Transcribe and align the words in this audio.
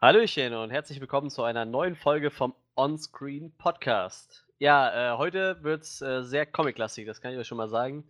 Hallöchen 0.00 0.54
und 0.54 0.70
herzlich 0.70 1.00
willkommen 1.00 1.28
zu 1.28 1.42
einer 1.42 1.64
neuen 1.64 1.96
Folge 1.96 2.30
vom 2.30 2.54
Onscreen 2.76 3.50
Podcast. 3.58 4.46
Ja, 4.60 5.14
äh, 5.14 5.18
heute 5.18 5.60
wird 5.64 5.82
es 5.82 6.00
äh, 6.00 6.22
sehr 6.22 6.46
comic-lastig, 6.46 7.04
das 7.04 7.20
kann 7.20 7.32
ich 7.32 7.38
euch 7.40 7.48
schon 7.48 7.58
mal 7.58 7.68
sagen. 7.68 8.04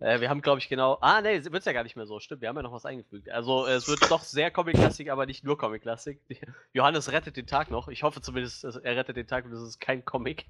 Äh, 0.00 0.20
wir 0.20 0.30
haben, 0.30 0.42
glaube 0.42 0.58
ich, 0.58 0.68
genau. 0.68 0.98
Ah, 1.00 1.20
nee, 1.20 1.44
wird 1.44 1.54
es 1.54 1.64
ja 1.64 1.72
gar 1.72 1.84
nicht 1.84 1.94
mehr 1.94 2.06
so. 2.06 2.18
Stimmt, 2.18 2.40
wir 2.40 2.48
haben 2.48 2.56
ja 2.56 2.62
noch 2.62 2.72
was 2.72 2.84
eingefügt. 2.84 3.30
Also, 3.30 3.68
äh, 3.68 3.74
es 3.74 3.86
wird 3.86 4.10
doch 4.10 4.24
sehr 4.24 4.50
comic-lastig, 4.50 5.12
aber 5.12 5.26
nicht 5.26 5.44
nur 5.44 5.56
comic-lastig. 5.56 6.18
Johannes 6.72 7.12
rettet 7.12 7.36
den 7.36 7.46
Tag 7.46 7.70
noch. 7.70 7.86
Ich 7.86 8.02
hoffe 8.02 8.20
zumindest, 8.20 8.64
er 8.64 8.96
rettet 8.96 9.16
den 9.16 9.28
Tag 9.28 9.44
und 9.44 9.52
es 9.52 9.62
ist 9.62 9.78
kein 9.78 10.04
Comic. 10.04 10.46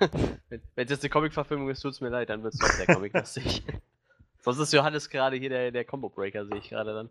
Wenn 0.48 0.62
es 0.76 0.90
jetzt 0.90 1.02
eine 1.02 1.10
Comic-Verfilmung 1.10 1.68
ist, 1.68 1.82
tut 1.82 1.92
es 1.92 2.00
mir 2.00 2.08
leid, 2.08 2.30
dann 2.30 2.42
wird 2.42 2.54
es 2.54 2.60
doch 2.60 2.68
sehr 2.68 2.86
comic-lastig. 2.86 3.64
Sonst 4.40 4.60
ist 4.60 4.72
Johannes 4.72 5.10
gerade 5.10 5.36
hier 5.36 5.50
der, 5.50 5.70
der 5.72 5.84
Combo 5.84 6.08
Breaker, 6.08 6.46
sehe 6.46 6.56
ich 6.56 6.70
gerade 6.70 6.94
dann. 6.94 7.10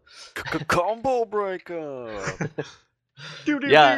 Combo 0.68 1.24
Breaker! 1.28 2.10
Du, 3.46 3.60
du, 3.60 3.68
ja. 3.68 3.98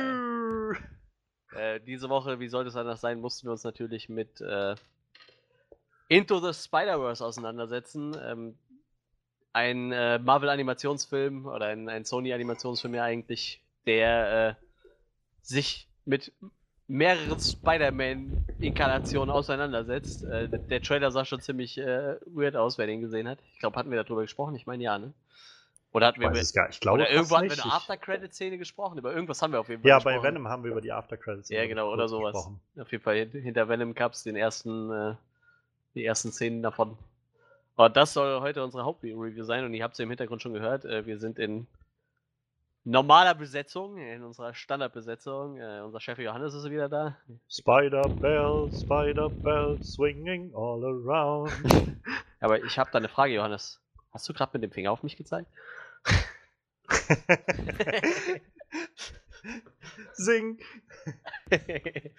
Äh, 1.55 1.79
diese 1.81 2.09
Woche, 2.09 2.39
wie 2.39 2.47
sollte 2.47 2.69
es 2.69 2.75
anders 2.75 3.01
sein, 3.01 3.19
mussten 3.19 3.47
wir 3.47 3.51
uns 3.51 3.63
natürlich 3.63 4.09
mit 4.09 4.41
äh, 4.41 4.75
Into 6.07 6.39
the 6.39 6.53
Spider-Verse 6.53 7.23
auseinandersetzen. 7.25 8.15
Ähm, 8.21 8.57
ein 9.53 9.91
äh, 9.91 10.19
Marvel-Animationsfilm 10.19 11.45
oder 11.45 11.67
ein, 11.67 11.87
ein 11.89 12.05
Sony-Animationsfilm 12.05 12.95
ja 12.95 13.03
eigentlich, 13.03 13.61
der 13.85 14.49
äh, 14.49 14.55
sich 15.41 15.87
mit 16.05 16.31
mehreren 16.87 17.39
Spider-Man-Inkarnationen 17.39 19.29
auseinandersetzt. 19.29 20.23
Äh, 20.23 20.49
der 20.49 20.81
Trailer 20.81 21.11
sah 21.11 21.23
schon 21.25 21.41
ziemlich 21.41 21.77
äh, 21.77 22.17
weird 22.25 22.55
aus, 22.55 22.77
wer 22.77 22.87
den 22.87 23.01
gesehen 23.01 23.27
hat. 23.27 23.39
Ich 23.53 23.59
glaube, 23.59 23.77
hatten 23.77 23.91
wir 23.91 24.03
darüber 24.03 24.21
gesprochen? 24.21 24.55
Ich 24.55 24.65
meine 24.65 24.83
ja, 24.83 24.97
ne? 24.97 25.13
Oder 25.93 26.07
hatten 26.07 26.21
wir 26.21 26.29
gar, 26.53 26.69
ich 26.69 26.79
glaube, 26.79 26.99
oder 27.01 27.11
irgendwo 27.11 27.37
hatten 27.37 27.49
wir 27.49 27.63
eine 27.63 27.71
After-Credit-Szene 27.71 28.57
gesprochen. 28.57 28.97
Über 28.97 29.13
irgendwas 29.13 29.41
haben 29.43 29.51
wir 29.53 29.59
auf 29.59 29.69
jeden 29.69 29.83
Fall 29.83 29.89
Ja, 29.89 29.97
gesprochen. 29.97 30.15
bei 30.17 30.23
Venom 30.27 30.47
haben 30.47 30.63
wir 30.63 30.71
über 30.71 30.81
die 30.81 30.91
After-Credit-Szene 30.91 31.61
Ja, 31.61 31.67
genau, 31.67 31.91
oder 31.91 32.07
sowas. 32.07 32.33
Gesprochen. 32.33 32.59
Auf 32.79 32.91
jeden 32.91 33.03
Fall 33.03 33.15
hinter 33.27 33.69
Venom 33.69 33.93
gab 33.93 34.13
es 34.13 34.23
den 34.23 34.35
ersten, 34.35 34.91
äh, 34.91 35.15
die 35.93 36.03
ersten 36.03 36.31
Szenen 36.31 36.63
davon. 36.63 36.97
Aber 37.75 37.89
das 37.89 38.13
soll 38.13 38.41
heute 38.41 38.63
unsere 38.63 38.83
Hauptreview 38.85 39.43
sein 39.43 39.65
und 39.65 39.73
ihr 39.75 39.83
habt 39.83 39.93
es 39.93 39.99
im 39.99 40.09
Hintergrund 40.09 40.41
schon 40.41 40.53
gehört. 40.53 40.83
Äh, 40.83 41.05
wir 41.05 41.19
sind 41.19 41.37
in 41.37 41.67
normaler 42.85 43.35
Besetzung, 43.35 43.97
in 43.97 44.23
unserer 44.23 44.55
Standardbesetzung. 44.55 45.57
Äh, 45.57 45.81
unser 45.81 45.99
Chef 45.99 46.17
Johannes 46.17 46.55
ist 46.55 46.69
wieder 46.71 46.89
da. 46.89 47.17
Spider 47.47 48.01
Bell, 48.09 48.69
Spider 48.73 49.29
Bell, 49.29 49.77
swinging 49.83 50.51
all 50.55 50.83
around. 50.83 51.51
Aber 52.39 52.63
ich 52.63 52.79
habe 52.79 52.89
da 52.91 52.97
eine 52.97 53.09
Frage, 53.09 53.33
Johannes. 53.33 53.79
Hast 54.11 54.27
du 54.27 54.33
gerade 54.33 54.51
mit 54.53 54.63
dem 54.63 54.71
Finger 54.71 54.91
auf 54.91 55.03
mich 55.03 55.17
gezeigt? 55.17 55.47
Sing! 60.13 60.59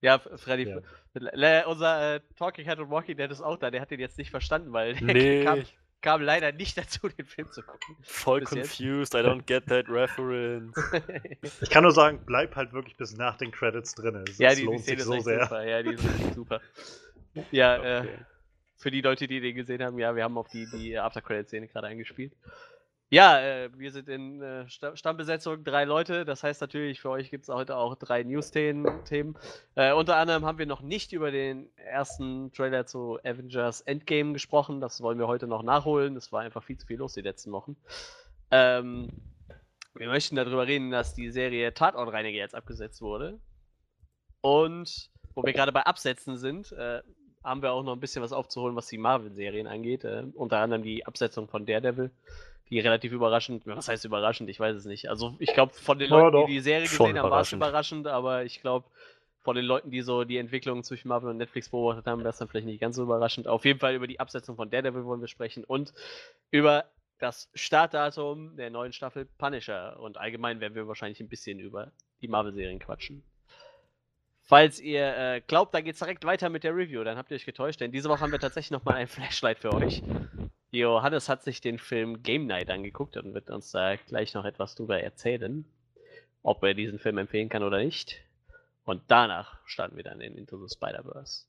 ja, 0.00 0.18
Freddy, 0.18 0.68
ja. 0.68 1.66
unser 1.66 2.16
äh, 2.16 2.20
Talking 2.36 2.64
Head 2.64 2.78
und 2.78 2.90
Walking 2.90 3.16
Dead 3.16 3.30
ist 3.30 3.40
auch 3.40 3.56
da, 3.56 3.70
der 3.70 3.80
hat 3.80 3.90
den 3.90 4.00
jetzt 4.00 4.18
nicht 4.18 4.30
verstanden, 4.30 4.72
weil 4.72 4.94
nee. 5.00 5.44
kam, 5.44 5.62
kam 6.00 6.22
leider 6.22 6.52
nicht 6.52 6.76
dazu, 6.76 7.08
den 7.08 7.26
Film 7.26 7.50
zu 7.50 7.62
gucken. 7.62 7.96
Voll 8.02 8.42
confused, 8.42 9.14
jetzt. 9.14 9.16
I 9.16 9.18
don't 9.18 9.46
get 9.46 9.66
that 9.66 9.88
reference. 9.88 10.76
ich 11.60 11.70
kann 11.70 11.84
nur 11.84 11.92
sagen, 11.92 12.22
bleib 12.26 12.56
halt 12.56 12.72
wirklich 12.72 12.96
bis 12.96 13.16
nach 13.16 13.36
den 13.36 13.52
Credits 13.52 13.94
drin. 13.94 14.24
Das 14.26 14.38
ja, 14.38 14.54
die, 14.54 14.62
lohnt 14.62 14.80
die 14.80 14.82
Szene 14.82 15.02
sich 15.02 15.06
so 15.06 15.20
sehr. 15.20 15.44
Super. 15.44 15.64
Ja, 15.64 15.82
die 15.82 15.94
ist 15.94 16.34
super. 16.34 16.60
Ja, 17.50 17.78
okay. 17.78 18.06
äh, 18.06 18.18
für 18.76 18.90
die 18.90 19.00
Leute, 19.00 19.28
die 19.28 19.40
den 19.40 19.54
gesehen 19.54 19.82
haben, 19.82 19.98
ja, 19.98 20.14
wir 20.14 20.24
haben 20.24 20.36
auf 20.36 20.48
die, 20.48 20.66
die 20.66 20.98
After-Credit-Szene 20.98 21.68
gerade 21.68 21.86
eingespielt. 21.86 22.34
Ja, 23.12 23.38
äh, 23.40 23.68
wir 23.76 23.92
sind 23.92 24.08
in 24.08 24.40
äh, 24.40 24.64
Stammbesetzung 24.70 25.64
drei 25.64 25.84
Leute. 25.84 26.24
Das 26.24 26.42
heißt 26.42 26.62
natürlich, 26.62 27.02
für 27.02 27.10
euch 27.10 27.28
gibt 27.28 27.42
es 27.42 27.50
heute 27.50 27.76
auch 27.76 27.94
drei 27.94 28.22
News-Themen. 28.22 29.36
Äh, 29.74 29.92
unter 29.92 30.16
anderem 30.16 30.46
haben 30.46 30.56
wir 30.56 30.64
noch 30.64 30.80
nicht 30.80 31.12
über 31.12 31.30
den 31.30 31.68
ersten 31.76 32.50
Trailer 32.52 32.86
zu 32.86 33.18
Avengers 33.22 33.82
Endgame 33.82 34.32
gesprochen. 34.32 34.80
Das 34.80 35.02
wollen 35.02 35.18
wir 35.18 35.26
heute 35.26 35.46
noch 35.46 35.62
nachholen. 35.62 36.16
Es 36.16 36.32
war 36.32 36.40
einfach 36.40 36.62
viel 36.62 36.78
zu 36.78 36.86
viel 36.86 36.96
los 36.96 37.12
die 37.12 37.20
letzten 37.20 37.52
Wochen. 37.52 37.76
Ähm, 38.50 39.10
wir 39.92 40.08
möchten 40.08 40.36
darüber 40.36 40.66
reden, 40.66 40.90
dass 40.90 41.12
die 41.12 41.30
Serie 41.30 41.74
Tatortreiniger 41.74 42.38
jetzt 42.38 42.54
abgesetzt 42.54 43.02
wurde. 43.02 43.38
Und 44.40 45.10
wo 45.34 45.42
wir 45.42 45.52
gerade 45.52 45.72
bei 45.72 45.82
Absetzen 45.82 46.38
sind, 46.38 46.72
äh, 46.72 47.02
haben 47.44 47.60
wir 47.60 47.72
auch 47.72 47.82
noch 47.82 47.92
ein 47.92 48.00
bisschen 48.00 48.22
was 48.22 48.32
aufzuholen, 48.32 48.74
was 48.74 48.86
die 48.86 48.96
Marvel-Serien 48.96 49.66
angeht. 49.66 50.04
Äh, 50.04 50.24
unter 50.32 50.60
anderem 50.60 50.82
die 50.82 51.04
Absetzung 51.04 51.46
von 51.46 51.66
Daredevil 51.66 52.10
die 52.70 52.80
relativ 52.80 53.12
überraschend, 53.12 53.66
was 53.66 53.88
heißt 53.88 54.04
überraschend, 54.04 54.48
ich 54.48 54.58
weiß 54.58 54.76
es 54.76 54.84
nicht. 54.84 55.08
Also 55.08 55.34
ich 55.38 55.52
glaube, 55.52 55.74
von 55.74 55.98
den 55.98 56.10
Leuten, 56.10 56.36
ja, 56.38 56.46
die 56.46 56.52
die 56.54 56.60
Serie 56.60 56.88
gesehen 56.88 57.18
haben, 57.18 57.30
war 57.30 57.40
es 57.40 57.52
überraschend, 57.52 58.06
aber 58.06 58.44
ich 58.44 58.60
glaube, 58.60 58.86
von 59.42 59.56
den 59.56 59.64
Leuten, 59.64 59.90
die 59.90 60.02
so 60.02 60.24
die 60.24 60.38
Entwicklung 60.38 60.84
zwischen 60.84 61.08
Marvel 61.08 61.30
und 61.30 61.36
Netflix 61.36 61.68
beobachtet 61.68 62.06
haben, 62.06 62.20
wäre 62.20 62.30
es 62.30 62.38
dann 62.38 62.48
vielleicht 62.48 62.66
nicht 62.66 62.80
ganz 62.80 62.96
so 62.96 63.02
überraschend. 63.02 63.48
Auf 63.48 63.64
jeden 63.64 63.80
Fall 63.80 63.94
über 63.94 64.06
die 64.06 64.20
Absetzung 64.20 64.56
von 64.56 64.70
Daredevil 64.70 65.04
wollen 65.04 65.20
wir 65.20 65.28
sprechen 65.28 65.64
und 65.64 65.92
über 66.50 66.84
das 67.18 67.48
Startdatum 67.54 68.56
der 68.56 68.70
neuen 68.70 68.92
Staffel 68.92 69.26
Punisher. 69.38 69.98
Und 70.00 70.18
allgemein 70.18 70.60
werden 70.60 70.74
wir 70.74 70.88
wahrscheinlich 70.88 71.20
ein 71.20 71.28
bisschen 71.28 71.58
über 71.58 71.92
die 72.20 72.28
Marvel-Serien 72.28 72.78
quatschen. 72.78 73.22
Falls 74.42 74.80
ihr 74.80 75.16
äh, 75.16 75.40
glaubt, 75.46 75.72
da 75.72 75.80
geht 75.80 75.94
es 75.94 76.00
direkt 76.00 76.24
weiter 76.24 76.50
mit 76.50 76.64
der 76.64 76.74
Review, 76.74 77.04
dann 77.04 77.16
habt 77.16 77.30
ihr 77.30 77.36
euch 77.36 77.46
getäuscht, 77.46 77.80
denn 77.80 77.92
diese 77.92 78.08
Woche 78.08 78.20
haben 78.20 78.32
wir 78.32 78.40
tatsächlich 78.40 78.72
nochmal 78.72 78.96
ein 78.96 79.06
Flashlight 79.06 79.58
für 79.58 79.72
euch. 79.72 80.02
Johannes 80.72 81.28
hat 81.28 81.42
sich 81.42 81.60
den 81.60 81.78
Film 81.78 82.22
Game 82.22 82.46
Night 82.46 82.70
angeguckt 82.70 83.18
und 83.18 83.34
wird 83.34 83.50
uns 83.50 83.70
da 83.72 83.96
gleich 83.96 84.32
noch 84.32 84.46
etwas 84.46 84.74
drüber 84.74 85.00
erzählen, 85.00 85.66
ob 86.42 86.62
er 86.64 86.72
diesen 86.72 86.98
Film 86.98 87.18
empfehlen 87.18 87.50
kann 87.50 87.62
oder 87.62 87.78
nicht. 87.78 88.22
Und 88.84 89.02
danach 89.08 89.58
starten 89.66 89.96
wir 89.96 90.02
dann 90.02 90.22
in 90.22 90.36
Into 90.36 90.56
the 90.56 90.74
Spider-Verse. 90.74 91.44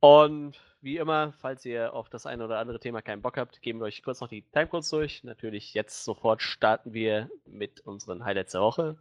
Und 0.00 0.60
wie 0.82 0.98
immer, 0.98 1.32
falls 1.32 1.64
ihr 1.64 1.94
auf 1.94 2.10
das 2.10 2.26
eine 2.26 2.44
oder 2.44 2.58
andere 2.58 2.78
Thema 2.78 3.00
keinen 3.00 3.22
Bock 3.22 3.38
habt, 3.38 3.62
geben 3.62 3.80
wir 3.80 3.86
euch 3.86 4.02
kurz 4.02 4.20
noch 4.20 4.28
die 4.28 4.42
Timecodes 4.42 4.90
durch. 4.90 5.24
Natürlich 5.24 5.72
jetzt 5.72 6.04
sofort 6.04 6.42
starten 6.42 6.92
wir 6.92 7.30
mit 7.46 7.80
unseren 7.80 8.24
Highlights 8.24 8.52
der 8.52 8.60
Woche. 8.60 8.98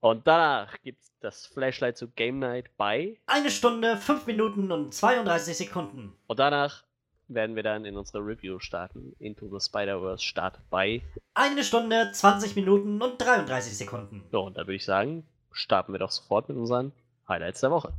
Und 0.00 0.26
danach 0.26 0.80
gibt 0.82 1.00
es 1.00 1.12
das 1.20 1.46
Flashlight 1.46 1.96
zu 1.96 2.10
Game 2.10 2.38
Night 2.38 2.70
bei 2.76 3.18
eine 3.24 3.50
Stunde, 3.50 3.96
5 3.96 4.26
Minuten 4.26 4.70
und 4.70 4.92
32 4.92 5.56
Sekunden. 5.56 6.12
Und 6.26 6.38
danach 6.38 6.84
werden 7.28 7.56
wir 7.56 7.62
dann 7.62 7.84
in 7.84 7.96
unsere 7.96 8.18
Review 8.18 8.58
starten. 8.58 9.14
Into 9.18 9.48
the 9.48 9.64
Spider-Verse 9.64 10.22
startet 10.22 10.62
bei 10.70 11.02
eine 11.34 11.64
Stunde, 11.64 12.10
20 12.12 12.56
Minuten 12.56 13.00
und 13.00 13.18
33 13.18 13.76
Sekunden. 13.76 14.24
So, 14.30 14.42
und 14.42 14.56
da 14.56 14.62
würde 14.62 14.74
ich 14.74 14.84
sagen, 14.84 15.26
starten 15.52 15.92
wir 15.92 15.98
doch 15.98 16.10
sofort 16.10 16.48
mit 16.48 16.58
unseren 16.58 16.92
Highlights 17.28 17.60
der 17.60 17.70
Woche. 17.70 17.94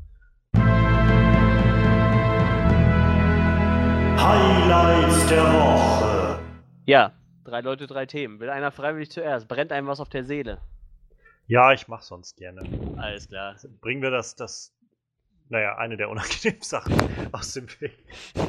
Highlights 4.17 5.27
der 5.27 5.43
Woche. 5.43 6.39
Ja, 6.85 7.11
drei 7.43 7.61
Leute, 7.61 7.87
drei 7.87 8.05
Themen. 8.05 8.39
Will 8.39 8.49
einer 8.49 8.71
freiwillig 8.71 9.11
zuerst? 9.11 9.47
Brennt 9.47 9.71
einem 9.71 9.87
was 9.87 9.99
auf 9.99 10.09
der 10.09 10.23
Seele? 10.23 10.59
Ja, 11.47 11.73
ich 11.73 11.87
mach 11.87 12.01
sonst 12.01 12.37
gerne. 12.37 12.61
Alles 12.97 13.27
klar. 13.27 13.55
Bringen 13.81 14.01
wir 14.01 14.09
das, 14.11 14.35
das, 14.35 14.73
naja, 15.49 15.77
eine 15.77 15.97
der 15.97 16.09
unangenehmen 16.09 16.61
Sachen 16.63 16.95
aus 17.31 17.53
dem 17.53 17.67
Weg. 17.79 18.03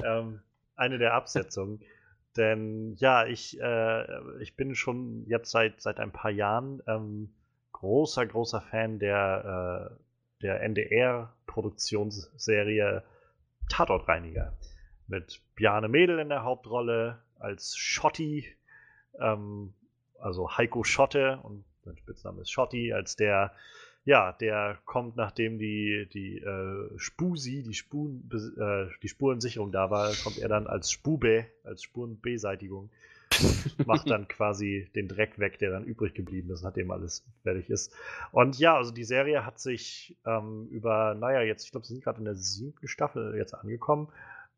Ähm, 0.05 0.41
eine 0.77 0.99
der 0.99 1.15
Absetzungen. 1.15 1.81
Denn 2.37 2.95
ja, 2.97 3.27
ich, 3.27 3.59
äh, 3.61 4.43
ich 4.43 4.57
bin 4.57 4.75
schon 4.75 5.25
jetzt 5.27 5.51
seit, 5.51 5.81
seit 5.81 5.99
ein 5.99 6.13
paar 6.13 6.31
Jahren 6.31 6.83
ähm, 6.87 7.33
großer, 7.73 8.27
großer 8.27 8.61
Fan 8.61 8.99
der, 8.99 9.91
äh, 9.91 9.95
der 10.43 10.61
NDR-Produktionsserie 10.63 13.03
Tatortreiniger. 13.71 14.53
Mit 15.07 15.41
Bjarne 15.55 15.89
Mädel 15.89 16.19
in 16.19 16.29
der 16.29 16.43
Hauptrolle 16.43 17.23
als 17.39 17.75
Schotti, 17.77 18.47
ähm, 19.19 19.73
also 20.19 20.57
Heiko 20.57 20.85
Schotte 20.85 21.39
und 21.43 21.65
sein 21.85 21.97
Spitzname 21.97 22.43
ist 22.43 22.51
Schotti, 22.51 22.93
als 22.93 23.17
der 23.17 23.53
ja, 24.07 24.33
der 24.33 24.79
kommt, 24.87 25.17
nachdem 25.17 25.59
die, 25.59 26.09
die 26.15 26.39
äh, 26.39 26.89
Spusi, 26.97 27.63
die, 27.63 27.75
Spuren, 27.75 28.31
äh, 28.33 28.87
die 29.03 29.09
Spurensicherung 29.09 29.73
da 29.73 29.91
war, 29.91 30.13
kommt 30.23 30.39
er 30.39 30.49
dann 30.49 30.67
als 30.67 30.91
Spube, 30.91 31.47
als 31.65 31.83
Spurenbeseitigung 31.83 32.89
macht 33.85 34.09
dann 34.09 34.29
quasi 34.29 34.89
den 34.95 35.09
Dreck 35.09 35.41
weg, 35.41 35.59
der 35.59 35.71
dann 35.71 35.85
übrig 35.85 36.15
geblieben 36.15 36.51
ist, 36.51 36.63
nachdem 36.63 36.93
alles 36.93 37.25
fertig 37.43 37.69
ist. 37.69 37.93
Und 38.31 38.59
ja, 38.61 38.77
also 38.77 38.93
die 38.93 39.05
Serie 39.05 39.45
hat 39.45 39.59
sich 39.59 40.17
ähm, 40.25 40.69
über, 40.71 41.15
naja, 41.15 41.43
jetzt, 41.43 41.65
ich 41.65 41.73
glaube, 41.73 41.85
sie 41.85 41.95
sind 41.95 42.05
gerade 42.05 42.21
in 42.21 42.25
der 42.25 42.37
siebten 42.37 42.89
Staffel 42.89 43.37
jetzt 43.37 43.55
angekommen. 43.55 44.09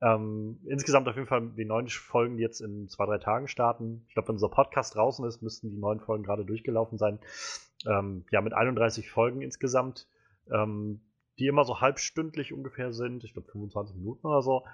Ähm, 0.00 0.60
insgesamt 0.66 1.08
auf 1.08 1.16
jeden 1.16 1.26
Fall 1.26 1.48
die 1.56 1.64
neun 1.64 1.88
Folgen, 1.88 2.36
die 2.36 2.42
jetzt 2.42 2.60
in 2.60 2.88
zwei, 2.88 3.06
drei 3.06 3.18
Tagen 3.18 3.48
starten. 3.48 4.04
Ich 4.08 4.14
glaube, 4.14 4.28
wenn 4.28 4.36
unser 4.36 4.48
Podcast 4.50 4.94
draußen 4.94 5.24
ist, 5.24 5.42
müssten 5.42 5.70
die 5.70 5.78
neun 5.78 6.00
Folgen 6.00 6.22
gerade 6.22 6.44
durchgelaufen 6.44 6.98
sein. 6.98 7.18
Ähm, 7.86 8.24
ja, 8.30 8.40
mit 8.40 8.52
31 8.52 9.10
Folgen 9.10 9.42
insgesamt, 9.42 10.06
ähm, 10.50 11.00
die 11.38 11.46
immer 11.46 11.64
so 11.64 11.80
halbstündlich 11.80 12.52
ungefähr 12.52 12.92
sind, 12.92 13.24
ich 13.24 13.32
glaube 13.32 13.50
25 13.50 13.96
Minuten 13.96 14.26
oder 14.26 14.42
so. 14.42 14.64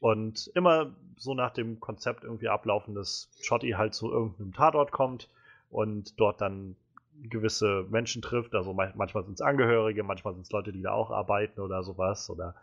Und 0.00 0.50
immer 0.54 0.94
so 1.16 1.34
nach 1.34 1.50
dem 1.50 1.80
Konzept 1.80 2.24
irgendwie 2.24 2.48
ablaufen, 2.48 2.94
dass 2.94 3.30
Shotty 3.40 3.70
halt 3.70 3.94
zu 3.94 4.10
irgendeinem 4.10 4.52
Tatort 4.52 4.90
kommt 4.90 5.28
und 5.70 6.18
dort 6.18 6.40
dann 6.40 6.76
gewisse 7.22 7.86
Menschen 7.90 8.22
trifft. 8.22 8.54
Also 8.54 8.72
manchmal 8.72 9.24
sind 9.24 9.34
es 9.34 9.40
Angehörige, 9.40 10.02
manchmal 10.02 10.34
sind 10.34 10.42
es 10.42 10.50
Leute, 10.50 10.72
die 10.72 10.82
da 10.82 10.92
auch 10.92 11.10
arbeiten 11.10 11.60
oder 11.60 11.82
sowas 11.82 12.30
oder 12.30 12.54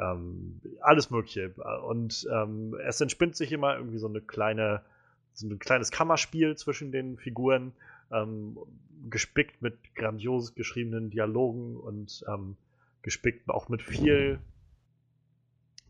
ähm, 0.00 0.60
alles 0.80 1.10
Mögliche. 1.10 1.50
Und 1.86 2.28
ähm, 2.32 2.76
es 2.86 3.00
entspinnt 3.00 3.36
sich 3.36 3.52
immer 3.52 3.76
irgendwie 3.76 3.98
so 3.98 4.08
eine 4.08 4.20
kleine, 4.20 4.82
so 5.32 5.48
ein 5.48 5.58
kleines 5.58 5.90
Kammerspiel 5.90 6.56
zwischen 6.56 6.92
den 6.92 7.16
Figuren, 7.16 7.72
ähm, 8.10 8.58
gespickt 9.10 9.62
mit 9.62 9.94
grandios 9.94 10.54
geschriebenen 10.54 11.10
Dialogen 11.10 11.76
und 11.76 12.24
ähm, 12.28 12.56
gespickt 13.02 13.48
auch 13.48 13.68
mit 13.68 13.82
viel 13.82 14.40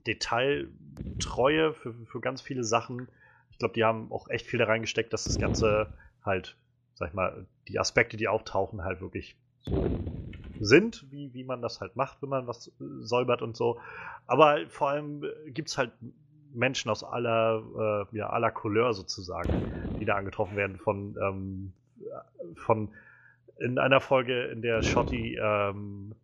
Detailtreue 0.06 1.72
für, 1.74 1.94
für 2.06 2.20
ganz 2.20 2.40
viele 2.40 2.64
Sachen. 2.64 3.08
Ich 3.50 3.58
glaube, 3.58 3.74
die 3.74 3.84
haben 3.84 4.12
auch 4.12 4.28
echt 4.28 4.46
viel 4.46 4.58
da 4.58 4.66
reingesteckt, 4.66 5.12
dass 5.12 5.24
das 5.24 5.38
Ganze 5.38 5.88
halt, 6.22 6.56
sag 6.94 7.08
ich 7.08 7.14
mal, 7.14 7.46
die 7.68 7.78
Aspekte, 7.78 8.16
die 8.16 8.28
auftauchen, 8.28 8.84
halt 8.84 9.00
wirklich 9.00 9.36
so 9.62 9.86
sind, 10.60 11.06
wie, 11.10 11.32
wie 11.34 11.44
man 11.44 11.62
das 11.62 11.80
halt 11.80 11.96
macht, 11.96 12.22
wenn 12.22 12.28
man 12.28 12.46
was 12.46 12.72
säubert 13.00 13.42
und 13.42 13.56
so. 13.56 13.80
Aber 14.26 14.58
vor 14.68 14.90
allem 14.90 15.24
gibt 15.46 15.68
es 15.68 15.78
halt 15.78 15.92
Menschen 16.52 16.90
aus 16.90 17.04
aller, 17.04 18.06
äh, 18.12 18.16
ja, 18.16 18.30
aller 18.30 18.50
Couleur 18.50 18.94
sozusagen, 18.94 19.52
die 20.00 20.04
da 20.04 20.14
angetroffen 20.16 20.56
werden 20.56 20.78
von, 20.78 21.16
ähm, 21.20 21.72
von 22.54 22.90
in 23.58 23.78
einer 23.78 24.00
Folge, 24.00 24.44
in 24.44 24.62
der 24.62 24.82
Shotty 24.82 25.38
ähm, 25.40 26.14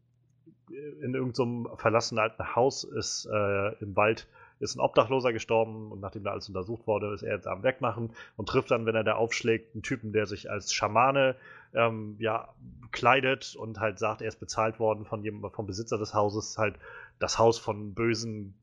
in 1.00 1.14
irgendeinem 1.14 1.64
so 1.64 1.76
verlassenen 1.76 2.22
alten 2.22 2.54
Haus 2.54 2.84
ist 2.84 3.26
äh, 3.26 3.72
im 3.80 3.96
Wald 3.96 4.26
ist 4.62 4.76
ein 4.76 4.80
Obdachloser 4.80 5.32
gestorben 5.32 5.90
und 5.90 6.00
nachdem 6.00 6.22
da 6.22 6.30
alles 6.30 6.48
untersucht 6.48 6.86
wurde, 6.86 7.12
ist 7.12 7.22
er 7.22 7.34
jetzt 7.34 7.48
am 7.48 7.64
Wegmachen 7.64 8.10
und 8.36 8.48
trifft 8.48 8.70
dann, 8.70 8.86
wenn 8.86 8.94
er 8.94 9.02
da 9.02 9.14
aufschlägt, 9.14 9.74
einen 9.74 9.82
Typen, 9.82 10.12
der 10.12 10.26
sich 10.26 10.50
als 10.50 10.72
Schamane 10.72 11.34
ähm, 11.74 12.14
ja, 12.20 12.48
kleidet 12.92 13.56
und 13.56 13.80
halt 13.80 13.98
sagt, 13.98 14.22
er 14.22 14.28
ist 14.28 14.38
bezahlt 14.38 14.78
worden 14.78 15.04
von 15.04 15.24
jemandem, 15.24 15.50
vom 15.50 15.66
Besitzer 15.66 15.98
des 15.98 16.14
Hauses, 16.14 16.58
halt 16.58 16.76
das 17.18 17.40
Haus 17.40 17.58
von 17.58 17.92
bösen 17.92 18.54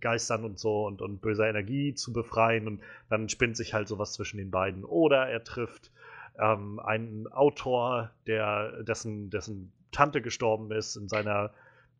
Geistern 0.00 0.44
und 0.44 0.60
so 0.60 0.86
und, 0.86 1.02
und 1.02 1.20
böser 1.20 1.48
Energie 1.48 1.92
zu 1.92 2.12
befreien 2.12 2.68
und 2.68 2.80
dann 3.10 3.28
spinnt 3.28 3.56
sich 3.56 3.74
halt 3.74 3.88
sowas 3.88 4.12
zwischen 4.12 4.36
den 4.36 4.52
beiden. 4.52 4.84
Oder 4.84 5.28
er 5.28 5.42
trifft 5.42 5.90
ähm, 6.38 6.78
einen 6.80 7.26
Autor, 7.28 8.10
der, 8.26 8.82
dessen, 8.82 9.30
dessen 9.30 9.72
Tante 9.92 10.22
gestorben 10.22 10.70
ist 10.72 10.96
in 10.96 11.08
seiner 11.08 11.50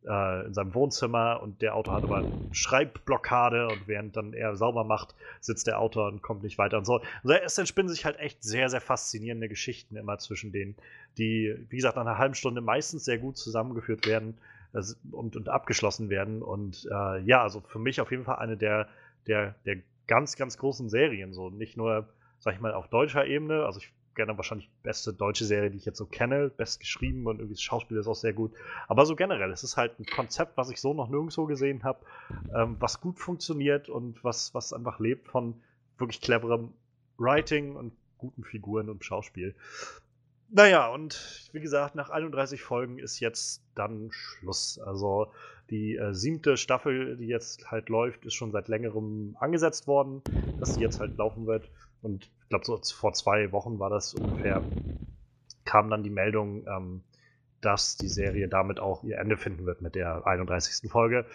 äh, 0.07 0.47
in 0.47 0.55
seinem 0.55 0.75
Wohnzimmer 0.75 1.41
und 1.43 1.61
der 1.63 1.75
Autor 1.75 1.95
hat 1.95 2.05
aber 2.05 2.19
eine 2.19 2.33
Schreibblockade 2.53 3.69
und 3.69 3.89
während 3.89 4.17
dann 4.17 4.33
er 4.33 4.57
sauber 4.57 4.85
macht, 4.85 5.15
sitzt 5.41 5.67
der 5.67 5.79
Autor 5.81 6.09
und 6.09 6.23
kommt 6.23 6.43
nicht 6.43 6.59
weiter 6.59 6.79
und 6.79 6.85
so. 6.85 7.01
Also 7.23 7.35
es 7.45 7.59
entspinnen 7.59 7.89
sich 7.89 8.05
halt 8.05 8.19
echt 8.19 8.43
sehr, 8.43 8.69
sehr 8.69 8.81
faszinierende 8.81 9.49
Geschichten 9.49 9.97
immer 9.97 10.19
zwischen 10.19 10.53
denen, 10.53 10.77
die, 11.19 11.55
wie 11.69 11.77
gesagt, 11.77 11.97
nach 11.97 12.07
einer 12.07 12.19
halben 12.19 12.35
Stunde 12.35 12.61
meistens 12.61 13.05
sehr 13.05 13.19
gut 13.19 13.37
zusammengeführt 13.37 14.07
werden 14.07 14.39
äh, 14.73 14.83
und, 15.11 15.37
und 15.37 15.49
abgeschlossen 15.49 16.11
werden. 16.11 16.43
Und 16.43 16.89
äh, 16.91 17.21
ja, 17.23 17.43
also 17.43 17.61
für 17.61 17.79
mich 17.79 18.01
auf 18.01 18.11
jeden 18.11 18.25
Fall 18.25 18.37
eine 18.37 18.57
der, 18.57 18.89
der, 19.27 19.57
der 19.67 19.79
ganz, 20.07 20.37
ganz 20.37 20.59
großen 20.59 20.89
Serien. 20.89 21.33
So 21.33 21.51
nicht 21.51 21.77
nur, 21.77 22.09
sag 22.39 22.55
ich 22.55 22.61
mal, 22.61 22.73
auf 22.73 22.89
deutscher 22.89 23.27
Ebene. 23.27 23.65
Also 23.65 23.81
ich 23.81 23.93
gerne 24.19 24.37
wahrscheinlich 24.37 24.69
beste 24.83 25.15
deutsche 25.15 25.47
Serie, 25.47 25.71
die 25.71 25.79
ich 25.79 25.87
jetzt 25.87 25.97
so 25.97 26.05
kenne. 26.05 26.51
Best 26.51 26.81
geschrieben 26.81 27.27
und 27.27 27.37
irgendwie 27.37 27.55
das 27.55 27.63
Schauspiel 27.63 27.97
ist 27.97 28.07
auch 28.07 28.15
sehr 28.15 28.35
gut. 28.35 28.53
Aber 28.89 29.07
so 29.07 29.17
generell, 29.17 29.51
es 29.51 29.63
ist 29.63 29.77
halt 29.77 29.99
ein 29.99 30.05
Konzept, 30.05 30.57
was 30.57 30.71
ich 30.71 30.81
so 30.81 30.93
noch 30.93 31.09
nirgendwo 31.09 31.47
gesehen 31.47 31.85
habe, 31.85 32.05
ähm, 32.55 32.77
was 32.81 33.01
gut 33.01 33.19
funktioniert 33.19 33.89
und 33.89 34.23
was, 34.23 34.53
was 34.55 34.73
einfach 34.73 34.99
lebt 34.99 35.29
von 35.29 35.55
wirklich 35.97 36.21
cleverem 36.21 36.75
Writing 37.17 37.77
und 37.77 37.93
guten 38.19 38.45
Figuren 38.45 38.91
und 38.91 39.05
Schauspiel. 39.05 39.55
Naja, 40.51 40.89
und 40.89 41.51
wie 41.53 41.61
gesagt, 41.61 41.95
nach 41.95 42.11
31 42.11 42.63
Folgen 42.63 42.99
ist 42.99 43.21
jetzt 43.21 43.63
dann 43.75 44.09
Schluss. 44.11 44.79
Also 44.79 45.31
die 45.71 45.97
äh, 45.97 46.15
siebte 46.15 46.57
Staffel, 46.57 47.17
die 47.19 47.27
jetzt 47.27 47.71
halt 47.71 47.89
läuft, 47.89 48.25
ist 48.25 48.35
schon 48.35 48.51
seit 48.51 48.69
längerem 48.69 49.37
angesetzt 49.39 49.87
worden, 49.87 50.23
dass 50.59 50.75
sie 50.75 50.81
jetzt 50.81 51.01
halt 51.01 51.19
laufen 51.19 51.47
wird. 51.47 51.71
Und 52.03 52.25
ich 52.25 52.49
glaube, 52.49 52.65
so 52.65 52.79
vor 52.95 53.13
zwei 53.13 53.53
Wochen 53.53 53.79
war 53.79 53.91
das 53.91 54.15
ungefähr, 54.15 54.63
kam 55.65 55.91
dann 55.91 56.03
die 56.03 56.11
Meldung, 56.11 56.67
ähm, 56.67 57.03
dass 57.61 57.97
die 57.97 58.09
Serie 58.09 58.49
damit 58.49 58.81
auch 58.81 59.03
ihr 59.03 59.19
Ende 59.19 59.37
finden 59.37 59.67
wird 59.67 59.83
mit 59.83 59.95
der 59.95 60.27
31. 60.27 60.91
Folge. 60.91 61.27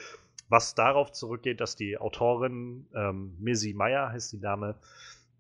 Was 0.50 0.75
darauf 0.75 1.12
zurückgeht, 1.12 1.62
dass 1.62 1.75
die 1.75 1.98
Autorin, 1.98 2.86
ähm, 2.95 3.36
Missy 3.39 3.74
Meyer 3.74 4.10
heißt 4.12 4.33
die 4.33 4.39
Dame, 4.39 4.75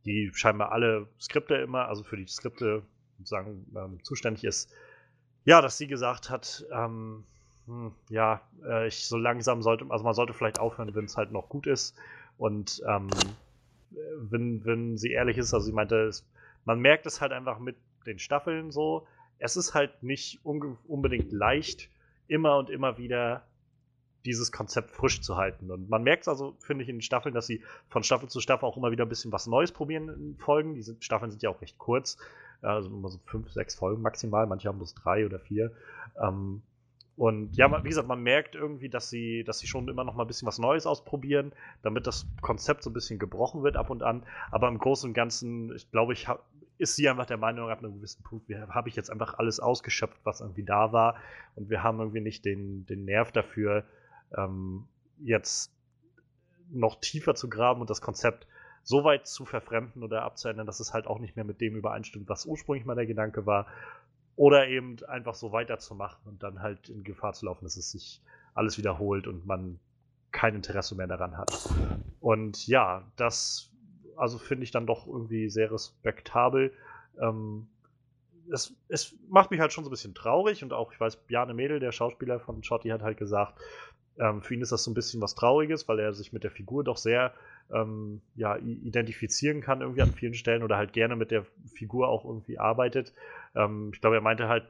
die 0.05 0.31
scheinbar 0.33 0.71
alle 0.71 1.07
Skripte 1.19 1.55
immer, 1.55 1.87
also 1.87 2.03
für 2.03 2.17
die 2.17 2.27
Skripte 2.27 2.83
sozusagen 3.17 3.65
ähm, 3.75 4.03
zuständig 4.03 4.43
ist, 4.43 4.73
ja, 5.45 5.61
dass 5.61 5.77
sie 5.77 5.87
gesagt 5.87 6.29
hat, 6.29 6.65
ähm, 6.71 7.23
hm, 7.67 7.93
ja, 8.09 8.41
äh, 8.65 8.87
ich 8.87 9.05
so 9.07 9.17
langsam 9.17 9.61
sollte, 9.61 9.85
also 9.89 10.03
man 10.03 10.13
sollte 10.13 10.33
vielleicht 10.33 10.59
aufhören, 10.59 10.93
wenn 10.95 11.05
es 11.05 11.17
halt 11.17 11.31
noch 11.31 11.49
gut 11.49 11.67
ist. 11.67 11.95
Und 12.37 12.81
ähm, 12.87 13.09
wenn, 14.17 14.63
wenn 14.65 14.97
sie 14.97 15.11
ehrlich 15.11 15.37
ist, 15.37 15.53
also 15.53 15.65
sie 15.65 15.73
meinte, 15.73 15.95
es, 16.03 16.25
man 16.65 16.79
merkt 16.79 17.05
es 17.05 17.21
halt 17.21 17.31
einfach 17.31 17.59
mit 17.59 17.75
den 18.05 18.19
Staffeln 18.19 18.71
so. 18.71 19.07
Es 19.39 19.57
ist 19.57 19.73
halt 19.73 20.03
nicht 20.03 20.39
unbedingt 20.43 21.31
leicht, 21.31 21.89
immer 22.27 22.57
und 22.57 22.69
immer 22.69 22.97
wieder 22.97 23.43
dieses 24.25 24.51
Konzept 24.51 24.91
frisch 24.91 25.21
zu 25.21 25.35
halten. 25.35 25.69
Und 25.69 25.89
man 25.89 26.03
merkt 26.03 26.23
es 26.23 26.27
also, 26.27 26.55
finde 26.59 26.83
ich, 26.83 26.89
in 26.89 26.97
den 26.97 27.01
Staffeln, 27.01 27.35
dass 27.35 27.45
sie 27.45 27.61
von 27.89 28.03
Staffel 28.03 28.29
zu 28.29 28.39
Staffel 28.39 28.65
auch 28.65 28.77
immer 28.77 28.91
wieder 28.91 29.05
ein 29.05 29.09
bisschen 29.09 29.31
was 29.31 29.47
Neues 29.47 29.71
probieren 29.71 30.07
in 30.09 30.37
Folgen. 30.37 30.75
Diese 30.75 30.95
Staffeln 31.01 31.29
sind 31.29 31.43
ja 31.43 31.49
auch 31.49 31.61
recht 31.61 31.77
kurz, 31.77 32.17
also 32.61 32.89
immer 32.89 33.09
so 33.09 33.19
fünf, 33.25 33.51
sechs 33.51 33.75
Folgen 33.75 34.01
maximal, 34.01 34.47
manche 34.47 34.69
haben 34.69 34.77
bloß 34.77 34.95
drei 34.95 35.25
oder 35.25 35.39
vier. 35.39 35.73
Ähm, 36.21 36.61
und 37.15 37.55
ja, 37.55 37.83
wie 37.83 37.89
gesagt, 37.89 38.07
man 38.07 38.23
merkt 38.23 38.55
irgendwie, 38.55 38.89
dass 38.89 39.09
sie, 39.09 39.43
dass 39.43 39.59
sie 39.59 39.67
schon 39.67 39.87
immer 39.87 40.03
noch 40.03 40.15
mal 40.15 40.23
ein 40.23 40.27
bisschen 40.27 40.47
was 40.47 40.57
Neues 40.57 40.87
ausprobieren, 40.87 41.51
damit 41.83 42.07
das 42.07 42.25
Konzept 42.41 42.83
so 42.83 42.89
ein 42.89 42.93
bisschen 42.93 43.19
gebrochen 43.19 43.63
wird 43.63 43.77
ab 43.77 43.91
und 43.91 44.01
an. 44.01 44.23
Aber 44.49 44.67
im 44.67 44.79
Großen 44.79 45.09
und 45.09 45.13
Ganzen, 45.13 45.75
ich 45.75 45.89
glaube, 45.91 46.13
ich 46.13 46.27
hab, 46.27 46.43
ist 46.79 46.95
sie 46.95 47.07
einfach 47.07 47.27
der 47.27 47.37
Meinung, 47.37 47.69
ab 47.69 47.79
einem 47.79 47.93
gewissen 47.93 48.23
Punkt, 48.23 48.49
habe 48.49 48.89
ich 48.89 48.95
jetzt 48.95 49.11
einfach 49.11 49.35
alles 49.37 49.59
ausgeschöpft, 49.59 50.19
was 50.23 50.41
irgendwie 50.41 50.63
da 50.63 50.91
war. 50.91 51.15
Und 51.55 51.69
wir 51.69 51.83
haben 51.83 51.99
irgendwie 51.99 52.21
nicht 52.21 52.45
den, 52.45 52.87
den 52.87 53.05
Nerv 53.05 53.31
dafür, 53.31 53.83
ähm, 54.35 54.85
jetzt 55.19 55.71
noch 56.71 56.99
tiefer 56.99 57.35
zu 57.35 57.47
graben 57.47 57.81
und 57.81 57.91
das 57.91 58.01
Konzept 58.01 58.47
so 58.83 59.03
weit 59.03 59.27
zu 59.27 59.45
verfremden 59.45 60.03
oder 60.03 60.23
abzuändern, 60.23 60.65
dass 60.65 60.79
es 60.79 60.93
halt 60.93 61.07
auch 61.07 61.19
nicht 61.19 61.35
mehr 61.35 61.45
mit 61.45 61.61
dem 61.61 61.75
übereinstimmt, 61.75 62.27
was 62.27 62.45
ursprünglich 62.45 62.85
mal 62.85 62.95
der 62.95 63.05
Gedanke 63.05 63.45
war. 63.45 63.67
Oder 64.35 64.67
eben 64.67 64.97
einfach 65.07 65.35
so 65.35 65.51
weiterzumachen 65.51 66.21
und 66.25 66.41
dann 66.41 66.61
halt 66.61 66.89
in 66.89 67.03
Gefahr 67.03 67.33
zu 67.33 67.45
laufen, 67.45 67.65
dass 67.65 67.77
es 67.77 67.91
sich 67.91 68.21
alles 68.55 68.77
wiederholt 68.77 69.27
und 69.27 69.45
man 69.45 69.79
kein 70.31 70.55
Interesse 70.55 70.95
mehr 70.95 71.07
daran 71.07 71.37
hat. 71.37 71.69
Und 72.19 72.67
ja, 72.67 73.11
das 73.15 73.73
also 74.17 74.37
finde 74.37 74.63
ich 74.63 74.71
dann 74.71 74.87
doch 74.87 75.07
irgendwie 75.07 75.49
sehr 75.49 75.71
respektabel. 75.71 76.73
Ähm, 77.19 77.67
es, 78.51 78.75
es, 78.89 79.15
macht 79.29 79.51
mich 79.51 79.59
halt 79.59 79.71
schon 79.71 79.83
so 79.83 79.89
ein 79.89 79.91
bisschen 79.91 80.13
traurig 80.15 80.63
und 80.63 80.73
auch, 80.73 80.91
ich 80.91 80.99
weiß, 80.99 81.15
Bjarne 81.27 81.53
Mädel, 81.53 81.79
der 81.79 81.91
Schauspieler 81.91 82.39
von 82.39 82.63
Schotti, 82.63 82.89
hat 82.89 83.01
halt 83.01 83.17
gesagt, 83.17 83.59
ähm, 84.19 84.41
für 84.41 84.53
ihn 84.53 84.61
ist 84.61 84.71
das 84.71 84.83
so 84.83 84.91
ein 84.91 84.93
bisschen 84.93 85.21
was 85.21 85.35
Trauriges, 85.35 85.87
weil 85.87 85.99
er 85.99 86.13
sich 86.13 86.33
mit 86.33 86.43
der 86.43 86.51
Figur 86.51 86.83
doch 86.83 86.97
sehr 86.97 87.33
ähm, 87.73 88.21
ja, 88.35 88.55
identifizieren 88.57 89.61
kann 89.61 89.81
irgendwie 89.81 90.01
an 90.01 90.11
vielen 90.11 90.35
Stellen 90.35 90.63
oder 90.63 90.77
halt 90.77 90.93
gerne 90.93 91.15
mit 91.15 91.31
der 91.31 91.45
Figur 91.73 92.07
auch 92.07 92.23
irgendwie 92.23 92.59
arbeitet. 92.59 93.13
Ähm, 93.55 93.91
ich 93.93 94.01
glaube, 94.01 94.15
er 94.15 94.21
meinte 94.21 94.47
halt, 94.47 94.65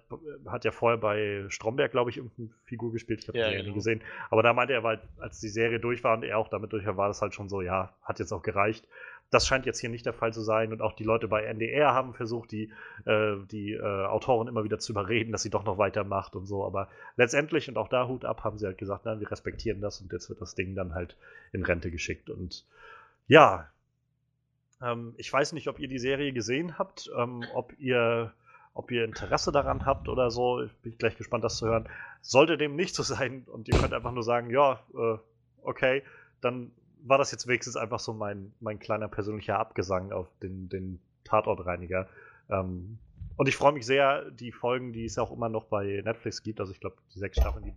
hat 0.46 0.66
ja 0.66 0.72
vorher 0.72 0.98
bei 0.98 1.46
Stromberg, 1.50 1.92
glaube 1.92 2.10
ich, 2.10 2.18
irgendeine 2.18 2.50
Figur 2.64 2.92
gespielt. 2.92 3.22
Ich 3.22 3.28
habe 3.28 3.38
ja, 3.38 3.50
die 3.50 3.58
genau. 3.58 3.70
nie 3.70 3.74
gesehen. 3.76 4.02
Aber 4.30 4.44
da 4.44 4.54
meinte 4.54 4.74
er, 4.74 4.84
weil, 4.84 5.02
als 5.20 5.40
die 5.40 5.50
Serie 5.50 5.80
durch 5.80 6.04
war 6.04 6.16
und 6.16 6.24
er 6.24 6.38
auch 6.38 6.48
damit 6.48 6.72
durch 6.72 6.86
war, 6.86 6.98
war 6.98 7.08
das 7.08 7.22
halt 7.22 7.34
schon 7.34 7.50
so, 7.50 7.62
ja, 7.62 7.94
hat 8.04 8.20
jetzt 8.20 8.32
auch 8.32 8.42
gereicht. 8.42 8.88
Das 9.32 9.48
scheint 9.48 9.66
jetzt 9.66 9.80
hier 9.80 9.90
nicht 9.90 10.06
der 10.06 10.14
Fall 10.14 10.32
zu 10.32 10.42
sein. 10.42 10.72
Und 10.72 10.82
auch 10.82 10.94
die 10.94 11.04
Leute 11.04 11.28
bei 11.28 11.44
NDR 11.44 11.94
haben 11.94 12.14
versucht, 12.14 12.52
die, 12.52 12.72
äh, 13.06 13.36
die 13.52 13.74
äh, 13.74 13.82
Autorin 13.82 14.48
immer 14.48 14.64
wieder 14.64 14.80
zu 14.80 14.92
überreden, 14.92 15.32
dass 15.32 15.42
sie 15.42 15.50
doch 15.50 15.66
noch 15.66 15.78
weitermacht 15.78 16.36
und 16.36 16.46
so. 16.46 16.66
Aber 16.66 16.90
letztendlich, 17.16 17.68
und 17.68 17.78
auch 17.78 17.88
da 17.88 18.08
Hut 18.08 18.26
ab, 18.26 18.44
haben 18.44 18.58
sie 18.58 18.66
halt 18.66 18.78
gesagt, 18.78 19.06
nein, 19.06 19.20
wir 19.20 19.32
respektieren 19.32 19.82
das 19.82 20.02
und 20.02 20.12
jetzt 20.12 20.30
wird 20.30 20.42
das 20.42 20.56
Ding 20.56 20.76
dann 20.76 20.94
halt 20.94 21.18
in 21.52 21.64
Rente 21.64 21.90
geschickt. 21.90 22.30
Und 22.30 22.66
ja, 23.28 23.70
ähm, 24.82 25.14
ich 25.18 25.32
weiß 25.32 25.54
nicht, 25.54 25.68
ob 25.68 25.80
ihr 25.80 25.88
die 25.88 26.00
Serie 26.00 26.34
gesehen 26.34 26.78
habt, 26.78 27.10
ähm, 27.18 27.44
ob 27.54 27.78
ihr 27.80 28.34
ob 28.76 28.92
ihr 28.92 29.06
Interesse 29.06 29.52
daran 29.52 29.86
habt 29.86 30.10
oder 30.10 30.32
so. 30.32 30.64
Ich 30.64 30.74
bin 30.78 30.98
gleich 30.98 31.16
gespannt, 31.16 31.44
das 31.44 31.58
zu 31.58 31.68
hören. 31.68 31.88
Sollte 32.22 32.58
dem 32.58 32.76
nicht 32.76 32.96
so 32.96 33.04
sein 33.04 33.44
und 33.48 33.68
ihr 33.68 33.78
könnt 33.80 33.94
einfach 33.94 34.12
nur 34.12 34.24
sagen, 34.24 34.50
ja, 34.50 34.80
äh, 34.94 35.18
okay, 35.62 36.04
dann 36.42 36.72
war 37.04 37.18
das 37.18 37.32
jetzt 37.32 37.48
wenigstens 37.48 37.76
einfach 37.76 38.00
so 38.00 38.14
mein, 38.14 38.54
mein 38.60 38.80
kleiner 38.80 39.08
persönlicher 39.08 39.60
Abgesang 39.60 40.12
auf 40.12 40.28
den, 40.42 40.70
den 40.70 41.00
Tatortreiniger. 41.24 42.08
Ähm, 42.50 42.98
und 43.36 43.48
ich 43.48 43.56
freue 43.56 43.74
mich 43.74 43.86
sehr, 43.86 44.30
die 44.32 44.52
Folgen, 44.52 44.94
die 44.94 45.06
es 45.06 45.18
auch 45.18 45.32
immer 45.32 45.50
noch 45.50 45.66
bei 45.66 46.02
Netflix 46.04 46.44
gibt, 46.44 46.60
also 46.60 46.72
ich 46.72 46.80
glaube, 46.80 46.98
die 47.14 47.20
sechs 47.20 47.38
Staffeln, 47.38 47.66
die 47.66 47.74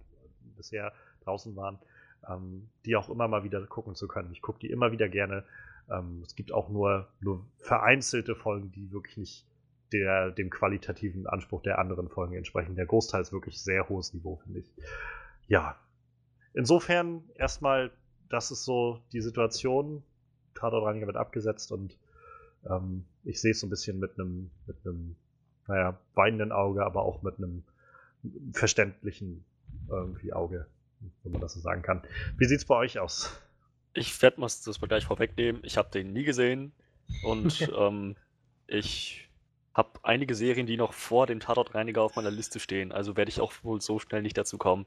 bisher 0.57 0.93
draußen 1.25 1.57
waren, 1.57 1.79
ähm, 2.29 2.69
die 2.85 2.97
auch 2.97 3.09
immer 3.09 3.29
mal 3.29 3.45
wieder 3.45 3.65
gucken 3.67 3.95
zu 3.95 4.09
können. 4.09 4.33
Ich 4.33 4.43
gucke 4.43 4.59
die 4.59 4.71
immer 4.71 4.93
wieder 4.93 5.09
gerne. 5.09 5.45
Ähm, 5.91 6.23
es 6.25 6.35
gibt 6.35 6.53
auch 6.53 6.69
nur, 6.69 7.09
nur 7.21 7.45
vereinzelte 7.59 8.35
Folgen, 8.35 8.73
die 8.73 8.91
wirklich 8.93 9.17
nicht 9.17 9.47
der, 9.93 10.31
dem 10.31 10.51
qualitativen 10.51 11.27
Anspruch 11.27 11.63
der 11.63 11.79
anderen 11.79 12.09
Folgen 12.09 12.35
entsprechen. 12.35 12.75
Der 12.75 12.87
Großteil 12.87 13.23
ist 13.23 13.33
wirklich 13.33 13.61
sehr 13.61 13.89
hohes 13.89 14.13
Niveau, 14.15 14.37
finde 14.37 14.61
ich. 14.61 14.73
Ja. 15.47 15.77
Insofern 16.55 17.23
erstmal, 17.35 17.93
das 18.29 18.51
ist 18.51 18.65
so 18.65 19.01
die 19.13 19.21
Situation. 19.21 20.03
Tatortreiniger 20.55 21.07
wird 21.07 21.19
abgesetzt 21.19 21.71
und 21.71 21.99
ähm, 22.69 23.05
ich 23.25 23.41
sehe 23.41 23.51
es 23.53 23.61
so 23.61 23.67
ein 23.67 23.71
bisschen 23.71 24.01
mit 24.01 24.19
einem, 24.19 24.51
mit 24.67 24.77
einem, 24.85 25.17
naja, 25.69 25.99
weinenden 26.15 26.51
Auge, 26.51 26.85
aber 26.85 27.03
auch 27.03 27.23
mit 27.23 27.37
einem 27.37 27.63
verständlichen 28.53 29.45
irgendwie 29.89 30.33
Auge, 30.33 30.67
wenn 31.23 31.33
man 31.33 31.41
das 31.41 31.55
so 31.55 31.61
sagen 31.61 31.83
kann. 31.83 32.03
Wie 32.39 32.47
sieht 32.47 32.59
es 32.59 32.65
bei 32.65 32.77
euch 32.77 32.99
aus? 32.99 33.41
Ich 33.93 34.21
werde 34.23 34.41
mal 34.41 34.47
das 34.47 34.81
mal 34.81 34.87
gleich 34.87 35.05
vorwegnehmen. 35.05 35.63
Ich 35.65 35.77
habe 35.77 35.91
den 35.91 36.13
nie 36.13 36.25
gesehen 36.25 36.73
und 37.23 37.71
ähm, 37.79 38.17
ich 38.67 39.29
habe 39.75 40.01
einige 40.03 40.35
Serien, 40.35 40.67
die 40.67 40.77
noch 40.77 40.93
vor 40.93 41.27
dem 41.27 41.41
Tatortreiniger 41.41 42.03
auf 42.03 42.17
meiner 42.17 42.31
Liste 42.31 42.61
stehen. 42.61 42.93
Also 42.93 43.17
werde 43.17 43.31
ich 43.31 43.41
auch 43.41 43.53
wohl 43.63 43.81
so 43.81 43.99
schnell 43.99 44.23
nicht 44.23 44.39
dazu 44.39 44.57
kommen. 44.59 44.87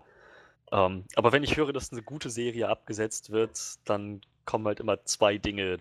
Ähm, 0.72 1.06
aber 1.16 1.32
wenn 1.32 1.44
ich 1.44 1.58
höre, 1.58 1.74
dass 1.74 1.92
eine 1.92 2.02
gute 2.02 2.30
Serie 2.30 2.70
abgesetzt 2.70 3.32
wird, 3.32 3.78
dann 3.86 4.22
kommen 4.46 4.66
halt 4.66 4.80
immer 4.80 5.04
zwei 5.06 5.38
Dinge, 5.38 5.78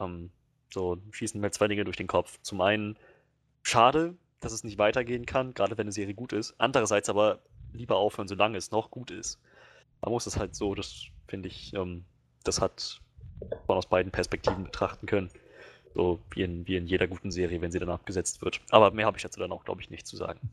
ähm, 0.00 0.30
so 0.72 0.98
schießen 1.12 1.40
mir 1.40 1.50
zwei 1.50 1.68
Dinge 1.68 1.84
durch 1.84 1.96
den 1.96 2.06
Kopf. 2.06 2.38
Zum 2.42 2.60
einen, 2.60 2.96
schade, 3.62 4.16
dass 4.40 4.52
es 4.52 4.64
nicht 4.64 4.78
weitergehen 4.78 5.26
kann, 5.26 5.54
gerade 5.54 5.76
wenn 5.76 5.84
eine 5.84 5.92
Serie 5.92 6.14
gut 6.14 6.32
ist. 6.32 6.54
Andererseits 6.58 7.08
aber 7.08 7.40
lieber 7.72 7.96
aufhören, 7.96 8.28
solange 8.28 8.56
es 8.56 8.70
noch 8.70 8.90
gut 8.90 9.10
ist. 9.10 9.40
Man 10.00 10.12
muss 10.12 10.26
es 10.26 10.38
halt 10.38 10.54
so, 10.54 10.74
das 10.74 11.06
finde 11.28 11.48
ich, 11.48 11.74
ähm, 11.74 12.04
das 12.44 12.60
hat 12.60 13.00
man 13.68 13.78
aus 13.78 13.86
beiden 13.86 14.12
Perspektiven 14.12 14.64
betrachten 14.64 15.06
können. 15.06 15.30
So 15.94 16.20
wie 16.30 16.42
in, 16.42 16.66
wie 16.66 16.76
in 16.76 16.86
jeder 16.86 17.08
guten 17.08 17.30
Serie, 17.30 17.60
wenn 17.60 17.72
sie 17.72 17.80
dann 17.80 17.90
abgesetzt 17.90 18.42
wird. 18.42 18.60
Aber 18.70 18.90
mehr 18.92 19.06
habe 19.06 19.16
ich 19.16 19.22
dazu 19.22 19.40
dann 19.40 19.52
auch, 19.52 19.64
glaube 19.64 19.82
ich, 19.82 19.90
nicht 19.90 20.06
zu 20.06 20.16
sagen. 20.16 20.50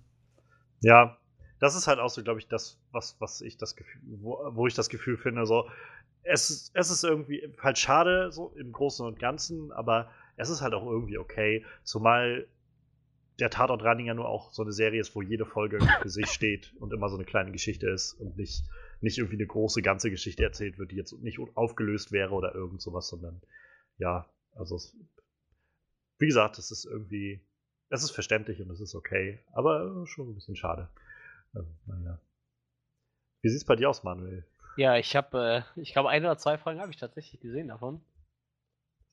Ja, 0.81 1.17
das 1.59 1.75
ist 1.75 1.88
halt 1.88 2.00
auch 2.00 2.09
so, 2.09 2.24
glaube 2.24 2.39
ich, 2.39 2.47
das, 2.47 2.79
was, 2.91 3.15
was 3.19 3.41
ich 3.41 3.57
das 3.57 3.75
Gefühl, 3.75 4.01
wo, 4.03 4.39
wo 4.51 4.67
ich 4.67 4.74
das 4.74 4.89
Gefühl 4.89 5.17
finde, 5.17 5.45
so, 5.45 5.69
es, 6.24 6.71
es 6.74 6.89
ist 6.89 7.03
irgendwie 7.03 7.53
halt 7.59 7.77
schade, 7.77 8.31
so 8.31 8.53
im 8.57 8.71
Großen 8.71 9.05
und 9.05 9.19
Ganzen, 9.19 9.71
aber 9.71 10.09
es 10.36 10.50
ist 10.50 10.62
halt 10.62 10.74
auch 10.74 10.86
irgendwie 10.86 11.17
okay, 11.17 11.65
zumal 11.83 12.47
der 13.39 13.50
Tatort 13.50 13.84
Running 13.84 14.08
ja 14.08 14.13
nur 14.13 14.27
auch 14.27 14.51
so 14.51 14.63
eine 14.63 14.72
Serie 14.72 15.00
ist, 15.00 15.15
wo 15.15 15.22
jede 15.22 15.46
Folge 15.46 15.79
für 16.01 16.10
sich 16.10 16.27
steht 16.27 16.74
und 16.79 16.94
immer 16.94 17.10
so 17.10 17.15
eine 17.15 17.25
kleine 17.25 17.51
Geschichte 17.51 17.89
ist 17.89 18.13
und 18.13 18.38
nicht, 18.38 18.63
nicht 19.01 19.17
irgendwie 19.17 19.38
eine 19.38 19.48
große 19.48 19.82
ganze 19.82 20.10
Geschichte 20.10 20.44
erzählt 20.44 20.77
wird, 20.77 20.91
die 20.91 20.96
jetzt 20.96 21.13
nicht 21.22 21.39
aufgelöst 21.56 22.12
wäre 22.12 22.34
oder 22.34 22.56
irgend 22.56 22.82
sowas, 22.82 23.08
sondern 23.08 23.41
ja, 23.98 24.29
also 24.56 24.79
wie 26.20 26.25
gesagt, 26.25 26.58
es 26.58 26.72
ist 26.72 26.86
irgendwie, 26.86 27.41
es 27.89 28.03
ist 28.03 28.12
verständlich 28.12 28.62
und 28.62 28.72
es 28.72 28.79
ist 28.79 28.96
okay, 28.96 29.39
aber 29.53 30.06
schon 30.08 30.29
ein 30.29 30.36
bisschen 30.36 30.56
schade. 30.56 30.89
Also, 31.53 31.70
naja. 31.86 32.20
Wie 33.41 33.50
sieht 33.50 33.60
es 33.62 33.65
bei 33.65 33.75
dir 33.75 33.89
aus, 33.89 34.03
Manuel? 34.03 34.46
Ja, 34.77 34.98
ich 34.98 35.15
habe, 35.15 35.63
äh, 35.77 35.82
ich 35.82 35.94
glaube, 35.94 36.10
ein 36.10 36.24
oder 36.24 36.38
zwei 36.38 36.58
Folgen 36.58 36.82
habe 36.82 36.91
ich 36.91 36.98
tatsächlich 36.98 37.39
gesehen 37.39 37.67
davon. 37.67 38.01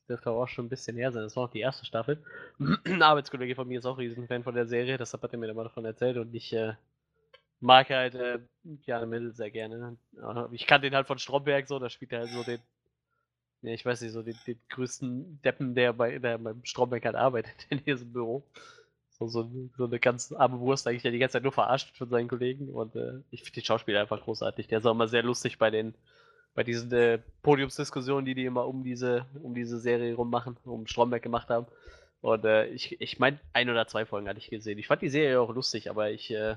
Das 0.07 0.25
aber 0.25 0.43
auch 0.43 0.47
schon 0.47 0.65
ein 0.65 0.69
bisschen 0.69 0.97
her 0.97 1.11
sein. 1.11 1.23
Das 1.23 1.35
war 1.35 1.45
auch 1.45 1.51
die 1.51 1.61
erste 1.61 1.85
Staffel. 1.85 2.23
Ein 2.59 3.01
Arbeitskollege 3.01 3.55
von 3.55 3.67
mir 3.67 3.79
ist 3.79 3.85
auch 3.85 3.97
Riesenfan 3.97 4.43
von 4.43 4.55
der 4.55 4.67
Serie, 4.67 4.97
deshalb 4.97 5.23
hat 5.23 5.33
er 5.33 5.39
mir 5.39 5.49
immer 5.49 5.63
davon 5.63 5.85
erzählt 5.85 6.17
und 6.17 6.33
ich 6.33 6.53
äh, 6.53 6.73
mag 7.59 7.89
halt 7.89 8.15
äh, 8.15 8.39
Jana 8.85 9.05
Mittel 9.05 9.33
sehr 9.33 9.49
gerne. 9.49 9.97
Ich 10.51 10.67
kannte 10.67 10.87
den 10.87 10.95
halt 10.95 11.07
von 11.07 11.17
Stromberg 11.17 11.67
so, 11.67 11.79
da 11.79 11.89
spielt 11.89 12.11
er 12.11 12.19
halt 12.19 12.29
so 12.29 12.43
den 12.43 12.59
ja, 13.65 13.73
ich 13.73 13.85
weiß 13.85 14.01
nicht, 14.01 14.11
so 14.11 14.21
den, 14.21 14.37
den 14.45 14.59
größten 14.69 15.41
Deppen, 15.43 15.73
der, 15.73 15.93
bei, 15.93 16.19
der 16.19 16.37
beim 16.37 16.63
Stromberg 16.63 17.03
halt 17.05 17.15
arbeitet 17.15 17.55
in 17.69 17.83
diesem 17.83 18.13
Büro. 18.13 18.43
So, 19.09 19.27
so, 19.27 19.49
so, 19.77 19.85
eine 19.85 19.99
ganz 19.99 20.31
arme 20.33 20.59
Wurst, 20.59 20.87
eigentlich, 20.87 21.01
der 21.01 21.11
die 21.11 21.19
ganze 21.19 21.33
Zeit 21.33 21.43
nur 21.43 21.51
verarscht 21.51 21.97
von 21.97 22.09
seinen 22.09 22.27
Kollegen. 22.27 22.69
Und 22.69 22.95
äh, 22.95 23.21
ich 23.31 23.41
finde 23.41 23.61
den 23.61 23.65
Schauspieler 23.65 24.01
einfach 24.01 24.21
großartig. 24.21 24.67
Der 24.67 24.79
ist 24.79 24.85
auch 24.85 24.91
immer 24.91 25.07
sehr 25.07 25.23
lustig 25.23 25.57
bei 25.57 25.71
den 25.71 25.95
bei 26.55 26.63
diesen 26.63 26.91
äh, 26.93 27.19
Podiumsdiskussionen, 27.43 28.25
die 28.25 28.33
die 28.33 28.45
immer 28.45 28.65
um 28.65 28.83
diese, 28.83 29.25
um 29.43 29.53
diese 29.53 29.77
Serie 29.77 30.15
rummachen, 30.15 30.57
um 30.63 30.87
Stromberg 30.87 31.21
gemacht 31.21 31.49
haben. 31.49 31.67
Und 32.21 32.45
äh, 32.45 32.65
ich, 32.67 32.99
ich 32.99 33.19
meine, 33.19 33.39
ein 33.53 33.69
oder 33.69 33.85
zwei 33.87 34.05
Folgen 34.05 34.27
hatte 34.27 34.39
ich 34.39 34.49
gesehen. 34.49 34.79
Ich 34.79 34.87
fand 34.87 35.01
die 35.01 35.09
Serie 35.09 35.39
auch 35.39 35.53
lustig, 35.53 35.89
aber 35.89 36.09
ich 36.09 36.31
äh, 36.31 36.55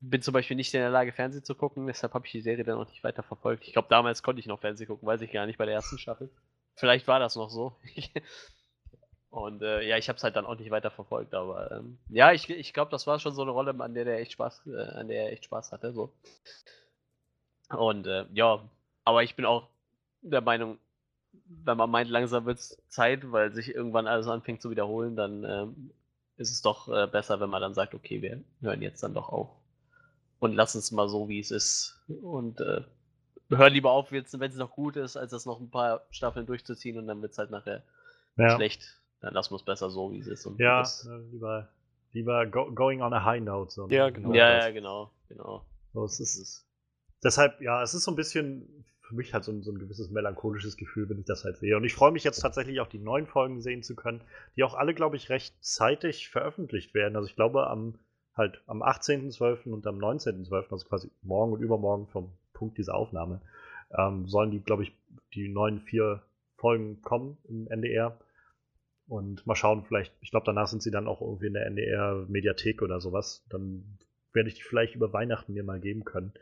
bin 0.00 0.22
zum 0.22 0.32
Beispiel 0.32 0.56
nicht 0.56 0.74
in 0.74 0.80
der 0.80 0.90
Lage, 0.90 1.12
Fernsehen 1.12 1.44
zu 1.44 1.54
gucken, 1.54 1.86
deshalb 1.86 2.14
habe 2.14 2.26
ich 2.26 2.32
die 2.32 2.40
Serie 2.40 2.64
dann 2.64 2.78
auch 2.78 2.88
nicht 2.88 3.04
weiter 3.04 3.22
verfolgt. 3.22 3.64
Ich 3.66 3.74
glaube, 3.74 3.88
damals 3.88 4.22
konnte 4.22 4.40
ich 4.40 4.46
noch 4.46 4.58
Fernsehen 4.58 4.88
gucken, 4.88 5.06
weiß 5.06 5.20
ich 5.20 5.30
gar 5.30 5.46
nicht, 5.46 5.58
bei 5.58 5.66
der 5.66 5.74
ersten 5.74 5.98
Staffel. 5.98 6.30
Vielleicht 6.74 7.06
war 7.06 7.20
das 7.20 7.36
noch 7.36 7.50
so. 7.50 7.76
Und 9.30 9.62
äh, 9.62 9.86
ja, 9.86 9.96
ich 9.96 10.08
habe 10.08 10.16
es 10.16 10.24
halt 10.24 10.34
dann 10.34 10.46
auch 10.46 10.58
nicht 10.58 10.72
weiter 10.72 10.90
verfolgt, 10.90 11.34
aber 11.34 11.70
ähm, 11.70 11.98
ja, 12.08 12.32
ich, 12.32 12.50
ich 12.50 12.72
glaube, 12.72 12.90
das 12.90 13.06
war 13.06 13.20
schon 13.20 13.32
so 13.32 13.42
eine 13.42 13.52
Rolle, 13.52 13.76
an 13.78 13.94
der 13.94 14.04
der 14.04 14.18
echt 14.18 14.32
Spaß, 14.32 14.66
äh, 14.66 14.98
an 14.98 15.06
der 15.06 15.26
er 15.26 15.32
echt 15.32 15.44
Spaß 15.44 15.70
hatte. 15.70 15.92
So. 15.92 16.12
Und 17.70 18.06
äh, 18.06 18.26
ja, 18.32 18.62
aber 19.04 19.22
ich 19.22 19.36
bin 19.36 19.44
auch 19.44 19.68
der 20.22 20.40
Meinung, 20.40 20.78
wenn 21.46 21.76
man 21.76 21.90
meint, 21.90 22.10
langsam 22.10 22.44
wird 22.44 22.58
es 22.58 22.82
Zeit, 22.88 23.30
weil 23.30 23.52
sich 23.52 23.74
irgendwann 23.74 24.06
alles 24.06 24.26
anfängt 24.26 24.60
zu 24.60 24.70
wiederholen, 24.70 25.16
dann 25.16 25.44
ähm, 25.44 25.90
ist 26.36 26.50
es 26.50 26.62
doch 26.62 26.88
äh, 26.88 27.06
besser, 27.06 27.40
wenn 27.40 27.50
man 27.50 27.60
dann 27.60 27.74
sagt, 27.74 27.94
okay, 27.94 28.22
wir 28.22 28.42
hören 28.60 28.82
jetzt 28.82 29.02
dann 29.02 29.14
doch 29.14 29.28
auf 29.28 29.48
und 30.40 30.54
lassen 30.54 30.78
es 30.78 30.90
mal 30.90 31.08
so, 31.08 31.28
wie 31.28 31.38
es 31.38 31.50
ist. 31.50 32.00
Und 32.22 32.60
äh, 32.60 32.82
hören 33.50 33.72
lieber 33.72 33.92
auf, 33.92 34.10
wenn 34.10 34.24
es 34.24 34.56
noch 34.56 34.70
gut 34.70 34.96
ist, 34.96 35.16
als 35.16 35.30
das 35.30 35.46
noch 35.46 35.60
ein 35.60 35.70
paar 35.70 36.06
Staffeln 36.10 36.46
durchzuziehen 36.46 36.98
und 36.98 37.06
dann 37.06 37.22
wird 37.22 37.32
es 37.32 37.38
halt 37.38 37.50
nachher 37.50 37.82
ja. 38.36 38.56
schlecht. 38.56 39.00
Dann 39.20 39.34
lassen 39.34 39.52
wir 39.52 39.56
es 39.56 39.64
besser 39.64 39.90
so, 39.90 40.12
wie 40.12 40.18
es 40.18 40.26
ist. 40.26 40.48
ja, 40.58 40.82
äh, 40.82 41.18
lieber, 41.30 41.68
lieber 42.12 42.46
go, 42.46 42.72
going 42.72 43.02
on 43.02 43.12
a 43.12 43.22
high 43.22 43.42
note. 43.42 43.70
So 43.70 43.86
ja, 43.88 44.08
genau. 44.08 44.32
Ja, 44.32 44.58
ja, 44.60 44.70
genau. 44.70 45.10
genau. 45.28 45.66
So, 45.92 46.04
es 46.04 46.20
ist, 46.20 46.66
deshalb, 47.22 47.60
ja, 47.60 47.82
es 47.82 47.94
ist 47.94 48.04
so 48.04 48.12
ein 48.12 48.16
bisschen 48.16 48.84
für 49.00 49.14
mich 49.14 49.34
halt 49.34 49.42
so 49.42 49.50
ein, 49.50 49.62
so 49.62 49.72
ein 49.72 49.78
gewisses 49.78 50.10
melancholisches 50.10 50.76
Gefühl, 50.76 51.08
wenn 51.08 51.18
ich 51.18 51.26
das 51.26 51.44
halt 51.44 51.58
sehe. 51.58 51.76
Und 51.76 51.84
ich 51.84 51.94
freue 51.94 52.12
mich 52.12 52.22
jetzt 52.22 52.40
tatsächlich 52.40 52.80
auch 52.80 52.86
die 52.86 53.00
neuen 53.00 53.26
Folgen 53.26 53.60
sehen 53.60 53.82
zu 53.82 53.96
können, 53.96 54.20
die 54.56 54.62
auch 54.62 54.74
alle, 54.74 54.94
glaube 54.94 55.16
ich, 55.16 55.30
recht 55.30 55.54
zeitig 55.60 56.28
veröffentlicht 56.28 56.94
werden. 56.94 57.16
Also 57.16 57.28
ich 57.28 57.34
glaube, 57.34 57.66
am 57.66 57.98
halt 58.36 58.62
am 58.66 58.82
18.12. 58.82 59.70
und 59.70 59.86
am 59.86 59.98
19.12., 59.98 60.70
also 60.70 60.86
quasi 60.86 61.10
morgen 61.22 61.52
und 61.52 61.60
übermorgen 61.60 62.06
vom 62.06 62.32
Punkt 62.52 62.78
dieser 62.78 62.94
Aufnahme, 62.94 63.40
ähm, 63.96 64.28
sollen 64.28 64.50
die, 64.50 64.60
glaube 64.60 64.84
ich, 64.84 64.92
die 65.34 65.48
neuen 65.48 65.80
vier 65.80 66.22
Folgen 66.56 67.02
kommen 67.02 67.36
im 67.48 67.66
NDR. 67.68 68.18
Und 69.08 69.44
mal 69.46 69.56
schauen, 69.56 69.84
vielleicht, 69.84 70.14
ich 70.20 70.30
glaube, 70.30 70.46
danach 70.46 70.68
sind 70.68 70.82
sie 70.82 70.92
dann 70.92 71.08
auch 71.08 71.20
irgendwie 71.20 71.48
in 71.48 71.54
der 71.54 71.66
NDR-Mediathek 71.66 72.80
oder 72.80 73.00
sowas. 73.00 73.44
Dann 73.48 73.98
werde 74.32 74.48
ich 74.48 74.54
die 74.54 74.62
vielleicht 74.62 74.94
über 74.94 75.12
Weihnachten 75.12 75.52
mir 75.52 75.64
mal 75.64 75.80
geben 75.80 76.04
können. 76.04 76.32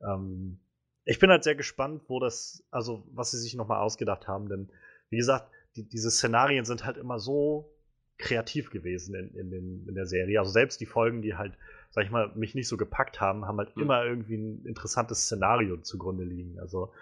Ähm, 0.00 0.58
ich 1.04 1.18
bin 1.18 1.30
halt 1.30 1.44
sehr 1.44 1.54
gespannt, 1.54 2.02
wo 2.08 2.18
das, 2.18 2.64
also 2.70 3.06
was 3.12 3.30
sie 3.30 3.38
sich 3.38 3.54
nochmal 3.54 3.80
ausgedacht 3.80 4.26
haben, 4.26 4.48
denn 4.48 4.68
wie 5.08 5.16
gesagt, 5.16 5.50
die, 5.76 5.88
diese 5.88 6.10
Szenarien 6.10 6.64
sind 6.64 6.84
halt 6.84 6.96
immer 6.96 7.18
so 7.18 7.72
kreativ 8.18 8.70
gewesen 8.70 9.14
in, 9.14 9.34
in, 9.34 9.50
den, 9.50 9.88
in 9.88 9.94
der 9.94 10.06
Serie. 10.06 10.38
Also 10.38 10.50
selbst 10.50 10.80
die 10.80 10.86
Folgen, 10.86 11.22
die 11.22 11.34
halt, 11.34 11.52
sag 11.90 12.04
ich 12.04 12.10
mal, 12.10 12.32
mich 12.34 12.54
nicht 12.54 12.68
so 12.68 12.76
gepackt 12.76 13.20
haben, 13.20 13.46
haben 13.46 13.58
halt 13.58 13.76
mhm. 13.76 13.82
immer 13.82 14.04
irgendwie 14.04 14.36
ein 14.36 14.64
interessantes 14.64 15.22
Szenario 15.22 15.76
zugrunde 15.78 16.24
liegen. 16.24 16.58
Also, 16.58 16.92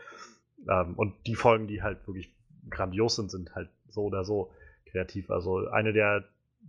ähm, 0.68 0.94
und 0.96 1.14
die 1.26 1.36
Folgen, 1.36 1.66
die 1.66 1.82
halt 1.82 2.06
wirklich 2.06 2.34
grandios 2.68 3.16
sind, 3.16 3.30
sind 3.30 3.54
halt 3.54 3.70
so 3.88 4.02
oder 4.02 4.24
so 4.24 4.50
kreativ. 4.86 5.30
Also 5.30 5.68
eine 5.68 5.92
der, 5.92 6.24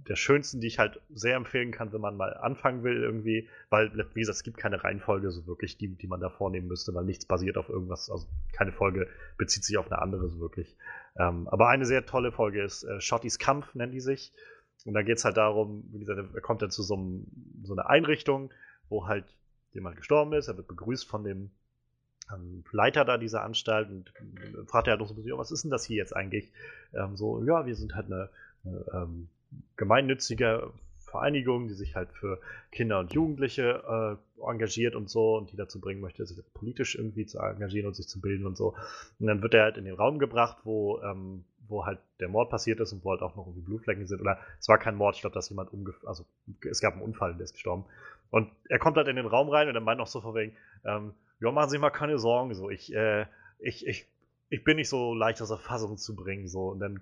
der 0.08 0.16
schönsten, 0.16 0.60
die 0.60 0.68
ich 0.68 0.78
halt 0.78 1.02
sehr 1.14 1.36
empfehlen 1.36 1.72
kann, 1.72 1.92
wenn 1.94 2.02
man 2.02 2.18
mal 2.18 2.34
anfangen 2.36 2.84
will, 2.84 3.02
irgendwie, 3.02 3.50
weil, 3.70 3.92
wie 4.14 4.20
gesagt, 4.20 4.38
es 4.38 4.44
gibt 4.44 4.58
keine 4.58 4.84
Reihenfolge 4.84 5.32
so 5.32 5.48
wirklich, 5.48 5.78
die, 5.78 5.88
die 5.88 6.08
man 6.08 6.20
da 6.20 6.30
vornehmen 6.30 6.68
müsste, 6.68 6.94
weil 6.94 7.06
nichts 7.06 7.26
basiert 7.26 7.58
auf 7.58 7.70
irgendwas, 7.70 8.10
also 8.10 8.28
keine 8.52 8.72
Folge 8.72 9.08
bezieht 9.38 9.64
sich 9.64 9.78
auf 9.78 9.92
eine 9.92 10.02
andere 10.02 10.30
so 10.30 10.40
wirklich. 10.40 10.78
Ähm, 11.18 11.48
aber 11.48 11.70
eine 11.70 11.86
sehr 11.86 12.06
tolle 12.06 12.32
Folge 12.32 12.64
ist 12.64 12.84
äh, 12.84 13.02
Shottys 13.02 13.40
Kampf, 13.40 13.74
nennen 13.74 13.92
die 13.92 14.02
sich. 14.02 14.34
Und 14.86 14.94
da 14.94 15.02
geht 15.02 15.18
es 15.18 15.26
halt 15.26 15.38
darum, 15.38 15.86
wie 15.92 16.00
gesagt, 16.00 16.20
er 16.20 16.42
kommt 16.42 16.62
dann 16.62 16.70
zu 16.70 16.84
so, 16.84 16.96
einem, 16.96 17.26
so 17.64 17.74
einer 17.74 17.90
Einrichtung, 17.90 18.52
wo 18.90 19.08
halt 19.08 19.26
jemand 19.74 19.96
gestorben 19.96 20.34
ist, 20.34 20.48
er 20.48 20.58
wird 20.58 20.68
begrüßt 20.68 21.08
von 21.08 21.24
dem 21.24 21.50
ähm, 22.34 22.64
Leiter 22.72 23.06
da 23.06 23.18
dieser 23.18 23.44
Anstalt 23.44 23.90
und 23.90 24.14
äh, 24.20 24.66
fragt 24.66 24.88
er 24.88 24.92
halt 24.92 25.00
noch 25.00 25.08
so 25.08 25.14
ein 25.14 25.18
bisschen, 25.18 25.38
was 25.38 25.52
ist 25.52 25.64
denn 25.64 25.72
das 25.72 25.86
hier 25.86 25.98
jetzt 25.98 26.16
eigentlich? 26.16 26.52
Ähm, 26.94 27.16
so, 27.16 27.44
ja, 27.44 27.66
wir 27.66 27.76
sind 27.76 27.96
halt 27.96 28.08
eine, 28.08 28.30
eine 28.64 28.86
ähm, 28.94 29.30
gemeinnützige 29.78 30.72
Vereinigung, 31.16 31.68
die 31.68 31.74
sich 31.74 31.96
halt 31.96 32.12
für 32.12 32.40
Kinder 32.72 33.00
und 33.00 33.14
Jugendliche 33.14 34.20
äh, 34.38 34.42
engagiert 34.50 34.96
und 34.96 35.10
so 35.10 35.38
und 35.38 35.52
die 35.52 35.56
dazu 35.56 35.80
bringen 35.80 36.02
möchte, 36.02 36.26
sich 36.26 36.38
politisch 36.54 36.96
irgendwie 36.96 37.26
zu 37.26 37.40
engagieren 37.40 37.88
und 37.88 37.96
sich 37.96 38.08
zu 38.08 38.20
bilden 38.20 38.46
und 38.46 38.58
so. 38.58 38.76
Und 39.20 39.28
dann 39.28 39.42
wird 39.42 39.54
er 39.54 39.64
halt 39.64 39.78
in 39.78 39.86
den 39.86 39.96
Raum 39.96 40.20
gebracht, 40.20 40.58
wo, 40.66 41.02
ähm, 41.02 41.46
wo 41.68 41.86
halt 41.86 42.00
der 42.20 42.28
Mord 42.28 42.50
passiert 42.50 42.80
ist 42.82 42.92
und 42.92 43.06
wo 43.06 43.12
halt 43.12 43.22
auch 43.22 43.36
noch 43.36 43.48
irgendwie 43.48 43.66
Blutflecken 43.66 44.08
sind. 44.08 44.20
Oder 44.20 44.40
es 44.60 44.68
war 44.68 44.78
kein 44.78 44.96
Mord, 44.96 45.16
ich 45.16 45.22
glaube, 45.22 45.34
dass 45.34 45.50
jemand 45.50 45.72
umgefallen, 45.72 46.08
also 46.08 46.26
es 46.70 46.82
gab 46.82 46.94
einen 46.94 47.04
Unfall, 47.04 47.34
der 47.34 47.46
ist 47.46 47.54
gestorben. 47.54 47.86
Und 48.30 48.52
er 48.68 48.80
kommt 48.80 48.98
halt 48.98 49.08
in 49.08 49.16
den 49.16 49.26
Raum 49.26 49.50
rein 49.50 49.70
und 49.70 49.76
er 49.76 49.82
meint 49.82 50.02
auch 50.02 50.08
so 50.08 50.20
von 50.20 50.36
wegen, 50.36 50.54
ähm, 50.84 51.14
ja, 51.40 51.52
machen 51.52 51.70
Sie 51.70 51.78
mal 51.78 51.92
keine 51.92 52.18
Sorgen, 52.18 52.54
so, 52.54 52.70
ich, 52.70 52.94
äh, 52.94 53.26
ich, 53.60 53.88
ich, 53.88 54.08
ich 54.50 54.64
bin 54.64 54.78
nicht 54.78 54.90
so 54.90 55.14
leicht 55.14 55.42
aus 55.42 55.50
der 55.50 55.58
Fassung 55.58 55.98
zu 55.98 56.16
bringen, 56.16 56.48
so. 56.48 56.70
Und 56.70 56.80
dann 56.80 57.02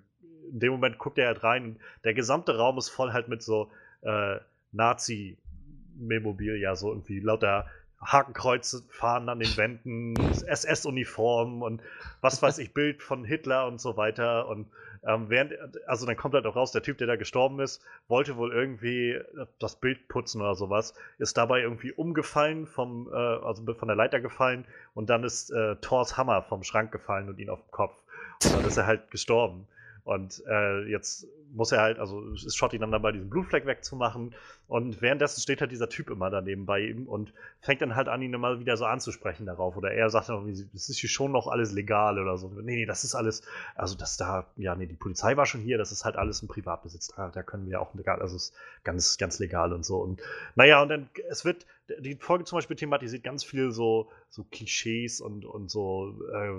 in 0.54 0.60
dem 0.60 0.72
Moment 0.72 0.98
guckt 0.98 1.18
er 1.18 1.26
halt 1.26 1.42
rein 1.42 1.64
und 1.64 1.78
der 2.04 2.14
gesamte 2.14 2.56
Raum 2.56 2.78
ist 2.78 2.88
voll 2.88 3.12
halt 3.12 3.28
mit 3.28 3.42
so 3.42 3.70
äh, 4.02 4.36
Nazi-Memorabilia, 4.72 6.76
so 6.76 6.90
irgendwie 6.90 7.20
lauter 7.20 7.66
Hakenkreuze 8.00 8.84
fahren 8.88 9.28
an 9.28 9.40
den 9.40 9.56
Wänden, 9.56 10.14
SS-Uniformen 10.30 11.62
und 11.62 11.82
was 12.20 12.40
weiß 12.40 12.58
ich, 12.58 12.72
Bild 12.74 13.02
von 13.02 13.24
Hitler 13.24 13.66
und 13.66 13.80
so 13.80 13.96
weiter. 13.96 14.46
Und 14.46 14.68
ähm, 15.06 15.28
während, 15.28 15.54
also 15.88 16.06
dann 16.06 16.16
kommt 16.16 16.34
halt 16.34 16.46
auch 16.46 16.54
raus, 16.54 16.70
der 16.70 16.82
Typ, 16.82 16.98
der 16.98 17.06
da 17.06 17.16
gestorben 17.16 17.60
ist, 17.60 17.82
wollte 18.06 18.36
wohl 18.36 18.52
irgendwie 18.52 19.18
das 19.58 19.76
Bild 19.76 20.06
putzen 20.08 20.40
oder 20.40 20.54
sowas, 20.54 20.94
ist 21.18 21.36
dabei 21.36 21.62
irgendwie 21.62 21.92
umgefallen, 21.92 22.66
vom, 22.66 23.08
äh, 23.12 23.16
also 23.16 23.64
von 23.74 23.88
der 23.88 23.96
Leiter 23.96 24.20
gefallen 24.20 24.66
und 24.94 25.10
dann 25.10 25.24
ist 25.24 25.50
äh, 25.50 25.76
Thors 25.76 26.16
Hammer 26.16 26.42
vom 26.42 26.62
Schrank 26.62 26.92
gefallen 26.92 27.28
und 27.28 27.38
ihn 27.38 27.50
auf 27.50 27.62
den 27.62 27.70
Kopf. 27.70 27.96
Und 28.44 28.54
dann 28.54 28.64
ist 28.64 28.76
er 28.76 28.86
halt 28.86 29.10
gestorben. 29.10 29.66
Und 30.04 30.42
äh, 30.46 30.84
jetzt 30.90 31.26
muss 31.54 31.72
er 31.72 31.80
halt, 31.80 31.98
also 31.98 32.20
ist 32.32 32.56
Shotty 32.56 32.78
dann 32.78 32.90
dabei, 32.90 33.12
diesen 33.12 33.30
Blutfleck 33.30 33.64
wegzumachen. 33.66 34.34
Und 34.66 35.00
währenddessen 35.00 35.40
steht 35.40 35.60
halt 35.60 35.70
dieser 35.70 35.88
Typ 35.88 36.10
immer 36.10 36.30
daneben 36.30 36.66
bei 36.66 36.80
ihm 36.80 37.06
und 37.06 37.32
fängt 37.60 37.80
dann 37.80 37.94
halt 37.94 38.08
an, 38.08 38.22
ihn 38.22 38.34
immer 38.34 38.60
wieder 38.60 38.76
so 38.76 38.84
anzusprechen 38.84 39.46
darauf. 39.46 39.76
Oder 39.76 39.92
er 39.92 40.10
sagt 40.10 40.28
dann 40.28 40.46
das 40.72 40.88
ist 40.88 40.98
hier 40.98 41.10
schon 41.10 41.32
noch 41.32 41.46
alles 41.46 41.72
legal 41.72 42.18
oder 42.18 42.36
so. 42.36 42.48
Nee, 42.48 42.76
nee, 42.76 42.86
das 42.86 43.04
ist 43.04 43.14
alles, 43.14 43.42
also 43.74 43.96
das 43.96 44.16
da, 44.16 44.46
ja, 44.56 44.74
nee, 44.74 44.86
die 44.86 44.94
Polizei 44.94 45.36
war 45.36 45.46
schon 45.46 45.60
hier, 45.60 45.78
das 45.78 45.92
ist 45.92 46.04
halt 46.04 46.16
alles 46.16 46.42
im 46.42 46.48
Privatbesitz. 46.48 47.08
Da, 47.08 47.30
da 47.30 47.42
können 47.42 47.68
wir 47.68 47.80
auch 47.80 47.94
legal, 47.94 48.20
also 48.20 48.36
ist 48.36 48.54
ganz, 48.82 49.16
ganz 49.18 49.38
legal 49.38 49.72
und 49.72 49.84
so. 49.84 49.98
Und 49.98 50.20
naja, 50.56 50.82
und 50.82 50.88
dann, 50.88 51.08
es 51.28 51.44
wird, 51.44 51.66
die 51.98 52.16
Folge 52.16 52.44
zum 52.44 52.56
Beispiel 52.56 52.76
thematisiert 52.76 53.22
ganz 53.22 53.44
viel 53.44 53.70
so, 53.70 54.10
so 54.30 54.44
Klischees 54.44 55.20
und, 55.20 55.44
und 55.44 55.70
so 55.70 56.18
äh, 56.32 56.52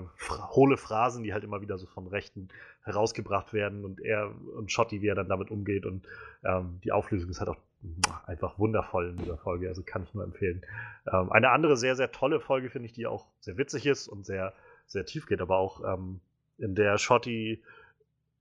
hohle 0.50 0.76
Phrasen, 0.76 1.24
die 1.24 1.32
halt 1.32 1.44
immer 1.44 1.60
wieder 1.60 1.78
so 1.78 1.86
von 1.86 2.06
Rechten 2.06 2.48
herausgebracht 2.86 3.52
werden 3.52 3.84
und 3.84 4.00
er 4.00 4.32
und 4.56 4.70
Schotti, 4.86 5.02
wie 5.02 5.08
er 5.08 5.14
dann 5.14 5.28
damit 5.28 5.50
umgeht 5.50 5.86
und 5.86 6.06
ähm, 6.44 6.80
die 6.84 6.92
Auflösung 6.92 7.30
ist 7.30 7.40
halt 7.40 7.50
auch 7.50 7.58
einfach 8.26 8.58
wundervoll 8.58 9.10
in 9.10 9.16
dieser 9.16 9.36
Folge, 9.36 9.68
also 9.68 9.82
kann 9.82 10.02
ich 10.02 10.14
nur 10.14 10.24
empfehlen. 10.24 10.62
Ähm, 11.12 11.30
eine 11.30 11.50
andere 11.50 11.76
sehr, 11.76 11.96
sehr 11.96 12.10
tolle 12.10 12.40
Folge 12.40 12.70
finde 12.70 12.86
ich, 12.86 12.92
die 12.92 13.06
auch 13.06 13.26
sehr 13.40 13.58
witzig 13.58 13.86
ist 13.86 14.08
und 14.08 14.24
sehr, 14.24 14.52
sehr 14.86 15.04
tief 15.04 15.26
geht, 15.26 15.40
aber 15.40 15.58
auch 15.58 15.82
ähm, 15.84 16.20
in 16.58 16.74
der 16.74 16.98
Schotti 16.98 17.62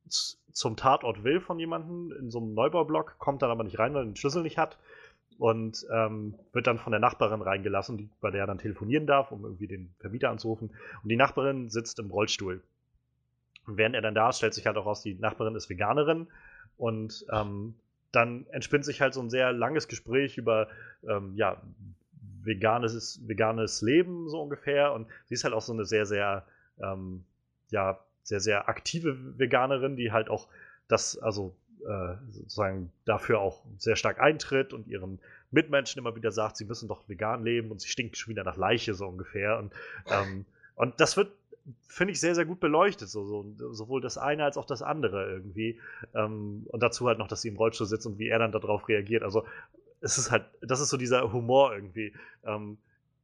zum 0.07 0.77
Tatort 0.77 1.23
will 1.23 1.41
von 1.41 1.59
jemandem 1.59 2.15
in 2.17 2.31
so 2.31 2.39
einem 2.39 2.53
Neubaublock, 2.53 3.17
kommt 3.17 3.41
dann 3.41 3.51
aber 3.51 3.63
nicht 3.63 3.79
rein, 3.79 3.93
weil 3.93 4.03
er 4.03 4.05
den 4.05 4.15
Schlüssel 4.15 4.43
nicht 4.43 4.57
hat 4.57 4.77
und 5.37 5.85
ähm, 5.91 6.35
wird 6.53 6.67
dann 6.67 6.79
von 6.79 6.91
der 6.91 6.99
Nachbarin 6.99 7.41
reingelassen, 7.41 7.97
die, 7.97 8.09
bei 8.21 8.31
der 8.31 8.41
er 8.41 8.47
dann 8.47 8.57
telefonieren 8.57 9.05
darf, 9.05 9.31
um 9.31 9.43
irgendwie 9.43 9.67
den 9.67 9.93
Vermieter 9.99 10.29
anzurufen. 10.29 10.69
Und 11.03 11.09
die 11.09 11.17
Nachbarin 11.17 11.69
sitzt 11.69 11.99
im 11.99 12.09
Rollstuhl. 12.09 12.61
Und 13.67 13.77
während 13.77 13.95
er 13.95 14.01
dann 14.01 14.15
da 14.15 14.29
ist, 14.29 14.37
stellt 14.37 14.53
sich 14.53 14.65
halt 14.67 14.77
auch 14.77 14.85
raus, 14.85 15.01
die 15.01 15.15
Nachbarin 15.15 15.55
ist 15.55 15.69
Veganerin. 15.69 16.27
Und 16.77 17.25
ähm, 17.31 17.75
dann 18.11 18.45
entspinnt 18.47 18.85
sich 18.85 19.01
halt 19.01 19.13
so 19.13 19.21
ein 19.21 19.29
sehr 19.29 19.51
langes 19.51 19.87
Gespräch 19.87 20.37
über 20.37 20.67
ähm, 21.07 21.33
ja, 21.35 21.61
veganes, 22.43 23.21
veganes 23.27 23.81
Leben 23.81 24.29
so 24.29 24.41
ungefähr. 24.41 24.93
Und 24.93 25.07
sie 25.25 25.33
ist 25.33 25.43
halt 25.43 25.53
auch 25.53 25.61
so 25.61 25.73
eine 25.73 25.85
sehr, 25.85 26.05
sehr, 26.05 26.45
ähm, 26.81 27.25
ja, 27.69 27.99
sehr, 28.23 28.39
sehr 28.39 28.69
aktive 28.69 29.37
Veganerin, 29.37 29.97
die 29.97 30.11
halt 30.11 30.29
auch 30.29 30.47
das, 30.87 31.17
also 31.17 31.55
äh, 31.85 32.15
sozusagen 32.31 32.91
dafür 33.05 33.39
auch 33.39 33.63
sehr 33.77 33.95
stark 33.95 34.19
eintritt 34.19 34.73
und 34.73 34.87
ihren 34.87 35.19
Mitmenschen 35.51 35.99
immer 35.99 36.15
wieder 36.15 36.31
sagt, 36.31 36.57
sie 36.57 36.65
müssen 36.65 36.87
doch 36.87 37.07
vegan 37.07 37.43
leben 37.43 37.71
und 37.71 37.81
sie 37.81 37.89
stinkt 37.89 38.17
schon 38.17 38.31
wieder 38.31 38.43
nach 38.43 38.57
Leiche 38.57 38.93
so 38.93 39.07
ungefähr. 39.07 39.57
Und, 39.57 39.73
ähm, 40.07 40.45
und 40.75 40.99
das 40.99 41.17
wird 41.17 41.31
finde 41.87 42.13
ich, 42.13 42.19
sehr, 42.19 42.35
sehr 42.35 42.45
gut 42.45 42.59
beleuchtet. 42.59 43.09
So, 43.09 43.25
so, 43.25 43.73
sowohl 43.73 44.01
das 44.01 44.17
eine 44.17 44.43
als 44.43 44.57
auch 44.57 44.65
das 44.65 44.81
andere 44.81 45.29
irgendwie. 45.29 45.79
Ähm, 46.13 46.65
und 46.67 46.83
dazu 46.83 47.07
halt 47.07 47.17
noch, 47.17 47.27
dass 47.27 47.41
sie 47.41 47.49
im 47.49 47.57
Rollstuhl 47.57 47.87
sitzt 47.87 48.05
und 48.05 48.19
wie 48.19 48.27
er 48.27 48.39
dann 48.39 48.51
darauf 48.51 48.87
reagiert. 48.87 49.23
Also, 49.23 49.45
es 50.01 50.17
ist 50.17 50.31
halt, 50.31 50.45
das 50.61 50.79
ist 50.79 50.89
so 50.89 50.97
dieser 50.97 51.31
Humor 51.31 51.73
irgendwie. 51.73 52.13
Ähm, 52.45 52.77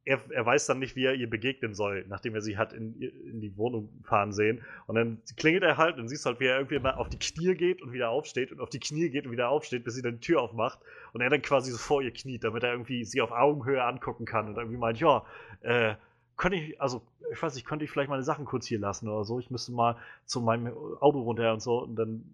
er, 0.04 0.20
er, 0.32 0.46
weiß 0.46 0.66
dann 0.66 0.80
nicht, 0.80 0.96
wie 0.96 1.06
er 1.06 1.14
ihr 1.14 1.30
begegnen 1.30 1.76
soll, 1.76 2.06
nachdem 2.08 2.34
er 2.34 2.42
sie 2.42 2.58
hat 2.58 2.74
in, 2.74 3.00
in 3.00 3.40
die 3.40 3.56
Wohnung 3.56 3.90
fahren 4.04 4.34
sehen. 4.34 4.64
Und 4.88 4.96
dann 4.96 5.22
klingelt 5.38 5.64
er 5.64 5.78
halt 5.78 5.98
und 5.98 6.08
siehst 6.08 6.26
halt, 6.26 6.40
wie 6.40 6.48
er 6.48 6.58
irgendwie 6.58 6.80
mal 6.80 6.96
auf 6.96 7.10
die 7.10 7.20
Knie 7.20 7.54
geht 7.54 7.84
und 7.84 7.94
wieder 7.94 8.10
aufsteht 8.10 8.52
und 8.52 8.60
auf 8.62 8.70
die 8.70 8.80
Knie 8.80 9.10
geht 9.10 9.28
und 9.28 9.32
wieder 9.32 9.50
aufsteht, 9.50 9.84
bis 9.84 9.94
sie 9.94 10.02
dann 10.02 10.16
die 10.16 10.22
Tür 10.22 10.42
aufmacht. 10.42 10.80
Und 11.14 11.22
er 11.22 11.30
dann 11.30 11.44
quasi 11.44 11.72
so 11.72 11.78
vor 11.78 12.02
ihr 12.02 12.12
kniet, 12.12 12.44
damit 12.44 12.64
er 12.64 12.72
irgendwie 12.72 13.06
sie 13.06 13.22
auf 13.22 13.32
Augenhöhe 13.32 13.84
angucken 13.84 14.26
kann 14.26 14.48
und 14.48 14.58
irgendwie 14.58 14.78
meint, 14.78 15.00
ja, 15.00 15.24
äh, 15.62 15.94
könnte 16.42 16.58
ich, 16.58 16.82
also, 16.82 17.04
ich 17.32 17.42
weiß 17.42 17.54
nicht, 17.54 17.68
könnte 17.68 17.86
ich 17.86 17.92
vielleicht 17.92 18.10
meine 18.10 18.24
Sachen 18.24 18.46
kurz 18.46 18.66
hier 18.66 18.80
lassen 18.80 19.08
oder 19.08 19.24
so. 19.24 19.38
Ich 19.38 19.52
müsste 19.52 19.72
mal 19.74 19.96
zu 20.26 20.42
meinem 20.42 20.74
Auto 21.00 21.22
runter 21.22 21.54
und 21.54 21.62
so. 21.62 21.84
Und 21.84 21.96
dann, 21.96 22.34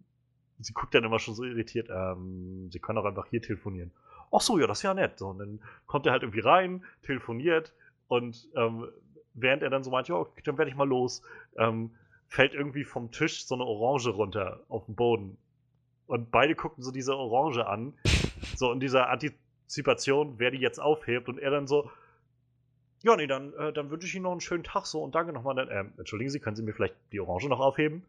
sie 0.60 0.72
guckt 0.72 0.96
dann 0.96 1.04
immer 1.04 1.20
schon 1.20 1.36
so 1.36 1.43
irritiert, 1.43 1.89
ähm, 1.89 2.70
sie 2.72 2.80
können 2.80 2.98
auch 3.00 3.04
einfach 3.04 3.26
hier 3.28 3.41
telefonieren. 3.41 3.91
Ach 4.32 4.39
so, 4.39 4.58
ja, 4.60 4.65
das 4.65 4.80
ist 4.80 4.84
ja 4.84 4.93
nett. 4.93 5.20
So, 5.20 5.28
und 5.28 5.39
dann 5.39 5.60
kommt 5.88 6.06
er 6.06 6.13
halt 6.13 6.24
irgendwie 6.24 6.39
rein, 6.39 6.86
telefoniert 7.04 7.74
und 8.08 8.48
ähm, 8.56 8.88
während 9.34 9.62
er 9.62 9.70
dann 9.70 9.84
so 9.84 9.91
meint, 9.91 10.08
ja, 10.08 10.26
dann 10.46 10.58
werde 10.58 10.72
ich 10.72 10.78
mal 10.78 10.88
los, 10.88 11.22
ähm, 11.58 11.91
fällt 12.30 12.54
irgendwie 12.54 12.86
vom 12.86 13.12
Tisch 13.12 13.46
so 13.46 13.56
eine 13.56 13.65
Orange 13.65 14.12
runter 14.12 14.62
auf 14.70 14.86
den 14.86 14.96
Boden. 14.96 15.38
Und 16.06 16.32
beide 16.32 16.56
gucken 16.56 16.82
so 16.82 16.91
diese 16.91 17.13
Orange 17.17 17.67
an, 17.67 17.93
so 18.56 18.72
in 18.72 18.80
dieser 18.80 19.10
Antizipation, 19.10 20.36
wer 20.39 20.52
die 20.52 20.60
jetzt 20.60 20.80
aufhebt. 20.80 21.28
Und 21.28 21.39
er 21.39 21.52
dann 21.52 21.67
so, 21.67 21.91
ja, 23.08 23.15
nee, 23.15 23.26
dann, 23.26 23.54
äh, 23.54 23.72
dann 23.72 23.89
wünsche 23.89 24.06
ich 24.06 24.13
Ihnen 24.15 24.24
noch 24.24 24.32
einen 24.32 24.41
schönen 24.41 24.65
Tag 24.65 24.86
so 24.86 25.02
und 25.02 25.15
danke 25.15 25.32
nochmal. 25.32 25.56
Dann, 25.56 25.70
äh, 25.70 25.86
entschuldigen 25.98 26.30
Sie, 26.30 26.41
können 26.41 26.58
Sie 26.58 26.62
mir 26.62 26.74
vielleicht 26.74 26.96
die 27.13 27.22
Orange 27.22 27.48
noch 27.48 27.62
aufheben? 27.62 28.04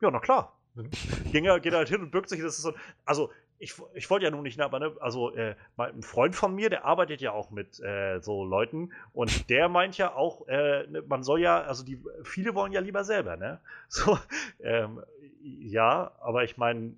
Ja, 0.00 0.10
na 0.10 0.20
klar. 0.20 0.56
Ging 1.32 1.44
er, 1.46 1.58
geht 1.58 1.72
er 1.72 1.80
halt 1.80 1.88
hin 1.88 2.00
und 2.00 2.12
bückt 2.12 2.28
sich. 2.28 2.40
Das 2.40 2.56
ist 2.56 2.62
so, 2.62 2.72
also, 3.04 3.32
ich, 3.58 3.74
ich 3.94 4.08
wollte 4.08 4.24
ja 4.26 4.30
nun 4.30 4.42
nicht, 4.42 4.60
aber 4.60 4.78
ne, 4.78 4.92
also 5.00 5.34
äh, 5.34 5.56
ein 5.78 6.02
Freund 6.02 6.36
von 6.36 6.54
mir, 6.54 6.70
der 6.70 6.84
arbeitet 6.84 7.20
ja 7.20 7.32
auch 7.32 7.50
mit 7.50 7.80
äh, 7.80 8.20
so 8.20 8.44
Leuten 8.44 8.92
und 9.14 9.50
der 9.50 9.68
meint 9.68 9.96
ja 9.98 10.14
auch, 10.14 10.46
äh, 10.46 10.86
ne, 10.86 11.02
man 11.08 11.24
soll 11.24 11.40
ja, 11.40 11.62
also 11.62 11.82
die 11.82 11.98
viele 12.22 12.54
wollen 12.54 12.72
ja 12.72 12.80
lieber 12.80 13.02
selber, 13.02 13.36
ne? 13.36 13.60
So, 13.88 14.18
ähm, 14.60 15.02
ja, 15.42 16.12
aber 16.20 16.44
ich 16.44 16.56
meine, 16.56 16.92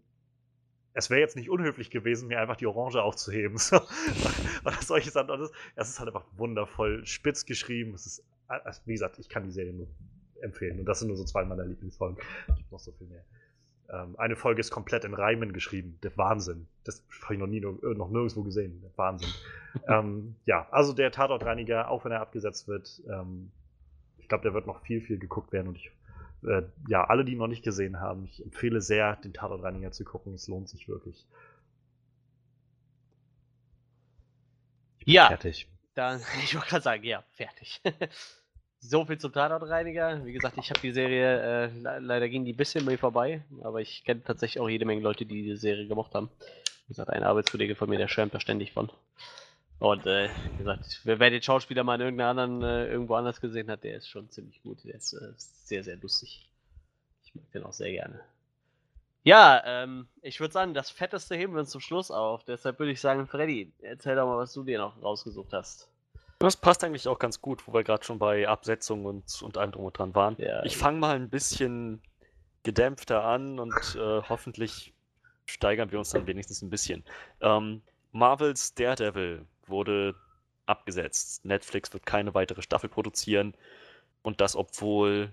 es 0.94 1.10
wäre 1.10 1.20
jetzt 1.20 1.36
nicht 1.36 1.50
unhöflich 1.50 1.90
gewesen, 1.90 2.28
mir 2.28 2.40
einfach 2.40 2.56
die 2.56 2.66
Orange 2.66 3.02
aufzuheben. 3.02 3.58
So. 3.68 3.76
Oder 4.64 4.82
solche 4.82 5.10
Sachen. 5.10 5.28
Das, 5.28 5.52
das 5.76 5.90
ist 5.90 5.98
halt 5.98 6.08
einfach 6.08 6.24
wundervoll 6.36 7.04
spitz 7.06 7.46
geschrieben. 7.46 7.94
Es 7.94 8.06
ist, 8.06 8.24
also 8.46 8.80
wie 8.86 8.92
gesagt, 8.92 9.18
ich 9.18 9.28
kann 9.28 9.44
die 9.44 9.50
Serie 9.50 9.72
nur 9.72 9.88
empfehlen. 10.40 10.78
Und 10.80 10.86
das 10.86 11.00
sind 11.00 11.08
nur 11.08 11.16
so 11.16 11.24
zwei 11.24 11.44
meiner 11.44 11.64
Lieblingsfolgen. 11.64 12.18
Es 12.48 12.56
gibt 12.56 12.72
noch 12.72 12.80
so 12.80 12.92
viel 12.92 13.06
mehr. 13.06 13.24
Ähm, 13.90 14.16
eine 14.18 14.36
Folge 14.36 14.60
ist 14.60 14.70
komplett 14.70 15.04
in 15.04 15.14
Reimen 15.14 15.52
geschrieben. 15.52 15.98
Der 16.02 16.16
Wahnsinn. 16.16 16.66
Das 16.84 17.04
habe 17.22 17.34
ich 17.34 17.40
noch 17.40 17.46
nie, 17.46 17.60
noch 17.60 18.10
nirgendwo 18.10 18.42
gesehen. 18.42 18.80
Der 18.82 18.90
Wahnsinn. 18.96 19.30
ähm, 19.88 20.36
ja, 20.46 20.68
also 20.70 20.92
der 20.92 21.10
Tatortreiniger, 21.10 21.90
auch 21.90 22.04
wenn 22.04 22.12
er 22.12 22.20
abgesetzt 22.20 22.68
wird, 22.68 23.02
ähm, 23.08 23.50
ich 24.18 24.28
glaube, 24.28 24.42
der 24.42 24.54
wird 24.54 24.66
noch 24.66 24.82
viel, 24.82 25.00
viel 25.00 25.18
geguckt 25.18 25.52
werden 25.52 25.68
und 25.68 25.76
ich 25.76 25.90
äh, 26.44 26.62
ja, 26.88 27.04
alle, 27.04 27.24
die 27.24 27.32
ihn 27.32 27.38
noch 27.38 27.46
nicht 27.46 27.64
gesehen 27.64 28.00
haben, 28.00 28.24
ich 28.24 28.42
empfehle 28.44 28.80
sehr, 28.80 29.16
den 29.16 29.32
Tatortreiniger 29.32 29.90
zu 29.92 30.04
gucken. 30.04 30.34
Es 30.34 30.48
lohnt 30.48 30.68
sich 30.68 30.88
wirklich. 30.88 31.26
ja, 35.04 35.28
fertig. 35.28 35.68
Dann, 35.94 36.20
ich 36.44 36.54
wollte 36.54 36.68
gerade 36.68 36.82
sagen, 36.82 37.04
ja, 37.04 37.24
fertig. 37.32 37.80
so 38.80 39.04
viel 39.04 39.18
zum 39.18 39.32
Tatortreiniger. 39.32 40.24
Wie 40.24 40.32
gesagt, 40.32 40.58
ich 40.58 40.70
habe 40.70 40.80
die 40.80 40.92
Serie, 40.92 41.66
äh, 41.66 41.98
leider 41.98 42.28
ging 42.28 42.44
die 42.44 42.52
ein 42.52 42.56
bisschen 42.56 42.84
mir 42.84 42.98
vorbei, 42.98 43.42
aber 43.62 43.80
ich 43.80 44.04
kenne 44.04 44.22
tatsächlich 44.22 44.60
auch 44.60 44.68
jede 44.68 44.84
Menge 44.84 45.02
Leute, 45.02 45.26
die 45.26 45.42
die 45.42 45.56
Serie 45.56 45.88
gemocht 45.88 46.14
haben. 46.14 46.30
Wie 46.86 46.92
gesagt, 46.92 47.10
ein 47.10 47.24
Arbeitskollege 47.24 47.74
von 47.74 47.88
mir, 47.88 47.98
der 47.98 48.08
schwärmt 48.08 48.34
da 48.34 48.40
ständig 48.40 48.72
von. 48.72 48.90
Und 49.78 50.06
äh, 50.06 50.28
wie 50.50 50.58
gesagt, 50.58 51.00
wer, 51.04 51.20
wer, 51.20 51.30
den 51.30 51.42
Schauspieler 51.42 51.84
mal 51.84 51.94
in 51.94 52.00
irgendeiner 52.00 52.42
anderen, 52.42 52.62
äh, 52.62 52.90
irgendwo 52.90 53.14
anders 53.14 53.40
gesehen 53.40 53.70
hat, 53.70 53.84
der 53.84 53.96
ist 53.96 54.08
schon 54.08 54.28
ziemlich 54.30 54.60
gut. 54.62 54.84
Der 54.84 54.96
ist 54.96 55.12
äh, 55.12 55.32
sehr, 55.36 55.84
sehr 55.84 55.96
lustig. 55.96 56.48
Ich 57.24 57.34
mag 57.34 57.50
den 57.52 57.64
auch 57.64 57.72
sehr 57.72 57.92
gerne. 57.92 58.20
Ja, 59.22 59.62
ähm, 59.66 60.08
ich 60.22 60.40
würde 60.40 60.52
sagen, 60.52 60.74
das 60.74 60.90
Fetteste 60.90 61.36
heben 61.36 61.52
wir 61.52 61.60
uns 61.60 61.70
zum 61.70 61.80
Schluss 61.80 62.10
auf. 62.10 62.44
Deshalb 62.44 62.78
würde 62.78 62.92
ich 62.92 63.00
sagen, 63.00 63.26
Freddy, 63.26 63.72
erzähl 63.80 64.16
doch 64.16 64.26
mal, 64.26 64.38
was 64.38 64.52
du 64.52 64.64
dir 64.64 64.78
noch 64.78 65.00
rausgesucht 65.02 65.52
hast. 65.52 65.88
Das 66.40 66.56
passt 66.56 66.82
eigentlich 66.82 67.06
auch 67.08 67.18
ganz 67.18 67.40
gut, 67.40 67.66
wo 67.66 67.74
wir 67.74 67.82
gerade 67.82 68.04
schon 68.04 68.18
bei 68.18 68.48
Absetzung 68.48 69.04
und, 69.04 69.42
und 69.42 69.58
allem 69.58 69.72
drum 69.72 69.84
und 69.84 69.98
dran 69.98 70.14
waren. 70.14 70.36
Ja, 70.38 70.64
ich 70.64 70.76
fange 70.76 70.98
mal 70.98 71.16
ein 71.16 71.30
bisschen 71.30 72.00
gedämpfter 72.62 73.24
an 73.24 73.58
und 73.58 73.96
äh, 73.96 74.22
hoffentlich 74.28 74.94
steigern 75.46 75.90
wir 75.90 75.98
uns 75.98 76.10
dann 76.10 76.26
wenigstens 76.26 76.62
ein 76.62 76.70
bisschen. 76.70 77.04
Ähm, 77.40 77.82
Marvels 78.12 78.74
Daredevil 78.74 79.46
wurde 79.68 80.14
abgesetzt. 80.66 81.44
Netflix 81.44 81.92
wird 81.92 82.06
keine 82.06 82.34
weitere 82.34 82.62
Staffel 82.62 82.88
produzieren. 82.88 83.54
Und 84.22 84.40
das, 84.40 84.56
obwohl 84.56 85.32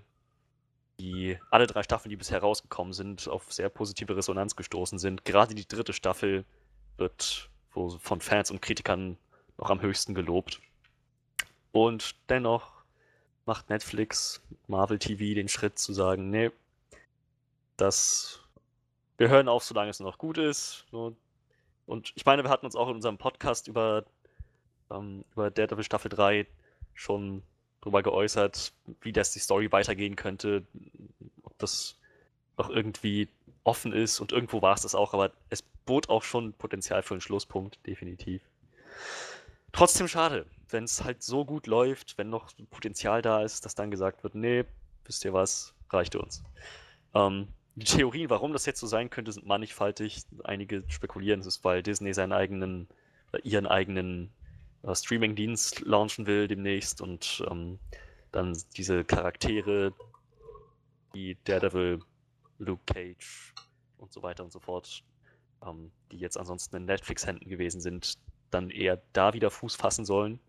die 0.98 1.38
alle 1.50 1.66
drei 1.66 1.82
Staffeln, 1.82 2.10
die 2.10 2.16
bisher 2.16 2.40
rausgekommen 2.40 2.92
sind, 2.92 3.28
auf 3.28 3.52
sehr 3.52 3.68
positive 3.68 4.16
Resonanz 4.16 4.56
gestoßen 4.56 4.98
sind. 4.98 5.24
Gerade 5.24 5.54
die 5.54 5.68
dritte 5.68 5.92
Staffel 5.92 6.44
wird 6.96 7.50
von 7.68 8.20
Fans 8.20 8.50
und 8.50 8.62
Kritikern 8.62 9.18
noch 9.58 9.68
am 9.68 9.82
höchsten 9.82 10.14
gelobt. 10.14 10.60
Und 11.72 12.16
dennoch 12.30 12.72
macht 13.44 13.68
Netflix, 13.68 14.42
Marvel 14.66 14.98
TV 14.98 15.34
den 15.34 15.48
Schritt 15.48 15.78
zu 15.78 15.92
sagen, 15.92 16.30
nee, 16.30 16.50
das 17.76 18.40
wir 19.18 19.28
hören 19.28 19.48
auf, 19.48 19.64
solange 19.64 19.90
es 19.90 20.00
noch 20.00 20.18
gut 20.18 20.38
ist. 20.38 20.84
Und 21.86 22.12
ich 22.14 22.24
meine, 22.24 22.42
wir 22.42 22.50
hatten 22.50 22.66
uns 22.66 22.76
auch 22.76 22.88
in 22.88 22.96
unserem 22.96 23.18
Podcast 23.18 23.68
über, 23.68 24.04
ähm, 24.90 25.24
über 25.32 25.50
Daredevil 25.50 25.84
Staffel 25.84 26.08
3 26.08 26.46
schon 26.94 27.42
darüber 27.80 28.02
geäußert, 28.02 28.72
wie 29.00 29.12
das 29.12 29.32
die 29.32 29.38
Story 29.38 29.70
weitergehen 29.70 30.16
könnte, 30.16 30.66
ob 31.42 31.56
das 31.58 31.98
noch 32.56 32.70
irgendwie 32.70 33.28
offen 33.64 33.92
ist 33.92 34.20
und 34.20 34.32
irgendwo 34.32 34.62
war 34.62 34.74
es 34.74 34.82
das 34.82 34.94
auch, 34.94 35.14
aber 35.14 35.32
es 35.50 35.62
bot 35.62 36.08
auch 36.08 36.22
schon 36.22 36.52
Potenzial 36.52 37.02
für 37.02 37.14
einen 37.14 37.20
Schlusspunkt, 37.20 37.78
definitiv. 37.86 38.42
Trotzdem 39.72 40.08
schade, 40.08 40.46
wenn 40.70 40.84
es 40.84 41.04
halt 41.04 41.22
so 41.22 41.44
gut 41.44 41.66
läuft, 41.66 42.16
wenn 42.18 42.30
noch 42.30 42.50
Potenzial 42.70 43.22
da 43.22 43.42
ist, 43.42 43.64
dass 43.64 43.74
dann 43.74 43.90
gesagt 43.90 44.24
wird, 44.24 44.34
nee, 44.34 44.64
wisst 45.04 45.24
ihr 45.24 45.32
was, 45.32 45.74
reicht 45.90 46.16
uns. 46.16 46.42
Ähm, 47.14 47.48
die 47.74 47.84
Theorien, 47.84 48.30
warum 48.30 48.52
das 48.52 48.64
jetzt 48.64 48.80
so 48.80 48.86
sein 48.86 49.10
könnte, 49.10 49.32
sind 49.32 49.46
mannigfaltig. 49.46 50.22
Einige 50.44 50.82
spekulieren, 50.88 51.40
es 51.40 51.46
ist, 51.46 51.64
weil 51.64 51.82
Disney 51.82 52.14
seinen 52.14 52.32
eigenen, 52.32 52.88
ihren 53.42 53.66
eigenen 53.66 54.32
äh, 54.82 54.94
Streaming-Dienst 54.94 55.80
launchen 55.80 56.26
will 56.26 56.48
demnächst 56.48 57.00
und 57.00 57.44
ähm, 57.50 57.78
dann 58.32 58.56
diese 58.76 59.04
Charaktere, 59.04 59.92
wie 61.12 61.36
Daredevil, 61.44 62.00
Luke 62.58 62.82
Cage 62.86 63.54
und 63.98 64.12
so 64.12 64.22
weiter 64.22 64.44
und 64.44 64.52
so 64.52 64.60
fort, 64.60 65.02
ähm, 65.64 65.90
die 66.10 66.18
jetzt 66.18 66.36
ansonsten 66.36 66.76
in 66.76 66.84
Netflix-Händen 66.84 67.48
gewesen 67.48 67.80
sind, 67.80 68.18
dann 68.50 68.70
eher 68.70 69.02
da 69.12 69.32
wieder 69.34 69.50
Fuß 69.50 69.76
fassen 69.76 70.04
sollen. 70.04 70.40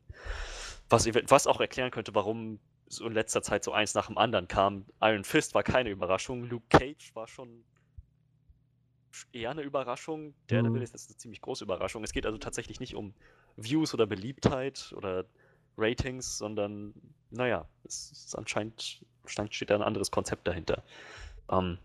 Was, 0.89 1.05
was 1.05 1.47
auch 1.47 1.59
erklären 1.59 1.91
könnte, 1.91 2.15
warum 2.15 2.59
so 2.89 3.05
in 3.05 3.13
letzter 3.13 3.41
Zeit 3.41 3.63
so 3.63 3.71
eins 3.71 3.93
nach 3.93 4.07
dem 4.07 4.17
anderen 4.17 4.47
kam. 4.47 4.85
Iron 5.01 5.23
Fist 5.23 5.53
war 5.53 5.63
keine 5.63 5.89
Überraschung, 5.89 6.43
Luke 6.43 6.65
Cage 6.69 7.13
war 7.15 7.27
schon 7.27 7.63
eher 9.33 9.51
eine 9.51 9.61
Überraschung. 9.61 10.33
Daredevil 10.47 10.77
mhm. 10.77 10.83
ist 10.83 10.93
jetzt 10.93 11.09
eine 11.09 11.17
ziemlich 11.17 11.41
große 11.41 11.63
Überraschung. 11.63 12.03
Es 12.03 12.13
geht 12.13 12.25
also 12.25 12.37
tatsächlich 12.37 12.79
nicht 12.79 12.95
um 12.95 13.13
Views 13.57 13.93
oder 13.93 14.05
Beliebtheit 14.05 14.93
oder 14.95 15.25
Ratings, 15.77 16.37
sondern 16.37 16.93
naja, 17.29 17.67
es 17.83 18.11
ist 18.11 18.35
anscheinend, 18.35 19.05
anscheinend 19.23 19.53
steht 19.53 19.69
da 19.69 19.75
ein 19.75 19.81
anderes 19.81 20.11
Konzept 20.11 20.47
dahinter. 20.47 20.83
Ähm, 21.51 21.77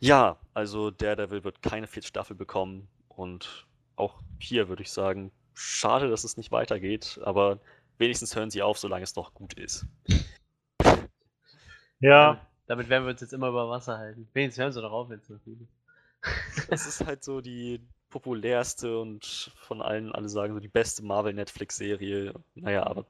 ja, 0.00 0.36
also 0.54 0.90
Daredevil 0.90 1.44
wird 1.44 1.62
keine 1.62 1.86
vierte 1.86 2.08
Staffel 2.08 2.34
bekommen 2.34 2.88
und 3.08 3.66
auch 3.96 4.20
hier 4.38 4.68
würde 4.68 4.82
ich 4.82 4.90
sagen, 4.90 5.30
schade, 5.54 6.08
dass 6.10 6.24
es 6.24 6.36
nicht 6.36 6.50
weitergeht, 6.50 7.20
aber 7.22 7.60
wenigstens 7.98 8.34
hören 8.34 8.50
sie 8.50 8.62
auf, 8.62 8.78
solange 8.78 9.04
es 9.04 9.14
noch 9.14 9.34
gut 9.34 9.54
ist. 9.54 9.86
Ja. 12.02 12.44
Damit 12.66 12.88
werden 12.88 13.04
wir 13.04 13.12
uns 13.12 13.20
jetzt 13.20 13.32
immer 13.32 13.48
über 13.48 13.68
Wasser 13.68 13.98
halten. 13.98 14.28
Wenigstens 14.32 14.60
hören 14.60 14.72
sie 14.72 14.82
doch 14.82 14.90
auf, 14.90 15.08
wenn 15.08 15.20
es 15.20 15.28
noch 15.28 15.40
gut 15.44 15.60
ist. 15.60 16.68
Es 16.68 16.86
ist 16.86 17.06
halt 17.06 17.22
so 17.22 17.40
die 17.40 17.80
populärste 18.12 18.98
und 18.98 19.52
von 19.56 19.82
allen 19.82 20.12
alle 20.12 20.28
sagen 20.28 20.54
so 20.54 20.60
die 20.60 20.68
beste 20.68 21.04
Marvel 21.04 21.32
Netflix 21.32 21.76
Serie. 21.76 22.34
Naja, 22.54 22.86
aber 22.86 23.06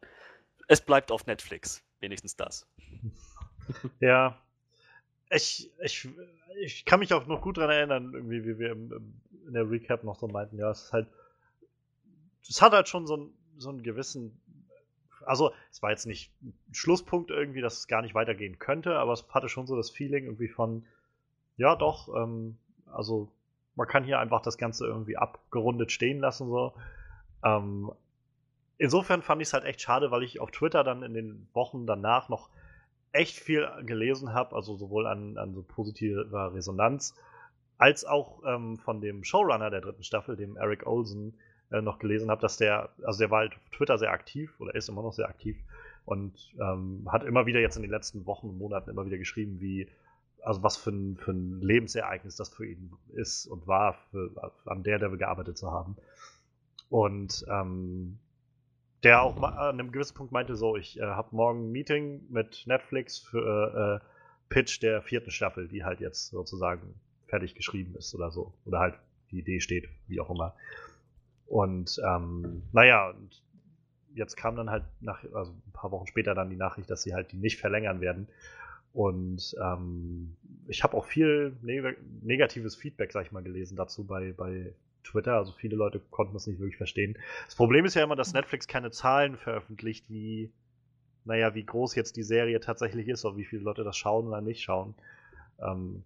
es 0.69 0.81
bleibt 0.81 1.11
auf 1.13 1.27
Netflix. 1.27 1.85
Wenigstens 2.01 2.37
das. 2.37 2.67
Ja. 4.01 4.39
Ich, 5.31 5.71
ich, 5.83 6.09
ich 6.61 6.85
kann 6.85 6.99
mich 6.99 7.15
auch 7.15 7.27
noch 7.27 7.41
gut 7.41 7.57
daran 7.57 7.71
erinnern, 7.71 8.13
irgendwie, 8.13 8.45
wie 8.45 8.59
wir 8.59 8.73
im, 8.73 9.15
in 9.47 9.55
der 9.55 9.71
Recap 9.71 10.03
noch 10.05 10.19
so 10.19 10.27
meinten, 10.27 10.59
ja, 10.59 10.71
es 10.71 10.83
ist 10.83 10.93
halt. 10.93 11.07
Es 12.47 12.61
hat 12.61 12.73
halt 12.73 12.89
schon 12.89 13.07
so, 13.07 13.17
ein, 13.17 13.35
so 13.57 13.71
einen 13.71 13.83
gewissen 13.83 14.43
also 15.27 15.53
es 15.71 15.83
war 15.83 15.91
jetzt 15.91 16.07
nicht 16.07 16.33
ein 16.43 16.55
Schlusspunkt 16.73 17.31
irgendwie, 17.31 17.61
dass 17.61 17.79
es 17.79 17.87
gar 17.87 18.03
nicht 18.03 18.15
weitergehen 18.15 18.59
könnte, 18.59 18.97
aber 18.99 19.13
es 19.13 19.25
hatte 19.31 19.49
schon 19.49 19.67
so 19.67 19.77
das 19.77 19.91
Feeling 19.91 20.25
irgendwie 20.25 20.49
von, 20.49 20.85
ja 21.57 21.77
doch, 21.77 22.09
ähm, 22.15 22.57
also 22.87 23.31
man 23.75 23.89
kann 23.89 24.05
hier 24.05 24.19
einfach 24.19 24.43
das 24.43 24.59
Ganze 24.59 24.87
irgendwie 24.87 25.17
abgerundet 25.17 25.93
stehen 25.93 26.21
lassen 26.21 26.49
so. 26.49 26.75
Ähm, 27.45 27.91
insofern 28.79 29.23
fand 29.23 29.43
ich 29.43 29.49
es 29.49 29.55
halt 29.55 29.65
echt 29.65 29.81
schade, 29.81 30.11
weil 30.11 30.23
ich 30.23 30.41
auf 30.41 30.51
Twitter 30.51 30.85
dann 30.85 31.03
in 31.03 31.15
den 31.15 31.49
Wochen 31.53 31.87
danach 31.87 32.29
noch 32.29 32.51
echt 33.13 33.39
viel 33.39 33.69
gelesen 33.85 34.33
habe, 34.33 34.55
also 34.57 34.77
sowohl 34.77 35.07
an, 35.07 35.37
an 35.37 35.55
so 35.55 35.63
positiver 35.63 36.55
Resonanz, 36.55 37.15
als 37.79 38.05
auch 38.05 38.43
ähm, 38.47 38.79
von 38.79 39.01
dem 39.01 39.25
Showrunner 39.25 39.71
der 39.71 39.81
dritten 39.81 40.03
Staffel, 40.03 40.37
dem 40.37 40.57
Eric 40.57 40.87
Olsen, 40.87 41.35
äh, 41.71 41.83
noch 41.83 41.99
gelesen 41.99 42.31
habe, 42.31 42.41
dass 42.41 42.57
der, 42.57 42.91
also 43.05 43.19
der 43.19 43.31
war 43.31 43.41
halt 43.41 43.55
auf 43.55 43.71
Twitter 43.71 43.99
sehr 43.99 44.13
aktiv 44.13 44.55
oder 44.61 44.75
ist 44.75 44.89
immer 44.89 45.03
noch 45.03 45.13
sehr 45.13 45.29
aktiv 45.29 45.57
und 46.05 46.55
ähm, 46.61 47.09
hat 47.11 47.25
immer 47.25 47.47
wieder 47.47 47.61
jetzt 47.61 47.77
in 47.77 47.83
den 47.83 47.91
letzten 47.91 48.27
Wochen 48.27 48.49
und 48.49 48.59
Monaten 48.59 48.91
immer 48.91 49.07
wieder 49.07 49.19
geschrieben, 49.19 49.61
wie, 49.61 49.89
also 50.43 50.63
was 50.63 50.77
für 50.77 50.91
ein, 50.91 51.17
für 51.17 51.33
ein 51.33 51.61
Lebensereignis 51.61 52.37
das 52.37 52.49
für 52.49 52.67
ihn 52.67 52.93
ist 53.15 53.47
und 53.47 53.67
war, 53.67 53.95
für, 54.11 54.31
an 54.67 54.83
der 54.83 55.01
wir 55.01 55.17
gearbeitet 55.17 55.57
zu 55.57 55.71
haben. 55.71 55.97
Und 56.91 57.45
ähm, 57.49 58.19
der 59.03 59.23
auch 59.23 59.43
an 59.43 59.81
einem 59.81 59.93
gewissen 59.93 60.15
Punkt 60.15 60.33
meinte 60.33 60.57
so, 60.57 60.77
ich 60.77 60.99
äh, 60.99 61.03
habe 61.03 61.35
morgen 61.35 61.69
ein 61.69 61.73
Meeting 61.73 62.27
mit 62.29 62.65
Netflix 62.67 63.19
für 63.19 64.01
äh, 64.03 64.07
Pitch 64.49 64.83
der 64.83 65.03
vierten 65.03 65.31
Staffel, 65.31 65.69
die 65.69 65.85
halt 65.85 66.01
jetzt 66.01 66.29
sozusagen 66.29 66.95
fertig 67.27 67.55
geschrieben 67.55 67.95
ist 67.97 68.15
oder 68.15 68.31
so. 68.31 68.53
Oder 68.65 68.79
halt 68.79 68.95
die 69.31 69.39
Idee 69.39 69.61
steht, 69.61 69.89
wie 70.07 70.21
auch 70.21 70.31
immer. 70.31 70.55
Und 71.47 72.01
ähm, 72.07 72.63
naja, 72.73 73.11
und 73.11 73.43
jetzt 74.15 74.37
kam 74.37 74.57
dann 74.57 74.71
halt 74.71 74.85
nach, 75.01 75.25
also 75.35 75.53
ein 75.53 75.73
paar 75.73 75.91
Wochen 75.91 76.07
später 76.07 76.35
dann 76.35 76.51
die 76.51 76.57
Nachricht, 76.57 76.91
dass 76.91 77.03
sie 77.03 77.15
halt 77.15 77.33
die 77.33 77.39
nicht 77.39 77.59
verlängern 77.59 78.01
werden. 78.01 78.29
Und 78.93 79.55
ähm, 79.63 80.37
ich 80.69 80.83
habe 80.83 80.97
auch 80.97 81.07
viel 81.07 81.57
neg 81.63 81.97
negatives 82.23 82.77
Feedback, 82.77 83.13
sag 83.13 83.27
ich 83.27 83.33
mal, 83.33 83.43
gelesen 83.43 83.77
dazu 83.77 84.05
bei, 84.05 84.33
bei 84.33 84.75
Twitter. 85.03 85.35
Also 85.35 85.53
viele 85.53 85.77
Leute 85.77 86.01
konnten 86.11 86.35
das 86.35 86.47
nicht 86.47 86.59
wirklich 86.59 86.77
verstehen. 86.77 87.17
Das 87.47 87.55
Problem 87.55 87.85
ist 87.85 87.95
ja 87.95 88.05
immer, 88.05 88.17
dass 88.17 88.35
Netflix 88.35 88.69
keine 88.69 88.91
Zahlen 88.91 89.37
veröffentlicht, 89.37 90.11
wie, 90.11 90.53
naja, 91.25 91.55
wie 91.55 91.65
groß 91.65 91.95
jetzt 91.95 92.17
die 92.17 92.23
Serie 92.23 92.61
tatsächlich 92.61 93.09
ist, 93.09 93.25
oder 93.25 93.37
wie 93.37 93.45
viele 93.45 93.63
Leute 93.63 93.83
das 93.85 93.97
schauen 93.97 94.29
oder 94.29 94.41
nicht 94.41 94.63
schauen. 94.63 94.95
Ähm, 95.61 96.05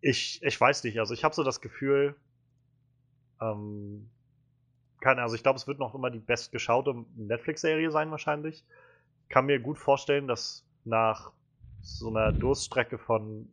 ich, 0.00 0.42
ich 0.42 0.60
weiß 0.60 0.82
nicht, 0.84 0.98
also 0.98 1.14
ich 1.14 1.24
habe 1.24 1.34
so 1.34 1.44
das 1.44 1.60
Gefühl, 1.60 2.16
ähm, 3.40 4.08
keine, 5.00 5.22
also 5.22 5.34
ich 5.34 5.42
glaube, 5.42 5.56
es 5.56 5.66
wird 5.66 5.78
noch 5.78 5.94
immer 5.94 6.10
die 6.10 6.18
bestgeschaute 6.18 7.04
Netflix-Serie 7.16 7.90
sein, 7.90 8.10
wahrscheinlich. 8.10 8.64
Kann 9.28 9.46
mir 9.46 9.60
gut 9.60 9.78
vorstellen, 9.78 10.26
dass 10.26 10.66
nach 10.84 11.32
so 11.82 12.08
einer 12.08 12.32
Durststrecke 12.32 12.98
von 12.98 13.48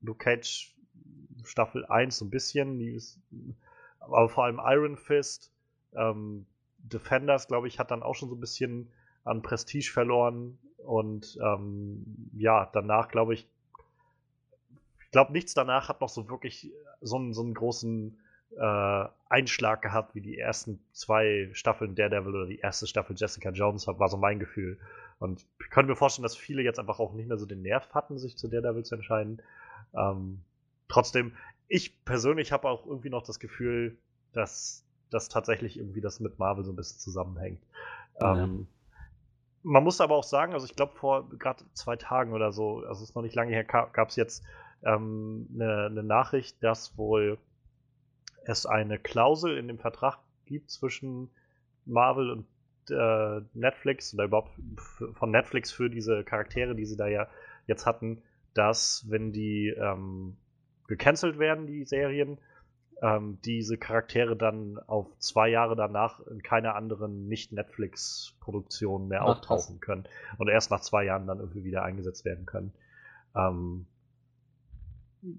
Luke 0.00 0.24
Cage 0.24 0.74
Staffel 1.44 1.84
1 1.86 2.18
so 2.18 2.24
ein 2.24 2.30
bisschen, 2.30 2.80
ist, 2.80 3.18
aber 4.00 4.28
vor 4.28 4.44
allem 4.44 4.60
Iron 4.64 4.96
Fist, 4.96 5.52
ähm, 5.94 6.46
Defenders, 6.78 7.48
glaube 7.48 7.68
ich, 7.68 7.78
hat 7.78 7.90
dann 7.90 8.02
auch 8.02 8.14
schon 8.14 8.28
so 8.28 8.36
ein 8.36 8.40
bisschen 8.40 8.90
an 9.24 9.42
Prestige 9.42 9.90
verloren 9.92 10.58
und 10.78 11.38
ähm, 11.42 12.30
ja, 12.36 12.68
danach 12.72 13.08
glaube 13.08 13.34
ich, 13.34 13.48
ich 15.00 15.10
glaube, 15.10 15.32
nichts 15.32 15.54
danach 15.54 15.88
hat 15.88 16.00
noch 16.00 16.08
so 16.08 16.28
wirklich 16.28 16.70
so 17.00 17.16
einen, 17.16 17.32
so 17.32 17.42
einen 17.42 17.54
großen 17.54 18.18
äh, 18.56 19.04
Einschlag 19.28 19.82
gehabt 19.82 20.14
wie 20.14 20.20
die 20.20 20.38
ersten 20.38 20.80
zwei 20.92 21.48
Staffeln 21.52 21.94
Daredevil 21.94 22.34
oder 22.34 22.46
die 22.46 22.58
erste 22.58 22.86
Staffel 22.86 23.16
Jessica 23.16 23.50
Jones, 23.50 23.86
war 23.86 24.08
so 24.08 24.16
mein 24.16 24.38
Gefühl. 24.38 24.78
Und 25.18 25.46
ich 25.60 25.70
könnte 25.70 25.90
mir 25.90 25.96
vorstellen, 25.96 26.24
dass 26.24 26.36
viele 26.36 26.62
jetzt 26.62 26.78
einfach 26.78 26.98
auch 26.98 27.14
nicht 27.14 27.28
mehr 27.28 27.38
so 27.38 27.46
den 27.46 27.62
Nerv 27.62 27.88
hatten, 27.94 28.18
sich 28.18 28.36
zu 28.36 28.48
Daredevil 28.48 28.84
zu 28.84 28.96
entscheiden. 28.96 29.40
Ähm, 29.94 30.42
trotzdem, 30.88 31.32
ich 31.68 32.04
persönlich 32.04 32.52
habe 32.52 32.68
auch 32.68 32.86
irgendwie 32.86 33.10
noch 33.10 33.22
das 33.22 33.40
Gefühl, 33.40 33.96
dass 34.32 34.84
das 35.10 35.28
tatsächlich 35.28 35.78
irgendwie 35.78 36.00
das 36.00 36.20
mit 36.20 36.38
Marvel 36.38 36.64
so 36.64 36.72
ein 36.72 36.76
bisschen 36.76 37.00
zusammenhängt. 37.00 37.62
Ja. 38.20 38.44
Ähm, 38.44 38.66
man 39.62 39.82
muss 39.82 40.00
aber 40.00 40.14
auch 40.14 40.24
sagen, 40.24 40.52
also 40.52 40.66
ich 40.66 40.76
glaube 40.76 40.94
vor 40.94 41.28
gerade 41.38 41.64
zwei 41.72 41.96
Tagen 41.96 42.32
oder 42.32 42.52
so, 42.52 42.78
also 42.86 43.02
es 43.02 43.10
ist 43.10 43.16
noch 43.16 43.22
nicht 43.22 43.34
lange 43.34 43.52
her, 43.52 43.64
gab 43.64 44.08
es 44.08 44.16
jetzt 44.16 44.44
ähm, 44.84 45.48
eine, 45.54 45.86
eine 45.86 46.02
Nachricht, 46.02 46.62
dass 46.62 46.96
wohl 46.96 47.38
es 48.44 48.66
eine 48.66 48.98
Klausel 48.98 49.56
in 49.58 49.66
dem 49.66 49.78
Vertrag 49.78 50.18
gibt 50.44 50.70
zwischen 50.70 51.30
Marvel 51.84 52.30
und 52.30 52.46
äh, 52.90 53.40
Netflix 53.54 54.14
oder 54.14 54.24
überhaupt 54.24 54.52
von 55.14 55.30
Netflix 55.30 55.72
für 55.72 55.90
diese 55.90 56.24
Charaktere, 56.24 56.74
die 56.74 56.86
sie 56.86 56.96
da 56.96 57.06
ja 57.06 57.28
jetzt 57.66 57.86
hatten, 57.86 58.22
dass 58.54 59.04
wenn 59.08 59.32
die 59.32 59.68
ähm, 59.68 60.36
gecancelt 60.86 61.38
werden, 61.38 61.66
die 61.66 61.84
Serien, 61.84 62.38
ähm, 63.02 63.38
diese 63.44 63.76
Charaktere 63.76 64.36
dann 64.36 64.78
auf 64.86 65.06
zwei 65.18 65.48
Jahre 65.48 65.76
danach 65.76 66.20
in 66.26 66.42
keiner 66.42 66.74
anderen 66.74 67.28
Nicht-Netflix-Produktion 67.28 69.08
mehr 69.08 69.22
Ach, 69.22 69.26
auftauchen 69.26 69.80
können 69.80 70.08
und 70.38 70.48
erst 70.48 70.70
nach 70.70 70.80
zwei 70.80 71.04
Jahren 71.04 71.26
dann 71.26 71.40
irgendwie 71.40 71.64
wieder 71.64 71.82
eingesetzt 71.82 72.24
werden 72.24 72.46
können. 72.46 72.72
Ähm, 73.34 73.86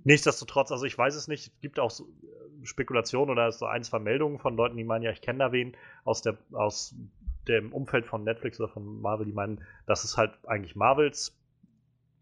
nichtsdestotrotz, 0.04 0.72
also 0.72 0.86
ich 0.86 0.98
weiß 0.98 1.16
es 1.16 1.28
nicht, 1.28 1.48
es 1.48 1.60
gibt 1.62 1.80
auch 1.80 1.90
so 1.90 2.04
äh, 2.04 2.66
Spekulationen 2.66 3.32
oder 3.32 3.52
so 3.52 3.66
ein, 3.66 3.84
zwei 3.84 4.00
Meldungen 4.00 4.38
von 4.38 4.56
Leuten, 4.56 4.78
die 4.78 4.84
meinen, 4.84 5.04
ja, 5.04 5.12
ich 5.12 5.22
kenne 5.22 5.40
da 5.40 5.52
wen 5.52 5.76
aus, 6.04 6.22
der, 6.22 6.38
aus 6.52 6.96
dem 7.48 7.74
Umfeld 7.74 8.06
von 8.06 8.24
Netflix 8.24 8.60
oder 8.60 8.70
von 8.70 9.02
Marvel, 9.02 9.26
die 9.26 9.32
meinen, 9.32 9.62
das 9.86 10.04
ist 10.04 10.18
halt 10.18 10.34
eigentlich 10.46 10.76
Marvels 10.76 11.36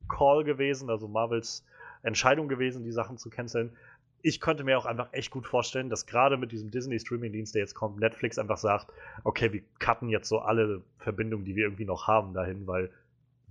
Call 0.08 0.44
gewesen, 0.44 0.90
also 0.90 1.08
Marvels 1.08 1.66
Entscheidung 2.04 2.48
gewesen, 2.48 2.84
die 2.84 2.92
Sachen 2.92 3.18
zu 3.18 3.30
canceln. 3.30 3.76
Ich 4.22 4.40
könnte 4.40 4.64
mir 4.64 4.78
auch 4.78 4.86
einfach 4.86 5.12
echt 5.12 5.32
gut 5.32 5.48
vorstellen, 5.48 5.90
dass 5.90 6.06
gerade 6.06 6.38
mit 6.38 6.52
diesem 6.52 6.72
Disney-Streaming-Dienst, 6.72 7.54
der 7.54 7.62
jetzt 7.62 7.76
kommt, 7.76 8.00
Netflix 8.00 8.38
einfach 8.38 8.58
sagt, 8.58 8.88
okay, 9.24 9.54
wir 9.54 9.62
cutten 9.80 10.10
jetzt 10.10 10.30
so 10.30 10.40
alle 10.40 10.82
Verbindungen, 10.98 11.46
die 11.46 11.56
wir 11.56 11.66
irgendwie 11.66 11.86
noch 11.86 12.08
haben, 12.08 12.34
dahin, 12.34 12.66
weil 12.68 12.92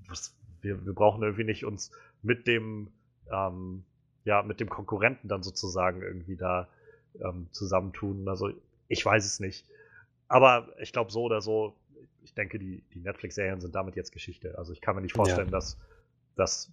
was, 0.09 0.35
wir, 0.63 0.85
wir 0.85 0.93
brauchen 0.93 1.23
irgendwie 1.23 1.45
nicht 1.45 1.65
uns 1.65 1.91
mit 2.23 2.47
dem, 2.47 2.89
ähm, 3.31 3.85
ja, 4.25 4.43
mit 4.43 4.61
dem 4.61 4.69
Konkurrenten 4.69 5.29
dann 5.29 5.43
sozusagen 5.43 6.03
irgendwie 6.03 6.37
da 6.37 6.69
ähm, 7.23 7.49
zusammentun. 7.53 8.29
Also 8.29 8.51
ich 8.89 9.05
weiß 9.05 9.25
es 9.25 9.41
nicht. 9.41 9.67
Aber 10.29 10.69
ich 10.81 10.93
glaube 10.93 11.13
so 11.13 11.23
oder 11.23 11.41
so, 11.41 11.77
ich 12.23 12.35
denke, 12.35 12.59
die, 12.59 12.83
die 12.95 13.01
Netflix-Serien 13.01 13.61
sind 13.61 13.75
damit 13.75 13.97
jetzt 13.97 14.13
Geschichte. 14.13 14.57
Also 14.59 14.73
ich 14.73 14.81
kann 14.81 14.97
mir 14.97 15.03
nicht 15.03 15.15
vorstellen, 15.15 15.49
ja. 15.49 15.53
dass, 15.53 15.79
dass 16.37 16.73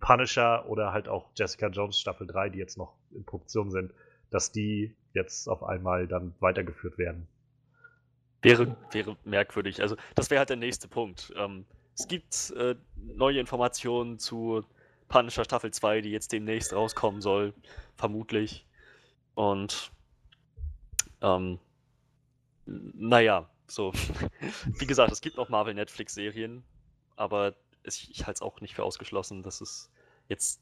Punisher 0.00 0.68
oder 0.68 0.92
halt 0.92 1.08
auch 1.08 1.30
Jessica 1.34 1.68
Jones 1.68 1.98
Staffel 1.98 2.26
3, 2.26 2.50
die 2.50 2.58
jetzt 2.58 2.78
noch 2.78 2.94
in 3.10 3.24
Produktion 3.24 3.70
sind, 3.70 3.92
dass 4.30 4.52
die 4.52 4.94
jetzt 5.12 5.48
auf 5.48 5.62
einmal 5.62 6.06
dann 6.06 6.34
weitergeführt 6.40 6.98
werden. 6.98 7.26
Wäre, 8.42 8.76
wäre 8.90 9.16
merkwürdig. 9.24 9.80
Also 9.80 9.96
das 10.14 10.30
wäre 10.30 10.40
halt 10.40 10.50
der 10.50 10.56
nächste 10.56 10.88
Punkt. 10.88 11.32
Ähm, 11.36 11.64
es 11.96 12.08
gibt 12.08 12.52
äh, 12.56 12.74
neue 12.96 13.38
Informationen 13.38 14.18
zu 14.18 14.64
Punisher 15.08 15.44
Staffel 15.44 15.70
2, 15.70 16.00
die 16.00 16.10
jetzt 16.10 16.32
demnächst 16.32 16.72
rauskommen 16.72 17.20
soll, 17.20 17.52
vermutlich. 17.96 18.66
Und 19.34 19.92
ähm, 21.20 21.58
naja, 22.66 23.48
so. 23.66 23.92
Wie 24.78 24.86
gesagt, 24.86 25.12
es 25.12 25.20
gibt 25.20 25.36
noch 25.36 25.48
Marvel 25.48 25.74
Netflix-Serien, 25.74 26.62
aber 27.16 27.54
es, 27.82 28.08
ich 28.08 28.26
halte 28.26 28.38
es 28.38 28.42
auch 28.42 28.60
nicht 28.60 28.74
für 28.74 28.84
ausgeschlossen, 28.84 29.42
dass 29.42 29.60
es 29.60 29.90
jetzt 30.28 30.60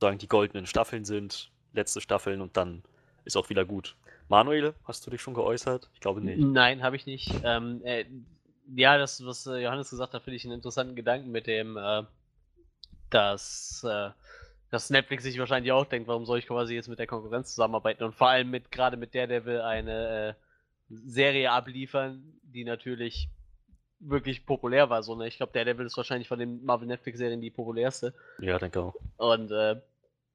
sagen 0.00 0.18
die 0.18 0.28
goldenen 0.28 0.66
Staffeln 0.66 1.04
sind, 1.04 1.50
letzte 1.72 2.00
Staffeln 2.00 2.40
und 2.40 2.56
dann 2.56 2.82
ist 3.24 3.36
auch 3.36 3.48
wieder 3.48 3.64
gut. 3.64 3.96
Manuel, 4.28 4.74
hast 4.84 5.06
du 5.06 5.10
dich 5.10 5.20
schon 5.20 5.34
geäußert? 5.34 5.88
Ich 5.94 6.00
glaube 6.00 6.20
nicht. 6.20 6.40
Nein, 6.40 6.82
habe 6.82 6.96
ich 6.96 7.06
nicht. 7.06 7.32
Ähm, 7.44 7.80
äh, 7.84 8.04
ja, 8.74 8.98
das, 8.98 9.24
was 9.24 9.46
äh, 9.46 9.58
Johannes 9.58 9.90
gesagt 9.90 10.14
hat, 10.14 10.22
finde 10.22 10.36
ich 10.36 10.44
einen 10.44 10.54
interessanten 10.54 10.96
Gedanken 10.96 11.30
mit 11.30 11.46
dem, 11.46 11.76
äh, 11.76 12.02
dass, 13.10 13.84
äh, 13.84 14.10
dass 14.70 14.90
Netflix 14.90 15.22
sich 15.22 15.38
wahrscheinlich 15.38 15.70
auch 15.70 15.86
denkt, 15.86 16.08
warum 16.08 16.26
soll 16.26 16.40
ich 16.40 16.46
quasi 16.48 16.74
jetzt 16.74 16.88
mit 16.88 16.98
der 16.98 17.06
Konkurrenz 17.06 17.50
zusammenarbeiten 17.50 18.02
und 18.02 18.14
vor 18.14 18.28
allem 18.28 18.50
mit 18.50 18.72
gerade 18.72 18.96
mit 18.96 19.14
Daredevil 19.14 19.60
eine 19.60 20.28
äh, 20.30 20.45
Serie 20.88 21.50
abliefern, 21.50 22.38
die 22.42 22.64
natürlich 22.64 23.28
wirklich 23.98 24.46
populär 24.46 24.90
war. 24.90 25.02
So, 25.02 25.14
ne? 25.14 25.26
Ich 25.26 25.36
glaube, 25.36 25.52
Daredevil 25.52 25.86
ist 25.86 25.96
wahrscheinlich 25.96 26.28
von 26.28 26.38
den 26.38 26.64
Marvel 26.64 26.86
Netflix-Serien 26.86 27.40
die 27.40 27.50
populärste. 27.50 28.14
Ja, 28.38 28.58
denke 28.58 28.80
auch. 28.80 28.94
Und 29.16 29.50
äh, 29.50 29.80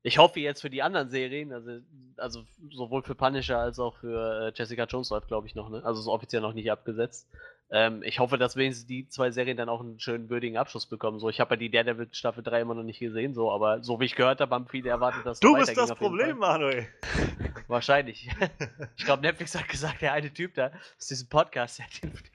ich 0.04 0.18
hoffe 0.18 0.40
jetzt 0.40 0.62
für 0.62 0.70
die 0.70 0.82
anderen 0.82 1.10
Serien, 1.10 1.54
also, 1.54 1.80
also 2.18 2.44
sowohl 2.72 3.04
für 3.04 3.16
Punisher 3.16 3.60
als 3.60 3.80
auch 3.80 3.96
für 3.98 4.48
äh, 4.48 4.52
Jessica 4.56 4.86
Jones 4.86 5.12
läuft, 5.12 5.28
glaube 5.28 5.48
ich, 5.48 5.56
noch, 5.56 5.70
ne? 5.70 5.84
Also 5.86 6.02
ist 6.02 6.08
offiziell 6.08 6.42
noch 6.42 6.54
nicht 6.54 6.72
abgesetzt. 6.72 7.30
Ähm, 7.74 8.02
ich 8.04 8.20
hoffe, 8.20 8.38
dass 8.38 8.56
wenigstens 8.56 8.88
die 8.88 9.08
zwei 9.08 9.32
Serien 9.32 9.58
dann 9.58 9.70
auch 9.70 9.80
einen 9.80 10.00
schönen 10.00 10.30
würdigen 10.30 10.58
Abschluss 10.58 10.88
bekommen. 10.88 11.20
So, 11.20 11.30
ich 11.30 11.40
habe 11.40 11.54
ja 11.54 11.58
die 11.58 11.70
Daredevil 11.70 12.10
Staffel 12.12 12.44
3 12.44 12.62
immer 12.62 12.74
noch 12.74 12.84
nicht 12.84 13.00
gesehen, 13.00 13.34
so, 13.34 13.52
aber 13.52 13.82
so 13.84 14.00
wie 14.00 14.06
ich 14.06 14.16
gehört 14.16 14.42
habe, 14.42 14.54
haben 14.54 14.68
viele 14.68 14.90
erwartet, 14.90 15.26
dass 15.26 15.40
Du 15.40 15.56
bist 15.56 15.78
das 15.78 15.94
Problem, 15.96 16.38
Manuel. 16.38 16.88
Wahrscheinlich. 17.72 18.28
ich 18.98 19.06
glaube, 19.06 19.22
Netflix 19.22 19.56
hat 19.56 19.70
gesagt, 19.70 20.02
der 20.02 20.12
eine 20.12 20.34
Typ 20.34 20.56
da 20.56 20.74
aus 20.98 21.08
diesem 21.08 21.30
Podcast, 21.30 21.80
der, 21.80 21.86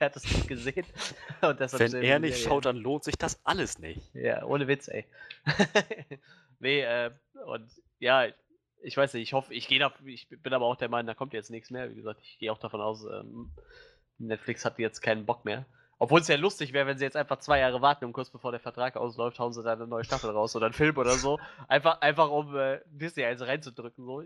der 0.00 0.06
hat 0.06 0.16
das 0.16 0.24
nicht 0.24 0.48
gesehen. 0.48 0.86
Wenn 1.42 2.02
er 2.02 2.18
nicht 2.18 2.42
schaut, 2.42 2.64
dann 2.64 2.78
lohnt 2.78 3.04
sich 3.04 3.16
das 3.16 3.38
alles 3.44 3.78
nicht. 3.78 4.00
Ja, 4.14 4.42
ohne 4.44 4.66
Witz, 4.66 4.88
ey. 4.88 5.04
nee, 6.58 6.80
äh, 6.80 7.10
und 7.44 7.70
ja, 7.98 8.28
ich 8.82 8.96
weiß 8.96 9.12
nicht, 9.12 9.24
ich 9.24 9.34
hoffe, 9.34 9.52
ich 9.52 9.68
gehe 9.68 9.78
da, 9.78 9.92
ich 10.06 10.26
bin 10.26 10.54
aber 10.54 10.64
auch 10.64 10.76
der 10.76 10.88
Meinung, 10.88 11.08
da 11.08 11.14
kommt 11.14 11.34
jetzt 11.34 11.50
nichts 11.50 11.68
mehr. 11.70 11.90
Wie 11.90 11.96
gesagt, 11.96 12.20
ich 12.22 12.38
gehe 12.38 12.50
auch 12.50 12.58
davon 12.58 12.80
aus, 12.80 13.04
ähm, 13.04 13.50
Netflix 14.16 14.64
hat 14.64 14.78
jetzt 14.78 15.02
keinen 15.02 15.26
Bock 15.26 15.44
mehr. 15.44 15.66
Obwohl 15.98 16.20
es 16.20 16.28
ja 16.28 16.36
lustig 16.36 16.72
wäre, 16.72 16.86
wenn 16.86 16.98
sie 16.98 17.04
jetzt 17.04 17.16
einfach 17.16 17.38
zwei 17.38 17.60
Jahre 17.60 17.80
warten 17.80 18.04
und 18.04 18.12
kurz 18.12 18.28
bevor 18.28 18.50
der 18.50 18.60
Vertrag 18.60 18.96
ausläuft, 18.96 19.38
hauen 19.38 19.52
sie 19.52 19.62
da 19.62 19.72
eine 19.72 19.86
neue 19.86 20.04
Staffel 20.04 20.30
raus 20.30 20.54
oder 20.54 20.66
einen 20.66 20.74
Film 20.74 20.96
oder 20.98 21.12
so. 21.12 21.38
Einfach, 21.68 22.00
einfach 22.00 22.30
um 22.30 22.54
äh, 22.56 22.80
Disney 22.86 23.24
eins 23.24 23.40
reinzudrücken, 23.40 24.04
so. 24.04 24.22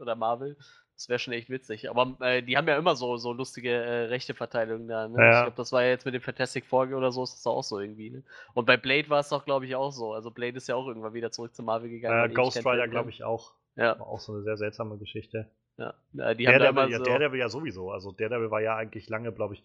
Oder 0.00 0.14
Marvel. 0.14 0.56
Das 0.94 1.08
wäre 1.08 1.18
schon 1.18 1.34
echt 1.34 1.50
witzig. 1.50 1.90
Aber 1.90 2.16
äh, 2.20 2.42
die 2.42 2.56
haben 2.56 2.68
ja 2.68 2.76
immer 2.76 2.94
so, 2.94 3.16
so 3.16 3.32
lustige 3.32 3.70
äh, 3.70 4.04
Rechteverteilungen 4.04 4.86
da. 4.86 5.08
Ne? 5.08 5.18
Ja. 5.18 5.30
Ich 5.30 5.44
glaube, 5.44 5.56
das 5.56 5.72
war 5.72 5.82
ja 5.82 5.88
jetzt 5.88 6.04
mit 6.04 6.14
dem 6.14 6.22
Fantastic 6.22 6.66
Four 6.66 6.88
oder 6.92 7.10
so, 7.10 7.24
ist 7.24 7.34
das 7.34 7.46
auch 7.46 7.64
so 7.64 7.80
irgendwie. 7.80 8.10
Ne? 8.10 8.22
Und 8.54 8.66
bei 8.66 8.76
Blade 8.76 9.10
war 9.10 9.20
es 9.20 9.28
doch, 9.28 9.44
glaube 9.44 9.66
ich, 9.66 9.74
auch 9.74 9.90
so. 9.90 10.12
Also 10.12 10.30
Blade 10.30 10.56
ist 10.56 10.68
ja 10.68 10.76
auch 10.76 10.86
irgendwann 10.86 11.14
wieder 11.14 11.32
zurück 11.32 11.54
zu 11.54 11.62
Marvel 11.62 11.90
gegangen. 11.90 12.30
Äh, 12.30 12.32
Ghost 12.32 12.64
Rider, 12.64 12.86
glaube 12.86 13.10
ich, 13.10 13.24
auch. 13.24 13.54
Ja. 13.74 13.98
War 13.98 14.06
auch 14.06 14.20
so 14.20 14.34
eine 14.34 14.42
sehr 14.42 14.56
seltsame 14.56 14.98
Geschichte. 14.98 15.48
Ja, 15.78 15.94
die 16.34 16.46
haben 16.46 16.58
Daredevil, 16.58 16.92
ja, 16.92 16.98
so 16.98 17.04
Daredevil 17.04 17.40
ja 17.40 17.48
sowieso. 17.48 17.90
Also 17.90 18.12
Daredevil 18.12 18.50
war 18.50 18.60
ja 18.60 18.76
eigentlich 18.76 19.08
lange, 19.08 19.32
glaube 19.32 19.54
ich, 19.54 19.64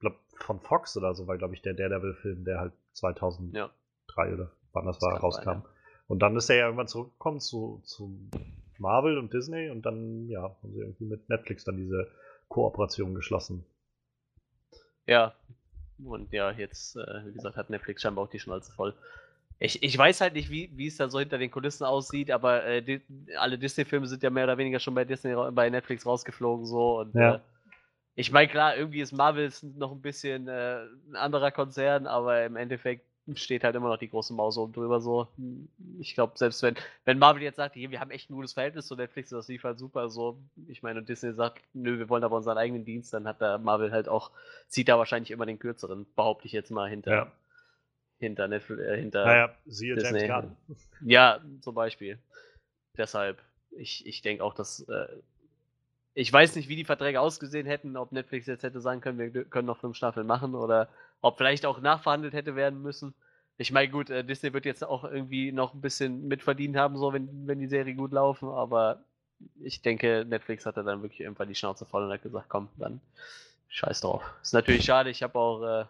glaub, 0.00 0.14
von 0.38 0.60
Fox 0.60 0.96
oder 0.96 1.14
so 1.14 1.26
war, 1.26 1.38
glaube 1.38 1.54
ich, 1.54 1.62
der 1.62 1.74
Daredevil-Film, 1.74 2.44
der 2.44 2.60
halt 2.60 2.72
2003 2.92 3.58
ja. 3.58 3.70
oder 4.34 4.52
wann 4.72 4.86
das, 4.86 4.98
das 4.98 5.08
war, 5.08 5.20
rauskam. 5.20 5.44
Sein, 5.44 5.62
ja. 5.64 5.70
Und 6.08 6.20
dann 6.20 6.36
ist 6.36 6.48
er 6.50 6.56
ja 6.56 6.64
irgendwann 6.66 6.88
zurückgekommen 6.88 7.40
zu, 7.40 7.82
zu 7.84 8.18
Marvel 8.78 9.18
und 9.18 9.32
Disney 9.32 9.70
und 9.70 9.82
dann, 9.84 10.28
ja, 10.28 10.42
haben 10.42 10.72
sie 10.72 10.80
irgendwie 10.80 11.06
mit 11.06 11.28
Netflix 11.28 11.64
dann 11.64 11.76
diese 11.76 12.08
Kooperation 12.48 13.14
geschlossen. 13.14 13.64
Ja, 15.06 15.34
und 16.04 16.32
ja, 16.32 16.50
jetzt, 16.50 16.96
äh, 16.96 17.26
wie 17.26 17.32
gesagt, 17.32 17.56
hat 17.56 17.70
Netflix 17.70 18.02
scheinbar 18.02 18.24
auch 18.24 18.30
die 18.30 18.38
Schnauze 18.38 18.72
voll. 18.72 18.94
Ich, 19.58 19.82
ich 19.82 19.96
weiß 19.96 20.20
halt 20.20 20.34
nicht, 20.34 20.50
wie, 20.50 20.70
wie 20.76 20.86
es 20.86 20.98
da 20.98 21.08
so 21.08 21.18
hinter 21.18 21.38
den 21.38 21.50
Kulissen 21.50 21.84
aussieht, 21.84 22.30
aber 22.30 22.64
äh, 22.64 22.82
die, 22.82 23.00
alle 23.38 23.58
Disney-Filme 23.58 24.06
sind 24.06 24.22
ja 24.22 24.28
mehr 24.28 24.44
oder 24.44 24.58
weniger 24.58 24.78
schon 24.78 24.94
bei 24.94 25.06
Disney 25.06 25.34
bei 25.52 25.70
Netflix 25.70 26.04
rausgeflogen 26.04 26.66
so 26.66 27.00
und 27.00 27.14
ja. 27.14 27.36
äh, 27.36 27.40
ich 28.16 28.32
meine 28.32 28.48
klar, 28.48 28.76
irgendwie 28.76 29.00
ist 29.00 29.12
Marvel 29.12 29.52
noch 29.76 29.92
ein 29.92 30.02
bisschen 30.02 30.48
äh, 30.48 30.80
ein 31.08 31.16
anderer 31.16 31.52
Konzern, 31.52 32.06
aber 32.06 32.44
im 32.44 32.56
Endeffekt 32.56 33.06
steht 33.34 33.64
halt 33.64 33.74
immer 33.74 33.88
noch 33.88 33.98
die 33.98 34.08
große 34.08 34.32
Maus 34.34 34.56
oben 34.56 34.72
drüber 34.72 35.00
so. 35.00 35.28
Ich 35.98 36.14
glaube, 36.14 36.36
selbst 36.36 36.62
wenn, 36.62 36.76
wenn 37.04 37.18
Marvel 37.18 37.42
jetzt 37.42 37.56
sagt, 37.56 37.74
hier, 37.74 37.90
wir 37.90 38.00
haben 38.00 38.10
echt 38.10 38.30
ein 38.30 38.34
gutes 38.34 38.52
Verhältnis 38.52 38.86
zu 38.86 38.94
Netflix, 38.94 39.30
das 39.30 39.48
lief 39.48 39.64
halt 39.64 39.78
super 39.78 40.08
so. 40.08 40.38
Ich 40.68 40.82
meine, 40.82 41.00
und 41.00 41.08
Disney 41.08 41.32
sagt, 41.32 41.62
nö, 41.74 41.98
wir 41.98 42.08
wollen 42.08 42.24
aber 42.24 42.36
unseren 42.36 42.58
eigenen 42.58 42.84
Dienst, 42.84 43.12
dann 43.12 43.26
hat 43.26 43.40
da 43.40 43.58
Marvel 43.58 43.90
halt 43.92 44.08
auch, 44.08 44.30
zieht 44.68 44.88
da 44.88 44.98
wahrscheinlich 44.98 45.30
immer 45.30 45.46
den 45.46 45.58
kürzeren, 45.58 46.06
behaupte 46.14 46.46
ich 46.46 46.52
jetzt 46.52 46.70
mal 46.70 46.88
hinter. 46.88 47.12
Ja 47.12 47.32
hinter 48.18 48.48
Netflix, 48.48 48.82
äh, 48.82 48.96
hinter. 48.96 49.24
Naja, 49.24 49.54
siehe 49.66 49.94
Disney. 49.94 50.26
James 50.26 50.56
Gunn. 50.68 50.76
Ja, 51.08 51.40
zum 51.60 51.74
Beispiel. 51.74 52.18
Deshalb, 52.96 53.42
ich, 53.70 54.06
ich 54.06 54.22
denke 54.22 54.42
auch, 54.42 54.54
dass. 54.54 54.80
Äh, 54.80 55.06
ich 56.18 56.32
weiß 56.32 56.56
nicht, 56.56 56.70
wie 56.70 56.76
die 56.76 56.86
Verträge 56.86 57.20
ausgesehen 57.20 57.66
hätten, 57.66 57.98
ob 57.98 58.10
Netflix 58.10 58.46
jetzt 58.46 58.62
hätte 58.62 58.80
sagen 58.80 59.02
können, 59.02 59.18
wir 59.18 59.44
können 59.44 59.66
noch 59.66 59.80
fünf 59.80 59.98
Staffeln 59.98 60.26
machen 60.26 60.54
oder 60.54 60.88
ob 61.20 61.36
vielleicht 61.36 61.66
auch 61.66 61.78
nachverhandelt 61.82 62.32
hätte 62.32 62.56
werden 62.56 62.80
müssen. 62.80 63.12
Ich 63.58 63.70
meine, 63.70 63.90
gut, 63.90 64.08
äh, 64.08 64.24
Disney 64.24 64.54
wird 64.54 64.64
jetzt 64.64 64.82
auch 64.82 65.04
irgendwie 65.04 65.52
noch 65.52 65.74
ein 65.74 65.82
bisschen 65.82 66.26
mitverdient 66.26 66.74
haben, 66.74 66.96
so 66.96 67.12
wenn, 67.12 67.46
wenn 67.46 67.58
die 67.58 67.66
Serie 67.66 67.94
gut 67.94 68.12
laufen, 68.12 68.48
aber 68.48 69.00
ich 69.60 69.82
denke, 69.82 70.24
Netflix 70.26 70.64
hatte 70.64 70.82
dann 70.82 71.02
wirklich 71.02 71.20
irgendwann 71.20 71.48
die 71.48 71.54
Schnauze 71.54 71.84
voll 71.84 72.04
und 72.04 72.10
hat 72.10 72.22
gesagt, 72.22 72.48
komm, 72.48 72.70
dann 72.78 73.02
scheiß 73.68 74.00
drauf. 74.00 74.22
Ist 74.40 74.54
natürlich 74.54 74.86
schade, 74.86 75.10
ich 75.10 75.22
habe 75.22 75.38
auch 75.38 75.62
äh, 75.62 75.84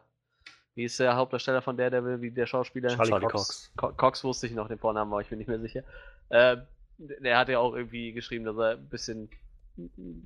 wie 0.74 0.84
ist 0.84 0.98
der 0.98 1.14
Hauptdarsteller 1.14 1.62
von 1.62 1.76
Daredevil, 1.76 2.20
wie 2.20 2.32
der 2.32 2.46
Schauspieler? 2.46 2.88
Charlie, 2.88 3.10
Charlie 3.10 3.26
Cox. 3.28 3.70
Cox. 3.76 3.96
Cox. 3.96 4.24
wusste 4.24 4.48
ich 4.48 4.54
noch 4.54 4.66
den 4.66 4.78
Vornamen, 4.78 5.12
aber 5.12 5.20
ich 5.20 5.28
bin 5.28 5.38
nicht 5.38 5.46
mehr 5.46 5.60
sicher. 5.60 5.84
Äh, 6.30 6.56
der 6.98 7.38
hat 7.38 7.48
ja 7.48 7.60
auch 7.60 7.76
irgendwie 7.76 8.12
geschrieben, 8.12 8.44
dass 8.44 8.56
er 8.56 8.72
ein 8.72 8.88
bisschen 8.88 9.30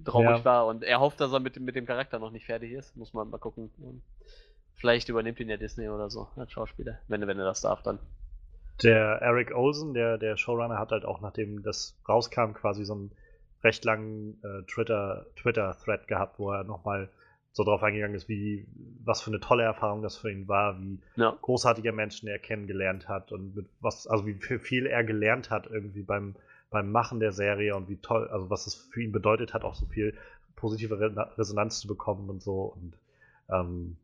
traurig 0.05 0.39
ja. 0.39 0.45
war 0.45 0.67
und 0.67 0.85
er 0.85 1.01
hofft, 1.01 1.21
dass 1.21 1.33
er 1.33 1.41
mit, 1.41 1.59
mit 1.61 1.77
dem 1.77 1.87
Charakter 1.87 2.19
noch 2.19 2.31
nicht 2.31 2.47
fertig 2.47 2.73
ist. 2.73 2.97
Muss 2.97 3.13
man 3.13 3.31
mal 3.31 3.39
gucken. 3.39 3.71
Vielleicht 4.77 5.09
übernimmt 5.09 5.41
ihn 5.41 5.49
ja 5.49 5.57
Disney 5.57 5.89
oder 5.89 6.09
so 6.09 6.29
als 6.37 6.53
Schauspieler, 6.53 7.01
wenn, 7.09 7.27
wenn 7.27 7.39
er 7.39 7.45
das 7.45 7.61
darf 7.61 7.83
dann. 7.83 7.99
Der 8.83 9.19
Eric 9.21 9.55
Olsen, 9.55 9.93
der, 9.93 10.17
der 10.17 10.37
Showrunner, 10.37 10.79
hat 10.79 10.91
halt 10.91 11.05
auch, 11.05 11.21
nachdem 11.21 11.63
das 11.63 11.99
rauskam, 12.09 12.53
quasi 12.53 12.85
so 12.85 12.95
einen 12.95 13.13
recht 13.63 13.85
langen 13.85 14.41
äh, 14.43 14.63
Twitter-Thread 14.63 15.77
Twitter 15.77 16.07
gehabt, 16.07 16.39
wo 16.39 16.51
er 16.51 16.65
nochmal 16.65 17.11
so 17.53 17.65
drauf 17.65 17.83
eingegangen 17.83 18.15
ist, 18.15 18.29
wie 18.29 18.67
was 19.05 19.21
für 19.21 19.31
eine 19.31 19.41
tolle 19.41 19.65
Erfahrung 19.65 20.03
das 20.03 20.17
für 20.17 20.31
ihn 20.31 20.47
war, 20.47 20.81
wie 20.81 21.01
ja. 21.17 21.37
großartige 21.43 21.93
Menschen 21.93 22.29
er 22.29 22.39
kennengelernt 22.39 23.09
hat 23.09 23.33
und 23.33 23.57
mit 23.57 23.67
was, 23.81 24.07
also 24.07 24.25
wie 24.25 24.35
viel 24.35 24.87
er 24.87 25.03
gelernt 25.05 25.51
hat 25.51 25.67
irgendwie 25.67 26.03
beim, 26.03 26.37
beim 26.71 26.91
Machen 26.93 27.21
der 27.21 27.33
Serie 27.33 27.77
und 27.77 27.89
wie 27.89 27.97
toll, 27.97 28.29
also 28.29 28.49
was 28.49 28.67
es 28.67 28.75
für 28.75 29.03
ihn 29.03 29.13
bedeutet 29.13 29.55
hat, 29.55 29.65
auch 29.65 29.75
so 29.75 29.87
viel 29.87 30.17
positive 30.57 31.01
Resonanz 31.37 31.81
zu 31.81 31.89
bekommen 31.89 32.31
und 32.31 32.43
so 32.43 32.75
und 32.77 32.95
ähm, 33.49 33.97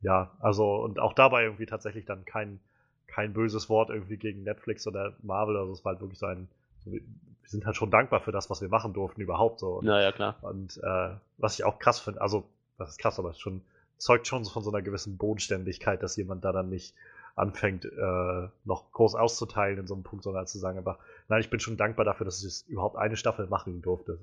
ja, 0.00 0.30
also 0.40 0.76
und 0.76 0.98
auch 0.98 1.12
dabei 1.12 1.44
irgendwie 1.44 1.66
tatsächlich 1.66 2.04
dann 2.04 2.24
kein, 2.24 2.60
kein 3.06 3.32
böses 3.32 3.68
Wort 3.68 3.90
irgendwie 3.90 4.16
gegen 4.16 4.42
Netflix 4.42 4.86
oder 4.86 5.14
Marvel, 5.22 5.56
also 5.56 5.72
es 5.72 5.84
war 5.84 5.92
halt 5.92 6.00
wirklich 6.00 6.18
so 6.18 6.26
ein, 6.26 6.48
so, 6.84 6.92
wir 6.92 7.00
sind 7.44 7.66
halt 7.66 7.76
schon 7.76 7.90
dankbar 7.90 8.20
für 8.20 8.32
das, 8.32 8.50
was 8.50 8.60
wir 8.60 8.68
machen 8.68 8.92
durften 8.92 9.20
überhaupt 9.20 9.60
so. 9.60 9.78
Und, 9.78 9.86
ja, 10.00 10.12
klar. 10.12 10.36
Und 10.42 10.78
äh, 10.82 11.10
was 11.38 11.54
ich 11.54 11.64
auch 11.64 11.78
krass 11.78 12.00
finde, 12.00 12.20
also 12.20 12.44
das 12.78 12.90
ist 12.90 12.98
krass, 12.98 13.18
aber 13.18 13.30
es 13.30 13.38
schon, 13.38 13.62
zeugt 13.98 14.26
schon 14.26 14.44
von 14.44 14.62
so 14.64 14.70
einer 14.70 14.82
gewissen 14.82 15.16
Bodenständigkeit, 15.16 16.02
dass 16.02 16.16
jemand 16.16 16.44
da 16.44 16.52
dann 16.52 16.68
nicht 16.68 16.94
anfängt, 17.34 17.84
äh, 17.84 18.48
noch 18.64 18.92
groß 18.92 19.14
auszuteilen 19.14 19.78
in 19.78 19.86
so 19.86 19.94
einem 19.94 20.02
Punkt, 20.02 20.22
sondern 20.22 20.46
zu 20.46 20.58
sagen 20.58 20.78
einfach, 20.78 20.98
nein, 21.28 21.40
ich 21.40 21.48
bin 21.48 21.60
schon 21.60 21.76
dankbar 21.76 22.04
dafür, 22.04 22.24
dass 22.24 22.44
ich 22.44 22.68
überhaupt 22.68 22.96
eine 22.96 23.16
Staffel 23.16 23.46
machen 23.46 23.80
durfte. 23.80 24.18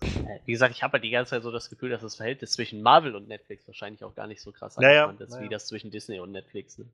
Wie 0.44 0.52
gesagt, 0.52 0.74
ich 0.74 0.82
habe 0.82 0.94
halt 0.94 1.04
die 1.04 1.10
ganze 1.10 1.30
Zeit 1.30 1.42
so 1.42 1.52
das 1.52 1.70
Gefühl, 1.70 1.90
dass 1.90 2.02
das 2.02 2.16
Verhältnis 2.16 2.52
zwischen 2.52 2.82
Marvel 2.82 3.14
und 3.14 3.28
Netflix 3.28 3.66
wahrscheinlich 3.66 4.02
auch 4.02 4.14
gar 4.14 4.26
nicht 4.26 4.42
so 4.42 4.50
krass 4.50 4.76
naja, 4.76 5.14
ist, 5.18 5.30
naja. 5.30 5.42
wie 5.42 5.48
das 5.48 5.68
zwischen 5.68 5.90
Disney 5.90 6.18
und 6.18 6.32
Netflix. 6.32 6.78
Ne? 6.78 6.86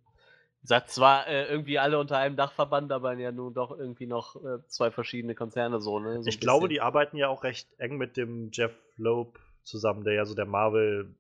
Sagt 0.64 0.90
zwar 0.90 1.26
äh, 1.26 1.46
irgendwie 1.46 1.78
alle 1.78 1.98
unter 1.98 2.18
einem 2.18 2.36
Dachverband, 2.36 2.92
aber 2.92 3.14
ja 3.14 3.32
nun 3.32 3.54
doch 3.54 3.76
irgendwie 3.76 4.06
noch 4.06 4.36
äh, 4.36 4.64
zwei 4.68 4.90
verschiedene 4.90 5.34
Konzerne 5.34 5.80
so, 5.80 5.98
ne? 5.98 6.22
So 6.22 6.28
ich 6.28 6.40
glaube, 6.40 6.68
die 6.68 6.80
arbeiten 6.80 7.16
ja 7.16 7.28
auch 7.28 7.42
recht 7.42 7.68
eng 7.78 7.96
mit 7.96 8.16
dem 8.16 8.50
Jeff 8.52 8.72
Loeb 8.96 9.40
zusammen, 9.64 10.04
der 10.04 10.12
ja 10.14 10.24
so 10.24 10.34
der 10.34 10.46
Marvel 10.46 11.14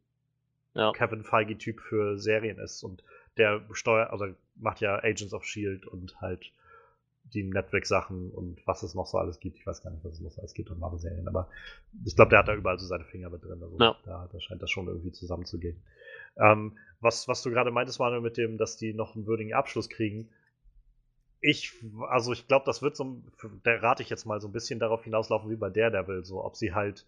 ja. 0.74 0.92
Kevin 0.92 1.24
Feige-Typ 1.24 1.80
für 1.80 2.18
Serien 2.18 2.58
ist 2.58 2.82
und 2.82 3.02
der 3.36 3.62
steuert, 3.72 4.10
also 4.10 4.26
macht 4.56 4.80
ja 4.80 4.96
Agents 5.02 5.32
of 5.32 5.44
Shield 5.44 5.86
und 5.86 6.20
halt 6.20 6.52
die 7.32 7.44
Netflix-Sachen 7.44 8.30
und 8.30 8.60
was 8.66 8.82
es 8.82 8.94
noch 8.94 9.06
so 9.06 9.18
alles 9.18 9.40
gibt. 9.40 9.56
Ich 9.56 9.66
weiß 9.66 9.82
gar 9.82 9.90
nicht, 9.90 10.04
was 10.04 10.14
es 10.14 10.20
noch 10.20 10.30
so 10.30 10.40
alles 10.40 10.54
gibt 10.54 10.70
an 10.70 10.78
Marvel-Serien, 10.78 11.26
aber 11.28 11.48
ich 12.04 12.14
glaube, 12.14 12.30
der 12.30 12.40
hat 12.40 12.48
da 12.48 12.54
überall 12.54 12.78
so 12.78 12.86
seine 12.86 13.04
Finger 13.04 13.30
mit 13.30 13.44
drin. 13.44 13.62
Also 13.62 13.76
ja. 13.78 13.96
da, 14.04 14.28
da, 14.30 14.40
scheint 14.40 14.62
das 14.62 14.70
schon 14.70 14.86
irgendwie 14.86 15.12
zusammenzugehen. 15.12 15.82
Ähm, 16.36 16.76
was, 17.00 17.28
was 17.28 17.42
du 17.42 17.50
gerade 17.50 17.70
meintest, 17.70 17.98
Manuel, 17.98 18.20
mit 18.20 18.36
dem, 18.36 18.58
dass 18.58 18.76
die 18.76 18.92
noch 18.92 19.14
einen 19.14 19.26
würdigen 19.26 19.54
Abschluss 19.54 19.88
kriegen. 19.88 20.28
Ich, 21.40 21.72
also 22.08 22.32
ich 22.32 22.46
glaube, 22.46 22.66
das 22.66 22.82
wird 22.82 22.96
so, 22.96 23.22
da 23.64 23.74
rate 23.76 24.02
ich 24.02 24.10
jetzt 24.10 24.26
mal 24.26 24.40
so 24.40 24.48
ein 24.48 24.52
bisschen 24.52 24.78
darauf 24.78 25.02
hinauslaufen 25.04 25.50
wie 25.50 25.56
bei 25.56 25.70
Daredevil, 25.70 26.24
so 26.24 26.44
ob 26.44 26.56
sie 26.56 26.72
halt 26.72 27.06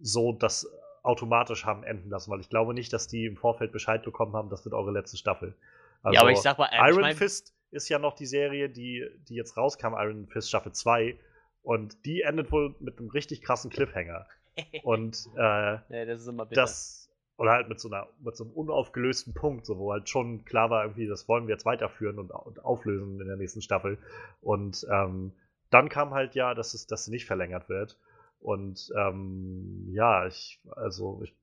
so 0.00 0.32
das 0.32 0.70
automatisch 1.06 1.64
haben 1.64 1.84
enden 1.84 2.10
lassen, 2.10 2.30
weil 2.30 2.40
ich 2.40 2.48
glaube 2.48 2.74
nicht, 2.74 2.92
dass 2.92 3.06
die 3.06 3.26
im 3.26 3.36
Vorfeld 3.36 3.72
Bescheid 3.72 4.02
bekommen 4.02 4.34
haben, 4.34 4.50
das 4.50 4.64
wird 4.64 4.74
eure 4.74 4.90
letzte 4.90 5.16
Staffel. 5.16 5.54
Also, 6.02 6.14
ja, 6.14 6.20
aber 6.20 6.30
ich 6.32 6.38
sag 6.38 6.58
mal, 6.58 6.68
äh, 6.72 6.76
Iron 6.78 6.90
ich 6.90 7.00
mein, 7.00 7.16
Fist 7.16 7.54
ist 7.70 7.88
ja 7.88 7.98
noch 7.98 8.14
die 8.14 8.26
Serie, 8.26 8.68
die, 8.68 9.06
die 9.28 9.34
jetzt 9.34 9.56
rauskam, 9.56 9.94
Iron 9.94 10.26
Fist 10.26 10.48
Staffel 10.48 10.72
2. 10.72 11.18
Und 11.62 12.04
die 12.06 12.22
endet 12.22 12.52
wohl 12.52 12.74
mit 12.80 12.98
einem 12.98 13.08
richtig 13.08 13.42
krassen 13.42 13.70
Cliffhanger. 13.70 14.26
Und 14.82 15.28
äh, 15.36 15.40
ja, 15.40 15.80
das 15.88 16.20
ist 16.20 16.28
immer 16.28 16.46
bitter. 16.46 16.62
das 16.62 17.10
oder 17.38 17.50
halt 17.50 17.68
mit 17.68 17.78
so 17.78 17.90
einer 17.90 18.08
mit 18.20 18.34
so 18.34 18.44
einem 18.44 18.52
unaufgelösten 18.54 19.34
Punkt, 19.34 19.66
so 19.66 19.76
wo 19.78 19.92
halt 19.92 20.08
schon 20.08 20.44
klar 20.46 20.70
war, 20.70 20.84
irgendwie, 20.84 21.06
das 21.06 21.28
wollen 21.28 21.46
wir 21.46 21.54
jetzt 21.54 21.66
weiterführen 21.66 22.18
und, 22.18 22.30
und 22.30 22.64
auflösen 22.64 23.20
in 23.20 23.26
der 23.26 23.36
nächsten 23.36 23.60
Staffel. 23.60 23.98
Und 24.40 24.86
ähm, 24.90 25.32
dann 25.70 25.88
kam 25.88 26.14
halt 26.14 26.34
ja, 26.34 26.54
dass 26.54 26.72
es, 26.72 26.86
dass 26.86 27.04
sie 27.04 27.10
nicht 27.10 27.26
verlängert 27.26 27.68
wird. 27.68 27.98
Und 28.46 28.92
ähm, 28.96 29.88
ja, 29.90 30.24
ich, 30.28 30.60
also 30.76 31.20
ich 31.24 31.34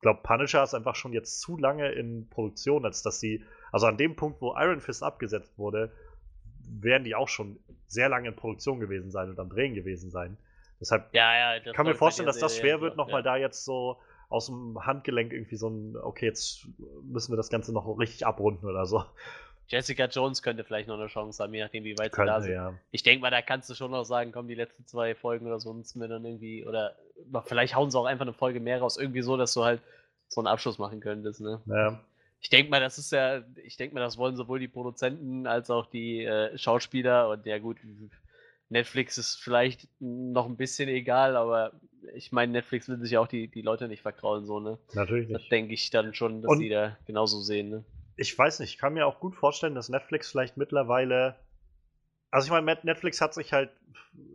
glaube, 0.00 0.18
Punisher 0.24 0.64
ist 0.64 0.74
einfach 0.74 0.96
schon 0.96 1.12
jetzt 1.12 1.40
zu 1.40 1.56
lange 1.56 1.92
in 1.92 2.28
Produktion, 2.28 2.84
als 2.84 3.04
dass 3.04 3.20
sie, 3.20 3.44
also 3.70 3.86
an 3.86 3.96
dem 3.96 4.16
Punkt, 4.16 4.40
wo 4.40 4.56
Iron 4.56 4.80
Fist 4.80 5.04
abgesetzt 5.04 5.56
wurde, 5.58 5.92
werden 6.68 7.04
die 7.04 7.14
auch 7.14 7.28
schon 7.28 7.60
sehr 7.86 8.08
lange 8.08 8.30
in 8.30 8.34
Produktion 8.34 8.80
gewesen 8.80 9.12
sein 9.12 9.30
und 9.30 9.38
am 9.38 9.48
Drehen 9.48 9.74
gewesen 9.74 10.10
sein. 10.10 10.38
Deshalb 10.80 11.14
ja, 11.14 11.56
ja, 11.56 11.72
kann 11.72 11.86
mir 11.86 11.94
vorstellen, 11.94 12.26
dass 12.26 12.40
das 12.40 12.56
schwer 12.56 12.80
wird, 12.80 12.96
nochmal 12.96 13.20
ja. 13.20 13.30
da 13.30 13.36
jetzt 13.36 13.64
so 13.64 13.98
aus 14.28 14.46
dem 14.46 14.84
Handgelenk 14.84 15.32
irgendwie 15.32 15.56
so 15.56 15.68
ein, 15.68 15.96
okay, 15.96 16.26
jetzt 16.26 16.66
müssen 17.04 17.30
wir 17.30 17.36
das 17.36 17.50
Ganze 17.50 17.72
noch 17.72 17.86
richtig 17.96 18.26
abrunden 18.26 18.68
oder 18.68 18.86
so. 18.86 19.04
Jessica 19.70 20.06
Jones 20.06 20.42
könnte 20.42 20.64
vielleicht 20.64 20.88
noch 20.88 20.98
eine 20.98 21.06
Chance 21.06 21.42
haben, 21.42 21.54
je 21.54 21.62
nachdem, 21.62 21.84
wie 21.84 21.96
weit 21.96 22.12
sie 22.14 22.24
da 22.24 22.40
sind. 22.40 22.52
Ja. 22.52 22.74
Ich 22.90 23.04
denke 23.04 23.22
mal, 23.22 23.30
da 23.30 23.40
kannst 23.40 23.70
du 23.70 23.74
schon 23.74 23.92
noch 23.92 24.02
sagen, 24.02 24.32
komm, 24.32 24.48
die 24.48 24.56
letzten 24.56 24.84
zwei 24.84 25.14
Folgen 25.14 25.46
oder 25.46 25.60
so 25.60 25.72
müssen 25.72 26.00
wir 26.00 26.08
dann 26.08 26.24
irgendwie, 26.24 26.66
oder 26.66 26.96
vielleicht 27.44 27.76
hauen 27.76 27.90
sie 27.90 27.98
auch 27.98 28.04
einfach 28.04 28.24
eine 28.24 28.32
Folge 28.32 28.58
mehr 28.58 28.80
raus, 28.80 28.98
irgendwie 28.98 29.22
so, 29.22 29.36
dass 29.36 29.54
du 29.54 29.64
halt 29.64 29.80
so 30.28 30.40
einen 30.40 30.48
Abschluss 30.48 30.78
machen 30.78 31.00
könntest, 31.00 31.40
ne? 31.40 31.60
Ja. 31.66 32.00
Ich 32.40 32.48
denke 32.48 32.70
mal, 32.70 32.80
das 32.80 32.98
ist 32.98 33.12
ja, 33.12 33.42
ich 33.62 33.76
denke 33.76 33.94
mal, 33.94 34.00
das 34.00 34.18
wollen 34.18 34.34
sowohl 34.34 34.58
die 34.58 34.68
Produzenten 34.68 35.46
als 35.46 35.70
auch 35.70 35.86
die 35.86 36.24
äh, 36.24 36.56
Schauspieler 36.58 37.28
und 37.28 37.46
ja 37.46 37.58
gut, 37.58 37.76
Netflix 38.70 39.18
ist 39.18 39.36
vielleicht 39.36 39.86
noch 40.00 40.46
ein 40.46 40.56
bisschen 40.56 40.88
egal, 40.88 41.36
aber 41.36 41.72
ich 42.14 42.32
meine, 42.32 42.52
Netflix 42.52 42.88
will 42.88 42.98
sich 42.98 43.12
ja 43.12 43.20
auch 43.20 43.28
die, 43.28 43.46
die 43.46 43.62
Leute 43.62 43.86
nicht 43.86 44.02
verkraulen, 44.02 44.46
so, 44.46 44.58
ne? 44.58 44.78
Natürlich 44.94 45.28
nicht. 45.28 45.40
Das 45.40 45.48
denke 45.48 45.74
ich 45.74 45.90
dann 45.90 46.14
schon, 46.14 46.42
dass 46.42 46.50
und 46.50 46.60
die 46.60 46.70
da 46.70 46.96
genauso 47.06 47.40
sehen, 47.40 47.68
ne? 47.68 47.84
Ich 48.20 48.38
weiß 48.38 48.60
nicht, 48.60 48.74
ich 48.74 48.78
kann 48.78 48.92
mir 48.92 49.06
auch 49.06 49.18
gut 49.18 49.34
vorstellen, 49.34 49.74
dass 49.74 49.88
Netflix 49.88 50.30
vielleicht 50.30 50.58
mittlerweile. 50.58 51.36
Also 52.30 52.46
ich 52.46 52.50
meine, 52.50 52.78
Netflix 52.82 53.22
hat 53.22 53.32
sich 53.32 53.54
halt, 53.54 53.70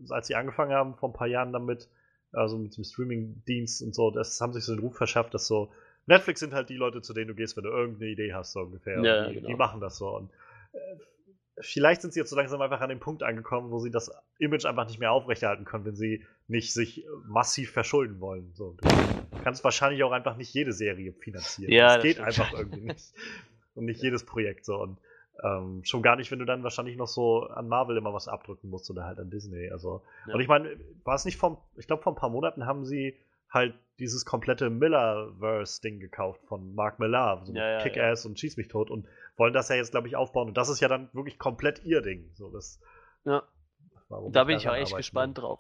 als 0.09 0.25
sie 0.25 0.33
angefangen 0.33 0.73
haben, 0.73 0.95
vor 0.95 1.09
ein 1.09 1.13
paar 1.13 1.27
Jahren 1.27 1.53
damit, 1.53 1.87
also 2.31 2.57
mit 2.57 2.75
dem 2.75 2.83
Streaming-Dienst 2.83 3.83
und 3.83 3.93
so, 3.93 4.09
das 4.09 4.41
haben 4.41 4.53
sich 4.53 4.63
so 4.63 4.73
den 4.73 4.83
Ruf 4.83 4.97
verschafft, 4.97 5.35
dass 5.35 5.45
so, 5.45 5.71
Netflix 6.07 6.39
sind 6.39 6.53
halt 6.53 6.69
die 6.69 6.77
Leute, 6.77 7.03
zu 7.03 7.13
denen 7.13 7.27
du 7.27 7.35
gehst, 7.35 7.57
wenn 7.57 7.63
du 7.63 7.69
irgendeine 7.69 8.09
Idee 8.09 8.33
hast, 8.33 8.53
so 8.53 8.61
ungefähr. 8.61 9.03
Ja, 9.03 9.27
die, 9.27 9.35
genau. 9.35 9.47
die, 9.47 9.53
machen 9.53 9.79
das 9.79 9.97
so. 9.97 10.09
Und 10.15 10.31
äh, 10.73 10.77
vielleicht 11.59 12.01
sind 12.01 12.11
sie 12.11 12.19
jetzt 12.19 12.31
so 12.31 12.35
langsam 12.35 12.61
einfach 12.61 12.81
an 12.81 12.89
dem 12.89 12.99
Punkt 12.99 13.21
angekommen, 13.21 13.69
wo 13.69 13.77
sie 13.77 13.91
das 13.91 14.11
Image 14.39 14.65
einfach 14.65 14.87
nicht 14.87 14.99
mehr 14.99 15.11
aufrechterhalten 15.11 15.63
können, 15.63 15.85
wenn 15.85 15.95
sie 15.95 16.25
nicht 16.47 16.73
sich 16.73 17.05
massiv 17.27 17.71
verschulden 17.71 18.19
wollen. 18.19 18.51
So, 18.55 18.75
du 18.81 18.87
kannst 19.43 19.63
wahrscheinlich 19.63 20.03
auch 20.03 20.11
einfach 20.11 20.37
nicht 20.37 20.51
jede 20.55 20.73
Serie 20.73 21.13
finanzieren. 21.13 21.71
Ja, 21.71 21.85
das, 21.85 21.95
das 21.97 22.03
geht 22.03 22.13
stimmt. 22.13 22.27
einfach 22.27 22.53
irgendwie 22.53 22.81
nicht 22.81 23.13
und 23.75 23.85
nicht 23.85 24.01
jedes 24.01 24.25
Projekt 24.25 24.65
so. 24.65 24.77
Und 24.77 24.97
ähm, 25.43 25.83
schon 25.83 26.01
gar 26.01 26.15
nicht, 26.15 26.31
wenn 26.31 26.39
du 26.39 26.45
dann 26.45 26.63
wahrscheinlich 26.63 26.97
noch 26.97 27.07
so 27.07 27.43
an 27.43 27.67
Marvel 27.67 27.97
immer 27.97 28.13
was 28.13 28.27
abdrücken 28.27 28.69
musst 28.69 28.89
oder 28.89 29.03
halt 29.03 29.19
an 29.19 29.29
Disney. 29.29 29.69
Also, 29.69 30.01
ja. 30.27 30.33
und 30.33 30.41
ich 30.41 30.47
meine, 30.47 30.77
war 31.03 31.15
es 31.15 31.25
nicht 31.25 31.37
vom, 31.37 31.57
ich 31.75 31.87
glaube, 31.87 32.03
vor 32.03 32.13
ein 32.13 32.17
paar 32.17 32.29
Monaten 32.29 32.65
haben 32.65 32.85
sie 32.85 33.15
halt 33.49 33.75
dieses 33.99 34.25
komplette 34.25 34.69
Miller-Verse-Ding 34.69 35.99
gekauft 35.99 36.41
von 36.47 36.75
Mark 36.75 36.99
Millar, 36.99 37.45
so 37.45 37.53
ja, 37.53 37.71
ja, 37.71 37.83
Kick-Ass 37.83 38.25
und 38.25 38.39
Schieß 38.39 38.57
mich 38.57 38.67
tot 38.67 38.89
und 38.89 39.07
wollen 39.37 39.53
das 39.53 39.69
ja 39.69 39.75
jetzt, 39.75 39.91
glaube 39.91 40.07
ich, 40.07 40.15
aufbauen. 40.15 40.49
Und 40.49 40.57
das 40.57 40.69
ist 40.69 40.81
ja 40.81 40.87
dann 40.87 41.09
wirklich 41.13 41.37
komplett 41.37 41.83
ihr 41.83 42.01
Ding. 42.01 42.29
So, 42.35 42.49
das, 42.49 42.79
ja. 43.23 43.43
Da 44.31 44.43
bin 44.43 44.57
ich 44.57 44.69
auch 44.69 44.75
echt 44.75 44.95
gespannt 44.95 45.37
drauf. 45.37 45.59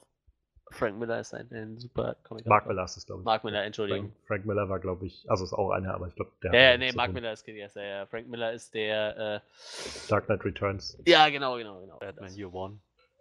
Frank 0.71 0.97
Miller 0.97 1.19
ist 1.19 1.33
ein, 1.33 1.47
ein 1.51 1.77
super 1.77 2.15
Comic. 2.23 2.45
Mark 2.47 2.65
Miller 2.65 2.83
ist 2.83 2.97
es, 2.97 3.05
glaube 3.05 3.21
ich. 3.21 3.25
Mark 3.25 3.43
Miller, 3.43 3.63
Entschuldigung. 3.63 4.09
Frank, 4.09 4.25
Frank 4.27 4.45
Miller 4.45 4.67
war, 4.69 4.79
glaube 4.79 5.05
ich, 5.05 5.29
also 5.29 5.43
ist 5.43 5.53
auch 5.53 5.71
einer, 5.71 5.93
aber 5.93 6.07
ich 6.07 6.15
glaube, 6.15 6.31
der. 6.43 6.53
Ja, 6.53 6.71
ja 6.71 6.77
nee, 6.77 6.91
Mark 6.93 7.13
Miller 7.13 7.31
ist 7.31 7.47
yes, 7.47 7.75
ja, 7.75 7.83
ja. 7.83 8.05
Frank 8.07 8.27
Miller 8.27 8.51
ist 8.51 8.73
der. 8.73 9.17
Äh, 9.17 9.39
Dark 10.09 10.25
Knight 10.25 10.43
Returns. 10.43 10.97
Ja, 11.05 11.29
genau, 11.29 11.57
genau, 11.57 11.79
genau. 11.81 11.97
Batman 11.99 12.33
Year 12.33 12.53
One. 12.53 12.79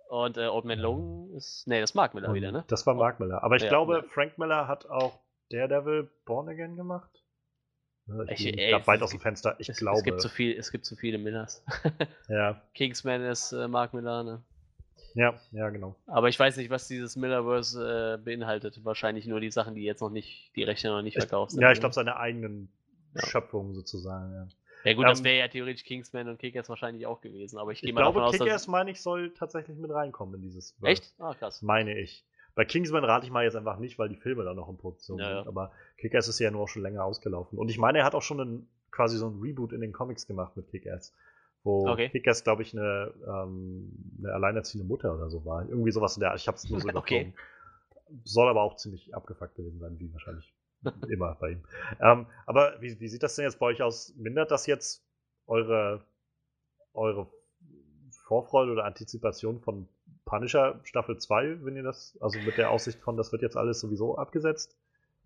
Und 0.09 0.37
äh, 0.37 0.47
Old 0.47 0.65
Man 0.65 0.79
Logan 0.79 1.35
ist. 1.37 1.67
Nee, 1.67 1.81
das 1.81 1.91
ist 1.91 1.95
Mark 1.95 2.15
Miller 2.15 2.29
Und 2.29 2.35
wieder, 2.35 2.53
ne? 2.53 2.65
Das 2.69 2.87
war 2.87 2.95
Mark 2.95 3.21
Miller. 3.21 3.43
Aber 3.43 3.57
ich 3.57 3.63
Ja, 3.63 3.69
glaube, 3.69 3.97
ja. 3.97 4.03
Frank 4.03 4.39
Miller 4.39 4.69
hat 4.69 4.87
auch 4.87 5.19
Daredevil 5.51 6.11
Born 6.25 6.49
Again 6.49 6.77
gemacht. 6.77 7.11
Ne, 8.07 8.27
Ich 8.31 8.47
Ich- 8.47 8.59
ey, 8.59 8.87
weit 8.87 9.03
aus 9.03 9.11
dem 9.11 9.21
Fenster. 9.21 9.57
Ich 9.59 9.69
es, 9.69 9.79
glaube. 9.79 9.99
Es 9.99 10.05
gibt 10.05 10.21
zu 10.21 10.29
viel, 10.29 10.57
es 10.57 10.71
gibt 10.71 10.85
zu 10.85 10.95
viele 10.97 11.19
Millers. 11.19 11.65
ja, 12.29 12.61
Kingsman 12.75 13.23
ist 13.23 13.53
äh, 13.53 13.67
Mark 13.67 13.95
Miller, 13.95 14.23
ne? 14.23 14.43
Ja, 15.15 15.35
ja, 15.53 15.71
genau. 15.71 15.95
Aber 16.07 16.29
ich 16.29 16.39
weiß 16.39 16.57
nicht, 16.57 16.71
was 16.71 16.89
dieses 16.89 17.17
Millerverse 17.17 18.19
äh, 18.21 18.25
beinhaltet. 18.25 18.85
Wahrscheinlich 18.85 19.27
nur 19.27 19.41
die 19.41 19.51
Sachen, 19.51 19.75
die 19.75 19.83
jetzt 19.85 20.01
noch 20.01 20.11
nicht, 20.11 20.51
die 20.57 20.63
Rechte 20.65 20.89
noch 20.89 21.03
nicht 21.03 21.17
Ich, 21.17 21.23
verkauft 21.23 21.53
sind. 21.53 21.63
ja, 21.63 21.71
ich 21.71 21.77
ne? 21.79 21.81
glaube, 21.81 21.95
seine 21.95 22.17
eigenen 22.17 22.69
Ja. 23.15 23.27
Schöpfungen 23.27 23.75
sozusagen. 23.75 24.33
Ja. 24.35 24.49
Ja 24.85 24.93
gut, 24.95 25.07
das 25.07 25.21
ähm, 25.21 25.25
wäre 25.25 25.39
ja 25.39 25.49
theoretisch 25.49 25.85
Kingsman 25.85 26.29
und 26.29 26.39
Kickers 26.39 26.69
wahrscheinlich 26.69 27.07
auch 27.07 27.23
gewesen, 27.23 27.59
aber 27.59 27.73
ich 27.73 27.81
gehe 27.81 27.89
Ich 27.89 27.95
mal 27.95 28.03
glaube, 28.03 28.19
davon 28.19 28.29
aus, 28.35 28.39
Kickers, 28.39 28.63
dass... 28.63 28.69
meine 28.69 28.91
ich, 28.91 29.01
soll 29.01 29.33
tatsächlich 29.33 29.79
mit 29.79 29.91
reinkommen 29.91 30.35
in 30.35 30.43
dieses. 30.43 30.73
Verse. 30.73 30.87
Echt? 30.93 31.15
Ah, 31.19 31.33
krass. 31.35 31.63
Meine 31.63 31.99
ich. 31.99 32.23
Bei 32.55 32.65
Kingsman 32.67 33.03
rate 33.03 33.25
ich 33.25 33.33
mal 33.33 33.45
jetzt 33.45 33.57
einfach 33.57 33.79
nicht, 33.79 33.99
weil 33.99 34.09
die 34.11 34.17
Filme 34.17 34.45
da 34.45 34.53
noch 34.53 34.69
in 34.69 34.77
Produktion 34.77 35.19
Ja, 35.19 35.27
sind. 35.27 35.37
ja. 35.45 35.47
Aber 35.47 35.73
Kickers 35.97 36.29
ist 36.29 36.39
ja 36.39 36.51
nur 36.51 36.61
auch 36.63 36.69
schon 36.69 36.83
länger 36.83 37.03
ausgelaufen. 37.03 37.59
Und 37.59 37.71
ich 37.71 37.79
meine, 37.79 37.99
er 37.99 38.05
hat 38.05 38.15
auch 38.15 38.23
schon 38.23 38.41
einen, 38.41 38.69
quasi 38.91 39.17
so 39.17 39.27
ein 39.29 39.41
Reboot 39.41 39.73
in 39.73 39.81
den 39.81 39.93
Comics 39.93 40.27
gemacht 40.27 40.55
mit 40.57 40.69
Kickers. 40.69 41.15
Wo 41.65 41.89
Okay. 41.89 42.11
Kickers, 42.11 42.45
glaube 42.45 42.63
ich, 42.63 42.75
eine, 42.75 43.13
ähm, 43.27 43.91
eine 44.19 44.35
alleinerziehende 44.35 44.87
Mutter 44.87 45.15
oder 45.15 45.31
so 45.31 45.45
war. 45.45 45.67
Irgendwie 45.69 45.91
sowas 45.91 46.17
in 46.17 46.21
der 46.21 46.31
Art. 46.31 46.39
Ich 46.41 46.47
habe 46.47 46.57
es 46.57 46.69
nur 46.69 46.81
so 46.81 46.89
Okay. 46.95 47.23
überflogen. 47.23 47.35
Soll 48.25 48.49
aber 48.49 48.63
auch 48.63 48.77
ziemlich 48.77 49.15
abgefuckt 49.15 49.57
gewesen 49.57 49.81
sein, 49.81 49.99
wie 49.99 50.13
wahrscheinlich 50.13 50.55
immer 51.09 51.35
bei 51.41 51.53
ihm. 51.53 51.65
Ähm, 52.01 52.27
aber 52.47 52.81
wie, 52.81 53.01
wie 53.01 53.09
sieht 53.09 53.23
das 53.23 53.35
denn 53.35 53.47
jetzt 53.47 53.59
bei 53.59 53.67
euch 53.67 53.83
aus? 53.83 54.15
Mindert 54.17 54.51
das 54.51 54.67
jetzt 54.67 55.03
eure, 55.47 56.05
eure 56.93 57.29
Vorfreude 58.11 58.73
oder 58.73 58.85
Antizipation 58.85 59.61
von 59.61 59.89
Punisher 60.25 60.81
Staffel 60.85 61.19
2, 61.19 61.65
wenn 61.65 61.77
ihr 61.77 61.83
das, 61.83 62.17
also 62.21 62.39
mit 62.41 62.57
der 62.59 62.71
Aussicht 62.71 63.01
von, 63.01 63.17
das 63.17 63.33
wird 63.33 63.43
jetzt 63.43 63.57
alles 63.57 63.81
sowieso 63.81 64.17
abgesetzt? 64.17 64.77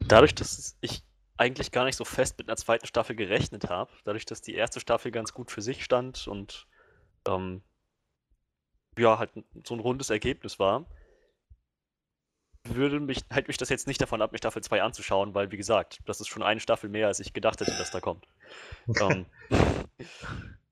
Dadurch, 0.01 0.35
dass 0.35 0.77
ich 0.81 1.03
eigentlich 1.39 1.71
gar 1.71 1.85
nicht 1.85 1.97
so 1.97 2.05
fest 2.05 2.37
mit 2.39 2.49
einer 2.49 2.57
zweiten 2.57 2.87
Staffel 2.87 3.17
gerechnet 3.17 3.71
habe, 3.71 3.93
dadurch, 4.05 4.27
dass 4.27 4.43
die 4.43 4.55
erste 4.55 4.81
Staffel 4.81 5.11
ganz 5.13 5.33
gut 5.33 5.51
für 5.51 5.63
sich 5.63 5.85
stand 5.85 6.29
und 6.29 6.67
ähm, 7.27 7.63
ja, 8.99 9.19
halt 9.19 9.31
so 9.65 9.75
ein 9.75 9.81
rundes 9.81 10.11
Ergebnis 10.11 10.59
war, 10.59 10.87
würde 12.65 13.01
mich, 13.01 13.25
hält 13.31 13.49
mich 13.49 13.57
das 13.57 13.69
jetzt 13.69 13.87
nicht 13.87 14.01
davon 14.01 14.21
ab, 14.21 14.33
mir 14.33 14.39
Staffel 14.39 14.63
2 14.63 14.83
anzuschauen, 14.83 15.35
weil, 15.35 15.51
wie 15.53 15.57
gesagt, 15.57 16.01
das 16.07 16.21
ist 16.21 16.27
schon 16.27 16.43
eine 16.43 16.61
Staffel 16.61 16.91
mehr, 16.91 17.07
als 17.07 17.21
ich 17.21 17.33
gedacht 17.33 17.61
hätte, 17.61 17.77
dass 17.79 17.93
da 17.93 18.01
kommt. 18.01 18.27
ähm, 19.01 19.27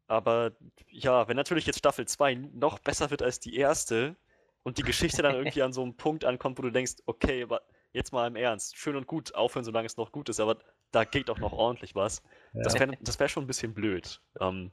aber 0.09 0.53
ja, 0.89 1.29
wenn 1.29 1.37
natürlich 1.37 1.67
jetzt 1.67 1.79
Staffel 1.79 2.07
2 2.07 2.35
noch 2.35 2.81
besser 2.81 3.11
wird 3.11 3.23
als 3.23 3.41
die 3.41 3.57
erste 3.57 4.17
und 4.65 4.79
die 4.79 4.83
Geschichte 4.83 5.23
dann 5.23 5.37
irgendwie 5.37 5.63
an 5.63 5.73
so 5.73 5.83
einem 5.83 5.97
Punkt 5.97 6.25
ankommt, 6.25 6.59
wo 6.59 6.63
du 6.63 6.71
denkst, 6.71 6.95
okay, 7.07 7.45
aber 7.45 7.63
jetzt 7.97 8.13
mal 8.13 8.27
im 8.27 8.37
Ernst, 8.37 8.77
schön 8.77 8.95
und 8.95 9.07
gut, 9.07 9.35
aufhören, 9.35 9.65
solange 9.65 9.87
es 9.87 9.97
noch 9.97 10.13
gut 10.13 10.29
ist, 10.29 10.39
aber 10.39 10.59
da 10.93 11.05
geht 11.05 11.29
doch 11.29 11.39
noch 11.39 11.53
ordentlich 11.53 11.95
was. 11.95 12.23
Das 12.53 12.75
Ja. 12.75 12.81
wäre 12.81 12.97
das 13.01 13.19
wär 13.19 13.29
schon 13.29 13.45
ein 13.45 13.47
bisschen 13.47 13.75
blöd. 13.75 14.21
Ähm, 14.41 14.71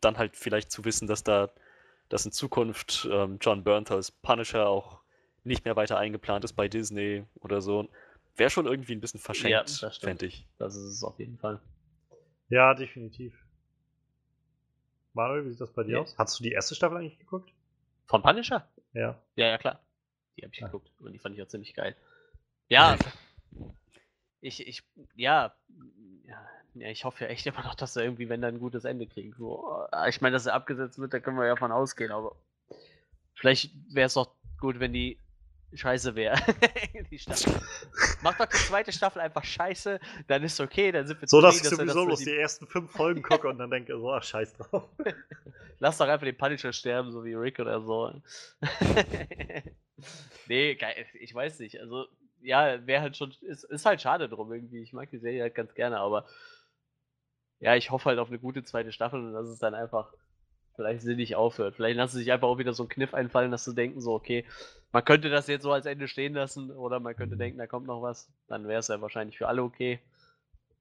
dann 0.00 0.18
halt 0.18 0.36
vielleicht 0.36 0.70
zu 0.70 0.84
wissen, 0.84 1.06
dass 1.08 1.24
da, 1.24 1.50
dass 2.08 2.26
in 2.26 2.32
Zukunft 2.32 3.08
ähm, 3.10 3.38
John 3.40 3.64
Bernth 3.64 3.90
als 3.90 4.10
Punisher 4.10 4.68
auch 4.68 5.00
nicht 5.44 5.64
mehr 5.64 5.76
weiter 5.76 5.96
eingeplant 5.96 6.44
ist 6.44 6.52
bei 6.52 6.68
Disney 6.68 7.24
oder 7.40 7.60
so, 7.60 7.88
wäre 8.36 8.50
schon 8.50 8.66
irgendwie 8.66 8.94
ein 8.94 9.00
bisschen 9.00 9.20
verschenkt, 9.20 9.80
Ja, 9.80 9.90
fände 9.90 10.26
ich. 10.26 10.46
Das 10.58 10.74
ist 10.74 10.82
es 10.84 11.02
auf 11.04 11.18
jeden 11.18 11.38
Fall. 11.38 11.60
Ja, 12.48 12.74
definitiv. 12.74 13.32
Manuel, 15.14 15.46
wie 15.46 15.50
sieht 15.50 15.60
das 15.60 15.72
bei 15.72 15.82
dir 15.84 15.92
Ja. 15.96 16.00
aus? 16.02 16.14
Hast 16.18 16.38
du 16.38 16.42
die 16.44 16.52
erste 16.52 16.74
Staffel 16.74 16.98
eigentlich 16.98 17.18
geguckt? 17.18 17.50
Von 18.06 18.22
Punisher? 18.22 18.68
Ja. 18.92 19.18
Ja, 19.36 19.46
ja, 19.46 19.58
klar. 19.58 19.80
Die 20.36 20.42
habe 20.42 20.52
ich 20.52 20.62
Ah. 20.62 20.66
geguckt 20.66 20.90
und 21.00 21.12
die 21.12 21.18
fand 21.18 21.34
ich 21.34 21.42
auch 21.42 21.48
ziemlich 21.48 21.72
geil. 21.74 21.96
Ja, 22.68 22.96
ich, 24.40 24.66
ich, 24.66 24.82
ja, 25.14 25.54
ja, 26.74 26.88
ich 26.90 27.04
hoffe 27.04 27.24
ja 27.24 27.30
echt 27.30 27.46
immer 27.46 27.62
noch, 27.62 27.74
dass 27.74 27.96
er 27.96 28.04
irgendwie, 28.04 28.28
wenn 28.28 28.42
er 28.42 28.50
ein 28.50 28.58
gutes 28.58 28.84
Ende 28.84 29.06
kriegt. 29.06 29.36
So, 29.36 29.86
äh, 29.92 30.08
ich 30.10 30.20
meine, 30.20 30.34
dass 30.34 30.46
er 30.46 30.54
abgesetzt 30.54 30.98
wird, 30.98 31.14
da 31.14 31.20
können 31.20 31.38
wir 31.38 31.46
ja 31.46 31.56
von 31.56 31.72
ausgehen, 31.72 32.12
aber 32.12 32.36
vielleicht 33.34 33.70
wäre 33.88 34.06
es 34.06 34.14
doch 34.14 34.34
gut, 34.60 34.78
wenn 34.78 34.92
die 34.92 35.18
scheiße 35.72 36.14
wäre. 36.14 36.36
die 37.10 37.18
Staffel. 37.18 37.54
Mach 38.22 38.36
doch 38.36 38.46
die 38.46 38.56
zweite 38.56 38.92
Staffel 38.92 39.20
einfach 39.20 39.44
scheiße, 39.44 39.98
dann 40.28 40.42
ist 40.42 40.60
okay, 40.60 40.92
dann 40.92 41.06
sind 41.06 41.20
wir 41.20 41.28
So, 41.28 41.40
dass 41.40 41.56
ich 41.56 41.64
sowieso 41.64 42.00
wir 42.00 42.06
bloß 42.06 42.18
die 42.20 42.24
so 42.24 42.30
ersten 42.30 42.66
fünf 42.66 42.90
Folgen 42.92 43.22
gucke 43.22 43.48
und 43.48 43.58
dann 43.58 43.70
denke, 43.70 43.98
so, 43.98 44.12
ach, 44.12 44.22
scheiß 44.22 44.54
drauf. 44.54 44.88
Lass 45.78 45.98
doch 45.98 46.08
einfach 46.08 46.24
den 46.24 46.36
Punisher 46.36 46.72
sterben, 46.72 47.10
so 47.10 47.24
wie 47.24 47.34
Rick 47.34 47.58
oder 47.58 47.80
so. 47.82 48.12
nee, 50.46 50.74
geil, 50.74 51.06
ich 51.20 51.34
weiß 51.34 51.58
nicht. 51.58 51.80
Also, 51.80 52.06
ja, 52.46 52.86
wäre 52.86 53.02
halt 53.02 53.16
schon, 53.16 53.34
ist, 53.42 53.64
ist 53.64 53.86
halt 53.86 54.00
schade 54.00 54.28
drum 54.28 54.52
irgendwie. 54.52 54.80
Ich 54.82 54.92
mag 54.92 55.10
die 55.10 55.18
Serie 55.18 55.42
halt 55.42 55.54
ganz 55.54 55.74
gerne, 55.74 55.98
aber 55.98 56.24
ja, 57.58 57.74
ich 57.74 57.90
hoffe 57.90 58.06
halt 58.10 58.18
auf 58.18 58.28
eine 58.28 58.38
gute 58.38 58.62
zweite 58.62 58.92
Staffel 58.92 59.20
und 59.20 59.32
dass 59.32 59.48
es 59.48 59.58
dann 59.58 59.74
einfach 59.74 60.12
vielleicht 60.74 61.02
sinnig 61.02 61.34
aufhört. 61.36 61.74
Vielleicht 61.74 61.96
lassen 61.96 62.16
sie 62.16 62.22
sich 62.24 62.32
einfach 62.32 62.48
auch 62.48 62.58
wieder 62.58 62.74
so 62.74 62.82
einen 62.82 62.90
Kniff 62.90 63.14
einfallen, 63.14 63.50
dass 63.50 63.64
sie 63.64 63.74
denken, 63.74 64.00
so, 64.00 64.14
okay, 64.14 64.44
man 64.92 65.04
könnte 65.04 65.30
das 65.30 65.46
jetzt 65.46 65.62
so 65.62 65.72
als 65.72 65.86
Ende 65.86 66.06
stehen 66.06 66.34
lassen 66.34 66.70
oder 66.70 67.00
man 67.00 67.16
könnte 67.16 67.36
denken, 67.36 67.58
da 67.58 67.66
kommt 67.66 67.86
noch 67.86 68.02
was. 68.02 68.30
Dann 68.46 68.68
wäre 68.68 68.80
es 68.80 68.88
ja 68.88 69.00
wahrscheinlich 69.00 69.38
für 69.38 69.48
alle 69.48 69.62
okay. 69.62 70.00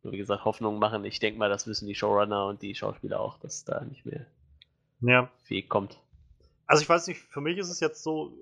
Nur 0.04 0.14
wie 0.14 0.18
gesagt, 0.18 0.46
Hoffnung 0.46 0.80
machen. 0.80 1.04
Ich 1.06 1.20
denke 1.20 1.40
mal, 1.40 1.50
das 1.50 1.66
wissen 1.66 1.88
die 1.88 1.96
Showrunner 1.96 2.46
und 2.48 2.62
die 2.62 2.76
Schauspieler 2.76 3.20
auch, 3.20 3.40
dass 3.40 3.64
da 3.64 3.82
nicht 3.86 4.06
mehr 4.06 4.26
Ja. 5.02 5.30
viel 5.44 5.64
kommt. 5.64 5.98
Also 6.68 6.84
ich 6.84 6.90
weiß 6.90 7.08
nicht, 7.08 7.20
für 7.20 7.42
mich 7.42 7.58
ist 7.58 7.70
es 7.70 7.80
jetzt 7.80 8.04
so, 8.04 8.34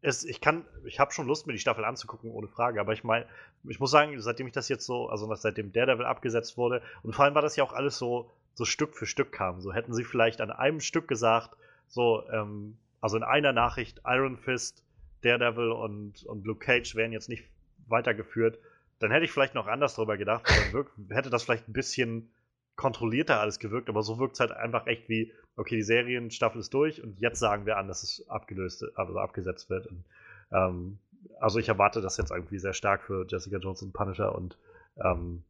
es, 0.00 0.24
ich 0.24 0.40
kann, 0.40 0.64
ich 0.84 1.00
habe 1.00 1.12
schon 1.12 1.26
Lust, 1.26 1.46
mir 1.46 1.52
die 1.52 1.58
Staffel 1.58 1.84
anzugucken, 1.84 2.30
ohne 2.30 2.48
Frage, 2.48 2.80
aber 2.80 2.92
ich 2.92 3.04
meine, 3.04 3.26
ich 3.64 3.80
muss 3.80 3.90
sagen, 3.90 4.20
seitdem 4.20 4.46
ich 4.46 4.52
das 4.52 4.68
jetzt 4.68 4.86
so, 4.86 5.08
also 5.08 5.32
seitdem 5.34 5.72
Daredevil 5.72 6.06
abgesetzt 6.06 6.56
wurde, 6.56 6.82
und 7.02 7.14
vor 7.14 7.24
allem 7.24 7.34
war 7.34 7.42
das 7.42 7.56
ja 7.56 7.64
auch 7.64 7.72
alles 7.72 7.98
so, 7.98 8.30
so 8.54 8.64
Stück 8.64 8.96
für 8.96 9.06
Stück 9.06 9.32
kam. 9.32 9.60
So 9.60 9.72
hätten 9.72 9.94
sie 9.94 10.04
vielleicht 10.04 10.40
an 10.40 10.50
einem 10.50 10.80
Stück 10.80 11.08
gesagt, 11.08 11.56
so, 11.88 12.28
ähm, 12.30 12.76
also 13.00 13.16
in 13.16 13.22
einer 13.22 13.52
Nachricht 13.52 14.00
Iron 14.04 14.36
Fist, 14.36 14.84
Daredevil 15.22 15.72
und, 15.72 16.24
und 16.24 16.46
Luke 16.46 16.64
Cage 16.64 16.94
wären 16.94 17.12
jetzt 17.12 17.28
nicht 17.28 17.44
weitergeführt, 17.88 18.58
dann 19.00 19.10
hätte 19.10 19.24
ich 19.24 19.32
vielleicht 19.32 19.54
noch 19.54 19.66
anders 19.66 19.94
drüber 19.94 20.16
gedacht, 20.16 20.44
dann 20.48 20.72
wirk, 20.72 20.90
hätte 21.10 21.30
das 21.30 21.44
vielleicht 21.44 21.68
ein 21.68 21.72
bisschen 21.72 22.30
kontrollierter 22.76 23.40
alles 23.40 23.58
gewirkt, 23.58 23.88
aber 23.88 24.02
so 24.02 24.18
wirkt 24.18 24.34
es 24.34 24.40
halt 24.40 24.52
einfach 24.52 24.86
echt 24.86 25.08
wie, 25.08 25.32
okay, 25.58 25.76
die 25.76 25.82
Serienstaffel 25.82 26.60
ist 26.60 26.72
durch 26.72 27.02
und 27.02 27.20
jetzt 27.20 27.40
sagen 27.40 27.66
wir 27.66 27.76
an, 27.76 27.88
dass 27.88 28.02
es 28.02 28.28
abgelöst, 28.28 28.84
also 28.94 29.18
abgesetzt 29.18 29.68
wird. 29.70 29.86
Und, 29.86 30.04
ähm, 30.52 30.98
also 31.40 31.58
ich 31.58 31.68
erwarte 31.68 32.00
das 32.00 32.16
jetzt 32.16 32.30
irgendwie 32.30 32.58
sehr 32.58 32.74
stark 32.74 33.02
für 33.02 33.26
Jessica 33.28 33.58
Jones 33.58 33.82
und 33.82 33.92
Punisher 33.92 34.34
und 34.34 34.56
ähm, 35.02 35.42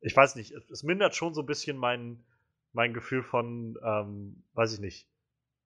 ich 0.00 0.16
weiß 0.16 0.36
nicht, 0.36 0.52
es, 0.52 0.82
mindert 0.82 1.14
schon 1.14 1.34
so 1.34 1.42
ein 1.42 1.46
bisschen 1.46 1.76
mein, 1.76 2.22
mein 2.72 2.94
Gefühl 2.94 3.22
von, 3.22 3.78
ähm, 3.82 4.42
weiß 4.54 4.74
ich 4.74 4.80
nicht, 4.80 5.06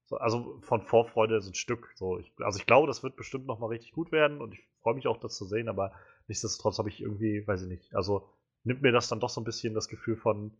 so, 0.06 0.16
also 0.16 0.58
von 0.60 0.82
Vorfreude 0.82 1.40
so 1.40 1.50
ein 1.50 1.54
Stück. 1.54 1.92
So, 1.94 2.18
ich, 2.18 2.32
also 2.40 2.58
ich 2.58 2.66
glaube, 2.66 2.86
das 2.86 3.02
wird 3.02 3.16
bestimmt 3.16 3.46
noch 3.46 3.58
mal 3.58 3.68
richtig 3.68 3.92
gut 3.92 4.12
werden 4.12 4.40
und 4.40 4.54
ich 4.54 4.68
freue 4.82 4.94
mich 4.94 5.06
auch, 5.06 5.18
das 5.18 5.36
zu 5.36 5.46
sehen, 5.46 5.68
aber 5.68 5.92
nichtsdestotrotz 6.28 6.78
habe 6.78 6.88
ich 6.88 7.00
irgendwie, 7.00 7.46
weiß 7.46 7.62
ich 7.62 7.68
nicht, 7.68 7.94
also 7.94 8.28
nimmt 8.64 8.82
mir 8.82 8.92
das 8.92 9.08
dann 9.08 9.20
doch 9.20 9.30
so 9.30 9.40
ein 9.40 9.44
bisschen 9.44 9.74
das 9.74 9.88
Gefühl 9.88 10.16
von, 10.16 10.52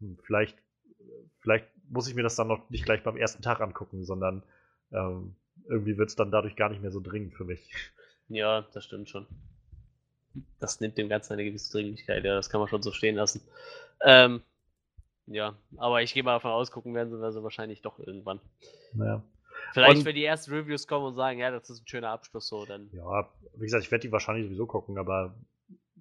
hm, 0.00 0.18
vielleicht, 0.22 0.56
vielleicht 1.40 1.66
muss 1.92 2.08
ich 2.08 2.14
mir 2.14 2.22
das 2.22 2.34
dann 2.36 2.48
noch 2.48 2.68
nicht 2.70 2.84
gleich 2.84 3.02
beim 3.02 3.16
ersten 3.16 3.42
Tag 3.42 3.60
angucken, 3.60 4.04
sondern 4.04 4.42
ähm, 4.92 5.34
irgendwie 5.68 5.96
wird 5.98 6.08
es 6.08 6.16
dann 6.16 6.30
dadurch 6.30 6.56
gar 6.56 6.70
nicht 6.70 6.82
mehr 6.82 6.90
so 6.90 7.00
dringend 7.00 7.34
für 7.34 7.44
mich. 7.44 7.70
Ja, 8.28 8.62
das 8.72 8.84
stimmt 8.84 9.08
schon. 9.08 9.26
Das 10.58 10.80
nimmt 10.80 10.96
dem 10.96 11.08
Ganzen 11.08 11.34
eine 11.34 11.44
gewisse 11.44 11.70
Dringlichkeit, 11.72 12.24
ja, 12.24 12.34
das 12.34 12.48
kann 12.48 12.60
man 12.60 12.68
schon 12.68 12.82
so 12.82 12.90
stehen 12.92 13.16
lassen. 13.16 13.42
Ähm, 14.00 14.42
ja, 15.26 15.54
aber 15.76 16.02
ich 16.02 16.14
gehe 16.14 16.22
mal 16.22 16.32
davon 16.34 16.50
aus, 16.50 16.70
gucken 16.72 16.94
werden 16.94 17.10
sie 17.10 17.22
also 17.22 17.42
wahrscheinlich 17.42 17.82
doch 17.82 17.98
irgendwann. 17.98 18.40
Naja. 18.94 19.22
Vielleicht, 19.74 19.98
Und- 19.98 20.04
wenn 20.06 20.14
die 20.14 20.24
ersten 20.24 20.52
Reviews 20.52 20.86
kommen 20.86 21.06
und 21.06 21.14
sagen, 21.14 21.38
ja, 21.38 21.50
das 21.50 21.68
ist 21.70 21.82
ein 21.82 21.86
schöner 21.86 22.08
Abschluss, 22.10 22.48
so, 22.48 22.64
dann. 22.64 22.88
Ja, 22.92 23.28
wie 23.54 23.64
gesagt, 23.64 23.84
ich 23.84 23.90
werde 23.90 24.06
die 24.06 24.12
wahrscheinlich 24.12 24.46
sowieso 24.46 24.66
gucken, 24.66 24.98
aber 24.98 25.34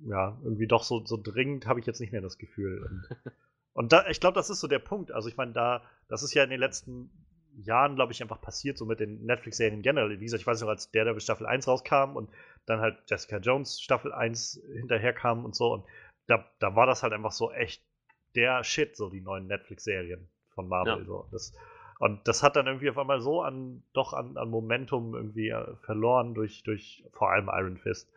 ja, 0.06 0.38
irgendwie 0.44 0.68
doch 0.68 0.84
so, 0.84 1.06
so 1.06 1.20
dringend 1.22 1.68
habe 1.68 1.80
ich 1.80 1.86
jetzt 1.86 2.00
nicht 2.00 2.12
mehr 2.14 2.22
das 2.22 2.38
Gefühl. 2.38 3.04
Und, 3.74 3.94
da, 3.94 4.08
ich 4.08 4.20
glaube, 4.20 4.36
das 4.36 4.50
ist 4.50 4.60
so 4.60 4.68
der 4.68 4.80
Punkt. 4.80 5.12
Also 5.12 5.30
ich 5.30 5.38
meine, 5.38 5.54
da, 5.54 5.82
das 6.08 6.24
ist 6.24 6.34
ja 6.34 6.44
in 6.44 6.50
den 6.50 6.60
letzten 6.60 7.10
Jahren, 7.56 7.96
glaube 7.96 8.12
ich, 8.12 8.22
einfach 8.22 8.42
passiert, 8.42 8.78
so 8.78 8.86
mit 8.86 9.00
den 9.00 9.26
Netflix-Serien 9.26 9.82
generell. 9.82 10.20
Wie 10.20 10.26
gesagt, 10.26 10.42
ich 10.42 10.48
weiß 10.48 10.62
noch, 10.62 10.70
als 10.70 10.92
Daredevil 10.92 11.22
Staffel 11.22 11.48
1 11.48 11.68
rauskam 11.68 12.16
und 12.16 12.30
dann 12.66 12.80
halt 12.80 12.98
Jessica 13.08 13.38
Jones 13.38 13.82
Staffel 13.82 14.14
1 14.14 14.62
hinterherkam 14.74 15.46
und 15.46 15.56
so. 15.56 15.74
Und 15.74 15.86
da, 16.28 16.46
da 16.60 16.76
war 16.76 16.86
das 16.86 17.04
halt 17.04 17.14
einfach 17.14 17.32
so 17.32 17.52
echt 17.52 17.84
der 18.36 18.64
Shit, 18.64 18.96
so 18.96 19.10
die 19.10 19.22
neuen 19.22 19.48
Netflix-Serien 19.48 20.30
von 20.54 20.68
Marvel. 20.68 21.00
Ja. 21.00 21.06
So. 21.06 21.28
Das, 21.32 21.54
und 22.00 22.28
das 22.28 22.42
hat 22.42 22.56
dann 22.56 22.68
irgendwie 22.68 22.90
auf 22.90 22.98
einmal 22.98 23.22
so 23.22 23.42
an, 23.42 23.84
doch 23.94 24.14
an, 24.14 24.38
an 24.38 24.50
Momentum 24.50 25.14
irgendwie 25.14 25.50
äh, 25.50 25.76
verloren 25.86 26.34
durch, 26.34 26.64
durch 26.64 27.06
vor 27.12 27.32
allem 27.32 27.50
Iron 27.52 27.78
Fist. 27.78 28.12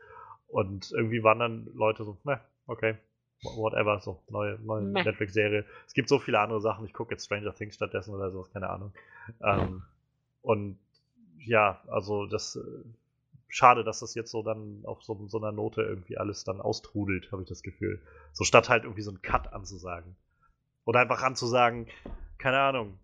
Und 0.46 0.92
irgendwie 0.92 1.22
waren 1.22 1.40
dann 1.40 1.66
Leute 1.74 2.04
so, 2.04 2.16
ne, 2.24 2.40
okay, 2.66 2.96
whatever, 3.42 4.00
so, 4.00 4.22
neue, 4.30 4.58
neue. 4.62 4.82
Netflix-Serie. 4.82 5.64
Es 5.86 5.94
gibt 5.94 6.08
so 6.08 6.18
viele 6.18 6.38
andere 6.40 6.60
Sachen, 6.60 6.86
ich 6.86 6.92
gucke 6.92 7.14
jetzt 7.14 7.24
Stranger 7.24 7.54
Things 7.54 7.74
stattdessen 7.74 8.14
oder 8.14 8.30
sowas, 8.30 8.50
keine 8.52 8.70
Ahnung. 8.70 8.92
Ähm, 9.42 9.82
und 10.42 10.78
ja, 11.38 11.80
also 11.88 12.26
das, 12.26 12.56
äh, 12.56 12.60
schade, 13.48 13.84
dass 13.84 14.00
das 14.00 14.14
jetzt 14.14 14.30
so 14.30 14.42
dann 14.42 14.82
auf 14.84 15.02
so, 15.02 15.26
so 15.28 15.38
einer 15.38 15.52
Note 15.52 15.82
irgendwie 15.82 16.18
alles 16.18 16.44
dann 16.44 16.60
austrudelt, 16.60 17.30
habe 17.32 17.42
ich 17.42 17.48
das 17.48 17.62
Gefühl. 17.62 18.00
So 18.32 18.44
statt 18.44 18.68
halt 18.68 18.84
irgendwie 18.84 19.02
so 19.02 19.10
einen 19.10 19.22
Cut 19.22 19.52
anzusagen. 19.52 20.16
Oder 20.84 21.00
einfach 21.00 21.22
anzusagen, 21.22 21.86
keine 22.38 22.58
Ahnung, 22.60 22.98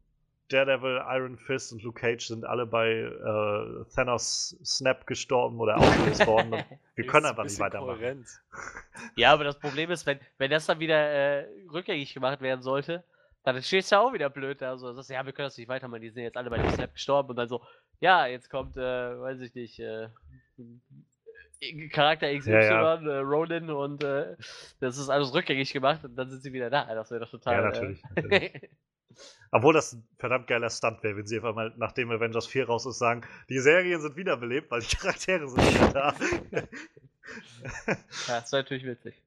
Daredevil, 0.52 1.00
Iron 1.08 1.38
Fist 1.38 1.72
und 1.72 1.82
Luke 1.82 2.00
Cage 2.00 2.26
sind 2.26 2.44
alle 2.44 2.66
bei 2.66 2.90
äh, 2.90 3.84
Thanos 3.94 4.56
Snap 4.64 5.06
gestorben 5.06 5.60
oder 5.60 5.76
ausgelöst 5.76 6.26
worden. 6.26 6.64
Wir 6.96 7.06
können 7.06 7.26
einfach 7.26 7.44
nicht 7.44 7.58
weitermachen. 7.58 8.26
Ja, 9.16 9.32
aber 9.32 9.44
das 9.44 9.58
Problem 9.58 9.90
ist, 9.90 10.06
wenn, 10.06 10.18
wenn 10.38 10.50
das 10.50 10.66
dann 10.66 10.80
wieder 10.80 10.96
äh, 10.96 11.46
rückgängig 11.72 12.12
gemacht 12.12 12.40
werden 12.40 12.62
sollte, 12.62 13.04
dann 13.44 13.62
stehst 13.62 13.90
du 13.90 13.96
ja 13.96 14.00
auch 14.00 14.12
wieder 14.12 14.28
blöd 14.28 14.60
da. 14.60 14.76
So, 14.76 14.88
du 14.88 14.94
sagst, 14.94 15.10
ja, 15.10 15.24
wir 15.24 15.32
können 15.32 15.46
das 15.46 15.56
nicht 15.56 15.68
weitermachen, 15.68 16.02
die 16.02 16.10
sind 16.10 16.24
jetzt 16.24 16.36
alle 16.36 16.50
bei 16.50 16.58
dem 16.58 16.70
Snap 16.70 16.92
gestorben 16.92 17.30
und 17.30 17.36
dann 17.36 17.48
so, 17.48 17.62
ja, 18.00 18.26
jetzt 18.26 18.50
kommt, 18.50 18.76
äh, 18.76 19.20
weiß 19.20 19.40
ich 19.40 19.54
nicht, 19.54 19.78
äh, 19.78 20.08
Charakter 21.92 22.26
XY, 22.36 22.50
Ja, 22.50 22.60
ja. 22.60 22.94
Äh, 22.94 23.18
Ronin 23.18 23.70
und 23.70 24.02
äh, 24.02 24.36
das 24.80 24.96
ist 24.98 25.10
alles 25.10 25.32
rückgängig 25.34 25.72
gemacht 25.72 26.04
und 26.04 26.16
dann 26.16 26.30
sind 26.30 26.42
sie 26.42 26.52
wieder 26.52 26.70
da. 26.70 26.86
Das 26.94 27.10
wäre 27.10 27.20
doch 27.20 27.30
total. 27.30 27.54
Ja, 27.54 27.62
natürlich. 27.62 28.02
natürlich. 28.16 28.70
Obwohl 29.52 29.74
das 29.74 29.92
ein 29.94 30.06
verdammt 30.18 30.46
geiler 30.46 30.70
Stunt 30.70 31.02
wäre, 31.02 31.16
wenn 31.16 31.26
sie 31.26 31.36
einfach 31.36 31.54
mal, 31.54 31.72
nachdem 31.76 32.10
Avengers 32.10 32.46
4 32.46 32.66
raus 32.66 32.86
ist, 32.86 32.98
sagen, 32.98 33.22
die 33.48 33.58
Serien 33.58 34.00
sind 34.00 34.16
wiederbelebt, 34.16 34.70
weil 34.70 34.80
die 34.80 34.96
Charaktere 34.96 35.48
sind 35.48 35.74
wieder 35.74 35.92
da. 35.92 36.14
ja, 38.28 38.40
das 38.40 38.52
wäre 38.52 38.62
natürlich 38.62 38.84
witzig. 38.84 39.20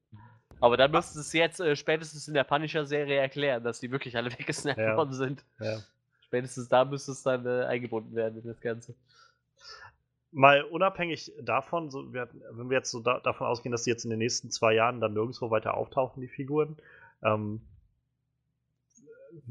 Aber 0.60 0.76
dann 0.76 0.90
müssten 0.90 1.14
sie 1.14 1.20
es 1.20 1.32
jetzt 1.32 1.60
äh, 1.60 1.76
spätestens 1.76 2.26
in 2.28 2.34
der 2.34 2.44
Punisher-Serie 2.44 3.18
erklären, 3.18 3.62
dass 3.64 3.80
die 3.80 3.90
wirklich 3.90 4.16
alle 4.16 4.30
weggesnappt 4.38 4.78
Ja. 4.78 4.96
worden 4.96 5.12
sind. 5.12 5.44
ja. 5.60 5.78
Spätestens 6.26 6.68
da 6.68 6.84
müsste 6.84 7.12
es 7.12 7.22
dann 7.22 7.46
äh, 7.46 7.64
eingebunden 7.64 8.14
werden 8.16 8.40
in 8.40 8.46
das 8.48 8.60
Ganze. 8.60 8.94
Mal 10.32 10.62
unabhängig 10.64 11.32
davon, 11.40 11.90
so, 11.90 12.12
wir, 12.12 12.28
wenn 12.50 12.68
wir 12.70 12.78
jetzt 12.78 12.90
so 12.90 13.00
da, 13.00 13.20
davon 13.20 13.46
ausgehen, 13.46 13.70
dass 13.70 13.84
die 13.84 13.90
jetzt 13.90 14.04
in 14.04 14.10
den 14.10 14.18
nächsten 14.18 14.50
zwei 14.50 14.74
Jahren 14.74 15.00
dann 15.00 15.12
nirgendwo 15.12 15.50
weiter 15.52 15.74
auftauchen, 15.76 16.20
die 16.20 16.28
Figuren, 16.28 16.76
ähm, 17.22 17.60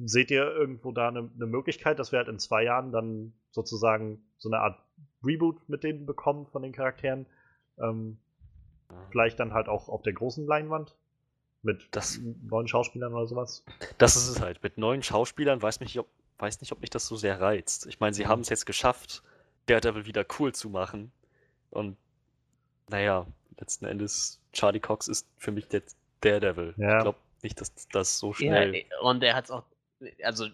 seht 0.05 0.31
ihr 0.31 0.43
irgendwo 0.45 0.91
da 0.91 1.07
eine, 1.09 1.29
eine 1.35 1.45
Möglichkeit, 1.45 1.99
dass 1.99 2.11
wir 2.11 2.19
halt 2.19 2.27
in 2.27 2.39
zwei 2.39 2.63
Jahren 2.63 2.91
dann 2.91 3.33
sozusagen 3.51 4.23
so 4.37 4.49
eine 4.49 4.59
Art 4.59 4.79
Reboot 5.23 5.67
mit 5.69 5.83
denen 5.83 6.05
bekommen 6.05 6.45
von 6.47 6.61
den 6.61 6.71
Charakteren? 6.71 7.25
Ähm, 7.79 8.17
vielleicht 9.09 9.39
dann 9.39 9.53
halt 9.53 9.67
auch 9.67 9.89
auf 9.89 10.01
der 10.03 10.13
großen 10.13 10.45
Leinwand 10.45 10.95
mit 11.61 11.87
Das- 11.91 12.19
neuen 12.43 12.67
Schauspielern 12.67 13.13
oder 13.13 13.25
sowas? 13.27 13.63
Das 13.97 14.15
ist 14.15 14.27
es 14.27 14.41
halt. 14.41 14.61
Mit 14.63 14.77
neuen 14.77 15.01
Schauspielern 15.01 15.61
weiß, 15.61 15.79
mich, 15.79 15.97
ob, 15.99 16.07
weiß 16.39 16.61
nicht, 16.61 16.71
ob 16.71 16.81
mich 16.81 16.89
das 16.89 17.07
so 17.07 17.15
sehr 17.15 17.39
reizt. 17.39 17.87
Ich 17.87 17.99
meine, 17.99 18.13
sie 18.13 18.27
haben 18.27 18.41
es 18.41 18.49
jetzt 18.49 18.65
geschafft, 18.65 19.23
Daredevil 19.67 20.05
wieder 20.05 20.25
cool 20.39 20.53
zu 20.53 20.69
machen. 20.69 21.11
Und 21.69 21.97
naja, 22.89 23.25
letzten 23.59 23.85
Endes, 23.85 24.41
Charlie 24.51 24.79
Cox 24.81 25.07
ist 25.07 25.27
für 25.37 25.51
mich 25.51 25.71
jetzt 25.71 25.97
Daredevil. 26.21 26.73
Ja. 26.77 26.97
Ich 26.97 27.03
glaube 27.03 27.17
nicht, 27.41 27.59
dass 27.61 27.73
das 27.91 28.19
so 28.19 28.29
Ja, 28.31 28.33
schnell. 28.35 28.75
äh, 28.75 28.85
und 29.01 29.23
er 29.23 29.35
hat 29.35 29.45
es 29.45 29.51
auch, 29.51 29.63
also 30.23 30.47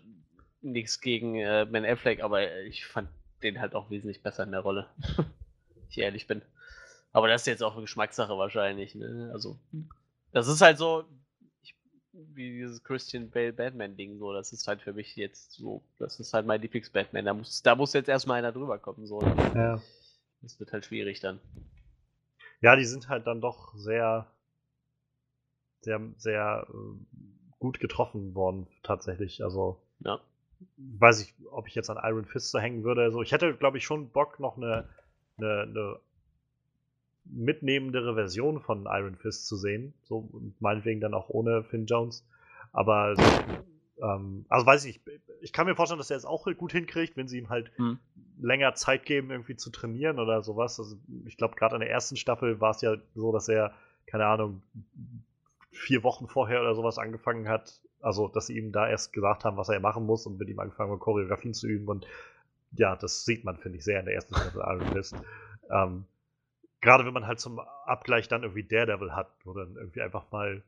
nichts 0.61 1.01
gegen 1.01 1.35
äh, 1.35 1.67
Ben 1.69 1.85
Affleck, 1.85 2.21
aber 2.21 2.61
ich 2.63 2.85
fand 2.85 3.09
den 3.43 3.59
halt 3.59 3.75
auch 3.75 3.89
wesentlich 3.89 4.21
besser 4.21 4.43
in 4.43 4.51
der 4.51 4.61
Rolle. 4.61 4.89
ich 5.89 5.97
ehrlich 5.97 6.27
bin. 6.27 6.41
Aber 7.11 7.27
das 7.27 7.41
ist 7.41 7.47
jetzt 7.47 7.63
auch 7.63 7.73
eine 7.73 7.81
Geschmackssache 7.81 8.37
wahrscheinlich. 8.37 8.95
Ne? 8.95 9.29
Also, 9.33 9.59
das 10.31 10.47
ist 10.47 10.61
halt 10.61 10.77
so, 10.77 11.05
ich, 11.63 11.75
wie 12.11 12.51
dieses 12.51 12.83
Christian 12.83 13.31
Bale 13.31 13.53
Batman-Ding, 13.53 14.19
so, 14.19 14.33
das 14.33 14.53
ist 14.53 14.67
halt 14.67 14.81
für 14.81 14.93
mich 14.93 15.15
jetzt 15.15 15.53
so, 15.53 15.83
das 15.97 16.19
ist 16.19 16.33
halt 16.33 16.45
mein 16.45 16.61
Lieblings-Batman. 16.61 17.25
Da 17.25 17.33
muss, 17.33 17.63
da 17.63 17.75
muss 17.75 17.93
jetzt 17.93 18.09
erstmal 18.09 18.39
einer 18.39 18.51
drüber 18.51 18.77
kommen, 18.77 19.07
so. 19.07 19.21
Ja. 19.55 19.81
Das 20.41 20.59
wird 20.59 20.71
halt 20.71 20.85
schwierig 20.85 21.19
dann. 21.19 21.39
Ja, 22.61 22.75
die 22.75 22.85
sind 22.85 23.09
halt 23.09 23.25
dann 23.25 23.41
doch 23.41 23.73
sehr, 23.75 24.27
sehr, 25.81 26.01
sehr 26.17 26.67
äh, 26.69 27.19
gut 27.59 27.79
getroffen 27.79 28.33
worden, 28.35 28.67
tatsächlich. 28.83 29.43
Also, 29.43 29.77
ja. 29.99 30.19
weiß 30.77 31.21
ich, 31.21 31.33
ob 31.51 31.67
ich 31.67 31.75
jetzt 31.75 31.89
an 31.89 31.99
Iron 32.01 32.25
Fist 32.25 32.53
hängen 32.53 32.83
würde. 32.83 33.03
Also, 33.03 33.21
ich 33.21 33.31
hätte, 33.31 33.53
glaube 33.53 33.77
ich, 33.77 33.83
schon 33.83 34.09
Bock, 34.09 34.39
noch 34.39 34.57
eine, 34.57 34.89
eine, 35.37 35.61
eine 35.63 35.99
mitnehmendere 37.25 38.15
Version 38.15 38.61
von 38.61 38.87
Iron 38.89 39.15
Fist 39.15 39.47
zu 39.47 39.55
sehen. 39.57 39.93
So, 40.03 40.29
meinetwegen 40.59 41.01
dann 41.01 41.13
auch 41.13 41.29
ohne 41.29 41.63
Finn 41.63 41.85
Jones. 41.85 42.25
Aber, 42.71 43.15
ähm, 44.01 44.45
also 44.49 44.65
weiß 44.65 44.85
ich, 44.85 45.01
ich 45.41 45.53
kann 45.53 45.67
mir 45.67 45.75
vorstellen, 45.75 45.99
dass 45.99 46.11
er 46.11 46.17
es 46.17 46.25
auch 46.25 46.45
gut 46.57 46.71
hinkriegt, 46.71 47.17
wenn 47.17 47.27
sie 47.27 47.39
ihm 47.39 47.49
halt 47.49 47.71
hm. 47.77 47.99
länger 48.39 48.73
Zeit 48.73 49.05
geben, 49.05 49.31
irgendwie 49.31 49.55
zu 49.55 49.69
trainieren 49.69 50.19
oder 50.19 50.43
sowas. 50.43 50.79
Also, 50.79 50.97
ich 51.25 51.37
glaube, 51.37 51.55
gerade 51.55 51.75
in 51.75 51.81
der 51.81 51.89
ersten 51.89 52.15
Staffel 52.15 52.61
war 52.61 52.71
es 52.71 52.81
ja 52.81 52.95
so, 53.15 53.31
dass 53.31 53.47
er, 53.49 53.73
keine 54.05 54.25
Ahnung, 54.25 54.61
vier 55.71 56.03
Wochen 56.03 56.27
vorher 56.27 56.61
oder 56.61 56.75
sowas 56.75 56.97
angefangen 56.97 57.47
hat. 57.47 57.81
Also, 58.01 58.27
dass 58.27 58.47
sie 58.47 58.57
ihm 58.57 58.71
da 58.71 58.87
erst 58.87 59.13
gesagt 59.13 59.43
haben, 59.43 59.57
was 59.57 59.69
er 59.69 59.79
machen 59.79 60.05
muss 60.05 60.25
und 60.25 60.39
mit 60.39 60.49
ihm 60.49 60.59
angefangen 60.59 60.91
hat, 60.91 60.99
Choreografien 60.99 61.53
zu 61.53 61.67
üben. 61.67 61.87
Und 61.87 62.07
ja, 62.71 62.95
das 62.95 63.25
sieht 63.25 63.43
man, 63.43 63.57
finde 63.57 63.77
ich, 63.77 63.83
sehr 63.83 63.99
in 63.99 64.05
der 64.05 64.15
ersten 64.15 64.35
Staffel 64.35 64.61
Iron 64.61 64.91
Fist. 64.93 65.15
Ähm, 65.69 66.05
Gerade 66.81 67.05
wenn 67.05 67.13
man 67.13 67.27
halt 67.27 67.41
zum 67.41 67.59
Abgleich 67.59 68.29
dann 68.29 68.43
irgendwie 68.43 68.63
Daredevil 68.63 69.13
hat, 69.13 69.29
wo 69.43 69.53
dann 69.53 69.75
irgendwie 69.75 70.01
einfach 70.01 70.31
mal 70.31 70.63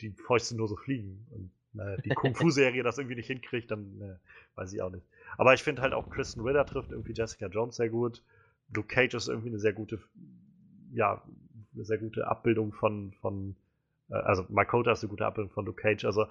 die 0.00 0.10
Fäuste 0.10 0.56
nur 0.56 0.66
so 0.66 0.76
fliegen 0.76 1.26
und 1.30 1.50
naja, 1.72 1.96
die 1.98 2.08
Kung-Fu-Serie 2.14 2.82
das 2.82 2.98
irgendwie 2.98 3.16
nicht 3.16 3.28
hinkriegt, 3.28 3.70
dann 3.70 3.98
ne, 3.98 4.20
weiß 4.56 4.72
ich 4.72 4.82
auch 4.82 4.90
nicht. 4.90 5.06
Aber 5.36 5.54
ich 5.54 5.62
finde 5.62 5.82
halt 5.82 5.92
auch 5.92 6.10
Kristen 6.10 6.40
Ritter 6.40 6.66
trifft 6.66 6.90
irgendwie 6.90 7.12
Jessica 7.12 7.46
Jones 7.46 7.76
sehr 7.76 7.90
gut. 7.90 8.22
Luke 8.74 8.88
Cage 8.88 9.14
ist 9.14 9.28
irgendwie 9.28 9.48
eine 9.48 9.58
sehr 9.58 9.72
gute, 9.72 10.00
ja, 10.92 11.22
eine 11.74 11.84
sehr 11.84 11.98
gute 11.98 12.26
Abbildung 12.26 12.72
von, 12.72 13.12
von 13.20 13.50
äh, 13.50 13.69
also 14.10 14.44
Makota 14.48 14.92
ist 14.92 15.02
eine 15.02 15.10
gute 15.10 15.26
Abbildung 15.26 15.52
von 15.52 15.64
Luke 15.66 15.80
Cage, 15.80 16.04
also 16.04 16.26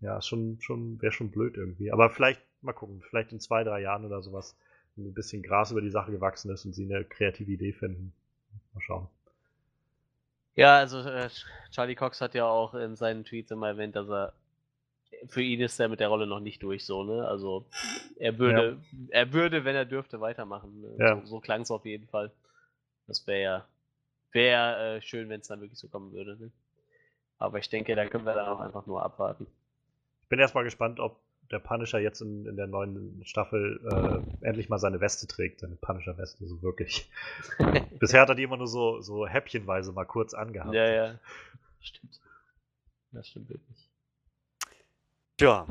ja, 0.00 0.20
schon, 0.20 0.58
schon, 0.60 1.00
wäre 1.00 1.12
schon 1.12 1.30
blöd 1.30 1.56
irgendwie. 1.56 1.90
Aber 1.90 2.10
vielleicht, 2.10 2.40
mal 2.62 2.72
gucken, 2.72 3.02
vielleicht 3.08 3.32
in 3.32 3.40
zwei, 3.40 3.64
drei 3.64 3.80
Jahren 3.80 4.04
oder 4.04 4.22
sowas 4.22 4.56
ein 4.96 5.12
bisschen 5.14 5.42
Gras 5.42 5.72
über 5.72 5.80
die 5.80 5.90
Sache 5.90 6.12
gewachsen 6.12 6.50
ist 6.50 6.64
und 6.64 6.74
sie 6.74 6.84
eine 6.84 7.04
kreative 7.04 7.50
Idee 7.50 7.72
finden. 7.72 8.12
Mal 8.72 8.80
schauen. 8.80 9.08
Ja, 10.54 10.78
also 10.78 11.00
äh, 11.00 11.28
Charlie 11.70 11.94
Cox 11.94 12.20
hat 12.20 12.34
ja 12.34 12.46
auch 12.46 12.74
in 12.74 12.96
seinen 12.96 13.24
Tweets 13.24 13.50
immer 13.50 13.68
erwähnt, 13.68 13.94
dass 13.96 14.08
er 14.08 14.32
für 15.28 15.42
ihn 15.42 15.60
ist 15.60 15.78
er 15.78 15.88
mit 15.88 16.00
der 16.00 16.08
Rolle 16.08 16.26
noch 16.26 16.40
nicht 16.40 16.62
durch 16.62 16.84
so, 16.84 17.04
ne? 17.04 17.26
Also 17.26 17.66
er 18.18 18.38
würde, 18.38 18.78
ja. 18.92 19.06
er 19.10 19.32
würde, 19.32 19.64
wenn 19.64 19.76
er 19.76 19.84
dürfte, 19.84 20.20
weitermachen. 20.20 20.80
Ne? 20.80 20.96
Ja. 20.98 21.20
So, 21.20 21.26
so 21.26 21.40
klang 21.40 21.62
es 21.62 21.70
auf 21.70 21.84
jeden 21.84 22.06
Fall. 22.06 22.32
Das 23.06 23.26
wäre 23.26 23.42
ja 23.42 23.66
wäre 24.36 24.96
äh, 24.96 25.02
schön, 25.02 25.28
wenn 25.28 25.40
es 25.40 25.48
dann 25.48 25.60
wirklich 25.60 25.80
so 25.80 25.88
kommen 25.88 26.12
würde. 26.12 26.36
Ne? 26.36 26.52
Aber 27.38 27.58
ich 27.58 27.68
denke, 27.68 27.94
da 27.94 28.06
können 28.06 28.24
wir 28.24 28.34
dann 28.34 28.48
auch 28.48 28.60
einfach 28.60 28.86
nur 28.86 29.02
abwarten. 29.02 29.46
Ich 30.22 30.28
bin 30.28 30.38
erstmal 30.38 30.64
gespannt, 30.64 31.00
ob 31.00 31.20
der 31.50 31.58
Punisher 31.58 32.00
jetzt 32.00 32.20
in, 32.20 32.46
in 32.46 32.56
der 32.56 32.66
neuen 32.66 33.22
Staffel 33.24 33.80
äh, 33.84 34.46
endlich 34.46 34.68
mal 34.68 34.78
seine 34.78 35.00
Weste 35.00 35.26
trägt, 35.26 35.60
seine 35.60 35.76
Punisher-Weste, 35.76 36.46
so 36.46 36.62
wirklich. 36.62 37.10
Bisher 38.00 38.22
hat 38.22 38.28
er 38.28 38.34
die 38.34 38.42
immer 38.42 38.56
nur 38.56 38.66
so, 38.66 39.00
so 39.00 39.26
häppchenweise 39.26 39.92
mal 39.92 40.04
kurz 40.04 40.34
angehabt. 40.34 40.74
Ja, 40.74 40.88
ja. 40.88 41.18
Stimmt. 41.80 42.20
Das 43.12 43.28
stimmt 43.28 43.48
wirklich. 43.48 43.88
Tja. 45.36 45.66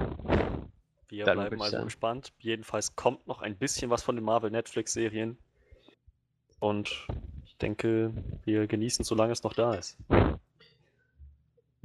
Wir 1.07 1.25
Dann 1.25 1.37
bleiben 1.37 1.61
also 1.61 1.83
gespannt. 1.83 2.33
Jedenfalls 2.39 2.95
kommt 2.95 3.27
noch 3.27 3.41
ein 3.41 3.57
bisschen 3.57 3.89
was 3.89 4.03
von 4.03 4.15
den 4.15 4.23
Marvel 4.23 4.51
Netflix-Serien. 4.51 5.37
Und 6.59 7.07
ich 7.45 7.57
denke, 7.57 8.13
wir 8.43 8.67
genießen, 8.67 9.03
solange 9.03 9.33
es 9.33 9.43
noch 9.43 9.53
da 9.53 9.75
ist. 9.75 9.97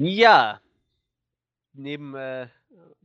Ja. 0.00 0.62
Neben 1.74 2.14
äh, 2.14 2.48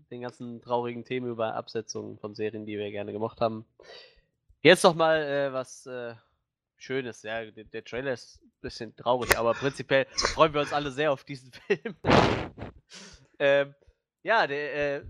den 0.10 0.22
ganzen 0.22 0.62
traurigen 0.62 1.04
Themen 1.04 1.30
über 1.30 1.54
Absetzungen 1.54 2.18
von 2.18 2.36
Serien, 2.36 2.66
die 2.66 2.78
wir 2.78 2.90
gerne 2.90 3.12
gemacht 3.12 3.42
haben. 3.42 3.66
Jetzt 4.62 4.84
noch 4.86 4.96
mal 4.96 5.22
äh, 5.22 5.52
was 5.52 5.86
äh, 5.88 6.16
Schönes. 6.78 7.22
Ja, 7.24 7.44
der, 7.52 7.66
der, 7.66 7.84
Trailer 7.84 8.14
ist 8.14 8.42
ein 8.42 8.52
bisschen 8.62 8.96
traurig, 8.96 9.38
aber 9.38 9.54
prinzipiell 9.54 10.06
freuen 10.16 10.54
wir 10.54 10.62
uns 10.62 10.72
alle 10.72 10.90
sehr 10.90 11.12
auf 11.12 11.26
diesen 11.26 11.52
Film. 11.68 11.98
ähm, 13.40 13.76
ja, 14.24 14.48
der 14.48 14.96
äh, 14.96 15.06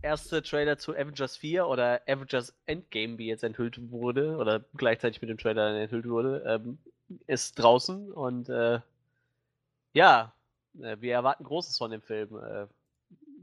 erste 0.00 0.42
Trailer 0.42 0.78
zu 0.78 0.94
Avengers 0.94 1.36
4 1.36 1.66
oder 1.66 2.00
Avengers 2.08 2.54
Endgame, 2.64 3.18
wie 3.18 3.26
jetzt 3.26 3.44
enthüllt 3.44 3.90
wurde, 3.90 4.38
oder 4.38 4.64
gleichzeitig 4.74 5.20
mit 5.20 5.28
dem 5.28 5.36
Trailer 5.36 5.74
enthüllt 5.82 6.08
wurde, 6.08 6.42
ähm, 6.46 6.78
ist 7.26 7.58
draußen 7.58 8.10
und 8.10 8.48
äh, 8.48 8.80
ja, 9.92 10.32
wir 10.72 11.12
erwarten 11.12 11.44
Großes 11.44 11.76
von 11.78 11.90
dem 11.90 12.02
Film. 12.02 12.36
Äh, 12.36 12.66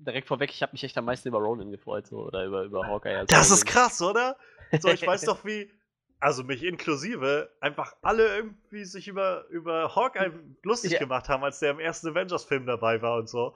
direkt 0.07 0.27
vorweg, 0.27 0.51
ich 0.51 0.61
habe 0.61 0.71
mich 0.73 0.83
echt 0.83 0.97
am 0.97 1.05
meisten 1.05 1.27
über 1.27 1.39
Ronan 1.39 1.71
gefreut, 1.71 2.07
so, 2.07 2.25
oder 2.25 2.45
über, 2.45 2.63
über 2.63 2.87
Hawkeye. 2.87 3.25
Das 3.27 3.51
ist 3.51 3.65
krass, 3.65 4.01
oder? 4.01 4.37
So, 4.79 4.89
ich 4.89 5.05
weiß 5.05 5.21
doch, 5.25 5.43
wie, 5.43 5.71
also 6.19 6.43
mich 6.43 6.63
inklusive, 6.63 7.51
einfach 7.59 7.95
alle 8.01 8.35
irgendwie 8.37 8.85
sich 8.85 9.07
über, 9.07 9.47
über 9.49 9.95
Hawkeye 9.95 10.31
lustig 10.63 10.93
ja. 10.93 10.99
gemacht 10.99 11.29
haben, 11.29 11.43
als 11.43 11.59
der 11.59 11.71
im 11.71 11.79
ersten 11.79 12.09
Avengers-Film 12.09 12.65
dabei 12.65 13.01
war 13.01 13.17
und 13.17 13.29
so. 13.29 13.55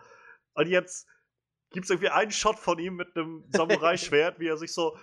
Und 0.53 0.67
jetzt 0.67 1.07
gibt 1.71 1.85
es 1.85 1.89
irgendwie 1.89 2.09
einen 2.09 2.31
Shot 2.31 2.59
von 2.59 2.77
ihm 2.79 2.95
mit 2.95 3.15
einem 3.15 3.45
Samurai-Schwert, 3.49 4.39
wie 4.39 4.47
er 4.47 4.57
sich 4.57 4.73
so 4.73 4.97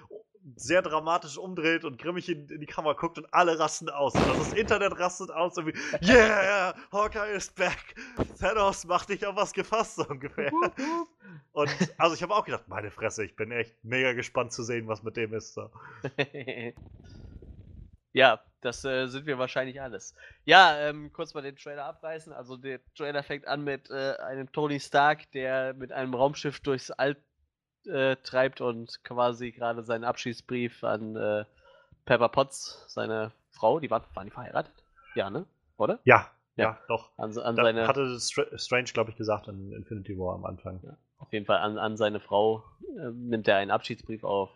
sehr 0.56 0.82
dramatisch 0.82 1.38
umdreht 1.38 1.84
und 1.84 1.98
grimmig 1.98 2.28
in, 2.28 2.48
in, 2.48 2.60
die 2.60 2.66
Kamera 2.66 2.94
guckt 2.94 3.18
und 3.18 3.32
alle 3.32 3.58
rasten 3.58 3.88
aus. 3.88 4.14
Und 4.14 4.38
das 4.38 4.52
Internet 4.52 4.98
rastet 4.98 5.30
aus 5.30 5.56
und 5.58 5.66
wie, 5.66 5.74
yeah, 6.06 6.74
Hawkeye 6.92 7.32
is 7.32 7.50
back. 7.50 7.94
Thanos 8.38 8.84
macht 8.86 9.08
dich 9.08 9.26
auf 9.26 9.36
was 9.36 9.52
gefasst, 9.52 9.96
so 9.96 10.06
ungefähr. 10.06 10.50
und 11.52 11.70
also 11.98 12.14
ich 12.14 12.22
habe 12.22 12.34
auch 12.34 12.44
gedacht, 12.44 12.68
meine 12.68 12.90
Fresse, 12.90 13.24
ich 13.24 13.36
bin 13.36 13.50
echt 13.50 13.74
mega 13.82 14.12
gespannt 14.12 14.52
zu 14.52 14.62
sehen, 14.62 14.88
was 14.88 15.02
mit 15.02 15.16
dem 15.16 15.34
ist. 15.34 15.54
So. 15.54 15.70
ja, 18.12 18.40
das 18.60 18.84
äh, 18.84 19.06
sind 19.06 19.26
wir 19.26 19.38
wahrscheinlich 19.38 19.80
alles. 19.80 20.14
Ja, 20.44 20.76
ähm, 20.78 21.12
kurz 21.12 21.34
mal 21.34 21.42
den 21.42 21.56
Trailer 21.56 21.84
abreißen. 21.84 22.32
Also 22.32 22.56
der 22.56 22.80
Trailer 22.94 23.22
fängt 23.22 23.46
an 23.46 23.62
mit 23.62 23.90
äh, 23.90 24.14
einem 24.16 24.50
Tony 24.52 24.80
Stark, 24.80 25.30
der 25.32 25.74
mit 25.74 25.92
einem 25.92 26.14
Raumschiff 26.14 26.60
durchs 26.60 26.90
All 26.90 27.16
äh, 27.88 28.16
treibt 28.16 28.60
und 28.60 29.02
quasi 29.04 29.52
gerade 29.52 29.82
seinen 29.82 30.04
Abschiedsbrief 30.04 30.84
an 30.84 31.16
äh, 31.16 31.44
Pepper 32.04 32.28
Potts, 32.28 32.84
seine 32.88 33.32
Frau, 33.50 33.80
die 33.80 33.90
war, 33.90 34.02
waren 34.14 34.26
die 34.26 34.30
verheiratet? 34.30 34.72
Ja, 35.14 35.30
ne? 35.30 35.44
Oder? 35.76 35.98
Ja, 36.04 36.30
ja, 36.56 36.64
ja 36.64 36.78
doch. 36.88 37.10
An, 37.16 37.36
an 37.38 37.56
seine, 37.56 37.86
hatte 37.86 38.18
Strange, 38.20 38.90
glaube 38.92 39.10
ich, 39.10 39.16
gesagt 39.16 39.48
in 39.48 39.72
Infinity 39.72 40.18
War 40.18 40.34
am 40.34 40.44
Anfang. 40.44 40.80
Ja, 40.82 40.96
auf 41.18 41.32
jeden 41.32 41.46
Fall 41.46 41.58
an, 41.58 41.78
an 41.78 41.96
seine 41.96 42.20
Frau 42.20 42.64
äh, 42.96 43.10
nimmt 43.12 43.46
er 43.48 43.56
einen 43.56 43.70
Abschiedsbrief 43.70 44.24
auf, 44.24 44.50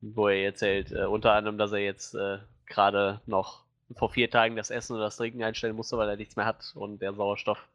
wo 0.00 0.28
er 0.28 0.44
erzählt, 0.44 0.92
äh, 0.92 1.04
unter 1.04 1.32
anderem, 1.32 1.58
dass 1.58 1.72
er 1.72 1.80
jetzt 1.80 2.14
äh, 2.14 2.38
gerade 2.66 3.20
noch 3.26 3.65
vor 3.94 4.10
vier 4.10 4.30
Tagen 4.30 4.56
das 4.56 4.70
Essen 4.70 4.94
oder 4.94 5.04
das 5.04 5.16
Trinken 5.16 5.42
einstellen 5.42 5.76
musste, 5.76 5.96
weil 5.96 6.08
er 6.08 6.16
nichts 6.16 6.36
mehr 6.36 6.46
hat 6.46 6.72
und 6.74 7.00
der 7.00 7.14
Sauerstoff 7.14 7.68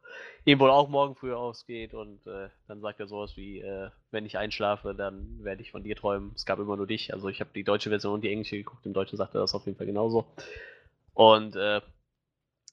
ihm 0.46 0.60
wohl 0.60 0.70
auch 0.70 0.90
morgen 0.90 1.16
früh 1.16 1.34
ausgeht 1.34 1.94
und 1.94 2.26
äh, 2.28 2.50
dann 2.68 2.82
sagt 2.82 3.00
er 3.00 3.08
sowas 3.08 3.38
wie, 3.38 3.60
äh, 3.60 3.90
wenn 4.12 4.26
ich 4.26 4.38
einschlafe, 4.38 4.94
dann 4.94 5.44
werde 5.44 5.62
ich 5.62 5.72
von 5.72 5.84
dir 5.84 5.96
träumen. 5.96 6.34
Es 6.36 6.46
gab 6.46 6.60
immer 6.60 6.76
nur 6.76 6.88
dich. 6.88 7.14
Also 7.14 7.30
ich 7.30 7.40
habe 7.40 7.52
die 7.56 7.64
deutsche 7.64 7.90
Version 7.90 8.16
und 8.16 8.22
die 8.22 8.30
englische 8.32 8.58
geguckt, 8.58 8.86
im 8.86 8.94
Deutschen 8.94 9.18
sagt 9.18 9.36
er 9.36 9.42
das 9.42 9.56
auf 9.56 9.66
jeden 9.66 9.78
Fall 9.78 9.88
genauso. 9.88 10.26
Und 11.14 11.56
äh, 11.56 11.82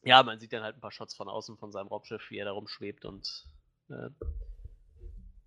ja, 0.03 0.23
man 0.23 0.41
sieht 0.41 0.53
dann 0.53 0.63
halt 0.63 0.77
ein 0.77 0.81
paar 0.81 0.93
Shots 0.93 1.15
von 1.15 1.29
außen 1.29 1.59
von 1.59 1.71
seinem 1.71 1.89
Raumschiff, 1.89 2.31
wie 2.31 2.39
er 2.39 2.47
da 2.47 2.53
rumschwebt 2.53 3.05
und 3.05 3.47
äh, 3.91 4.11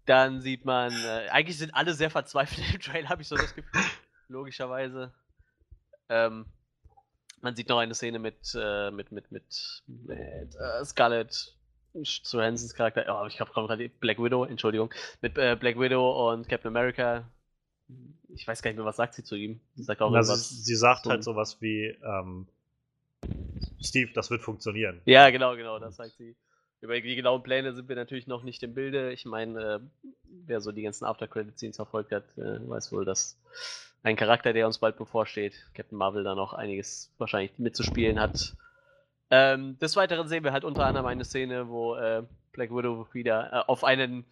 dann 0.05 0.41
sieht 0.41 0.65
man, 0.65 0.91
äh, 0.91 1.29
eigentlich 1.29 1.57
sind 1.57 1.73
alle 1.73 1.93
sehr 1.93 2.09
verzweifelt 2.09 2.73
im 2.73 2.79
Trailer, 2.79 3.09
habe 3.09 3.21
ich 3.21 3.27
so 3.27 3.35
das 3.35 3.55
Gefühl, 3.55 3.81
logischerweise. 4.27 5.13
Ähm, 6.09 6.45
man 7.41 7.55
sieht 7.55 7.69
noch 7.69 7.77
eine 7.77 7.93
Szene 7.93 8.19
mit, 8.19 8.55
äh, 8.55 8.91
mit, 8.91 9.11
mit, 9.11 9.31
mit, 9.31 9.83
mit 9.87 10.55
äh, 10.55 10.85
Scarlett 10.85 11.55
Johansons 11.93 12.73
Charakter, 12.73 13.05
oh, 13.09 13.27
ich 13.27 13.39
habe 13.39 13.51
gerade 13.51 13.89
Black 13.89 14.17
Widow, 14.19 14.45
Entschuldigung, 14.45 14.93
mit 15.21 15.37
äh, 15.37 15.57
Black 15.59 15.77
Widow 15.77 16.31
und 16.31 16.47
Captain 16.47 16.69
America. 16.69 17.29
Ich 18.29 18.47
weiß 18.47 18.61
gar 18.61 18.69
nicht 18.71 18.77
mehr, 18.77 18.85
was 18.85 18.95
sagt 18.95 19.15
sie 19.15 19.23
zu 19.23 19.35
ihm. 19.35 19.59
Sie 19.75 19.83
sagt 19.83 20.01
auch 20.01 20.13
also 20.13 20.35
sie, 20.35 20.55
sie, 20.55 20.75
sagt 20.75 21.05
halt 21.05 21.23
sowas 21.23 21.57
wie, 21.59 21.97
ähm, 22.03 22.47
Steve, 23.81 24.11
das 24.13 24.31
wird 24.31 24.41
funktionieren. 24.41 25.01
Ja, 25.05 25.29
genau, 25.29 25.55
genau, 25.57 25.79
das 25.79 25.97
sagt 25.97 26.15
sie. 26.17 26.35
Über 26.81 26.99
die 26.99 27.15
genauen 27.15 27.43
Pläne 27.43 27.73
sind 27.73 27.87
wir 27.89 27.95
natürlich 27.95 28.25
noch 28.25 28.43
nicht 28.43 28.63
im 28.63 28.73
Bilde. 28.73 29.11
Ich 29.11 29.25
meine, 29.25 29.61
äh, 29.61 29.79
wer 30.23 30.61
so 30.61 30.71
die 30.71 30.81
ganzen 30.81 31.05
After-Credit-Scenes 31.05 31.75
verfolgt 31.75 32.11
hat, 32.11 32.25
äh, 32.37 32.67
weiß 32.67 32.91
wohl, 32.91 33.05
dass 33.05 33.39
ein 34.03 34.15
Charakter, 34.15 34.51
der 34.51 34.65
uns 34.65 34.79
bald 34.79 34.97
bevorsteht, 34.97 35.53
Captain 35.75 35.97
Marvel, 35.97 36.23
da 36.23 36.33
noch 36.33 36.53
einiges 36.53 37.13
wahrscheinlich 37.19 37.57
mitzuspielen 37.59 38.19
hat. 38.19 38.55
Ähm, 39.29 39.77
des 39.77 39.95
Weiteren 39.95 40.27
sehen 40.27 40.43
wir 40.43 40.53
halt 40.53 40.63
unter 40.63 40.85
anderem 40.85 41.05
eine 41.05 41.23
Szene, 41.23 41.69
wo 41.69 41.95
äh, 41.95 42.23
Black 42.51 42.71
Widow 42.71 43.07
wieder 43.13 43.53
äh, 43.53 43.69
auf 43.69 43.83
einen 43.83 44.25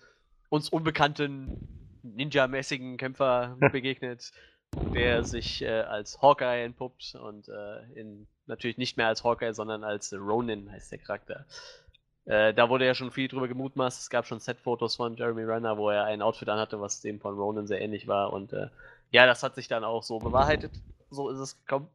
uns 0.49 0.69
unbekannten 0.69 1.67
Ninja-mäßigen 2.03 2.97
Kämpfer 2.97 3.57
begegnet, 3.71 4.31
der 4.93 5.23
sich 5.23 5.61
äh, 5.61 5.81
als 5.81 6.19
Hawkeye 6.21 6.63
entpuppt 6.63 7.15
und 7.15 7.47
äh, 7.47 7.83
in, 7.93 8.27
natürlich 8.47 8.77
nicht 8.77 8.97
mehr 8.97 9.07
als 9.07 9.23
Hawkeye, 9.23 9.53
sondern 9.53 9.83
als 9.83 10.13
Ronin 10.13 10.71
heißt 10.71 10.91
der 10.91 10.99
Charakter. 10.99 11.45
Äh, 12.29 12.53
da 12.53 12.69
wurde 12.69 12.85
ja 12.85 12.93
schon 12.93 13.09
viel 13.09 13.27
drüber 13.27 13.47
gemutmaßt. 13.47 13.99
Es 13.99 14.09
gab 14.11 14.27
schon 14.27 14.39
Set-Fotos 14.39 14.97
von 14.97 15.15
Jeremy 15.15 15.45
Renner, 15.45 15.79
wo 15.79 15.89
er 15.89 16.03
ein 16.03 16.21
Outfit 16.21 16.47
anhatte, 16.47 16.79
was 16.79 17.01
dem 17.01 17.19
von 17.19 17.35
Ronin 17.35 17.65
sehr 17.65 17.81
ähnlich 17.81 18.07
war. 18.07 18.31
Und 18.31 18.53
äh, 18.53 18.67
ja, 19.09 19.25
das 19.25 19.41
hat 19.41 19.55
sich 19.55 19.67
dann 19.67 19.83
auch 19.83 20.03
so 20.03 20.19
bewahrheitet. 20.19 20.71
So 21.09 21.29
ist 21.29 21.39
es 21.39 21.57
gekommen. 21.57 21.87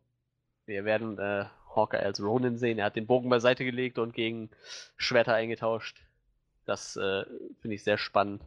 Wir 0.67 0.85
werden 0.85 1.21
äh, 1.21 1.45
Hawkeye 1.77 2.03
als 2.03 2.21
Ronin 2.21 2.59
sehen. 2.59 2.81
Er 2.81 2.87
hat 2.87 2.97
den 2.97 3.07
Bogen 3.07 3.29
beiseite 3.29 3.65
gelegt 3.65 3.97
und 3.97 4.13
gegen 4.13 4.51
Schwerter 4.97 5.35
eingetauscht. 5.35 6.03
Das 6.65 6.97
äh, 6.97 7.25
finde 7.61 7.77
ich 7.77 7.85
sehr 7.85 7.99
spannend. 7.99 8.43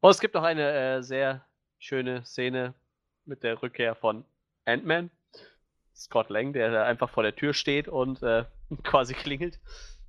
Und 0.00 0.10
es 0.10 0.20
gibt 0.20 0.34
noch 0.34 0.44
eine 0.44 0.72
äh, 0.72 1.02
sehr 1.02 1.44
schöne 1.78 2.24
Szene 2.24 2.72
mit 3.26 3.42
der 3.42 3.62
Rückkehr 3.62 3.94
von 3.94 4.24
Ant-Man. 4.64 5.10
Scott 5.94 6.30
Lang, 6.30 6.54
der 6.54 6.86
einfach 6.86 7.10
vor 7.10 7.22
der 7.22 7.36
Tür 7.36 7.52
steht 7.52 7.86
und 7.86 8.22
äh, 8.22 8.44
quasi 8.82 9.12
klingelt. 9.12 9.58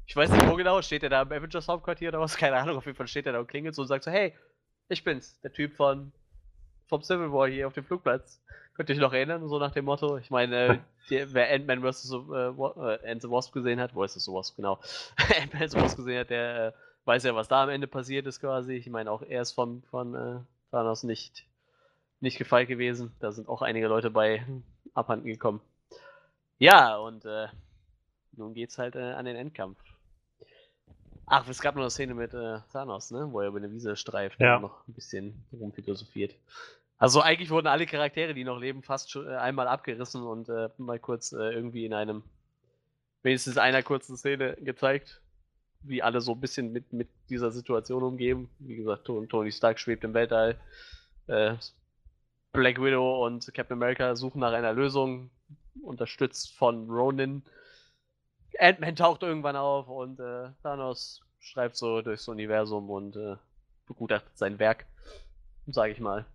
Ich 0.10 0.16
weiß 0.16 0.32
nicht, 0.32 0.48
wo 0.48 0.56
genau, 0.56 0.82
steht 0.82 1.04
er 1.04 1.10
da 1.10 1.22
im 1.22 1.32
Avengers 1.32 1.68
Hauptquartier 1.68 2.10
oder 2.10 2.20
was? 2.20 2.36
Keine 2.36 2.56
Ahnung, 2.56 2.78
auf 2.78 2.86
jeden 2.88 2.98
Fall 2.98 3.08
steht 3.08 3.28
er 3.28 3.34
da 3.34 3.40
und 3.42 3.48
klingelt 3.48 3.76
so 3.76 3.84
und 3.84 3.88
sagt 3.88 4.04
so, 4.04 4.10
hey, 4.10 4.34
ich 4.88 5.04
bin's, 5.04 5.40
der 5.42 5.54
Typ 5.54 5.76
von 5.76 6.12
vom 6.88 7.04
Civil 7.04 7.32
War 7.32 7.48
hier 7.48 7.68
auf 7.68 7.74
dem 7.74 7.84
Flugplatz. 7.84 8.42
Könnt 8.74 8.90
ihr 8.90 8.96
euch 8.96 9.02
noch 9.02 9.14
erinnern, 9.14 9.48
so 9.48 9.60
nach 9.60 9.70
dem 9.70 9.86
Motto? 9.86 10.18
Ich 10.18 10.32
meine, 10.32 10.82
äh, 11.10 11.28
wer 11.30 11.54
Ant-Man 11.54 11.84
vs. 11.84 12.12
Äh, 12.12 12.16
äh, 12.16 13.12
Ant 13.12 13.22
the 13.22 13.30
Wasp 13.30 13.54
gesehen 13.54 13.80
hat, 13.80 13.94
wo 13.94 14.04
ist 14.04 14.16
das 14.16 14.24
so 14.24 14.34
Wasp, 14.34 14.56
genau. 14.56 14.80
Ant-Man 15.42 15.70
vs. 15.70 15.76
Wasp 15.76 15.98
gesehen 15.98 16.22
hat, 16.22 16.32
der 16.32 16.68
äh, 16.70 16.72
weiß 17.06 17.26
ja, 17.26 17.36
was 17.36 17.48
da 17.48 17.62
am 17.62 17.70
Ende 17.70 17.86
passiert 17.86 18.26
ist 18.26 18.40
quasi. 18.40 18.74
Ich 18.74 18.90
meine, 18.90 19.12
auch 19.12 19.22
er 19.22 19.44
ist 19.44 19.52
von, 19.52 19.84
von 19.92 20.16
äh, 20.16 20.40
Thanos 20.72 21.04
nicht, 21.04 21.46
nicht 22.20 22.40
gefeit 22.40 22.68
gewesen. 22.68 23.16
Da 23.20 23.32
sind 23.32 23.48
auch 23.48 23.62
einige 23.62 23.88
Leute 23.88 24.10
bei 24.10 24.44
abhanden 24.96 25.28
gekommen. 25.28 25.62
Ja, 26.58 26.98
und 26.98 27.26
äh, 27.26 27.46
nun 28.32 28.56
geht's 28.56 28.80
halt 28.80 28.96
äh, 28.96 29.12
an 29.12 29.26
den 29.26 29.36
Endkampf. 29.36 29.78
Ach, 31.30 31.48
es 31.48 31.62
gab 31.62 31.76
noch 31.76 31.84
eine 31.84 31.92
Szene 31.92 32.16
mit 32.16 32.34
äh, 32.34 32.60
Thanos, 32.72 33.12
ne? 33.12 33.28
Wo 33.32 33.40
er 33.42 33.48
über 33.50 33.58
eine 33.60 33.72
Wiese 33.72 33.96
streift 33.96 34.40
Ja. 34.40 34.56
und 34.56 34.64
noch 34.64 34.88
ein 34.88 34.94
bisschen 34.94 35.36
rumphilosophiert. 35.54 36.36
Also 36.98 37.22
eigentlich 37.22 37.50
wurden 37.52 37.68
alle 37.68 37.86
Charaktere, 37.86 38.34
die 38.34 38.44
noch 38.44 38.60
leben, 38.60 38.82
fast 38.84 39.12
schon 39.12 39.28
äh, 39.28 39.36
einmal 39.36 39.68
abgerissen 39.68 40.24
und 40.24 40.50
äh, 40.50 40.70
mal 40.78 41.00
kurz 41.00 41.32
äh, 41.32 41.38
irgendwie 41.54 41.86
in 41.86 41.94
einem, 41.94 42.24
wenigstens 43.24 43.58
einer 43.58 43.84
kurzen 43.84 44.18
Szene 44.18 44.58
gezeigt, 44.60 45.22
wie 45.82 46.02
alle 46.02 46.20
so 46.20 46.34
ein 46.34 46.42
bisschen 46.42 46.74
mit, 46.74 46.92
mit 46.92 47.08
dieser 47.30 47.52
Situation 47.52 48.04
umgehen. 48.04 48.50
Wie 48.60 48.76
gesagt, 48.76 49.06
Tony 49.06 49.52
Stark 49.52 49.80
schwebt 49.80 50.04
im 50.04 50.14
Weltall. 50.14 50.60
Äh, 51.28 51.54
Black 52.52 52.82
Widow 52.82 53.26
und 53.26 53.54
Captain 53.54 53.78
America 53.78 54.16
suchen 54.16 54.40
nach 54.40 54.52
einer 54.52 54.74
Lösung, 54.74 55.30
unterstützt 55.84 56.58
von 56.58 56.90
Ronin. 56.90 57.44
Ant-Man 58.58 58.96
taucht 58.96 59.24
irgendwann 59.24 59.56
auf 59.56 59.88
und 59.88 60.20
äh, 60.20 60.50
Thanos 60.64 61.22
schreibt 61.40 61.76
so 61.78 62.02
durchs 62.02 62.28
Universum 62.28 62.90
und 62.90 63.16
äh, 63.16 63.36
begutachtet 63.88 64.38
sein 64.38 64.60
Werk, 64.60 64.86
sage 65.68 65.92
ich 65.94 66.00
mal. 66.00 66.26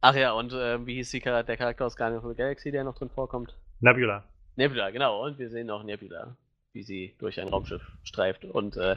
Ach 0.00 0.14
ja, 0.16 0.32
und 0.32 0.52
äh, 0.52 0.84
wie 0.86 0.94
hieß 0.94 1.10
die, 1.10 1.20
Char- 1.20 1.44
der 1.44 1.56
Charakter 1.56 1.86
aus 1.86 1.96
Guardians 1.96 2.24
of 2.24 2.30
the 2.32 2.36
Galaxy, 2.36 2.70
der 2.72 2.82
noch 2.84 2.96
drin 2.96 3.10
vorkommt? 3.10 3.54
Nebula. 3.80 4.24
Nebula, 4.56 4.90
genau. 4.90 5.24
Und 5.24 5.38
wir 5.38 5.48
sehen 5.48 5.70
auch 5.70 5.84
Nebula, 5.84 6.36
wie 6.72 6.82
sie 6.82 7.14
durch 7.18 7.40
ein 7.40 7.48
Raumschiff 7.48 7.82
streift. 8.02 8.44
Und 8.44 8.76
äh, 8.76 8.96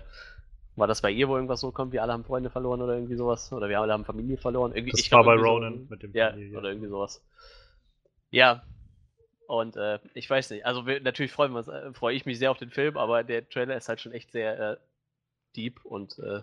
war 0.76 0.88
das 0.88 1.02
bei 1.02 1.12
ihr, 1.12 1.30
wo 1.30 1.36
irgendwas 1.36 1.62
so 1.62 1.72
kommt, 1.72 1.94
wie 1.94 2.00
alle 2.00 2.12
haben 2.12 2.26
Freunde 2.26 2.50
verloren 2.50 2.82
oder 2.82 2.96
irgendwie 2.96 3.16
sowas? 3.16 3.54
Oder 3.54 3.70
wir 3.70 3.80
alle 3.80 3.94
haben 3.94 4.04
Familie 4.04 4.38
verloren? 4.38 4.74
Irgendwie, 4.74 4.92
Das 4.92 5.00
ich 5.02 5.12
war 5.12 5.24
glaub, 5.24 5.36
bei 5.36 5.42
Ronan 5.42 5.86
so, 5.86 5.86
mit 5.92 6.02
dem 6.04 6.12
Ja, 6.14 6.32
Familie. 6.32 6.58
oder 6.58 6.70
irgendwie 6.70 6.90
sowas. 6.90 7.24
Ja. 8.32 8.64
Und 9.48 9.76
äh, 9.78 10.00
ich 10.14 10.30
weiß 10.30 10.50
nicht. 10.50 10.66
Also 10.66 10.86
wir, 10.88 11.00
natürlich 11.02 11.32
freuen 11.32 11.52
wir 11.52 11.60
uns, 11.60 11.68
äh, 11.68 11.94
freue 11.94 12.16
ich 12.16 12.26
mich 12.26 12.40
sehr 12.40 12.52
auf 12.52 12.58
den 12.58 12.72
Film, 12.72 12.98
aber 12.98 13.24
der 13.24 13.48
Trailer 13.48 13.76
ist 13.76 13.90
halt 13.90 14.02
schon 14.02 14.12
echt 14.12 14.32
sehr 14.32 14.60
äh, 14.60 14.78
deep 15.56 15.84
und 15.86 16.18
äh, 16.20 16.42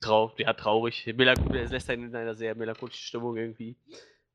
trau 0.00 0.32
ja, 0.36 0.52
traurig. 0.52 1.06
Es 1.06 1.70
lässt 1.70 1.90
einen 1.90 2.08
in 2.08 2.16
einer 2.16 2.34
sehr 2.34 2.54
melancholischen 2.54 3.02
Stimmung 3.02 3.36
irgendwie. 3.36 3.76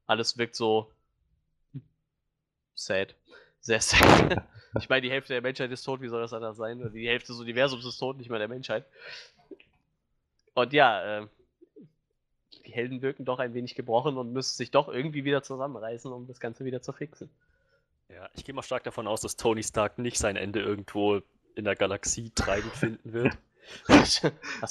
Alles 0.06 0.38
wirkt 0.38 0.56
so 0.56 0.92
sad. 2.74 3.16
Sehr 3.60 3.82
sad. 3.82 4.48
ich 4.80 4.90
meine, 4.90 5.02
die 5.02 5.12
Hälfte 5.12 5.34
der 5.34 5.42
Menschheit 5.42 5.72
ist 5.72 5.84
tot, 5.84 6.02
wie 6.02 6.08
soll 6.08 6.22
das 6.22 6.34
anders 6.34 6.58
sein? 6.58 6.92
Die 6.94 7.08
Hälfte 7.08 7.32
des 7.32 7.42
Universums 7.42 7.86
ist 7.86 7.98
tot, 7.98 8.18
nicht 8.18 8.30
mal 8.30 8.40
der 8.40 8.48
Menschheit. 8.48 8.86
Und 10.54 10.72
ja, 10.72 11.24
äh, 11.24 11.28
die 12.66 12.74
Helden 12.74 13.02
wirken 13.02 13.26
doch 13.26 13.40
ein 13.40 13.54
wenig 13.54 13.76
gebrochen 13.76 14.18
und 14.18 14.34
müssen 14.34 14.56
sich 14.56 14.72
doch 14.72 14.88
irgendwie 14.88 15.24
wieder 15.24 15.44
zusammenreißen, 15.44 16.12
um 16.12 16.28
das 16.28 16.40
Ganze 16.40 16.66
wieder 16.66 16.82
zu 16.82 16.92
fixen. 16.94 17.30
Ja, 18.10 18.30
ich 18.34 18.44
gehe 18.46 18.54
mal 18.54 18.62
stark 18.62 18.84
davon 18.84 19.08
aus, 19.08 19.22
dass 19.22 19.36
Tony 19.36 19.64
Stark 19.64 19.98
nicht 19.98 20.18
sein 20.18 20.36
Ende 20.36 20.62
irgendwo 20.62 21.22
in 21.56 21.64
der 21.66 21.76
Galaxie 21.76 22.32
treibend 22.32 22.74
finden 22.74 23.14
wird. 23.14 23.38
Das 23.88 24.22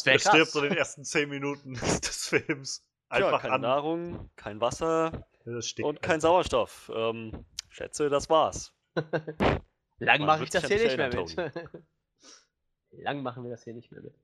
wäre 0.07 0.16
Er 0.16 0.18
krass. 0.20 0.28
stirbt 0.28 0.51
so 0.53 0.62
in 0.62 0.68
den 0.68 0.78
ersten 0.78 1.05
10 1.05 1.28
Minuten 1.28 1.74
des 1.74 2.28
Films. 2.28 2.86
Einfach 3.09 3.42
keine 3.42 3.55
an. 3.55 3.61
Nahrung, 3.62 4.30
kein 4.36 4.61
Wasser 4.61 5.26
und 5.45 6.01
kein 6.01 6.14
einfach. 6.14 6.20
Sauerstoff. 6.20 6.92
Ähm, 6.95 7.45
schätze, 7.70 8.09
das 8.09 8.30
war's. 8.30 8.72
Lang 9.99 10.24
mache 10.24 10.45
ich 10.45 10.51
das 10.51 10.68
hier 10.68 10.78
nicht 10.80 10.97
mehr 10.97 11.12
mit. 11.12 11.36
Lang 12.92 13.22
machen 13.22 13.42
wir 13.42 13.51
das 13.51 13.64
hier 13.64 13.74
nicht 13.74 13.90
mehr 13.90 14.01
mit. 14.03 14.14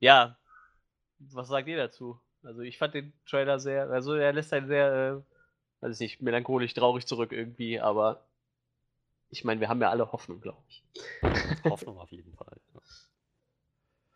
Ja, 0.00 0.38
was 1.18 1.48
sagt 1.48 1.66
ihr 1.68 1.78
dazu? 1.78 2.20
Also 2.42 2.60
ich 2.60 2.78
fand 2.78 2.94
den 2.94 3.12
Trailer 3.26 3.58
sehr, 3.58 3.90
also 3.90 4.14
er 4.14 4.32
lässt 4.32 4.52
einen 4.52 4.68
sehr, 4.68 5.22
äh, 5.80 5.84
weiß 5.84 5.94
ich 5.96 6.00
nicht, 6.00 6.22
melancholisch 6.22 6.74
traurig 6.74 7.06
zurück 7.06 7.32
irgendwie, 7.32 7.80
aber 7.80 8.24
ich 9.30 9.44
meine, 9.44 9.60
wir 9.60 9.68
haben 9.68 9.80
ja 9.80 9.90
alle 9.90 10.10
Hoffnung, 10.12 10.40
glaube 10.40 10.62
ich. 10.68 10.82
Hoffnung 11.64 11.98
auf 11.98 12.10
jeden 12.10 12.34
Fall. 12.34 12.56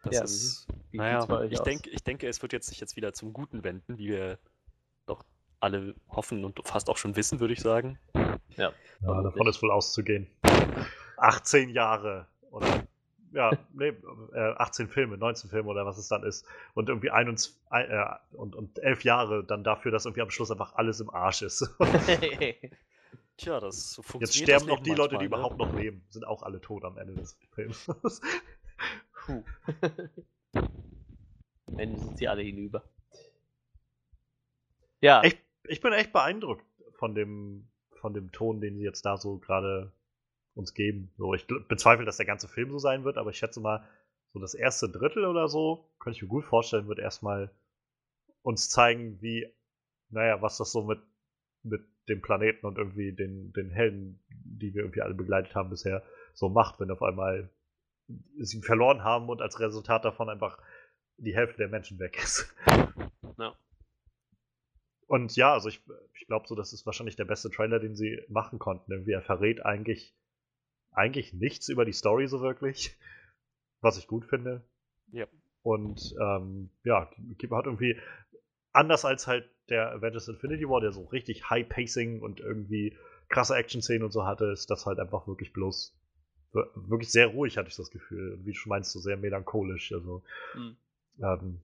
Das 0.05 0.15
Ja, 0.15 0.23
ist, 0.25 0.67
Wie 0.91 0.97
naja, 0.99 1.25
bei 1.27 1.39
euch 1.39 1.53
ich, 1.53 1.61
aus? 1.61 1.65
denke, 1.65 1.91
ich 1.91 2.03
denke, 2.03 2.27
es 2.29 2.43
wird 2.43 2.53
jetzt 2.53 2.69
sich 2.69 2.81
jetzt 2.81 2.97
wieder 2.97 3.13
zum 3.13 3.33
Guten 3.33 3.63
wenden, 3.65 3.99
wie 3.99 4.09
wir 4.09 4.39
doch 5.07 5.25
alle 5.61 5.95
hoffen 6.09 6.45
und 6.45 6.59
fast 6.67 6.89
auch 6.89 6.97
schon 6.97 7.15
wissen, 7.15 7.41
würde 7.41 7.53
ich 7.53 7.61
sagen. 7.61 7.99
Ja, 8.57 8.73
davon 9.01 9.47
ist 9.47 9.63
wohl 9.63 9.71
auszugehen. 9.71 10.27
18 11.17 11.71
Jahre 11.71 12.27
oder 12.51 12.82
ja, 13.33 13.51
nee, 13.73 13.93
äh, 14.35 14.55
18 14.57 14.89
Filme, 14.89 15.17
19 15.17 15.51
Filme 15.51 15.69
oder 15.69 15.87
was 15.87 15.99
es 15.99 16.09
dann 16.09 16.23
ist. 16.25 16.47
Und 16.75 16.89
irgendwie 16.89 17.11
21, 17.11 17.55
äh, 17.71 18.07
und, 18.33 18.55
und 18.55 18.79
11 18.79 19.05
Jahre 19.05 19.45
dann 19.45 19.65
dafür, 19.65 19.91
dass 19.91 20.05
irgendwie 20.05 20.23
am 20.23 20.31
Schluss 20.31 20.51
einfach 20.51 20.75
alles 20.75 21.01
im 21.01 21.11
Arsch 21.11 21.43
ist. 21.43 21.69
Tja, 23.39 23.61
das 23.61 23.93
so 23.93 24.03
funktioniert. 24.03 24.21
Jetzt 24.21 24.37
sterben 24.37 24.67
noch 24.67 24.81
die 24.81 24.95
Leute, 24.95 25.15
die 25.17 25.23
ne? 25.23 25.27
überhaupt 25.27 25.59
noch 25.59 25.73
leben. 25.75 26.05
Sind 26.11 26.27
auch 26.27 26.43
alle 26.43 26.61
tot 26.61 26.85
am 26.85 26.99
Ende 26.99 27.15
des 27.15 27.39
Films. 27.55 27.91
Puh. 29.25 29.43
Am 31.67 31.79
Ende 31.79 31.99
sind 31.99 32.19
sie 32.19 32.29
alle 32.29 32.43
hinüber. 32.43 32.83
Ja, 35.01 35.23
Echt? 35.23 35.39
ich 35.65 35.81
bin 35.81 35.93
echt 35.95 36.13
beeindruckt 36.13 36.65
von 36.93 37.15
dem, 37.15 37.67
von 37.95 38.13
dem 38.13 38.31
Ton, 38.31 38.61
den 38.61 38.77
sie 38.77 38.85
jetzt 38.85 39.07
da 39.07 39.17
so 39.17 39.39
gerade 39.39 39.91
uns 40.55 40.75
geben. 40.75 41.13
So, 41.17 41.35
ich 41.35 41.47
bezweifle, 41.47 42.05
dass 42.05 42.17
der 42.17 42.27
ganze 42.27 42.49
Film 42.49 42.71
so 42.71 42.79
sein 42.79 43.05
wird, 43.05 43.17
aber 43.17 43.31
ich 43.31 43.39
schätze 43.39 43.61
mal, 43.61 43.87
so 44.33 44.41
das 44.41 44.55
erste 44.55 44.89
Drittel 44.89 45.27
oder 45.27 45.49
so, 45.49 45.91
könnte 45.99 46.17
ich 46.17 46.23
mir 46.23 46.29
gut 46.29 46.45
vorstellen, 46.45 46.89
wird 46.89 46.99
erstmal 46.99 47.51
uns 48.43 48.71
zeigen, 48.71 49.21
wie, 49.21 49.47
naja, 50.09 50.41
was 50.41 50.57
das 50.57 50.73
so 50.73 50.83
mit, 50.83 51.01
mit 51.63 51.83
dem 52.09 52.23
Planeten 52.23 52.67
und 52.67 52.79
irgendwie 52.79 53.13
den, 53.13 53.53
den 53.53 53.71
Helden, 53.71 54.21
die 54.29 54.75
wir 54.75 54.83
irgendwie 54.83 55.03
alle 55.03 55.15
begleitet 55.15 55.55
haben 55.55 55.71
bisher, 55.71 56.03
so 56.35 56.49
macht, 56.49 56.81
wenn 56.81 56.91
auf 56.91 57.03
einmal 57.03 57.51
sie 58.39 58.61
verloren 58.63 59.05
haben 59.05 59.29
und 59.29 59.41
als 59.41 59.61
Resultat 59.61 60.05
davon 60.05 60.29
einfach 60.29 60.59
die 61.19 61.35
Hälfte 61.35 61.59
der 61.59 61.69
Menschen 61.69 61.99
weg 61.99 62.19
ist. 62.23 62.55
Ja. 63.39 63.57
Und 65.07 65.35
ja, 65.37 65.55
also 65.55 65.69
ich, 65.69 65.81
ich 66.15 66.27
glaube 66.27 66.47
so, 66.47 66.55
das 66.55 66.73
ist 66.73 66.85
wahrscheinlich 66.85 67.17
der 67.17 67.25
beste 67.25 67.51
Trailer, 67.51 67.79
den 67.79 67.95
sie 67.95 68.21
machen 68.29 68.59
konnten. 68.59 68.93
Irgendwie 68.93 69.13
er 69.13 69.23
verrät 69.23 69.65
eigentlich, 69.65 70.15
eigentlich 70.93 71.33
nichts 71.33 71.69
über 71.69 71.85
die 71.85 71.93
Story 71.93 72.27
so 72.27 72.41
wirklich, 72.41 72.97
was 73.81 73.99
ich 73.99 74.07
gut 74.07 74.25
finde. 74.25 74.63
Ja. 75.13 75.27
Und 75.63 76.15
ähm, 76.21 76.71
ja, 76.85 77.09
hat 77.11 77.67
irgendwie, 77.67 77.99
anders 78.73 79.05
als 79.05 79.27
halt 79.27 79.49
der 79.69 79.93
Avengers 79.93 80.29
Infinity 80.29 80.69
War, 80.69 80.81
der 80.81 80.93
so 80.93 81.05
richtig 81.05 81.49
High-Pacing 81.49 82.21
und 82.21 82.41
irgendwie 82.41 82.97
krasse 83.29 83.55
Action-Szenen 83.55 84.03
und 84.03 84.13
so 84.13 84.27
hatte, 84.27 84.47
ist 84.47 84.71
das 84.71 84.87
halt 84.87 84.99
einfach 84.99 85.27
wirklich 85.27 85.53
bloß 85.53 85.97
wir- 86.53 86.71
wirklich 86.75 87.11
sehr 87.11 87.29
ruhig, 87.29 87.57
hatte 87.57 87.69
ich 87.69 87.77
das 87.77 87.91
Gefühl. 87.91 88.35
Und 88.35 88.47
wie 88.47 88.53
du 88.53 88.59
schon 88.59 88.71
meinst, 88.71 88.93
so 88.93 89.01
sehr 89.01 89.17
melancholisch. 89.17 89.93
Also 89.93 90.23
hm. 90.53 90.77
ähm, 91.23 91.61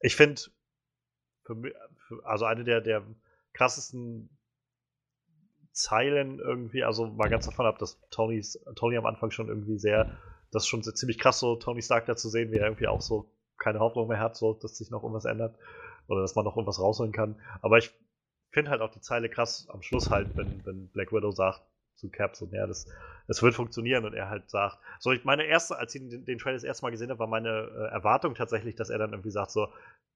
ich 0.00 0.16
finde, 0.16 0.42
also 2.24 2.44
eine 2.44 2.64
der, 2.64 2.80
der 2.80 3.04
krassesten 3.52 4.28
Zeilen 5.74 6.38
irgendwie, 6.38 6.84
also 6.84 7.06
mal 7.06 7.28
ganz 7.28 7.46
davon 7.46 7.66
ab, 7.66 7.78
dass 7.78 8.00
Tonys, 8.10 8.58
Tony 8.76 8.96
am 8.96 9.06
Anfang 9.06 9.30
schon 9.30 9.48
irgendwie 9.48 9.76
sehr, 9.76 10.08
das 10.52 10.62
ist 10.62 10.68
schon 10.68 10.82
ziemlich 10.82 11.18
krass, 11.18 11.40
so 11.40 11.56
Tony 11.56 11.82
Stark 11.82 12.06
da 12.06 12.16
zu 12.16 12.28
sehen, 12.28 12.52
wie 12.52 12.56
er 12.56 12.66
irgendwie 12.66 12.86
auch 12.86 13.00
so 13.00 13.30
keine 13.58 13.80
Hoffnung 13.80 14.08
mehr 14.08 14.20
hat, 14.20 14.36
so 14.36 14.54
dass 14.54 14.78
sich 14.78 14.90
noch 14.90 15.02
irgendwas 15.02 15.24
ändert 15.24 15.56
oder 16.08 16.22
dass 16.22 16.34
man 16.34 16.44
noch 16.44 16.56
irgendwas 16.56 16.80
rausholen 16.80 17.12
kann. 17.12 17.40
Aber 17.60 17.78
ich 17.78 17.92
finde 18.50 18.70
halt 18.70 18.80
auch 18.80 18.90
die 18.90 19.00
Zeile 19.00 19.28
krass 19.28 19.68
am 19.68 19.82
Schluss 19.82 20.10
halt, 20.10 20.36
wenn, 20.36 20.64
wenn 20.64 20.88
Black 20.88 21.12
Widow 21.12 21.32
sagt 21.32 21.62
zu 21.96 22.08
Cap 22.08 22.36
so, 22.36 22.48
ja, 22.52 22.66
das, 22.66 22.86
das 23.26 23.42
wird 23.42 23.54
funktionieren 23.54 24.04
und 24.04 24.14
er 24.14 24.28
halt 24.28 24.50
sagt, 24.50 24.78
so 24.98 25.12
ich 25.12 25.24
meine 25.24 25.44
erste, 25.44 25.76
als 25.76 25.94
ich 25.94 26.08
den, 26.08 26.24
den 26.24 26.38
Trailer 26.38 26.56
das 26.56 26.64
erste 26.64 26.84
Mal 26.84 26.90
gesehen 26.90 27.10
habe, 27.10 27.18
war 27.18 27.26
meine 27.26 27.48
äh, 27.48 27.92
Erwartung 27.92 28.34
tatsächlich, 28.34 28.74
dass 28.74 28.90
er 28.90 28.98
dann 28.98 29.10
irgendwie 29.12 29.30
sagt 29.30 29.50
so, 29.50 29.68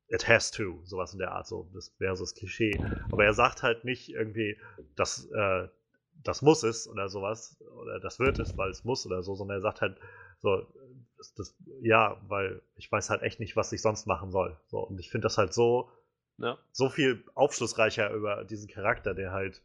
it 0.09 0.27
has 0.29 0.51
to, 0.51 0.81
sowas 0.85 1.13
in 1.13 1.19
der 1.19 1.33
Art, 1.33 1.47
so, 1.47 1.69
das 1.75 1.95
wäre 1.99 2.17
so 2.17 2.25
das 2.25 2.35
Klischee. 2.35 2.81
Aber 3.11 3.25
er 3.25 3.35
sagt 3.35 3.63
halt 3.63 3.85
nicht 3.85 4.09
irgendwie, 4.09 4.57
dass 4.97 5.29
äh, 5.33 5.69
das 6.25 6.43
muss 6.43 6.63
es 6.63 6.89
oder 6.89 7.09
sowas, 7.09 7.63
oder 7.83 8.01
das 8.01 8.19
wird 8.19 8.39
es, 8.39 8.57
weil 8.57 8.71
es 8.71 8.85
muss 8.85 9.07
oder 9.07 9.23
so, 9.23 9.35
sondern 9.35 9.59
er 9.59 9.61
sagt 9.61 9.81
halt 9.81 9.99
so, 10.41 10.67
das, 11.17 11.35
das, 11.35 11.57
ja, 11.83 12.21
weil 12.29 12.63
ich 12.77 12.91
weiß 12.91 13.11
halt 13.11 13.23
echt 13.23 13.41
nicht, 13.41 13.57
was 13.57 13.73
ich 13.73 13.83
sonst 13.83 14.07
machen 14.07 14.31
soll. 14.31 14.57
So, 14.67 14.79
und 14.81 14.99
ich 14.99 15.11
finde 15.11 15.27
das 15.27 15.39
halt 15.39 15.53
so, 15.53 15.91
ja. 16.39 16.59
so 16.73 16.89
viel 16.89 17.25
aufschlussreicher 17.35 18.11
über 18.13 18.45
diesen 18.45 18.69
Charakter, 18.69 19.15
der 19.15 19.33
halt 19.33 19.63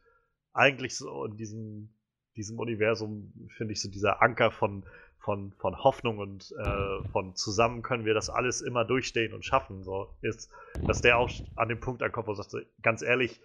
eigentlich 0.53 0.97
so 0.97 1.25
in 1.25 1.37
diesem, 1.37 1.93
diesem 2.35 2.59
Universum, 2.59 3.33
finde 3.55 3.73
ich, 3.73 3.81
so 3.81 3.89
dieser 3.89 4.21
Anker 4.21 4.51
von, 4.51 4.85
von, 5.23 5.53
von 5.53 5.81
Hoffnung 5.81 6.17
und 6.17 6.53
äh, 6.59 7.07
von 7.13 7.33
zusammen 7.33 7.81
können 7.81 8.03
wir 8.03 8.13
das 8.13 8.29
alles 8.29 8.61
immer 8.61 8.83
durchstehen 8.83 9.33
und 9.33 9.45
schaffen, 9.45 9.81
so 9.81 10.13
ist, 10.21 10.51
dass 10.85 11.01
der 11.01 11.17
auch 11.17 11.31
an 11.55 11.69
dem 11.69 11.79
Punkt 11.79 12.03
ankommt, 12.03 12.27
wo 12.27 12.33
er 12.33 12.35
sagt, 12.35 12.51
so, 12.51 12.59
ganz 12.81 13.01
ehrlich, 13.01 13.39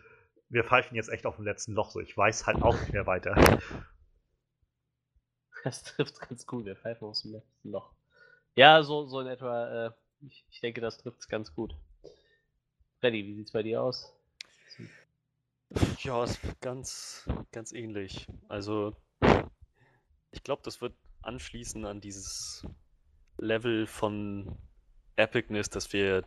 wir 0.49 0.65
pfeifen 0.65 0.97
jetzt 0.97 1.09
echt 1.09 1.25
auf 1.25 1.37
dem 1.37 1.45
letzten 1.45 1.75
Loch, 1.75 1.91
so 1.91 2.01
ich 2.01 2.17
weiß 2.17 2.49
halt 2.49 2.63
auch 2.63 2.79
nicht 2.79 2.93
mehr 2.93 3.07
weiter. 3.07 3.61
Das 5.65 5.83
trifft 5.83 6.21
ganz 6.21 6.47
gut, 6.47 6.67
wir 6.67 6.77
pfeifen 6.77 7.09
aus 7.09 7.23
dem 7.23 7.33
letzten 7.33 7.73
Loch. 7.73 7.91
Ja, 8.55 8.81
so, 8.85 9.07
so 9.07 9.21
in 9.21 9.27
etwa, 9.27 9.87
äh, 9.87 9.91
ich, 10.21 10.47
ich 10.51 10.61
denke, 10.61 10.81
das 10.81 10.99
trifft 10.99 11.19
es 11.19 11.29
ganz 11.29 11.53
gut. 11.53 11.75
Freddy, 13.01 13.27
wie 13.27 13.35
sieht's 13.35 13.51
bei 13.51 13.65
dir 13.65 13.83
aus? 13.83 14.15
Ja, 15.99 16.23
ist 16.23 16.39
ganz, 16.61 17.29
ganz 17.51 17.73
ähnlich. 17.73 18.29
Also, 18.49 18.95
ich 20.31 20.45
glaube, 20.45 20.63
das 20.65 20.81
wird 20.81 20.95
anschließen 21.23 21.85
an 21.85 22.01
dieses 22.01 22.67
Level 23.39 23.87
von 23.87 24.57
Epicness, 25.17 25.71
das 25.71 25.93
wir 25.93 26.25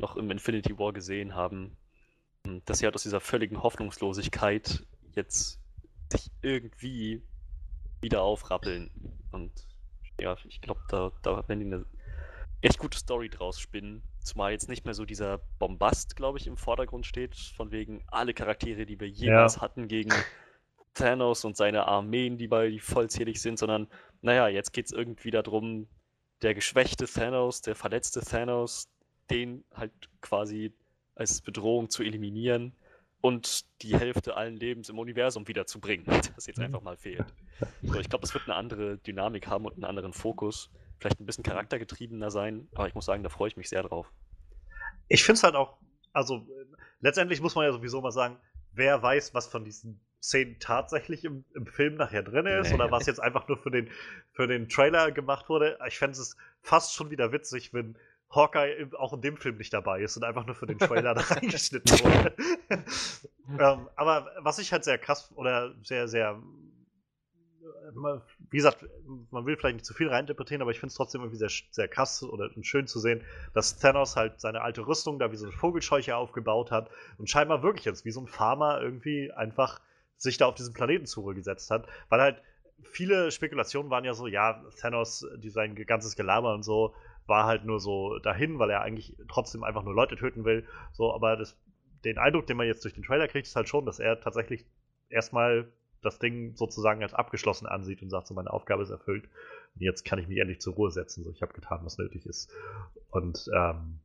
noch 0.00 0.16
im 0.16 0.30
Infinity 0.30 0.78
War 0.78 0.92
gesehen 0.92 1.34
haben. 1.34 1.76
Hm, 2.46 2.62
dass 2.64 2.78
sie 2.78 2.86
halt 2.86 2.94
aus 2.94 3.02
dieser 3.02 3.20
völligen 3.20 3.62
Hoffnungslosigkeit 3.62 4.84
jetzt 5.14 5.60
sich 6.10 6.30
irgendwie 6.42 7.22
wieder 8.00 8.22
aufrappeln. 8.22 8.90
Und 9.32 9.52
ja, 10.20 10.36
ich 10.48 10.60
glaube, 10.60 10.80
da, 10.88 11.12
da 11.22 11.48
werden 11.48 11.60
die 11.60 11.66
eine 11.66 11.84
echt 12.60 12.78
gute 12.78 12.98
Story 12.98 13.28
draus 13.28 13.60
spinnen. 13.60 14.02
Zumal 14.20 14.52
jetzt 14.52 14.68
nicht 14.68 14.84
mehr 14.84 14.94
so 14.94 15.04
dieser 15.04 15.38
Bombast, 15.58 16.16
glaube 16.16 16.38
ich, 16.38 16.46
im 16.46 16.56
Vordergrund 16.56 17.06
steht, 17.06 17.36
von 17.36 17.70
wegen 17.70 18.02
alle 18.08 18.34
Charaktere, 18.34 18.84
die 18.84 18.98
wir 19.00 19.08
jemals 19.08 19.56
ja. 19.56 19.62
hatten 19.62 19.88
gegen 19.88 20.12
Thanos 20.94 21.44
und 21.44 21.56
seine 21.56 21.86
Armeen, 21.86 22.36
die 22.36 22.48
bei 22.48 22.68
die 22.68 22.80
vollzählig 22.80 23.40
sind, 23.40 23.58
sondern 23.58 23.88
naja, 24.20 24.48
jetzt 24.48 24.72
geht 24.72 24.86
es 24.86 24.92
irgendwie 24.92 25.30
darum, 25.30 25.88
der 26.42 26.54
geschwächte 26.54 27.06
Thanos, 27.06 27.62
der 27.62 27.74
verletzte 27.74 28.20
Thanos, 28.20 28.88
den 29.30 29.64
halt 29.74 29.92
quasi 30.20 30.72
als 31.14 31.40
Bedrohung 31.40 31.90
zu 31.90 32.02
eliminieren 32.02 32.76
und 33.20 33.64
die 33.82 33.96
Hälfte 33.96 34.36
allen 34.36 34.56
Lebens 34.56 34.88
im 34.88 34.98
Universum 34.98 35.48
wiederzubringen, 35.48 36.06
das 36.36 36.46
jetzt 36.46 36.60
einfach 36.60 36.82
mal 36.82 36.96
fehlt. 36.96 37.26
So, 37.82 37.98
ich 37.98 38.08
glaube, 38.08 38.24
es 38.24 38.34
wird 38.34 38.44
eine 38.44 38.54
andere 38.54 38.98
Dynamik 38.98 39.48
haben 39.48 39.64
und 39.64 39.74
einen 39.74 39.84
anderen 39.84 40.12
Fokus. 40.12 40.70
Vielleicht 40.98 41.20
ein 41.20 41.26
bisschen 41.26 41.44
charaktergetriebener 41.44 42.30
sein, 42.30 42.68
aber 42.74 42.88
ich 42.88 42.94
muss 42.94 43.04
sagen, 43.04 43.22
da 43.22 43.28
freue 43.28 43.48
ich 43.48 43.56
mich 43.56 43.68
sehr 43.68 43.82
drauf. 43.82 44.12
Ich 45.08 45.24
finde 45.24 45.38
es 45.38 45.42
halt 45.42 45.54
auch, 45.54 45.78
also 46.12 46.46
letztendlich 47.00 47.40
muss 47.40 47.54
man 47.54 47.64
ja 47.64 47.72
sowieso 47.72 48.00
mal 48.00 48.10
sagen, 48.10 48.38
wer 48.72 49.02
weiß, 49.02 49.34
was 49.34 49.46
von 49.46 49.64
diesen 49.64 50.00
Szenen 50.20 50.58
tatsächlich 50.58 51.24
im, 51.24 51.44
im 51.54 51.66
Film 51.66 51.94
nachher 51.94 52.22
drin 52.22 52.46
ist 52.46 52.70
nee. 52.70 52.74
oder 52.74 52.90
was 52.90 53.06
jetzt 53.06 53.20
einfach 53.20 53.46
nur 53.48 53.56
für 53.56 53.70
den, 53.70 53.88
für 54.32 54.46
den 54.46 54.68
Trailer 54.68 55.12
gemacht 55.12 55.48
wurde. 55.48 55.78
Ich 55.86 55.98
fände 55.98 56.18
es 56.18 56.36
fast 56.60 56.94
schon 56.94 57.10
wieder 57.10 57.32
witzig, 57.32 57.72
wenn 57.72 57.96
Hawkeye 58.30 58.88
auch 58.98 59.12
in 59.12 59.22
dem 59.22 59.36
Film 59.36 59.56
nicht 59.56 59.72
dabei 59.72 60.02
ist 60.02 60.16
und 60.16 60.24
einfach 60.24 60.44
nur 60.44 60.54
für 60.54 60.66
den 60.66 60.78
Trailer 60.78 61.14
da 61.14 61.22
reingeschnitten 61.22 61.98
wurde. 62.00 62.34
ähm, 63.48 63.88
aber 63.96 64.30
was 64.40 64.58
ich 64.58 64.72
halt 64.72 64.84
sehr 64.84 64.98
krass 64.98 65.32
oder 65.34 65.74
sehr, 65.82 66.08
sehr, 66.08 66.42
wie 68.50 68.56
gesagt, 68.56 68.84
man 69.30 69.46
will 69.46 69.56
vielleicht 69.56 69.76
nicht 69.76 69.86
zu 69.86 69.94
viel 69.94 70.08
reininterpretieren, 70.08 70.60
aber 70.62 70.72
ich 70.72 70.80
finde 70.80 70.90
es 70.90 70.96
trotzdem 70.96 71.22
irgendwie 71.22 71.38
sehr, 71.38 71.50
sehr 71.70 71.88
krass 71.88 72.22
oder 72.22 72.50
schön 72.62 72.86
zu 72.86 72.98
sehen, 72.98 73.24
dass 73.54 73.78
Thanos 73.78 74.16
halt 74.16 74.40
seine 74.40 74.60
alte 74.60 74.86
Rüstung 74.86 75.18
da 75.18 75.32
wie 75.32 75.36
so 75.36 75.46
eine 75.46 75.56
Vogelscheuche 75.56 76.16
aufgebaut 76.16 76.70
hat 76.70 76.90
und 77.16 77.30
scheinbar 77.30 77.62
wirklich 77.62 77.86
jetzt 77.86 78.04
wie 78.04 78.10
so 78.10 78.20
ein 78.20 78.26
Farmer 78.26 78.80
irgendwie 78.82 79.32
einfach 79.32 79.80
sich 80.18 80.36
da 80.36 80.46
auf 80.46 80.54
diesen 80.54 80.74
Planeten 80.74 81.06
zugesetzt 81.06 81.70
hat, 81.70 81.86
weil 82.08 82.20
halt 82.20 82.42
viele 82.82 83.30
Spekulationen 83.30 83.90
waren 83.90 84.04
ja 84.04 84.14
so, 84.14 84.26
ja, 84.26 84.62
Thanos, 84.80 85.26
die 85.38 85.50
sein 85.50 85.74
ganzes 85.74 86.16
Gelaber 86.16 86.54
und 86.54 86.62
so, 86.62 86.94
war 87.26 87.46
halt 87.46 87.64
nur 87.64 87.80
so 87.80 88.18
dahin, 88.18 88.58
weil 88.58 88.70
er 88.70 88.82
eigentlich 88.82 89.16
trotzdem 89.28 89.64
einfach 89.64 89.82
nur 89.82 89.94
Leute 89.94 90.16
töten 90.16 90.44
will. 90.44 90.66
So, 90.92 91.14
aber 91.14 91.36
das, 91.36 91.56
den 92.04 92.18
Eindruck, 92.18 92.46
den 92.46 92.56
man 92.56 92.66
jetzt 92.66 92.84
durch 92.84 92.94
den 92.94 93.04
Trailer 93.04 93.28
kriegt, 93.28 93.46
ist 93.46 93.56
halt 93.56 93.68
schon, 93.68 93.86
dass 93.86 93.98
er 93.98 94.20
tatsächlich 94.20 94.66
erstmal 95.08 95.70
das 96.02 96.18
Ding 96.18 96.54
sozusagen 96.54 97.02
als 97.02 97.12
abgeschlossen 97.12 97.66
ansieht 97.66 98.02
und 98.02 98.10
sagt, 98.10 98.28
so 98.28 98.34
meine 98.34 98.52
Aufgabe 98.52 98.82
ist 98.82 98.90
erfüllt. 98.90 99.24
Und 99.74 99.82
jetzt 99.82 100.04
kann 100.04 100.18
ich 100.18 100.28
mich 100.28 100.38
endlich 100.38 100.60
zur 100.60 100.74
Ruhe 100.74 100.90
setzen. 100.90 101.24
So, 101.24 101.30
ich 101.30 101.42
habe 101.42 101.52
getan, 101.52 101.80
was 101.82 101.98
nötig 101.98 102.24
ist. 102.24 102.50
Und 103.10 103.50
ähm, 103.54 104.00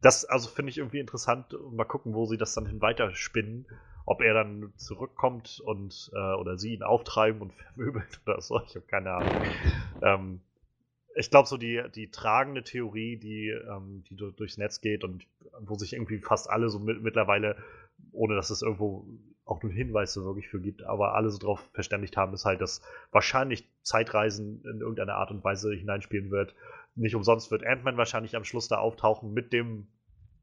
das 0.00 0.24
also 0.24 0.48
finde 0.48 0.70
ich 0.70 0.78
irgendwie 0.78 1.00
interessant 1.00 1.54
mal 1.72 1.84
gucken, 1.84 2.14
wo 2.14 2.26
sie 2.26 2.36
das 2.36 2.54
dann 2.54 2.66
hin 2.66 2.80
weiterspinnen. 2.80 3.66
Ob 4.10 4.22
er 4.22 4.32
dann 4.32 4.72
zurückkommt 4.76 5.60
und 5.60 6.10
äh, 6.14 6.34
oder 6.34 6.56
sie 6.56 6.72
ihn 6.72 6.82
auftreiben 6.82 7.42
und 7.42 7.52
vermöbeln 7.74 8.06
oder 8.24 8.40
so. 8.40 8.58
Ich 8.62 8.74
habe 8.74 8.86
keine 8.86 9.10
Ahnung. 9.10 9.42
ähm, 10.00 10.40
ich 11.14 11.30
glaube, 11.30 11.46
so 11.46 11.58
die, 11.58 11.82
die 11.94 12.10
tragende 12.10 12.64
Theorie, 12.64 13.18
die, 13.18 13.48
ähm, 13.48 14.04
die 14.08 14.16
durchs 14.16 14.56
Netz 14.56 14.80
geht 14.80 15.04
und 15.04 15.26
wo 15.60 15.74
sich 15.74 15.92
irgendwie 15.92 16.20
fast 16.20 16.48
alle 16.48 16.70
so 16.70 16.78
mit, 16.78 17.02
mittlerweile, 17.02 17.56
ohne 18.12 18.34
dass 18.34 18.48
es 18.48 18.62
irgendwo 18.62 19.04
auch 19.44 19.62
nur 19.62 19.72
Hinweise 19.72 20.24
wirklich 20.24 20.48
für 20.48 20.60
gibt, 20.60 20.84
aber 20.84 21.14
alle 21.14 21.28
so 21.28 21.38
drauf 21.38 21.68
verständigt 21.74 22.16
haben, 22.16 22.32
ist 22.32 22.46
halt, 22.46 22.62
dass 22.62 22.80
wahrscheinlich 23.10 23.68
Zeitreisen 23.82 24.62
in 24.64 24.80
irgendeiner 24.80 25.16
Art 25.16 25.30
und 25.30 25.44
Weise 25.44 25.74
hineinspielen 25.74 26.30
wird. 26.30 26.54
Nicht 26.94 27.14
umsonst 27.14 27.50
wird 27.50 27.62
Ant-Man 27.62 27.98
wahrscheinlich 27.98 28.36
am 28.36 28.44
Schluss 28.44 28.68
da 28.68 28.78
auftauchen 28.78 29.34
mit 29.34 29.52
dem, 29.52 29.86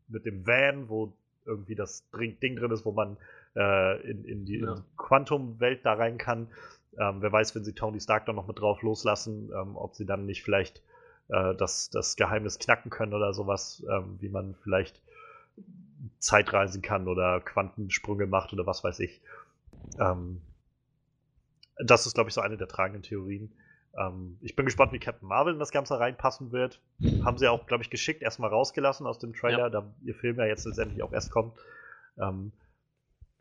mit 0.07 0.27
dem 0.27 0.45
Van, 0.45 0.87
wo 0.87 1.13
irgendwie 1.45 1.75
das 1.75 2.07
Ding 2.11 2.57
drin 2.57 2.71
ist, 2.71 2.85
wo 2.85 2.91
man 2.91 3.17
äh, 3.55 4.01
in, 4.09 4.25
in 4.25 4.45
die, 4.45 4.59
ja. 4.59 4.75
die 4.75 4.81
Quantum-Welt 4.97 5.85
da 5.85 5.93
rein 5.93 6.17
kann. 6.17 6.47
Ähm, 6.97 7.21
wer 7.21 7.31
weiß, 7.31 7.55
wenn 7.55 7.63
sie 7.63 7.73
Tony 7.73 7.99
Stark 7.99 8.25
dann 8.25 8.35
noch 8.35 8.47
mit 8.47 8.59
drauf 8.59 8.81
loslassen, 8.81 9.51
ähm, 9.53 9.75
ob 9.75 9.95
sie 9.95 10.05
dann 10.05 10.25
nicht 10.25 10.43
vielleicht 10.43 10.81
äh, 11.29 11.55
das, 11.55 11.89
das 11.89 12.15
Geheimnis 12.15 12.59
knacken 12.59 12.89
können 12.89 13.13
oder 13.13 13.33
sowas, 13.33 13.83
ähm, 13.89 14.17
wie 14.19 14.29
man 14.29 14.55
vielleicht 14.63 15.01
Zeitreisen 16.19 16.81
kann 16.81 17.07
oder 17.07 17.41
Quantensprünge 17.41 18.27
macht 18.27 18.53
oder 18.53 18.65
was 18.65 18.83
weiß 18.83 18.99
ich. 18.99 19.21
Ähm, 19.99 20.41
das 21.77 22.05
ist, 22.05 22.13
glaube 22.13 22.29
ich, 22.29 22.33
so 22.33 22.41
eine 22.41 22.57
der 22.57 22.67
tragenden 22.67 23.03
Theorien. 23.03 23.53
Ähm, 23.97 24.37
ich 24.41 24.55
bin 24.55 24.65
gespannt, 24.65 24.93
wie 24.93 24.99
Captain 24.99 25.27
Marvel 25.27 25.53
in 25.53 25.59
das 25.59 25.71
Ganze 25.71 25.99
reinpassen 25.99 26.51
wird. 26.51 26.81
Haben 27.23 27.37
sie 27.37 27.47
auch, 27.47 27.65
glaube 27.67 27.83
ich, 27.83 27.89
geschickt 27.89 28.21
erstmal 28.21 28.49
rausgelassen 28.49 29.05
aus 29.05 29.19
dem 29.19 29.33
Trailer, 29.33 29.59
ja. 29.59 29.69
da 29.69 29.93
ihr 30.03 30.15
Film 30.15 30.37
ja 30.37 30.45
jetzt 30.45 30.65
letztendlich 30.65 31.03
auch 31.03 31.11
erst 31.11 31.31
kommt. 31.31 31.57
Ähm, 32.17 32.51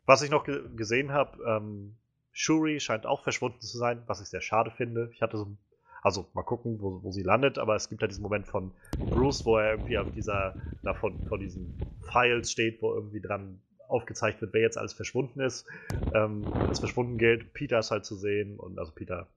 was 0.05 0.21
ich 0.21 0.29
noch 0.29 0.43
ge 0.43 0.63
gesehen 0.75 1.11
habe, 1.11 1.43
ähm, 1.45 1.97
Shuri 2.31 2.79
scheint 2.79 3.05
auch 3.05 3.23
verschwunden 3.23 3.61
zu 3.61 3.77
sein, 3.77 4.03
was 4.07 4.21
ich 4.21 4.27
sehr 4.27 4.41
schade 4.41 4.71
finde. 4.71 5.09
Ich 5.13 5.21
hatte 5.21 5.37
so, 5.37 5.55
also 6.01 6.27
mal 6.33 6.43
gucken, 6.43 6.81
wo, 6.81 7.01
wo 7.01 7.11
sie 7.11 7.23
landet, 7.23 7.57
aber 7.57 7.75
es 7.75 7.89
gibt 7.89 8.01
ja 8.01 8.07
diesen 8.07 8.23
Moment 8.23 8.47
von 8.47 8.73
Bruce, 9.09 9.45
wo 9.45 9.57
er 9.57 9.71
irgendwie 9.71 9.97
auf 9.97 10.11
dieser, 10.11 10.57
da 10.83 10.93
von, 10.93 11.21
von 11.23 11.39
diesen 11.39 11.77
Files 12.11 12.51
steht, 12.51 12.81
wo 12.81 12.93
irgendwie 12.93 13.21
dran 13.21 13.61
aufgezeigt 13.87 14.41
wird, 14.41 14.53
wer 14.53 14.61
jetzt 14.61 14.77
alles 14.77 14.93
verschwunden 14.93 15.39
ist. 15.39 15.65
Ähm, 16.13 16.45
als 16.67 16.79
verschwunden 16.79 17.17
gilt, 17.17 17.53
Peter 17.53 17.79
ist 17.79 17.91
halt 17.91 18.03
zu 18.05 18.15
sehen 18.15 18.59
und 18.59 18.79
also 18.79 18.91
Peter 18.91 19.27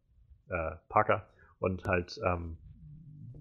äh, 0.49 0.73
Parker 0.89 1.29
und 1.61 1.85
halt 1.85 2.19
ähm, 2.25 2.57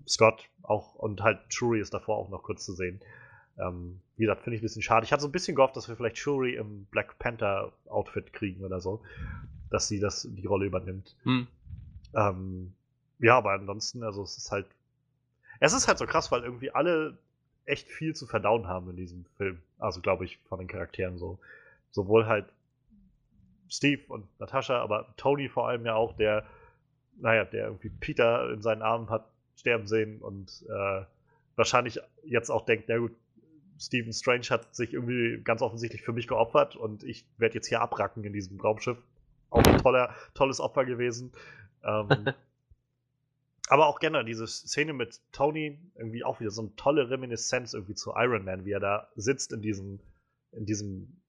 Scott 0.08 0.50
auch 0.64 0.96
und 0.96 1.22
halt 1.22 1.40
Shuri 1.50 1.80
ist 1.80 1.94
davor 1.94 2.18
auch 2.18 2.30
noch 2.30 2.44
kurz 2.44 2.66
zu 2.66 2.74
sehen. 2.74 3.00
Ähm, 3.60 4.00
wie 4.18 4.24
gesagt, 4.24 4.44
finde 4.44 4.56
ich 4.56 4.62
ein 4.62 4.66
bisschen 4.66 4.82
schade. 4.82 5.06
Ich 5.06 5.12
hatte 5.12 5.22
so 5.22 5.28
ein 5.28 5.32
bisschen 5.32 5.56
gehofft, 5.56 5.76
dass 5.76 5.88
wir 5.88 5.96
vielleicht 5.96 6.18
Shuri 6.18 6.56
im 6.56 6.86
Black 6.86 7.18
Panther 7.20 7.72
Outfit 7.88 8.34
kriegen 8.34 8.64
oder 8.64 8.80
so, 8.80 9.02
dass 9.70 9.88
sie 9.88 10.00
das 10.00 10.28
die 10.30 10.46
Rolle 10.46 10.66
übernimmt. 10.66 11.16
Hm. 11.24 11.48
Ähm, 12.16 12.74
ja, 13.20 13.38
aber 13.38 13.52
ansonsten, 13.52 14.04
also 14.04 14.24
es 14.24 14.38
ist 14.38 14.52
halt, 14.52 14.68
es 15.60 15.74
ist 15.74 15.88
halt 15.88 15.98
so 15.98 16.06
krass, 16.06 16.32
weil 16.32 16.44
irgendwie 16.44 16.72
alle 16.72 17.18
echt 17.66 17.90
viel 17.90 18.16
zu 18.16 18.28
verdauen 18.28 18.68
haben 18.68 18.90
in 18.92 18.96
diesem 18.96 19.26
Film. 19.38 19.62
Also 19.78 20.02
glaube 20.02 20.26
ich 20.26 20.40
von 20.48 20.60
den 20.60 20.68
Charakteren 20.68 21.18
so. 21.18 21.40
Sowohl 21.92 22.26
halt 22.26 22.46
Steve 23.70 24.02
und 24.08 24.28
Natascha, 24.40 24.82
aber 24.82 25.14
Tony 25.18 25.50
vor 25.50 25.68
allem 25.68 25.86
ja 25.86 25.96
auch, 25.96 26.14
der, 26.14 26.46
naja, 27.20 27.44
der 27.44 27.66
irgendwie 27.66 27.90
Peter 27.90 28.52
in 28.52 28.62
seinen 28.62 28.82
Armen 28.82 29.10
hat 29.10 29.26
sterben 29.58 29.88
sehen 29.88 30.22
und 30.22 30.64
äh, 30.70 31.04
wahrscheinlich 31.56 32.00
jetzt 32.24 32.50
auch 32.50 32.66
denkt, 32.66 32.86
na 32.88 32.98
gut, 32.98 33.12
Stephen 33.80 34.14
Strange 34.14 34.48
hat 34.50 34.76
sich 34.76 34.94
irgendwie 34.94 35.42
ganz 35.44 35.62
offensichtlich 35.62 36.02
für 36.02 36.14
mich 36.14 36.28
geopfert 36.28 36.76
und 36.76 37.04
ich 37.04 37.26
werde 37.38 37.56
jetzt 37.56 37.68
hier 37.68 37.82
abracken 37.82 38.24
in 38.24 38.34
diesem 38.34 38.60
Raumschiff. 38.60 38.98
Auch 39.50 39.64
ein 39.64 39.78
toller, 39.78 40.14
tolles 40.34 40.60
Opfer 40.60 40.86
gewesen. 40.86 41.32
Ähm, 41.84 42.10
aber 43.70 43.88
auch 43.88 44.00
generell 44.00 44.26
diese 44.26 44.48
Szene 44.48 44.94
mit 44.94 45.22
Tony, 45.32 45.80
irgendwie 45.96 46.24
auch 46.24 46.40
wieder 46.40 46.52
so 46.52 46.62
eine 46.62 46.76
tolle 46.76 47.10
Reminiszenz 47.10 47.74
irgendwie 47.74 47.96
zu 47.96 48.14
Iron 48.16 48.46
Man, 48.46 48.66
wie 48.66 48.72
er 48.72 48.80
da 48.80 49.08
sitzt 49.16 49.54
in 49.54 49.62
diesem, 49.62 50.00
in 50.52 50.66
diesem 50.66 51.22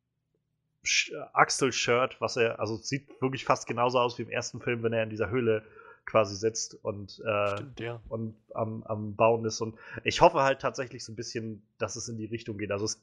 Axel-Shirt, 1.33 2.21
was 2.21 2.37
er, 2.37 2.61
also 2.61 2.77
sieht 2.77 3.09
wirklich 3.21 3.45
fast 3.45 3.67
genauso 3.67 3.99
aus 3.99 4.19
wie 4.19 4.23
im 4.23 4.31
ersten 4.31 4.61
Film, 4.61 4.83
wenn 4.83 4.93
er 4.93 5.03
in 5.03 5.11
dieser 5.11 5.31
Höhle 5.31 5.65
quasi 6.09 6.35
sitzt 6.35 6.75
und, 6.83 7.23
äh, 7.25 7.49
Stimmt, 7.53 7.81
ja. 7.81 8.01
und 8.09 8.35
am, 8.55 8.83
am 8.85 9.15
Bauen 9.15 9.45
ist. 9.45 9.61
Und 9.61 9.77
ich 10.05 10.21
hoffe 10.21 10.43
halt 10.43 10.61
tatsächlich 10.61 11.05
so 11.05 11.13
ein 11.13 11.17
bisschen, 11.17 11.63
dass 11.79 11.97
es 11.97 12.09
in 12.09 12.17
die 12.17 12.25
Richtung 12.25 12.59
geht. 12.59 12.73
Also 12.73 12.87
es, 12.87 13.01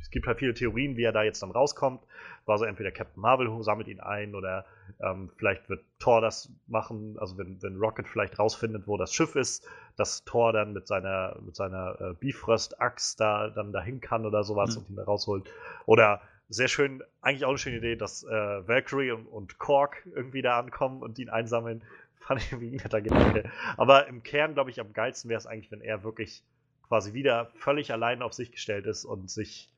es 0.00 0.10
gibt 0.10 0.26
halt 0.26 0.38
viele 0.38 0.54
Theorien, 0.54 0.96
wie 0.96 1.02
er 1.02 1.12
da 1.12 1.22
jetzt 1.22 1.42
dann 1.42 1.50
rauskommt. 1.50 2.02
War 2.46 2.56
so 2.56 2.64
entweder 2.64 2.90
Captain 2.90 3.20
Marvel 3.20 3.50
sammelt 3.62 3.88
ihn 3.88 4.00
ein 4.00 4.34
oder 4.34 4.64
ähm, 5.00 5.30
vielleicht 5.36 5.68
wird 5.68 5.84
Thor 5.98 6.22
das 6.22 6.50
machen. 6.66 7.16
Also 7.18 7.36
wenn, 7.36 7.60
wenn 7.62 7.76
Rocket 7.76 8.08
vielleicht 8.08 8.38
rausfindet, 8.38 8.86
wo 8.86 8.96
das 8.96 9.12
Schiff 9.12 9.36
ist, 9.36 9.68
dass 9.96 10.24
Thor 10.24 10.52
dann 10.52 10.72
mit 10.72 10.86
seiner, 10.86 11.36
mit 11.44 11.54
seiner 11.54 12.00
äh, 12.00 12.14
Bifrost-Axt 12.14 13.20
da 13.20 13.50
dann 13.50 13.72
dahin 13.72 14.00
kann 14.00 14.24
oder 14.24 14.42
sowas 14.42 14.74
mhm. 14.74 14.82
und 14.82 14.90
ihn 14.90 14.96
da 14.96 15.04
rausholt. 15.04 15.50
Oder 15.84 16.22
sehr 16.48 16.68
schön, 16.68 17.02
eigentlich 17.20 17.44
auch 17.44 17.50
eine 17.50 17.58
schöne 17.58 17.76
Idee, 17.76 17.96
dass 17.96 18.24
äh, 18.24 18.30
Valkyrie 18.30 19.10
und, 19.10 19.26
und 19.26 19.58
Korg 19.58 20.02
irgendwie 20.14 20.40
da 20.42 20.58
ankommen 20.58 21.02
und 21.02 21.18
ihn 21.18 21.28
einsammeln. 21.28 21.82
Fand 22.28 22.42
ich 22.42 22.52
irgendwie 22.52 22.76
netter 22.76 23.00
Gedanke. 23.00 23.50
Aber 23.78 24.06
im 24.06 24.22
Kern, 24.22 24.52
glaube 24.52 24.68
ich, 24.68 24.80
am 24.80 24.92
geilsten 24.92 25.30
wäre 25.30 25.38
es 25.38 25.46
eigentlich, 25.46 25.72
wenn 25.72 25.80
er 25.80 26.04
wirklich 26.04 26.44
quasi 26.82 27.14
wieder 27.14 27.50
völlig 27.54 27.90
allein 27.90 28.20
auf 28.20 28.34
sich 28.34 28.52
gestellt 28.52 28.84
ist 28.84 29.06
und 29.06 29.30
sich, 29.30 29.70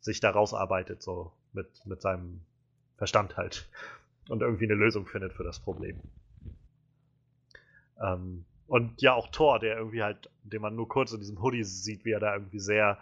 sich 0.00 0.18
da 0.18 0.30
rausarbeitet, 0.30 1.02
so 1.02 1.32
mit, 1.52 1.68
mit 1.84 2.00
seinem 2.00 2.40
Verstand 2.96 3.36
halt. 3.36 3.68
Und 4.30 4.40
irgendwie 4.40 4.64
eine 4.64 4.74
Lösung 4.74 5.06
findet 5.06 5.34
für 5.34 5.44
das 5.44 5.60
Problem. 5.60 6.00
Ähm, 8.00 8.46
und 8.68 9.02
ja, 9.02 9.12
auch 9.12 9.28
Thor, 9.28 9.58
der 9.58 9.76
irgendwie 9.76 10.02
halt, 10.02 10.30
den 10.44 10.62
man 10.62 10.74
nur 10.74 10.88
kurz 10.88 11.12
in 11.12 11.20
diesem 11.20 11.42
Hoodie 11.42 11.64
sieht, 11.64 12.06
wie 12.06 12.12
er 12.12 12.20
da 12.20 12.32
irgendwie 12.32 12.60
sehr 12.60 12.96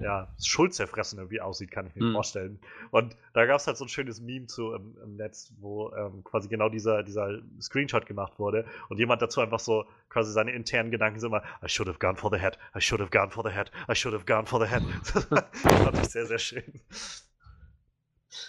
ja, 0.00 0.28
schuldzerfressen 0.42 1.18
irgendwie 1.18 1.40
aussieht, 1.40 1.70
kann 1.70 1.86
ich 1.86 1.94
mir 1.96 2.06
mhm. 2.06 2.12
vorstellen. 2.12 2.58
Und 2.90 3.16
da 3.32 3.46
gab 3.46 3.56
es 3.56 3.66
halt 3.66 3.76
so 3.76 3.84
ein 3.84 3.88
schönes 3.88 4.20
Meme 4.20 4.46
zu 4.46 4.72
im, 4.74 4.96
im 5.02 5.16
Netz, 5.16 5.52
wo 5.60 5.92
ähm, 5.92 6.22
quasi 6.24 6.48
genau 6.48 6.68
dieser, 6.68 7.02
dieser 7.02 7.40
Screenshot 7.60 8.06
gemacht 8.06 8.38
wurde 8.38 8.64
und 8.88 8.98
jemand 8.98 9.22
dazu 9.22 9.40
einfach 9.40 9.60
so 9.60 9.84
quasi 10.08 10.32
seine 10.32 10.52
internen 10.52 10.90
Gedanken 10.90 11.20
sind 11.20 11.30
immer, 11.30 11.42
I 11.64 11.68
should 11.68 11.88
have 11.88 11.98
gone 11.98 12.16
for 12.16 12.30
the 12.30 12.38
head, 12.38 12.58
I 12.76 12.80
should 12.80 13.00
have 13.00 13.10
gone 13.10 13.30
for 13.30 13.44
the 13.44 13.50
head, 13.50 13.70
I 13.90 13.94
should 13.94 14.14
have 14.14 14.24
gone 14.24 14.46
for 14.46 14.60
the 14.60 14.66
head. 14.66 14.82
das 15.14 15.24
fand 15.24 15.98
ich 15.98 16.08
sehr, 16.10 16.26
sehr 16.26 16.38
schön. 16.38 16.80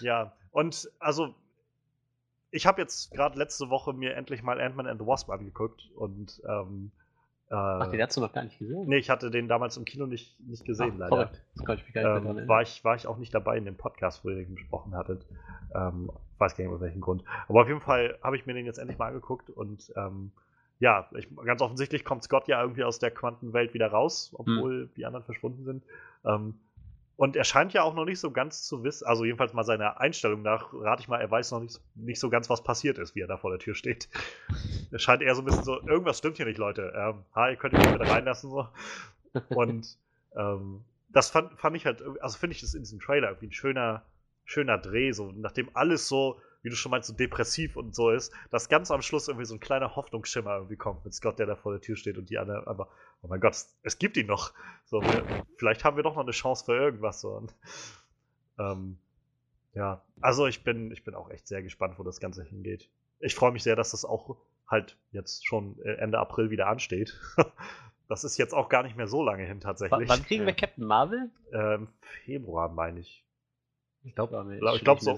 Ja, 0.00 0.32
und 0.50 0.90
also 0.98 1.34
ich 2.50 2.66
habe 2.66 2.80
jetzt 2.80 3.12
gerade 3.12 3.38
letzte 3.38 3.70
Woche 3.70 3.92
mir 3.92 4.14
endlich 4.14 4.42
mal 4.42 4.60
Ant-Man 4.60 4.86
and 4.86 5.00
the 5.00 5.06
Wasp 5.06 5.30
angeguckt 5.30 5.88
und 5.94 6.42
ähm, 6.48 6.90
Ach, 7.52 7.90
den 7.90 8.00
hast 8.00 8.16
du 8.16 8.20
noch 8.20 8.32
gar 8.32 8.44
nicht 8.44 8.58
gesehen? 8.58 8.86
Nee, 8.86 8.98
ich 8.98 9.10
hatte 9.10 9.30
den 9.30 9.48
damals 9.48 9.76
im 9.76 9.84
Kino 9.84 10.06
nicht, 10.06 10.38
nicht 10.40 10.64
gesehen, 10.64 10.92
Ach, 10.94 11.10
leider. 11.10 11.30
Das 11.56 11.64
kann 11.64 11.76
ich 11.76 11.84
mich 11.84 11.92
gar 11.94 12.20
nicht 12.20 12.42
ähm, 12.42 12.48
war, 12.48 12.62
ich, 12.62 12.84
war 12.84 12.94
ich 12.94 13.08
auch 13.08 13.18
nicht 13.18 13.34
dabei 13.34 13.58
in 13.58 13.64
dem 13.64 13.76
Podcast, 13.76 14.24
wo 14.24 14.30
ihr 14.30 14.36
den 14.36 14.54
besprochen 14.54 14.94
hattet. 14.94 15.26
Ähm, 15.74 16.12
weiß 16.38 16.56
gar 16.56 16.64
nicht 16.64 16.72
aus 16.72 16.80
welchem 16.80 17.00
Grund. 17.00 17.24
Aber 17.48 17.62
auf 17.62 17.68
jeden 17.68 17.80
Fall 17.80 18.16
habe 18.22 18.36
ich 18.36 18.46
mir 18.46 18.54
den 18.54 18.66
jetzt 18.66 18.78
endlich 18.78 18.98
mal 18.98 19.08
angeguckt 19.08 19.50
und 19.50 19.92
ähm, 19.96 20.30
ja, 20.78 21.08
ich, 21.14 21.28
ganz 21.44 21.60
offensichtlich 21.60 22.04
kommt 22.04 22.22
Scott 22.22 22.48
ja 22.48 22.62
irgendwie 22.62 22.84
aus 22.84 23.00
der 23.00 23.10
Quantenwelt 23.10 23.74
wieder 23.74 23.88
raus, 23.88 24.32
obwohl 24.34 24.82
hm. 24.82 24.90
die 24.96 25.04
anderen 25.04 25.24
verschwunden 25.24 25.64
sind. 25.64 25.84
Ähm, 26.24 26.54
und 27.20 27.36
er 27.36 27.44
scheint 27.44 27.74
ja 27.74 27.82
auch 27.82 27.92
noch 27.92 28.06
nicht 28.06 28.18
so 28.18 28.30
ganz 28.30 28.62
zu 28.62 28.82
wissen, 28.82 29.06
also 29.06 29.26
jedenfalls 29.26 29.52
mal 29.52 29.62
seiner 29.62 30.00
Einstellung 30.00 30.40
nach, 30.40 30.72
rate 30.72 31.02
ich 31.02 31.08
mal, 31.08 31.20
er 31.20 31.30
weiß 31.30 31.50
noch 31.50 31.60
nicht, 31.60 31.78
nicht 31.94 32.18
so 32.18 32.30
ganz, 32.30 32.48
was 32.48 32.64
passiert 32.64 32.96
ist, 32.96 33.14
wie 33.14 33.20
er 33.20 33.26
da 33.26 33.36
vor 33.36 33.50
der 33.50 33.58
Tür 33.58 33.74
steht. 33.74 34.08
Er 34.90 34.98
scheint 34.98 35.20
eher 35.20 35.34
so 35.34 35.42
ein 35.42 35.44
bisschen 35.44 35.62
so, 35.62 35.82
irgendwas 35.86 36.16
stimmt 36.16 36.38
hier 36.38 36.46
nicht, 36.46 36.56
Leute. 36.56 36.94
Ähm, 36.96 37.22
hi, 37.34 37.56
könnt 37.56 37.74
ihr 37.74 37.78
mich 37.78 37.92
bitte 37.92 38.10
reinlassen? 38.10 38.50
So. 38.50 38.68
Und 39.50 39.98
ähm, 40.34 40.82
das 41.10 41.28
fand, 41.28 41.60
fand 41.60 41.76
ich 41.76 41.84
halt, 41.84 42.02
also 42.22 42.38
finde 42.38 42.56
ich 42.56 42.62
das 42.62 42.72
in 42.72 42.80
diesem 42.80 43.00
Trailer 43.00 43.28
irgendwie 43.28 43.48
ein 43.48 43.52
schöner, 43.52 44.02
schöner 44.46 44.78
Dreh, 44.78 45.12
so 45.12 45.30
nachdem 45.30 45.68
alles 45.74 46.08
so 46.08 46.40
wie 46.62 46.70
du 46.70 46.76
schon 46.76 46.90
meinst, 46.90 47.08
so 47.08 47.14
depressiv 47.14 47.76
und 47.76 47.94
so 47.94 48.10
ist, 48.10 48.32
dass 48.50 48.68
ganz 48.68 48.90
am 48.90 49.02
Schluss 49.02 49.28
irgendwie 49.28 49.46
so 49.46 49.54
ein 49.54 49.60
kleiner 49.60 49.96
Hoffnungsschimmer 49.96 50.56
irgendwie 50.56 50.76
kommt 50.76 51.04
mit 51.04 51.14
Scott, 51.14 51.38
der 51.38 51.46
da 51.46 51.56
vor 51.56 51.72
der 51.72 51.80
Tür 51.80 51.96
steht 51.96 52.18
und 52.18 52.30
die 52.30 52.38
anderen 52.38 52.66
einfach, 52.66 52.88
oh 53.22 53.28
mein 53.28 53.40
Gott, 53.40 53.56
es 53.82 53.98
gibt 53.98 54.16
ihn 54.16 54.26
noch. 54.26 54.52
So, 54.84 55.02
wir, 55.02 55.44
vielleicht 55.56 55.84
haben 55.84 55.96
wir 55.96 56.02
doch 56.02 56.14
noch 56.14 56.22
eine 56.22 56.32
Chance 56.32 56.64
für 56.64 56.76
irgendwas. 56.76 57.20
So. 57.20 57.30
Und, 57.30 57.54
ähm, 58.58 58.98
ja, 59.74 60.02
also 60.20 60.46
ich 60.46 60.64
bin, 60.64 60.90
ich 60.90 61.04
bin 61.04 61.14
auch 61.14 61.30
echt 61.30 61.46
sehr 61.46 61.62
gespannt, 61.62 61.98
wo 61.98 62.02
das 62.02 62.20
Ganze 62.20 62.44
hingeht. 62.44 62.90
Ich 63.20 63.34
freue 63.34 63.52
mich 63.52 63.62
sehr, 63.62 63.76
dass 63.76 63.92
das 63.92 64.04
auch 64.04 64.36
halt 64.66 64.96
jetzt 65.12 65.46
schon 65.46 65.80
äh, 65.82 65.94
Ende 65.94 66.18
April 66.18 66.50
wieder 66.50 66.66
ansteht. 66.66 67.18
Das 68.10 68.24
ist 68.24 68.38
jetzt 68.38 68.54
auch 68.54 68.68
gar 68.68 68.82
nicht 68.82 68.96
mehr 68.96 69.06
so 69.06 69.22
lange 69.22 69.44
hin 69.44 69.60
tatsächlich. 69.60 70.08
W 70.08 70.08
wann 70.08 70.24
kriegen 70.24 70.44
wir 70.44 70.52
Captain 70.52 70.84
Marvel? 70.84 71.30
Ähm, 71.52 71.86
Februar, 72.24 72.68
meine 72.68 72.98
ich. 72.98 73.24
Ich 74.02 74.16
glaube, 74.16 74.58
ich 74.74 74.82
glaube 74.82 75.00
so. 75.00 75.16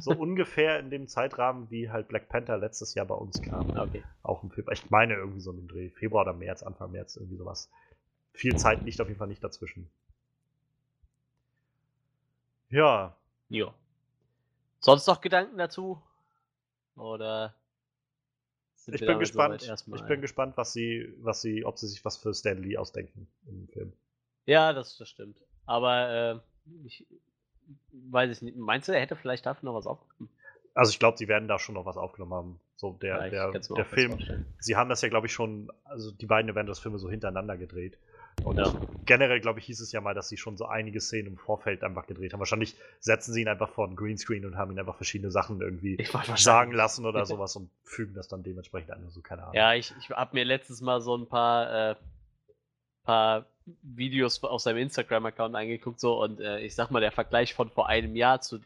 So 0.00 0.12
ungefähr 0.12 0.78
in 0.78 0.90
dem 0.90 1.08
Zeitrahmen, 1.08 1.70
wie 1.70 1.90
halt 1.90 2.08
Black 2.08 2.28
Panther 2.28 2.56
letztes 2.58 2.94
Jahr 2.94 3.06
bei 3.06 3.14
uns 3.14 3.40
kam. 3.42 3.70
Okay. 3.76 4.02
Auch 4.22 4.42
im 4.42 4.50
Februar. 4.50 4.72
Ich 4.72 4.90
meine 4.90 5.14
irgendwie 5.14 5.40
so 5.40 5.52
im 5.52 5.68
Dreh. 5.68 5.90
Februar 5.90 6.22
oder 6.22 6.32
März, 6.32 6.62
Anfang 6.62 6.92
März, 6.92 7.16
irgendwie 7.16 7.36
sowas. 7.36 7.70
Viel 8.32 8.56
Zeit 8.56 8.82
liegt 8.82 9.00
auf 9.00 9.08
jeden 9.08 9.18
Fall 9.18 9.28
nicht 9.28 9.42
dazwischen. 9.42 9.88
Ja. 12.70 13.16
Ja. 13.48 13.74
Sonst 14.80 15.06
noch 15.06 15.20
Gedanken 15.20 15.58
dazu? 15.58 16.00
Oder 16.96 17.54
ich 18.92 19.00
bin 19.00 19.18
gespannt. 19.18 19.62
Ich 19.62 20.04
bin 20.04 20.20
gespannt, 20.20 20.56
was 20.56 20.72
sie, 20.72 21.14
was 21.18 21.42
sie, 21.42 21.64
ob 21.64 21.78
sie 21.78 21.86
sich 21.86 22.04
was 22.04 22.16
für 22.16 22.32
Stan 22.34 22.56
Lee 22.56 22.76
ausdenken 22.76 23.28
im 23.46 23.68
Film. 23.68 23.92
Ja, 24.46 24.72
das, 24.72 24.96
das 24.96 25.08
stimmt. 25.08 25.38
Aber 25.66 26.08
äh, 26.08 26.40
ich, 26.84 27.06
weiß 27.92 28.30
ich 28.30 28.42
nicht. 28.42 28.56
Meinst 28.56 28.88
du, 28.88 28.92
er 28.92 29.00
hätte 29.00 29.16
vielleicht 29.16 29.46
dafür 29.46 29.66
noch 29.66 29.74
was 29.74 29.86
aufgenommen? 29.86 30.30
Also 30.74 30.90
ich 30.90 30.98
glaube, 30.98 31.18
sie 31.18 31.28
werden 31.28 31.48
da 31.48 31.58
schon 31.58 31.74
noch 31.74 31.86
was 31.86 31.96
aufgenommen 31.96 32.34
haben. 32.34 32.60
So 32.76 32.92
der, 32.92 33.32
ja, 33.32 33.50
der, 33.50 33.60
der 33.60 33.84
Film. 33.84 34.18
Sie 34.60 34.76
haben 34.76 34.88
das 34.88 35.02
ja, 35.02 35.08
glaube 35.08 35.26
ich, 35.26 35.32
schon, 35.32 35.72
also 35.84 36.12
die 36.12 36.26
beiden 36.26 36.50
Avengers-Filme 36.50 36.98
so 36.98 37.10
hintereinander 37.10 37.56
gedreht. 37.56 37.98
Und 38.44 38.58
ja. 38.58 38.72
generell, 39.04 39.40
glaube 39.40 39.58
ich, 39.58 39.66
hieß 39.66 39.80
es 39.80 39.90
ja 39.90 40.00
mal, 40.00 40.14
dass 40.14 40.28
sie 40.28 40.36
schon 40.36 40.56
so 40.56 40.66
einige 40.66 41.00
Szenen 41.00 41.28
im 41.28 41.36
Vorfeld 41.36 41.82
einfach 41.82 42.06
gedreht 42.06 42.32
haben. 42.32 42.38
Wahrscheinlich 42.38 42.76
setzen 43.00 43.32
sie 43.32 43.42
ihn 43.42 43.48
einfach 43.48 43.70
vor 43.70 43.86
einen 43.86 43.96
Greenscreen 43.96 44.44
und 44.44 44.56
haben 44.56 44.70
ihn 44.70 44.78
einfach 44.78 44.94
verschiedene 44.94 45.30
Sachen 45.30 45.60
irgendwie 45.60 45.98
sagen 46.36 46.72
lassen 46.72 47.04
oder 47.04 47.24
sowas 47.26 47.56
und 47.56 47.70
fügen 47.82 48.14
das 48.14 48.28
dann 48.28 48.44
dementsprechend 48.44 48.92
an. 48.92 49.08
So, 49.10 49.20
keine 49.20 49.42
Ahnung. 49.42 49.54
Ja, 49.54 49.74
ich, 49.74 49.92
ich 49.98 50.10
habe 50.10 50.36
mir 50.36 50.44
letztes 50.44 50.80
Mal 50.80 51.00
so 51.00 51.16
ein 51.16 51.28
paar, 51.28 51.90
äh, 51.90 51.96
paar 53.02 53.46
Videos 53.82 54.42
auf 54.42 54.60
seinem 54.60 54.78
Instagram-Account 54.78 55.54
angeguckt, 55.54 56.00
so 56.00 56.22
und 56.22 56.40
äh, 56.40 56.60
ich 56.60 56.74
sag 56.74 56.90
mal, 56.90 57.00
der 57.00 57.12
Vergleich 57.12 57.54
von 57.54 57.70
vor 57.70 57.88
einem 57.88 58.16
Jahr 58.16 58.40
zu 58.40 58.60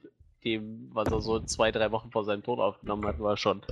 dem, 0.45 0.91
was 0.93 1.09
er 1.09 1.21
so 1.21 1.41
zwei, 1.41 1.71
drei 1.71 1.91
Wochen 1.93 2.11
vor 2.11 2.25
seinem 2.25 2.43
Tod 2.43 2.59
aufgenommen 2.59 3.07
hat, 3.07 3.21
war 3.21 3.37
schon. 3.37 3.63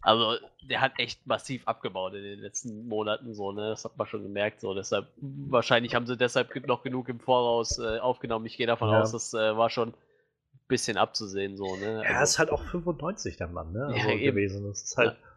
Also, 0.00 0.36
der 0.62 0.80
hat 0.80 0.92
echt 0.98 1.26
massiv 1.26 1.66
abgebaut 1.66 2.14
in 2.14 2.22
den 2.22 2.38
letzten 2.38 2.86
Monaten, 2.86 3.34
so, 3.34 3.52
ne? 3.52 3.70
Das 3.70 3.84
hat 3.84 3.96
man 3.96 4.06
schon 4.06 4.22
gemerkt, 4.22 4.60
so. 4.60 4.74
Deshalb, 4.74 5.08
wahrscheinlich 5.16 5.94
haben 5.94 6.06
sie 6.06 6.16
deshalb 6.16 6.54
noch 6.66 6.82
genug 6.82 7.08
im 7.08 7.20
Voraus 7.20 7.78
äh, 7.78 7.98
aufgenommen. 7.98 8.46
Ich 8.46 8.56
gehe 8.56 8.66
davon 8.66 8.90
ja. 8.90 9.00
aus, 9.00 9.12
das 9.12 9.34
äh, 9.34 9.56
war 9.56 9.70
schon 9.70 9.88
ein 9.90 9.94
bisschen 10.68 10.96
abzusehen, 10.96 11.56
so, 11.56 11.76
ne? 11.76 11.98
Also, 11.98 12.02
ja, 12.04 12.22
ist 12.22 12.38
halt 12.38 12.50
auch 12.50 12.62
95 12.62 13.36
der 13.36 13.48
Mann, 13.48 13.72
ne? 13.72 13.86
Also 13.92 14.08
ja, 14.10 14.16
gewesen. 14.30 14.66
Das 14.68 14.82
ist 14.82 14.96
halt. 14.96 15.12
Ja. 15.12 15.28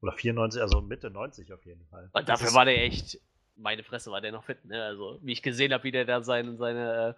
Oder 0.00 0.12
94, 0.12 0.62
also 0.62 0.80
Mitte 0.80 1.10
90 1.10 1.52
auf 1.52 1.64
jeden 1.66 1.84
Fall. 1.86 2.08
Und 2.12 2.28
dafür 2.28 2.54
war 2.54 2.64
der 2.64 2.84
echt 2.84 3.18
meine 3.58 3.82
Fresse 3.82 4.10
war 4.10 4.20
der 4.20 4.32
noch 4.32 4.44
fit, 4.44 4.64
ne? 4.64 4.82
Also, 4.82 5.18
wie 5.22 5.32
ich 5.32 5.42
gesehen 5.42 5.72
habe, 5.72 5.84
wie 5.84 5.92
der 5.92 6.04
da 6.04 6.22
seine, 6.22 6.56
seine 6.56 7.16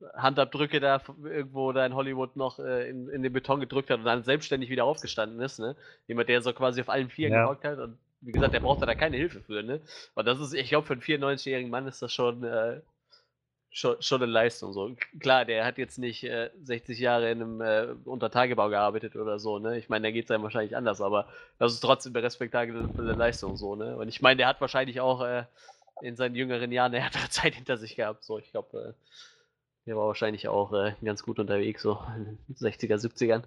äh, 0.00 0.06
Handabdrücke 0.16 0.80
da 0.80 1.02
irgendwo 1.24 1.72
da 1.72 1.84
in 1.86 1.94
Hollywood 1.94 2.36
noch 2.36 2.58
äh, 2.58 2.88
in, 2.88 3.08
in 3.08 3.22
den 3.22 3.32
Beton 3.32 3.60
gedrückt 3.60 3.90
hat 3.90 3.98
und 3.98 4.04
dann 4.04 4.24
selbstständig 4.24 4.70
wieder 4.70 4.84
aufgestanden 4.84 5.40
ist, 5.40 5.58
ne? 5.58 5.76
Jemand, 6.08 6.28
der 6.28 6.42
so 6.42 6.52
quasi 6.52 6.80
auf 6.80 6.88
allen 6.88 7.10
Vieren 7.10 7.32
ja. 7.32 7.42
gehockt 7.44 7.64
hat 7.64 7.78
und 7.78 7.98
wie 8.22 8.32
gesagt, 8.32 8.54
der 8.54 8.60
braucht 8.60 8.82
da 8.82 8.94
keine 8.94 9.16
Hilfe 9.16 9.40
für, 9.40 9.62
ne? 9.62 9.80
Und 10.14 10.26
das 10.26 10.38
ist, 10.40 10.54
ich 10.54 10.68
glaube, 10.68 10.86
für 10.86 10.92
einen 10.92 11.02
94-jährigen 11.02 11.70
Mann 11.70 11.86
ist 11.86 12.02
das 12.02 12.12
schon, 12.12 12.44
äh, 12.44 12.80
schon, 13.72 14.00
schon 14.00 14.22
eine 14.22 14.30
Leistung. 14.30 14.72
So. 14.72 14.94
Klar, 15.18 15.44
der 15.44 15.64
hat 15.64 15.78
jetzt 15.78 15.98
nicht 15.98 16.22
äh, 16.24 16.50
60 16.62 16.98
Jahre 17.00 17.30
in 17.30 17.42
einem 17.42 17.60
äh, 17.60 17.94
Untertagebau 18.04 18.68
gearbeitet 18.68 19.16
oder 19.16 19.38
so, 19.38 19.58
ne? 19.58 19.78
Ich 19.78 19.88
meine, 19.88 20.08
da 20.08 20.12
geht 20.12 20.26
es 20.26 20.30
einem 20.30 20.44
wahrscheinlich 20.44 20.76
anders, 20.76 21.00
aber 21.00 21.26
das 21.58 21.72
ist 21.72 21.80
trotzdem 21.80 22.14
eine 22.14 22.22
respektable 22.22 23.12
Leistung 23.12 23.56
so, 23.56 23.74
ne? 23.74 23.96
Und 23.96 24.08
ich 24.08 24.20
meine, 24.20 24.36
der 24.36 24.46
hat 24.46 24.60
wahrscheinlich 24.60 25.00
auch 25.00 25.22
äh, 25.22 25.44
in 26.02 26.16
seinen 26.16 26.34
jüngeren 26.34 26.70
Jahren 26.70 26.94
eine 26.94 27.02
härtere 27.02 27.28
Zeit 27.30 27.54
hinter 27.54 27.78
sich 27.78 27.96
gehabt. 27.96 28.22
So, 28.24 28.38
ich 28.38 28.50
glaube, 28.52 28.94
äh, 28.94 29.86
der 29.86 29.96
war 29.96 30.06
wahrscheinlich 30.06 30.46
auch 30.48 30.72
äh, 30.74 30.94
ganz 31.02 31.22
gut 31.22 31.38
unterwegs, 31.40 31.82
so 31.82 31.98
in 32.16 32.24
den 32.24 32.54
60er, 32.54 32.96
70ern. 32.96 33.42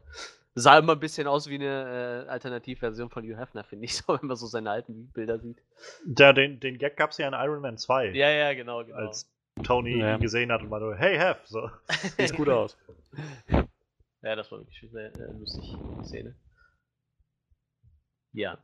Sah 0.57 0.77
immer 0.77 0.93
ein 0.93 0.99
bisschen 1.01 1.27
aus 1.27 1.49
wie 1.49 1.55
eine 1.55 2.25
äh, 2.25 2.29
Alternativversion 2.29 3.09
von 3.09 3.23
Hugh 3.23 3.37
Hefner, 3.37 3.63
finde 3.63 3.85
ich, 3.85 3.95
so, 3.97 4.17
wenn 4.19 4.27
man 4.27 4.37
so 4.37 4.47
seine 4.47 4.71
alten 4.71 5.11
Bilder 5.13 5.37
sieht. 5.37 5.61
Ja, 6.17 6.33
den, 6.33 6.59
den 6.59 6.77
Gag 6.79 6.97
gab 6.97 7.11
es 7.11 7.17
ja 7.19 7.27
in 7.27 7.33
Iron 7.33 7.61
Man 7.61 7.77
2. 7.77 8.11
Ja, 8.11 8.29
ja, 8.29 8.53
genau, 8.53 8.83
genau. 8.83 8.97
Als 8.97 9.29
Tony 9.63 9.97
Ja. 9.99 10.15
ihn 10.15 10.21
gesehen 10.21 10.51
hat 10.51 10.61
und 10.61 10.69
war 10.69 10.79
nur, 10.79 10.95
hey, 10.95 11.17
Hef, 11.17 11.45
so. 11.45 11.69
Sieht 12.17 12.35
gut 12.35 12.49
aus. 12.49 12.77
Ja, 14.21 14.35
das 14.35 14.51
war 14.51 14.59
wirklich 14.59 14.91
sehr 14.91 15.13
äh, 15.15 15.31
lustig, 15.39 15.75
die 15.99 16.05
Szene. 16.05 16.35
Ja. 18.33 18.57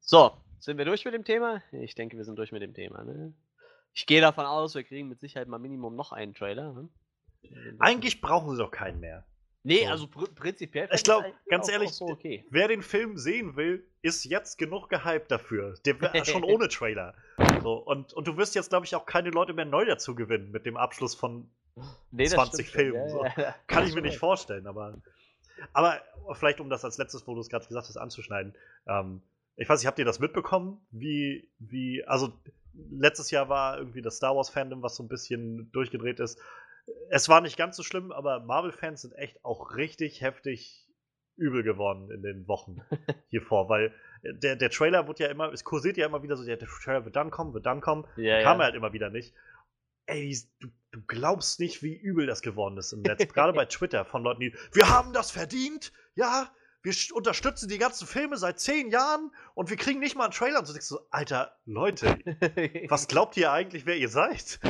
So, 0.00 0.36
sind 0.60 0.78
wir 0.78 0.84
durch 0.84 1.04
mit 1.04 1.14
dem 1.14 1.24
Thema? 1.24 1.62
Ich 1.72 1.94
denke, 1.94 2.16
wir 2.16 2.24
sind 2.24 2.36
durch 2.38 2.52
mit 2.52 2.62
dem 2.62 2.74
Thema. 2.74 3.02
Ne? 3.04 3.34
Ich 3.92 4.06
gehe 4.06 4.20
davon 4.20 4.44
aus, 4.44 4.74
wir 4.74 4.84
kriegen 4.84 5.08
mit 5.08 5.20
Sicherheit 5.20 5.48
mal 5.48 5.58
Minimum 5.58 5.96
noch 5.96 6.12
einen 6.12 6.34
Trailer. 6.34 6.72
Ne? 6.72 6.88
Eigentlich 7.78 8.20
brauchen 8.20 8.50
sie 8.50 8.62
doch 8.62 8.70
keinen 8.70 9.00
mehr. 9.00 9.26
Nee, 9.66 9.84
so. 9.84 9.90
also 9.90 10.06
pr 10.06 10.28
prinzipiell. 10.34 10.84
Ich 10.84 10.90
fänd 10.90 11.04
glaub, 11.04 11.24
eigentlich 11.24 11.36
ganz 11.48 11.68
ehrlich, 11.68 11.90
so 11.90 12.06
okay. 12.06 12.46
Wer 12.50 12.68
den 12.68 12.82
Film 12.82 13.16
sehen 13.16 13.56
will, 13.56 13.84
ist 14.00 14.24
jetzt 14.24 14.58
genug 14.58 14.88
gehypt 14.88 15.28
dafür. 15.28 15.74
Der 15.84 15.96
schon 16.24 16.44
ohne 16.44 16.68
Trailer. 16.68 17.14
So, 17.62 17.74
und, 17.74 18.12
und 18.12 18.28
du 18.28 18.36
wirst 18.36 18.54
jetzt, 18.54 18.68
glaube 18.68 18.86
ich, 18.86 18.94
auch 18.94 19.06
keine 19.06 19.30
Leute 19.30 19.54
mehr 19.54 19.64
neu 19.64 19.84
dazu 19.84 20.14
gewinnen 20.14 20.52
mit 20.52 20.66
dem 20.66 20.76
Abschluss 20.76 21.16
von. 21.16 21.50
Nee, 22.12 22.24
das 22.24 22.34
20 22.34 22.68
stimmt 22.68 22.86
schon. 22.86 22.92
Filmen. 22.92 23.08
Ja, 23.08 23.26
ja, 23.26 23.42
ja. 23.42 23.54
Kann 23.66 23.86
ich 23.86 23.94
mir 23.94 24.02
nicht 24.02 24.18
vorstellen, 24.18 24.68
aber. 24.68 24.98
Aber 25.72 26.00
vielleicht, 26.34 26.60
um 26.60 26.70
das 26.70 26.84
als 26.84 26.96
letztes, 26.98 27.26
wo 27.26 27.34
du 27.34 27.40
es 27.40 27.48
gerade 27.48 27.66
gesagt 27.66 27.88
hast, 27.88 27.96
anzuschneiden. 27.96 28.54
Ähm, 28.86 29.20
ich 29.56 29.68
weiß 29.68 29.80
nicht, 29.80 29.86
habt 29.86 29.98
ihr 29.98 30.04
das 30.04 30.20
mitbekommen? 30.20 30.80
Wie, 30.92 31.48
wie, 31.58 32.04
also 32.04 32.32
letztes 32.90 33.30
Jahr 33.32 33.48
war 33.48 33.78
irgendwie 33.78 34.02
das 34.02 34.16
Star 34.16 34.36
Wars 34.36 34.50
Fandom, 34.50 34.82
was 34.82 34.94
so 34.96 35.02
ein 35.02 35.08
bisschen 35.08 35.72
durchgedreht 35.72 36.20
ist. 36.20 36.38
Es 37.10 37.28
war 37.28 37.40
nicht 37.40 37.56
ganz 37.56 37.76
so 37.76 37.82
schlimm, 37.82 38.12
aber 38.12 38.40
Marvel-Fans 38.40 39.02
sind 39.02 39.12
echt 39.14 39.44
auch 39.44 39.76
richtig 39.76 40.20
heftig 40.20 40.86
übel 41.36 41.62
geworden 41.62 42.10
in 42.10 42.22
den 42.22 42.48
Wochen 42.48 42.80
hier 43.28 43.42
vor, 43.42 43.68
weil 43.68 43.94
der, 44.22 44.56
der 44.56 44.70
Trailer 44.70 45.06
wird 45.06 45.18
ja 45.18 45.28
immer, 45.28 45.52
es 45.52 45.64
kursiert 45.64 45.96
ja 45.96 46.06
immer 46.06 46.22
wieder 46.22 46.36
so, 46.36 46.44
der, 46.44 46.56
der 46.56 46.68
Trailer 46.68 47.04
wird 47.04 47.16
dann 47.16 47.30
kommen, 47.30 47.54
wird 47.54 47.66
dann 47.66 47.80
kommen, 47.80 48.06
Ja, 48.16 48.42
kam 48.42 48.58
ja. 48.58 48.64
halt 48.64 48.74
immer 48.74 48.92
wieder 48.92 49.10
nicht. 49.10 49.34
Ey, 50.06 50.38
du, 50.60 50.68
du 50.92 51.02
glaubst 51.06 51.60
nicht, 51.60 51.82
wie 51.82 51.94
übel 51.94 52.26
das 52.26 52.40
geworden 52.40 52.78
ist 52.78 52.92
im 52.92 53.02
Netz. 53.02 53.26
Gerade 53.32 53.52
bei 53.52 53.64
Twitter 53.66 54.04
von 54.04 54.22
Leuten, 54.22 54.40
die, 54.40 54.54
wir 54.72 54.88
haben 54.88 55.12
das 55.12 55.30
verdient, 55.30 55.92
ja, 56.14 56.50
wir 56.82 56.94
unterstützen 57.14 57.68
die 57.68 57.78
ganzen 57.78 58.06
Filme 58.06 58.36
seit 58.36 58.60
zehn 58.60 58.90
Jahren 58.90 59.32
und 59.54 59.70
wir 59.70 59.76
kriegen 59.76 59.98
nicht 59.98 60.16
mal 60.16 60.24
einen 60.24 60.32
Trailer. 60.32 60.60
Und 60.60 60.66
so 60.66 60.72
denkst 60.72 60.88
du, 60.88 60.94
so, 60.94 61.06
Alter, 61.10 61.56
Leute, 61.64 62.06
was 62.88 63.08
glaubt 63.08 63.36
ihr 63.36 63.50
eigentlich, 63.50 63.86
wer 63.86 63.96
ihr 63.96 64.08
seid? 64.08 64.60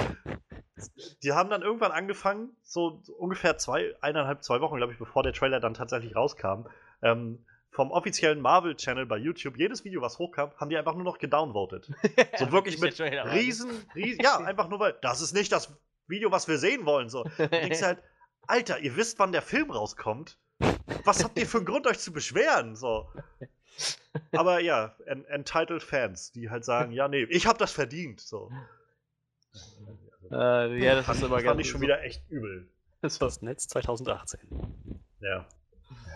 Die 1.22 1.33
haben 1.33 1.49
dann 1.49 1.62
irgendwann 1.62 1.93
angefangen, 1.93 2.51
so 2.62 3.03
ungefähr 3.18 3.57
zwei, 3.57 3.95
eineinhalb, 4.01 4.43
zwei 4.43 4.61
Wochen, 4.61 4.77
glaube 4.77 4.93
ich, 4.93 4.99
bevor 4.99 5.22
der 5.22 5.33
Trailer 5.33 5.61
dann 5.61 5.74
tatsächlich 5.74 6.14
rauskam, 6.14 6.66
ähm, 7.03 7.45
vom 7.70 7.91
offiziellen 7.91 8.41
Marvel-Channel 8.41 9.07
bei 9.07 9.18
YouTube, 9.18 9.59
jedes 9.59 9.85
Video, 9.85 10.01
was 10.01 10.18
hochkam, 10.18 10.51
haben 10.57 10.70
die 10.70 10.77
einfach 10.77 10.95
nur 10.95 11.05
noch 11.05 11.18
gedownvotet. 11.18 11.91
So 12.39 12.53
wirklich 12.53 12.79
mit 12.81 12.99
riesen, 13.01 13.70
riesen, 13.95 14.20
ja, 14.22 14.39
einfach 14.39 14.68
nur 14.68 14.81
weil, 14.81 14.95
das 15.01 15.20
ist 15.20 15.33
nicht 15.33 15.53
das 15.53 15.74
Video, 16.07 16.31
was 16.31 16.49
wir 16.49 16.59
sehen 16.59 16.85
wollen. 16.85 17.09
So. 17.09 17.24
Du 17.24 17.49
denkst 17.49 17.83
halt, 17.83 17.99
Alter, 18.47 18.79
ihr 18.79 18.97
wisst, 18.97 19.18
wann 19.18 19.33
der 19.33 19.43
Film 19.43 19.70
rauskommt. 19.70 20.39
Was 21.05 21.24
habt 21.24 21.39
ihr 21.39 21.47
für 21.47 21.59
einen 21.59 21.66
Grund, 21.66 21.87
euch 21.87 21.99
zu 21.99 22.12
beschweren? 22.12 22.77
So. 22.77 23.11
Aber 24.33 24.61
ja, 24.61 24.95
en 25.07 25.24
entitled 25.27 25.83
Fans, 25.83 26.33
die 26.33 26.51
halt 26.51 26.64
sagen, 26.64 26.93
ja, 26.93 27.09
nee, 27.09 27.24
ich 27.24 27.47
hab 27.47 27.59
das 27.59 27.72
verdient. 27.72 28.20
So. 28.20 28.51
Äh, 30.31 30.85
ja, 30.85 30.95
das 30.97 31.07
fand, 31.07 31.18
ist 31.18 31.24
immer 31.24 31.35
fand 31.37 31.45
ganz 31.45 31.61
ich 31.61 31.68
schon 31.68 31.81
wieder 31.81 32.03
echt 32.03 32.22
übel. 32.31 32.68
So, 33.03 33.18
Das 33.27 33.43
Netz 33.43 33.68
2018. 33.68 34.41
Ja. 35.20 35.29
ja 35.29 35.47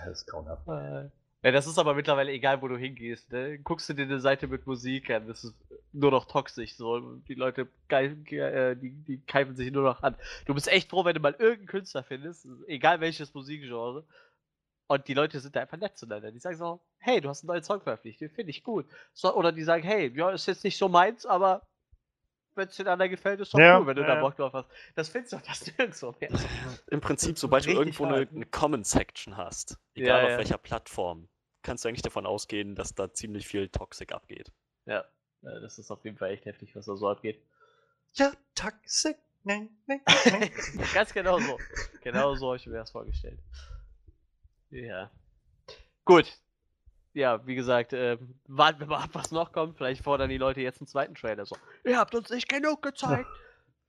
das 0.06 0.20
ist 0.22 0.26
grauenhaft. 0.26 0.66
äh, 0.68 1.10
ja, 1.42 1.52
das 1.52 1.66
ist 1.66 1.78
aber 1.78 1.94
mittlerweile 1.94 2.32
egal, 2.32 2.60
wo 2.60 2.68
du 2.68 2.76
hingehst. 2.76 3.32
Ne? 3.32 3.58
Guckst 3.60 3.88
du 3.88 3.94
dir 3.94 4.02
eine 4.02 4.20
Seite 4.20 4.46
mit 4.46 4.66
Musik 4.66 5.08
an, 5.10 5.26
das 5.26 5.44
ist 5.44 5.54
nur 5.92 6.10
noch 6.10 6.26
toxisch. 6.26 6.76
So. 6.76 7.16
Die 7.28 7.34
Leute 7.34 7.68
geil, 7.88 8.16
ge- 8.16 8.40
äh, 8.40 8.76
die, 8.76 8.90
die 8.90 9.20
keifen 9.24 9.54
sich 9.56 9.70
nur 9.72 9.84
noch 9.84 10.02
an. 10.02 10.16
Du 10.46 10.54
bist 10.54 10.68
echt 10.68 10.90
froh, 10.90 11.04
wenn 11.04 11.14
du 11.14 11.20
mal 11.20 11.32
irgendeinen 11.38 11.66
Künstler 11.68 12.02
findest, 12.02 12.46
egal 12.66 13.00
welches 13.00 13.32
Musikgenre. 13.32 14.04
Und 14.88 15.06
die 15.06 15.14
Leute 15.14 15.38
sind 15.38 15.54
da 15.54 15.60
einfach 15.60 15.76
nett 15.78 15.96
zueinander. 15.96 16.32
Die 16.32 16.40
sagen 16.40 16.56
so, 16.56 16.80
hey, 16.98 17.20
du 17.20 17.28
hast 17.28 17.42
einen 17.42 17.48
neuen 17.48 17.62
Song 17.62 17.80
veröffentlicht, 17.80 18.20
den 18.20 18.28
finde 18.30 18.50
ich 18.50 18.62
gut. 18.64 18.86
So, 19.12 19.32
oder 19.34 19.52
die 19.52 19.62
sagen, 19.62 19.84
hey, 19.84 20.12
ja, 20.14 20.30
ist 20.32 20.46
jetzt 20.46 20.64
nicht 20.64 20.76
so 20.76 20.88
meins, 20.88 21.24
aber 21.26 21.62
wenn 22.54 22.68
es 22.68 22.76
den 22.76 22.88
anderen 22.88 23.10
gefällt, 23.10 23.40
ist 23.40 23.54
doch 23.54 23.58
Ja, 23.58 23.78
cool, 23.78 23.86
wenn 23.86 23.96
du 23.96 24.02
ja, 24.02 24.14
da. 24.14 24.20
Bock 24.20 24.36
drauf 24.36 24.52
hast. 24.52 24.68
Das 24.94 25.08
findest 25.08 25.32
du 25.32 25.36
doch 25.38 25.46
das 25.46 25.66
nirgendwo 25.78 26.14
mehr. 26.20 26.30
Im 26.90 27.00
Prinzip, 27.00 27.38
sobald 27.38 27.66
du 27.66 27.70
irgendwo 27.70 28.04
eine, 28.04 28.28
eine 28.28 28.46
Comment-Section 28.46 29.36
hast, 29.36 29.78
Ja, 29.94 30.02
egal 30.02 30.24
auf 30.24 30.30
ja. 30.30 30.38
welcher 30.38 30.58
Plattform, 30.58 31.28
kannst 31.62 31.84
du 31.84 31.88
eigentlich 31.88 32.02
davon 32.02 32.26
ausgehen, 32.26 32.74
dass 32.74 32.94
da 32.94 33.12
ziemlich 33.12 33.46
viel 33.46 33.68
Toxic 33.68 34.12
abgeht. 34.12 34.52
Ja, 34.86 35.04
das 35.42 35.78
ist 35.78 35.90
auf 35.90 36.04
jeden 36.04 36.16
Fall 36.18 36.30
echt 36.30 36.44
heftig, 36.46 36.74
was 36.76 36.86
da 36.86 36.96
so 36.96 37.08
abgeht. 37.08 37.42
Ja, 38.14 38.32
toxic. 38.54 39.16
Nein, 39.42 39.70
nein, 39.86 40.00
nein. 40.30 40.50
Ganz 40.94 41.14
genau 41.14 41.38
so. 41.38 41.58
Genau 42.02 42.34
so 42.34 42.48
habe 42.48 42.56
ich 42.56 42.66
mir 42.66 42.76
das 42.76 42.90
vorgestellt. 42.90 43.38
Ja. 44.70 45.10
Gut. 46.04 46.26
Ja, 47.12 47.44
wie 47.46 47.54
gesagt, 47.56 47.92
äh, 47.92 48.18
warten 48.46 48.80
wir 48.80 48.86
mal 48.86 49.02
ab, 49.02 49.10
was 49.12 49.32
noch 49.32 49.52
kommt. 49.52 49.76
Vielleicht 49.76 50.02
fordern 50.04 50.30
die 50.30 50.38
Leute 50.38 50.60
jetzt 50.60 50.80
einen 50.80 50.86
zweiten 50.86 51.14
Trailer. 51.14 51.44
So, 51.44 51.56
ihr 51.84 51.98
habt 51.98 52.14
uns 52.14 52.30
nicht 52.30 52.48
genug 52.48 52.82
gezeigt. 52.82 53.26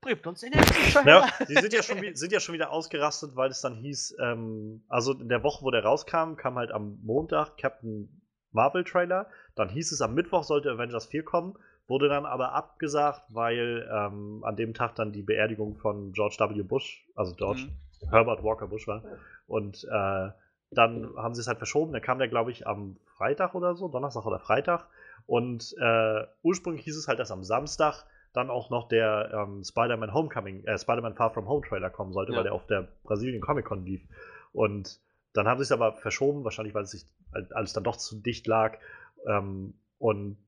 Bringt 0.00 0.26
uns 0.26 0.40
den 0.40 0.50
nächsten 0.50 0.92
Trailer. 0.92 1.26
Ja, 1.26 1.46
die 1.46 1.54
sind 1.54 1.72
ja, 1.72 1.82
schon, 1.82 1.98
sind 2.14 2.32
ja 2.32 2.40
schon 2.40 2.54
wieder 2.54 2.70
ausgerastet, 2.72 3.36
weil 3.36 3.50
es 3.50 3.60
dann 3.60 3.76
hieß, 3.76 4.16
ähm, 4.20 4.82
also 4.88 5.12
in 5.12 5.28
der 5.28 5.44
Woche, 5.44 5.64
wo 5.64 5.70
der 5.70 5.84
rauskam, 5.84 6.34
kam 6.36 6.56
halt 6.56 6.72
am 6.72 6.98
Montag 7.04 7.56
Captain 7.56 8.20
Marvel 8.50 8.82
Trailer. 8.82 9.28
Dann 9.54 9.68
hieß 9.68 9.92
es, 9.92 10.00
am 10.00 10.14
Mittwoch 10.14 10.42
sollte 10.42 10.72
Avengers 10.72 11.06
4 11.06 11.24
kommen, 11.24 11.54
wurde 11.86 12.08
dann 12.08 12.26
aber 12.26 12.52
abgesagt, 12.52 13.22
weil 13.28 13.88
ähm, 13.92 14.42
an 14.44 14.56
dem 14.56 14.74
Tag 14.74 14.96
dann 14.96 15.12
die 15.12 15.22
Beerdigung 15.22 15.76
von 15.76 16.10
George 16.12 16.36
W. 16.40 16.62
Bush, 16.62 17.06
also 17.14 17.34
George 17.36 17.68
Mhm. 17.68 18.08
Herbert 18.10 18.42
Walker 18.42 18.66
Bush 18.66 18.88
war. 18.88 19.04
Und 19.46 19.84
äh, 19.84 20.30
dann 20.72 21.14
haben 21.16 21.34
sie 21.34 21.40
es 21.40 21.46
halt 21.46 21.58
verschoben. 21.58 21.92
Dann 21.92 22.02
kam 22.02 22.18
der, 22.18 22.28
glaube 22.28 22.50
ich, 22.50 22.66
am 22.66 22.96
Freitag 23.04 23.54
oder 23.54 23.74
so, 23.74 23.88
Donnerstag 23.88 24.24
oder 24.26 24.38
Freitag. 24.38 24.86
Und 25.26 25.74
äh, 25.78 26.26
ursprünglich 26.42 26.84
hieß 26.84 26.96
es 26.96 27.08
halt, 27.08 27.18
dass 27.18 27.30
am 27.30 27.44
Samstag 27.44 28.04
dann 28.32 28.48
auch 28.48 28.70
noch 28.70 28.88
der 28.88 29.30
ähm, 29.34 29.62
Spider-Man 29.62 30.14
Homecoming, 30.14 30.64
äh, 30.64 30.78
Spider-Man 30.78 31.14
Far 31.14 31.32
From 31.32 31.46
Home 31.48 31.66
Trailer 31.66 31.90
kommen 31.90 32.12
sollte, 32.12 32.32
Ja. 32.32 32.38
weil 32.38 32.44
der 32.44 32.54
auf 32.54 32.66
der 32.66 32.88
Brasilien 33.04 33.42
Comic 33.42 33.66
Con 33.66 33.84
lief. 33.84 34.02
Und 34.52 35.00
dann 35.34 35.46
haben 35.46 35.58
sie 35.58 35.64
es 35.64 35.72
aber 35.72 35.92
verschoben, 35.94 36.44
wahrscheinlich 36.44 36.74
weil 36.74 36.84
es 36.84 36.92
sich 36.92 37.06
alles 37.52 37.72
dann 37.74 37.84
doch 37.84 37.96
zu 37.96 38.20
dicht 38.20 38.46
lag. 38.46 38.78
Ähm, 39.26 39.74
und 39.98 40.38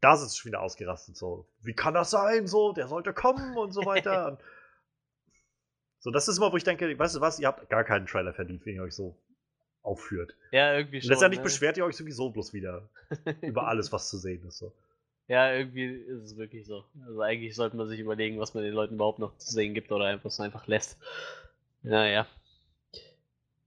da 0.00 0.16
sind 0.16 0.30
sie 0.30 0.38
schon 0.38 0.50
wieder 0.50 0.60
ausgerastet. 0.62 1.16
So, 1.16 1.48
wie 1.62 1.74
kann 1.74 1.94
das 1.94 2.10
sein? 2.10 2.46
So, 2.46 2.72
der 2.72 2.88
sollte 2.88 3.12
kommen 3.12 3.56
und 3.56 3.72
so 3.72 3.84
weiter. 3.84 4.26
und 4.28 4.38
so, 6.00 6.10
das 6.10 6.28
ist 6.28 6.38
immer, 6.38 6.52
wo 6.52 6.56
ich 6.56 6.64
denke, 6.64 6.96
weißt 6.98 7.16
du 7.16 7.20
was, 7.20 7.38
ihr 7.38 7.48
habt 7.48 7.68
gar 7.70 7.84
keinen 7.84 8.06
Trailer 8.06 8.32
verdient, 8.32 8.64
ihr 8.66 8.82
euch 8.82 8.94
so 8.94 9.16
aufführt. 9.88 10.34
Ja, 10.52 10.74
irgendwie 10.74 10.96
Und 10.96 11.02
schon. 11.02 11.10
letztendlich 11.10 11.40
ne? 11.40 11.44
beschwert 11.44 11.76
ihr 11.76 11.84
euch 11.84 11.96
sowieso 11.96 12.30
bloß 12.30 12.52
wieder 12.52 12.88
über 13.40 13.66
alles, 13.68 13.90
was 13.92 14.08
zu 14.08 14.18
sehen 14.18 14.46
ist. 14.46 14.58
So. 14.58 14.72
Ja, 15.28 15.52
irgendwie 15.52 15.86
ist 15.86 16.22
es 16.22 16.36
wirklich 16.36 16.66
so. 16.66 16.84
Also 17.06 17.20
eigentlich 17.20 17.54
sollte 17.54 17.76
man 17.76 17.88
sich 17.88 18.00
überlegen, 18.00 18.38
was 18.38 18.54
man 18.54 18.64
den 18.64 18.72
Leuten 18.72 18.94
überhaupt 18.94 19.18
noch 19.18 19.36
zu 19.36 19.52
sehen 19.52 19.74
gibt 19.74 19.92
oder 19.92 20.06
einfach 20.06 20.30
so 20.30 20.42
einfach 20.42 20.66
lässt. 20.66 20.98
Naja. 21.82 22.26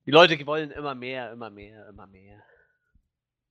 Die 0.06 0.12
Leute 0.12 0.44
wollen 0.48 0.72
immer 0.72 0.96
mehr, 0.96 1.32
immer 1.32 1.50
mehr, 1.50 1.88
immer 1.88 2.08
mehr. 2.08 2.42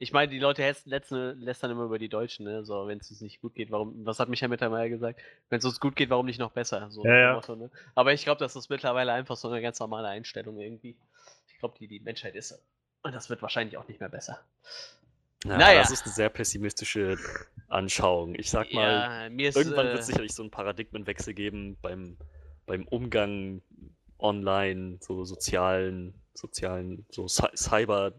Ich 0.03 0.13
meine, 0.13 0.33
die 0.33 0.39
Leute 0.39 0.63
letzten, 0.87 1.39
lästern 1.41 1.71
immer 1.71 1.85
über 1.85 1.99
die 1.99 2.09
Deutschen, 2.09 2.47
ne? 2.47 2.65
So, 2.65 2.89
wenn 2.89 2.99
es 2.99 3.11
uns 3.11 3.21
nicht 3.21 3.41
gut 3.41 3.55
geht, 3.55 3.71
warum, 3.71 4.07
was 4.07 4.19
hat 4.19 4.31
Michael 4.31 4.49
Mittermeier 4.49 4.89
gesagt? 4.89 5.21
Wenn 5.51 5.59
es 5.59 5.65
uns 5.65 5.79
gut 5.79 5.95
geht, 5.95 6.09
warum 6.09 6.25
nicht 6.25 6.41
noch 6.41 6.53
besser? 6.53 6.91
So 6.91 7.05
Ja, 7.05 7.17
ja. 7.17 7.35
Motto, 7.35 7.55
ne? 7.55 7.71
Aber 7.95 8.13
ich 8.13 8.25
glaube, 8.25 8.39
das 8.39 8.57
ist 8.57 8.71
mittlerweile 8.71 9.13
einfach 9.13 9.37
so 9.37 9.49
eine 9.49 9.61
ganz 9.61 9.79
normale 9.79 10.09
Einstellung 10.09 10.59
irgendwie. 10.59 10.97
Ich 11.61 11.63
glaube, 11.63 11.77
die, 11.79 11.89
die 11.89 12.01
Menschheit 12.01 12.35
ist. 12.37 12.59
Und 13.03 13.15
das 13.15 13.29
wird 13.29 13.43
wahrscheinlich 13.43 13.77
auch 13.77 13.87
nicht 13.87 14.01
mehr 14.01 14.09
besser. 14.09 14.43
Ja, 15.45 15.59
Naja. 15.59 15.81
Das 15.83 15.91
ist 15.91 16.07
eine 16.07 16.15
sehr 16.15 16.31
pessimistische 16.31 17.19
Anschauung. 17.69 18.35
Ich 18.35 18.49
sag 18.51 18.73
mal, 18.73 19.31
ja, 19.39 19.49
ist, 19.49 19.57
irgendwann 19.57 19.89
äh, 19.89 19.91
wird 19.91 20.01
es 20.01 20.07
sicherlich 20.07 20.33
so 20.33 20.43
einen 20.43 20.51
Paradigmenwechsel 20.51 21.35
geben 21.35 21.77
beim, 21.83 22.17
beim 22.65 22.89
Umgang 22.89 23.61
online, 24.19 24.97
so 25.03 25.27
sozialen, 25.27 26.15
sozialen, 26.33 27.05
so 27.11 27.27
Cy- 27.27 27.55
Cyber, 27.55 28.15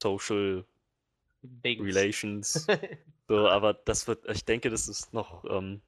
Social 0.00 0.64
Dings. 1.42 1.84
Relations. 1.84 2.66
So, 3.30 3.46
aber 3.46 3.74
das 3.74 4.06
wird, 4.06 4.26
ich 4.30 4.46
denke, 4.46 4.70
das 4.70 4.88
ist 4.88 5.12
noch, 5.12 5.44
ähm, 5.50 5.82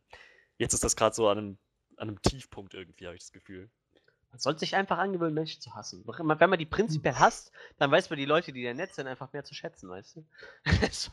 jetzt 0.58 0.74
ist 0.74 0.84
das 0.84 0.94
gerade 0.94 1.14
so 1.14 1.26
an 1.28 1.38
einem, 1.38 1.58
an 1.96 2.08
einem 2.08 2.20
Tiefpunkt 2.20 2.74
irgendwie, 2.74 3.06
habe 3.06 3.16
ich 3.16 3.22
das 3.22 3.32
Gefühl. 3.32 3.70
Man 4.30 4.38
sollte 4.38 4.60
sich 4.60 4.76
einfach 4.76 4.98
angewöhnen, 4.98 5.34
Menschen 5.34 5.60
zu 5.60 5.74
hassen. 5.74 6.04
Wenn 6.06 6.50
man 6.50 6.58
die 6.58 6.66
prinzipiell 6.66 7.14
hasst, 7.14 7.52
dann 7.78 7.90
weiß 7.90 8.10
man 8.10 8.18
die 8.18 8.24
Leute, 8.24 8.52
die 8.52 8.62
da 8.62 8.72
nett 8.72 8.94
sind, 8.94 9.06
einfach 9.06 9.32
mehr 9.32 9.44
zu 9.44 9.54
schätzen, 9.54 9.88
weißt 9.88 10.16
du? 10.16 10.24
so. 10.92 11.10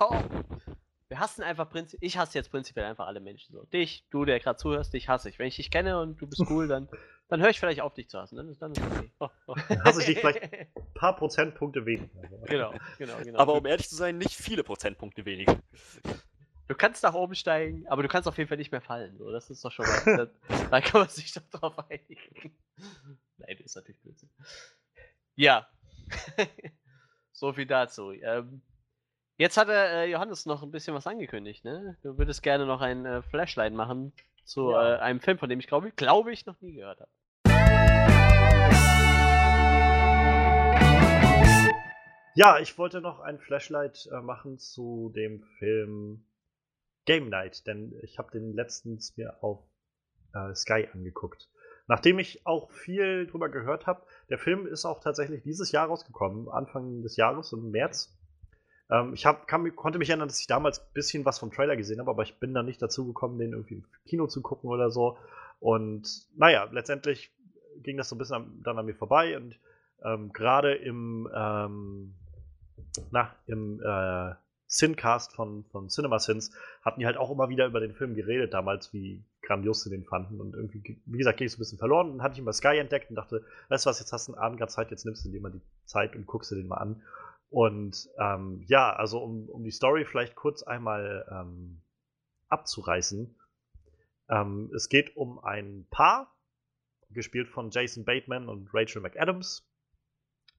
wir 1.10 1.20
hassen 1.20 1.42
einfach 1.42 1.70
prinzipiell, 1.70 2.08
ich 2.08 2.18
hasse 2.18 2.38
jetzt 2.38 2.52
prinzipiell 2.52 2.86
einfach 2.86 3.08
alle 3.08 3.20
Menschen. 3.20 3.54
So. 3.54 3.64
Dich, 3.66 4.06
du, 4.12 4.24
der 4.24 4.40
gerade 4.40 4.58
zuhörst, 4.58 4.94
dich 4.94 5.10
hasse 5.10 5.30
ich. 5.30 5.40
Wenn 5.40 5.48
ich 5.48 5.56
dich 5.56 5.72
kenne 5.72 6.00
und 6.00 6.22
du 6.22 6.28
bist 6.28 6.44
cool, 6.50 6.68
dann, 6.68 6.90
dann 7.28 7.42
höre 7.42 7.50
ich 7.50 7.60
vielleicht 7.60 7.82
auf, 7.82 7.96
dich 7.96 8.08
zu 8.08 8.20
hassen. 8.20 8.36
Dann 8.36 8.50
ist, 8.50 8.62
dann 8.62 8.72
ist 8.74 8.82
okay. 8.82 9.12
Oh, 9.20 9.30
oh. 9.48 9.56
Dann 9.68 9.84
hasse 9.84 10.02
ich 10.02 10.06
dich 10.06 10.20
vielleicht 10.20 10.44
ein 10.44 10.68
paar 10.94 11.16
Prozentpunkte 11.16 11.88
weniger. 11.88 12.22
Genau, 12.46 12.72
genau, 13.00 13.18
genau. 13.24 13.40
Aber 13.40 13.56
um 13.56 13.66
ehrlich 13.66 13.90
zu 13.90 13.96
sein, 13.96 14.20
nicht 14.20 14.36
viele 14.36 14.64
Prozentpunkte 14.64 15.26
weniger. 15.26 15.60
Du 16.68 16.76
kannst 16.76 17.04
nach 17.04 17.14
oben 17.14 17.34
steigen, 17.34 17.88
aber 17.88 18.04
du 18.04 18.10
kannst 18.10 18.28
auf 18.28 18.38
jeden 18.38 18.50
Fall 18.50 18.58
nicht 18.58 18.72
mehr 18.74 18.82
fallen. 18.82 19.18
So, 19.18 19.32
das 19.32 19.50
ist 19.50 19.64
doch 19.64 19.72
schon 19.72 19.86
mal. 19.86 20.30
da, 20.70 20.82
kann 20.82 21.02
man 21.02 21.10
sich 21.10 21.32
doch 21.32 21.44
drauf 21.50 21.80
einigen. 21.90 22.58
Nein, 23.38 23.56
das 23.58 23.68
ist 23.68 23.76
natürlich 23.76 24.02
Blödsinn. 24.02 24.30
Ja. 25.36 25.68
so 27.32 27.54
viel 27.54 27.68
dazu. 27.68 28.12
Ähm, 28.12 28.62
jetzt 29.38 29.56
hat 29.56 29.70
der 29.70 29.92
äh, 29.92 30.12
Johannes 30.12 30.46
noch 30.46 30.62
ein 30.62 30.72
bisschen 30.72 30.94
was 30.94 31.08
angekündigt, 31.08 31.64
ne? 31.64 31.98
Du 32.04 32.18
würdest 32.18 32.44
gerne 32.44 32.66
noch 32.66 32.82
ein 32.82 33.06
äh, 33.06 33.22
Flashlight 33.22 33.72
machen 33.74 34.12
zu 34.44 34.72
Ja. 34.72 34.96
äh, 34.96 35.00
einem 35.00 35.22
Film, 35.22 35.38
von 35.38 35.50
dem 35.50 35.60
ich 35.62 35.68
glaube, 35.68 35.92
glaube 35.92 36.34
ich, 36.34 36.46
noch 36.46 36.60
nie 36.60 36.74
gehört 36.74 37.00
habe. 37.00 37.12
Ja, 42.36 42.60
ich 42.60 42.78
wollte 42.78 43.00
noch 43.02 43.20
ein 43.22 43.40
Flashlight 43.40 44.10
äh, 44.12 44.22
machen 44.22 44.60
zu 44.60 45.12
dem 45.16 45.44
Film 45.60 46.27
Game 47.08 47.30
Night, 47.30 47.66
denn 47.66 47.98
ich 48.04 48.20
habe 48.20 48.30
den 48.32 48.54
letztens 48.54 49.18
mir 49.18 49.42
auf 49.42 49.64
äh, 50.34 50.54
Sky 50.54 50.88
angeguckt. 50.94 51.50
Nachdem 51.88 52.20
ich 52.20 52.46
auch 52.46 52.70
viel 52.70 53.28
drüber 53.28 53.48
gehört 53.48 53.88
habe, 53.88 54.04
der 54.30 54.38
Film 54.38 54.68
ist 54.68 54.86
auch 54.86 55.00
tatsächlich 55.00 55.42
dieses 55.42 55.72
Jahr 55.72 55.88
rausgekommen, 55.88 56.50
Anfang 56.50 57.02
des 57.02 57.16
Jahres, 57.16 57.54
im 57.54 57.72
März. 57.72 58.14
Ähm, 58.92 59.14
ich 59.14 59.26
hab, 59.26 59.48
kann, 59.48 59.74
konnte 59.76 60.00
mich 60.00 60.10
erinnern, 60.10 60.28
dass 60.28 60.42
ich 60.42 60.48
damals 60.48 60.80
ein 60.80 60.94
bisschen 60.94 61.24
was 61.24 61.40
vom 61.40 61.50
Trailer 61.50 61.78
gesehen 61.78 62.00
habe, 62.00 62.12
aber 62.12 62.24
ich 62.24 62.40
bin 62.40 62.54
dann 62.54 62.66
nicht 62.66 62.82
dazu 62.82 63.08
gekommen, 63.08 63.40
den 63.40 63.54
irgendwie 63.54 63.76
im 63.76 63.86
Kino 64.06 64.28
zu 64.28 64.42
gucken 64.42 64.70
oder 64.70 64.92
so. 64.92 65.18
Und 65.60 66.28
naja, 66.36 66.68
letztendlich 66.72 67.32
ging 67.84 67.96
das 67.96 68.10
so 68.10 68.16
ein 68.16 68.20
bisschen 68.20 68.36
an, 68.36 68.62
dann 68.64 68.78
an 68.78 68.86
mir 68.86 68.96
vorbei 68.96 69.38
und 69.38 69.58
ähm, 70.04 70.34
gerade 70.34 70.76
im, 70.76 71.30
ähm, 71.34 72.16
na, 73.12 73.34
im 73.46 73.80
äh, 73.82 74.36
Sincast 74.68 75.34
von, 75.34 75.64
von 75.72 75.88
Cinema 75.88 76.20
Sins 76.20 76.52
hatten 76.82 77.00
die 77.00 77.06
halt 77.06 77.18
auch 77.18 77.32
immer 77.32 77.50
wieder 77.50 77.66
über 77.66 77.80
den 77.80 77.96
Film 77.96 78.16
geredet 78.16 78.54
damals, 78.54 78.92
wie 78.94 79.24
grandios 79.42 79.84
sie 79.84 79.90
den 79.90 80.04
fanden. 80.04 80.42
Und 80.42 80.56
irgendwie, 80.56 81.02
wie 81.06 81.18
gesagt, 81.18 81.38
ging 81.38 81.48
es 81.48 81.56
ein 81.56 81.60
bisschen 81.60 81.78
verloren. 81.78 82.10
Dann 82.10 82.22
hatte 82.22 82.34
ich 82.34 82.40
ihn 82.40 82.46
bei 82.46 82.52
Sky 82.52 82.78
entdeckt 82.78 83.10
und 83.10 83.16
dachte, 83.16 83.46
weißt 83.70 83.86
du 83.86 83.90
was, 83.90 84.00
jetzt 84.00 84.12
hast 84.12 84.28
du 84.28 84.34
einen 84.34 84.42
Abend 84.42 84.60
gerade 84.60 84.72
Zeit, 84.72 84.92
jetzt 84.92 85.06
nimmst 85.06 85.26
du 85.26 85.30
dir 85.30 85.42
mal 85.42 85.52
die 85.52 85.62
Zeit 85.86 86.16
und 86.16 86.26
guckst 86.26 86.52
dir 86.52 86.56
den 86.56 86.68
mal 86.68 86.78
an. 86.78 87.02
Und 87.50 88.10
ähm, 88.20 88.64
ja, 88.68 88.94
also 88.94 89.20
um, 89.20 89.48
um 89.50 89.64
die 89.64 89.72
Story 89.72 90.06
vielleicht 90.06 90.36
kurz 90.36 90.64
einmal 90.64 91.26
ähm, 91.32 91.82
abzureißen. 92.50 93.40
Ähm, 94.30 94.72
es 94.76 94.90
geht 94.90 95.16
um 95.16 95.40
ein 95.40 95.88
Paar, 95.90 96.34
gespielt 97.10 97.48
von 97.48 97.70
Jason 97.72 98.04
Bateman 98.04 98.50
und 98.50 98.70
Rachel 98.74 99.02
McAdams. 99.02 99.66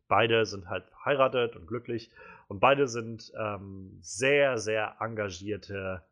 Beide 0.08 0.46
sind 0.46 0.68
halt 0.68 0.84
verheiratet 0.86 1.56
und 1.56 1.66
glücklich 1.66 2.10
und 2.48 2.60
beide 2.60 2.88
sind 2.88 3.32
ähm, 3.38 3.98
sehr, 4.00 4.58
sehr 4.58 4.96
engagierte 5.00 6.02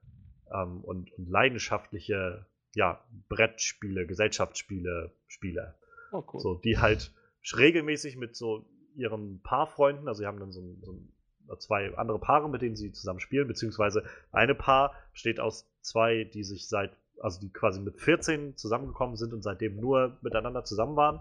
ähm, 0.52 0.82
und, 0.82 1.12
und 1.12 1.28
leidenschaftliche 1.28 2.46
ja, 2.74 3.00
Brettspiele, 3.28 4.06
Gesellschaftsspiele, 4.06 5.12
Spieler. 5.26 5.74
Oh, 6.12 6.22
cool. 6.32 6.40
So, 6.40 6.54
die 6.56 6.78
halt 6.78 7.12
regelmäßig 7.56 8.16
mit 8.16 8.36
so 8.36 8.66
ihren 8.94 9.40
Paarfreunden, 9.42 10.08
also 10.08 10.20
sie 10.20 10.26
haben 10.26 10.38
dann 10.38 10.52
so, 10.52 10.60
ein, 10.60 10.82
so 10.82 10.92
ein, 10.92 11.58
zwei 11.58 11.96
andere 11.96 12.18
Paare, 12.18 12.48
mit 12.50 12.62
denen 12.62 12.76
sie 12.76 12.92
zusammen 12.92 13.20
spielen, 13.20 13.48
beziehungsweise 13.48 14.04
eine 14.32 14.54
Paar 14.54 14.94
besteht 15.12 15.40
aus 15.40 15.70
zwei, 15.80 16.24
die 16.24 16.44
sich 16.44 16.68
seit, 16.68 16.92
also 17.20 17.40
die 17.40 17.50
quasi 17.50 17.80
mit 17.80 17.98
14 17.98 18.56
zusammengekommen 18.56 19.16
sind 19.16 19.32
und 19.32 19.42
seitdem 19.42 19.76
nur 19.76 20.18
miteinander 20.20 20.64
zusammen 20.64 20.96
waren. 20.96 21.20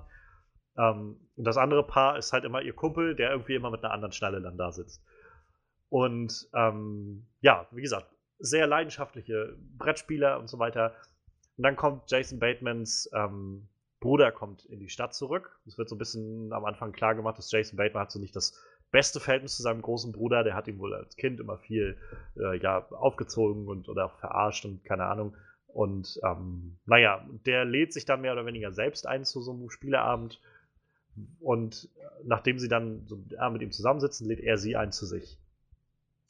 Ähm, 0.77 1.17
und 1.35 1.43
das 1.43 1.57
andere 1.57 1.85
Paar 1.85 2.17
ist 2.17 2.33
halt 2.33 2.43
immer 2.43 2.61
ihr 2.61 2.73
Kumpel, 2.73 3.15
der 3.15 3.31
irgendwie 3.31 3.55
immer 3.55 3.71
mit 3.71 3.83
einer 3.83 3.93
anderen 3.93 4.11
Schnalle 4.11 4.41
dann 4.41 4.57
da 4.57 4.71
sitzt. 4.71 5.03
Und 5.89 6.49
ähm, 6.53 7.25
ja, 7.41 7.67
wie 7.71 7.81
gesagt, 7.81 8.07
sehr 8.39 8.67
leidenschaftliche 8.67 9.55
Brettspieler 9.77 10.39
und 10.39 10.49
so 10.49 10.59
weiter. 10.59 10.93
Und 11.57 11.63
dann 11.63 11.75
kommt 11.75 12.09
Jason 12.11 12.39
Batemans 12.39 13.09
ähm, 13.13 13.67
Bruder 14.05 14.31
kommt 14.31 14.65
in 14.65 14.79
die 14.79 14.89
Stadt 14.89 15.15
zurück. 15.15 15.59
Es 15.65 15.77
wird 15.77 15.89
so 15.89 15.95
ein 15.95 15.97
bisschen 15.97 16.53
am 16.53 16.65
Anfang 16.65 16.91
klar 16.91 17.15
gemacht, 17.15 17.37
dass 17.37 17.51
Jason 17.51 17.77
Bateman 17.77 18.03
hat 18.03 18.11
so 18.11 18.19
nicht 18.19 18.35
das 18.35 18.59
beste 18.91 19.19
Verhältnis 19.19 19.55
zu 19.55 19.63
seinem 19.63 19.81
großen 19.81 20.11
Bruder. 20.11 20.43
Der 20.43 20.53
hat 20.53 20.67
ihn 20.67 20.77
wohl 20.79 20.93
als 20.93 21.15
Kind 21.15 21.39
immer 21.39 21.57
viel 21.57 21.97
äh, 22.37 22.57
ja, 22.59 22.85
aufgezogen 22.91 23.67
und 23.67 23.89
oder 23.89 24.09
verarscht 24.09 24.65
und 24.65 24.83
keine 24.83 25.05
Ahnung. 25.05 25.35
Und 25.67 26.19
ähm, 26.23 26.77
naja, 26.85 27.25
der 27.45 27.65
lädt 27.65 27.93
sich 27.93 28.05
dann 28.05 28.21
mehr 28.21 28.33
oder 28.33 28.45
weniger 28.45 28.71
selbst 28.71 29.07
ein 29.07 29.25
zu 29.25 29.41
so 29.41 29.51
einem 29.51 29.69
Spieleabend. 29.69 30.39
Und 31.39 31.89
nachdem 32.23 32.59
sie 32.59 32.67
dann 32.67 33.05
so 33.07 33.17
mit 33.51 33.61
ihm 33.61 33.71
zusammensitzen, 33.71 34.27
lädt 34.27 34.39
er 34.39 34.57
sie 34.57 34.75
ein 34.75 34.91
zu 34.91 35.05
sich. 35.05 35.37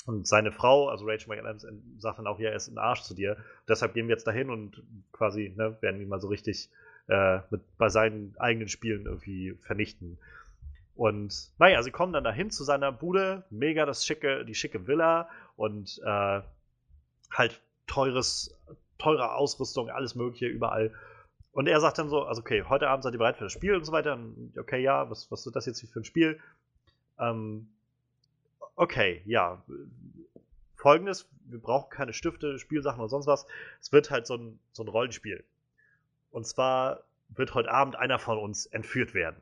Und 0.05 0.27
seine 0.27 0.51
Frau, 0.51 0.89
also 0.89 1.05
Rachel 1.05 1.29
McAdams, 1.29 1.65
sagt 1.97 2.19
dann 2.19 2.27
auch, 2.27 2.39
ja, 2.39 2.49
er 2.49 2.55
ist 2.55 2.67
ein 2.67 2.77
Arsch 2.77 3.01
zu 3.01 3.15
dir. 3.15 3.37
Deshalb 3.67 3.95
gehen 3.95 4.07
wir 4.07 4.13
jetzt 4.13 4.27
dahin 4.27 4.51
und 4.51 4.83
quasi 5.11 5.53
ne, 5.55 5.77
werden 5.81 5.99
ihn 5.99 6.09
mal 6.09 6.19
so 6.19 6.27
richtig 6.27 6.69
äh, 7.07 7.39
mit, 7.49 7.61
bei 7.77 7.89
seinen 7.89 8.35
eigenen 8.37 8.67
Spielen 8.67 9.05
irgendwie 9.05 9.57
vernichten. 9.61 10.19
Und 10.95 11.51
naja, 11.57 11.81
sie 11.81 11.91
kommen 11.91 12.13
dann 12.13 12.23
dahin 12.23 12.51
zu 12.51 12.63
seiner 12.63 12.91
Bude, 12.91 13.43
mega 13.49 13.85
das 13.85 14.05
schicke, 14.05 14.45
die 14.45 14.55
schicke 14.55 14.87
Villa 14.87 15.27
und 15.55 15.99
äh, 16.05 16.41
halt 17.31 17.61
teures, 17.87 18.55
teure 18.97 19.33
Ausrüstung, 19.33 19.89
alles 19.89 20.15
Mögliche 20.15 20.47
überall. 20.47 20.93
Und 21.55 21.67
er 21.67 21.79
sagt 21.79 21.97
dann 21.97 22.09
so, 22.09 22.23
also 22.23 22.41
okay, 22.41 22.65
heute 22.67 22.89
Abend 22.89 23.05
seid 23.05 23.13
ihr 23.13 23.17
bereit 23.17 23.37
für 23.37 23.45
das 23.45 23.53
Spiel 23.53 23.75
und 23.75 23.85
so 23.85 23.93
weiter. 23.93 24.15
Und 24.15 24.57
okay, 24.57 24.81
ja, 24.81 25.09
was, 25.09 25.31
was 25.31 25.45
ist 25.47 25.55
das 25.55 25.65
jetzt 25.65 25.89
für 25.89 25.99
ein 26.01 26.03
Spiel? 26.03 26.37
Ähm, 27.17 27.69
okay, 28.75 29.21
ja. 29.23 29.63
Folgendes, 30.75 31.29
wir 31.45 31.61
brauchen 31.61 31.89
keine 31.89 32.11
Stifte, 32.11 32.59
Spielsachen 32.59 32.99
oder 32.99 33.07
sonst 33.07 33.25
was. 33.25 33.47
Es 33.79 33.93
wird 33.93 34.11
halt 34.11 34.27
so 34.27 34.35
ein, 34.35 34.59
so 34.73 34.83
ein 34.83 34.89
Rollenspiel. 34.89 35.45
Und 36.29 36.45
zwar 36.45 37.03
wird 37.29 37.53
heute 37.53 37.71
Abend 37.71 37.95
einer 37.95 38.19
von 38.19 38.37
uns 38.37 38.65
entführt 38.65 39.13
werden. 39.13 39.41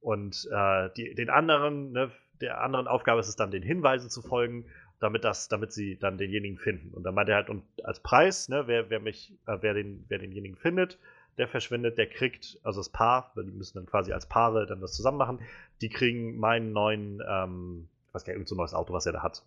Und 0.00 0.48
äh, 0.50 0.88
die, 0.96 1.14
den 1.14 1.28
anderen, 1.28 1.92
ne, 1.92 2.10
der 2.40 2.62
anderen 2.62 2.88
Aufgabe 2.88 3.20
ist 3.20 3.28
es 3.28 3.36
dann, 3.36 3.50
den 3.50 3.62
Hinweisen 3.62 4.08
zu 4.08 4.22
folgen, 4.22 4.64
damit 5.00 5.22
das, 5.22 5.48
damit 5.48 5.70
sie 5.70 5.98
dann 5.98 6.16
denjenigen 6.16 6.56
finden. 6.56 6.94
Und 6.94 7.02
dann 7.02 7.14
meint 7.14 7.28
er 7.28 7.36
halt, 7.36 7.50
und 7.50 7.62
als 7.84 8.00
Preis, 8.00 8.48
ne, 8.48 8.66
wer, 8.66 8.88
wer 8.88 9.00
mich, 9.00 9.34
äh, 9.46 9.58
wer 9.60 9.74
den, 9.74 10.06
wer 10.08 10.18
denjenigen 10.18 10.56
findet, 10.56 10.98
der 11.38 11.48
verschwindet, 11.48 11.98
der 11.98 12.08
kriegt, 12.08 12.58
also 12.62 12.80
das 12.80 12.88
Paar, 12.88 13.32
weil 13.34 13.44
die 13.44 13.52
müssen 13.52 13.78
dann 13.78 13.86
quasi 13.86 14.12
als 14.12 14.26
Paare 14.26 14.66
dann 14.66 14.80
das 14.80 14.94
zusammen 14.94 15.18
machen, 15.18 15.40
die 15.80 15.88
kriegen 15.88 16.38
meinen 16.38 16.72
neuen, 16.72 17.22
ähm, 17.28 17.88
ich 18.08 18.14
weiß 18.14 18.24
gar 18.24 18.32
nicht, 18.32 18.38
irgend 18.38 18.48
so 18.48 18.54
ein 18.54 18.58
neues 18.58 18.74
Auto, 18.74 18.92
was 18.92 19.06
er 19.06 19.12
da 19.12 19.22
hat. 19.22 19.44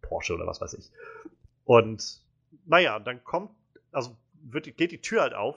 Porsche 0.00 0.34
oder 0.34 0.46
was 0.46 0.60
weiß 0.60 0.74
ich. 0.74 0.90
Und 1.64 2.20
naja, 2.66 2.98
dann 2.98 3.24
kommt, 3.24 3.50
also 3.90 4.16
wird, 4.42 4.76
geht 4.76 4.92
die 4.92 5.00
Tür 5.00 5.22
halt 5.22 5.34
auf 5.34 5.56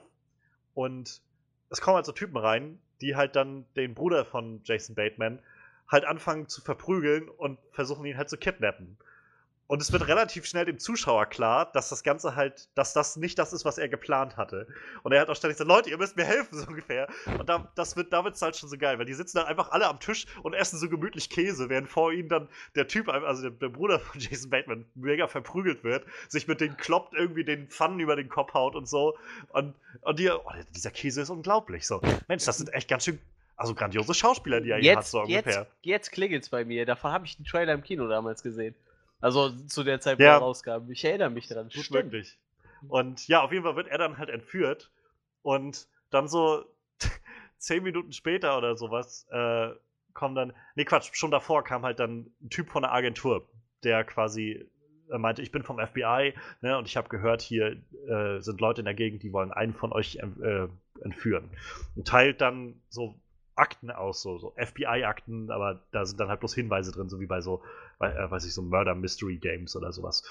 und 0.73 1.21
es 1.69 1.81
kommen 1.81 1.95
halt 1.95 2.05
so 2.05 2.11
Typen 2.11 2.37
rein, 2.37 2.79
die 3.01 3.15
halt 3.15 3.35
dann 3.35 3.65
den 3.75 3.93
Bruder 3.93 4.25
von 4.25 4.61
Jason 4.63 4.95
Bateman 4.95 5.39
halt 5.87 6.05
anfangen 6.05 6.47
zu 6.47 6.61
verprügeln 6.61 7.29
und 7.29 7.59
versuchen 7.71 8.05
ihn 8.05 8.17
halt 8.17 8.29
zu 8.29 8.37
kidnappen. 8.37 8.97
Und 9.67 9.81
es 9.81 9.91
wird 9.91 10.07
relativ 10.07 10.45
schnell 10.45 10.65
dem 10.65 10.77
Zuschauer 10.77 11.25
klar, 11.25 11.71
dass 11.71 11.89
das 11.89 12.03
Ganze 12.03 12.35
halt, 12.35 12.69
dass 12.75 12.93
das 12.93 13.15
nicht 13.15 13.39
das 13.39 13.51
ist, 13.51 13.65
was 13.65 13.79
er 13.79 13.89
geplant 13.89 14.37
hatte. 14.37 14.67
Und 15.01 15.11
er 15.11 15.21
hat 15.21 15.29
auch 15.29 15.35
ständig 15.35 15.57
gesagt, 15.57 15.67
Leute, 15.67 15.89
ihr 15.89 15.97
müsst 15.97 16.15
mir 16.15 16.23
helfen, 16.25 16.57
so 16.59 16.67
ungefähr. 16.67 17.07
Und 17.39 17.49
da, 17.49 17.71
das 17.73 17.95
wird, 17.95 18.13
da 18.13 18.23
wird's 18.23 18.41
halt 18.41 18.55
schon 18.55 18.69
so 18.69 18.77
geil, 18.77 18.99
weil 18.99 19.05
die 19.05 19.13
sitzen 19.13 19.37
dann 19.37 19.47
einfach 19.47 19.71
alle 19.71 19.87
am 19.87 19.99
Tisch 19.99 20.27
und 20.43 20.53
essen 20.53 20.77
so 20.77 20.87
gemütlich 20.87 21.29
Käse, 21.31 21.67
während 21.69 21.89
vor 21.89 22.13
ihnen 22.13 22.29
dann 22.29 22.47
der 22.75 22.87
Typ, 22.87 23.09
also 23.09 23.41
der, 23.41 23.51
der 23.51 23.69
Bruder 23.69 23.99
von 23.99 24.19
Jason 24.19 24.51
Bateman, 24.51 24.85
mega 24.93 25.27
verprügelt 25.27 25.83
wird, 25.83 26.05
sich 26.27 26.47
mit 26.47 26.61
den 26.61 26.77
kloppt 26.77 27.15
irgendwie 27.15 27.43
den 27.43 27.67
Pfannen 27.67 27.99
über 27.99 28.15
den 28.15 28.29
Kopf 28.29 28.53
haut 28.53 28.75
und 28.75 28.87
so. 28.87 29.17
Und, 29.49 29.73
und 30.01 30.19
die, 30.19 30.29
oh, 30.29 30.43
dieser 30.75 30.91
Käse 30.91 31.21
ist 31.21 31.31
unglaublich. 31.31 31.87
So, 31.87 32.01
Mensch, 32.27 32.45
das 32.45 32.57
sind 32.57 32.71
echt 32.71 32.87
ganz 32.87 33.05
schön, 33.05 33.19
also 33.57 33.73
grandiose 33.73 34.13
Schauspieler, 34.13 34.61
die 34.61 34.69
er 34.69 34.77
hier 34.77 34.91
hat, 34.91 34.99
Jetzt, 34.99 35.11
so 35.11 35.21
ungefähr. 35.21 35.53
jetzt, 35.53 35.67
jetzt 35.81 36.11
klingelt's 36.11 36.49
bei 36.49 36.65
mir. 36.65 36.85
Davon 36.85 37.11
habe 37.11 37.25
ich 37.25 37.37
den 37.37 37.45
Trailer 37.45 37.73
im 37.73 37.81
Kino 37.81 38.07
damals 38.07 38.43
gesehen. 38.43 38.75
Also 39.25 39.49
zu 39.49 39.83
der 39.83 39.99
Zeit, 40.01 40.19
wo 40.19 40.23
Ja. 40.23 40.33
er 40.35 40.37
rauskam. 40.37 40.91
Ich 40.91 41.03
erinnere 41.03 41.31
mich 41.31 41.47
daran. 41.47 41.69
Gut 41.73 41.85
Stimmt. 41.85 42.11
möglich. 42.11 42.37
Und 42.87 43.27
ja, 43.27 43.41
auf 43.41 43.51
jeden 43.51 43.63
Fall 43.63 43.75
wird 43.75 43.87
er 43.87 43.97
dann 43.97 44.19
halt 44.19 44.29
entführt 44.29 44.91
und 45.41 45.87
dann 46.11 46.27
so 46.27 46.63
zehn 47.57 47.81
Minuten 47.81 48.11
später 48.13 48.55
oder 48.55 48.75
sowas 48.77 49.25
äh, 49.31 49.71
kommen 50.13 50.35
dann, 50.35 50.53
nee 50.75 50.85
Quatsch, 50.85 51.09
schon 51.13 51.31
davor 51.31 51.63
kam 51.63 51.83
halt 51.83 51.97
dann 51.97 52.31
ein 52.39 52.51
Typ 52.51 52.69
von 52.69 52.83
der 52.83 52.93
Agentur, 52.93 53.49
der 53.83 54.03
quasi 54.03 54.69
äh, 55.11 55.17
meinte, 55.17 55.41
ich 55.41 55.51
bin 55.51 55.63
vom 55.63 55.79
FBI 55.79 56.35
ne, 56.61 56.77
und 56.77 56.87
ich 56.87 56.95
habe 56.95 57.09
gehört, 57.09 57.41
hier 57.41 57.81
äh, 58.07 58.41
sind 58.41 58.61
Leute 58.61 58.81
in 58.81 58.85
der 58.85 58.93
Gegend, 58.93 59.23
die 59.23 59.33
wollen 59.33 59.51
einen 59.51 59.73
von 59.73 59.91
euch 59.91 60.17
äh, 60.17 60.67
entführen. 61.01 61.49
Und 61.95 62.07
teilt 62.07 62.41
dann 62.41 62.79
so 62.89 63.19
Akten 63.55 63.91
aus, 63.91 64.21
so, 64.21 64.37
so 64.37 64.53
FBI-Akten, 64.57 65.49
aber 65.51 65.81
da 65.91 66.05
sind 66.05 66.19
dann 66.19 66.29
halt 66.29 66.39
bloß 66.39 66.53
Hinweise 66.53 66.91
drin, 66.91 67.09
so 67.09 67.19
wie 67.19 67.25
bei 67.25 67.41
so, 67.41 67.61
äh, 67.99 68.29
weiß 68.29 68.45
ich, 68.45 68.53
so 68.53 68.61
Murder 68.61 68.95
Mystery 68.95 69.37
Games 69.37 69.75
oder 69.75 69.91
sowas. 69.91 70.23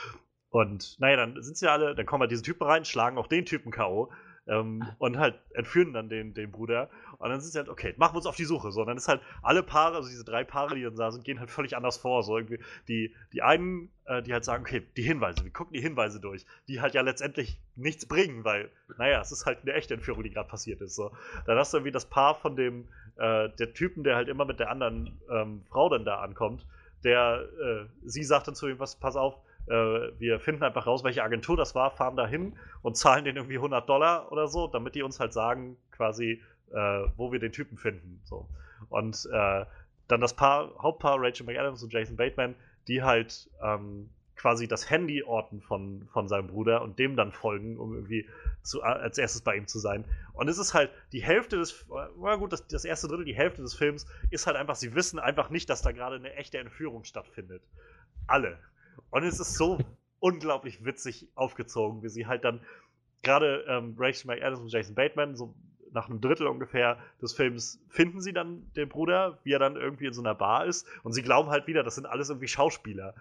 Und 0.51 1.01
naja, 1.01 1.17
dann 1.17 1.43
sind 1.43 1.57
sie 1.57 1.69
alle, 1.69 1.95
dann 1.95 2.07
kommen 2.07 2.21
halt 2.21 2.31
diese 2.31 2.43
Typen 2.43 2.65
rein, 2.65 2.85
schlagen 2.85 3.19
auch 3.19 3.27
den 3.27 3.45
Typen 3.45 3.73
K.O. 3.73 4.13
Ähm, 4.47 4.87
und 4.99 5.19
halt 5.19 5.37
entführen 5.55 5.93
dann 5.93 6.09
den, 6.09 6.35
den 6.35 6.53
Bruder. 6.53 6.91
Und 7.19 7.31
dann 7.31 7.41
sind 7.41 7.53
sie 7.53 7.59
halt, 7.59 7.69
okay, 7.69 7.95
machen 7.97 8.13
wir 8.13 8.19
uns 8.19 8.27
auf 8.27 8.37
die 8.37 8.45
Suche. 8.45 8.73
So, 8.73 8.83
und 8.83 8.89
dann 8.89 8.97
ist 8.97 9.09
halt 9.09 9.23
alle 9.43 9.63
Paare, 9.63 9.97
also 9.97 10.09
diese 10.09 10.25
drei 10.25 10.45
Paare, 10.45 10.75
die 10.75 10.83
dann 10.83 10.97
da 10.97 11.11
sind, 11.11 11.25
gehen 11.25 11.41
halt 11.41 11.51
völlig 11.51 11.77
anders 11.77 11.97
vor. 11.97 12.23
So 12.23 12.37
irgendwie, 12.37 12.61
die, 12.87 13.15
die 13.33 13.43
einen, 13.43 13.91
äh, 14.05 14.23
die 14.23 14.33
halt 14.33 14.45
sagen, 14.45 14.65
okay, 14.65 14.87
die 14.97 15.03
Hinweise, 15.03 15.43
wir 15.43 15.51
gucken 15.51 15.73
die 15.73 15.81
Hinweise 15.81 16.21
durch, 16.21 16.45
die 16.69 16.81
halt 16.81 16.95
ja 16.95 17.01
letztendlich 17.01 17.59
nichts 17.75 18.07
bringen, 18.07 18.45
weil, 18.45 18.71
naja, 18.99 19.21
es 19.21 19.33
ist 19.33 19.47
halt 19.47 19.63
eine 19.63 19.73
echte 19.73 19.95
Entführung, 19.95 20.23
die 20.23 20.31
gerade 20.31 20.49
passiert 20.49 20.83
ist. 20.83 20.95
So. 20.95 21.11
Dann 21.47 21.59
hast 21.59 21.73
du 21.73 21.79
irgendwie 21.79 21.93
das 21.93 22.07
Paar 22.07 22.35
von 22.35 22.55
dem, 22.55 22.87
äh, 23.17 23.49
der 23.51 23.73
Typen, 23.73 24.05
der 24.05 24.17
halt 24.17 24.29
immer 24.29 24.45
mit 24.45 24.61
der 24.61 24.71
anderen 24.71 25.21
ähm, 25.31 25.63
Frau 25.69 25.89
dann 25.89 26.05
da 26.05 26.21
ankommt, 26.21 26.67
der, 27.05 27.47
äh, 27.61 27.85
sie 28.05 28.25
sagt 28.25 28.49
dann 28.49 28.55
zu 28.55 28.69
ihm, 28.69 28.79
was, 28.79 28.97
pass 28.97 29.17
auf, 29.17 29.37
äh, 29.67 29.73
wir 29.73 30.41
finden 30.41 30.63
einfach 30.63 30.87
raus, 30.87 31.05
welche 31.05 31.23
Agentur 31.23 31.57
das 31.57 31.75
war, 31.75 31.91
fahren 31.91 32.17
da 32.17 32.27
hin 32.27 32.55
und 32.83 32.97
zahlen 32.97 33.25
denen 33.25 33.37
irgendwie 33.37 33.57
100 33.57 33.89
Dollar 33.89 34.31
oder 34.33 34.49
so, 34.49 34.67
damit 34.67 34.95
die 34.95 35.03
uns 35.03 35.21
halt 35.21 35.33
sagen, 35.33 35.77
quasi, 35.91 36.43
äh, 36.73 37.05
wo 37.17 37.33
wir 37.33 37.39
den 37.39 37.53
Typen 37.53 37.77
finden. 37.77 38.21
So. 38.25 38.49
Und 38.89 39.29
äh, 39.33 39.65
dann 40.09 40.21
das 40.21 40.35
Paar, 40.35 40.73
Hauptpaar, 40.79 41.17
Rachel 41.19 41.47
McAdams 41.47 41.83
und 41.83 41.93
Jason 41.93 42.17
Bateman, 42.17 42.55
die 42.89 43.03
halt 43.03 43.49
ähm, 43.63 44.11
quasi 44.37 44.69
das 44.69 44.91
Handy 44.91 45.23
orten 45.23 45.61
von, 45.61 46.09
von 46.13 46.29
seinem 46.29 46.49
Bruder 46.49 46.83
und 46.83 46.99
dem 46.99 47.17
dann 47.17 47.33
folgen, 47.33 47.79
um 47.79 47.95
irgendwie 47.95 48.27
zu, 48.63 48.83
als 48.83 49.19
erstes 49.19 49.43
bei 49.43 49.57
ihm 49.57 49.67
zu 49.67 49.79
sein. 49.79 50.05
Und 50.33 50.49
es 50.49 50.59
ist 50.59 50.75
halt 50.75 50.91
die 51.13 51.23
Hälfte 51.23 51.57
des, 51.57 51.87
na 52.19 52.37
gut, 52.37 52.53
das, 52.53 52.67
das 52.67 52.85
erste 52.85 53.09
Drittel, 53.09 53.25
die 53.25 53.35
Hälfte 53.35 53.63
des 53.63 53.75
Films 53.75 54.07
ist 54.31 54.47
halt 54.47 54.57
einfach, 54.57 54.75
sie 54.75 54.95
wissen 54.95 55.19
einfach 55.19 55.51
nicht, 55.51 55.71
dass 55.71 55.83
da 55.83 55.93
gerade 55.93 56.17
eine 56.17 56.35
echte 56.35 56.59
Entführung 56.59 57.05
stattfindet. 57.05 57.63
Alle. 58.27 58.59
Und 59.11 59.25
es 59.25 59.41
ist 59.41 59.55
so 59.55 59.79
unglaublich 60.21 60.85
witzig 60.85 61.29
aufgezogen, 61.35 62.03
wie 62.03 62.09
sie 62.09 62.27
halt 62.27 62.45
dann 62.45 62.61
gerade 63.23 63.65
ähm, 63.69 63.95
Rachel 63.99 64.27
McAdams 64.27 64.61
und 64.61 64.69
Jason 64.69 64.95
Bateman, 64.95 65.37
so 65.37 65.55
nach 65.95 66.09
einem 66.09 66.21
Drittel 66.21 66.47
ungefähr 66.49 66.99
des 67.23 67.33
Films, 67.33 67.81
finden 67.89 68.21
sie 68.21 68.33
dann 68.33 68.71
den 68.75 68.89
Bruder, 68.89 69.39
wie 69.45 69.53
er 69.53 69.61
dann 69.61 69.77
irgendwie 69.77 70.07
in 70.07 70.13
so 70.13 70.21
einer 70.21 70.35
Bar 70.35 70.67
ist. 70.67 70.87
Und 71.05 71.13
sie 71.13 71.23
glauben 71.23 71.51
halt 71.51 71.67
wieder, 71.67 71.83
das 71.83 71.95
sind 71.95 72.07
alles 72.07 72.29
irgendwie 72.29 72.49
Schauspieler. 72.49 73.15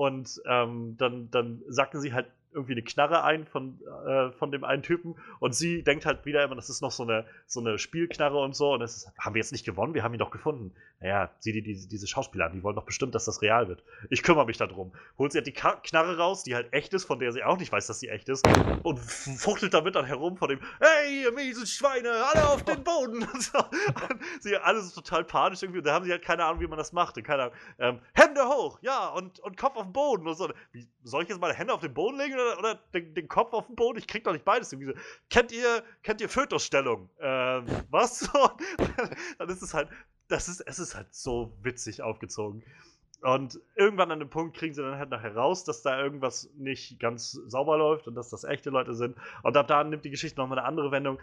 Und 0.00 0.40
ähm, 0.46 0.96
dann, 0.96 1.30
dann 1.30 1.62
sagten 1.68 2.00
sie 2.00 2.14
halt 2.14 2.24
irgendwie 2.52 2.72
eine 2.72 2.82
Knarre 2.82 3.22
ein 3.24 3.46
von, 3.46 3.80
äh, 4.06 4.30
von 4.32 4.50
dem 4.50 4.64
einen 4.64 4.82
Typen 4.82 5.16
und 5.38 5.54
sie 5.54 5.82
denkt 5.82 6.06
halt 6.06 6.24
wieder 6.24 6.42
immer, 6.44 6.56
das 6.56 6.70
ist 6.70 6.80
noch 6.80 6.90
so 6.90 7.02
eine, 7.02 7.24
so 7.46 7.60
eine 7.60 7.78
Spielknarre 7.78 8.38
und 8.38 8.54
so 8.54 8.72
und 8.74 8.80
das 8.80 8.96
ist, 8.96 9.12
haben 9.18 9.34
wir 9.34 9.40
jetzt 9.40 9.52
nicht 9.52 9.64
gewonnen, 9.64 9.94
wir 9.94 10.02
haben 10.02 10.14
ihn 10.14 10.18
doch 10.18 10.30
gefunden. 10.30 10.72
Naja, 11.00 11.30
sieh 11.38 11.52
dir 11.52 11.62
diese, 11.62 11.88
diese 11.88 12.06
Schauspieler 12.06 12.46
an, 12.46 12.52
die 12.52 12.62
wollen 12.62 12.76
doch 12.76 12.84
bestimmt, 12.84 13.14
dass 13.14 13.24
das 13.24 13.40
real 13.40 13.68
wird. 13.68 13.82
Ich 14.10 14.22
kümmere 14.22 14.44
mich 14.44 14.58
darum. 14.58 14.92
Holt 15.16 15.32
sie 15.32 15.38
halt 15.38 15.46
die 15.46 15.52
Knarre 15.52 16.18
raus, 16.18 16.44
die 16.44 16.54
halt 16.54 16.72
echt 16.72 16.92
ist, 16.92 17.04
von 17.04 17.18
der 17.18 17.32
sie 17.32 17.42
auch 17.42 17.58
nicht 17.58 17.72
weiß, 17.72 17.86
dass 17.86 18.00
sie 18.00 18.08
echt 18.08 18.28
ist 18.28 18.46
und 18.82 18.98
fuchtelt 18.98 19.72
damit 19.72 19.94
dann 19.94 20.04
herum 20.04 20.36
von 20.36 20.50
dem, 20.50 20.60
hey, 20.78 21.22
ihr 21.22 21.32
miesen 21.32 21.66
Schweine, 21.66 22.10
alle 22.10 22.48
auf 22.48 22.64
den 22.64 22.84
Boden. 22.84 23.20
Und 23.30 23.42
so. 23.42 23.58
und 23.58 24.20
sie 24.40 24.56
alle 24.56 24.80
so 24.80 25.00
total 25.00 25.24
panisch 25.24 25.62
irgendwie 25.62 25.78
und 25.78 25.86
da 25.86 25.94
haben 25.94 26.04
sie 26.04 26.10
halt 26.10 26.22
keine 26.22 26.44
Ahnung, 26.44 26.60
wie 26.60 26.66
man 26.66 26.78
das 26.78 26.92
macht. 26.92 27.16
Und 27.16 27.22
keine 27.22 27.44
Ahnung, 27.44 27.54
ähm, 27.78 28.00
Hände 28.12 28.44
hoch, 28.44 28.78
ja, 28.82 29.08
und, 29.08 29.40
und 29.40 29.56
Kopf 29.56 29.76
auf 29.76 29.84
den 29.84 29.92
Boden 29.92 30.26
und 30.26 30.36
so. 30.36 30.50
Wie, 30.72 30.86
soll 31.02 31.22
ich 31.22 31.28
jetzt 31.28 31.40
meine 31.40 31.54
Hände 31.54 31.72
auf 31.72 31.80
den 31.80 31.94
Boden 31.94 32.18
legen 32.18 32.34
oder, 32.40 32.58
oder 32.58 32.74
den, 32.94 33.14
den, 33.14 33.28
Kopf 33.28 33.52
auf 33.52 33.66
den 33.66 33.76
Boden? 33.76 33.98
Ich 33.98 34.06
krieg 34.06 34.24
doch 34.24 34.32
nicht 34.32 34.44
beides. 34.44 34.72
Irgendwie 34.72 34.92
so. 34.92 34.98
Kennt 35.28 35.52
ihr, 35.52 35.82
kennt 36.02 36.20
ihr 36.20 36.28
Fötusstellung? 36.28 37.10
Ähm, 37.20 37.66
was? 37.90 38.30
dann 39.38 39.48
ist 39.48 39.62
es 39.62 39.74
halt, 39.74 39.88
das 40.28 40.48
ist, 40.48 40.60
es 40.60 40.78
ist 40.78 40.94
halt 40.94 41.14
so 41.14 41.56
witzig 41.62 42.02
aufgezogen. 42.02 42.62
Und 43.22 43.60
irgendwann 43.76 44.10
an 44.10 44.18
dem 44.18 44.30
Punkt 44.30 44.56
kriegen 44.56 44.72
sie 44.72 44.82
dann 44.82 44.96
halt 44.96 45.10
nachher 45.10 45.36
raus, 45.36 45.64
dass 45.64 45.82
da 45.82 46.02
irgendwas 46.02 46.50
nicht 46.56 46.98
ganz 46.98 47.32
sauber 47.32 47.76
läuft 47.76 48.08
und 48.08 48.14
dass 48.14 48.30
das 48.30 48.44
echte 48.44 48.70
Leute 48.70 48.94
sind. 48.94 49.16
Und 49.42 49.56
ab 49.56 49.68
da 49.68 49.84
nimmt 49.84 50.04
die 50.04 50.10
Geschichte 50.10 50.40
nochmal 50.40 50.58
eine 50.58 50.66
andere 50.66 50.90
Wendung 50.90 51.18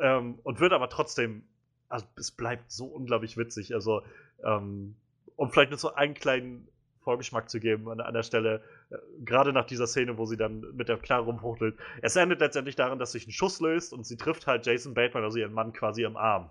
ähm, 0.00 0.38
und 0.42 0.60
wird 0.60 0.72
aber 0.72 0.88
trotzdem, 0.88 1.44
also 1.90 2.06
es 2.16 2.30
bleibt 2.30 2.72
so 2.72 2.86
unglaublich 2.86 3.36
witzig. 3.36 3.74
Also, 3.74 4.02
ähm, 4.42 4.96
um 5.36 5.50
vielleicht 5.50 5.70
nur 5.70 5.78
so 5.78 5.94
einen 5.94 6.14
kleinen 6.14 6.66
Vorgeschmack 7.04 7.48
zu 7.48 7.60
geben 7.60 7.88
an, 7.88 8.00
an 8.00 8.14
der 8.14 8.22
Stelle, 8.22 8.62
äh, 8.90 8.96
gerade 9.24 9.52
nach 9.52 9.66
dieser 9.66 9.86
Szene, 9.86 10.18
wo 10.18 10.26
sie 10.26 10.36
dann 10.36 10.64
mit 10.74 10.88
der 10.88 10.96
Knarre 10.96 11.24
rumfuchtelt. 11.24 11.76
Es 12.02 12.16
endet 12.16 12.40
letztendlich 12.40 12.76
darin, 12.76 12.98
dass 12.98 13.12
sich 13.12 13.26
ein 13.26 13.32
Schuss 13.32 13.60
löst 13.60 13.92
und 13.92 14.06
sie 14.06 14.16
trifft 14.16 14.46
halt 14.46 14.66
Jason 14.66 14.94
Bateman, 14.94 15.24
also 15.24 15.38
ihren 15.38 15.52
Mann, 15.52 15.72
quasi 15.72 16.02
im 16.02 16.16
Arm 16.16 16.50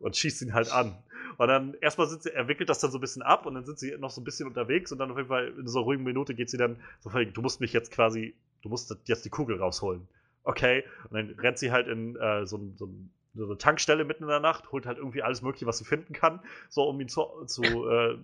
und 0.00 0.16
schießt 0.16 0.42
ihn 0.42 0.54
halt 0.54 0.72
an. 0.72 0.96
Und 1.36 1.48
dann 1.48 1.74
erstmal 1.80 2.08
sind 2.08 2.22
sie, 2.22 2.30
er 2.32 2.48
wickelt 2.48 2.68
das 2.68 2.80
dann 2.80 2.90
so 2.90 2.98
ein 2.98 3.00
bisschen 3.00 3.22
ab 3.22 3.46
und 3.46 3.54
dann 3.54 3.64
sind 3.64 3.78
sie 3.78 3.96
noch 3.98 4.10
so 4.10 4.20
ein 4.20 4.24
bisschen 4.24 4.48
unterwegs 4.48 4.90
und 4.92 4.98
dann 4.98 5.10
auf 5.10 5.16
jeden 5.16 5.28
Fall 5.28 5.52
in 5.58 5.66
so 5.66 5.78
einer 5.78 5.84
ruhigen 5.84 6.04
Minute 6.04 6.34
geht 6.34 6.50
sie 6.50 6.56
dann 6.56 6.80
so 7.00 7.10
völlig, 7.10 7.34
du 7.34 7.42
musst 7.42 7.60
mich 7.60 7.72
jetzt 7.72 7.90
quasi, 7.90 8.34
du 8.62 8.68
musst 8.68 8.94
jetzt 9.04 9.24
die 9.24 9.30
Kugel 9.30 9.58
rausholen. 9.58 10.06
Okay. 10.44 10.84
Und 11.10 11.14
dann 11.14 11.30
rennt 11.38 11.58
sie 11.58 11.70
halt 11.70 11.88
in 11.88 12.16
äh, 12.16 12.46
so, 12.46 12.58
so, 12.76 12.88
so, 13.34 13.44
eine 13.44 13.58
Tankstelle 13.58 14.04
mitten 14.04 14.24
in 14.24 14.28
der 14.28 14.40
Nacht, 14.40 14.72
holt 14.72 14.86
halt 14.86 14.98
irgendwie 14.98 15.22
alles 15.22 15.42
Mögliche, 15.42 15.66
was 15.66 15.78
sie 15.78 15.84
finden 15.84 16.12
kann, 16.12 16.40
so 16.68 16.88
um 16.88 17.00
ihn 17.00 17.08
zu, 17.08 17.26
zu 17.46 17.62
äh, 17.88 18.18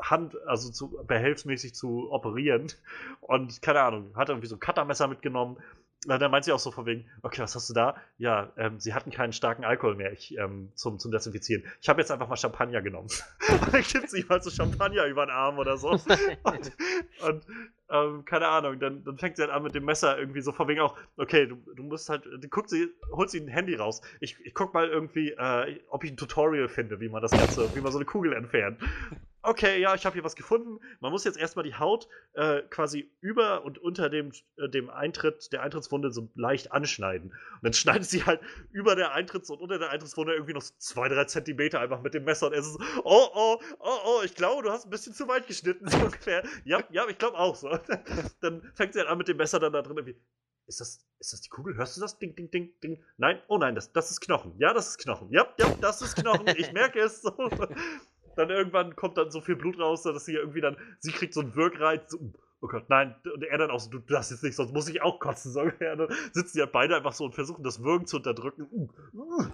Hand, 0.00 0.36
also 0.46 0.70
zu 0.70 1.04
behelfsmäßig 1.06 1.74
zu 1.74 2.10
operieren. 2.10 2.66
Und 3.20 3.62
keine 3.62 3.80
Ahnung, 3.82 4.16
hat 4.16 4.28
irgendwie 4.28 4.48
so 4.48 4.56
ein 4.56 4.60
Cuttermesser 4.60 5.08
mitgenommen. 5.08 5.58
Dann 6.06 6.30
meint 6.30 6.44
sie 6.44 6.52
auch 6.52 6.60
so 6.60 6.70
von 6.70 6.86
wegen, 6.86 7.06
okay, 7.22 7.42
was 7.42 7.56
hast 7.56 7.68
du 7.68 7.74
da? 7.74 7.96
Ja, 8.16 8.52
ähm, 8.56 8.78
sie 8.78 8.94
hatten 8.94 9.10
keinen 9.10 9.32
starken 9.32 9.64
Alkohol 9.64 9.96
mehr 9.96 10.12
ich, 10.12 10.36
ähm, 10.38 10.70
zum, 10.74 11.00
zum 11.00 11.10
Desinfizieren. 11.10 11.64
Ich 11.80 11.88
habe 11.88 12.00
jetzt 12.00 12.12
einfach 12.12 12.28
mal 12.28 12.36
Champagner 12.36 12.80
genommen. 12.80 13.08
und 13.48 13.74
dann 13.74 13.82
gibt 13.82 14.10
sie 14.10 14.24
mal 14.28 14.40
so 14.40 14.50
Champagner 14.50 15.06
über 15.06 15.26
den 15.26 15.30
Arm 15.30 15.58
oder 15.58 15.76
so. 15.76 15.90
und, 16.44 16.72
und 17.22 17.46
ähm, 17.90 18.24
keine 18.24 18.46
Ahnung, 18.46 18.78
dann, 18.78 19.02
dann 19.04 19.18
fängt 19.18 19.36
sie 19.36 19.42
halt 19.42 19.50
an 19.50 19.62
mit 19.62 19.74
dem 19.74 19.84
Messer 19.84 20.18
irgendwie 20.18 20.42
so 20.42 20.52
von 20.52 20.68
wegen 20.68 20.80
auch, 20.80 20.96
okay, 21.16 21.46
du, 21.46 21.56
du 21.74 21.82
musst 21.82 22.08
halt, 22.08 22.24
du 22.24 22.48
guckst 22.48 22.70
sie, 22.70 22.88
holt 23.10 23.30
sie 23.30 23.40
ein 23.40 23.48
Handy 23.48 23.74
raus. 23.74 24.00
Ich, 24.20 24.36
ich 24.44 24.54
guck 24.54 24.74
mal 24.74 24.88
irgendwie, 24.88 25.30
äh, 25.30 25.80
ob 25.88 26.04
ich 26.04 26.12
ein 26.12 26.16
Tutorial 26.16 26.68
finde, 26.68 27.00
wie 27.00 27.08
man 27.08 27.22
das 27.22 27.32
Ganze, 27.32 27.74
wie 27.74 27.80
man 27.80 27.90
so 27.90 27.98
eine 27.98 28.04
Kugel 28.04 28.32
entfernt 28.32 28.80
okay, 29.46 29.80
ja, 29.80 29.94
ich 29.94 30.04
habe 30.04 30.14
hier 30.14 30.24
was 30.24 30.36
gefunden. 30.36 30.80
Man 31.00 31.12
muss 31.12 31.24
jetzt 31.24 31.38
erstmal 31.38 31.64
die 31.64 31.74
Haut 31.74 32.08
äh, 32.34 32.62
quasi 32.62 33.10
über 33.20 33.64
und 33.64 33.78
unter 33.78 34.10
dem, 34.10 34.32
äh, 34.56 34.68
dem 34.68 34.90
Eintritt, 34.90 35.52
der 35.52 35.62
Eintrittswunde 35.62 36.10
so 36.10 36.28
leicht 36.34 36.72
anschneiden. 36.72 37.30
Und 37.30 37.62
dann 37.62 37.72
schneidet 37.72 38.08
sie 38.08 38.24
halt 38.24 38.40
über 38.72 38.96
der 38.96 39.14
Eintritts- 39.14 39.50
und 39.50 39.60
unter 39.60 39.78
der 39.78 39.90
Eintrittswunde 39.90 40.34
irgendwie 40.34 40.54
noch 40.54 40.64
zwei, 40.78 41.08
drei 41.08 41.24
Zentimeter 41.24 41.80
einfach 41.80 42.02
mit 42.02 42.14
dem 42.14 42.24
Messer. 42.24 42.48
Und 42.48 42.52
er 42.52 42.60
ist 42.60 42.72
so, 42.72 42.80
oh, 43.04 43.28
oh, 43.34 43.60
oh, 43.78 43.98
oh, 44.04 44.22
ich 44.24 44.34
glaube, 44.34 44.62
du 44.62 44.70
hast 44.70 44.86
ein 44.86 44.90
bisschen 44.90 45.14
zu 45.14 45.28
weit 45.28 45.46
geschnitten, 45.46 45.88
so 45.88 45.98
ungefähr. 45.98 46.42
ja, 46.64 46.82
ja, 46.90 47.06
ich 47.08 47.18
glaube 47.18 47.38
auch 47.38 47.54
so. 47.54 47.68
dann 48.40 48.62
fängt 48.74 48.92
sie 48.92 48.98
halt 48.98 49.08
an 49.08 49.18
mit 49.18 49.28
dem 49.28 49.36
Messer 49.36 49.60
dann 49.60 49.72
da 49.72 49.82
drin 49.82 49.96
irgendwie. 49.96 50.20
Ist 50.68 50.80
das, 50.80 51.06
ist 51.20 51.32
das 51.32 51.40
die 51.42 51.48
Kugel? 51.48 51.76
Hörst 51.76 51.96
du 51.96 52.00
das? 52.00 52.18
Ding, 52.18 52.34
ding, 52.34 52.50
ding, 52.50 52.72
ding. 52.82 53.04
Nein, 53.18 53.40
oh 53.46 53.56
nein, 53.56 53.76
das, 53.76 53.92
das 53.92 54.10
ist 54.10 54.20
Knochen. 54.20 54.52
Ja, 54.58 54.74
das 54.74 54.88
ist 54.88 54.98
Knochen. 54.98 55.30
Ja, 55.30 55.46
ja, 55.60 55.72
das 55.80 56.02
ist 56.02 56.16
Knochen. 56.16 56.48
Ich 56.56 56.72
merke 56.72 56.98
es. 56.98 57.22
So 57.22 57.30
dann 58.36 58.50
irgendwann 58.50 58.94
kommt 58.94 59.18
dann 59.18 59.30
so 59.30 59.40
viel 59.40 59.56
Blut 59.56 59.78
raus, 59.78 60.02
dass 60.02 60.24
sie 60.24 60.34
irgendwie 60.34 60.60
dann, 60.60 60.76
sie 61.00 61.12
kriegt 61.12 61.34
so 61.34 61.40
einen 61.40 61.56
Wirkreiz, 61.56 62.10
so, 62.10 62.32
oh 62.60 62.68
Gott, 62.68 62.88
nein, 62.88 63.14
und 63.34 63.42
er 63.42 63.58
dann 63.58 63.70
auch 63.70 63.80
so, 63.80 63.90
du 63.90 63.98
darfst 63.98 64.30
jetzt 64.30 64.42
nicht, 64.42 64.54
sonst 64.54 64.72
muss 64.72 64.88
ich 64.88 65.02
auch 65.02 65.18
kotzen. 65.18 65.52
So, 65.52 65.64
ja, 65.80 65.96
dann 65.96 66.08
sitzen 66.32 66.58
die 66.58 66.62
halt 66.62 66.72
beide 66.72 66.96
einfach 66.96 67.12
so 67.12 67.24
und 67.24 67.34
versuchen 67.34 67.64
das 67.64 67.82
Würgen 67.82 68.06
zu 68.06 68.18
unterdrücken. 68.18 68.68
Uh, 68.70 68.88
uh, 69.14 69.44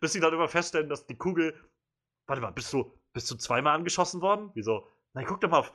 bis 0.00 0.12
sie 0.12 0.20
dann 0.20 0.32
immer 0.32 0.48
feststellen, 0.48 0.88
dass 0.88 1.06
die 1.06 1.16
Kugel, 1.16 1.54
warte 2.26 2.42
mal, 2.42 2.52
bist 2.52 2.72
du, 2.72 2.92
bist 3.12 3.30
du 3.30 3.36
zweimal 3.36 3.74
angeschossen 3.74 4.20
worden? 4.20 4.50
Wieso? 4.54 4.86
Nein, 5.14 5.24
guck 5.26 5.40
doch 5.40 5.50
mal 5.50 5.58
auf. 5.58 5.72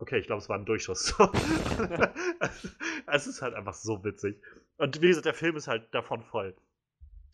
Okay, 0.00 0.18
ich 0.18 0.26
glaube, 0.26 0.40
es 0.40 0.48
war 0.48 0.56
ein 0.56 0.64
Durchschuss. 0.64 1.12
es 3.06 3.26
ist 3.26 3.42
halt 3.42 3.54
einfach 3.54 3.74
so 3.74 4.04
witzig. 4.04 4.40
Und 4.76 5.00
wie 5.02 5.08
gesagt, 5.08 5.26
der 5.26 5.34
Film 5.34 5.56
ist 5.56 5.66
halt 5.66 5.92
davon 5.92 6.22
voll. 6.22 6.54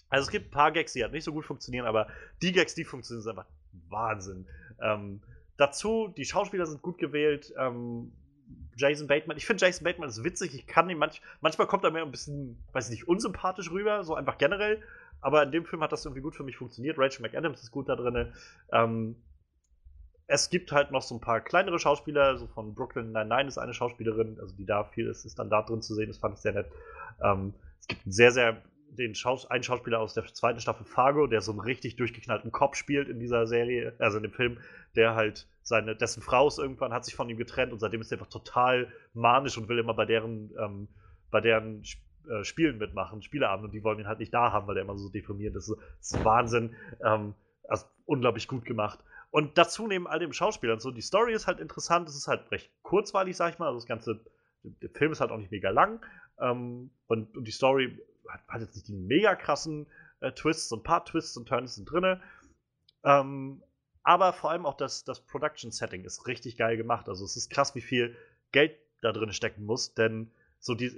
Also 0.09 0.25
es 0.25 0.31
gibt 0.31 0.47
ein 0.47 0.51
paar 0.51 0.73
Gags, 0.73 0.95
die 0.95 1.03
halt 1.03 1.13
nicht 1.13 1.25
so 1.25 1.33
gut 1.33 1.45
funktionieren, 1.45 1.87
aber 1.87 2.09
die 2.41 2.53
Gags, 2.53 2.75
die 2.75 2.85
funktionieren, 2.85 3.23
sind 3.23 3.39
einfach 3.39 3.51
Wahnsinn. 3.89 4.47
Ähm, 4.81 5.21
dazu, 5.57 6.09
die 6.17 6.25
Schauspieler 6.25 6.67
sind 6.67 6.83
gut 6.83 6.99
gewählt. 6.99 7.53
Ähm, 7.59 8.13
Jason 8.77 9.07
Bateman, 9.07 9.37
ich 9.37 9.47
finde 9.47 9.65
Jason 9.65 9.85
Bateman 9.85 10.09
ist 10.09 10.25
witzig. 10.25 10.55
Ich 10.55 10.67
kann 10.67 10.91
ihn 10.91 10.99
manch, 10.99 11.23
manchmal 11.41 11.67
kommt 11.67 11.85
er 11.85 11.91
mir 11.91 12.03
ein 12.03 12.11
bisschen, 12.11 12.59
weiß 12.73 12.87
ich 12.87 12.99
nicht, 12.99 13.09
unsympathisch 13.09 13.71
rüber, 13.71 14.05
so 14.05 14.15
einfach 14.15 14.39
generell. 14.39 14.83
Aber 15.21 15.43
in 15.43 15.53
dem 15.53 15.65
Film 15.65 15.83
hat 15.83 15.93
das 15.93 16.05
irgendwie 16.05 16.23
gut 16.23 16.35
für 16.35 16.45
mich 16.45 16.57
funktioniert. 16.57 16.99
Rachel 16.99 17.23
McAdams 17.23 17.63
ist 17.63 17.71
gut 17.71 17.89
da 17.89 17.97
drin. 17.97 18.33
Ähm, 18.73 19.17
es 20.27 20.51
gibt 20.51 20.73
halt 20.73 20.91
noch 20.91 21.03
so 21.03 21.15
ein 21.15 21.21
paar 21.21 21.41
kleinere 21.41 21.79
Schauspieler, 21.79 22.39
so 22.39 22.47
von 22.47 22.75
Brooklyn 22.75 23.13
Nine-Nine 23.13 23.49
ist 23.49 23.59
eine 23.59 23.75
Schauspielerin, 23.75 24.39
also 24.41 24.55
die 24.57 24.65
da 24.65 24.85
viel 24.85 25.07
ist, 25.07 25.25
ist 25.25 25.39
dann 25.39 25.51
da 25.51 25.63
drin 25.63 25.83
zu 25.83 25.95
sehen, 25.95 26.09
das 26.09 26.19
fand 26.19 26.35
ich 26.35 26.41
sehr 26.41 26.53
nett. 26.53 26.71
Ähm, 27.23 27.55
es 27.79 27.89
gibt 27.89 28.05
einen 28.05 28.13
sehr, 28.13 28.33
sehr 28.33 28.63
den 28.97 29.15
Schaus 29.15 29.51
einen 29.51 29.63
Schauspieler 29.63 30.01
aus 30.01 30.15
der 30.15 30.25
zweiten 30.33 30.61
Staffel 30.61 30.85
Fargo, 30.85 31.27
der 31.27 31.41
so 31.41 31.53
einen 31.53 31.61
richtig 31.61 31.97
durchgeknallten 31.97 32.53
Kopf 32.53 32.77
spielt 32.77 33.09
in 33.09 33.19
dieser 33.19 33.47
Serie, 33.47 33.95
also 33.99 34.17
in 34.19 34.23
dem 34.23 34.33
Film, 34.33 34.59
der 34.97 35.15
halt 35.15 35.47
seine, 35.63 35.97
dessen 35.97 36.23
Frau 36.23 36.47
ist 36.49 36.59
irgendwann, 36.59 36.93
hat 36.93 37.05
sich 37.05 37.15
von 37.15 37.29
ihm 37.29 37.37
getrennt 37.37 37.73
und 37.73 37.79
seitdem 37.79 38.01
ist 38.01 38.13
er 38.13 38.19
einfach 38.19 38.31
total 38.31 38.93
manisch 39.13 39.57
und 39.59 39.69
will 39.69 39.79
immer 39.79 39.95
bei 39.95 40.05
deren, 40.05 40.51
ähm, 40.59 40.89
bei 41.31 41.41
deren 41.41 41.83
äh, 42.29 42.45
Spielen 42.45 42.79
mitmachen, 42.79 43.23
Spieleabend 43.23 43.67
und 43.67 43.73
die 43.73 43.83
wollen 43.83 43.99
ihn 43.99 44.09
halt 44.09 44.19
nicht 44.19 44.33
da 44.33 44.53
haben, 44.53 44.67
weil 44.67 44.77
er 44.77 44.83
immer 44.83 44.97
so 44.97 45.09
deprimiert 45.09 45.57
ist. 45.57 45.71
Das 45.71 46.13
ist 46.13 46.25
Wahnsinn. 46.25 46.75
Ähm, 47.05 47.35
also 47.69 47.87
unglaublich 48.07 48.49
gut 48.49 48.65
gemacht. 48.65 48.99
Und 49.31 49.59
dazu 49.59 49.87
neben 49.87 50.07
all 50.07 50.19
dem 50.19 50.33
Schauspielern 50.33 50.81
so, 50.81 50.91
die 50.91 51.01
Story 51.01 51.33
ist 51.33 51.47
halt 51.47 51.59
interessant, 51.59 52.09
es 52.09 52.17
ist 52.17 52.29
halt 52.29 52.51
recht 52.51 52.71
kurzweilig, 52.83 53.37
sag 53.37 53.53
ich 53.53 53.59
mal. 53.59 53.67
Also 53.67 53.79
das 53.79 53.87
Ganze 53.87 54.21
der 54.65 54.91
Film 54.91 55.13
ist 55.13 55.21
halt 55.21 55.31
auch 55.31 55.39
nicht 55.39 55.51
mega 55.51 55.71
lang 55.71 56.05
ähm, 56.39 56.91
und, 57.07 57.37
und, 57.37 57.45
die 57.45 57.53
Story 57.53 57.99
hat, 58.29 58.41
hat, 58.49 58.61
jetzt 58.61 58.75
nicht 58.75 58.89
die 58.89 58.95
mega 58.95 59.35
krassen 59.35 59.87
äh, 60.21 60.33
Twists, 60.33 60.69
so 60.69 60.77
ein 60.77 60.83
paar 60.83 61.05
Twists 61.05 61.37
und 61.37 61.47
Turns 61.49 61.75
sind 61.77 61.87
drin. 61.87 62.21
Ähm, 63.05 63.63
aber 64.03 64.33
vor 64.33 64.51
allem 64.51 64.67
auch 64.67 64.77
das, 64.77 65.05
das 65.05 65.21
Production-Setting 65.21 66.05
ist 66.05 66.27
richtig 66.27 66.57
geil 66.57 66.77
gemacht. 66.77 67.09
Also 67.09 67.25
es 67.25 67.37
ist 67.37 67.51
krass, 67.51 67.75
wie 67.75 67.81
viel 67.81 68.17
Geld 68.53 68.77
da 69.01 69.13
drin 69.13 69.33
stecken 69.33 69.65
muss, 69.65 69.95
denn 69.95 70.31
so 70.61 70.75
die, 70.75 70.93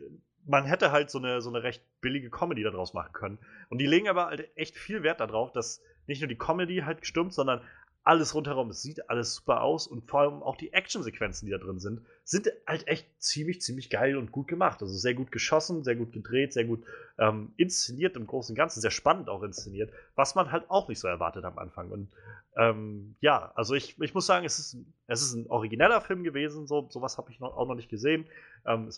man 0.44 0.64
hätte 0.64 0.92
halt 0.92 1.10
so 1.10 1.18
eine, 1.18 1.40
so 1.40 1.50
eine 1.50 1.62
recht 1.62 1.82
billige 2.00 2.30
Comedy 2.30 2.62
daraus 2.62 2.94
machen 2.94 3.12
können. 3.12 3.38
Und 3.68 3.78
die 3.78 3.86
legen 3.86 4.08
aber 4.08 4.26
halt 4.26 4.56
echt 4.56 4.76
viel 4.76 5.02
Wert 5.02 5.20
darauf, 5.20 5.52
dass 5.52 5.82
nicht 6.06 6.20
nur 6.20 6.28
die 6.28 6.38
Comedy 6.38 6.78
halt 6.78 7.06
stimmt, 7.06 7.32
sondern 7.32 7.62
alles 8.06 8.34
rundherum. 8.34 8.70
Es 8.70 8.82
sieht 8.82 9.10
alles 9.10 9.34
super 9.34 9.62
aus 9.62 9.88
und 9.88 10.08
vor 10.08 10.20
allem 10.20 10.42
auch 10.42 10.56
die 10.56 10.72
Actionsequenzen, 10.72 11.46
die 11.46 11.52
da 11.52 11.58
drin 11.58 11.80
sind, 11.80 12.02
sind 12.22 12.48
halt 12.66 12.86
echt 12.86 13.08
ziemlich, 13.20 13.60
ziemlich 13.60 13.90
geil 13.90 14.16
und 14.16 14.30
gut 14.30 14.46
gemacht. 14.46 14.80
Also 14.80 14.94
sehr 14.94 15.14
gut 15.14 15.32
geschossen, 15.32 15.82
sehr 15.82 15.96
gut 15.96 16.12
gedreht, 16.12 16.52
sehr 16.52 16.64
gut 16.64 16.84
ähm, 17.18 17.52
inszeniert 17.56 18.16
im 18.16 18.26
Großen 18.26 18.52
und 18.52 18.56
Ganzen, 18.56 18.80
sehr 18.80 18.92
spannend 18.92 19.28
auch 19.28 19.42
inszeniert, 19.42 19.92
was 20.14 20.36
man 20.36 20.52
halt 20.52 20.70
auch 20.70 20.88
nicht 20.88 21.00
so 21.00 21.08
erwartet 21.08 21.44
am 21.44 21.58
Anfang. 21.58 21.90
Und 21.90 22.08
ähm, 22.56 23.16
ja, 23.20 23.50
also 23.56 23.74
ich, 23.74 24.00
ich 24.00 24.14
muss 24.14 24.26
sagen, 24.26 24.46
es 24.46 24.60
ist, 24.60 24.76
es 25.08 25.22
ist 25.22 25.34
ein 25.34 25.50
origineller 25.50 26.00
Film 26.00 26.22
gewesen, 26.22 26.68
so, 26.68 26.88
sowas 26.90 27.18
habe 27.18 27.32
ich 27.32 27.40
noch, 27.40 27.56
auch 27.56 27.66
noch 27.66 27.74
nicht 27.74 27.90
gesehen. 27.90 28.26
Ähm, 28.64 28.88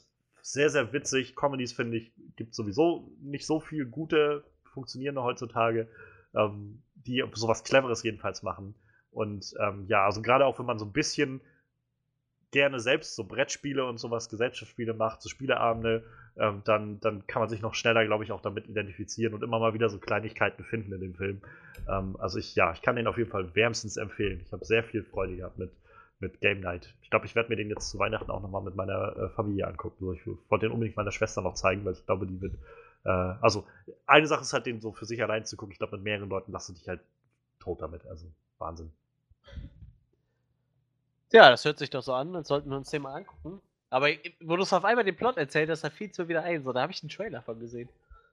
sehr, 0.42 0.68
sehr 0.68 0.92
witzig. 0.92 1.34
Comedies, 1.34 1.72
finde 1.72 1.96
ich, 1.96 2.12
gibt 2.36 2.54
sowieso 2.54 3.10
nicht 3.22 3.46
so 3.46 3.58
viel 3.58 3.86
gute, 3.86 4.44
funktionierende 4.64 5.22
heutzutage, 5.22 5.88
ähm, 6.34 6.82
die 6.94 7.24
sowas 7.32 7.64
Cleveres 7.64 8.02
jedenfalls 8.02 8.42
machen. 8.42 8.74
Und 9.10 9.54
ähm, 9.60 9.86
ja, 9.88 10.04
also 10.04 10.22
gerade 10.22 10.46
auch 10.46 10.58
wenn 10.58 10.66
man 10.66 10.78
so 10.78 10.84
ein 10.84 10.92
bisschen 10.92 11.40
gerne 12.50 12.80
selbst 12.80 13.14
so 13.14 13.24
Brettspiele 13.24 13.84
und 13.84 13.98
sowas, 13.98 14.28
Gesellschaftsspiele 14.28 14.94
macht, 14.94 15.22
so 15.22 15.28
Spieleabende, 15.28 16.04
ähm, 16.36 16.62
dann, 16.64 17.00
dann 17.00 17.26
kann 17.26 17.40
man 17.40 17.48
sich 17.48 17.60
noch 17.60 17.74
schneller, 17.74 18.04
glaube 18.06 18.24
ich, 18.24 18.32
auch 18.32 18.40
damit 18.40 18.68
identifizieren 18.68 19.34
und 19.34 19.42
immer 19.42 19.58
mal 19.58 19.74
wieder 19.74 19.88
so 19.90 19.98
Kleinigkeiten 19.98 20.64
finden 20.64 20.92
in 20.92 21.00
dem 21.00 21.14
Film. 21.14 21.42
Ähm, 21.88 22.16
also 22.18 22.38
ich, 22.38 22.54
ja, 22.54 22.72
ich 22.72 22.80
kann 22.80 22.96
den 22.96 23.06
auf 23.06 23.18
jeden 23.18 23.30
Fall 23.30 23.54
wärmstens 23.54 23.96
empfehlen. 23.96 24.40
Ich 24.40 24.52
habe 24.52 24.64
sehr 24.64 24.82
viel 24.82 25.02
Freude 25.02 25.36
gehabt 25.36 25.58
mit, 25.58 25.72
mit 26.20 26.40
Game 26.40 26.60
Night. 26.60 26.94
Ich 27.02 27.10
glaube, 27.10 27.26
ich 27.26 27.34
werde 27.34 27.50
mir 27.50 27.56
den 27.56 27.68
jetzt 27.68 27.90
zu 27.90 27.98
Weihnachten 27.98 28.30
auch 28.30 28.40
nochmal 28.40 28.62
mit 28.62 28.76
meiner 28.76 29.16
äh, 29.16 29.28
Familie 29.30 29.66
angucken. 29.66 30.08
Also 30.08 30.12
ich 30.14 30.26
wollte 30.50 30.66
den 30.66 30.72
unbedingt 30.72 30.96
meiner 30.96 31.12
Schwester 31.12 31.42
noch 31.42 31.54
zeigen, 31.54 31.84
weil 31.84 31.92
ich 31.92 32.06
glaube, 32.06 32.26
die 32.26 32.40
wird. 32.40 32.54
Äh, 33.04 33.10
also, 33.10 33.66
eine 34.06 34.26
Sache 34.26 34.42
ist 34.42 34.52
halt, 34.52 34.66
den 34.66 34.80
so 34.80 34.92
für 34.92 35.04
sich 35.04 35.22
allein 35.22 35.44
zu 35.44 35.56
gucken. 35.56 35.72
Ich 35.72 35.78
glaube, 35.78 35.96
mit 35.96 36.04
mehreren 36.04 36.30
Leuten 36.30 36.52
lasse 36.52 36.72
dich 36.72 36.88
halt 36.88 37.00
tot 37.60 37.82
damit. 37.82 38.06
Also, 38.06 38.26
Wahnsinn. 38.58 38.92
Ja, 41.32 41.50
das 41.50 41.64
hört 41.64 41.78
sich 41.78 41.90
doch 41.90 42.02
so 42.02 42.14
an, 42.14 42.32
dann 42.32 42.44
sollten 42.44 42.70
wir 42.70 42.76
uns 42.76 42.90
den 42.90 43.02
mal 43.02 43.14
angucken. 43.14 43.60
Aber 43.90 44.08
wo 44.40 44.56
du 44.56 44.62
es 44.62 44.72
auf 44.72 44.84
einmal 44.84 45.04
den 45.04 45.16
Plot 45.16 45.36
erzählt 45.36 45.70
hast, 45.70 45.82
da 45.82 45.90
fiel 45.90 46.10
es 46.10 46.18
mir 46.18 46.28
wieder 46.28 46.42
ein. 46.42 46.62
So, 46.62 46.72
da 46.72 46.82
habe 46.82 46.92
ich 46.92 47.02
einen 47.02 47.10
Trailer 47.10 47.42
von 47.42 47.58
gesehen. 47.58 47.88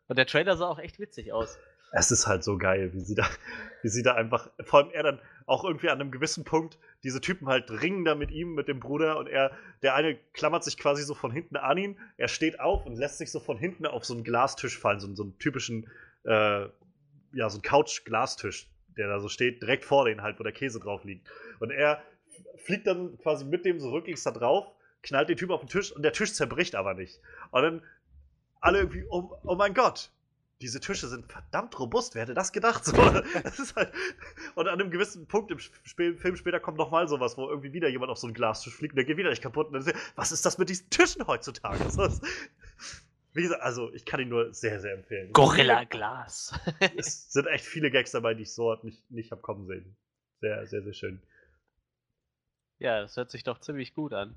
Und 0.07 0.18
der 0.18 0.27
Trailer 0.27 0.57
sah 0.57 0.68
auch 0.68 0.80
echt 0.80 0.99
witzig 0.99 1.34
aus. 1.34 1.57
Es 1.91 2.11
ist 2.11 2.27
halt 2.27 2.43
so 2.43 2.57
geil, 2.57 2.93
wie 2.93 2.99
sie 2.99 3.15
da, 3.15 3.26
wie 3.81 3.88
sie 3.88 4.03
da 4.03 4.15
einfach, 4.15 4.49
vor 4.64 4.80
allem 4.80 4.91
er 4.91 5.03
dann 5.03 5.19
auch 5.45 5.64
irgendwie 5.64 5.89
an 5.89 6.02
einem 6.02 6.11
gewissen 6.11 6.43
Punkt, 6.43 6.77
diese 7.03 7.22
Typen 7.22 7.47
halt 7.47 7.69
ringen 7.69 8.03
da 8.03 8.15
mit 8.15 8.31
ihm, 8.31 8.53
mit 8.53 8.68
dem 8.68 8.80
Bruder 8.80 9.18
und 9.18 9.27
er, 9.27 9.52
der 9.81 9.95
eine 9.95 10.15
klammert 10.34 10.64
sich 10.64 10.77
quasi 10.77 11.03
so 11.03 11.14
von 11.14 11.31
hinten 11.31 11.56
an 11.56 11.77
ihn, 11.77 11.99
er 12.18 12.27
steht 12.27 12.60
auf 12.60 12.85
und 12.85 12.95
lässt 12.95 13.19
sich 13.19 13.31
so 13.31 13.39
von 13.39 13.57
hinten 13.57 13.85
auf 13.85 14.03
so 14.03 14.14
einen 14.14 14.23
Glastisch 14.23 14.77
fallen, 14.77 14.99
so, 14.99 15.14
so 15.15 15.23
einen 15.23 15.38
typischen, 15.38 15.89
äh, 16.26 16.64
ja, 17.34 17.49
so 17.49 17.57
einen 17.57 17.61
Couch-Glastisch, 17.61 18.68
der 18.98 19.08
da 19.08 19.20
so 19.20 19.30
steht, 19.30 19.62
direkt 19.62 19.86
vor 19.86 20.06
denen 20.06 20.22
halt, 20.22 20.40
wo 20.40 20.44
der 20.44 20.52
Käse 20.52 20.80
drauf 20.80 21.04
liegt. 21.04 21.28
Und 21.60 21.72
er 21.72 22.02
fliegt 22.58 22.88
dann 22.88 23.18
quasi 23.20 23.46
mit 23.46 23.66
dem 23.66 23.80
so 23.80 23.92
rücklings 23.92 24.24
da 24.24 24.32
drauf, 24.32 24.68
knallt 25.04 25.30
den 25.30 25.38
Typ 25.38 25.50
auf 25.52 25.62
den 25.62 25.70
Tisch 25.70 25.92
und 25.92 26.04
der 26.04 26.14
Tisch 26.14 26.34
zerbricht 26.34 26.76
aber 26.76 26.94
nicht. 26.94 27.20
Und 27.52 27.62
dann 27.62 27.84
alle 28.62 28.80
irgendwie, 28.80 29.06
oh, 29.10 29.38
oh 29.44 29.56
mein 29.56 29.74
Gott, 29.74 30.10
diese 30.62 30.80
Tische 30.80 31.08
sind 31.08 31.32
verdammt 31.32 31.78
robust, 31.80 32.16
wer 32.16 32.24
hätte 32.24 32.34
das 32.34 32.52
gedacht? 32.52 32.86
So, 32.86 32.94
das 33.44 33.76
halt, 33.76 33.92
und 34.56 34.68
an 34.68 34.80
einem 34.80 34.90
gewissen 34.90 35.28
Punkt 35.28 35.52
im 35.52 35.60
Sp 35.60 36.16
Film 36.18 36.36
später 36.36 36.60
kommt 36.60 36.78
nochmal 36.78 37.08
sowas, 37.08 37.38
wo 37.38 37.50
irgendwie 37.50 37.74
wieder 37.74 37.90
jemand 37.90 38.12
auf 38.12 38.18
so 38.18 38.28
einen 38.28 38.34
Glastisch 38.34 38.74
fliegt 38.74 38.94
und 38.94 38.98
der 38.98 39.06
geht 39.06 39.18
wieder 39.18 39.30
nicht 39.30 39.42
kaputt. 39.42 39.68
Und 39.68 39.74
dann 39.74 39.82
ist, 39.82 39.94
was 40.16 40.32
ist 40.32 40.46
das 40.46 40.58
mit 40.58 40.70
diesen 40.70 40.90
Tischen 40.90 41.28
heutzutage? 41.28 41.84
So, 41.90 42.10
wie 43.36 43.41
gesagt, 43.41 43.62
also 43.62 43.94
ich 43.94 44.06
kann 44.06 44.22
ihn 44.22 44.30
nur 44.30 44.53
sehr, 44.53 44.80
sehr 44.80 44.94
empfehlen. 44.94 45.34
Gorilla 45.34 45.84
Glas. 45.84 46.57
es 46.98 47.32
sind 47.32 47.48
echt 47.48 47.66
viele 47.66 47.91
Gags 47.91 48.12
dabei, 48.12 48.34
die 48.34 48.44
ich 48.44 48.53
so 48.53 48.74
nicht, 48.82 49.12
nicht 49.12 49.32
habe 49.32 49.41
kommen 49.41 49.68
sehen. 49.68 49.98
Sehr, 50.40 50.66
sehr, 50.66 50.82
sehr 50.84 50.94
schön. 50.94 51.22
Ja, 52.80 53.02
das 53.02 53.18
hört 53.18 53.32
sich 53.32 53.44
doch 53.44 53.60
ziemlich 53.60 53.94
gut 53.94 54.14
an. 54.14 54.36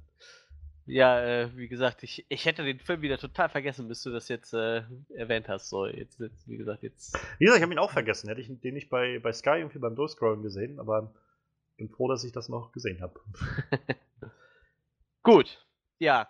Ja, 0.85 1.23
äh, 1.23 1.57
wie 1.57 1.69
gesagt, 1.69 2.03
ich, 2.03 2.27
ich 2.29 2.45
hätte 2.45 2.65
den 2.65 2.81
Film 2.81 3.03
wieder 3.03 3.19
total 3.19 3.49
vergessen, 3.49 3.87
bis 3.87 4.03
du 4.03 4.11
das 4.11 4.29
jetzt 4.29 4.53
äh, 4.53 4.83
erwähnt 5.15 5.49
hast. 5.49 5.69
So, 5.69 5.87
jetzt, 5.87 6.19
jetzt, 6.19 6.49
wie 6.49 6.57
gesagt, 6.57 6.83
jetzt. 6.83 7.15
Wie 7.39 7.45
gesagt, 7.45 7.59
ich 7.59 7.63
habe 7.63 7.73
ihn 7.73 7.79
auch 7.79 7.93
vergessen. 7.93 8.29
Hätte 8.29 8.41
ich 8.41 8.49
den 8.49 8.75
nicht 8.75 8.91
bei, 8.91 9.21
bei 9.21 9.33
Sky 9.33 9.59
irgendwie 9.59 9.79
beim 9.79 9.95
Durchscrollen 9.95 10.43
gesehen, 10.43 10.81
aber 10.81 11.15
bin 11.77 11.89
froh, 11.89 12.09
dass 12.09 12.25
ich 12.25 12.33
das 12.33 12.49
noch 12.49 12.73
gesehen 12.73 13.01
habe. 13.01 13.21
gut. 15.23 15.65
Ja. 15.99 16.29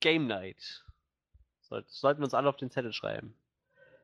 Game 0.00 0.26
Night. 0.26 0.83
Sollt, 1.74 1.90
sollten 1.90 2.20
wir 2.20 2.24
uns 2.24 2.34
alle 2.34 2.48
auf 2.48 2.56
den 2.56 2.70
Zettel 2.70 2.92
schreiben. 2.92 3.34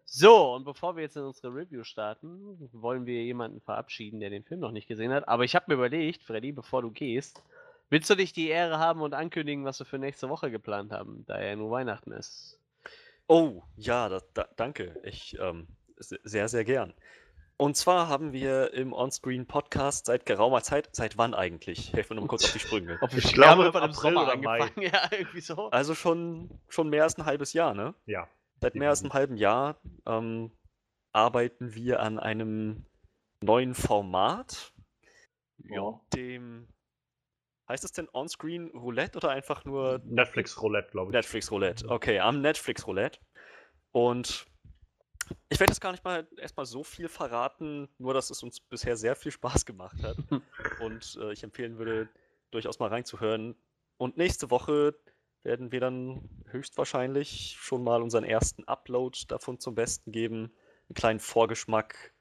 So, 0.04 0.54
und 0.54 0.64
bevor 0.64 0.96
wir 0.96 1.04
jetzt 1.04 1.16
in 1.16 1.22
unsere 1.22 1.54
Review 1.54 1.84
starten, 1.84 2.68
wollen 2.72 3.06
wir 3.06 3.22
jemanden 3.22 3.60
verabschieden, 3.60 4.18
der 4.18 4.30
den 4.30 4.42
Film 4.42 4.58
noch 4.58 4.72
nicht 4.72 4.88
gesehen 4.88 5.12
hat. 5.12 5.28
Aber 5.28 5.44
ich 5.44 5.54
habe 5.54 5.66
mir 5.68 5.74
überlegt, 5.74 6.24
Freddy, 6.24 6.50
bevor 6.50 6.82
du 6.82 6.90
gehst, 6.90 7.44
willst 7.90 8.10
du 8.10 8.16
dich 8.16 8.32
die 8.32 8.48
Ehre 8.48 8.80
haben 8.80 9.02
und 9.02 9.14
ankündigen, 9.14 9.64
was 9.64 9.78
wir 9.78 9.86
für 9.86 10.00
nächste 10.00 10.28
Woche 10.28 10.50
geplant 10.50 10.90
haben, 10.90 11.24
da 11.26 11.40
ja 11.40 11.54
nur 11.54 11.70
Weihnachten 11.70 12.10
ist? 12.10 12.58
Oh, 13.28 13.62
ja, 13.76 14.08
da, 14.08 14.20
da, 14.34 14.48
danke. 14.56 15.00
Ich, 15.04 15.38
ähm, 15.38 15.68
sehr, 15.96 16.48
sehr 16.48 16.64
gern. 16.64 16.92
Und 17.60 17.76
zwar 17.76 18.08
haben 18.08 18.32
wir 18.32 18.72
im 18.72 18.94
Onscreen-Podcast 18.94 20.06
seit 20.06 20.24
geraumer 20.24 20.62
Zeit, 20.62 20.88
seit 20.92 21.18
wann 21.18 21.34
eigentlich? 21.34 21.92
Helfen 21.92 22.16
wir 22.16 22.20
nur 22.20 22.26
kurz 22.26 22.46
auf 22.46 22.54
die 22.54 22.58
Sprünge. 22.58 22.96
Ob 23.02 23.12
ich 23.12 23.34
glaube, 23.34 23.66
im 23.66 23.76
April 23.76 23.92
Sommer 23.92 24.22
oder 24.22 24.36
Mai. 24.38 24.70
Ja, 24.80 25.10
irgendwie 25.10 25.42
so. 25.42 25.68
Also 25.70 25.94
schon, 25.94 26.58
schon 26.68 26.88
mehr 26.88 27.02
als 27.02 27.18
ein 27.18 27.26
halbes 27.26 27.52
Jahr, 27.52 27.74
ne? 27.74 27.94
Ja. 28.06 28.26
Seit 28.62 28.76
mehr 28.76 28.88
als 28.88 29.02
einem 29.02 29.12
halben 29.12 29.36
Jahr 29.36 29.78
ähm, 30.06 30.52
arbeiten 31.12 31.74
wir 31.74 32.00
an 32.00 32.18
einem 32.18 32.86
neuen 33.42 33.74
Format. 33.74 34.72
Ja. 35.58 36.00
Dem. 36.14 36.66
Heißt 37.68 37.84
es 37.84 37.92
denn 37.92 38.08
On-Screen 38.10 38.68
Roulette 38.68 39.18
oder 39.18 39.28
einfach 39.28 39.66
nur. 39.66 40.00
Netflix 40.06 40.62
Roulette, 40.62 40.92
glaube 40.92 41.10
ich. 41.10 41.12
Netflix 41.12 41.50
Roulette, 41.50 41.86
okay, 41.90 42.20
am 42.20 42.40
Netflix 42.40 42.86
Roulette. 42.86 43.20
Und 43.92 44.46
ich 45.48 45.58
werde 45.60 45.72
jetzt 45.72 45.80
gar 45.80 45.92
nicht 45.92 46.04
mal 46.04 46.26
erstmal 46.36 46.66
so 46.66 46.84
viel 46.84 47.08
verraten, 47.08 47.88
nur 47.98 48.14
dass 48.14 48.30
es 48.30 48.42
uns 48.42 48.60
bisher 48.60 48.96
sehr 48.96 49.16
viel 49.16 49.32
Spaß 49.32 49.66
gemacht 49.66 50.02
hat. 50.02 50.16
und 50.80 51.18
äh, 51.20 51.32
ich 51.32 51.42
empfehlen 51.42 51.78
würde, 51.78 52.08
durchaus 52.50 52.78
mal 52.78 52.88
reinzuhören. 52.88 53.56
Und 53.96 54.16
nächste 54.16 54.50
Woche 54.50 54.94
werden 55.42 55.72
wir 55.72 55.80
dann 55.80 56.28
höchstwahrscheinlich 56.46 57.56
schon 57.58 57.82
mal 57.82 58.02
unseren 58.02 58.24
ersten 58.24 58.64
Upload 58.64 59.18
davon 59.28 59.58
zum 59.58 59.74
Besten 59.74 60.12
geben. 60.12 60.52
Einen 60.88 60.94
kleinen 60.94 61.20
Vorgeschmack. 61.20 62.12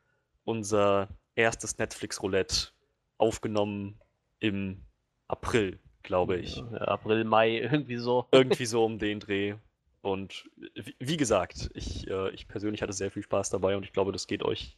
Unser 0.45 1.09
erstes 1.35 1.77
Netflix-Roulette 1.77 2.69
aufgenommen 3.17 3.99
im 4.39 4.83
April, 5.27 5.79
glaube 6.01 6.37
ich. 6.37 6.57
Ja, 6.57 6.79
April, 6.87 7.23
Mai, 7.23 7.59
irgendwie 7.59 7.97
so. 7.97 8.27
Irgendwie 8.31 8.65
so 8.65 8.83
um 8.83 8.97
den 8.97 9.19
Dreh. 9.19 9.55
Und 10.01 10.49
wie, 10.75 10.95
wie 10.99 11.17
gesagt, 11.17 11.69
ich, 11.73 12.07
äh, 12.07 12.29
ich 12.31 12.47
persönlich 12.47 12.81
hatte 12.81 12.93
sehr 12.93 13.11
viel 13.11 13.23
Spaß 13.23 13.49
dabei 13.49 13.75
und 13.75 13.83
ich 13.83 13.93
glaube, 13.93 14.11
das 14.11 14.27
geht 14.27 14.43
euch, 14.43 14.77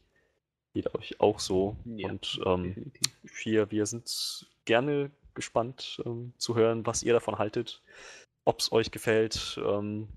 geht 0.74 0.94
euch 0.96 1.20
auch 1.20 1.40
so. 1.40 1.78
Ja, 1.86 2.10
und 2.10 2.40
ähm, 2.46 2.92
wir, 3.44 3.72
wir 3.72 3.86
sind 3.86 4.48
gerne 4.66 5.12
gespannt 5.34 6.02
ähm, 6.06 6.34
zu 6.38 6.56
hören, 6.56 6.86
was 6.86 7.04
ihr 7.04 7.14
davon 7.14 7.38
haltet 7.38 7.82
ob 8.46 8.60
es 8.60 8.72
euch 8.72 8.92
gefällt, 8.92 9.60
ähm, 9.64 10.08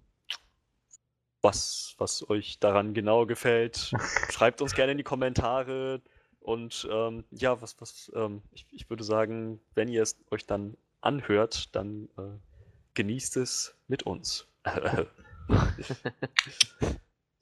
was, 1.42 1.94
was 1.98 2.28
euch 2.30 2.58
daran 2.58 2.94
genau 2.94 3.26
gefällt. 3.26 3.92
Schreibt 4.30 4.62
uns 4.62 4.74
gerne 4.74 4.92
in 4.92 4.98
die 4.98 5.04
Kommentare. 5.04 6.00
Und 6.40 6.86
ähm, 6.90 7.24
ja, 7.30 7.60
was, 7.60 7.80
was, 7.80 8.12
ähm, 8.14 8.42
ich, 8.52 8.66
ich 8.70 8.90
würde 8.90 9.04
sagen, 9.04 9.60
wenn 9.74 9.88
ihr 9.88 10.02
es 10.02 10.18
euch 10.30 10.46
dann 10.46 10.76
anhört, 11.00 11.74
dann 11.74 12.08
äh, 12.18 12.38
genießt 12.94 13.38
es 13.38 13.76
mit 13.88 14.04
uns. 14.04 14.46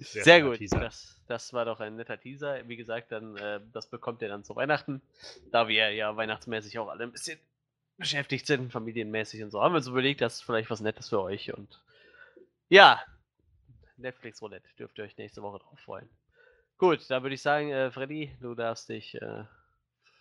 Sehr, 0.03 0.25
Sehr 0.25 0.43
gut, 0.43 0.59
das, 0.73 1.21
das 1.29 1.53
war 1.53 1.65
doch 1.65 1.79
ein 1.79 1.95
netter 1.95 2.19
Teaser. 2.19 2.67
Wie 2.69 2.77
gesagt, 2.77 3.13
dann 3.13 3.37
äh, 3.37 3.61
das 3.73 3.89
bekommt 3.89 4.21
ihr 4.23 4.29
dann 4.29 4.43
zu 4.43 4.57
Weihnachten, 4.57 5.01
da 5.53 5.69
wir 5.69 5.93
ja 5.93 6.17
weihnachtsmäßig 6.17 6.79
auch 6.79 6.89
alle 6.89 7.05
ein 7.05 7.13
bisschen 7.13 7.39
beschäftigt 7.99 8.47
sind, 8.47 8.73
familienmäßig 8.73 9.45
und 9.45 9.51
so, 9.51 9.63
haben 9.63 9.73
wir 9.73 9.77
uns 9.77 9.87
überlegt, 9.87 10.21
das 10.21 10.35
ist 10.35 10.43
vielleicht 10.43 10.71
was 10.71 10.81
Nettes 10.81 11.09
für 11.09 11.21
euch. 11.21 11.55
Und 11.55 11.81
ja, 12.69 13.01
Netflix 13.97 14.43
Roulette 14.43 14.69
dürft 14.79 14.99
ihr 14.99 15.05
euch 15.05 15.17
nächste 15.17 15.43
Woche 15.43 15.61
drauf 15.61 15.79
freuen. 15.79 16.09
Gut, 16.79 17.09
da 17.09 17.23
würde 17.23 17.37
ich 17.37 17.43
sagen, 17.43 17.71
äh, 17.71 17.93
Freddy, 17.93 18.37
du 18.41 18.57
darfst 18.57 18.89
dich 18.89 19.15
äh, 19.15 19.45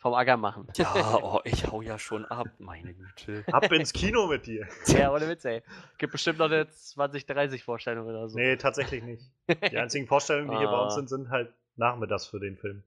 vom 0.01 0.13
Acker 0.15 0.35
machen. 0.35 0.67
Ja, 0.75 0.93
oh, 1.23 1.39
ich 1.45 1.65
hau 1.67 1.81
ja 1.81 1.97
schon 1.99 2.25
ab, 2.25 2.47
meine 2.57 2.93
Güte. 2.93 3.43
Ab 3.51 3.71
ins 3.71 3.93
Kino 3.93 4.25
mit 4.27 4.47
dir. 4.47 4.67
ja, 4.87 5.13
ohne 5.13 5.27
Witz, 5.29 5.45
ey. 5.45 5.61
Gibt 5.99 6.11
bestimmt 6.11 6.39
noch 6.39 6.47
eine 6.47 6.67
20, 6.67 7.25
30 7.27 7.63
Vorstellung 7.63 8.07
oder 8.07 8.27
so. 8.27 8.37
Nee, 8.37 8.57
tatsächlich 8.57 9.03
nicht. 9.03 9.23
Die 9.71 9.77
einzigen 9.77 10.07
Vorstellungen, 10.07 10.49
die 10.49 10.57
hier 10.57 10.67
bei 10.67 10.81
uns 10.81 10.93
Ah. 10.93 10.95
sind, 10.97 11.07
sind 11.09 11.29
halt 11.29 11.53
nachmittags 11.75 12.25
für 12.25 12.39
den 12.39 12.57
Film. 12.57 12.83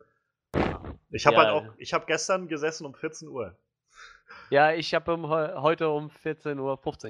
Ich 1.10 1.24
habe 1.26 1.36
Ja. 1.36 1.42
halt 1.44 1.50
auch, 1.52 1.74
ich 1.78 1.94
habe 1.94 2.04
gestern 2.06 2.48
gesessen 2.48 2.84
um 2.84 2.94
14 2.94 3.28
Uhr. 3.28 3.56
Ja, 4.50 4.72
ich 4.72 4.92
habe 4.94 5.14
um, 5.14 5.28
heu- 5.28 5.54
heute 5.60 5.88
um 5.90 6.08
14.15 6.10 6.58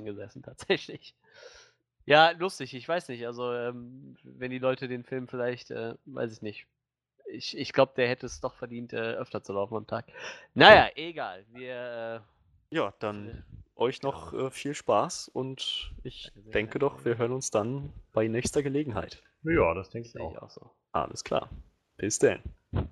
Uhr 0.01 0.05
gesessen, 0.05 0.43
tatsächlich. 0.43 1.17
Ja, 2.05 2.31
lustig, 2.33 2.75
ich 2.75 2.87
weiß 2.87 3.09
nicht. 3.09 3.27
Also, 3.27 3.55
ähm, 3.55 4.17
wenn 4.23 4.51
die 4.51 4.59
Leute 4.59 4.89
den 4.89 5.05
Film 5.05 5.27
vielleicht, 5.29 5.71
äh, 5.71 5.95
weiß 6.05 6.33
ich 6.33 6.43
nicht. 6.43 6.67
Ich, 7.31 7.57
ich 7.57 7.73
glaube, 7.73 7.93
der 7.97 8.09
hätte 8.09 8.27
es 8.27 8.41
doch 8.41 8.55
verdient, 8.55 8.93
äh, 8.93 9.15
öfter 9.15 9.43
zu 9.43 9.53
laufen 9.53 9.77
am 9.77 9.87
Tag. 9.87 10.07
Naja, 10.55 10.89
egal. 10.95 11.45
Wir. 11.53 12.23
Ja, 12.71 12.93
dann 12.99 13.45
euch 13.77 14.03
noch 14.03 14.33
äh, 14.33 14.51
viel 14.51 14.75
Spaß 14.75 15.29
und 15.29 15.93
ich 16.05 16.33
denke 16.53 16.79
doch, 16.79 17.05
wir 17.05 17.19
hören 17.19 17.33
uns 17.33 17.51
dann 17.51 17.93
bei 18.13 18.29
nächster 18.29 18.63
Gelegenheit. 18.63 19.23
Ja, 19.43 19.75
das 19.75 19.91
denke 19.91 20.09
Äh, 20.09 20.13
ich 20.13 20.21
auch. 20.39 20.43
auch 20.43 20.51
so. 20.51 20.71
Alles 20.93 21.25
klar. 21.25 21.49
Bis 21.97 22.19
denn. 22.19 22.41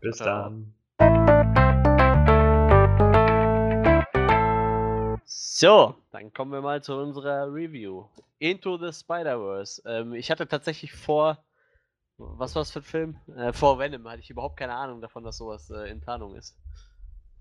Bis 0.01 0.17
Ciao. 0.17 0.27
dann. 0.51 0.75
So, 5.25 5.95
dann 6.11 6.33
kommen 6.33 6.53
wir 6.53 6.61
mal 6.61 6.83
zu 6.83 6.95
unserer 6.97 7.53
Review. 7.53 8.05
Into 8.39 8.77
the 8.77 8.93
Spider-Verse. 8.93 9.83
Ähm, 9.87 10.15
ich 10.15 10.31
hatte 10.31 10.49
tatsächlich 10.49 10.93
vor. 10.93 11.39
Was 12.37 12.55
war 12.55 12.63
das 12.63 12.73
für 12.73 12.81
ein 12.81 12.85
Film? 12.85 13.17
Äh, 13.37 13.53
vor 13.53 13.79
Venom 13.79 14.09
hatte 14.09 14.21
ich 14.21 14.31
überhaupt 14.31 14.57
keine 14.57 14.75
Ahnung 14.75 15.01
davon, 15.01 15.25
dass 15.25 15.37
sowas 15.37 15.71
äh, 15.71 15.91
in 15.91 16.01
Planung 16.01 16.35
ist. 16.35 16.57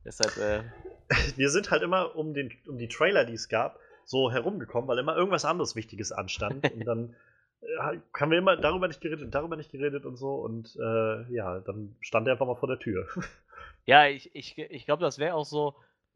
Deshalb, 0.03 0.37
äh, 0.37 0.63
Wir 1.35 1.49
sind 1.49 1.71
halt 1.71 1.83
immer 1.83 2.15
um, 2.15 2.33
den, 2.33 2.51
um 2.67 2.77
die 2.77 2.87
Trailer, 2.87 3.25
die 3.25 3.33
es 3.33 3.49
gab, 3.49 3.79
so 4.05 4.31
herumgekommen, 4.31 4.87
weil 4.87 4.99
immer 4.99 5.15
irgendwas 5.15 5.45
anderes 5.45 5.75
Wichtiges 5.75 6.11
anstand. 6.11 6.71
und 6.73 6.85
dann 6.85 7.15
äh, 7.61 7.99
haben 8.13 8.31
wir 8.31 8.37
immer 8.37 8.57
darüber 8.57 8.87
nicht 8.87 9.01
geredet 9.01 9.23
und 9.23 9.35
darüber 9.35 9.55
nicht 9.55 9.71
geredet 9.71 10.05
und 10.05 10.17
so. 10.17 10.35
Und 10.35 10.75
äh, 10.75 11.33
ja, 11.33 11.59
dann 11.59 11.95
stand 12.01 12.27
er 12.27 12.33
einfach 12.33 12.47
mal 12.47 12.55
vor 12.55 12.69
der 12.69 12.79
Tür. 12.79 13.07
ja, 13.85 14.07
ich, 14.07 14.33
ich, 14.35 14.57
ich 14.57 14.85
glaube, 14.85 15.03
das 15.03 15.19
wäre 15.19 15.35
auch 15.35 15.45
so. 15.45 15.75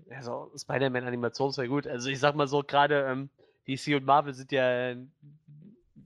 Also, 0.10 0.52
Spider-Man-Animation 0.58 1.56
wäre 1.56 1.70
gut. 1.70 1.88
Also, 1.88 2.10
ich 2.10 2.20
sag 2.20 2.36
mal 2.36 2.48
so, 2.48 2.64
gerade 2.64 3.06
ähm, 3.06 3.30
DC 3.68 3.96
und 3.96 4.06
Marvel 4.06 4.34
sind 4.34 4.52
ja 4.52 4.96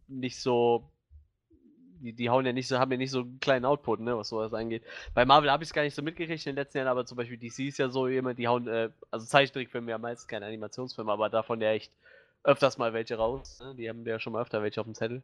nicht 0.07 0.40
so. 0.40 0.91
Die, 2.01 2.13
die 2.13 2.30
hauen 2.30 2.45
ja 2.45 2.53
nicht 2.53 2.67
so, 2.67 2.80
haben 2.80 2.91
ja 2.91 2.97
nicht 2.97 3.11
so 3.11 3.21
einen 3.21 3.39
kleinen 3.39 3.65
Output, 3.65 3.99
ne, 3.99 4.17
was 4.17 4.30
sowas 4.30 4.53
angeht. 4.53 4.84
Bei 5.13 5.26
Marvel 5.26 5.51
habe 5.51 5.63
ich 5.63 5.69
es 5.69 5.73
gar 5.73 5.84
nicht 5.84 5.95
so 5.95 6.01
mitgekriegt 6.01 6.45
in 6.45 6.51
den 6.51 6.55
letzten 6.55 6.77
Jahren, 6.80 6.88
aber 6.88 7.05
zum 7.05 7.17
Beispiel 7.17 7.38
DC 7.38 7.67
ist 7.67 7.77
ja 7.77 7.89
so 7.89 8.07
jemand, 8.07 8.39
die 8.39 8.47
hauen, 8.47 8.67
äh, 8.67 8.89
also 9.11 9.26
Zeichentrickfilme 9.26 9.91
ja 9.91 9.97
meistens 9.97 10.27
keine 10.27 10.45
Animationsfilme, 10.45 11.11
aber 11.11 11.30
davon 11.30 11.61
ja 11.61 11.71
echt 11.71 11.91
öfters 12.43 12.77
mal 12.77 12.93
welche 12.93 13.15
raus. 13.15 13.59
Ne? 13.61 13.76
Die 13.76 13.89
haben 13.89 14.05
ja 14.05 14.19
schon 14.19 14.34
mal 14.34 14.41
öfter 14.41 14.61
welche 14.63 14.80
auf 14.81 14.88
dem 14.88 14.95
Zettel. 14.95 15.21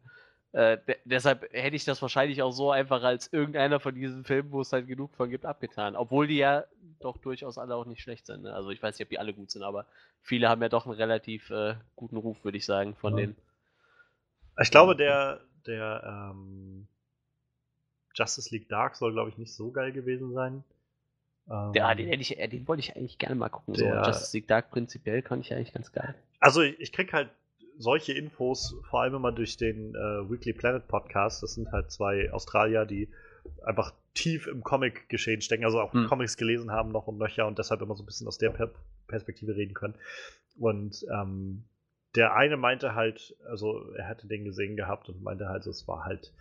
Äh, 0.52 0.77
de 0.88 0.95
deshalb 1.03 1.52
hätte 1.52 1.76
ich 1.76 1.84
das 1.84 2.02
wahrscheinlich 2.02 2.41
auch 2.41 2.52
so 2.52 2.72
einfach 2.72 3.03
als 3.03 3.31
irgendeiner 3.34 3.80
von 3.80 3.93
diesen 3.93 4.23
Filmen, 4.23 4.52
wo 4.52 4.61
es 4.61 4.72
halt 4.72 4.88
genug 4.88 5.14
von 5.15 5.30
gibt, 5.30 5.45
abgetan. 5.45 5.95
Obwohl 5.97 6.27
die 6.27 6.38
ja 6.38 6.64
doch 7.02 7.18
durchaus 7.18 7.57
alle 7.57 7.76
auch 7.76 7.85
nicht 7.85 8.02
schlecht 8.02 8.26
sind. 8.26 8.43
Ne? 8.43 8.53
Also 8.53 8.69
ich 8.69 8.81
weiß 8.81 8.97
nicht, 8.97 9.06
ob 9.06 9.10
die 9.10 9.19
alle 9.19 9.34
gut 9.34 9.52
sind, 9.52 9.64
aber 9.64 9.85
viele 10.22 10.47
haben 10.47 10.61
ja 10.61 10.69
doch 10.69 10.85
einen 10.85 10.95
relativ 10.95 11.49
äh, 11.49 11.76
guten 11.95 12.15
Ruf, 12.18 12.43
würde 12.45 12.57
ich 12.57 12.65
sagen, 12.65 12.95
von 12.95 13.14
Ja. 13.18 13.26
denen. 13.26 13.35
Ich 14.61 14.72
glaube, 14.72 14.95
der, 14.95 15.41
der 15.67 16.31
ähm, 16.33 16.87
Justice 18.13 18.49
League 18.53 18.69
Dark 18.69 18.95
soll, 18.95 19.13
glaube 19.13 19.29
ich, 19.29 19.37
nicht 19.37 19.53
so 19.53 19.71
geil 19.71 19.91
gewesen 19.91 20.31
sein. 20.33 20.63
Ähm, 21.49 21.71
Ja, 21.73 21.93
den, 21.93 22.09
ich, 22.19 22.37
äh, 22.39 22.47
den 22.47 22.67
wollte 22.67 22.79
ich 22.81 22.95
eigentlich 22.95 23.17
gerne 23.17 23.35
mal 23.35 23.49
gucken. 23.49 23.73
Der- 23.73 24.03
So, 24.03 24.09
Justice 24.11 24.37
League 24.37 24.47
Dark 24.47 24.71
prinzipiell 24.71 25.21
fand 25.21 25.45
ich 25.45 25.53
eigentlich 25.53 25.73
ganz 25.73 25.91
geil. 25.91 26.15
Also 26.39 26.61
ich, 26.61 26.79
ich 26.79 26.91
krieg 26.93 27.11
halt 27.13 27.29
solche 27.77 28.13
Infos 28.13 28.75
vor 28.89 29.01
allem 29.01 29.15
immer 29.15 29.31
durch 29.33 29.57
den 29.57 29.95
äh, 29.95 30.29
Weekly 30.29 30.53
Planet 30.53 30.87
Podcast. 30.87 31.43
Das 31.43 31.55
sind 31.55 31.71
halt 31.71 31.91
zwei 31.91 32.31
Australier, 32.31 32.85
die 32.85 33.09
einfach 33.65 33.93
tief 34.13 34.47
im 34.47 34.63
Comic-Geschehen 34.63 35.41
stecken, 35.41 35.65
also 35.65 35.81
auch 35.81 35.91
Hm. 35.93 36.07
Comics 36.07 36.37
gelesen 36.37 36.71
haben 36.71 36.91
noch 36.93 37.07
und 37.07 37.17
nöcher 37.17 37.45
und 37.47 37.59
deshalb 37.59 37.81
immer 37.81 37.95
so 37.95 38.03
ein 38.03 38.05
bisschen 38.05 38.27
aus 38.27 38.37
der 38.37 38.49
per 38.51 38.71
Perspektive 39.07 39.55
reden 39.55 39.73
können. 39.73 39.95
Und 40.57 41.05
ähm, 41.13 41.65
der 42.15 42.35
eine 42.35 42.57
meinte 42.57 42.95
halt, 42.95 43.35
also 43.47 43.91
er 43.93 44.07
hatte 44.07 44.27
den 44.27 44.45
gesehen 44.45 44.75
gehabt 44.75 45.09
und 45.09 45.21
meinte 45.21 45.49
halt, 45.49 45.65
es 45.67 45.87
war 45.87 46.05
halt, 46.05 46.33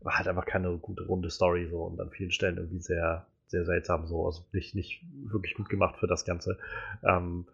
war 0.00 0.16
halt 0.16 0.28
einfach 0.28 0.46
keine 0.46 0.76
gute 0.78 1.04
runde 1.04 1.30
Story 1.30 1.68
so 1.68 1.82
und 1.82 2.00
an 2.00 2.10
vielen 2.10 2.30
Stellen 2.30 2.56
irgendwie 2.56 2.80
sehr, 2.80 3.26
sehr 3.46 3.64
seltsam 3.64 4.06
so, 4.06 4.26
also 4.26 4.44
nicht, 4.52 4.74
nicht 4.74 5.02
wirklich 5.24 5.54
gut 5.54 5.68
gemacht 5.68 5.98
für 5.98 6.06
das 6.06 6.24
Ganze. 6.24 6.58
Ähm, 7.04 7.46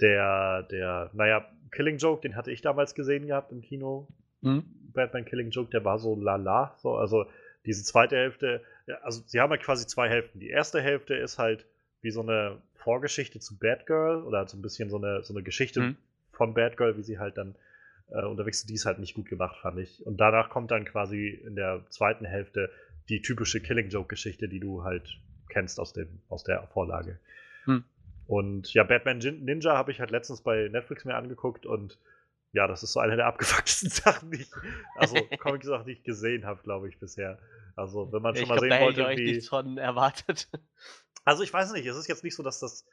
der, 0.00 0.64
der, 0.64 1.10
naja, 1.14 1.46
Killing 1.70 1.98
Joke, 1.98 2.22
den 2.22 2.36
hatte 2.36 2.50
ich 2.50 2.62
damals 2.62 2.94
gesehen 2.94 3.26
gehabt 3.26 3.52
im 3.52 3.62
Kino. 3.62 4.08
Hm? 4.42 4.64
Batman 4.92 5.24
Killing 5.24 5.50
Joke, 5.50 5.70
der 5.70 5.84
war 5.84 5.98
so 5.98 6.16
lala. 6.16 6.74
So, 6.78 6.96
also 6.96 7.26
diese 7.64 7.84
zweite 7.84 8.16
Hälfte, 8.16 8.62
also 9.02 9.22
sie 9.26 9.40
haben 9.40 9.50
ja 9.50 9.58
quasi 9.58 9.86
zwei 9.86 10.08
Hälften. 10.08 10.40
Die 10.40 10.48
erste 10.48 10.80
Hälfte 10.80 11.14
ist 11.14 11.38
halt 11.38 11.66
wie 12.02 12.10
so 12.10 12.22
eine 12.22 12.58
Vorgeschichte 12.74 13.40
zu 13.40 13.58
Batgirl 13.58 14.22
oder 14.24 14.48
so 14.48 14.56
ein 14.56 14.62
bisschen 14.62 14.88
so 14.90 14.96
eine, 14.96 15.22
so 15.22 15.34
eine 15.34 15.42
Geschichte 15.42 15.80
Mhm. 15.80 15.96
Von 16.40 16.54
Batgirl, 16.54 16.96
wie 16.96 17.02
sie 17.02 17.18
halt 17.18 17.36
dann 17.36 17.54
äh, 18.08 18.24
unterwegs 18.24 18.60
ist. 18.60 18.70
Die 18.70 18.74
ist 18.74 18.86
halt 18.86 18.98
nicht 18.98 19.12
gut 19.12 19.28
gemacht, 19.28 19.58
fand 19.60 19.78
ich. 19.78 20.06
Und 20.06 20.16
danach 20.16 20.48
kommt 20.48 20.70
dann 20.70 20.86
quasi 20.86 21.28
in 21.28 21.54
der 21.54 21.84
zweiten 21.90 22.24
Hälfte 22.24 22.70
die 23.10 23.20
typische 23.20 23.60
Killing 23.60 23.90
Joke-Geschichte, 23.90 24.48
die 24.48 24.58
du 24.58 24.82
halt 24.82 25.20
kennst 25.50 25.78
aus, 25.78 25.92
dem, 25.92 26.22
aus 26.30 26.42
der 26.42 26.66
Vorlage. 26.68 27.18
Hm. 27.64 27.84
Und 28.26 28.72
ja, 28.72 28.84
Batman 28.84 29.18
Ninja 29.18 29.76
habe 29.76 29.90
ich 29.90 30.00
halt 30.00 30.10
letztens 30.12 30.40
bei 30.40 30.68
Netflix 30.68 31.04
mir 31.04 31.14
angeguckt 31.14 31.66
und 31.66 31.98
ja, 32.52 32.66
das 32.66 32.82
ist 32.82 32.94
so 32.94 33.00
eine 33.00 33.16
der 33.16 33.26
abgefucktesten 33.26 33.90
Sachen, 33.90 34.30
die 34.30 34.40
ich, 34.40 34.50
also 34.94 35.16
Comic-Sachen, 35.40 35.84
die 35.84 35.92
ich 35.92 36.04
gesehen 36.04 36.46
habe, 36.46 36.62
glaube 36.62 36.88
ich, 36.88 36.98
bisher. 36.98 37.38
Also, 37.76 38.10
wenn 38.12 38.22
man 38.22 38.34
schon 38.34 38.44
ich 38.44 38.48
mal 38.48 38.56
glaube, 38.56 38.68
da 38.70 38.76
sehen 38.76 38.86
hätte 38.86 38.92
ich 38.92 39.06
wollte, 39.06 39.20
euch 39.20 39.26
nichts 39.26 39.48
von 39.48 39.76
erwartet. 39.76 40.48
Also, 41.26 41.42
ich 41.42 41.52
weiß 41.52 41.72
nicht, 41.72 41.84
es 41.84 41.98
ist 41.98 42.08
jetzt 42.08 42.24
nicht 42.24 42.34
so, 42.34 42.42
dass 42.42 42.60
das 42.60 42.86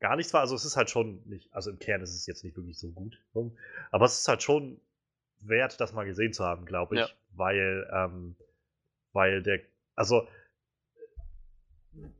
gar 0.00 0.16
nichts 0.16 0.32
war. 0.32 0.40
Also, 0.40 0.54
es 0.54 0.64
ist 0.64 0.76
halt 0.76 0.90
schon 0.90 1.22
nicht, 1.26 1.52
also 1.52 1.70
im 1.70 1.78
Kern 1.78 2.02
ist 2.02 2.14
es 2.14 2.26
jetzt 2.26 2.44
nicht 2.44 2.56
wirklich 2.56 2.78
so 2.78 2.90
gut. 2.90 3.20
so. 3.32 3.52
Aber 3.90 4.04
es 4.04 4.18
ist 4.18 4.28
halt 4.28 4.42
schon 4.42 4.80
wert, 5.40 5.80
das 5.80 5.92
mal 5.92 6.04
gesehen 6.04 6.32
zu 6.32 6.44
haben, 6.44 6.64
glaube 6.64 6.96
ich. 6.96 7.00
Ja. 7.02 7.08
Weil, 7.34 7.88
ähm, 7.92 8.36
weil 9.12 9.42
der, 9.42 9.60
also 9.94 10.26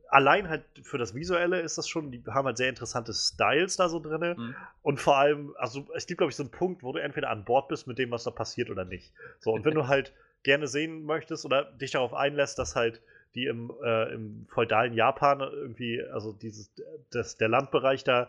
allein 0.08 0.48
halt 0.48 0.64
für 0.82 0.98
das 0.98 1.14
Visuelle 1.14 1.60
ist 1.60 1.78
das 1.78 1.88
schon, 1.88 2.10
die 2.10 2.22
haben 2.26 2.46
halt 2.46 2.56
sehr 2.56 2.68
interessante 2.68 3.12
Styles 3.12 3.76
da 3.76 3.88
so 3.88 4.00
drin. 4.00 4.34
Mhm. 4.36 4.54
Und 4.82 5.00
vor 5.00 5.16
allem, 5.16 5.54
also 5.58 5.86
es 5.94 6.06
gibt, 6.06 6.18
glaube 6.18 6.30
ich, 6.30 6.36
so 6.36 6.42
einen 6.42 6.50
Punkt, 6.50 6.82
wo 6.82 6.92
du 6.92 6.98
entweder 6.98 7.30
an 7.30 7.44
Bord 7.44 7.68
bist 7.68 7.86
mit 7.86 7.98
dem, 7.98 8.10
was 8.10 8.24
da 8.24 8.30
passiert 8.30 8.70
oder 8.70 8.84
nicht. 8.84 9.12
So, 9.40 9.52
und 9.52 9.64
wenn 9.64 9.74
du 9.74 9.86
halt 9.88 10.12
gerne 10.42 10.68
sehen 10.68 11.04
möchtest 11.04 11.44
oder 11.44 11.64
dich 11.64 11.90
darauf 11.90 12.14
einlässt, 12.14 12.58
dass 12.58 12.76
halt 12.76 13.02
die 13.36 13.46
im, 13.46 13.70
äh, 13.84 14.14
im 14.14 14.46
feudalen 14.48 14.94
Japan 14.94 15.40
irgendwie, 15.40 16.02
also 16.02 16.32
dieses, 16.32 16.72
das, 17.10 17.36
der 17.36 17.48
Landbereich 17.48 18.02
da 18.02 18.28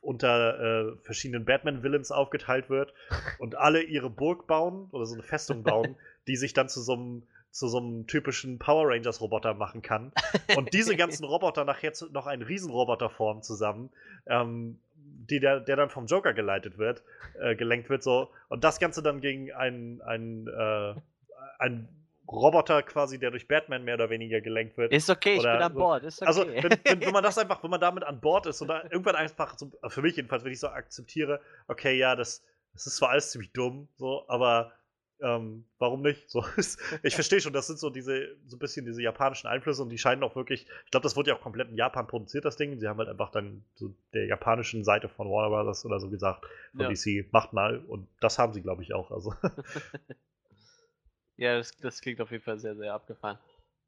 unter 0.00 0.90
äh, 0.90 0.96
verschiedenen 1.02 1.44
Batman-Villains 1.44 2.10
aufgeteilt 2.10 2.68
wird 2.68 2.92
und 3.38 3.56
alle 3.56 3.82
ihre 3.82 4.10
Burg 4.10 4.46
bauen 4.46 4.88
oder 4.90 5.06
so 5.06 5.14
eine 5.14 5.22
Festung 5.22 5.62
bauen, 5.62 5.96
die 6.26 6.36
sich 6.36 6.52
dann 6.52 6.68
zu 6.68 6.82
so 6.82 6.94
einem 6.94 7.22
zu 7.50 7.66
so 7.66 7.78
einem 7.78 8.06
typischen 8.06 8.58
Power 8.58 8.88
Rangers 8.88 9.22
Roboter 9.22 9.54
machen 9.54 9.80
kann. 9.80 10.12
Und 10.54 10.74
diese 10.74 10.94
ganzen 10.96 11.24
Roboter 11.24 11.64
nachher 11.64 11.94
zu, 11.94 12.06
noch 12.12 12.26
einen 12.26 12.42
Riesenroboter 12.42 13.08
formen 13.08 13.42
zusammen, 13.42 13.88
ähm, 14.26 14.78
die 14.94 15.40
der, 15.40 15.60
der 15.60 15.76
dann 15.76 15.88
vom 15.88 16.06
Joker 16.06 16.34
geleitet 16.34 16.76
wird, 16.76 17.02
äh, 17.40 17.56
gelenkt 17.56 17.88
wird 17.88 18.02
so. 18.02 18.30
Und 18.48 18.64
das 18.64 18.78
Ganze 18.78 19.02
dann 19.02 19.22
gegen 19.22 19.50
einen, 19.50 20.02
einen, 20.02 20.46
äh, 20.46 20.94
einen 21.58 21.88
Roboter 22.30 22.82
quasi, 22.82 23.18
der 23.18 23.30
durch 23.30 23.48
Batman 23.48 23.84
mehr 23.84 23.94
oder 23.94 24.10
weniger 24.10 24.40
gelenkt 24.40 24.76
wird. 24.76 24.92
Ist 24.92 25.08
okay, 25.08 25.34
ich 25.34 25.40
Oder 25.40 25.54
bin 25.54 25.62
an 25.62 25.74
Bord. 25.74 26.04
Ist 26.04 26.20
okay. 26.20 26.28
Also, 26.28 26.46
wenn, 26.46 26.78
wenn, 26.84 27.00
wenn 27.00 27.12
man 27.12 27.22
das 27.22 27.38
einfach, 27.38 27.62
wenn 27.62 27.70
man 27.70 27.80
damit 27.80 28.04
an 28.04 28.20
Bord 28.20 28.46
ist 28.46 28.60
und 28.60 28.68
da 28.68 28.82
irgendwann 28.84 29.16
einfach, 29.16 29.58
so, 29.58 29.70
für 29.88 30.02
mich 30.02 30.16
jedenfalls, 30.16 30.44
wenn 30.44 30.52
ich 30.52 30.60
so 30.60 30.68
akzeptiere, 30.68 31.40
okay, 31.68 31.96
ja, 31.96 32.14
das, 32.14 32.44
das 32.74 32.86
ist 32.86 32.96
zwar 32.96 33.10
alles 33.10 33.30
ziemlich 33.30 33.52
dumm, 33.52 33.88
so, 33.96 34.24
aber 34.28 34.72
ähm, 35.20 35.64
warum 35.78 36.02
nicht? 36.02 36.30
So, 36.30 36.44
ich 37.02 37.14
verstehe 37.14 37.40
schon, 37.40 37.52
das 37.52 37.66
sind 37.66 37.78
so 37.78 37.90
diese, 37.90 38.36
so 38.46 38.56
ein 38.56 38.60
bisschen 38.60 38.86
diese 38.86 39.02
japanischen 39.02 39.48
Einflüsse 39.48 39.82
und 39.82 39.88
die 39.88 39.98
scheinen 39.98 40.22
auch 40.22 40.36
wirklich, 40.36 40.66
ich 40.84 40.90
glaube, 40.90 41.02
das 41.02 41.16
wurde 41.16 41.30
ja 41.30 41.36
auch 41.36 41.40
komplett 41.40 41.70
in 41.70 41.76
Japan 41.76 42.06
produziert, 42.06 42.44
das 42.44 42.56
Ding. 42.56 42.78
Sie 42.78 42.86
haben 42.86 42.98
halt 42.98 43.08
einfach 43.08 43.30
dann 43.30 43.64
so 43.74 43.94
der 44.14 44.26
japanischen 44.26 44.84
Seite 44.84 45.08
von 45.08 45.28
Warner 45.28 45.48
Brothers 45.48 45.84
oder 45.84 45.98
so 45.98 46.08
gesagt, 46.08 46.44
von 46.76 46.82
Ja. 46.82 46.88
DC, 46.88 47.32
macht 47.32 47.52
mal. 47.52 47.78
Und 47.78 48.06
das 48.20 48.38
haben 48.38 48.52
sie, 48.52 48.62
glaube 48.62 48.82
ich, 48.82 48.94
auch. 48.94 49.10
Also, 49.10 49.34
Ja, 51.38 51.56
das, 51.56 51.74
das 51.78 52.00
klingt 52.02 52.20
auf 52.20 52.30
jeden 52.30 52.42
Fall 52.42 52.58
sehr, 52.58 52.76
sehr 52.76 52.92
abgefahren. 52.92 53.38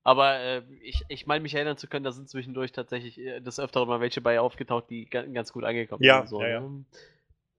Aber 0.03 0.39
äh, 0.39 0.63
ich, 0.81 1.03
ich 1.09 1.27
meine 1.27 1.43
mich 1.43 1.55
erinnern 1.55 1.77
zu 1.77 1.87
können, 1.87 2.05
da 2.05 2.13
sind 2.13 2.31
zwischendurch 2.31 2.73
tatsächlich 2.73 3.19
äh, 3.19 3.41
des 3.41 3.61
Öfteren 3.61 3.87
mal 3.87 4.01
welche 4.01 4.23
bei 4.23 4.41
aufgetaucht, 4.41 4.89
die 4.89 5.05
ga- 5.05 5.27
ganz 5.27 5.53
gut 5.53 5.65
angekommen 5.65 6.03
Ja, 6.03 6.21
sind. 6.21 6.29
So, 6.31 6.41
ja, 6.41 6.49
ja. 6.49 6.61
ne? 6.61 6.85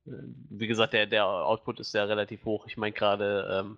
Äh, 0.08 0.12
Wie 0.50 0.68
gesagt, 0.68 0.94
der, 0.94 1.06
der 1.06 1.28
Output 1.28 1.80
ist 1.80 1.94
ja 1.94 2.06
relativ 2.06 2.44
hoch. 2.46 2.66
Ich 2.66 2.78
meine 2.78 2.94
gerade 2.94 3.48
ähm, 3.60 3.78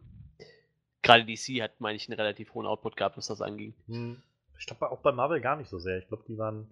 gerade 1.02 1.26
DC 1.26 1.62
hat, 1.62 1.82
meine 1.82 1.98
ich, 1.98 2.08
einen 2.08 2.18
relativ 2.18 2.54
hohen 2.54 2.66
Output 2.66 2.96
gehabt, 2.96 3.18
was 3.18 3.28
das 3.28 3.42
anging. 3.42 3.74
Hm. 3.88 4.22
Ich 4.58 4.66
glaube 4.66 4.90
auch 4.90 5.00
bei 5.00 5.12
Marvel 5.12 5.42
gar 5.42 5.58
nicht 5.58 5.70
so 5.70 5.80
sehr. 5.80 5.98
Ich 5.98 6.08
glaube, 6.08 6.24
die 6.28 6.38
waren 6.38 6.70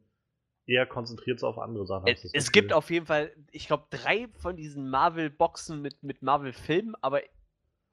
eher 0.68 0.86
konzentriert 0.86 1.40
so 1.42 1.48
auf 1.48 1.58
andere 1.58 1.86
Sachen. 1.86 2.08
Es, 2.08 2.24
es 2.24 2.52
gibt 2.54 2.72
auf 2.72 2.90
jeden 2.90 3.06
Fall, 3.08 3.32
ich 3.52 3.68
glaube, 3.68 3.84
drei 3.90 4.30
von 4.40 4.56
diesen 4.56 4.90
Marvel-Boxen 4.90 5.82
mit, 5.82 6.02
mit 6.04 6.22
Marvel-Filmen, 6.22 6.96
aber 7.02 7.22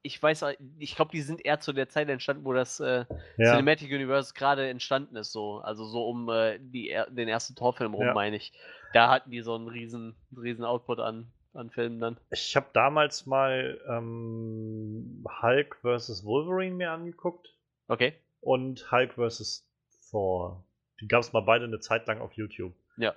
ich 0.01 0.21
weiß, 0.21 0.45
ich 0.77 0.95
glaube, 0.95 1.11
die 1.11 1.21
sind 1.21 1.45
eher 1.45 1.59
zu 1.59 1.73
der 1.73 1.89
Zeit 1.89 2.09
entstanden, 2.09 2.45
wo 2.45 2.53
das 2.53 2.79
äh, 2.79 3.05
ja. 3.37 3.51
Cinematic 3.51 3.91
Universe 3.91 4.33
gerade 4.33 4.69
entstanden 4.69 5.15
ist, 5.15 5.31
so. 5.31 5.59
Also 5.59 5.85
so 5.85 6.07
um 6.07 6.29
äh, 6.29 6.57
die, 6.59 6.95
den 7.09 7.27
ersten 7.27 7.55
Torfilm 7.55 7.93
rum, 7.93 8.07
ja. 8.07 8.13
meine 8.13 8.37
ich. 8.37 8.53
Da 8.93 9.09
hatten 9.09 9.31
die 9.31 9.41
so 9.41 9.55
einen 9.55 9.67
riesen, 9.67 10.15
riesen 10.35 10.63
Output 10.63 10.99
an, 10.99 11.31
an 11.53 11.69
Filmen 11.69 11.99
dann. 11.99 12.17
Ich 12.31 12.55
habe 12.55 12.67
damals 12.73 13.25
mal 13.25 13.79
ähm, 13.87 15.25
Hulk 15.41 15.77
vs. 15.81 16.23
Wolverine 16.23 16.75
mir 16.75 16.91
angeguckt. 16.91 17.53
Okay. 17.87 18.13
Und 18.41 18.91
Hulk 18.91 19.13
vs. 19.15 19.65
Thor. 20.09 20.63
Die 21.01 21.07
gab 21.07 21.21
es 21.21 21.33
mal 21.33 21.41
beide 21.41 21.65
eine 21.65 21.79
Zeit 21.79 22.07
lang 22.07 22.21
auf 22.21 22.33
YouTube. 22.33 22.73
Ja. 22.97 23.15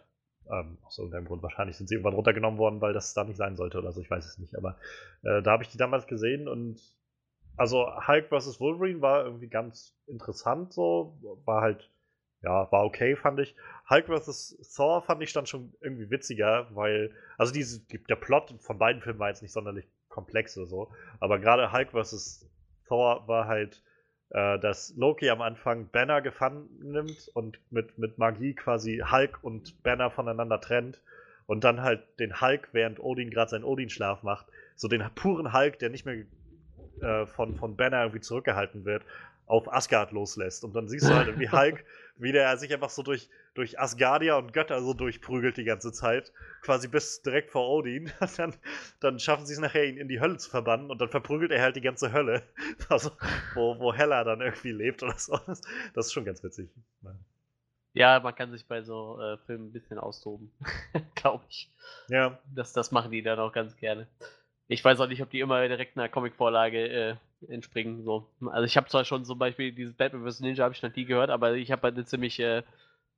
Ähm, 0.50 0.78
aus 0.84 0.98
irgendeinem 0.98 1.26
Grund. 1.26 1.42
Wahrscheinlich 1.42 1.76
sind 1.76 1.88
sie 1.88 1.94
irgendwann 1.94 2.14
runtergenommen 2.14 2.58
worden, 2.58 2.80
weil 2.80 2.92
das 2.92 3.14
da 3.14 3.24
nicht 3.24 3.36
sein 3.36 3.56
sollte 3.56 3.78
oder 3.78 3.92
so. 3.92 4.00
Ich 4.00 4.10
weiß 4.10 4.24
es 4.24 4.38
nicht. 4.38 4.56
Aber 4.56 4.76
äh, 5.22 5.42
da 5.42 5.52
habe 5.52 5.62
ich 5.62 5.70
die 5.70 5.78
damals 5.78 6.06
gesehen 6.06 6.48
und 6.48 6.80
also 7.56 7.86
Hulk 8.06 8.28
vs. 8.28 8.60
Wolverine 8.60 9.00
war 9.00 9.24
irgendwie 9.24 9.48
ganz 9.48 9.94
interessant 10.06 10.72
so. 10.72 11.18
War 11.44 11.62
halt, 11.62 11.90
ja, 12.42 12.70
war 12.72 12.84
okay, 12.84 13.14
fand 13.16 13.40
ich. 13.40 13.54
Hulk 13.88 14.06
vs. 14.06 14.72
Thor 14.74 15.02
fand 15.02 15.22
ich 15.22 15.32
dann 15.32 15.46
schon 15.46 15.74
irgendwie 15.80 16.10
witziger, 16.10 16.68
weil, 16.74 17.14
also 17.38 17.52
diese, 17.52 17.80
der 17.80 18.16
Plot 18.16 18.54
von 18.60 18.78
beiden 18.78 19.02
Filmen 19.02 19.18
war 19.18 19.28
jetzt 19.28 19.42
nicht 19.42 19.52
sonderlich 19.52 19.86
komplex 20.08 20.56
oder 20.56 20.66
so. 20.66 20.92
Aber 21.20 21.38
gerade 21.38 21.72
Hulk 21.72 21.90
vs. 21.92 22.48
Thor 22.86 23.26
war 23.28 23.46
halt 23.46 23.82
äh, 24.32 24.58
dass 24.58 24.94
Loki 24.96 25.28
am 25.30 25.42
Anfang 25.42 25.88
Banner 25.88 26.22
gefangen 26.22 26.68
nimmt 26.82 27.30
und 27.34 27.58
mit, 27.70 27.98
mit 27.98 28.18
Magie 28.18 28.54
quasi 28.54 29.02
Hulk 29.10 29.38
und 29.42 29.82
Banner 29.82 30.10
voneinander 30.10 30.60
trennt 30.60 31.00
und 31.46 31.64
dann 31.64 31.82
halt 31.82 32.02
den 32.18 32.40
Hulk, 32.40 32.68
während 32.72 32.98
Odin 32.98 33.30
gerade 33.30 33.50
seinen 33.50 33.64
Odin-Schlaf 33.64 34.22
macht, 34.22 34.46
so 34.74 34.88
den 34.88 35.04
puren 35.14 35.52
Hulk, 35.52 35.78
der 35.80 35.90
nicht 35.90 36.06
mehr 36.06 36.24
äh, 37.02 37.26
von, 37.26 37.56
von 37.56 37.76
Banner 37.76 38.02
irgendwie 38.02 38.20
zurückgehalten 38.20 38.84
wird, 38.86 39.02
auf 39.46 39.72
Asgard 39.72 40.12
loslässt. 40.12 40.64
Und 40.64 40.74
dann 40.74 40.88
siehst 40.88 41.08
du 41.08 41.14
halt 41.14 41.28
irgendwie 41.28 41.48
Hulk, 41.52 41.84
wie 42.16 42.32
der 42.32 42.56
sich 42.56 42.72
einfach 42.72 42.90
so 42.90 43.02
durch, 43.02 43.28
durch 43.54 43.78
Asgardia 43.78 44.36
und 44.36 44.52
Götter 44.52 44.80
so 44.80 44.94
durchprügelt 44.94 45.56
die 45.56 45.64
ganze 45.64 45.92
Zeit. 45.92 46.32
Quasi 46.62 46.88
bis 46.88 47.22
direkt 47.22 47.50
vor 47.50 47.68
Odin. 47.68 48.10
Dann, 48.36 48.54
dann 49.00 49.18
schaffen 49.18 49.46
sie 49.46 49.54
es 49.54 49.58
nachher, 49.58 49.84
ihn 49.84 49.96
in 49.96 50.08
die 50.08 50.20
Hölle 50.20 50.36
zu 50.36 50.48
verbannen 50.48 50.90
und 50.90 51.00
dann 51.00 51.08
verprügelt 51.08 51.50
er 51.50 51.62
halt 51.62 51.76
die 51.76 51.80
ganze 51.80 52.12
Hölle. 52.12 52.42
Also, 52.88 53.10
wo, 53.54 53.78
wo 53.78 53.92
Hella 53.92 54.24
dann 54.24 54.40
irgendwie 54.40 54.72
lebt 54.72 55.02
oder 55.02 55.18
so. 55.18 55.38
Das, 55.46 55.60
das 55.94 56.06
ist 56.06 56.12
schon 56.12 56.24
ganz 56.24 56.42
witzig. 56.42 56.70
Ja, 57.94 58.20
man 58.20 58.34
kann 58.34 58.50
sich 58.50 58.66
bei 58.66 58.82
so 58.82 59.20
äh, 59.20 59.38
Filmen 59.46 59.68
ein 59.68 59.72
bisschen 59.72 59.98
austoben. 59.98 60.50
Glaube 61.14 61.44
ich. 61.48 61.70
Ja. 62.08 62.38
Das, 62.54 62.72
das 62.72 62.90
machen 62.90 63.10
die 63.10 63.22
dann 63.22 63.38
auch 63.38 63.52
ganz 63.52 63.76
gerne. 63.76 64.06
Ich 64.68 64.84
weiß 64.84 65.00
auch 65.00 65.08
nicht, 65.08 65.22
ob 65.22 65.30
die 65.30 65.40
immer 65.40 65.66
direkt 65.68 65.96
einer 65.96 66.08
Comic-Vorlage 66.08 66.88
äh, 66.88 67.16
entspringen. 67.48 68.04
So. 68.04 68.28
Also 68.46 68.64
ich 68.64 68.76
habe 68.76 68.88
zwar 68.88 69.04
schon 69.04 69.24
zum 69.24 69.38
Beispiel 69.38 69.72
dieses 69.72 69.94
Batman 69.94 70.28
vs. 70.28 70.40
Ninja 70.40 70.64
habe 70.64 70.74
ich 70.74 70.82
noch 70.82 70.94
nie 70.94 71.04
gehört, 71.04 71.30
aber 71.30 71.54
ich 71.54 71.70
habe 71.70 71.82
halt 71.82 71.94
eine 71.94 72.04
ziemlich, 72.04 72.38
äh, 72.40 72.62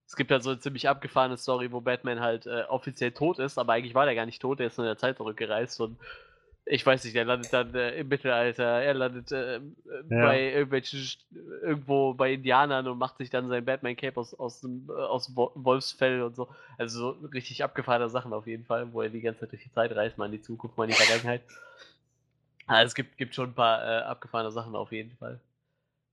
es 0.07 0.17
gibt 0.17 0.31
halt 0.31 0.43
so 0.43 0.51
eine 0.51 0.59
ziemlich 0.59 0.89
abgefahrene 0.89 1.37
Story, 1.37 1.73
wo 1.73 1.81
Batman 1.81 2.21
halt 2.21 2.47
äh, 2.47 2.65
offiziell 2.69 3.13
tot 3.13 3.39
ist, 3.39 3.59
aber 3.59 3.75
eigentlich 3.75 3.95
war 3.95 4.07
der 4.07 4.15
gar 4.15 4.27
nicht 4.27 4.43
tot, 4.43 4.59
der 4.59 4.67
ist 4.69 4.79
nur 4.79 4.87
in 4.87 4.91
der 4.91 4.99
Zeit 4.99 5.17
zurückgereist 5.17 5.81
und 5.81 5.99
ich 6.67 6.85
weiß 6.85 7.05
nicht, 7.05 7.15
er 7.15 7.27
landet 7.27 7.53
dann 7.53 7.75
äh, 7.75 7.99
im 7.99 8.09
Mittelalter, 8.09 8.65
er 8.65 8.95
landet 8.95 9.31
äh, 9.33 9.57
ja. 9.57 9.61
bei 10.09 10.53
irgendwelchen, 10.53 11.07
irgendwo 11.63 12.15
bei 12.15 12.33
Indianern 12.33 12.89
und 12.89 12.99
macht 12.99 13.19
sich 13.19 13.29
dann 13.29 13.49
sein 13.49 13.65
Batman-Cape 13.65 14.19
aus, 14.19 14.33
aus, 14.33 14.61
dem, 14.63 14.89
äh, 14.89 14.93
aus 14.93 15.37
Wolfsfell 15.37 16.23
und 16.23 16.35
so. 16.37 16.49
Also 16.79 17.13
so 17.13 17.27
richtig 17.29 17.63
abgefahrene 17.63 18.09
Sachen 18.09 18.33
auf 18.33 18.47
jeden 18.47 18.65
Fall, 18.65 18.91
wo 18.93 19.03
er 19.03 19.11
die 19.11 19.21
ganze 19.21 19.41
Zeit 19.41 19.53
durch 19.53 19.63
die 19.63 19.73
Zeit 19.73 19.95
reist, 19.95 20.17
mal 20.17 20.27
in 20.27 20.33
die 20.33 20.41
Zukunft, 20.41 20.79
mal 20.79 20.85
in 20.85 20.91
die 20.91 20.97
Vergangenheit. 20.97 21.43
Also 22.67 22.89
es 22.89 22.95
gibt, 22.95 23.17
gibt 23.19 23.35
schon 23.35 23.51
ein 23.51 23.55
paar 23.55 23.83
äh, 23.83 24.03
abgefahrene 24.03 24.51
Sachen 24.51 24.75
auf 24.75 24.93
jeden 24.93 25.17
Fall. 25.17 25.41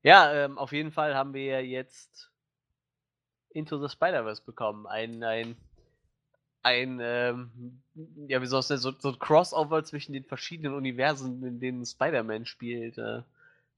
Ja, 0.03 0.33
ähm, 0.33 0.57
auf 0.57 0.71
jeden 0.71 0.91
Fall 0.91 1.15
haben 1.15 1.33
wir 1.33 1.65
jetzt 1.65 2.29
Into 3.51 3.77
the 3.77 3.91
Spider-Verse 3.91 4.41
bekommen. 4.43 4.87
Ein, 4.87 5.23
ein 5.23 5.55
ein, 6.63 6.99
ähm, 7.01 7.81
ja, 8.27 8.41
wie 8.41 8.45
soll 8.45 8.59
es 8.59 8.67
denn, 8.67 8.77
so, 8.77 8.91
so 8.91 9.09
ein 9.09 9.19
Crossover 9.19 9.83
zwischen 9.83 10.13
den 10.13 10.23
verschiedenen 10.23 10.73
Universen, 10.73 11.43
in 11.43 11.59
denen 11.59 11.85
Spider-Man 11.85 12.45
spielt. 12.45 12.97
Äh. 12.97 13.21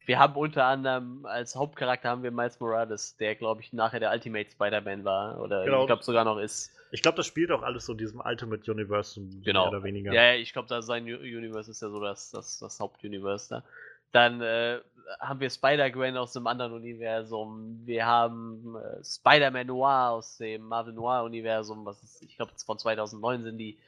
Wir 0.05 0.19
haben 0.19 0.35
unter 0.35 0.65
anderem 0.65 1.25
als 1.25 1.55
Hauptcharakter 1.55 2.09
haben 2.09 2.23
wir 2.23 2.31
Miles 2.31 2.59
Morales, 2.59 3.15
der 3.17 3.35
glaube 3.35 3.61
ich 3.61 3.71
nachher 3.73 3.99
der 3.99 4.11
Ultimate 4.11 4.49
Spider-Man 4.49 5.05
war 5.05 5.39
oder 5.39 5.63
genau. 5.63 5.81
ich 5.81 5.87
glaube 5.87 6.03
sogar 6.03 6.25
noch 6.25 6.37
ist. 6.37 6.71
Ich 6.91 7.01
glaube, 7.01 7.15
das 7.15 7.25
spielt 7.25 7.51
auch 7.51 7.63
alles 7.63 7.87
so 7.87 7.93
in 7.93 7.97
diesem 7.97 8.21
Ultimate 8.23 8.69
Universe 8.71 9.19
genau. 9.43 9.63
mehr 9.63 9.69
oder 9.69 9.83
weniger. 9.83 10.13
Ja, 10.13 10.35
ich 10.35 10.53
glaube, 10.53 10.81
sein 10.83 11.05
Universe 11.05 11.71
ist 11.71 11.81
ja 11.81 11.89
so 11.89 11.99
das, 11.99 12.29
das, 12.29 12.59
das 12.59 12.79
Hauptuniverse 12.79 13.49
da. 13.49 13.63
Dann 14.11 14.41
äh, 14.41 14.79
haben 15.19 15.39
wir 15.39 15.49
Spider-Gwen 15.49 16.17
aus 16.17 16.37
einem 16.37 16.47
anderen 16.47 16.73
Universum. 16.73 17.81
Wir 17.85 18.05
haben 18.05 18.75
äh, 18.75 19.03
Spider-Man 19.03 19.67
Noir 19.67 20.11
aus 20.11 20.37
dem 20.37 20.63
Marvel 20.63 20.93
Noir-Universum, 20.93 21.83
was 21.83 22.03
ist, 22.03 22.21
ich 22.21 22.35
glaube, 22.35 22.51
von 22.63 22.77
2009 22.77 23.43
sind 23.43 23.57
die 23.57 23.79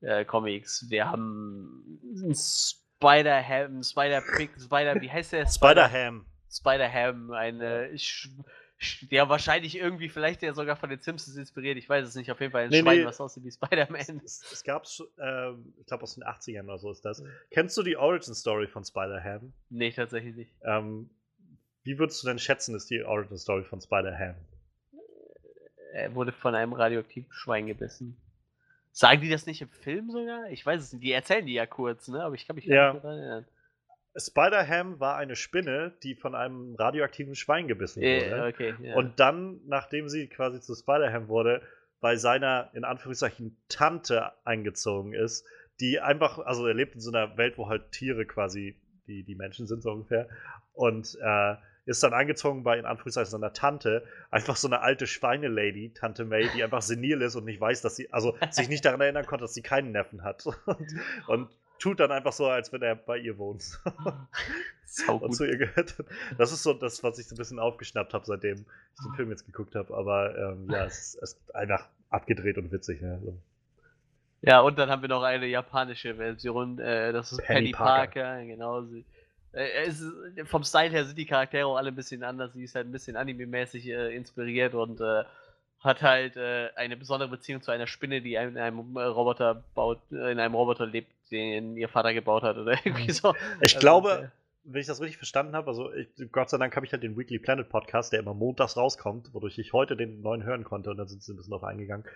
äh, 0.00 0.24
Comics. 0.24 0.88
Wir 0.88 1.10
haben 1.10 2.00
Spider-Ham, 3.02 3.82
Spider-Pig, 3.82 4.50
Spider, 4.60 5.00
wie 5.00 5.10
heißt 5.10 5.32
der? 5.32 5.46
Spider-Ham. 5.46 6.24
Spider-Ham, 6.48 7.32
eine 7.32 7.90
ja, 9.10 9.28
wahrscheinlich 9.28 9.76
irgendwie, 9.76 10.08
vielleicht 10.08 10.42
ja 10.42 10.54
sogar 10.54 10.76
von 10.76 10.90
den 10.90 10.98
Simpsons 10.98 11.36
inspiriert. 11.36 11.76
Ich 11.78 11.88
weiß 11.88 12.06
es 12.06 12.14
nicht. 12.14 12.30
Auf 12.30 12.40
jeden 12.40 12.52
Fall 12.52 12.64
ein 12.64 12.70
nee, 12.70 12.80
Schwein, 12.80 12.98
nee. 12.98 13.04
was 13.04 13.20
aussieht 13.20 13.44
wie 13.44 13.52
Spider-Man. 13.52 14.20
Es, 14.24 14.42
es, 14.52 14.64
gab, 14.64 14.84
äh, 15.18 15.52
ich 15.78 15.86
glaube, 15.86 16.02
aus 16.02 16.14
den 16.14 16.24
80ern 16.24 16.64
oder 16.64 16.78
so 16.78 16.90
ist 16.90 17.04
das. 17.04 17.20
Mhm. 17.20 17.28
Kennst 17.50 17.76
du 17.76 17.82
die 17.82 17.96
Origin-Story 17.96 18.66
von 18.66 18.84
Spider-Ham? 18.84 19.52
Nee, 19.70 19.92
tatsächlich 19.92 20.34
nicht. 20.34 20.52
Ähm, 20.64 21.10
wie 21.84 21.98
würdest 21.98 22.22
du 22.22 22.28
denn 22.28 22.38
schätzen, 22.38 22.74
ist 22.74 22.90
die 22.90 23.04
Origin-Story 23.04 23.64
von 23.64 23.80
Spider-Ham? 23.80 24.34
Er 25.92 26.14
wurde 26.14 26.32
von 26.32 26.54
einem 26.54 26.72
radioaktiven 26.72 27.30
Schwein 27.32 27.66
gebissen. 27.66 28.16
Sagen 28.92 29.22
die 29.22 29.30
das 29.30 29.46
nicht 29.46 29.62
im 29.62 29.70
Film 29.70 30.10
sogar? 30.10 30.50
Ich 30.50 30.64
weiß 30.64 30.82
es 30.82 30.92
nicht. 30.92 31.02
Die 31.02 31.12
erzählen 31.12 31.46
die 31.46 31.54
ja 31.54 31.66
kurz, 31.66 32.08
ne? 32.08 32.22
Aber 32.22 32.34
ich 32.34 32.46
kann 32.46 32.56
mich 32.56 32.66
ja. 32.66 32.92
nicht 32.92 33.02
daran 33.02 33.18
erinnern. 33.18 33.46
Spider-Ham 34.14 35.00
war 35.00 35.16
eine 35.16 35.36
Spinne, 35.36 35.94
die 36.02 36.14
von 36.14 36.34
einem 36.34 36.74
radioaktiven 36.74 37.34
Schwein 37.34 37.66
gebissen 37.66 38.02
äh, 38.02 38.30
wurde. 38.30 38.46
Okay, 38.48 38.74
ja. 38.82 38.94
Und 38.94 39.18
dann, 39.18 39.60
nachdem 39.66 40.08
sie 40.08 40.28
quasi 40.28 40.60
zu 40.60 40.74
Spider-Ham 40.74 41.28
wurde, 41.28 41.62
bei 42.00 42.16
seiner, 42.16 42.70
in 42.74 42.84
Anführungszeichen, 42.84 43.56
Tante 43.68 44.32
eingezogen 44.44 45.14
ist, 45.14 45.46
die 45.80 46.00
einfach, 46.00 46.38
also 46.38 46.66
er 46.66 46.74
lebt 46.74 46.94
in 46.94 47.00
so 47.00 47.10
einer 47.10 47.38
Welt, 47.38 47.56
wo 47.56 47.68
halt 47.68 47.92
Tiere 47.92 48.26
quasi 48.26 48.76
die, 49.06 49.22
die 49.24 49.34
Menschen 49.34 49.66
sind, 49.66 49.82
so 49.82 49.92
ungefähr. 49.92 50.28
Und 50.74 51.16
äh, 51.22 51.54
ist 51.84 52.02
dann 52.02 52.12
angezogen 52.12 52.62
bei, 52.62 52.78
in 52.78 52.86
Anführungszeichen, 52.86 53.30
seiner 53.30 53.52
Tante, 53.52 54.04
einfach 54.30 54.56
so 54.56 54.68
eine 54.68 54.80
alte 54.80 55.06
Schweinelady, 55.06 55.92
Tante 55.94 56.24
May, 56.24 56.48
die 56.54 56.62
einfach 56.62 56.82
senil 56.82 57.20
ist 57.22 57.34
und 57.34 57.44
nicht 57.44 57.60
weiß, 57.60 57.82
dass 57.82 57.96
sie, 57.96 58.12
also 58.12 58.36
sich 58.50 58.68
nicht 58.68 58.84
daran 58.84 59.00
erinnern 59.00 59.26
konnte, 59.26 59.44
dass 59.44 59.54
sie 59.54 59.62
keinen 59.62 59.92
Neffen 59.92 60.22
hat. 60.22 60.44
Und, 60.66 60.94
und 61.26 61.48
tut 61.78 61.98
dann 61.98 62.12
einfach 62.12 62.32
so, 62.32 62.46
als 62.46 62.72
wenn 62.72 62.82
er 62.82 62.94
bei 62.94 63.18
ihr 63.18 63.38
wohnt. 63.38 63.80
und 65.08 65.34
zu 65.34 65.44
ihr 65.44 65.56
gehört. 65.56 65.96
Das 66.38 66.52
ist 66.52 66.62
so 66.62 66.72
das, 66.74 67.02
was 67.02 67.18
ich 67.18 67.26
so 67.26 67.34
ein 67.34 67.38
bisschen 67.38 67.58
aufgeschnappt 67.58 68.14
habe, 68.14 68.24
seitdem 68.24 68.58
ich 68.94 69.04
den 69.04 69.14
Film 69.14 69.30
jetzt 69.30 69.46
geguckt 69.46 69.74
habe. 69.74 69.92
Aber 69.94 70.36
ähm, 70.36 70.70
ja, 70.70 70.84
es 70.84 70.98
ist, 70.98 71.22
es 71.22 71.32
ist, 71.32 71.54
einfach 71.54 71.88
abgedreht 72.08 72.56
und 72.58 72.70
witzig. 72.70 73.02
Ne? 73.02 73.20
So. 73.24 73.36
Ja, 74.42 74.60
und 74.60 74.78
dann 74.78 74.90
haben 74.90 75.02
wir 75.02 75.08
noch 75.08 75.22
eine 75.22 75.46
japanische 75.46 76.16
Version. 76.16 76.78
Äh, 76.78 77.12
das 77.12 77.32
ist 77.32 77.38
Penny, 77.38 77.60
Penny 77.60 77.72
Parker. 77.72 78.22
Parker. 78.22 78.44
Genau. 78.44 78.82
Sie, 78.82 79.04
ist, 79.52 80.02
vom 80.44 80.64
Style 80.64 80.90
her 80.90 81.04
sind 81.04 81.18
die 81.18 81.26
Charaktere 81.26 81.66
auch 81.66 81.76
alle 81.76 81.88
ein 81.88 81.94
bisschen 81.94 82.22
anders. 82.22 82.52
Sie 82.54 82.64
ist 82.64 82.74
halt 82.74 82.86
ein 82.86 82.92
bisschen 82.92 83.16
anime-mäßig 83.16 83.86
äh, 83.88 84.16
inspiriert 84.16 84.74
und 84.74 85.00
äh, 85.00 85.24
hat 85.82 86.02
halt 86.02 86.36
äh, 86.36 86.70
eine 86.76 86.96
besondere 86.96 87.28
Beziehung 87.28 87.60
zu 87.60 87.70
einer 87.70 87.86
Spinne, 87.86 88.22
die 88.22 88.34
in 88.34 88.56
einem 88.56 88.96
äh, 88.96 89.02
Roboter 89.02 89.64
baut, 89.74 90.00
äh, 90.12 90.32
in 90.32 90.38
einem 90.38 90.54
Roboter 90.54 90.86
lebt, 90.86 91.12
den 91.30 91.76
ihr 91.76 91.88
Vater 91.88 92.14
gebaut 92.14 92.42
hat 92.44 92.56
oder 92.56 92.72
irgendwie 92.84 93.08
mhm. 93.08 93.12
so. 93.12 93.34
Ich 93.60 93.74
also, 93.74 93.78
glaube, 93.80 94.32
wenn 94.64 94.80
ich 94.80 94.86
das 94.86 95.00
richtig 95.00 95.16
verstanden 95.16 95.56
habe, 95.56 95.66
also 95.68 95.92
ich, 95.92 96.08
Gott 96.30 96.50
sei 96.50 96.58
Dank 96.58 96.76
habe 96.76 96.86
ich 96.86 96.92
halt 96.92 97.02
den 97.02 97.18
Weekly 97.18 97.38
Planet 97.38 97.68
Podcast, 97.68 98.12
der 98.12 98.20
immer 98.20 98.34
montags 98.34 98.76
rauskommt, 98.76 99.34
wodurch 99.34 99.58
ich 99.58 99.72
heute 99.72 99.96
den 99.96 100.22
neuen 100.22 100.44
hören 100.44 100.62
konnte 100.62 100.90
und 100.90 100.98
dann 100.98 101.08
sind 101.08 101.22
sie 101.22 101.32
ein 101.32 101.36
bisschen 101.36 101.50
drauf 101.50 101.64
eingegangen. 101.64 102.06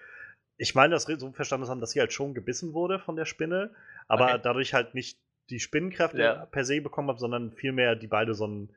Ich 0.59 0.75
meine, 0.75 0.95
dass 0.95 1.09
wir 1.09 1.19
so 1.19 1.33
verstanden 1.33 1.69
haben, 1.69 1.81
dass 1.81 1.91
sie 1.91 2.01
halt 2.01 2.13
schon 2.13 2.35
gebissen 2.35 2.73
wurde 2.73 2.99
von 2.99 3.17
der 3.17 3.25
Spinne, 3.25 3.71
aber 4.07 4.27
okay. 4.27 4.41
dadurch 4.43 4.75
halt 4.75 4.95
nicht 4.95 5.19
die 5.51 5.61
Spinnenkräfte 5.61 6.21
ja. 6.21 6.47
per 6.47 6.65
se 6.65 6.81
bekommen 6.81 7.09
hat, 7.09 7.19
sondern 7.19 7.53
vielmehr 7.53 7.97
die 7.97 8.07
beide 8.07 8.35
so 8.35 8.47
ein, 8.47 8.71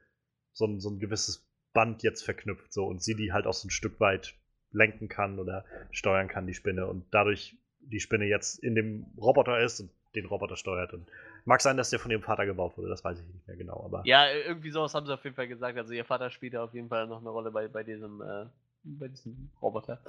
so 0.53 0.65
ein, 0.65 0.79
so 0.79 0.89
ein 0.89 0.99
gewisses 0.99 1.47
Band 1.73 2.03
jetzt 2.03 2.23
verknüpft 2.23 2.73
so 2.73 2.85
und 2.85 3.01
sie 3.01 3.15
die 3.15 3.31
halt 3.31 3.47
auch 3.47 3.53
so 3.53 3.67
ein 3.67 3.71
Stück 3.71 3.99
weit 3.99 4.35
lenken 4.71 5.07
kann 5.07 5.39
oder 5.39 5.65
steuern 5.91 6.27
kann, 6.27 6.47
die 6.47 6.53
Spinne. 6.53 6.87
Und 6.87 7.05
dadurch 7.11 7.55
die 7.79 7.99
Spinne 7.99 8.25
jetzt 8.25 8.59
in 8.59 8.75
dem 8.75 9.05
Roboter 9.17 9.59
ist 9.59 9.79
und 9.79 9.89
den 10.15 10.25
Roboter 10.25 10.55
steuert. 10.55 10.93
Und 10.93 11.07
mag 11.45 11.61
sein, 11.61 11.77
dass 11.77 11.89
der 11.89 11.99
von 11.99 12.11
ihrem 12.11 12.21
Vater 12.21 12.45
gebaut 12.45 12.77
wurde, 12.77 12.89
das 12.89 13.03
weiß 13.03 13.19
ich 13.19 13.27
nicht 13.27 13.47
mehr 13.47 13.57
genau. 13.57 13.83
Aber 13.83 14.01
ja, 14.05 14.31
irgendwie 14.31 14.71
sowas 14.71 14.93
haben 14.93 15.05
sie 15.05 15.13
auf 15.13 15.23
jeden 15.23 15.35
Fall 15.35 15.47
gesagt. 15.47 15.77
Also 15.77 15.93
ihr 15.93 16.05
Vater 16.05 16.29
spielt 16.29 16.55
auf 16.55 16.73
jeden 16.73 16.89
Fall 16.89 17.07
noch 17.07 17.19
eine 17.19 17.29
Rolle 17.29 17.51
bei, 17.51 17.67
bei 17.67 17.83
diesem, 17.83 18.21
äh, 18.21 18.45
bei 18.83 19.07
diesem 19.07 19.49
Roboter. 19.61 19.99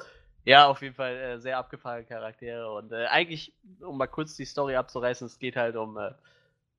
Ja, 0.44 0.68
auf 0.68 0.80
jeden 0.80 0.94
Fall 0.94 1.16
äh, 1.16 1.38
sehr 1.38 1.58
abgefahrene 1.58 2.04
Charaktere. 2.04 2.72
Und 2.72 2.92
äh, 2.92 3.06
eigentlich, 3.06 3.52
um 3.80 3.98
mal 3.98 4.06
kurz 4.06 4.36
die 4.36 4.46
Story 4.46 4.74
abzureißen, 4.74 5.26
es 5.26 5.38
geht 5.38 5.56
halt 5.56 5.76
um 5.76 5.98
äh, 5.98 6.12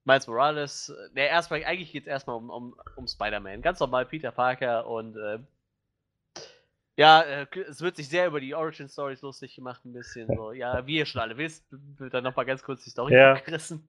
Miles 0.03 0.27
Morales. 0.27 0.93
Der 1.15 1.29
erstmal, 1.29 1.63
eigentlich 1.63 1.91
geht 1.91 2.03
es 2.03 2.07
erstmal 2.07 2.37
um, 2.37 2.49
um, 2.49 2.75
um 2.95 3.07
Spider-Man. 3.07 3.61
Ganz 3.61 3.79
normal 3.79 4.05
Peter 4.05 4.31
Parker 4.31 4.87
und 4.87 5.15
äh, 5.17 5.39
ja, 6.97 7.21
äh, 7.21 7.47
es 7.67 7.81
wird 7.81 7.95
sich 7.95 8.09
sehr 8.09 8.27
über 8.27 8.39
die 8.39 8.53
Origin 8.53 8.89
Stories 8.89 9.21
lustig 9.21 9.55
gemacht, 9.55 9.83
ein 9.85 9.93
bisschen 9.93 10.27
so. 10.35 10.51
Ja, 10.51 10.85
wie 10.85 10.97
ihr 10.97 11.05
schon 11.05 11.21
alle 11.21 11.37
wisst, 11.37 11.65
wird 11.71 12.13
dann 12.13 12.23
nochmal 12.23 12.45
ganz 12.45 12.63
kurz 12.63 12.83
die 12.83 12.89
Story 12.89 13.13
Ja. 13.15 13.33
abgerissen. 13.33 13.87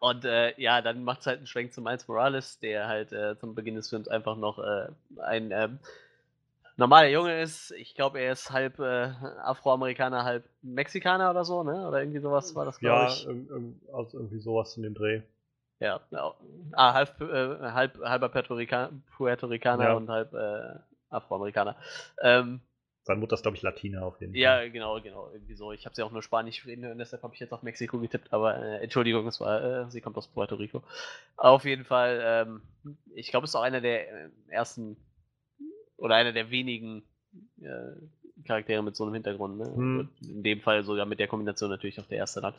Und 0.00 0.24
äh, 0.24 0.52
ja, 0.60 0.82
dann 0.82 1.04
macht 1.04 1.20
es 1.20 1.26
halt 1.26 1.38
einen 1.38 1.46
Schwenk 1.46 1.72
zu 1.72 1.80
Miles 1.80 2.06
Morales, 2.08 2.58
der 2.58 2.86
halt 2.86 3.12
äh, 3.12 3.38
zum 3.38 3.54
Beginn 3.54 3.76
des 3.76 3.88
Films 3.88 4.08
einfach 4.08 4.36
noch 4.36 4.58
äh, 4.58 4.88
ein 5.22 5.50
ähm, 5.52 5.78
normaler 6.76 7.08
Junge 7.08 7.40
ist. 7.40 7.70
Ich 7.72 7.94
glaube, 7.94 8.20
er 8.20 8.32
ist 8.32 8.50
halb 8.50 8.78
äh, 8.78 9.12
Afroamerikaner, 9.42 10.24
halb 10.24 10.48
Mexikaner 10.62 11.30
oder 11.30 11.44
so, 11.44 11.62
ne? 11.62 11.86
Oder 11.88 12.00
irgendwie 12.00 12.20
sowas 12.20 12.54
war 12.54 12.64
das, 12.64 12.78
glaube 12.78 12.96
Ja, 12.96 13.06
ich. 13.06 13.26
irg 13.26 13.74
also 13.92 14.18
irgendwie 14.18 14.38
sowas 14.40 14.76
in 14.76 14.82
dem 14.82 14.94
Dreh. 14.94 15.22
Ja, 15.78 16.00
ja. 16.10 16.34
Ah, 16.72 16.94
halb, 16.94 17.20
äh, 17.20 17.70
halb, 17.72 17.98
halber 18.02 18.28
Puerto, 18.30 18.54
Rica 18.54 18.90
Puerto 19.16 19.46
Ricaner 19.46 19.84
Ja. 19.84 19.94
und 19.94 20.08
halb 20.08 20.32
äh, 20.32 20.78
Afroamerikaner. 21.10 21.76
Ähm, 22.22 22.60
Seine 23.04 23.20
Mutter 23.20 23.34
ist, 23.34 23.42
glaube 23.42 23.56
ich, 23.56 23.62
Latina 23.62 24.02
auf 24.02 24.20
jeden 24.20 24.32
Fall. 24.32 24.40
ja, 24.40 24.68
genau, 24.68 25.00
genau, 25.00 25.30
irgendwie 25.32 25.54
so. 25.54 25.72
Ich 25.72 25.84
habe 25.86 25.94
sie 25.94 26.02
auch 26.02 26.10
nur 26.10 26.22
Spanisch 26.22 26.66
reden 26.66 26.84
hören, 26.84 26.98
deshalb 26.98 27.22
habe 27.22 27.34
ich 27.34 27.40
jetzt 27.40 27.52
auf 27.52 27.62
Mexiko 27.62 27.98
getippt, 28.00 28.32
aber 28.32 28.56
äh, 28.56 28.82
Entschuldigung, 28.82 29.26
es 29.28 29.38
war, 29.40 29.62
äh, 29.62 29.90
sie 29.90 30.00
kommt 30.00 30.16
aus 30.16 30.26
Puerto 30.26 30.56
Rico. 30.56 30.82
Auf 31.36 31.64
jeden 31.64 31.84
Fall, 31.84 32.20
ähm, 32.24 32.62
ich 33.14 33.30
glaube, 33.30 33.44
es 33.44 33.50
ist 33.50 33.54
auch 33.54 33.62
einer 33.62 33.80
der 33.80 34.10
äh, 34.10 34.28
ersten 34.48 34.96
oder 35.96 36.14
einer 36.14 36.32
der 36.32 36.50
wenigen 36.50 37.02
äh, 37.60 38.44
Charaktere 38.44 38.82
mit 38.82 38.96
so 38.96 39.04
einem 39.04 39.14
Hintergrund. 39.14 39.58
Ne? 39.58 39.64
Hm. 39.74 40.08
In 40.22 40.42
dem 40.42 40.60
Fall 40.60 40.84
sogar 40.84 41.06
mit 41.06 41.20
der 41.20 41.28
Kombination 41.28 41.70
natürlich 41.70 42.00
auch 42.00 42.06
der 42.06 42.18
erste 42.18 42.40
dann. 42.40 42.54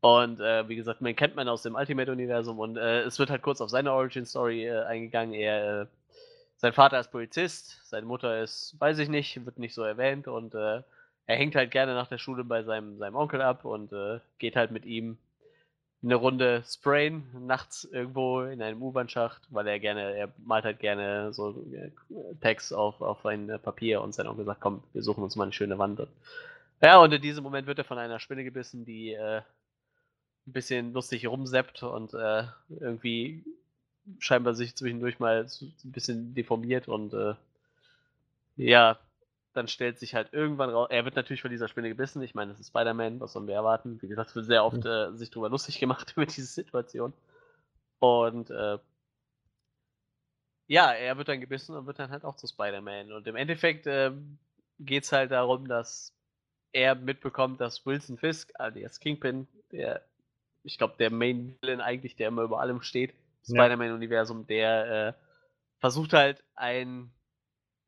Und 0.00 0.40
äh, 0.40 0.68
wie 0.68 0.76
gesagt, 0.76 1.00
man 1.00 1.16
kennt 1.16 1.34
man 1.34 1.48
aus 1.48 1.62
dem 1.62 1.76
Ultimate-Universum 1.76 2.58
und 2.58 2.76
äh, 2.76 3.02
es 3.02 3.18
wird 3.18 3.30
halt 3.30 3.40
kurz 3.40 3.60
auf 3.62 3.70
seine 3.70 3.92
Origin-Story 3.92 4.66
äh, 4.66 4.82
eingegangen. 4.82 5.32
Er, 5.34 5.82
äh, 5.82 5.86
sein 6.56 6.74
Vater 6.74 7.00
ist 7.00 7.10
Polizist, 7.10 7.80
seine 7.84 8.06
Mutter 8.06 8.42
ist, 8.42 8.76
weiß 8.78 8.98
ich 8.98 9.08
nicht, 9.08 9.44
wird 9.46 9.58
nicht 9.58 9.74
so 9.74 9.82
erwähnt 9.82 10.28
und 10.28 10.54
äh, 10.54 10.82
er 11.26 11.36
hängt 11.36 11.54
halt 11.54 11.70
gerne 11.70 11.94
nach 11.94 12.06
der 12.06 12.18
Schule 12.18 12.44
bei 12.44 12.62
seinem, 12.64 12.98
seinem 12.98 13.16
Onkel 13.16 13.40
ab 13.40 13.64
und 13.64 13.92
geht 14.38 14.56
halt 14.56 14.70
mit 14.70 14.84
ihm 14.84 15.16
eine 16.04 16.16
Runde 16.16 16.62
sprayen, 16.68 17.24
nachts 17.46 17.84
irgendwo 17.84 18.42
in 18.42 18.60
einem 18.60 18.82
U-Bahn-Schacht, 18.82 19.42
weil 19.50 19.66
er 19.66 19.80
gerne, 19.80 20.14
er 20.14 20.32
malt 20.44 20.64
halt 20.64 20.78
gerne 20.78 21.32
so 21.32 21.64
äh, 21.72 21.90
Text 22.42 22.74
auf, 22.74 23.00
auf 23.00 23.24
ein 23.24 23.48
äh, 23.48 23.58
Papier 23.58 24.02
und 24.02 24.14
sein 24.14 24.26
Onkel 24.26 24.44
sagt, 24.44 24.60
komm, 24.60 24.82
wir 24.92 25.02
suchen 25.02 25.24
uns 25.24 25.34
mal 25.36 25.44
eine 25.44 25.52
schöne 25.52 25.78
Wand. 25.78 26.06
Ja, 26.82 26.98
und 26.98 27.12
in 27.12 27.22
diesem 27.22 27.42
Moment 27.42 27.66
wird 27.66 27.78
er 27.78 27.84
von 27.84 27.98
einer 27.98 28.20
Spinne 28.20 28.44
gebissen, 28.44 28.84
die 28.84 29.12
äh, 29.12 29.40
ein 30.46 30.52
bisschen 30.52 30.92
lustig 30.92 31.26
rumseppt 31.26 31.82
und 31.84 32.12
äh, 32.12 32.44
irgendwie 32.68 33.42
scheinbar 34.18 34.54
sich 34.54 34.76
zwischendurch 34.76 35.18
mal 35.18 35.46
ein 35.46 35.92
bisschen 35.92 36.34
deformiert 36.34 36.86
und 36.86 37.14
äh, 37.14 37.34
ja, 38.56 38.98
dann 39.54 39.68
stellt 39.68 39.98
sich 39.98 40.14
halt 40.14 40.32
irgendwann 40.32 40.70
raus, 40.70 40.88
er 40.90 41.04
wird 41.04 41.16
natürlich 41.16 41.42
von 41.42 41.50
dieser 41.50 41.68
Spinne 41.68 41.88
gebissen, 41.88 42.22
ich 42.22 42.34
meine, 42.34 42.50
das 42.52 42.60
ist 42.60 42.68
Spider-Man, 42.68 43.20
was 43.20 43.32
sollen 43.32 43.46
wir 43.46 43.54
erwarten? 43.54 44.02
Wie 44.02 44.08
gesagt, 44.08 44.30
es 44.30 44.36
wird 44.36 44.46
sehr 44.46 44.64
oft 44.64 44.84
äh, 44.84 45.12
sich 45.16 45.30
drüber 45.30 45.48
lustig 45.48 45.78
gemacht 45.78 46.12
über 46.16 46.26
diese 46.26 46.46
Situation. 46.46 47.12
Und 48.00 48.50
äh, 48.50 48.78
ja, 50.66 50.92
er 50.92 51.16
wird 51.16 51.28
dann 51.28 51.40
gebissen 51.40 51.76
und 51.76 51.86
wird 51.86 51.98
dann 51.98 52.10
halt 52.10 52.24
auch 52.24 52.36
zu 52.36 52.46
Spider-Man. 52.46 53.12
Und 53.12 53.26
im 53.26 53.36
Endeffekt 53.36 53.86
ähm, 53.86 54.38
geht 54.78 55.04
es 55.04 55.12
halt 55.12 55.30
darum, 55.30 55.68
dass 55.68 56.12
er 56.72 56.94
mitbekommt, 56.96 57.60
dass 57.60 57.86
Wilson 57.86 58.18
Fisk, 58.18 58.50
alias 58.58 58.98
Kingpin, 58.98 59.46
der, 59.70 60.02
ich 60.64 60.78
glaube, 60.78 60.94
der 60.98 61.10
Main 61.10 61.56
Villain 61.60 61.80
eigentlich, 61.80 62.16
der 62.16 62.28
immer 62.28 62.42
über 62.42 62.60
allem 62.60 62.82
steht, 62.82 63.14
Ja. 63.44 63.64
Spider-Man-Universum, 63.64 64.46
der 64.46 65.08
äh, 65.08 65.12
versucht 65.78 66.12
halt 66.14 66.42
ein 66.56 67.10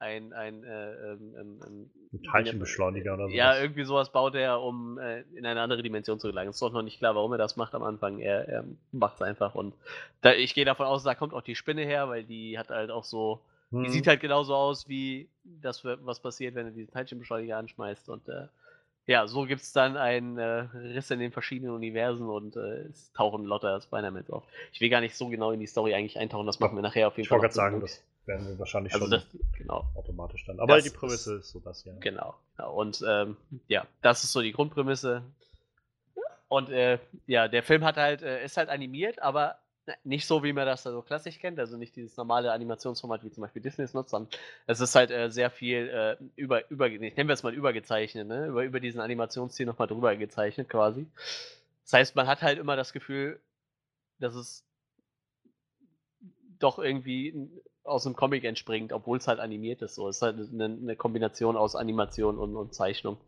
ein, 0.07 0.33
ein, 0.33 0.65
äh, 0.65 0.93
ähm, 1.13 1.35
ähm, 1.39 1.61
ähm, 1.67 2.23
Teilchenbeschleuniger 2.31 3.15
oder 3.15 3.29
Ja, 3.29 3.53
sowas. 3.53 3.63
irgendwie 3.63 3.85
sowas 3.85 4.13
baut 4.13 4.35
er, 4.35 4.61
um 4.61 4.99
äh, 4.99 5.23
in 5.35 5.45
eine 5.45 5.61
andere 5.61 5.83
Dimension 5.83 6.19
zu 6.21 6.29
gelangen. 6.29 6.51
Es 6.51 6.57
ist 6.57 6.63
doch 6.63 6.73
noch 6.73 6.83
nicht 6.83 6.99
klar, 6.99 7.15
warum 7.15 7.33
er 7.33 7.39
das 7.39 7.57
macht 7.57 7.75
am 7.75 7.83
Anfang. 7.83 8.19
Er, 8.21 8.49
er 8.49 8.65
macht 8.93 9.17
es 9.17 9.23
einfach. 9.23 9.55
Und 9.55 9.75
da, 10.23 10.33
ich 10.33 10.55
gehe 10.55 10.65
davon 10.65 10.87
aus, 10.87 11.03
da 11.03 11.15
kommt 11.15 11.35
auch 11.35 11.43
die 11.43 11.57
Spinne 11.57 11.83
her, 11.85 12.09
weil 12.09 12.25
die 12.25 12.59
hat 12.59 12.71
halt 12.71 12.91
auch 12.91 13.05
so. 13.05 13.41
Die 13.73 13.77
Hm. 13.79 13.89
sieht 13.89 14.07
halt 14.07 14.21
genauso 14.21 14.55
aus, 14.55 14.89
wie 14.89 15.29
das, 15.45 15.85
was 15.85 16.21
passiert, 16.21 16.55
wenn 16.55 16.67
du 16.67 16.73
diesen 16.73 16.93
Teilchenbeschleuniger 16.93 17.57
anschmeißt. 17.57 18.09
Und 18.09 18.29
äh, 18.29 18.47
ja, 19.07 19.27
so 19.27 19.45
gibt 19.45 19.63
es 19.63 19.73
dann 19.73 19.97
einen 19.97 20.37
äh, 20.39 20.67
Riss 20.75 21.11
in 21.11 21.21
den 21.21 21.33
verschiedenen 21.33 21.73
Universen 21.75 22.29
und 22.29 22.57
äh, 22.57 22.87
es 22.91 23.13
tauchen 23.13 23.45
lauter 23.45 23.81
Spider-Mans 23.81 24.31
auf. 24.31 24.45
Ich 24.73 24.81
will 24.81 24.89
gar 24.91 25.01
nicht 25.01 25.17
so 25.17 25.29
genau 25.29 25.53
in 25.53 25.61
die 25.61 25.67
Story 25.67 25.95
eigentlich 25.95 26.19
eintauchen, 26.19 26.47
das 26.47 26.59
machen 26.61 26.75
wir 26.77 26.83
nachher 26.83 27.09
auf 27.09 27.17
jeden 27.17 27.23
Ich 27.25 27.29
Fall. 27.29 27.39
wollte 27.41 27.57
noch 27.57 27.63
gerade 27.63 27.71
sagen, 27.71 27.79
Blut. 27.79 27.91
das 27.91 28.03
werden 28.27 28.49
wir 28.49 28.59
wahrscheinlich 28.59 28.93
Also 28.93 29.07
schon 29.07 29.13
das, 29.13 29.27
genau. 29.57 29.85
automatisch 29.95 30.45
dann. 30.47 30.59
Aber 30.59 30.75
Das 30.77 30.85
die 30.85 30.91
Prämisse 30.91 31.37
ist 31.37 31.51
so 31.51 31.61
das, 31.61 31.85
ja. 31.85 31.93
Genau, 32.01 32.35
genau. 32.57 32.75
Und 32.75 33.05
ähm, 33.09 33.37
ja, 33.69 33.87
das 34.03 34.25
ist 34.25 34.33
so 34.33 34.43
die 34.43 34.53
Grundprämisse. 34.53 35.23
Und 36.49 36.71
äh, 36.71 36.99
ja, 37.27 37.49
der 37.49 37.63
Film 37.63 37.85
hat 37.85 37.97
halt, 37.97 38.23
äh, 38.23 38.45
ist 38.45 38.57
halt 38.57 38.69
animiert, 38.69 39.21
aber 39.21 39.59
nicht 40.05 40.27
so, 40.27 40.43
wie 40.43 40.53
man 40.53 40.67
das 40.67 40.83
so 40.83 41.03
klassisch 41.03 41.39
kennt, 41.39 41.59
also 41.59 41.77
nicht 41.77 41.95
dieses 41.97 42.17
normale 42.17 42.53
Animationsformat, 42.53 43.25
wie 43.25 43.31
zum 43.31 43.43
Beispiel 43.43 43.63
Disney 43.63 43.85
es 43.85 43.95
nutzt, 43.95 44.11
sondern 44.11 44.31
es 44.67 44.81
ist 44.81 44.95
halt 44.95 45.11
äh, 45.11 45.31
sehr 45.31 45.51
viel 45.51 45.89
äh, 45.89 46.17
über, 46.35 46.69
über, 46.71 46.89
ich 46.89 47.17
nenne 47.17 47.33
es 47.33 47.43
mal 47.43 47.55
übergezeichnet, 47.55 48.27
ne? 48.27 48.47
über, 48.47 48.65
über 48.65 48.81
diesen 48.81 49.01
Animationsstil 49.01 49.67
nochmal 49.67 49.89
drüber 49.89 50.17
gezeichnet 50.17 50.69
quasi. 50.69 51.07
Das 51.85 51.93
heißt, 51.93 52.17
man 52.17 52.27
hat 52.27 52.43
halt 52.43 52.59
immer 52.59 52.75
das 52.77 52.93
Gefühl, 52.93 53.39
dass 54.19 54.35
es 54.35 54.65
doch 56.59 56.79
irgendwie 56.79 57.49
aus 57.85 58.07
einem 58.07 58.17
Comic 58.17 58.45
entspringt, 58.45 58.93
obwohl 58.93 59.19
es 59.19 59.29
halt 59.29 59.39
animiert 59.41 59.83
ist. 59.83 59.95
So. 59.95 60.09
Es 60.09 60.17
ist 60.17 60.23
halt 60.23 60.37
eine, 60.53 60.65
eine 60.65 60.97
Kombination 60.97 61.57
aus 61.57 61.77
Animation 61.77 62.39
und, 62.39 62.57
und 62.57 62.75
Zeichnung. 62.75 63.19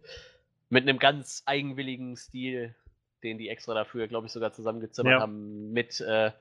Mit 0.70 0.82
einem 0.82 0.98
ganz 0.98 1.42
eigenwilligen 1.46 2.16
Stil, 2.16 2.74
den 3.22 3.38
die 3.38 3.48
extra 3.48 3.74
dafür, 3.74 4.08
glaube 4.08 4.26
ich, 4.26 4.32
sogar 4.32 4.52
zusammengezimmert 4.52 5.12
Ja. 5.12 5.20
haben. 5.20 5.72
Mit, 5.72 6.00
äh, 6.00 6.32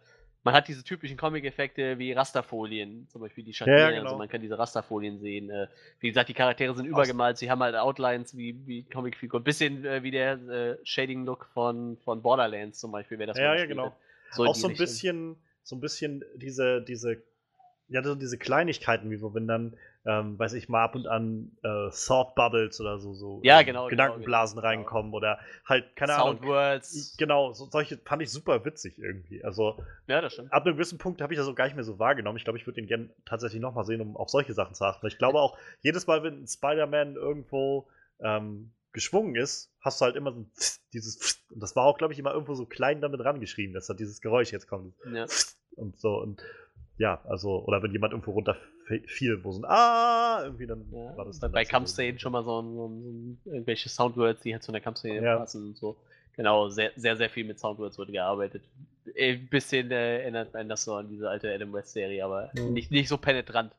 man 0.47 0.55
hat 0.55 0.69
diese 0.69 0.81
typischen 0.81 1.17
Comic-Effekte 1.17 1.99
wie 1.99 2.13
Rasterfolien, 2.13 3.05
zum 3.09 3.19
Beispiel 3.19 3.43
die 3.43 3.51
ja, 3.51 3.55
Schattieren, 3.55 3.89
genau. 3.95 4.03
also 4.05 4.17
man 4.17 4.29
kann 4.29 4.39
diese 4.39 4.57
Rasterfolien 4.57 5.19
sehen. 5.19 5.49
Äh, 5.49 5.67
wie 5.99 6.07
gesagt, 6.07 6.29
die 6.29 6.33
Charaktere 6.33 6.73
sind 6.73 6.85
übergemalt, 6.85 7.37
sie 7.37 7.51
haben 7.51 7.61
halt 7.61 7.75
Outlines 7.75 8.37
wie, 8.37 8.65
wie 8.65 8.83
Comicfiguren. 8.83 9.43
Bisschen 9.43 9.83
äh, 9.83 10.03
wie 10.03 10.11
der 10.11 10.39
äh, 10.47 10.77
Shading-Look 10.83 11.49
von, 11.53 11.97
von 11.97 12.21
Borderlands 12.21 12.79
zum 12.79 12.93
Beispiel, 12.93 13.19
wer 13.19 13.27
das 13.27 13.37
Ja, 13.37 13.55
ja, 13.55 13.65
genau. 13.65 13.93
So 14.31 14.45
auch 14.45 14.55
so 14.55 14.67
ein 14.67 14.71
Richtung. 14.71 14.85
bisschen, 14.85 15.35
so 15.63 15.75
ein 15.75 15.81
bisschen 15.81 16.23
diese, 16.35 16.81
diese, 16.81 17.21
ja, 17.89 18.01
so 18.01 18.15
diese 18.15 18.37
Kleinigkeiten, 18.37 19.11
wie 19.11 19.17
so, 19.17 19.33
wenn 19.33 19.49
dann, 19.49 19.75
ähm, 20.07 20.39
weiß 20.39 20.53
ich 20.53 20.69
mal, 20.69 20.85
ab 20.85 20.95
und 20.95 21.05
an 21.05 21.51
äh, 21.63 21.89
Thought 21.91 22.33
Bubbles 22.35 22.79
oder 22.79 22.97
so, 22.97 23.13
so 23.13 23.41
Ja, 23.43 23.59
ähm, 23.59 23.65
genau, 23.65 23.87
genau, 23.87 23.89
Gedankenblasen 23.89 24.55
genau. 24.55 24.67
reinkommen 24.67 25.13
oder 25.13 25.37
halt, 25.65 25.95
keine 25.97 26.15
Ahnung. 26.15 26.37
Soundwords. 26.37 27.17
Genau, 27.17 27.51
so, 27.51 27.65
solche 27.65 27.97
fand 27.97 28.21
ich 28.21 28.31
super 28.31 28.63
witzig 28.63 28.97
irgendwie. 28.97 29.43
Also 29.43 29.77
Ja, 30.07 30.21
das 30.21 30.33
stimmt. 30.33 30.53
ab 30.53 30.65
einem 30.65 30.75
gewissen 30.75 30.97
Punkt 30.97 31.21
habe 31.21 31.33
ich 31.33 31.39
das 31.39 31.47
auch 31.47 31.55
gar 31.55 31.65
nicht 31.65 31.75
mehr 31.75 31.83
so 31.83 31.99
wahrgenommen. 31.99 32.37
Ich 32.37 32.45
glaube, 32.45 32.57
ich 32.57 32.65
würde 32.65 32.79
ihn 32.79 32.87
gerne 32.87 33.09
tatsächlich 33.25 33.61
nochmal 33.61 33.83
sehen, 33.83 33.99
um 33.99 34.15
auf 34.15 34.29
solche 34.29 34.53
Sachen 34.53 34.75
zu 34.75 34.85
achten. 34.85 35.05
Ich 35.07 35.17
glaube 35.17 35.41
auch, 35.41 35.57
jedes 35.81 36.07
Mal, 36.07 36.23
wenn 36.23 36.43
ein 36.43 36.47
Spider-Man 36.47 37.15
irgendwo 37.15 37.89
ähm, 38.21 38.71
geschwungen 38.93 39.35
ist, 39.35 39.73
hast 39.81 39.99
du 39.99 40.05
halt 40.05 40.15
immer 40.15 40.31
so 40.31 40.39
ein 40.39 40.51
dieses 40.93 41.43
und 41.53 41.61
das 41.61 41.75
war 41.75 41.83
auch, 41.83 41.97
glaube 41.97 42.13
ich, 42.13 42.19
immer 42.19 42.31
irgendwo 42.31 42.53
so 42.53 42.65
klein 42.65 43.01
damit 43.01 43.19
rangeschrieben, 43.25 43.73
dass 43.73 43.87
da 43.87 43.93
dieses 43.93 44.21
Geräusch 44.21 44.53
jetzt 44.53 44.67
kommt. 44.67 44.95
Ja. 45.13 45.25
Und 45.75 45.95
so 45.99 46.15
und 46.15 46.41
ja, 46.97 47.21
also, 47.25 47.63
oder 47.63 47.83
wenn 47.83 47.91
jemand 47.91 48.11
irgendwo 48.11 48.33
runterfiel, 48.89 49.43
wo 49.43 49.51
so 49.51 49.61
ein 49.61 49.65
Ah, 49.65 50.41
irgendwie 50.43 50.67
dann 50.67 50.85
Ja, 50.91 51.15
war 51.17 51.25
das 51.25 51.39
bei, 51.39 51.47
dann 51.47 51.51
bei. 51.53 51.65
Kampfszenen 51.65 52.19
schon 52.19 52.31
mal 52.31 52.43
so, 52.43 52.61
ein, 52.61 52.75
so, 52.75 52.87
ein, 52.87 53.41
so 53.43 53.51
irgendwelche 53.51 53.89
Soundwords, 53.89 54.41
die 54.41 54.53
halt 54.53 54.63
zu 54.63 54.71
einer 54.71 54.81
Kampfszene 54.81 55.21
Ja. 55.23 55.37
passen 55.37 55.67
und 55.67 55.77
so. 55.77 55.97
Genau, 56.35 56.69
sehr, 56.69 56.91
sehr, 56.95 57.17
sehr 57.17 57.29
viel 57.29 57.45
mit 57.45 57.59
Soundwords 57.59 57.97
wurde 57.97 58.11
gearbeitet. 58.11 58.63
Ein 59.19 59.47
bisschen 59.47 59.89
äh, 59.89 60.19
erinnert 60.21 60.53
einen 60.55 60.69
das 60.69 60.83
so 60.83 60.93
an 60.95 61.09
diese 61.09 61.29
alte 61.29 61.51
Adam 61.51 61.73
West-Serie, 61.73 62.23
aber 62.23 62.51
Mhm. 62.55 62.73
nicht, 62.73 62.91
nicht 62.91 63.09
so 63.09 63.17
penetrant. 63.17 63.73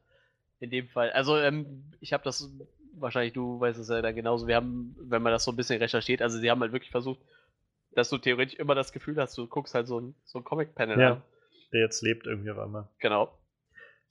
In 0.61 0.71
dem 0.71 0.89
Fall. 0.89 1.11
Also, 1.13 1.37
ähm, 1.39 1.85
ich 2.01 2.13
habe 2.13 2.25
das, 2.25 2.51
wahrscheinlich 2.95 3.33
du 3.33 3.61
weißt 3.61 3.79
es 3.79 3.89
ja 3.89 4.03
dann 4.03 4.17
genauso, 4.17 4.49
wir 4.49 4.57
haben, 4.57 4.97
wenn 4.99 5.23
man 5.23 5.33
das 5.33 5.45
so 5.45 5.53
ein 5.53 5.57
bisschen 5.57 5.81
recherchiert, 5.81 6.21
also 6.21 6.39
sie 6.39 6.51
haben 6.51 6.61
halt 6.61 6.73
wirklich 6.73 6.91
versucht, 6.91 7.21
dass 7.93 8.09
du 8.11 8.19
theoretisch 8.19 8.59
immer 8.59 8.75
das 8.75 8.93
Gefühl 8.93 9.17
hast, 9.19 9.39
du 9.39 9.47
guckst 9.47 9.75
halt 9.75 9.87
so 9.87 10.01
ein, 10.01 10.15
so 10.25 10.39
ein 10.39 10.45
Comic-Panel 10.45 10.99
Ja. 11.01 11.13
an. 11.13 11.23
Der 11.73 11.81
jetzt 11.83 12.03
lebt 12.03 12.27
irgendwie 12.27 12.51
auf 12.51 12.59
einmal. 12.59 12.89
Genau. 12.99 13.31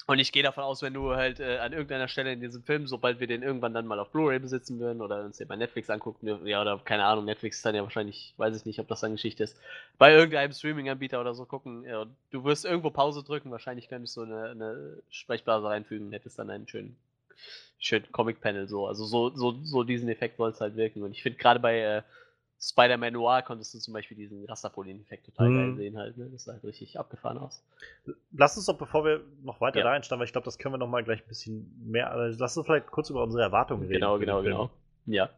Und 0.07 0.19
ich 0.19 0.31
gehe 0.31 0.41
davon 0.41 0.63
aus, 0.63 0.81
wenn 0.81 0.93
du 0.93 1.15
halt 1.15 1.41
äh, 1.41 1.57
an 1.57 1.73
irgendeiner 1.73 2.07
Stelle 2.07 2.31
in 2.31 2.39
diesem 2.39 2.63
Film, 2.63 2.87
sobald 2.87 3.19
wir 3.19 3.27
den 3.27 3.43
irgendwann 3.43 3.73
dann 3.73 3.85
mal 3.85 3.99
auf 3.99 4.09
Blu-ray 4.11 4.39
besitzen 4.39 4.79
würden 4.79 5.01
oder 5.01 5.25
uns 5.25 5.37
den 5.37 5.49
bei 5.49 5.57
Netflix 5.57 5.89
angucken, 5.89 6.47
ja, 6.47 6.61
oder 6.61 6.79
keine 6.79 7.03
Ahnung, 7.03 7.25
Netflix 7.25 7.57
ist 7.57 7.65
dann 7.65 7.75
ja 7.75 7.83
wahrscheinlich, 7.83 8.33
weiß 8.37 8.55
ich 8.55 8.65
nicht, 8.65 8.79
ob 8.79 8.87
das 8.87 9.01
dann 9.01 9.11
Geschichte 9.11 9.43
ist, 9.43 9.59
bei 9.97 10.13
irgendeinem 10.13 10.53
Streaming-Anbieter 10.53 11.19
oder 11.19 11.33
so 11.33 11.45
gucken, 11.45 11.83
ja, 11.83 12.05
du 12.31 12.43
wirst 12.45 12.63
irgendwo 12.63 12.89
Pause 12.89 13.21
drücken, 13.21 13.51
wahrscheinlich 13.51 13.89
könntest 13.89 14.15
du 14.15 14.21
eine, 14.21 14.49
eine 14.51 14.97
Sprechblase 15.09 15.67
reinfügen, 15.67 16.13
hättest 16.13 16.39
dann 16.39 16.49
einen 16.49 16.69
schönen 16.69 16.95
schön 17.79 18.09
Comic-Panel 18.11 18.67
so. 18.67 18.87
Also 18.87 19.05
so, 19.05 19.35
so, 19.35 19.59
so 19.63 19.83
diesen 19.83 20.09
Effekt 20.09 20.37
soll 20.37 20.51
es 20.51 20.61
halt 20.61 20.75
wirken. 20.75 21.03
Und 21.03 21.11
ich 21.11 21.21
finde 21.21 21.37
gerade 21.37 21.59
bei 21.59 21.79
äh, 21.79 22.01
Spider-Man 22.59 23.13
Noir 23.13 23.43
konntest 23.43 23.73
du 23.75 23.79
zum 23.79 23.93
Beispiel 23.93 24.17
diesen 24.17 24.45
Rasterfolien-Effekt 24.45 25.25
total 25.27 25.53
geil 25.53 25.67
Mhm. 25.71 25.75
sehen 25.77 25.97
halt. 25.97 26.17
Ne? 26.17 26.27
Das 26.31 26.45
sah 26.45 26.53
halt 26.53 26.63
richtig 26.63 26.97
abgefahren 26.99 27.37
aus. 27.37 27.61
Lass 28.31 28.57
uns 28.57 28.65
doch, 28.65 28.77
bevor 28.77 29.05
wir 29.05 29.21
noch 29.43 29.61
weiter 29.61 29.79
Ja. 29.79 29.85
da 29.85 29.91
einsteigen, 29.91 30.19
weil 30.19 30.25
ich 30.25 30.31
glaube, 30.31 30.45
das 30.45 30.57
können 30.57 30.73
wir 30.73 30.79
noch 30.79 30.87
mal 30.87 31.03
gleich 31.03 31.21
ein 31.21 31.27
bisschen 31.27 31.71
mehr. 31.85 32.11
Also 32.11 32.39
lass 32.39 32.57
uns 32.57 32.65
vielleicht 32.65 32.87
kurz 32.87 33.09
über 33.11 33.21
unsere 33.23 33.43
Erwartungen 33.43 33.83
reden. 33.83 33.93
Genau, 33.93 34.17
genau, 34.17 34.41
genau. 34.41 34.69
Ja. 35.05 35.29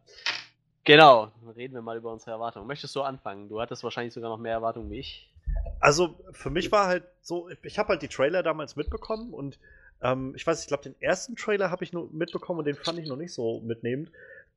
Genau, 0.84 1.30
reden 1.56 1.74
wir 1.74 1.82
mal 1.82 1.98
über 1.98 2.10
unsere 2.10 2.30
Erwartungen. 2.30 2.66
Möchtest 2.66 2.96
du 2.96 3.02
anfangen? 3.02 3.48
Du 3.50 3.60
hattest 3.60 3.84
wahrscheinlich 3.84 4.14
sogar 4.14 4.30
noch 4.30 4.38
mehr 4.38 4.52
Erwartungen 4.54 4.90
wie 4.90 4.98
ich. 5.00 5.30
Also 5.78 6.18
für 6.32 6.48
mich 6.50 6.72
war 6.72 6.86
halt 6.86 7.04
so, 7.20 7.50
ich 7.62 7.78
habe 7.78 7.90
halt 7.90 8.02
die 8.02 8.08
Trailer 8.08 8.42
damals 8.42 8.76
mitbekommen 8.76 9.34
und 9.34 9.58
ähm, 10.02 10.32
ich 10.34 10.46
weiß, 10.46 10.62
ich 10.62 10.68
glaube, 10.68 10.84
den 10.84 10.94
ersten 11.00 11.36
Trailer 11.36 11.70
habe 11.70 11.84
ich 11.84 11.92
nur 11.92 12.08
mitbekommen 12.12 12.60
und 12.60 12.64
den 12.64 12.76
fand 12.76 12.98
ich 12.98 13.06
noch 13.08 13.16
nicht 13.16 13.34
so 13.34 13.60
mitnehmend. 13.60 14.10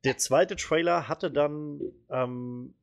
Der 0.04 0.18
zweite 0.18 0.56
Trailer 0.56 1.08
hatte 1.08 1.30
dann 1.30 1.80
ähm, 2.10 2.74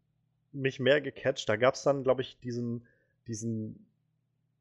mich 0.52 0.80
mehr 0.80 1.02
gecatcht. 1.02 1.48
Da 1.48 1.56
gab 1.56 1.76
es 1.76 1.84
dann, 1.84 2.04
glaube 2.04 2.22
ich, 2.22 2.40
diesen, 2.40 2.86
diesen 3.28 3.86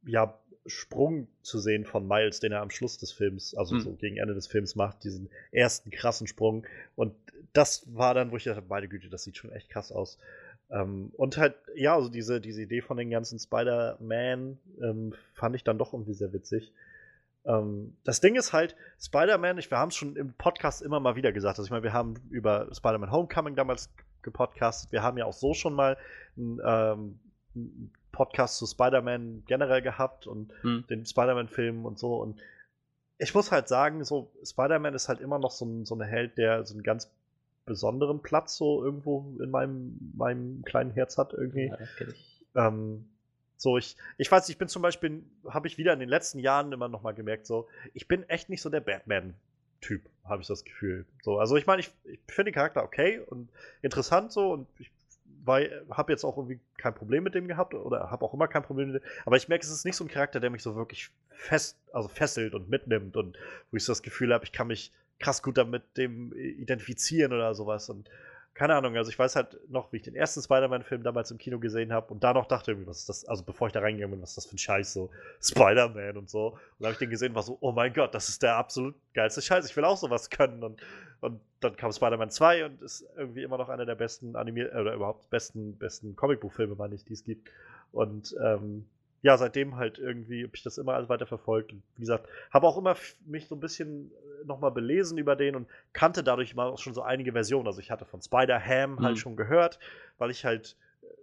ja, 0.06 0.38
Sprung 0.66 1.26
zu 1.42 1.58
sehen 1.58 1.84
von 1.84 2.06
Miles, 2.06 2.40
den 2.40 2.52
er 2.52 2.60
am 2.60 2.70
Schluss 2.70 2.98
des 2.98 3.12
Films, 3.12 3.54
also 3.54 3.76
Hm. 3.76 3.80
so 3.80 3.92
gegen 3.94 4.18
Ende 4.18 4.34
des 4.34 4.46
Films 4.46 4.76
macht, 4.76 5.04
diesen 5.04 5.30
ersten 5.52 5.90
krassen 5.90 6.26
Sprung. 6.26 6.66
Und 6.96 7.14
das 7.52 7.84
war 7.94 8.14
dann, 8.14 8.30
wo 8.30 8.36
ich 8.36 8.44
dachte, 8.44 8.62
meine 8.68 8.88
Güte, 8.88 9.08
das 9.08 9.24
sieht 9.24 9.36
schon 9.36 9.52
echt 9.52 9.70
krass 9.70 9.90
aus. 9.90 10.18
Ähm, 10.70 11.10
und 11.16 11.38
halt, 11.38 11.54
ja, 11.74 11.94
also 11.96 12.08
diese, 12.08 12.40
diese 12.40 12.62
Idee 12.62 12.82
von 12.82 12.96
den 12.96 13.10
ganzen 13.10 13.38
Spider-Man 13.38 14.58
ähm, 14.80 15.14
fand 15.34 15.56
ich 15.56 15.64
dann 15.64 15.78
doch 15.78 15.92
irgendwie 15.92 16.14
sehr 16.14 16.32
witzig. 16.32 16.72
Ähm, 17.44 17.96
das 18.04 18.20
Ding 18.20 18.36
ist 18.36 18.52
halt, 18.52 18.76
Spider-Man, 19.00 19.58
ich- 19.58 19.70
wir 19.70 19.78
haben 19.78 19.88
es 19.88 19.96
schon 19.96 20.16
im 20.16 20.32
Podcast 20.34 20.82
immer 20.82 21.00
mal 21.00 21.16
wieder 21.16 21.32
gesagt. 21.32 21.58
Also 21.58 21.66
ich 21.66 21.70
meine, 21.70 21.82
wir 21.82 21.92
haben 21.92 22.14
über 22.30 22.68
Spider-Man 22.74 23.10
Homecoming 23.10 23.56
damals 23.56 23.90
gepodcastet. 24.22 24.92
Wir 24.92 25.02
haben 25.02 25.16
ja 25.18 25.24
auch 25.24 25.32
so 25.32 25.54
schon 25.54 25.74
mal 25.74 25.96
einen, 26.36 26.60
ähm, 26.64 27.90
Podcast 28.12 28.58
zu 28.58 28.66
Spider-Man 28.66 29.44
generell 29.46 29.82
gehabt 29.82 30.26
und 30.26 30.52
Hm. 30.62 30.84
den 30.90 31.06
Spider-Man-Filmen 31.06 31.84
und 31.86 31.98
so. 31.98 32.16
Und 32.16 32.38
ich 33.18 33.34
muss 33.34 33.50
halt 33.52 33.68
sagen, 33.68 34.04
so 34.04 34.30
Spider-Man 34.44 34.94
ist 34.94 35.08
halt 35.08 35.20
immer 35.20 35.38
noch 35.38 35.50
so 35.50 35.64
ein, 35.64 35.84
so 35.84 35.94
ein 35.94 36.00
Held, 36.02 36.36
der 36.36 36.64
so 36.66 36.74
einen 36.74 36.82
ganz 36.82 37.10
besonderen 37.66 38.20
Platz 38.20 38.56
so 38.56 38.82
irgendwo 38.84 39.36
in 39.42 39.50
meinem, 39.50 40.12
meinem 40.16 40.62
kleinen 40.64 40.90
Herz 40.90 41.18
hat 41.18 41.32
irgendwie. 41.32 41.66
Ja, 41.68 41.76
das 41.76 41.96
kenn 41.96 42.10
ich. 42.10 42.44
Ähm, 42.56 43.08
so, 43.60 43.76
ich, 43.76 43.94
ich 44.16 44.32
weiß, 44.32 44.48
ich 44.48 44.56
bin 44.56 44.68
zum 44.68 44.80
Beispiel, 44.80 45.22
habe 45.46 45.68
ich 45.68 45.76
wieder 45.76 45.92
in 45.92 46.00
den 46.00 46.08
letzten 46.08 46.38
Jahren 46.38 46.72
immer 46.72 46.88
noch 46.88 47.02
mal 47.02 47.12
gemerkt, 47.12 47.44
so, 47.44 47.68
ich 47.92 48.08
bin 48.08 48.26
echt 48.30 48.48
nicht 48.48 48.62
so 48.62 48.70
der 48.70 48.80
Batman-Typ, 48.80 50.08
habe 50.24 50.40
ich 50.40 50.48
das 50.48 50.64
Gefühl. 50.64 51.04
So, 51.22 51.38
also 51.38 51.56
ich 51.56 51.66
meine, 51.66 51.80
ich, 51.80 51.92
ich 52.04 52.20
finde 52.26 52.52
den 52.52 52.54
Charakter 52.54 52.82
okay 52.82 53.18
und 53.18 53.50
interessant 53.82 54.32
so 54.32 54.50
und 54.54 54.66
ich 54.78 54.90
habe 55.90 56.10
jetzt 56.10 56.24
auch 56.24 56.38
irgendwie 56.38 56.58
kein 56.78 56.94
Problem 56.94 57.22
mit 57.22 57.34
dem 57.34 57.48
gehabt 57.48 57.74
oder 57.74 58.10
habe 58.10 58.24
auch 58.24 58.32
immer 58.32 58.48
kein 58.48 58.62
Problem 58.62 58.92
mit 58.92 59.02
dem, 59.02 59.08
aber 59.26 59.36
ich 59.36 59.46
merke, 59.48 59.62
es 59.62 59.70
ist 59.70 59.84
nicht 59.84 59.96
so 59.96 60.04
ein 60.04 60.08
Charakter, 60.08 60.40
der 60.40 60.48
mich 60.48 60.62
so 60.62 60.74
wirklich 60.74 61.10
fest, 61.28 61.76
also 61.92 62.08
fesselt 62.08 62.54
und 62.54 62.70
mitnimmt 62.70 63.14
und 63.18 63.36
wo 63.70 63.76
ich 63.76 63.84
so 63.84 63.92
das 63.92 64.02
Gefühl 64.02 64.32
habe, 64.32 64.44
ich 64.44 64.52
kann 64.52 64.68
mich 64.68 64.90
krass 65.18 65.42
gut 65.42 65.58
damit 65.58 65.82
dem 65.98 66.32
identifizieren 66.32 67.34
oder 67.34 67.54
sowas 67.54 67.90
und 67.90 68.08
keine 68.60 68.74
Ahnung, 68.74 68.94
also 68.94 69.10
ich 69.10 69.18
weiß 69.18 69.36
halt 69.36 69.58
noch, 69.70 69.90
wie 69.90 69.96
ich 69.96 70.02
den 70.02 70.14
ersten 70.14 70.42
Spider-Man-Film 70.42 71.02
damals 71.02 71.30
im 71.30 71.38
Kino 71.38 71.58
gesehen 71.58 71.94
habe 71.94 72.12
und 72.12 72.22
da 72.22 72.34
noch 72.34 72.44
dachte, 72.44 72.72
irgendwie, 72.72 72.88
was 72.88 72.98
ist 72.98 73.08
das, 73.08 73.24
also 73.24 73.42
bevor 73.42 73.68
ich 73.68 73.72
da 73.72 73.80
reingegangen 73.80 74.16
bin, 74.16 74.22
was 74.22 74.32
ist 74.32 74.36
das 74.36 74.44
für 74.44 74.56
ein 74.56 74.58
Scheiß, 74.58 74.92
so 74.92 75.08
Spider-Man 75.42 76.18
und 76.18 76.28
so. 76.28 76.48
Und 76.48 76.58
dann 76.78 76.88
habe 76.88 76.92
ich 76.92 76.98
den 76.98 77.08
gesehen, 77.08 77.34
war 77.34 77.42
so, 77.42 77.56
oh 77.62 77.72
mein 77.72 77.94
Gott, 77.94 78.14
das 78.14 78.28
ist 78.28 78.42
der 78.42 78.56
absolut 78.56 78.96
geilste 79.14 79.40
Scheiß, 79.40 79.64
ich 79.64 79.74
will 79.78 79.86
auch 79.86 79.96
sowas 79.96 80.28
können. 80.28 80.62
Und, 80.62 80.82
und 81.22 81.40
dann 81.60 81.74
kam 81.74 81.90
Spider-Man 81.90 82.28
2 82.28 82.66
und 82.66 82.82
ist 82.82 83.06
irgendwie 83.16 83.44
immer 83.44 83.56
noch 83.56 83.70
einer 83.70 83.86
der 83.86 83.94
besten 83.94 84.36
animier 84.36 84.70
oder 84.78 84.92
überhaupt 84.92 85.30
besten, 85.30 85.78
besten 85.78 86.14
Comicbuchfilme, 86.14 86.74
meine 86.74 86.96
ich, 86.96 87.06
die 87.06 87.14
es 87.14 87.24
gibt. 87.24 87.48
Und 87.92 88.36
ähm, 88.44 88.84
ja, 89.22 89.36
seitdem 89.36 89.76
halt 89.76 89.98
irgendwie 89.98 90.44
habe 90.44 90.56
ich 90.56 90.62
das 90.62 90.78
immer 90.78 90.94
alles 90.94 91.08
weiter 91.08 91.26
verfolgt. 91.26 91.72
Und 91.72 91.82
wie 91.96 92.00
gesagt, 92.02 92.26
habe 92.50 92.66
auch 92.66 92.78
immer 92.78 92.96
mich 93.26 93.48
so 93.48 93.54
ein 93.54 93.60
bisschen 93.60 94.10
nochmal 94.44 94.70
belesen 94.70 95.18
über 95.18 95.36
den 95.36 95.56
und 95.56 95.68
kannte 95.92 96.22
dadurch 96.24 96.54
mal 96.54 96.68
auch 96.68 96.78
schon 96.78 96.94
so 96.94 97.02
einige 97.02 97.32
Versionen. 97.32 97.66
Also 97.66 97.80
ich 97.80 97.90
hatte 97.90 98.06
von 98.06 98.22
Spider-Ham 98.22 99.00
halt 99.00 99.16
Mhm. 99.16 99.20
schon 99.20 99.36
gehört, 99.36 99.78
weil 100.18 100.30
ich 100.30 100.44
halt 100.46 100.76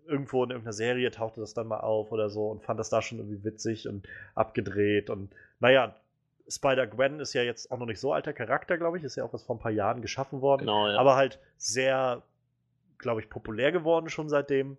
irgendwo 0.06 0.44
in 0.44 0.52
irgendeiner 0.52 0.74
Serie 0.74 1.10
tauchte 1.12 1.42
das 1.42 1.54
dann 1.54 1.68
mal 1.68 1.80
auf 1.80 2.12
oder 2.12 2.30
so 2.30 2.50
und 2.50 2.64
fand 2.64 2.80
das 2.80 2.90
da 2.90 3.02
schon 3.02 3.18
irgendwie 3.18 3.44
witzig 3.44 3.88
und 3.90 4.08
abgedreht. 4.36 5.10
Und 5.10 5.32
naja, 5.60 5.96
Spider-Gwen 6.48 7.20
ist 7.20 7.34
ja 7.34 7.42
jetzt 7.42 7.72
auch 7.72 7.78
noch 7.78 7.88
nicht 7.88 8.00
so 8.00 8.14
alter 8.14 8.32
Charakter, 8.32 8.78
glaube 8.78 8.98
ich. 8.98 9.04
Ist 9.04 9.16
ja 9.18 9.26
auch 9.26 9.34
erst 9.34 9.46
vor 9.46 9.56
ein 9.56 9.60
paar 9.60 9.72
Jahren 9.72 10.02
geschaffen 10.02 10.42
worden 10.42 10.62
Genau, 10.62 10.88
ja. 10.88 10.98
aber 10.98 11.16
halt 11.16 11.40
sehr, 11.58 12.22
glaube 13.00 13.22
ich, 13.22 13.30
populär 13.30 13.72
geworden 13.72 14.10
schon 14.10 14.30
seitdem. 14.30 14.78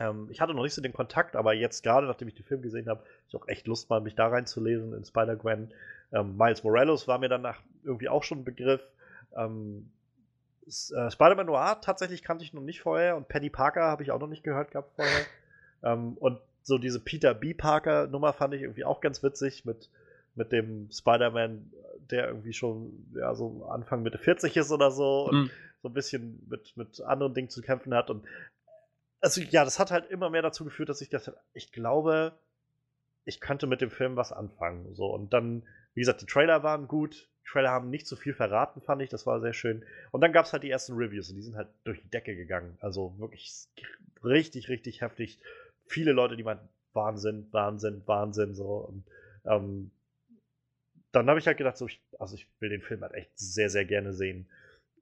Ähm, 0.00 0.28
ich 0.30 0.40
hatte 0.40 0.54
noch 0.54 0.62
nicht 0.62 0.74
so 0.74 0.82
den 0.82 0.92
Kontakt, 0.92 1.36
aber 1.36 1.52
jetzt 1.52 1.82
gerade, 1.82 2.06
nachdem 2.06 2.28
ich 2.28 2.34
den 2.34 2.44
Film 2.46 2.62
gesehen 2.62 2.88
habe, 2.88 3.00
habe 3.00 3.08
ich 3.28 3.36
auch 3.36 3.48
echt 3.48 3.66
Lust, 3.66 3.90
mal 3.90 4.00
mich 4.00 4.14
da 4.14 4.28
reinzulesen 4.28 4.94
in 4.94 5.04
Spider-Gwen. 5.04 5.72
Ähm, 6.12 6.36
Miles 6.36 6.62
Morales 6.64 7.08
war 7.08 7.18
mir 7.18 7.28
danach 7.28 7.60
irgendwie 7.84 8.08
auch 8.08 8.22
schon 8.22 8.40
ein 8.40 8.44
Begriff. 8.44 8.82
Ähm, 9.36 9.90
äh, 10.66 11.10
Spider-Man 11.10 11.46
Noir 11.46 11.80
tatsächlich 11.80 12.22
kannte 12.22 12.44
ich 12.44 12.52
noch 12.54 12.62
nicht 12.62 12.80
vorher 12.80 13.16
und 13.16 13.28
Penny 13.28 13.50
Parker 13.50 13.82
habe 13.82 14.02
ich 14.02 14.10
auch 14.12 14.20
noch 14.20 14.28
nicht 14.28 14.44
gehört 14.44 14.70
gehabt 14.70 14.92
vorher. 14.96 15.26
ähm, 15.82 16.16
und 16.18 16.38
so 16.62 16.78
diese 16.78 17.00
Peter 17.00 17.34
B. 17.34 17.54
Parker 17.54 18.06
Nummer 18.06 18.32
fand 18.32 18.54
ich 18.54 18.62
irgendwie 18.62 18.84
auch 18.84 19.00
ganz 19.00 19.22
witzig 19.22 19.64
mit, 19.64 19.90
mit 20.36 20.52
dem 20.52 20.88
Spider-Man, 20.92 21.70
der 22.10 22.28
irgendwie 22.28 22.52
schon 22.52 23.06
ja, 23.14 23.34
so 23.34 23.66
Anfang 23.68 24.02
Mitte 24.02 24.18
40 24.18 24.56
ist 24.56 24.70
oder 24.70 24.90
so 24.90 25.28
und 25.28 25.34
Mhm. 25.34 25.50
so 25.82 25.88
ein 25.88 25.94
bisschen 25.94 26.46
mit, 26.48 26.76
mit 26.76 27.00
anderen 27.00 27.34
Dingen 27.34 27.48
zu 27.48 27.60
kämpfen 27.62 27.92
hat. 27.94 28.10
Und 28.10 28.24
also 29.22 29.40
ja, 29.40 29.64
das 29.64 29.78
hat 29.78 29.90
halt 29.90 30.10
immer 30.10 30.28
mehr 30.28 30.42
dazu 30.42 30.64
geführt, 30.64 30.88
dass 30.88 31.00
ich 31.00 31.08
dachte, 31.08 31.36
ich 31.54 31.72
glaube, 31.72 32.38
ich 33.24 33.40
könnte 33.40 33.66
mit 33.66 33.80
dem 33.80 33.90
Film 33.90 34.16
was 34.16 34.32
anfangen. 34.32 34.94
So. 34.94 35.06
Und 35.06 35.32
dann, 35.32 35.62
wie 35.94 36.00
gesagt, 36.00 36.20
die 36.20 36.26
Trailer 36.26 36.62
waren 36.62 36.88
gut. 36.88 37.28
Die 37.44 37.50
Trailer 37.50 37.70
haben 37.70 37.88
nicht 37.88 38.06
so 38.06 38.16
viel 38.16 38.34
verraten, 38.34 38.80
fand 38.82 39.00
ich. 39.00 39.10
Das 39.10 39.24
war 39.24 39.40
sehr 39.40 39.52
schön. 39.52 39.84
Und 40.10 40.22
dann 40.22 40.32
gab 40.32 40.46
es 40.46 40.52
halt 40.52 40.64
die 40.64 40.70
ersten 40.70 40.94
Reviews 40.94 41.30
und 41.30 41.36
die 41.36 41.42
sind 41.42 41.56
halt 41.56 41.68
durch 41.84 42.00
die 42.02 42.10
Decke 42.10 42.34
gegangen. 42.34 42.76
Also 42.80 43.16
wirklich 43.18 43.68
richtig, 44.24 44.68
richtig 44.68 45.00
heftig. 45.02 45.38
Viele 45.86 46.12
Leute, 46.12 46.36
die 46.36 46.42
meinten, 46.42 46.68
Wahnsinn, 46.92 47.46
Wahnsinn, 47.52 48.02
Wahnsinn. 48.06 48.54
So. 48.56 48.64
Und 48.64 49.04
ähm, 49.44 49.92
dann 51.12 51.28
habe 51.28 51.38
ich 51.38 51.46
halt 51.46 51.58
gedacht, 51.58 51.76
so, 51.76 51.86
ich, 51.86 52.00
also 52.18 52.34
ich 52.34 52.48
will 52.58 52.70
den 52.70 52.82
Film 52.82 53.02
halt 53.02 53.14
echt 53.14 53.30
sehr, 53.38 53.70
sehr 53.70 53.84
gerne 53.84 54.12
sehen. 54.12 54.48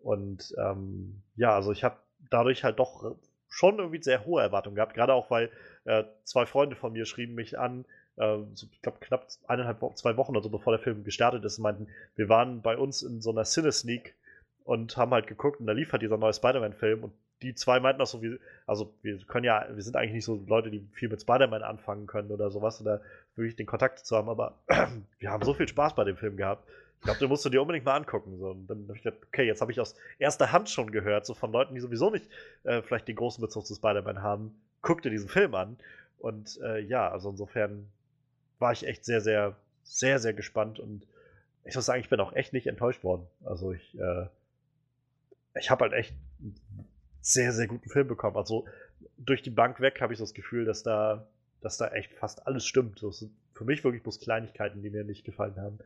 Und 0.00 0.54
ähm, 0.58 1.22
ja, 1.36 1.54
also 1.54 1.72
ich 1.72 1.84
habe 1.84 1.96
dadurch 2.30 2.64
halt 2.64 2.78
doch 2.78 3.16
schon 3.50 3.78
irgendwie 3.78 4.02
sehr 4.02 4.24
hohe 4.24 4.40
Erwartungen 4.40 4.76
gehabt, 4.76 4.94
gerade 4.94 5.12
auch 5.12 5.30
weil 5.30 5.50
äh, 5.84 6.04
zwei 6.24 6.46
Freunde 6.46 6.76
von 6.76 6.92
mir 6.92 7.04
schrieben 7.04 7.34
mich 7.34 7.58
an, 7.58 7.84
äh, 8.16 8.38
so, 8.54 8.66
ich 8.72 8.80
glaube 8.80 8.98
knapp 9.00 9.26
eineinhalb 9.46 9.82
Wochen, 9.82 9.96
zwei 9.96 10.16
Wochen 10.16 10.32
oder 10.32 10.42
so, 10.42 10.48
bevor 10.48 10.72
der 10.72 10.82
Film 10.82 11.04
gestartet 11.04 11.44
ist, 11.44 11.58
und 11.58 11.64
meinten, 11.64 11.88
wir 12.16 12.28
waren 12.28 12.62
bei 12.62 12.76
uns 12.76 13.02
in 13.02 13.20
so 13.20 13.30
einer 13.30 13.44
Cine-Sneak 13.44 14.14
und 14.64 14.96
haben 14.96 15.10
halt 15.10 15.26
geguckt 15.26 15.60
und 15.60 15.66
da 15.66 15.72
lief 15.72 15.92
halt 15.92 16.02
dieser 16.02 16.16
neue 16.16 16.32
Spider-Man-Film 16.32 17.04
und 17.04 17.12
die 17.42 17.54
zwei 17.54 17.80
meinten 17.80 18.02
auch 18.02 18.06
so, 18.06 18.22
wie, 18.22 18.38
also 18.66 18.94
wir 19.02 19.18
können 19.26 19.44
ja, 19.44 19.66
wir 19.72 19.82
sind 19.82 19.96
eigentlich 19.96 20.12
nicht 20.12 20.24
so 20.24 20.44
Leute, 20.46 20.70
die 20.70 20.86
viel 20.92 21.08
mit 21.08 21.22
Spider-Man 21.22 21.62
anfangen 21.62 22.06
können 22.06 22.30
oder 22.30 22.50
sowas 22.50 22.80
oder 22.80 23.00
wirklich 23.34 23.56
den 23.56 23.66
Kontakt 23.66 24.00
zu 24.00 24.16
haben, 24.16 24.28
aber 24.28 24.58
wir 25.18 25.30
haben 25.30 25.44
so 25.44 25.54
viel 25.54 25.68
Spaß 25.68 25.94
bei 25.94 26.04
dem 26.04 26.16
Film 26.16 26.36
gehabt. 26.36 26.68
Ich 27.00 27.04
glaube, 27.04 27.18
den 27.18 27.28
musst 27.28 27.44
du 27.46 27.48
dir 27.48 27.62
unbedingt 27.62 27.86
mal 27.86 27.96
angucken. 27.96 28.36
So. 28.38 28.50
Und 28.50 28.66
dann 28.66 28.82
habe 28.82 28.96
ich 28.96 29.02
gedacht, 29.02 29.22
okay, 29.26 29.44
jetzt 29.44 29.62
habe 29.62 29.72
ich 29.72 29.80
aus 29.80 29.94
erster 30.18 30.52
Hand 30.52 30.68
schon 30.68 30.92
gehört, 30.92 31.24
so 31.24 31.34
von 31.34 31.50
Leuten, 31.50 31.74
die 31.74 31.80
sowieso 31.80 32.10
nicht 32.10 32.28
äh, 32.64 32.82
vielleicht 32.82 33.08
den 33.08 33.16
großen 33.16 33.40
Bezug 33.40 33.66
zu 33.66 33.74
Spider-Man 33.74 34.22
haben, 34.22 34.60
guck 34.82 35.00
dir 35.00 35.10
diesen 35.10 35.28
Film 35.28 35.54
an. 35.54 35.78
Und 36.18 36.60
äh, 36.62 36.80
ja, 36.80 37.10
also 37.10 37.30
insofern 37.30 37.90
war 38.58 38.72
ich 38.72 38.86
echt 38.86 39.06
sehr, 39.06 39.22
sehr, 39.22 39.56
sehr, 39.82 40.18
sehr 40.18 40.34
gespannt 40.34 40.78
und 40.78 41.06
ich 41.64 41.74
muss 41.74 41.86
sagen, 41.86 42.00
ich 42.00 42.08
bin 42.08 42.20
auch 42.20 42.34
echt 42.34 42.52
nicht 42.52 42.66
enttäuscht 42.66 43.02
worden. 43.02 43.26
Also 43.44 43.72
ich, 43.72 43.98
äh, 43.98 44.26
ich 45.58 45.70
habe 45.70 45.84
halt 45.84 45.94
echt 45.94 46.14
einen 46.40 46.54
sehr, 47.22 47.52
sehr 47.52 47.66
guten 47.66 47.88
Film 47.88 48.08
bekommen. 48.08 48.36
Also 48.36 48.66
durch 49.18 49.42
die 49.42 49.50
Bank 49.50 49.80
weg 49.80 50.00
habe 50.00 50.12
ich 50.12 50.18
so 50.18 50.24
das 50.24 50.34
Gefühl, 50.34 50.64
dass 50.64 50.82
da, 50.82 51.26
dass 51.60 51.76
da 51.76 51.88
echt 51.88 52.12
fast 52.12 52.46
alles 52.46 52.66
stimmt. 52.66 53.02
Es 53.02 53.20
sind 53.20 53.32
für 53.54 53.64
mich 53.64 53.84
wirklich 53.84 54.02
bloß 54.02 54.20
Kleinigkeiten, 54.20 54.82
die 54.82 54.90
mir 54.90 55.04
nicht 55.04 55.24
gefallen 55.24 55.56
haben, 55.56 55.78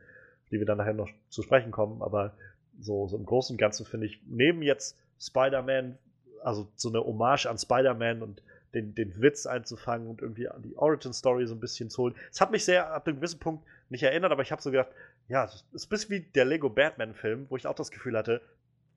die 0.51 0.59
wir 0.59 0.65
dann 0.65 0.77
nachher 0.77 0.93
noch 0.93 1.09
zu 1.29 1.41
sprechen 1.41 1.71
kommen. 1.71 2.01
Aber 2.01 2.33
so, 2.79 3.07
so 3.07 3.17
im 3.17 3.25
Großen 3.25 3.53
und 3.53 3.57
Ganzen 3.57 3.85
finde 3.85 4.07
ich, 4.07 4.19
neben 4.27 4.61
jetzt 4.61 4.97
Spider-Man, 5.19 5.97
also 6.43 6.67
so 6.75 6.89
eine 6.89 6.99
Hommage 6.99 7.47
an 7.47 7.57
Spider-Man 7.57 8.21
und 8.21 8.41
den, 8.73 8.93
den 8.93 9.21
Witz 9.21 9.45
einzufangen 9.45 10.07
und 10.07 10.21
irgendwie 10.21 10.49
an 10.49 10.61
die 10.61 10.77
Origin-Story 10.77 11.47
so 11.47 11.55
ein 11.55 11.59
bisschen 11.59 11.89
zu 11.89 12.03
holen. 12.03 12.15
Es 12.31 12.41
hat 12.41 12.51
mich 12.51 12.65
sehr 12.65 12.91
ab 12.91 13.07
einem 13.07 13.17
gewissen 13.17 13.39
Punkt 13.39 13.63
nicht 13.89 14.03
erinnert, 14.03 14.31
aber 14.31 14.41
ich 14.41 14.51
habe 14.51 14.61
so 14.61 14.69
gedacht, 14.69 14.89
ja, 15.29 15.45
es 15.45 15.65
ist 15.71 15.85
ein 15.85 15.89
bisschen 15.89 16.09
wie 16.11 16.19
der 16.19 16.45
Lego 16.45 16.69
Batman-Film, 16.69 17.47
wo 17.49 17.55
ich 17.55 17.65
auch 17.67 17.75
das 17.75 17.89
Gefühl 17.89 18.17
hatte, 18.17 18.41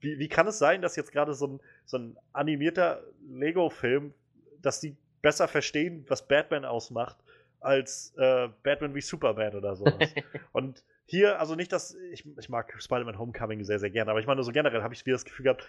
wie, 0.01 0.19
wie 0.19 0.27
kann 0.27 0.47
es 0.47 0.59
sein, 0.59 0.81
dass 0.81 0.95
jetzt 0.95 1.11
gerade 1.11 1.33
so 1.33 1.47
ein, 1.47 1.59
so 1.85 1.97
ein 1.97 2.17
animierter 2.33 3.03
Lego-Film, 3.29 4.13
dass 4.61 4.79
die 4.79 4.95
besser 5.21 5.47
verstehen, 5.47 6.05
was 6.07 6.27
Batman 6.27 6.65
ausmacht, 6.65 7.17
als 7.59 8.13
äh, 8.17 8.49
Batman 8.63 8.95
wie 8.95 9.01
Superman 9.01 9.55
oder 9.55 9.75
sowas. 9.75 10.13
und 10.51 10.83
hier, 11.09 11.39
also 11.39 11.55
nicht, 11.55 11.71
dass 11.71 11.95
ich, 12.11 12.23
ich 12.37 12.49
mag 12.49 12.75
Spider-Man 12.79 13.17
Homecoming 13.17 13.63
sehr, 13.63 13.79
sehr 13.79 13.89
gerne, 13.89 14.11
aber 14.11 14.19
ich 14.19 14.27
meine, 14.27 14.43
so 14.43 14.51
generell 14.51 14.83
habe 14.83 14.93
ich 14.93 15.05
wieder 15.07 15.15
das 15.15 15.25
Gefühl 15.25 15.45
gehabt, 15.45 15.67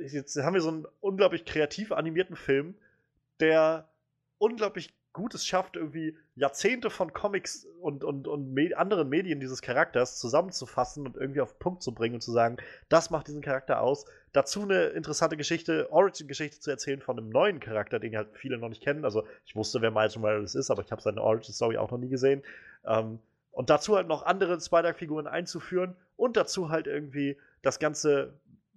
jetzt 0.00 0.36
haben 0.36 0.54
wir 0.54 0.60
so 0.60 0.68
einen 0.68 0.86
unglaublich 1.00 1.44
kreativ 1.44 1.90
animierten 1.90 2.36
Film, 2.36 2.76
der 3.40 3.88
unglaublich 4.38 4.94
Gutes 5.12 5.44
schafft, 5.44 5.76
irgendwie 5.76 6.16
Jahrzehnte 6.36 6.90
von 6.90 7.12
Comics 7.12 7.66
und, 7.80 8.04
und, 8.04 8.28
und 8.28 8.52
me 8.52 8.76
anderen 8.76 9.08
Medien 9.08 9.40
dieses 9.40 9.60
Charakters 9.60 10.20
zusammenzufassen 10.20 11.04
und 11.06 11.16
irgendwie 11.16 11.40
auf 11.40 11.54
den 11.54 11.58
Punkt 11.58 11.82
zu 11.82 11.92
bringen 11.92 12.16
und 12.16 12.20
zu 12.20 12.30
sagen, 12.30 12.58
das 12.88 13.10
macht 13.10 13.26
diesen 13.26 13.40
Charakter 13.40 13.80
aus. 13.80 14.04
Dazu 14.32 14.62
eine 14.62 14.88
interessante 14.88 15.36
Geschichte, 15.36 15.90
Origin-Geschichte 15.90 16.60
zu 16.60 16.70
erzählen 16.70 17.00
von 17.00 17.18
einem 17.18 17.30
neuen 17.30 17.58
Charakter, 17.58 17.98
den 17.98 18.14
halt 18.16 18.28
viele 18.34 18.58
noch 18.58 18.68
nicht 18.68 18.82
kennen. 18.82 19.04
Also 19.04 19.26
ich 19.46 19.56
wusste, 19.56 19.80
wer 19.80 19.90
Miles 19.90 20.16
Morales 20.16 20.54
ist, 20.54 20.70
aber 20.70 20.82
ich 20.82 20.92
habe 20.92 21.02
seine 21.02 21.22
Origin-Story 21.22 21.78
auch 21.78 21.90
noch 21.90 21.98
nie 21.98 22.10
gesehen. 22.10 22.42
Ähm, 22.84 23.18
und 23.56 23.70
dazu 23.70 23.96
halt 23.96 24.06
noch 24.06 24.22
andere 24.22 24.60
Spider-Figuren 24.60 25.26
einzuführen 25.26 25.96
und 26.16 26.36
dazu 26.36 26.68
halt 26.68 26.86
irgendwie 26.86 27.38
das 27.62 27.78
Ganze 27.78 28.34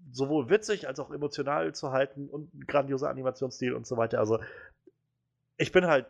sowohl 0.10 0.49
witzig 0.49 0.88
als 0.88 1.01
auch 1.01 1.11
emotional 1.11 1.76
zu 1.76 1.91
halten 1.91 2.30
und 2.30 2.53
ein 2.53 2.65
grandioser 2.65 3.10
Animationsstil 3.10 3.73
und 3.73 3.85
so 3.85 3.97
weiter. 3.97 4.19
Also 4.19 4.39
ich 5.57 5.73
bin 5.73 5.85
halt 5.85 6.06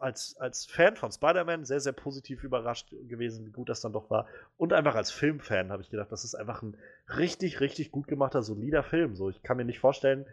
als, 0.00 0.36
als 0.38 0.66
Fan 0.66 0.96
von 0.96 1.12
Spider-Man 1.12 1.64
sehr, 1.64 1.78
sehr 1.78 1.92
positiv 1.92 2.42
überrascht 2.42 2.90
gewesen, 3.06 3.46
wie 3.46 3.52
gut 3.52 3.68
das 3.68 3.80
dann 3.80 3.92
doch 3.92 4.10
war. 4.10 4.26
Und 4.56 4.72
einfach 4.72 4.96
als 4.96 5.12
Filmfan 5.12 5.70
habe 5.70 5.82
ich 5.82 5.88
gedacht, 5.88 6.10
das 6.10 6.24
ist 6.24 6.34
einfach 6.34 6.62
ein 6.62 6.76
richtig, 7.16 7.60
richtig 7.60 7.92
gut 7.92 8.08
gemachter, 8.08 8.42
solider 8.42 8.82
Film. 8.82 9.14
So, 9.14 9.30
ich 9.30 9.44
kann 9.44 9.56
mir 9.56 9.64
nicht 9.64 9.78
vorstellen, 9.78 10.26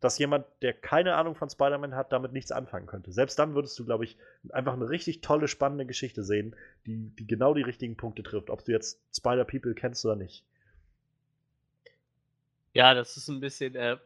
dass 0.00 0.18
jemand, 0.18 0.46
der 0.60 0.74
keine 0.74 1.14
Ahnung 1.14 1.34
von 1.34 1.48
Spider-Man 1.48 1.94
hat, 1.94 2.12
damit 2.12 2.32
nichts 2.32 2.52
anfangen 2.52 2.86
könnte. 2.86 3.12
Selbst 3.12 3.38
dann 3.38 3.54
würdest 3.54 3.78
du, 3.78 3.84
glaube 3.84 4.04
ich, 4.04 4.16
einfach 4.50 4.74
eine 4.74 4.88
richtig 4.88 5.20
tolle, 5.22 5.48
spannende 5.48 5.86
Geschichte 5.86 6.22
sehen, 6.22 6.54
die, 6.86 7.10
die 7.18 7.26
genau 7.26 7.54
die 7.54 7.62
richtigen 7.62 7.96
Punkte 7.96 8.22
trifft, 8.22 8.50
ob 8.50 8.64
du 8.64 8.72
jetzt 8.72 9.00
Spider-People 9.16 9.74
kennst 9.74 10.04
oder 10.04 10.16
nicht. 10.16 10.44
Ja, 12.74 12.92
das 12.92 13.16
ist 13.16 13.28
ein 13.28 13.38
bisschen, 13.38 13.76
äh, 13.76 13.96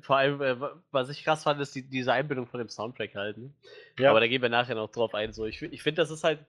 vor 0.00 0.16
allem, 0.16 0.40
äh, 0.40 0.56
was 0.90 1.10
ich 1.10 1.24
krass 1.24 1.42
fand, 1.42 1.60
ist 1.60 1.74
die, 1.74 1.82
diese 1.82 2.12
Einbindung 2.12 2.46
von 2.46 2.58
dem 2.58 2.70
Soundtrack 2.70 3.14
halt. 3.14 3.36
Ne? 3.36 3.50
Ja. 3.98 4.10
Aber 4.10 4.20
da 4.20 4.26
gehen 4.26 4.40
wir 4.40 4.48
nachher 4.48 4.74
noch 4.74 4.90
drauf 4.90 5.14
ein. 5.14 5.34
So, 5.34 5.44
ich 5.44 5.60
ich 5.60 5.82
finde, 5.82 6.00
das 6.00 6.10
ist 6.10 6.24
halt 6.24 6.40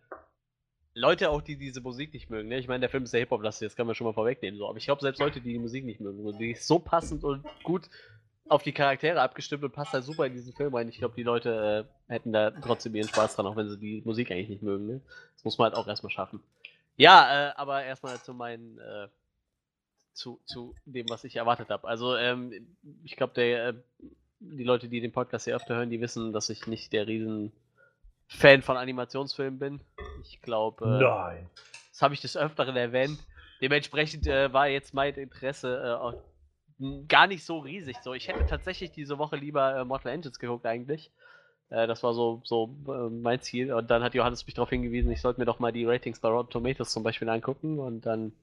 Leute 0.96 1.30
auch, 1.32 1.42
die 1.42 1.58
diese 1.58 1.82
Musik 1.82 2.14
nicht 2.14 2.30
mögen. 2.30 2.48
Ne? 2.48 2.60
Ich 2.60 2.70
meine, 2.70 2.80
der 2.80 2.90
Film 2.90 3.04
ist 3.04 3.14
ja 3.14 3.20
Hip-Hop-lastig, 3.20 3.68
das 3.68 3.76
kann 3.76 3.88
man 3.88 3.96
schon 3.96 4.06
mal 4.06 4.14
vorwegnehmen. 4.14 4.58
So. 4.58 4.70
Aber 4.70 4.78
ich 4.78 4.86
glaube, 4.86 5.02
selbst 5.02 5.20
Leute, 5.20 5.42
die 5.42 5.52
die 5.52 5.60
Musik 5.60 5.86
nicht 5.86 6.00
mögen, 6.00 6.38
die 6.38 6.52
ist 6.52 6.66
so 6.66 6.80
passend 6.80 7.26
und 7.26 7.44
gut 7.64 7.90
auf 8.50 8.64
die 8.64 8.74
Charaktere 8.74 9.22
abgestimmt 9.22 9.64
und 9.64 9.72
passt 9.72 9.94
halt 9.94 10.04
super 10.04 10.26
in 10.26 10.34
diesen 10.34 10.54
Film 10.54 10.76
rein. 10.76 10.90
Ich 10.90 10.98
glaube, 10.98 11.16
die 11.16 11.24
Leute 11.24 11.88
äh, 12.10 12.14
hätten 12.14 12.34
da 12.34 12.52
trotzdem 12.52 12.94
ihren 12.96 13.08
Spaß 13.08 13.36
dran, 13.36 13.46
auch 13.46 13.56
wenn 13.56 13.70
sie 13.70 13.80
die 13.80 14.02
Musik 14.06 14.32
eigentlich 14.32 14.50
nicht 14.50 14.64
mögen. 14.64 14.88
Ne? 14.88 15.02
Das 15.36 15.46
muss 15.46 15.58
man 15.58 15.70
halt 15.72 15.76
auch 15.76 15.88
erstmal 15.88 16.12
schaffen. 16.12 16.42
Ja, 16.98 17.50
äh, 17.50 17.54
aber 17.56 17.84
erstmal 17.84 18.22
zu 18.22 18.34
meinen 18.34 18.78
äh, 18.80 19.08
zu, 20.14 20.40
zu 20.46 20.76
dem, 20.86 21.10
was 21.10 21.24
ich 21.24 21.36
erwartet 21.36 21.70
habe. 21.70 21.88
Also, 21.88 22.16
ähm, 22.16 22.68
ich 23.04 23.16
glaube, 23.16 23.42
äh, 23.42 23.74
die 24.40 24.64
Leute, 24.64 24.88
die 24.90 25.02
den 25.02 25.12
Podcast 25.12 25.46
hier 25.46 25.56
öfter 25.56 25.76
hören, 25.76 25.90
die 25.90 26.02
wissen, 26.02 26.34
dass 26.34 26.50
ich 26.50 26.68
nicht 26.68 26.94
der 26.94 27.08
riesen 27.08 27.52
Fan 28.28 28.62
von 28.62 28.78
Animationsfilmen 28.78 29.60
bin. 29.60 29.82
Ich 30.24 30.42
glaube, 30.42 30.86
äh, 30.86 31.04
Nein. 31.04 31.50
das 31.92 32.02
habe 32.02 32.14
ich 32.14 32.22
des 32.22 32.38
Öfteren 32.38 32.76
erwähnt. 32.76 33.20
Dementsprechend 33.62 34.28
äh, 34.28 34.52
war 34.52 34.68
jetzt 34.68 34.94
mein 34.94 35.14
Interesse 35.16 35.82
äh, 35.82 36.33
gar 37.08 37.28
nicht 37.28 37.44
so 37.44 37.60
riesig. 37.60 37.98
So, 38.02 38.14
ich 38.14 38.28
hätte 38.28 38.46
tatsächlich 38.46 38.92
diese 38.92 39.18
Woche 39.18 39.36
lieber 39.36 39.78
äh, 39.78 39.86
Mortal 39.86 40.14
Engines 40.14 40.40
geguckt 40.40 40.66
eigentlich. 40.66 41.12
Äh, 41.70 41.88
das 41.88 42.04
war 42.04 42.14
so, 42.14 42.42
so 42.44 42.76
äh, 42.88 43.10
mein 43.10 43.42
Ziel. 43.42 43.74
Und 43.74 43.90
dann 43.90 44.04
hat 44.04 44.14
Johannes 44.14 44.46
mich 44.46 44.56
darauf 44.56 44.70
hingewiesen, 44.70 45.12
ich 45.12 45.22
sollte 45.22 45.40
mir 45.40 45.46
doch 45.46 45.60
mal 45.60 45.72
die 45.72 45.86
Ratings 45.86 46.20
bei 46.20 46.30
Rotten 46.30 46.52
Tomatoes 46.52 46.92
zum 46.92 47.04
Beispiel 47.04 47.30
angucken. 47.30 47.80
Und 47.80 48.06
dann 48.06 48.34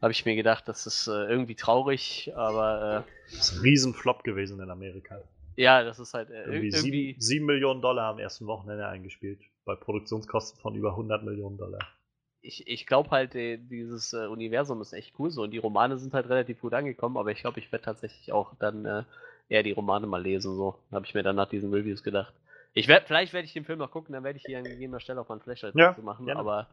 habe 0.00 0.12
ich 0.12 0.24
mir 0.24 0.34
gedacht, 0.34 0.66
das 0.66 0.86
ist 0.86 1.06
äh, 1.06 1.12
irgendwie 1.12 1.54
traurig, 1.54 2.32
aber. 2.34 3.06
Äh, 3.08 3.32
das 3.36 3.50
ist 3.50 3.58
ein 3.58 3.60
Riesenflop 3.60 4.24
gewesen 4.24 4.60
in 4.60 4.68
Amerika. 4.68 5.22
Ja, 5.56 5.84
das 5.84 5.98
ist 5.98 6.14
halt 6.14 6.30
äh, 6.30 6.42
irgendwie. 6.44 6.68
irgendwie 6.68 7.16
7, 7.18 7.46
Millionen 7.46 7.80
Dollar 7.82 8.10
am 8.10 8.18
ersten 8.18 8.46
Wochenende 8.46 8.86
eingespielt. 8.86 9.40
Bei 9.64 9.76
Produktionskosten 9.76 10.60
von 10.60 10.74
über 10.74 10.90
100 10.90 11.22
Millionen 11.22 11.56
Dollar. 11.56 11.80
Ich, 12.42 12.66
ich 12.66 12.86
glaube 12.86 13.10
halt, 13.10 13.34
die, 13.34 13.56
dieses 13.56 14.12
äh, 14.12 14.26
Universum 14.26 14.80
ist 14.80 14.92
echt 14.92 15.14
cool 15.18 15.30
so 15.30 15.42
und 15.42 15.52
die 15.52 15.58
Romane 15.58 15.96
sind 15.96 16.12
halt 16.12 16.28
relativ 16.28 16.60
gut 16.60 16.74
angekommen, 16.74 17.16
aber 17.16 17.30
ich 17.30 17.40
glaube, 17.40 17.60
ich 17.60 17.70
werde 17.70 17.84
tatsächlich 17.84 18.32
auch 18.32 18.54
dann 18.58 18.84
äh, 18.84 19.04
eher 19.48 19.62
die 19.62 19.72
Romane 19.72 20.06
mal 20.06 20.22
lesen. 20.22 20.56
So 20.56 20.76
habe 20.90 21.06
ich 21.06 21.14
mir 21.14 21.22
dann 21.22 21.36
nach 21.36 21.48
diesen 21.48 21.72
Reviews 21.72 22.02
gedacht. 22.02 22.34
Ich 22.74 22.88
werd, 22.88 23.06
vielleicht 23.06 23.32
werde 23.32 23.46
ich 23.46 23.52
den 23.52 23.64
Film 23.64 23.78
noch 23.78 23.90
gucken, 23.90 24.12
dann 24.12 24.24
werde 24.24 24.38
ich 24.38 24.44
hier 24.44 24.58
an 24.58 24.64
gegebener 24.64 25.00
Stelle 25.00 25.20
auch 25.20 25.28
mal 25.28 25.36
ein 25.36 25.40
Flashlight 25.40 25.74
ja, 25.74 25.96
machen, 26.02 26.26
gerne. 26.26 26.40
aber 26.40 26.68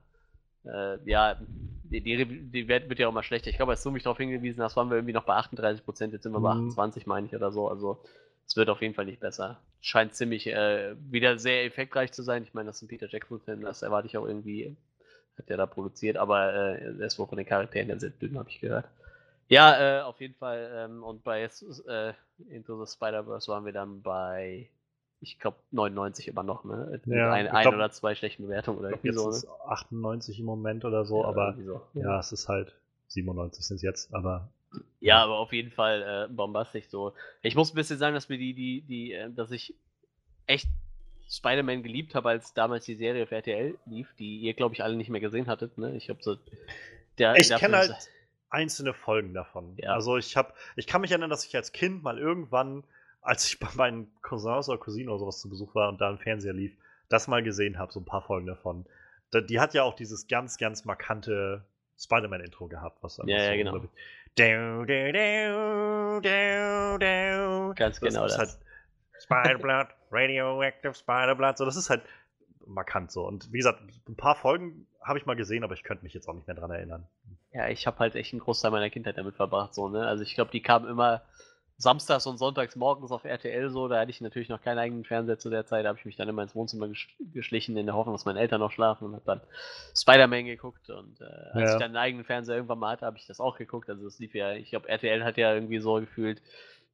äh, 0.65 0.97
ja, 1.05 1.37
die, 1.83 2.01
die, 2.01 2.25
die 2.25 2.67
Wert 2.67 2.89
wird 2.89 2.99
ja 2.99 3.07
auch 3.07 3.13
mal 3.13 3.23
schlechter. 3.23 3.49
Ich 3.49 3.57
glaube, 3.57 3.71
als 3.71 3.83
du 3.83 3.91
mich 3.91 4.03
darauf 4.03 4.17
hingewiesen 4.17 4.63
hast, 4.63 4.75
waren 4.75 4.89
wir 4.89 4.97
irgendwie 4.97 5.13
noch 5.13 5.23
bei 5.23 5.35
38 5.35 5.83
Prozent, 5.83 6.13
jetzt 6.13 6.23
sind 6.23 6.31
wir 6.31 6.39
bei 6.39 6.51
28, 6.51 7.05
mhm. 7.05 7.09
meine 7.09 7.27
ich, 7.27 7.35
oder 7.35 7.51
so. 7.51 7.67
Also 7.67 7.99
es 8.47 8.55
wird 8.55 8.69
auf 8.69 8.81
jeden 8.81 8.93
Fall 8.93 9.05
nicht 9.05 9.19
besser. 9.19 9.59
Scheint 9.81 10.15
ziemlich 10.15 10.47
äh, 10.47 10.95
wieder 11.09 11.37
sehr 11.37 11.65
effektreich 11.65 12.11
zu 12.11 12.23
sein. 12.23 12.43
Ich 12.43 12.53
meine, 12.53 12.67
das 12.67 12.77
ist 12.77 12.83
ein 12.83 12.87
Peter 12.87 13.07
Jackson-Film, 13.09 13.61
das 13.61 13.81
erwarte 13.81 14.07
ich 14.07 14.17
auch 14.17 14.25
irgendwie. 14.25 14.75
Hat 15.39 15.49
der 15.49 15.57
da 15.57 15.65
produziert, 15.65 16.17
aber 16.17 16.53
äh, 16.53 16.83
er 16.99 16.99
ist 17.01 17.17
wohl 17.17 17.27
von 17.27 17.37
den 17.37 17.47
Charakteren 17.47 17.89
ja 17.89 17.97
sehr 17.97 18.11
dünn, 18.11 18.37
habe 18.37 18.49
ich 18.49 18.59
gehört. 18.59 18.85
Ja, 19.47 19.99
äh, 19.99 20.01
auf 20.01 20.21
jeden 20.21 20.35
Fall. 20.35 20.69
Ähm, 20.75 21.03
und 21.03 21.23
bei 21.23 21.41
äh, 21.41 22.13
Into 22.49 22.85
the 22.85 22.91
Spider-Verse 22.91 23.51
waren 23.51 23.65
wir 23.65 23.73
dann 23.73 24.01
bei 24.01 24.69
ich 25.21 25.39
glaube 25.39 25.57
99 25.71 26.27
immer 26.27 26.43
noch, 26.43 26.63
ne? 26.63 27.01
Ja, 27.05 27.31
ein, 27.31 27.47
ein 27.47 27.67
oder 27.67 27.91
zwei 27.91 28.15
schlechten 28.15 28.43
Bewertungen 28.43 28.79
oder 28.79 28.91
irgendwie 28.91 29.11
so. 29.11 29.29
Ne? 29.29 29.37
98 29.67 30.39
im 30.39 30.45
Moment 30.45 30.85
oder 30.85 31.05
so, 31.05 31.23
ja, 31.23 31.27
aber 31.27 31.55
so. 31.57 31.81
ja. 31.93 32.01
ja. 32.01 32.19
es 32.19 32.31
ist 32.31 32.47
halt 32.47 32.73
97 33.07 33.65
sind 33.65 33.77
es 33.77 33.81
jetzt, 33.81 34.13
aber. 34.13 34.49
Ja, 34.99 35.23
aber 35.23 35.39
auf 35.39 35.51
jeden 35.51 35.71
Fall 35.71 36.27
äh, 36.29 36.33
bombastisch 36.33 36.87
so. 36.89 37.13
Ich 37.41 37.55
muss 37.55 37.73
ein 37.73 37.75
bisschen 37.75 37.97
sagen, 37.97 38.13
dass 38.13 38.29
mir 38.29 38.37
die, 38.37 38.53
die, 38.53 38.81
die, 38.81 39.13
äh, 39.13 39.29
dass 39.31 39.51
ich 39.51 39.75
echt 40.45 40.67
Spider-Man 41.29 41.83
geliebt 41.83 42.15
habe, 42.15 42.29
als 42.29 42.53
damals 42.53 42.85
die 42.85 42.95
Serie 42.95 43.23
auf 43.23 43.31
RTL 43.31 43.77
lief, 43.85 44.07
die 44.17 44.39
ihr, 44.39 44.53
glaube 44.53 44.73
ich, 44.73 44.83
alle 44.83 44.95
nicht 44.95 45.09
mehr 45.09 45.21
gesehen 45.21 45.47
hattet, 45.47 45.77
ne? 45.77 45.95
Ich 45.95 46.09
habe 46.09 46.21
so. 46.21 46.37
Der, 47.17 47.35
ich 47.35 47.49
kenne 47.49 47.77
halt 47.77 47.93
einzelne 48.49 48.93
Folgen 48.93 49.33
davon. 49.33 49.75
Ja. 49.77 49.93
Also 49.93 50.17
ich 50.17 50.35
habe, 50.35 50.53
ich 50.75 50.87
kann 50.87 51.01
mich 51.01 51.11
erinnern, 51.11 51.29
dass 51.29 51.45
ich 51.45 51.55
als 51.55 51.71
Kind 51.71 52.01
mal 52.01 52.17
irgendwann 52.17 52.83
als 53.21 53.45
ich 53.47 53.59
bei 53.59 53.69
meinen 53.75 54.11
Cousins 54.21 54.69
oder 54.69 54.77
Cousinen 54.77 55.09
oder 55.09 55.19
sowas 55.19 55.39
zu 55.39 55.49
Besuch 55.49 55.75
war 55.75 55.89
und 55.89 55.99
da 56.01 56.09
ein 56.09 56.17
Fernseher 56.17 56.53
lief, 56.53 56.75
das 57.09 57.27
mal 57.27 57.43
gesehen 57.43 57.77
habe, 57.77 57.91
so 57.91 57.99
ein 57.99 58.05
paar 58.05 58.21
Folgen 58.21 58.47
davon. 58.47 58.85
die 59.33 59.59
hat 59.59 59.73
ja 59.73 59.83
auch 59.83 59.95
dieses 59.95 60.27
ganz, 60.27 60.57
ganz 60.57 60.85
markante 60.85 61.65
Spider-Man-Intro 61.97 62.67
gehabt, 62.67 63.03
was 63.03 63.17
Ja, 63.17 63.25
ja, 63.25 63.51
so 63.51 63.57
genau. 63.57 63.77
Du, 63.79 63.89
du, 64.35 64.85
du, 66.99 67.73
ganz 67.75 67.99
genau 67.99 68.23
das. 68.23 68.37
Halt 68.37 68.57
Spider-Blood, 69.29 69.87
Radioactive 70.11 70.93
Spider-Blood, 70.93 71.57
so, 71.57 71.65
das 71.65 71.75
ist 71.75 71.89
halt 71.89 72.01
markant 72.65 73.11
so. 73.11 73.27
Und 73.27 73.51
wie 73.51 73.57
gesagt, 73.57 73.81
ein 74.07 74.15
paar 74.15 74.35
Folgen 74.35 74.87
habe 75.01 75.19
ich 75.19 75.25
mal 75.25 75.35
gesehen, 75.35 75.63
aber 75.63 75.73
ich 75.73 75.83
könnte 75.83 76.03
mich 76.03 76.13
jetzt 76.13 76.27
auch 76.27 76.33
nicht 76.33 76.47
mehr 76.47 76.55
dran 76.55 76.71
erinnern. 76.71 77.07
Ja, 77.51 77.67
ich 77.67 77.87
habe 77.87 77.99
halt 77.99 78.15
echt 78.15 78.33
einen 78.33 78.41
Großteil 78.41 78.71
meiner 78.71 78.89
Kindheit 78.89 79.17
damit 79.17 79.35
verbracht, 79.35 79.73
so, 79.73 79.89
ne? 79.89 80.05
Also 80.05 80.23
ich 80.23 80.35
glaube, 80.35 80.51
die 80.51 80.61
kamen 80.61 80.87
immer 80.87 81.23
samstags 81.77 82.27
und 82.27 82.37
sonntags 82.37 82.75
morgens 82.75 83.11
auf 83.11 83.23
RTL 83.23 83.69
so, 83.69 83.87
da 83.87 84.01
hatte 84.01 84.11
ich 84.11 84.19
natürlich 84.19 84.49
noch 84.49 84.61
keinen 84.61 84.77
eigenen 84.79 85.05
Fernseher 85.05 85.39
zu 85.39 85.49
der 85.49 85.65
Zeit, 85.65 85.85
da 85.85 85.89
habe 85.89 85.97
ich 85.97 86.03
mich 86.03 86.17
dann 86.17 86.27
immer 86.27 86.43
ins 86.43 86.53
Wohnzimmer 86.53 86.89
geschlichen 87.33 87.77
in 87.77 87.85
der 87.85 87.95
Hoffnung, 87.95 88.13
dass 88.13 88.25
meine 88.25 88.41
Eltern 88.41 88.59
noch 88.59 88.71
schlafen 88.71 89.05
und 89.05 89.13
habe 89.13 89.23
dann 89.25 89.41
Spider-Man 89.95 90.45
geguckt 90.45 90.89
und 90.89 91.21
äh, 91.21 91.23
als 91.23 91.55
ja. 91.55 91.73
ich 91.73 91.79
dann 91.79 91.83
einen 91.83 91.95
eigenen 91.95 92.25
Fernseher 92.25 92.55
irgendwann 92.55 92.79
mal 92.79 92.91
hatte, 92.91 93.05
habe 93.05 93.17
ich 93.17 93.25
das 93.27 93.39
auch 93.39 93.57
geguckt, 93.57 93.89
also 93.89 94.05
es 94.05 94.19
lief 94.19 94.35
ja, 94.35 94.51
ich 94.53 94.71
glaube 94.71 94.89
RTL 94.89 95.23
hat 95.23 95.37
ja 95.37 95.53
irgendwie 95.53 95.79
so 95.79 95.95
gefühlt 95.95 96.41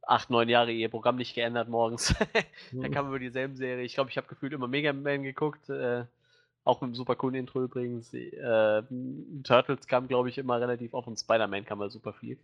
acht, 0.06 0.30
neun 0.30 0.49
Jahre 0.49 0.72
ihr 0.72 0.90
Programm 0.90 1.15
nicht 1.15 1.36
geändert 1.36 1.69
morgens. 1.69 2.15
da 2.72 2.90
kam 2.90 3.07
über 3.07 3.19
dieselben 3.19 3.56
Serie. 3.56 3.84
Ich 3.84 3.94
glaube, 3.94 4.10
ich 4.10 4.18
habe 4.18 4.27
gefühlt 4.27 4.53
immer 4.53 4.68
Mega 4.68 4.94
Man 4.94 5.23
geguckt, 5.23 5.69
äh, 5.69 6.06
auch 6.64 6.82
mit 6.82 6.90
einem 6.90 6.95
super 6.95 7.15
coolen 7.15 7.36
Intro 7.36 7.64
übrigens. 7.64 8.14
Äh, 8.14 8.84
Turtles 9.44 9.88
kam, 9.88 10.07
glaube 10.07 10.30
ich, 10.30 10.38
immer 10.38 10.60
relativ 10.60 10.94
oft 10.94 11.07
und 11.07 11.19
Spider-Man 11.19 11.65
kam 11.65 11.80
mal 11.80 11.91
super 11.91 12.14
viel. 12.14 12.38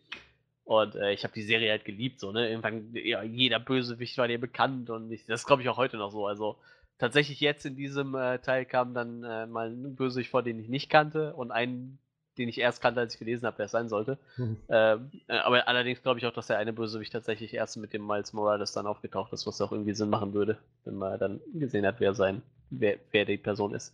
Und 0.63 0.95
äh, 0.95 1.11
ich 1.11 1.23
habe 1.23 1.33
die 1.33 1.41
Serie 1.41 1.71
halt 1.71 1.85
geliebt, 1.85 2.19
so, 2.19 2.31
ne? 2.31 2.49
Irgendwann, 2.49 2.91
ja, 2.93 3.23
jeder 3.23 3.59
Bösewicht 3.59 4.17
war 4.17 4.27
dir 4.27 4.39
bekannt 4.39 4.89
und 4.89 5.11
ich, 5.11 5.25
das 5.25 5.45
glaube 5.45 5.63
ich 5.63 5.69
auch 5.69 5.77
heute 5.77 5.97
noch 5.97 6.11
so. 6.11 6.27
Also 6.27 6.57
tatsächlich 6.97 7.39
jetzt 7.39 7.65
in 7.65 7.75
diesem 7.75 8.15
äh, 8.15 8.39
Teil 8.39 8.65
kam 8.65 8.93
dann 8.93 9.23
äh, 9.23 9.47
mal 9.47 9.71
ein 9.71 9.95
Bösewicht 9.95 10.29
vor, 10.29 10.43
den 10.43 10.59
ich 10.59 10.69
nicht 10.69 10.89
kannte 10.89 11.33
und 11.33 11.51
einen, 11.51 11.97
den 12.37 12.49
ich 12.49 12.59
erst 12.59 12.81
kannte, 12.81 12.99
als 12.99 13.13
ich 13.13 13.19
gelesen 13.19 13.45
habe, 13.45 13.57
wer 13.59 13.65
es 13.65 13.71
sein 13.71 13.89
sollte. 13.89 14.17
Mhm. 14.37 14.57
Ähm, 14.69 15.11
äh, 15.27 15.37
aber 15.37 15.67
allerdings 15.67 16.01
glaube 16.01 16.19
ich 16.19 16.25
auch, 16.25 16.33
dass 16.33 16.47
der 16.47 16.57
eine 16.57 16.73
Bösewicht 16.73 17.11
tatsächlich 17.11 17.53
erst 17.53 17.77
mit 17.77 17.93
dem 17.93 18.05
Miles 18.05 18.33
Morales 18.33 18.71
dann 18.71 18.87
aufgetaucht 18.87 19.33
ist, 19.33 19.45
was 19.47 19.61
auch 19.61 19.71
irgendwie 19.71 19.93
Sinn 19.93 20.09
machen 20.09 20.33
würde, 20.33 20.57
wenn 20.85 20.95
man 20.95 21.19
dann 21.19 21.41
gesehen 21.53 21.85
hat, 21.85 21.99
wer 21.99 22.13
sein, 22.13 22.41
wer, 22.69 22.97
wer 23.11 23.25
die 23.25 23.37
Person 23.37 23.73
ist. 23.73 23.93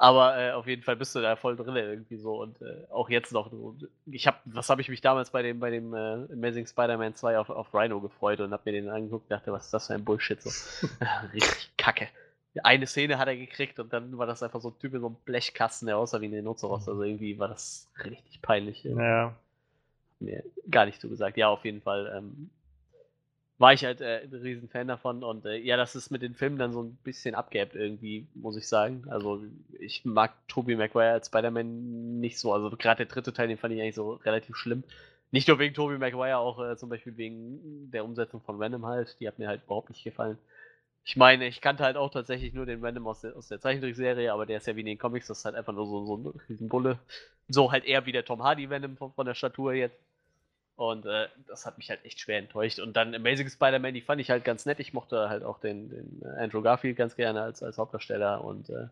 Aber 0.00 0.38
äh, 0.38 0.52
auf 0.52 0.66
jeden 0.66 0.82
Fall 0.82 0.96
bist 0.96 1.14
du 1.14 1.20
da 1.20 1.36
voll 1.36 1.56
drin 1.56 1.76
irgendwie 1.76 2.16
so 2.16 2.40
und 2.40 2.62
äh, 2.62 2.86
auch 2.90 3.10
jetzt 3.10 3.32
noch. 3.32 3.52
Ich 4.06 4.26
habe, 4.26 4.38
was 4.46 4.70
habe 4.70 4.80
ich 4.80 4.88
mich 4.88 5.02
damals 5.02 5.28
bei 5.28 5.42
dem 5.42 5.60
bei 5.60 5.68
dem 5.68 5.92
äh, 5.92 6.32
Amazing 6.32 6.66
Spider-Man 6.66 7.16
2 7.16 7.38
auf, 7.38 7.50
auf 7.50 7.74
Rhino 7.74 8.00
gefreut 8.00 8.40
und 8.40 8.50
habe 8.52 8.62
mir 8.64 8.80
den 8.80 8.88
angeguckt, 8.88 9.30
dachte, 9.30 9.52
was 9.52 9.66
ist 9.66 9.74
das 9.74 9.88
für 9.88 9.94
ein 9.94 10.04
Bullshit 10.04 10.40
so. 10.40 10.48
Richtig 11.34 11.70
kacke. 11.76 12.08
Eine 12.62 12.86
Szene 12.86 13.18
hat 13.18 13.28
er 13.28 13.36
gekriegt 13.36 13.78
und 13.78 13.92
dann 13.92 14.18
war 14.18 14.26
das 14.26 14.42
einfach 14.42 14.60
so 14.60 14.70
ein 14.70 14.78
Typ 14.78 14.94
in 14.94 15.00
so 15.00 15.06
einem 15.06 15.16
Blechkasten, 15.24 15.86
der 15.86 15.98
aussah 15.98 16.20
wie 16.20 16.26
ein 16.26 16.34
Rhinoceros. 16.34 16.88
Also 16.88 17.02
irgendwie 17.02 17.38
war 17.38 17.48
das 17.48 17.88
richtig 18.04 18.42
peinlich. 18.42 18.82
Ja. 18.84 19.34
Mir 20.18 20.42
gar 20.70 20.86
nicht 20.86 21.00
so 21.00 21.08
gesagt. 21.08 21.36
Ja, 21.36 21.48
auf 21.48 21.64
jeden 21.64 21.80
Fall. 21.80 22.12
Ähm, 22.16 22.50
war 23.60 23.74
ich 23.74 23.84
halt 23.84 24.00
äh, 24.00 24.22
ein 24.22 24.32
riesen 24.32 24.70
Fan 24.70 24.88
davon 24.88 25.22
und 25.22 25.44
äh, 25.44 25.58
ja, 25.58 25.76
das 25.76 25.94
ist 25.94 26.10
mit 26.10 26.22
den 26.22 26.34
Filmen 26.34 26.58
dann 26.58 26.72
so 26.72 26.82
ein 26.82 26.96
bisschen 27.04 27.34
abgehebt 27.34 27.74
irgendwie, 27.74 28.26
muss 28.34 28.56
ich 28.56 28.66
sagen. 28.66 29.04
Also 29.10 29.42
ich 29.78 30.06
mag 30.06 30.32
Tobey 30.48 30.76
Maguire 30.76 31.12
als 31.12 31.26
Spider-Man 31.26 32.20
nicht 32.20 32.38
so, 32.38 32.54
also 32.54 32.70
gerade 32.70 33.04
der 33.04 33.12
dritte 33.12 33.34
Teil, 33.34 33.48
den 33.48 33.58
fand 33.58 33.74
ich 33.74 33.80
eigentlich 33.82 33.94
so 33.94 34.14
relativ 34.14 34.56
schlimm. 34.56 34.82
Nicht 35.30 35.46
nur 35.46 35.58
wegen 35.58 35.74
Tobey 35.74 35.98
Maguire, 35.98 36.38
auch 36.38 36.58
äh, 36.64 36.76
zum 36.78 36.88
Beispiel 36.88 37.18
wegen 37.18 37.90
der 37.90 38.04
Umsetzung 38.04 38.40
von 38.40 38.58
Venom 38.58 38.86
halt, 38.86 39.16
die 39.20 39.28
hat 39.28 39.38
mir 39.38 39.48
halt 39.48 39.62
überhaupt 39.64 39.90
nicht 39.90 40.04
gefallen. 40.04 40.38
Ich 41.04 41.16
meine, 41.16 41.46
ich 41.46 41.60
kannte 41.60 41.82
halt 41.82 41.96
auch 41.96 42.10
tatsächlich 42.10 42.52
nur 42.52 42.66
den 42.66 42.82
Venom 42.82 43.06
aus 43.06 43.22
der, 43.22 43.36
aus 43.36 43.48
der 43.48 43.60
Zeichentrickserie, 43.60 44.32
aber 44.32 44.46
der 44.46 44.58
ist 44.58 44.66
ja 44.66 44.76
wie 44.76 44.80
in 44.80 44.86
den 44.86 44.98
Comics, 44.98 45.26
das 45.26 45.38
ist 45.38 45.44
halt 45.44 45.56
einfach 45.56 45.72
nur 45.72 45.86
so, 45.86 46.04
so 46.04 46.16
ein 46.16 46.40
Riesenbulle. 46.48 46.98
So 47.48 47.72
halt 47.72 47.84
eher 47.84 48.06
wie 48.06 48.12
der 48.12 48.24
Tom 48.24 48.42
Hardy 48.42 48.70
Venom 48.70 48.96
von, 48.96 49.12
von 49.12 49.26
der 49.26 49.34
Statur 49.34 49.72
jetzt. 49.72 49.98
Und 50.76 51.04
äh, 51.04 51.28
das 51.46 51.66
hat 51.66 51.76
mich 51.76 51.90
halt 51.90 52.02
echt 52.06 52.20
schwer 52.20 52.38
enttäuscht. 52.38 52.78
Und 52.78 52.96
dann 52.96 53.14
Amazing 53.14 53.50
Spider-Man, 53.50 53.92
die 53.92 54.00
fand 54.00 54.18
ich 54.18 54.30
halt 54.30 54.44
ganz 54.44 54.64
nett. 54.64 54.80
Ich 54.80 54.94
mochte 54.94 55.28
halt 55.28 55.42
auch 55.42 55.58
den, 55.58 55.90
den 55.90 56.22
Andrew 56.38 56.62
Garfield 56.62 56.96
ganz 56.96 57.16
gerne 57.16 57.42
als, 57.42 57.62
als 57.62 57.76
Hauptdarsteller. 57.76 58.42
Und 58.42 58.70
äh, 58.70 58.86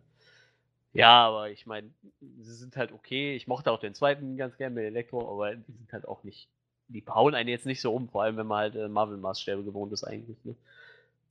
ja, 0.92 1.26
aber 1.26 1.48
ich 1.48 1.64
meine, 1.64 1.90
sie 2.20 2.54
sind 2.54 2.76
halt 2.76 2.92
okay. 2.92 3.34
Ich 3.36 3.46
mochte 3.46 3.72
auch 3.72 3.80
den 3.80 3.94
zweiten 3.94 4.36
ganz 4.36 4.58
gerne 4.58 4.74
mit 4.74 4.84
Elektro, 4.84 5.32
aber 5.32 5.54
die 5.54 5.72
sind 5.72 5.90
halt 5.92 6.06
auch 6.06 6.24
nicht. 6.24 6.50
Die 6.88 7.00
bauen 7.00 7.34
einen 7.34 7.48
jetzt 7.48 7.64
nicht 7.64 7.80
so 7.80 7.94
um, 7.94 8.10
vor 8.10 8.22
allem 8.22 8.36
wenn 8.36 8.46
man 8.46 8.58
halt 8.58 8.76
äh, 8.76 8.88
Marvel-Maßstäbe 8.88 9.64
gewohnt 9.64 9.92
ist 9.94 10.04
eigentlich. 10.04 10.44
Ne? 10.44 10.56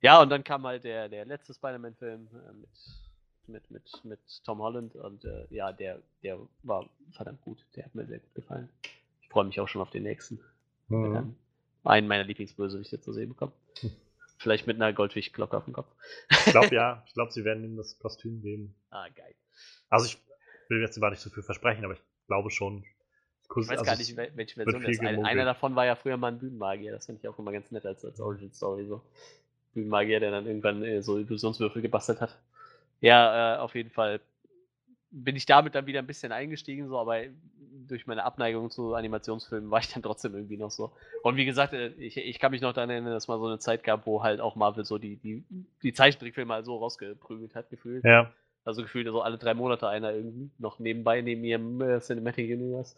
Ja, 0.01 0.21
und 0.21 0.29
dann 0.29 0.43
kam 0.43 0.65
halt 0.65 0.83
der, 0.83 1.09
der 1.09 1.25
letzte 1.25 1.53
Spider-Man-Film 1.53 2.27
äh, 2.31 2.53
mit, 2.53 2.69
mit, 3.47 3.71
mit, 3.71 4.05
mit 4.05 4.19
Tom 4.43 4.59
Holland 4.59 4.95
und 4.95 5.25
äh, 5.25 5.45
ja, 5.49 5.71
der, 5.71 6.01
der 6.23 6.39
war 6.63 6.89
verdammt 7.11 7.41
gut. 7.41 7.65
Der 7.75 7.85
hat 7.85 7.95
mir 7.95 8.05
sehr 8.05 8.19
gut 8.19 8.35
gefallen. 8.35 8.69
Ich 9.21 9.29
freue 9.29 9.45
mich 9.45 9.59
auch 9.59 9.67
schon 9.67 9.81
auf 9.81 9.89
den 9.89 10.03
nächsten. 10.03 10.39
Mhm. 10.89 11.13
Dann 11.13 11.35
einen 11.83 12.07
meiner 12.07 12.23
Lieblingsbösewichte 12.23 12.99
zu 13.01 13.13
sehen 13.13 13.29
bekommen. 13.29 13.53
Vielleicht 14.39 14.67
mit 14.67 14.75
einer 14.75 14.93
Goldfischglocke 14.93 15.57
auf 15.57 15.65
dem 15.65 15.73
Kopf. 15.73 15.87
Ich 16.29 16.45
glaube 16.51 16.75
ja. 16.75 17.03
Ich 17.07 17.13
glaube, 17.13 17.31
sie 17.31 17.43
werden 17.43 17.63
ihm 17.63 17.75
das 17.75 17.97
Kostüm 17.97 18.41
geben. 18.41 18.75
Ah, 18.91 19.07
geil. 19.09 19.33
Also 19.89 20.05
ich 20.05 20.17
will 20.69 20.81
jetzt 20.81 20.99
gar 20.99 21.09
nicht 21.09 21.21
so 21.21 21.29
viel 21.29 21.43
versprechen, 21.43 21.83
aber 21.85 21.95
ich 21.95 22.01
glaube 22.27 22.51
schon. 22.51 22.83
Ich 23.49 23.49
weiß 23.49 23.69
also 23.79 23.85
gar 23.85 23.97
nicht, 23.97 24.15
welche 24.15 24.55
Version 24.55 24.83
das 24.83 24.91
ist. 24.91 24.99
Ein, 24.99 25.25
einer 25.25 25.45
davon 25.45 25.75
war 25.75 25.85
ja 25.85 25.95
früher 25.95 26.17
mal 26.17 26.27
ein 26.27 26.37
Bühnenmagier. 26.37 26.91
Das 26.91 27.05
finde 27.05 27.21
ich 27.21 27.27
auch 27.27 27.39
immer 27.39 27.51
ganz 27.51 27.71
nett 27.71 27.85
als, 27.85 28.03
als 28.03 28.19
Origin-Story. 28.19 28.85
So. 28.85 29.01
Bühnenmagier, 29.77 30.19
der 30.19 30.31
dann 30.31 30.47
irgendwann 30.47 30.83
äh, 30.83 31.01
so 31.03 31.17
Illusionswürfel 31.17 31.81
gebastelt 31.81 32.19
hat. 32.19 32.35
Ja, 32.99 33.55
äh, 33.55 33.57
auf 33.59 33.75
jeden 33.75 33.91
Fall 33.91 34.19
bin 35.11 35.35
ich 35.35 35.45
damit 35.45 35.75
dann 35.75 35.85
wieder 35.85 35.99
ein 35.99 36.07
bisschen 36.07 36.31
eingestiegen, 36.31 36.87
so, 36.89 36.97
aber 36.97 37.21
durch 37.87 38.07
meine 38.07 38.23
Abneigung 38.23 38.69
zu 38.69 38.95
Animationsfilmen 38.95 39.71
war 39.71 39.79
ich 39.79 39.93
dann 39.93 40.03
trotzdem 40.03 40.35
irgendwie 40.35 40.57
noch 40.57 40.71
so. 40.71 40.91
Und 41.21 41.37
wie 41.37 41.45
gesagt, 41.45 41.73
äh, 41.73 41.89
ich, 41.97 42.17
ich 42.17 42.39
kann 42.39 42.51
mich 42.51 42.61
noch 42.61 42.73
daran 42.73 42.89
erinnern, 42.89 43.13
dass 43.13 43.23
es 43.23 43.27
mal 43.27 43.39
so 43.39 43.45
eine 43.45 43.59
Zeit 43.59 43.83
gab, 43.83 44.05
wo 44.07 44.23
halt 44.23 44.41
auch 44.41 44.55
Marvel 44.55 44.83
so 44.83 44.97
die, 44.97 45.17
die, 45.17 45.43
die 45.83 45.93
Zeichentrickfilme 45.93 46.53
halt 46.53 46.65
so 46.65 46.77
rausgeprügelt 46.77 47.55
hat, 47.55 47.69
gefühlt. 47.69 48.03
Ja. 48.03 48.31
Also 48.65 48.81
gefühlt 48.81 49.07
so 49.07 49.21
alle 49.21 49.37
drei 49.37 49.53
Monate 49.53 49.87
einer 49.87 50.11
irgendwie, 50.11 50.49
noch 50.57 50.79
nebenbei, 50.79 51.21
neben 51.21 51.43
ihrem 51.43 51.79
äh, 51.81 52.01
Cinematic 52.01 52.49
Universe. 52.49 52.95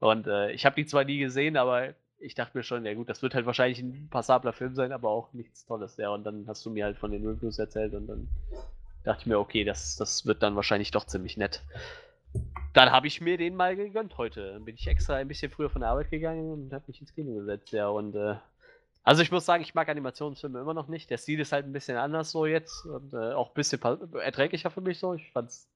Und 0.00 0.26
äh, 0.26 0.50
ich 0.50 0.66
habe 0.66 0.74
die 0.74 0.86
zwar 0.86 1.04
nie 1.04 1.18
gesehen, 1.18 1.56
aber 1.56 1.94
ich 2.22 2.34
dachte 2.34 2.56
mir 2.56 2.62
schon, 2.62 2.84
ja 2.86 2.94
gut, 2.94 3.08
das 3.08 3.22
wird 3.22 3.34
halt 3.34 3.46
wahrscheinlich 3.46 3.80
ein 3.80 4.08
passabler 4.10 4.52
Film 4.52 4.74
sein, 4.74 4.92
aber 4.92 5.10
auch 5.10 5.32
nichts 5.32 5.66
Tolles. 5.66 5.96
Ja, 5.96 6.10
und 6.10 6.24
dann 6.24 6.44
hast 6.46 6.64
du 6.64 6.70
mir 6.70 6.84
halt 6.84 6.96
von 6.96 7.10
den 7.10 7.26
Reviews 7.26 7.58
erzählt 7.58 7.94
und 7.94 8.06
dann 8.06 8.28
dachte 9.04 9.22
ich 9.22 9.26
mir, 9.26 9.38
okay, 9.38 9.64
das, 9.64 9.96
das 9.96 10.24
wird 10.26 10.42
dann 10.42 10.56
wahrscheinlich 10.56 10.90
doch 10.90 11.04
ziemlich 11.04 11.36
nett. 11.36 11.62
Dann 12.72 12.90
habe 12.90 13.06
ich 13.06 13.20
mir 13.20 13.36
den 13.36 13.56
mal 13.56 13.76
gegönnt 13.76 14.16
heute. 14.16 14.52
Dann 14.52 14.64
bin 14.64 14.76
ich 14.76 14.86
extra 14.86 15.16
ein 15.16 15.28
bisschen 15.28 15.50
früher 15.50 15.68
von 15.68 15.80
der 15.80 15.90
Arbeit 15.90 16.10
gegangen 16.10 16.50
und 16.52 16.72
habe 16.72 16.84
mich 16.86 17.00
ins 17.00 17.14
Kino 17.14 17.34
gesetzt, 17.34 17.72
ja. 17.72 17.88
Und 17.88 18.14
äh, 18.14 18.36
also 19.02 19.22
ich 19.22 19.30
muss 19.30 19.44
sagen, 19.44 19.62
ich 19.62 19.74
mag 19.74 19.88
Animationsfilme 19.88 20.60
immer 20.60 20.74
noch 20.74 20.88
nicht. 20.88 21.10
Der 21.10 21.18
Stil 21.18 21.40
ist 21.40 21.52
halt 21.52 21.66
ein 21.66 21.72
bisschen 21.72 21.96
anders 21.96 22.30
so 22.30 22.46
jetzt 22.46 22.86
und 22.86 23.12
äh, 23.12 23.32
auch 23.32 23.48
ein 23.48 23.54
bisschen 23.54 23.80
erträglicher 24.14 24.70
für 24.70 24.80
mich 24.80 24.98
so. 24.98 25.14
Ich 25.14 25.30
fand 25.32 25.50
es 25.50 25.68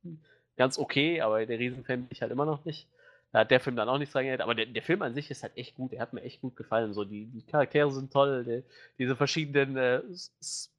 ganz 0.56 0.78
okay, 0.78 1.20
aber 1.20 1.44
der 1.44 1.58
Riesenfilm 1.58 2.02
bin 2.02 2.12
ich 2.12 2.22
halt 2.22 2.32
immer 2.32 2.46
noch 2.46 2.64
nicht. 2.64 2.86
Da 3.32 3.40
hat 3.40 3.50
der 3.50 3.60
Film 3.60 3.76
dann 3.76 3.88
auch 3.88 3.98
nichts 3.98 4.12
dran 4.12 4.24
gehabt, 4.24 4.40
aber 4.40 4.54
der, 4.54 4.66
der, 4.66 4.82
Film 4.82 5.02
an 5.02 5.14
sich 5.14 5.30
ist 5.30 5.42
halt 5.42 5.56
echt 5.56 5.74
gut. 5.74 5.92
Der 5.92 6.00
hat 6.00 6.12
mir 6.12 6.22
echt 6.22 6.40
gut 6.40 6.56
gefallen. 6.56 6.94
So, 6.94 7.04
die, 7.04 7.26
die 7.26 7.42
Charaktere 7.42 7.90
sind 7.90 8.12
toll, 8.12 8.44
die, 8.44 8.62
diese 8.98 9.16
verschiedenen 9.16 9.76
äh, 9.76 10.02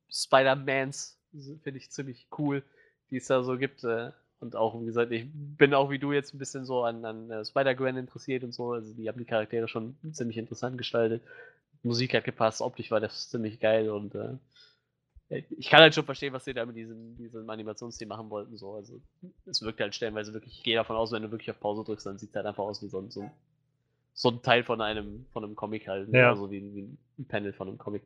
Spider-Mans 0.09 1.17
finde 1.63 1.77
ich 1.77 1.91
ziemlich 1.91 2.27
cool, 2.37 2.63
die 3.11 3.17
es 3.17 3.27
da 3.27 3.43
so 3.43 3.57
gibt. 3.57 3.83
Äh, 3.83 4.11
und 4.39 4.55
auch, 4.55 4.79
wie 4.79 4.85
gesagt, 4.85 5.11
ich 5.11 5.27
bin 5.33 5.73
auch 5.73 5.89
wie 5.89 5.99
du 5.99 6.13
jetzt 6.13 6.33
ein 6.33 6.37
bisschen 6.37 6.65
so 6.65 6.83
an, 6.83 7.03
an 7.05 7.31
uh, 7.31 7.43
Spider-Gwen 7.43 7.97
interessiert 7.97 8.43
und 8.43 8.53
so. 8.53 8.73
Also 8.73 8.93
die 8.93 9.07
haben 9.07 9.17
die 9.17 9.25
Charaktere 9.25 9.67
schon 9.67 9.97
ziemlich 10.11 10.37
interessant 10.37 10.77
gestaltet. 10.77 11.23
Musik 11.83 12.13
hat 12.13 12.23
gepasst, 12.23 12.61
optisch 12.61 12.91
war 12.91 12.99
das 12.99 13.29
ziemlich 13.29 13.59
geil 13.59 13.89
und 13.89 14.13
äh, 14.15 14.35
ich 15.29 15.69
kann 15.69 15.81
halt 15.81 15.93
schon 15.93 16.05
verstehen, 16.05 16.33
was 16.33 16.45
sie 16.45 16.53
da 16.53 16.65
mit 16.65 16.75
diesem, 16.75 17.17
diesem 17.17 17.49
Animationsstil 17.49 18.07
machen 18.07 18.29
wollten. 18.29 18.57
So. 18.57 18.75
Also 18.75 19.01
es 19.45 19.61
wirkt 19.61 19.81
halt 19.81 19.93
stellenweise 19.93 20.33
wirklich, 20.33 20.57
ich 20.57 20.63
gehe 20.63 20.75
davon 20.75 20.95
aus, 20.95 21.11
wenn 21.11 21.23
du 21.23 21.31
wirklich 21.31 21.51
auf 21.51 21.59
Pause 21.59 21.83
drückst, 21.83 22.05
dann 22.05 22.17
sieht 22.17 22.29
es 22.29 22.35
halt 22.35 22.45
einfach 22.45 22.63
aus 22.63 22.81
wie 22.81 22.87
so, 22.87 22.99
ein, 22.99 23.11
so, 23.11 23.29
so 24.13 24.29
ein 24.29 24.41
Teil 24.41 24.63
von 24.63 24.79
einem, 24.79 25.25
von 25.33 25.43
einem 25.43 25.55
Comic 25.55 25.87
halt. 25.87 26.13
Ja. 26.13 26.29
Also 26.29 26.49
wie, 26.49 26.61
wie 26.73 26.97
ein 27.19 27.25
Panel 27.27 27.51
von 27.51 27.67
einem 27.67 27.77
Comic. 27.77 28.03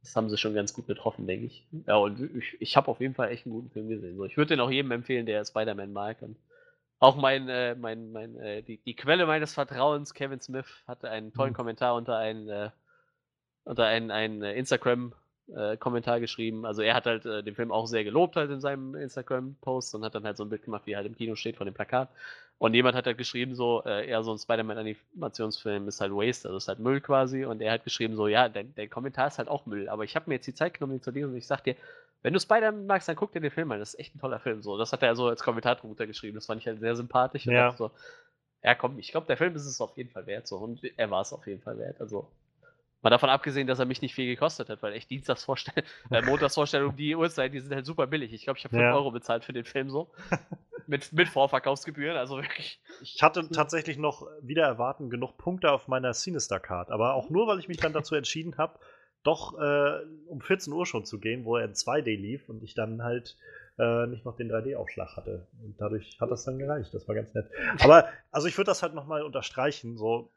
Das 0.00 0.16
haben 0.16 0.30
sie 0.30 0.38
schon 0.38 0.54
ganz 0.54 0.72
gut 0.72 0.86
getroffen, 0.86 1.26
denke 1.26 1.46
ich. 1.46 1.66
Ja, 1.86 1.96
und 1.96 2.20
ich, 2.20 2.56
ich 2.60 2.76
habe 2.76 2.88
auf 2.88 3.00
jeden 3.00 3.14
Fall 3.14 3.30
echt 3.30 3.44
einen 3.44 3.54
guten 3.54 3.70
Film 3.70 3.88
gesehen. 3.88 4.16
So, 4.16 4.24
ich 4.24 4.36
würde 4.36 4.54
den 4.54 4.60
auch 4.60 4.70
jedem 4.70 4.92
empfehlen, 4.92 5.26
der 5.26 5.44
Spider-Man 5.44 5.92
mag. 5.92 6.22
Und 6.22 6.36
auch 7.00 7.16
mein, 7.16 7.48
äh, 7.48 7.74
mein, 7.74 8.12
mein, 8.12 8.36
äh, 8.36 8.62
die, 8.62 8.78
die 8.78 8.94
Quelle 8.94 9.26
meines 9.26 9.52
Vertrauens, 9.52 10.14
Kevin 10.14 10.40
Smith, 10.40 10.66
hatte 10.86 11.10
einen 11.10 11.34
tollen 11.34 11.50
mhm. 11.50 11.56
Kommentar 11.56 11.96
unter 11.96 12.16
einen, 12.16 12.48
äh, 12.48 12.70
unter 13.64 13.84
einen, 13.84 14.10
einen 14.10 14.42
äh, 14.42 14.54
Instagram 14.54 15.12
äh, 15.54 15.76
Kommentar 15.76 16.20
geschrieben. 16.20 16.64
Also 16.64 16.82
er 16.82 16.94
hat 16.94 17.06
halt 17.06 17.24
äh, 17.26 17.42
den 17.42 17.54
Film 17.54 17.70
auch 17.70 17.86
sehr 17.86 18.04
gelobt 18.04 18.36
halt 18.36 18.50
in 18.50 18.60
seinem 18.60 18.94
Instagram-Post 18.94 19.94
und 19.94 20.04
hat 20.04 20.14
dann 20.14 20.24
halt 20.24 20.36
so 20.36 20.44
ein 20.44 20.48
Bild 20.48 20.64
gemacht, 20.64 20.82
wie 20.86 20.92
er 20.92 20.98
halt 20.98 21.06
im 21.06 21.16
Kino 21.16 21.34
steht 21.34 21.56
von 21.56 21.66
dem 21.66 21.74
Plakat. 21.74 22.08
Und 22.58 22.74
jemand 22.74 22.96
hat 22.96 23.06
halt 23.06 23.18
geschrieben, 23.18 23.54
so, 23.54 23.82
äh, 23.84 24.08
eher 24.08 24.22
so 24.22 24.32
ein 24.32 24.38
Spider-Man-Animationsfilm 24.38 25.88
ist 25.88 26.00
halt 26.00 26.12
Waste, 26.12 26.48
also 26.48 26.56
ist 26.56 26.68
halt 26.68 26.78
Müll 26.78 27.00
quasi. 27.00 27.44
Und 27.44 27.60
er 27.60 27.72
hat 27.72 27.84
geschrieben, 27.84 28.16
so, 28.16 28.28
ja, 28.28 28.48
dein, 28.48 28.74
dein 28.74 28.88
Kommentar 28.88 29.28
ist 29.28 29.38
halt 29.38 29.48
auch 29.48 29.66
Müll. 29.66 29.88
Aber 29.88 30.04
ich 30.04 30.16
habe 30.16 30.28
mir 30.28 30.36
jetzt 30.36 30.46
die 30.46 30.54
Zeit 30.54 30.74
genommen, 30.74 30.94
ihn 30.94 31.02
zu 31.02 31.10
lesen 31.10 31.30
und 31.30 31.36
ich 31.36 31.46
sag 31.46 31.62
dir, 31.64 31.76
wenn 32.22 32.32
du 32.32 32.40
Spider-Man 32.40 32.86
magst, 32.86 33.08
dann 33.08 33.16
guck 33.16 33.32
dir 33.32 33.40
den 33.40 33.50
Film 33.50 33.70
an. 33.72 33.78
Das 33.78 33.94
ist 33.94 34.00
echt 34.00 34.14
ein 34.14 34.20
toller 34.20 34.40
Film. 34.40 34.62
So, 34.62 34.78
das 34.78 34.92
hat 34.92 35.02
er 35.02 35.14
so 35.14 35.28
als 35.28 35.42
Kommentar 35.42 35.76
drunter 35.76 36.06
geschrieben. 36.06 36.34
Das 36.34 36.46
fand 36.46 36.60
ich 36.60 36.66
halt 36.66 36.80
sehr 36.80 36.96
sympathisch. 36.96 37.46
Und 37.46 37.52
ja. 37.52 37.72
So, 37.76 37.90
ja, 38.62 38.74
komm, 38.74 38.98
ich 38.98 39.12
glaube, 39.12 39.26
der 39.26 39.36
Film 39.36 39.54
ist 39.54 39.66
es 39.66 39.80
auf 39.80 39.96
jeden 39.96 40.10
Fall 40.10 40.26
wert. 40.26 40.48
So, 40.48 40.56
und 40.56 40.80
er 40.96 41.10
war 41.10 41.20
es 41.20 41.32
auf 41.32 41.46
jeden 41.46 41.62
Fall 41.62 41.78
wert. 41.78 42.00
Also, 42.00 42.26
Mal 43.02 43.10
davon 43.10 43.28
abgesehen, 43.28 43.66
dass 43.66 43.78
er 43.78 43.84
mich 43.84 44.02
nicht 44.02 44.14
viel 44.14 44.26
gekostet 44.26 44.68
hat, 44.68 44.82
weil 44.82 44.94
echt 44.94 45.10
Dienstagsvorstellungen, 45.10 45.90
äh, 46.10 46.22
Montagsvorstellungen, 46.22 46.96
die 46.96 47.14
Uhrzeit, 47.14 47.52
die 47.52 47.60
sind 47.60 47.74
halt 47.74 47.86
super 47.86 48.06
billig. 48.06 48.32
Ich 48.32 48.44
glaube, 48.44 48.58
ich 48.58 48.64
habe 48.64 48.76
5 48.76 48.82
ja. 48.82 48.94
Euro 48.94 49.10
bezahlt 49.10 49.44
für 49.44 49.52
den 49.52 49.64
Film 49.64 49.90
so. 49.90 50.10
mit, 50.86 51.12
mit 51.12 51.28
Vorverkaufsgebühren, 51.28 52.16
also 52.16 52.36
wirklich. 52.36 52.80
Ich 53.02 53.22
hatte 53.22 53.48
tatsächlich 53.50 53.98
noch 53.98 54.26
wieder 54.40 54.64
erwarten 54.64 55.10
genug 55.10 55.36
Punkte 55.36 55.72
auf 55.72 55.88
meiner 55.88 56.14
Sinister-Card, 56.14 56.90
aber 56.90 57.14
auch 57.14 57.28
nur, 57.30 57.46
weil 57.46 57.58
ich 57.58 57.68
mich 57.68 57.78
dann 57.78 57.92
dazu 57.92 58.14
entschieden 58.14 58.56
habe, 58.56 58.78
doch 59.22 59.58
äh, 59.58 60.00
um 60.26 60.40
14 60.40 60.72
Uhr 60.72 60.86
schon 60.86 61.04
zu 61.04 61.18
gehen, 61.18 61.44
wo 61.44 61.56
er 61.56 61.64
in 61.64 61.72
2D 61.72 62.16
lief 62.16 62.48
und 62.48 62.62
ich 62.62 62.74
dann 62.74 63.02
halt 63.02 63.36
äh, 63.78 64.06
nicht 64.06 64.24
noch 64.24 64.36
den 64.36 64.50
3D-Aufschlag 64.50 65.16
hatte. 65.16 65.48
Und 65.62 65.80
dadurch 65.80 66.16
hat 66.20 66.30
das 66.30 66.44
dann 66.44 66.58
gereicht. 66.58 66.94
Das 66.94 67.08
war 67.08 67.14
ganz 67.14 67.34
nett. 67.34 67.50
Aber 67.80 68.08
also 68.30 68.46
ich 68.46 68.56
würde 68.56 68.70
das 68.70 68.82
halt 68.82 68.94
nochmal 68.94 69.22
unterstreichen. 69.22 69.96
So, 69.96 70.30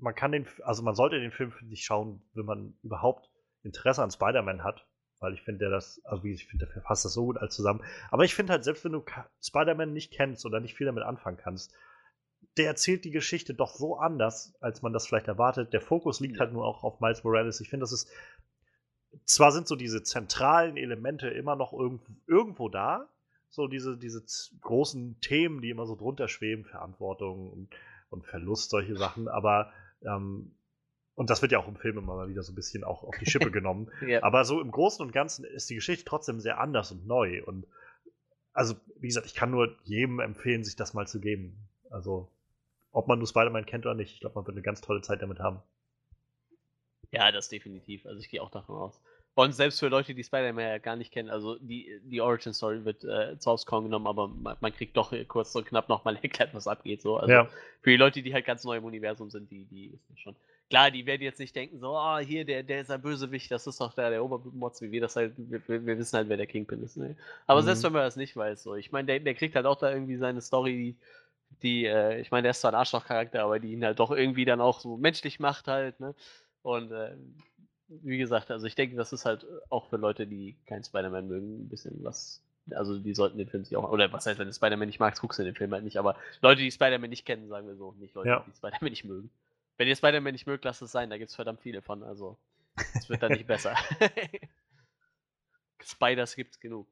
man 0.00 0.14
kann 0.14 0.32
den, 0.32 0.46
also 0.64 0.82
man 0.82 0.94
sollte 0.94 1.20
den 1.20 1.32
Film 1.32 1.52
nicht 1.62 1.84
schauen, 1.84 2.22
wenn 2.34 2.46
man 2.46 2.74
überhaupt 2.82 3.30
Interesse 3.62 4.02
an 4.02 4.10
Spider-Man 4.10 4.64
hat, 4.64 4.86
weil 5.18 5.34
ich 5.34 5.42
finde, 5.42 5.60
der 5.60 5.70
das, 5.70 6.00
also 6.04 6.24
ich 6.24 6.46
finde, 6.46 6.66
der 6.66 6.82
fasst 6.82 7.04
das 7.04 7.12
so 7.12 7.26
gut 7.26 7.38
alles 7.38 7.54
zusammen. 7.54 7.82
Aber 8.10 8.24
ich 8.24 8.34
finde 8.34 8.52
halt, 8.52 8.64
selbst 8.64 8.84
wenn 8.84 8.92
du 8.92 9.04
Spider-Man 9.42 9.92
nicht 9.92 10.12
kennst 10.12 10.46
oder 10.46 10.60
nicht 10.60 10.74
viel 10.74 10.86
damit 10.86 11.04
anfangen 11.04 11.36
kannst, 11.36 11.74
der 12.56 12.66
erzählt 12.66 13.04
die 13.04 13.10
Geschichte 13.10 13.54
doch 13.54 13.74
so 13.74 13.96
anders, 13.96 14.54
als 14.60 14.82
man 14.82 14.92
das 14.92 15.06
vielleicht 15.06 15.28
erwartet. 15.28 15.72
Der 15.72 15.80
Fokus 15.80 16.20
liegt 16.20 16.40
halt 16.40 16.52
nur 16.52 16.64
auch 16.64 16.82
auf 16.82 17.00
Miles 17.00 17.22
Morales. 17.22 17.60
Ich 17.60 17.68
finde, 17.68 17.84
das 17.84 17.92
ist, 17.92 18.10
zwar 19.24 19.52
sind 19.52 19.68
so 19.68 19.76
diese 19.76 20.02
zentralen 20.02 20.76
Elemente 20.76 21.28
immer 21.28 21.54
noch 21.54 21.72
irgendwo, 21.72 22.12
irgendwo 22.26 22.68
da, 22.68 23.08
so 23.50 23.66
diese, 23.66 23.98
diese 23.98 24.24
großen 24.60 25.20
Themen, 25.20 25.60
die 25.60 25.70
immer 25.70 25.86
so 25.86 25.96
drunter 25.96 26.28
schweben, 26.28 26.64
Verantwortung 26.64 27.50
und, 27.50 27.68
und 28.08 28.24
Verlust, 28.24 28.70
solche 28.70 28.96
Sachen, 28.96 29.28
aber 29.28 29.72
ähm, 30.04 30.54
und 31.14 31.28
das 31.28 31.42
wird 31.42 31.52
ja 31.52 31.58
auch 31.58 31.68
im 31.68 31.76
Film 31.76 31.98
immer 31.98 32.16
mal 32.16 32.28
wieder 32.28 32.42
so 32.42 32.52
ein 32.52 32.54
bisschen 32.54 32.82
auch 32.84 33.02
auf 33.02 33.14
die 33.18 33.26
Schippe 33.30 33.50
genommen. 33.50 33.90
ja. 34.06 34.22
Aber 34.22 34.44
so 34.44 34.60
im 34.60 34.70
Großen 34.70 35.04
und 35.04 35.12
Ganzen 35.12 35.44
ist 35.44 35.68
die 35.68 35.74
Geschichte 35.74 36.04
trotzdem 36.04 36.40
sehr 36.40 36.58
anders 36.58 36.92
und 36.92 37.06
neu. 37.06 37.42
Und 37.44 37.66
also, 38.52 38.74
wie 38.96 39.08
gesagt, 39.08 39.26
ich 39.26 39.34
kann 39.34 39.50
nur 39.50 39.76
jedem 39.84 40.20
empfehlen, 40.20 40.64
sich 40.64 40.76
das 40.76 40.94
mal 40.94 41.06
zu 41.06 41.20
geben. 41.20 41.68
Also, 41.90 42.30
ob 42.92 43.06
man 43.06 43.18
nur 43.18 43.28
Spider-Man 43.28 43.66
kennt 43.66 43.86
oder 43.86 43.94
nicht, 43.94 44.14
ich 44.14 44.20
glaube, 44.20 44.36
man 44.36 44.46
wird 44.46 44.56
eine 44.56 44.62
ganz 44.62 44.80
tolle 44.80 45.02
Zeit 45.02 45.22
damit 45.22 45.40
haben. 45.40 45.62
Ja, 47.12 47.30
das 47.32 47.48
definitiv. 47.48 48.06
Also 48.06 48.20
ich 48.20 48.30
gehe 48.30 48.42
auch 48.42 48.50
davon 48.50 48.76
aus. 48.76 49.00
Und 49.34 49.54
selbst 49.54 49.78
für 49.78 49.88
Leute, 49.88 50.14
die 50.14 50.24
Spider-Man 50.24 50.64
ja 50.64 50.78
gar 50.78 50.96
nicht 50.96 51.12
kennen, 51.12 51.30
also 51.30 51.56
die, 51.60 52.00
die 52.04 52.20
Origin 52.20 52.52
Story 52.52 52.84
wird 52.84 53.04
äh, 53.04 53.36
aus 53.44 53.64
Korn 53.64 53.84
genommen, 53.84 54.06
aber 54.06 54.28
man, 54.28 54.56
man, 54.60 54.72
kriegt 54.72 54.96
doch 54.96 55.14
kurz 55.28 55.54
und 55.54 55.66
knapp 55.66 55.88
nochmal 55.88 56.16
erklärt, 56.22 56.52
was 56.52 56.66
abgeht. 56.66 57.00
So. 57.00 57.16
Also 57.16 57.32
Ja. 57.32 57.48
für 57.80 57.90
die 57.90 57.96
Leute, 57.96 58.22
die 58.22 58.34
halt 58.34 58.44
ganz 58.44 58.64
neu 58.64 58.76
im 58.76 58.84
Universum 58.84 59.30
sind, 59.30 59.50
die, 59.50 59.64
die 59.64 59.92
wissen 59.92 60.16
schon. 60.18 60.36
Klar, 60.68 60.90
die 60.90 61.06
werden 61.06 61.22
jetzt 61.22 61.38
nicht 61.38 61.54
denken, 61.54 61.80
so, 61.80 61.96
ah, 61.96 62.18
hier, 62.18 62.44
der, 62.44 62.62
der 62.62 62.80
ist 62.80 62.90
ein 62.90 63.02
Bösewicht, 63.02 63.50
das 63.50 63.66
ist 63.66 63.80
doch 63.80 63.92
der, 63.94 64.10
der 64.10 64.24
Obermotz, 64.24 64.82
wie 64.82 64.92
wir 64.92 65.00
das 65.00 65.16
halt, 65.16 65.32
wir, 65.36 65.60
wir 65.66 65.86
wir 65.86 65.98
wissen 65.98 66.16
halt, 66.16 66.28
wer 66.28 66.36
der 66.36 66.46
Kingpin 66.46 66.82
ist. 66.82 66.96
Ne? 66.96 67.16
Aber 67.46 67.60
Mhm. 67.60 67.66
selbst 67.66 67.84
wenn 67.84 67.92
man 67.92 68.02
das 68.02 68.16
nicht 68.16 68.36
weiß, 68.36 68.62
so, 68.62 68.74
ich 68.74 68.92
meine, 68.92 69.06
der, 69.06 69.20
der 69.20 69.34
kriegt 69.34 69.56
halt 69.56 69.66
auch 69.66 69.76
da 69.76 69.90
irgendwie 69.92 70.16
seine 70.16 70.40
Story, 70.40 70.96
die, 71.62 71.86
äh, 71.86 72.20
ich 72.20 72.30
meine, 72.30 72.42
der 72.42 72.50
ist 72.50 72.60
zwar 72.60 72.72
ein 72.72 72.76
Arschloch-Charakter, 72.76 73.42
aber 73.42 73.58
die 73.58 73.72
ihn 73.72 73.84
halt 73.84 73.98
doch 73.98 74.10
irgendwie 74.10 74.44
dann 74.44 74.60
auch 74.60 74.80
so 74.80 74.96
menschlich 74.96 75.40
macht 75.40 75.66
halt, 75.66 75.98
ne? 76.00 76.14
Und 76.62 76.92
äh, 76.92 77.16
wie 78.02 78.18
gesagt, 78.18 78.50
also 78.50 78.66
ich 78.66 78.74
denke, 78.74 78.96
das 78.96 79.12
ist 79.12 79.24
halt 79.24 79.44
auch 79.68 79.88
für 79.88 79.96
Leute, 79.96 80.26
die 80.26 80.56
keinen 80.66 80.84
Spider-Man 80.84 81.26
mögen, 81.28 81.64
ein 81.64 81.68
bisschen 81.68 82.02
was. 82.04 82.42
Also 82.72 82.98
die 82.98 83.14
sollten 83.14 83.36
den 83.38 83.48
Film 83.48 83.64
sich 83.64 83.76
auch. 83.76 83.90
Oder 83.90 84.12
was 84.12 84.26
heißt, 84.26 84.38
wenn 84.38 84.46
du 84.46 84.52
Spider-Man 84.54 84.86
nicht 84.86 85.00
magst, 85.00 85.20
guckst 85.20 85.38
du 85.38 85.42
den 85.44 85.54
Film 85.56 85.72
halt 85.72 85.82
nicht. 85.84 85.98
Aber 85.98 86.16
Leute, 86.40 86.62
die 86.62 86.70
Spider-Man 86.70 87.10
nicht 87.10 87.26
kennen, 87.26 87.48
sagen 87.48 87.66
wir 87.66 87.74
so, 87.76 87.92
nicht 87.98 88.14
Leute, 88.14 88.28
Ja. 88.28 88.44
die 88.46 88.56
Spider-Man 88.56 88.90
nicht 88.90 89.04
mögen. 89.04 89.30
Wenn 89.76 89.88
ihr 89.88 89.96
Spider-Man 89.96 90.32
nicht 90.32 90.46
mögt, 90.46 90.64
lasst 90.64 90.82
es 90.82 90.92
sein, 90.92 91.10
da 91.10 91.18
gibt 91.18 91.30
es 91.30 91.34
verdammt 91.36 91.60
viele 91.62 91.82
von. 91.82 92.02
Also 92.04 92.36
es 92.94 93.08
wird 93.08 93.22
dann 93.22 93.32
nicht 93.32 93.46
besser. 93.48 93.74
Spiders 95.82 96.36
gibt's 96.36 96.60
genug. 96.60 96.86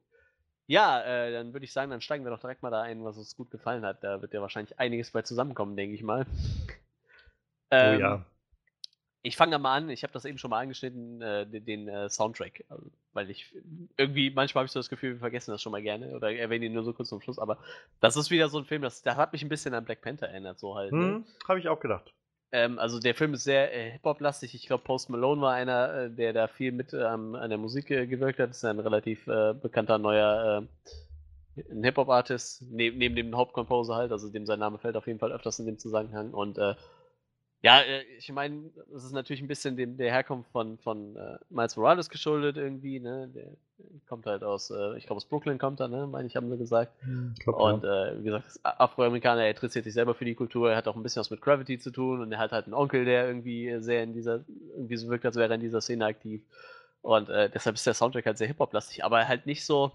Ja, 0.67 1.01
äh, 1.01 1.31
dann 1.31 1.53
würde 1.53 1.63
ich 1.65 1.73
sagen, 1.73 1.89
dann 1.91 2.01
steigen 2.01 2.23
wir 2.25 2.31
doch 2.31 2.39
direkt 2.39 2.61
mal 2.61 2.69
da 2.69 2.81
ein, 2.81 3.03
was 3.03 3.17
uns 3.17 3.35
gut 3.35 3.49
gefallen 3.49 3.85
hat. 3.85 4.03
Da 4.03 4.21
wird 4.21 4.33
ja 4.33 4.41
wahrscheinlich 4.41 4.77
einiges 4.79 5.11
bei 5.11 5.21
zusammenkommen, 5.21 5.75
denke 5.75 5.95
ich 5.95 6.03
mal. 6.03 6.25
Oh 6.27 6.73
Ähm, 7.71 7.99
ja. 7.99 8.25
Ich 9.21 9.35
fange 9.35 9.57
mal 9.59 9.75
an, 9.75 9.89
ich 9.89 10.03
habe 10.03 10.13
das 10.13 10.25
eben 10.25 10.37
schon 10.37 10.49
mal 10.49 10.59
angeschnitten, 10.59 11.21
äh, 11.21 11.45
den, 11.45 11.65
den 11.65 11.87
äh, 11.87 12.09
Soundtrack, 12.09 12.63
also, 12.69 12.85
weil 13.13 13.29
ich 13.29 13.53
irgendwie, 13.97 14.29
manchmal 14.29 14.61
habe 14.61 14.65
ich 14.67 14.71
so 14.71 14.79
das 14.79 14.89
Gefühl, 14.89 15.13
wir 15.13 15.19
vergessen 15.19 15.51
das 15.51 15.61
schon 15.61 15.71
mal 15.71 15.81
gerne 15.81 16.15
oder 16.15 16.31
erwähnen 16.33 16.65
ihn 16.65 16.73
nur 16.73 16.83
so 16.83 16.93
kurz 16.93 17.09
zum 17.09 17.21
Schluss, 17.21 17.39
aber 17.39 17.57
das 17.99 18.15
ist 18.15 18.31
wieder 18.31 18.49
so 18.49 18.57
ein 18.57 18.65
Film, 18.65 18.81
das, 18.81 19.01
das 19.01 19.17
hat 19.17 19.33
mich 19.33 19.43
ein 19.43 19.49
bisschen 19.49 19.73
an 19.73 19.85
Black 19.85 20.01
Panther 20.01 20.29
erinnert, 20.29 20.59
so 20.59 20.75
halt. 20.75 20.91
Ne? 20.91 21.05
Hm, 21.05 21.25
Habe 21.47 21.59
ich 21.59 21.67
auch 21.67 21.79
gedacht. 21.79 22.13
Ähm, 22.51 22.79
also 22.79 22.99
der 22.99 23.13
Film 23.13 23.33
ist 23.33 23.43
sehr 23.43 23.73
äh, 23.75 23.91
Hip-Hop-lastig. 23.91 24.55
Ich 24.55 24.65
glaube, 24.65 24.83
Post 24.83 25.09
Malone 25.09 25.41
war 25.41 25.53
einer, 25.53 25.93
äh, 25.93 26.09
der 26.09 26.33
da 26.33 26.47
viel 26.47 26.71
mit 26.71 26.93
ähm, 26.93 27.35
an 27.35 27.49
der 27.49 27.59
Musik 27.59 27.91
äh, 27.91 28.07
gewirkt 28.07 28.39
hat. 28.39 28.49
Das 28.49 28.57
ist 28.57 28.65
ein 28.65 28.79
relativ 28.79 29.27
äh, 29.27 29.53
bekannter 29.53 29.99
neuer 29.99 30.67
ein 31.71 31.83
Hip-Hop-Artist, 31.83 32.63
neb 32.71 32.95
neben 32.95 33.15
dem 33.15 33.35
Hauptcomposer 33.35 33.95
halt, 33.95 34.11
also 34.11 34.29
dem 34.29 34.45
sein 34.45 34.59
Name 34.59 34.77
fällt 34.77 34.95
auf 34.95 35.07
jeden 35.07 35.19
Fall 35.19 35.31
öfters 35.31 35.59
in 35.59 35.65
dem 35.65 35.77
Zusammenhang. 35.77 36.31
Und 36.31 36.57
äh, 36.57 36.75
ja, 37.61 37.81
äh, 37.81 38.03
ich 38.17 38.31
meine, 38.31 38.69
das 38.91 39.03
ist 39.03 39.11
natürlich 39.11 39.41
ein 39.41 39.47
bisschen 39.47 39.75
dem, 39.75 39.97
der 39.97 40.11
Herkunft 40.11 40.49
von, 40.51 40.77
von 40.77 41.15
äh, 41.15 41.37
Miles 41.49 41.75
Morales 41.75 42.09
geschuldet 42.09 42.55
irgendwie, 42.55 42.99
ne? 42.99 43.29
Der 43.33 43.47
kommt 44.07 44.25
halt 44.25 44.43
aus, 44.43 44.71
äh, 44.71 44.97
ich 44.97 45.05
glaube 45.05 45.17
aus 45.17 45.25
Brooklyn 45.25 45.57
kommt 45.57 45.79
er, 45.79 45.89
ne? 45.89 46.07
Meine 46.07 46.27
ich, 46.27 46.35
haben 46.35 46.49
sie 46.49 46.57
gesagt. 46.57 46.93
Ich 47.33 47.39
glaub, 47.39 47.59
Und 47.59 47.83
ja. 47.83 48.07
äh, 48.07 48.19
wie 48.19 48.23
gesagt, 48.23 48.59
Afroamerikaner, 48.63 49.43
er 49.43 49.49
interessiert 49.49 49.83
sich 49.83 49.93
selber 49.93 50.15
für 50.15 50.25
die 50.25 50.35
Kultur, 50.35 50.71
er 50.71 50.77
hat 50.77 50.87
auch 50.87 50.95
ein 50.95 51.03
bisschen 51.03 51.19
was 51.19 51.31
mit 51.31 51.41
Gravity 51.41 51.79
zu 51.79 51.91
tun 51.91 52.21
und 52.21 52.31
er 52.31 52.39
hat 52.39 52.51
halt 52.51 52.65
einen 52.65 52.73
Onkel, 52.73 53.03
der 53.03 53.27
irgendwie 53.27 53.75
sehr 53.79 54.03
in 54.03 54.13
dieser, 54.13 54.45
irgendwie 54.75 54.97
so 54.97 55.09
wirkt, 55.09 55.25
als 55.25 55.35
wäre 55.35 55.49
er 55.49 55.55
in 55.55 55.61
dieser 55.61 55.81
Szene 55.81 56.05
aktiv. 56.05 56.41
Und 57.01 57.29
äh, 57.29 57.49
deshalb 57.49 57.75
ist 57.75 57.85
der 57.87 57.93
Soundtrack 57.93 58.25
halt 58.25 58.37
sehr 58.37 58.47
Hip-Hop-lastig, 58.47 59.03
aber 59.03 59.27
halt 59.27 59.45
nicht 59.45 59.65
so. 59.65 59.91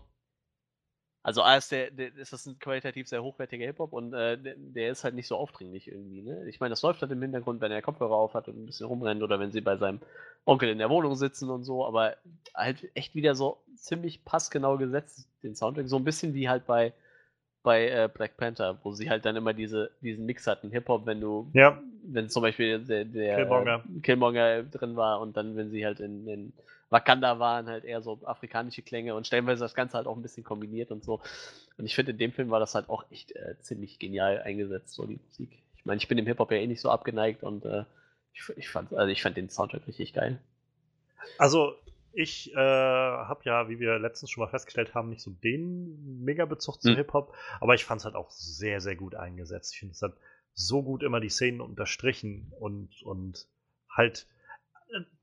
Also 1.26 1.40
A 1.40 1.56
ist, 1.56 1.72
der, 1.72 1.90
der, 1.90 2.14
ist 2.16 2.34
das 2.34 2.44
ein 2.44 2.58
qualitativ 2.58 3.08
sehr 3.08 3.22
hochwertiger 3.22 3.64
Hip-Hop 3.64 3.94
und 3.94 4.12
äh, 4.12 4.36
der, 4.36 4.56
der 4.58 4.90
ist 4.90 5.04
halt 5.04 5.14
nicht 5.14 5.26
so 5.26 5.36
aufdringlich 5.36 5.88
irgendwie. 5.88 6.20
Ne? 6.20 6.46
Ich 6.50 6.60
meine, 6.60 6.68
das 6.70 6.82
läuft 6.82 7.00
halt 7.00 7.10
im 7.12 7.22
Hintergrund, 7.22 7.62
wenn 7.62 7.72
er 7.72 7.80
Kopfhörer 7.80 8.14
auf 8.14 8.34
hat 8.34 8.46
und 8.48 8.62
ein 8.62 8.66
bisschen 8.66 8.86
rumrennt 8.86 9.22
oder 9.22 9.40
wenn 9.40 9.50
sie 9.50 9.62
bei 9.62 9.78
seinem 9.78 10.00
Onkel 10.44 10.68
in 10.68 10.76
der 10.76 10.90
Wohnung 10.90 11.14
sitzen 11.14 11.48
und 11.48 11.64
so, 11.64 11.86
aber 11.86 12.16
halt 12.54 12.90
echt 12.94 13.14
wieder 13.14 13.34
so 13.34 13.56
ziemlich 13.74 14.22
passgenau 14.26 14.76
gesetzt, 14.76 15.26
den 15.42 15.54
Soundtrack. 15.56 15.88
So 15.88 15.96
ein 15.96 16.04
bisschen 16.04 16.34
wie 16.34 16.50
halt 16.50 16.66
bei, 16.66 16.92
bei 17.62 17.88
äh, 17.88 18.10
Black 18.12 18.36
Panther, 18.36 18.78
wo 18.82 18.92
sie 18.92 19.08
halt 19.08 19.24
dann 19.24 19.36
immer 19.36 19.54
diese, 19.54 19.92
diesen 20.02 20.26
Mix 20.26 20.46
hatten, 20.46 20.70
Hip-Hop, 20.72 21.06
wenn 21.06 21.22
du, 21.22 21.48
Ja. 21.54 21.80
wenn 22.02 22.28
zum 22.28 22.42
Beispiel 22.42 22.80
der, 22.80 23.06
der 23.06 23.36
Killmonger. 23.36 23.82
Killmonger 24.02 24.62
drin 24.64 24.94
war 24.96 25.22
und 25.22 25.38
dann, 25.38 25.56
wenn 25.56 25.70
sie 25.70 25.86
halt 25.86 26.00
in, 26.00 26.28
in 26.28 26.52
Wakanda 26.90 27.38
waren, 27.38 27.66
halt 27.66 27.84
eher 27.84 28.02
so 28.02 28.20
afrikanische 28.24 28.82
Klänge 28.82 29.14
und 29.14 29.26
stellenweise 29.26 29.60
das 29.60 29.74
Ganze 29.74 29.96
halt 29.96 30.06
auch 30.06 30.16
ein 30.16 30.22
bisschen 30.22 30.44
kombiniert 30.44 30.90
und 30.90 31.04
so. 31.04 31.20
Und 31.76 31.86
ich 31.86 31.94
finde, 31.94 32.12
in 32.12 32.18
dem 32.18 32.32
Film 32.32 32.50
war 32.50 32.60
das 32.60 32.74
halt 32.74 32.88
auch 32.88 33.04
echt 33.10 33.32
äh, 33.32 33.56
ziemlich 33.60 33.98
genial 33.98 34.42
eingesetzt, 34.42 34.94
so 34.94 35.06
die 35.06 35.18
Musik. 35.26 35.62
Ich 35.76 35.84
meine, 35.84 35.98
ich 35.98 36.08
bin 36.08 36.16
dem 36.16 36.26
Hip-Hop 36.26 36.50
ja 36.50 36.58
eh 36.58 36.66
nicht 36.66 36.80
so 36.80 36.90
abgeneigt 36.90 37.42
und 37.42 37.64
äh, 37.64 37.84
ich, 38.32 38.48
ich 38.56 38.68
fand, 38.68 38.92
also 38.94 39.10
ich 39.10 39.22
fand 39.22 39.36
den 39.36 39.50
Soundtrack 39.50 39.86
richtig 39.86 40.12
geil. 40.12 40.40
Also, 41.38 41.74
ich 42.12 42.52
äh, 42.52 42.56
habe 42.56 43.40
ja, 43.44 43.68
wie 43.68 43.80
wir 43.80 43.98
letztens 43.98 44.30
schon 44.30 44.44
mal 44.44 44.50
festgestellt 44.50 44.94
haben, 44.94 45.08
nicht 45.08 45.22
so 45.22 45.30
den 45.30 46.22
Mega-Bezug 46.22 46.80
zu 46.80 46.90
Hm. 46.90 46.96
Hip-Hop, 46.96 47.34
aber 47.60 47.74
ich 47.74 47.84
fand 47.84 48.00
es 48.00 48.04
halt 48.04 48.14
auch 48.14 48.30
sehr, 48.30 48.80
sehr 48.80 48.94
gut 48.94 49.14
eingesetzt. 49.14 49.72
Ich 49.74 49.80
finde, 49.80 49.92
es 49.92 50.02
hat 50.02 50.14
so 50.54 50.82
gut 50.82 51.02
immer 51.02 51.20
die 51.20 51.28
Szenen 51.28 51.60
unterstrichen 51.60 52.52
und, 52.60 53.02
und 53.02 53.48
halt 53.90 54.26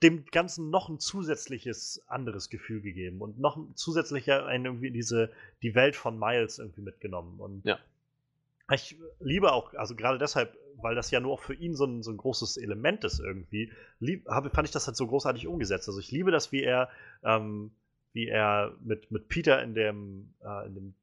dem 0.04 0.26
Ganzen 0.26 0.70
noch 0.70 0.90
ein 0.90 1.00
zusätzliches 1.00 2.04
anderes 2.08 2.50
Gefühl 2.50 2.82
gegeben 2.82 3.22
und 3.22 3.40
noch 3.40 3.56
ein 3.56 3.76
zusätzlicher 3.76 4.46
einen 4.46 4.66
irgendwie 4.66 4.92
diese 4.92 5.32
die 5.62 5.76
Welt 5.76 5.96
von 5.96 6.18
Miles 6.18 6.60
irgendwie 6.60 6.82
mitgenommen. 6.82 7.40
Und 7.40 7.66
Ja. 7.66 7.80
ich 8.72 8.98
liebe 9.20 9.52
auch 9.54 9.74
also 9.76 9.96
gerade 9.96 10.18
deshalb 10.18 10.58
weil 10.82 10.96
das 10.96 11.12
ja 11.12 11.20
nur 11.20 11.34
auch 11.34 11.42
für 11.42 11.54
ihn 11.54 11.76
so 11.76 11.86
ein, 11.86 12.02
so 12.04 12.12
ein 12.12 12.18
großes 12.18 12.58
Element 12.58 13.04
ist 13.04 13.20
irgendwie 13.20 13.72
lieb, 14.00 14.28
habe, 14.28 14.50
fand 14.50 14.68
ich 14.68 14.72
das 14.74 14.88
halt 14.88 14.98
so 14.98 15.06
großartig 15.06 15.46
umgesetzt. 15.48 15.88
Also 15.88 16.00
ich 16.00 16.12
liebe 16.12 16.32
das 16.32 16.52
wie 16.52 16.64
er 16.64 16.90
ähm, 17.24 17.72
wie 18.14 18.28
er 18.28 18.76
mit, 18.82 19.12
mit 19.12 19.30
Peter 19.30 19.62
in 19.62 19.74
dem 19.74 20.34
äh, 20.44 20.68
in 20.68 20.76
dem 20.76 20.94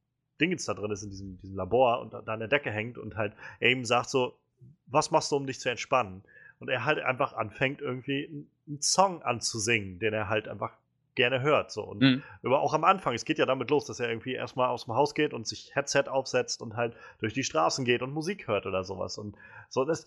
Dingens 0.41 0.67
da 0.67 0.75
drin 0.75 0.91
ist 0.91 1.03
in 1.03 1.11
diesem, 1.11 1.39
diesem 1.39 1.57
Labor 1.57 2.01
und 2.01 2.13
da 2.13 2.21
an 2.21 2.39
der 2.39 2.49
Decke 2.49 2.71
hängt 2.71 2.99
und 2.99 3.17
halt 3.17 3.33
er 3.61 3.71
ihm 3.71 3.85
sagt 3.85 4.11
so 4.11 4.39
was 4.87 5.11
machst 5.11 5.31
du 5.33 5.37
um 5.37 5.47
dich 5.47 5.61
zu 5.61 5.69
entspannen 5.71 6.23
und 6.61 6.69
er 6.69 6.85
halt 6.85 6.99
einfach 6.99 7.33
anfängt, 7.35 7.81
irgendwie 7.81 8.27
einen- 8.67 8.83
Song 8.83 9.23
anzusingen, 9.23 9.99
den 9.99 10.13
er 10.13 10.29
halt 10.29 10.47
einfach 10.47 10.77
gerne 11.15 11.41
hört. 11.41 11.73
So. 11.73 11.83
Und 11.83 12.01
Mhm. 12.01 12.23
aber 12.43 12.61
auch 12.61 12.75
am 12.75 12.85
Anfang, 12.85 13.15
es 13.15 13.25
geht 13.25 13.39
ja 13.39 13.47
damit 13.47 13.71
los, 13.71 13.87
dass 13.87 13.99
er 13.99 14.09
irgendwie 14.09 14.35
erstmal 14.35 14.69
aus 14.69 14.85
dem 14.85 14.95
Haus 14.95 15.15
geht 15.15 15.33
und 15.33 15.47
sich 15.49 15.75
Headset 15.75 16.05
aufsetzt 16.09 16.61
und 16.61 16.77
halt 16.77 16.95
durch 17.19 17.33
die 17.33 17.45
Straßen 17.45 17.85
geht 17.85 18.03
und 18.03 18.13
Musik 18.13 18.47
hört 18.47 18.67
oder 18.67 18.85
sowas. 18.85 19.17
Und 19.19 19.37
so, 19.71 19.85
das 19.85 20.07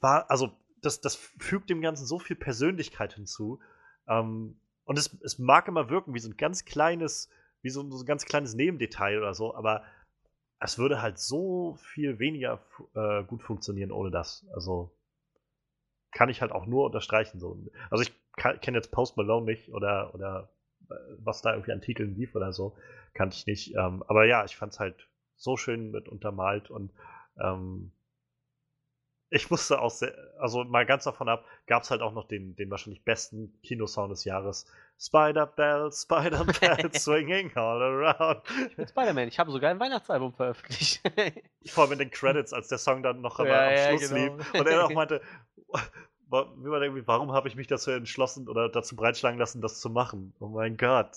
war, 0.00 0.30
also, 0.30 0.52
das, 0.82 1.00
das 1.00 1.16
fügt 1.16 1.68
dem 1.68 1.80
Ganzen 1.80 2.06
so 2.06 2.18
viel 2.18 2.36
Persönlichkeit 2.36 3.14
hinzu. 3.14 3.58
Ähm, 4.08 4.56
und 4.84 4.98
es, 4.98 5.18
es 5.22 5.38
mag 5.38 5.66
immer 5.68 5.90
wirken 5.90 6.14
wie 6.14 6.20
so 6.20 6.30
ein 6.30 6.36
ganz 6.36 6.64
kleines, 6.64 7.28
wie 7.62 7.70
so, 7.70 7.82
so 7.90 8.04
ein 8.04 8.06
ganz 8.06 8.24
kleines 8.24 8.54
Nebendetail 8.54 9.18
oder 9.18 9.34
so, 9.34 9.54
aber 9.54 9.82
es 10.60 10.78
würde 10.78 11.02
halt 11.02 11.18
so 11.18 11.76
viel 11.80 12.18
weniger 12.18 12.62
äh, 12.94 13.24
gut 13.24 13.42
funktionieren 13.42 13.90
ohne 13.90 14.10
das. 14.10 14.46
Also 14.54 14.95
kann 16.16 16.30
ich 16.30 16.40
halt 16.40 16.50
auch 16.50 16.64
nur 16.64 16.86
unterstreichen. 16.86 17.38
So. 17.38 17.58
Also 17.90 18.02
ich 18.02 18.14
kenne 18.62 18.78
jetzt 18.78 18.90
Post 18.90 19.18
Malone 19.18 19.44
nicht 19.44 19.70
oder, 19.70 20.14
oder 20.14 20.48
äh, 20.88 20.94
was 21.18 21.42
da 21.42 21.52
irgendwie 21.52 21.72
an 21.72 21.82
Titeln 21.82 22.14
lief 22.14 22.34
oder 22.34 22.54
so, 22.54 22.74
kannte 23.12 23.36
ich 23.36 23.46
nicht. 23.46 23.74
Ähm, 23.76 24.02
aber 24.08 24.24
ja, 24.24 24.42
ich 24.46 24.56
fand 24.56 24.72
es 24.72 24.80
halt 24.80 25.08
so 25.36 25.58
schön 25.58 25.90
mit 25.90 26.08
untermalt 26.08 26.70
und 26.70 26.90
ähm, 27.38 27.92
ich 29.30 29.50
musste 29.50 29.80
auch 29.80 29.90
sehr, 29.90 30.14
also 30.38 30.64
mal 30.64 30.86
ganz 30.86 31.04
davon 31.04 31.28
ab, 31.28 31.44
gab 31.66 31.82
es 31.82 31.90
halt 31.90 32.00
auch 32.00 32.12
noch 32.12 32.28
den, 32.28 32.54
den 32.56 32.70
wahrscheinlich 32.70 33.02
besten 33.04 33.58
Kinosound 33.62 34.12
des 34.12 34.24
Jahres. 34.24 34.66
Spider 34.98 35.46
Bells, 35.46 36.02
Spider 36.02 36.44
Bells 36.60 37.04
swinging 37.04 37.54
all 37.56 37.82
around. 37.82 38.42
Ich 38.70 38.76
bin 38.76 38.86
Spider-Man, 38.88 39.28
ich 39.28 39.38
habe 39.38 39.50
sogar 39.50 39.70
ein 39.70 39.80
Weihnachtsalbum 39.80 40.32
veröffentlicht. 40.32 41.02
Vor 41.66 41.84
allem 41.84 41.92
in 41.94 41.98
den 41.98 42.10
Credits, 42.10 42.52
als 42.52 42.68
der 42.68 42.78
Song 42.78 43.02
dann 43.02 43.20
noch 43.20 43.38
Ja, 43.38 43.68
am 43.68 43.74
ja, 43.74 43.98
Schluss 43.98 44.10
genau. 44.10 44.36
lief. 44.36 44.54
Und 44.54 44.66
er 44.68 44.84
auch 44.86 44.90
meinte, 44.94 45.20
wa- 46.28 46.52
wie 46.56 46.68
man 46.68 46.82
irgendwie, 46.82 47.06
warum 47.06 47.32
habe 47.32 47.48
ich 47.48 47.56
mich 47.56 47.66
dazu 47.66 47.90
entschlossen 47.90 48.48
oder 48.48 48.68
dazu 48.68 48.96
breitschlagen 48.96 49.38
lassen, 49.38 49.60
das 49.60 49.80
zu 49.80 49.90
machen? 49.90 50.34
Oh 50.40 50.48
mein 50.48 50.76
Gott. 50.76 51.16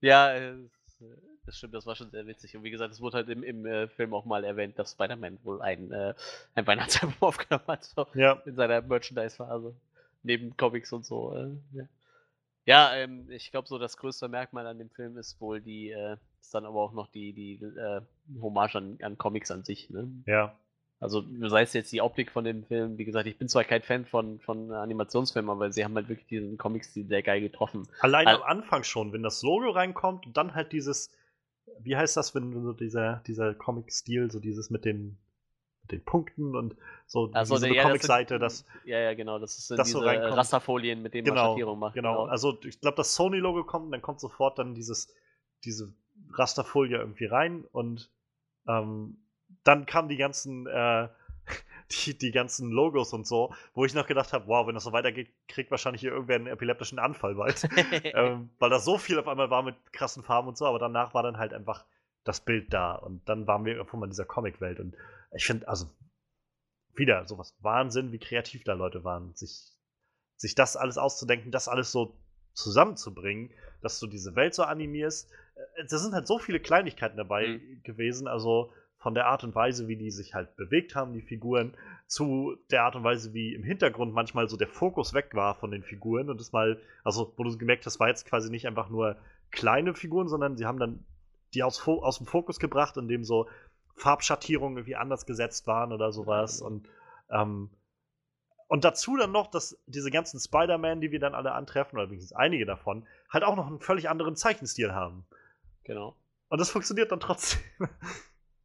Ja, 0.00 0.32
äh, 0.34 0.56
das 1.50 1.58
stimmt, 1.58 1.74
das 1.74 1.84
war 1.84 1.96
schon 1.96 2.10
sehr 2.10 2.26
witzig. 2.26 2.56
Und 2.56 2.62
wie 2.62 2.70
gesagt, 2.70 2.92
es 2.92 3.00
wurde 3.00 3.18
halt 3.18 3.28
im, 3.28 3.42
im 3.42 3.66
äh, 3.66 3.88
Film 3.88 4.14
auch 4.14 4.24
mal 4.24 4.44
erwähnt, 4.44 4.78
dass 4.78 4.92
Spider-Man 4.92 5.38
wohl 5.42 5.60
ein, 5.60 5.90
äh, 5.90 6.14
ein 6.54 6.66
Weihnachtsalbum 6.66 7.16
aufgenommen 7.20 7.64
hat, 7.66 7.84
so 7.84 8.06
ja, 8.14 8.40
in 8.46 8.54
seiner 8.54 8.80
Merchandise-Phase. 8.80 9.74
Neben 10.22 10.56
Comics 10.56 10.92
und 10.92 11.04
so. 11.04 11.34
Äh, 11.34 11.48
ja, 11.72 11.84
ja 12.66 12.94
ähm, 12.94 13.28
ich 13.30 13.50
glaube, 13.50 13.66
so 13.66 13.78
das 13.78 13.96
größte 13.96 14.28
Merkmal 14.28 14.66
an 14.66 14.78
dem 14.78 14.90
Film 14.90 15.16
ist 15.16 15.40
wohl 15.40 15.60
die, 15.60 15.90
äh, 15.90 16.16
ist 16.40 16.54
dann 16.54 16.66
aber 16.66 16.80
auch 16.80 16.92
noch 16.92 17.08
die, 17.08 17.32
die 17.32 17.54
äh, 17.54 18.00
Hommage 18.40 18.76
an, 18.76 18.98
an 19.02 19.18
Comics 19.18 19.50
an 19.50 19.64
sich. 19.64 19.90
Ne? 19.90 20.08
ja. 20.26 20.54
Also 21.02 21.24
sei 21.48 21.62
es 21.62 21.72
jetzt 21.72 21.90
die 21.92 22.02
Optik 22.02 22.30
von 22.30 22.44
dem 22.44 22.62
Film, 22.62 22.98
wie 22.98 23.06
gesagt, 23.06 23.26
ich 23.26 23.38
bin 23.38 23.48
zwar 23.48 23.64
kein 23.64 23.80
Fan 23.80 24.04
von, 24.04 24.38
von 24.38 24.70
Animationsfilmen, 24.70 25.50
aber 25.50 25.72
sie 25.72 25.82
haben 25.82 25.94
halt 25.94 26.10
wirklich 26.10 26.26
diesen 26.26 26.58
Comic-Stil 26.58 27.06
sehr 27.06 27.22
geil 27.22 27.40
getroffen. 27.40 27.88
Allein 28.00 28.26
Al- 28.26 28.36
am 28.36 28.42
Anfang 28.42 28.84
schon, 28.84 29.10
wenn 29.14 29.22
das 29.22 29.42
Logo 29.42 29.70
reinkommt 29.70 30.26
und 30.26 30.36
dann 30.36 30.54
halt 30.54 30.72
dieses, 30.72 31.10
wie 31.80 31.96
heißt 31.96 32.16
das, 32.16 32.34
wenn 32.34 32.52
so 32.62 32.72
dieser, 32.72 33.22
dieser 33.26 33.54
Comic-Stil, 33.54 34.30
so 34.30 34.40
dieses 34.40 34.70
mit 34.70 34.84
den, 34.84 35.18
mit 35.82 35.92
den 35.92 36.04
Punkten 36.04 36.54
und 36.56 36.76
so, 37.06 37.30
Also, 37.32 37.54
eine 37.56 37.68
ja, 37.68 37.74
das 37.74 37.82
Comic-Seite, 37.84 38.34
sind- 38.34 38.40
das, 38.42 38.64
Ja, 38.84 38.98
ja, 38.98 39.14
genau. 39.14 39.38
Das 39.38 39.58
ist 39.58 39.70
das 39.70 39.86
diese 39.88 39.98
so. 39.98 40.04
Rasterfolien, 40.04 41.02
mit 41.02 41.14
denen 41.14 41.26
man 41.28 41.34
genau, 41.36 41.50
Schattierung 41.52 41.78
macht. 41.78 41.94
genau. 41.94 42.24
Also 42.24 42.58
ich 42.64 42.80
glaube, 42.80 42.96
das 42.96 43.14
Sony-Logo 43.14 43.64
kommt, 43.64 43.92
dann 43.92 44.02
kommt 44.02 44.20
sofort 44.20 44.58
dann 44.58 44.74
dieses, 44.74 45.12
diese 45.64 45.92
Rasterfolie 46.32 46.98
irgendwie 46.98 47.26
rein 47.26 47.64
und 47.72 48.10
ähm, 48.68 49.16
dann 49.64 49.86
kamen 49.86 50.08
die 50.08 50.16
ganzen, 50.16 50.66
äh, 50.66 51.08
die, 51.92 52.16
die 52.16 52.30
ganzen 52.30 52.70
Logos 52.70 53.12
und 53.12 53.26
so, 53.26 53.52
wo 53.74 53.84
ich 53.84 53.94
noch 53.94 54.06
gedacht 54.06 54.32
habe, 54.32 54.46
wow, 54.46 54.66
wenn 54.66 54.74
das 54.74 54.84
so 54.84 54.92
weitergeht, 54.92 55.30
kriegt 55.48 55.70
wahrscheinlich 55.70 56.00
hier 56.00 56.12
irgendwer 56.12 56.36
einen 56.36 56.46
epileptischen 56.46 56.98
Anfall 56.98 57.34
bald. 57.34 57.68
ähm, 58.04 58.50
weil 58.58 58.70
da 58.70 58.78
so 58.78 58.98
viel 58.98 59.18
auf 59.18 59.28
einmal 59.28 59.50
war 59.50 59.62
mit 59.62 59.76
krassen 59.92 60.22
Farben 60.22 60.48
und 60.48 60.56
so, 60.56 60.66
aber 60.66 60.78
danach 60.78 61.14
war 61.14 61.22
dann 61.22 61.38
halt 61.38 61.52
einfach 61.52 61.84
das 62.24 62.40
Bild 62.40 62.72
da 62.72 62.94
und 62.94 63.28
dann 63.28 63.46
waren 63.46 63.64
wir 63.64 63.74
irgendwann 63.74 64.00
mal 64.00 64.06
in 64.06 64.10
dieser 64.10 64.26
Comic-Welt 64.26 64.78
und 64.78 64.94
ich 65.34 65.46
finde, 65.46 65.66
also 65.68 65.86
wieder 66.94 67.26
sowas 67.26 67.56
Wahnsinn, 67.60 68.12
wie 68.12 68.18
kreativ 68.18 68.64
da 68.64 68.74
Leute 68.74 69.04
waren, 69.04 69.34
sich, 69.34 69.72
sich 70.36 70.54
das 70.54 70.76
alles 70.76 70.98
auszudenken, 70.98 71.50
das 71.50 71.68
alles 71.68 71.92
so 71.92 72.16
zusammenzubringen, 72.52 73.50
dass 73.80 74.00
du 74.00 74.06
diese 74.06 74.34
Welt 74.34 74.54
so 74.54 74.64
animierst. 74.64 75.30
Äh, 75.76 75.84
Da 75.88 75.98
sind 75.98 76.14
halt 76.14 76.26
so 76.26 76.38
viele 76.38 76.60
Kleinigkeiten 76.60 77.16
dabei 77.16 77.46
Mhm. 77.48 77.82
gewesen, 77.84 78.28
also 78.28 78.72
von 79.00 79.14
der 79.14 79.26
Art 79.26 79.44
und 79.44 79.54
Weise, 79.54 79.88
wie 79.88 79.96
die 79.96 80.10
sich 80.10 80.34
halt 80.34 80.54
bewegt 80.56 80.94
haben, 80.94 81.14
die 81.14 81.22
Figuren, 81.22 81.74
zu 82.06 82.56
der 82.70 82.84
Art 82.84 82.96
und 82.96 83.02
Weise, 83.02 83.32
wie 83.32 83.54
im 83.54 83.64
Hintergrund 83.64 84.12
manchmal 84.12 84.48
so 84.48 84.58
der 84.58 84.68
Fokus 84.68 85.14
weg 85.14 85.30
war 85.32 85.54
von 85.54 85.70
den 85.70 85.82
Figuren 85.82 86.28
und 86.28 86.38
das 86.38 86.52
mal, 86.52 86.78
also 87.02 87.32
wo 87.36 87.44
du 87.44 87.56
gemerkt 87.56 87.86
hast, 87.86 87.98
war 87.98 88.08
jetzt 88.08 88.26
quasi 88.26 88.50
nicht 88.50 88.66
einfach 88.66 88.90
nur 88.90 89.16
kleine 89.50 89.94
Figuren, 89.94 90.28
sondern 90.28 90.56
sie 90.56 90.66
haben 90.66 90.78
dann 90.78 91.04
die 91.54 91.62
aus, 91.62 91.86
aus 91.88 92.18
dem 92.18 92.26
Fokus 92.26 92.60
gebracht, 92.60 92.98
indem 92.98 93.24
so 93.24 93.48
Farbschattierungen 93.96 94.76
irgendwie 94.76 94.96
anders 94.96 95.24
gesetzt 95.24 95.66
waren 95.66 95.92
oder 95.92 96.12
sowas 96.12 96.60
und 96.60 96.86
ähm, 97.30 97.70
und 98.68 98.84
dazu 98.84 99.16
dann 99.16 99.32
noch, 99.32 99.48
dass 99.48 99.82
diese 99.86 100.12
ganzen 100.12 100.38
Spider-Man, 100.38 101.00
die 101.00 101.10
wir 101.10 101.18
dann 101.18 101.34
alle 101.34 101.52
antreffen, 101.52 101.98
oder 101.98 102.08
wenigstens 102.08 102.36
einige 102.36 102.66
davon, 102.66 103.04
halt 103.28 103.42
auch 103.42 103.56
noch 103.56 103.66
einen 103.66 103.80
völlig 103.80 104.08
anderen 104.08 104.36
Zeichenstil 104.36 104.92
haben. 104.92 105.26
genau. 105.82 106.14
Und 106.50 106.60
das 106.60 106.70
funktioniert 106.70 107.10
dann 107.10 107.18
trotzdem. 107.18 107.60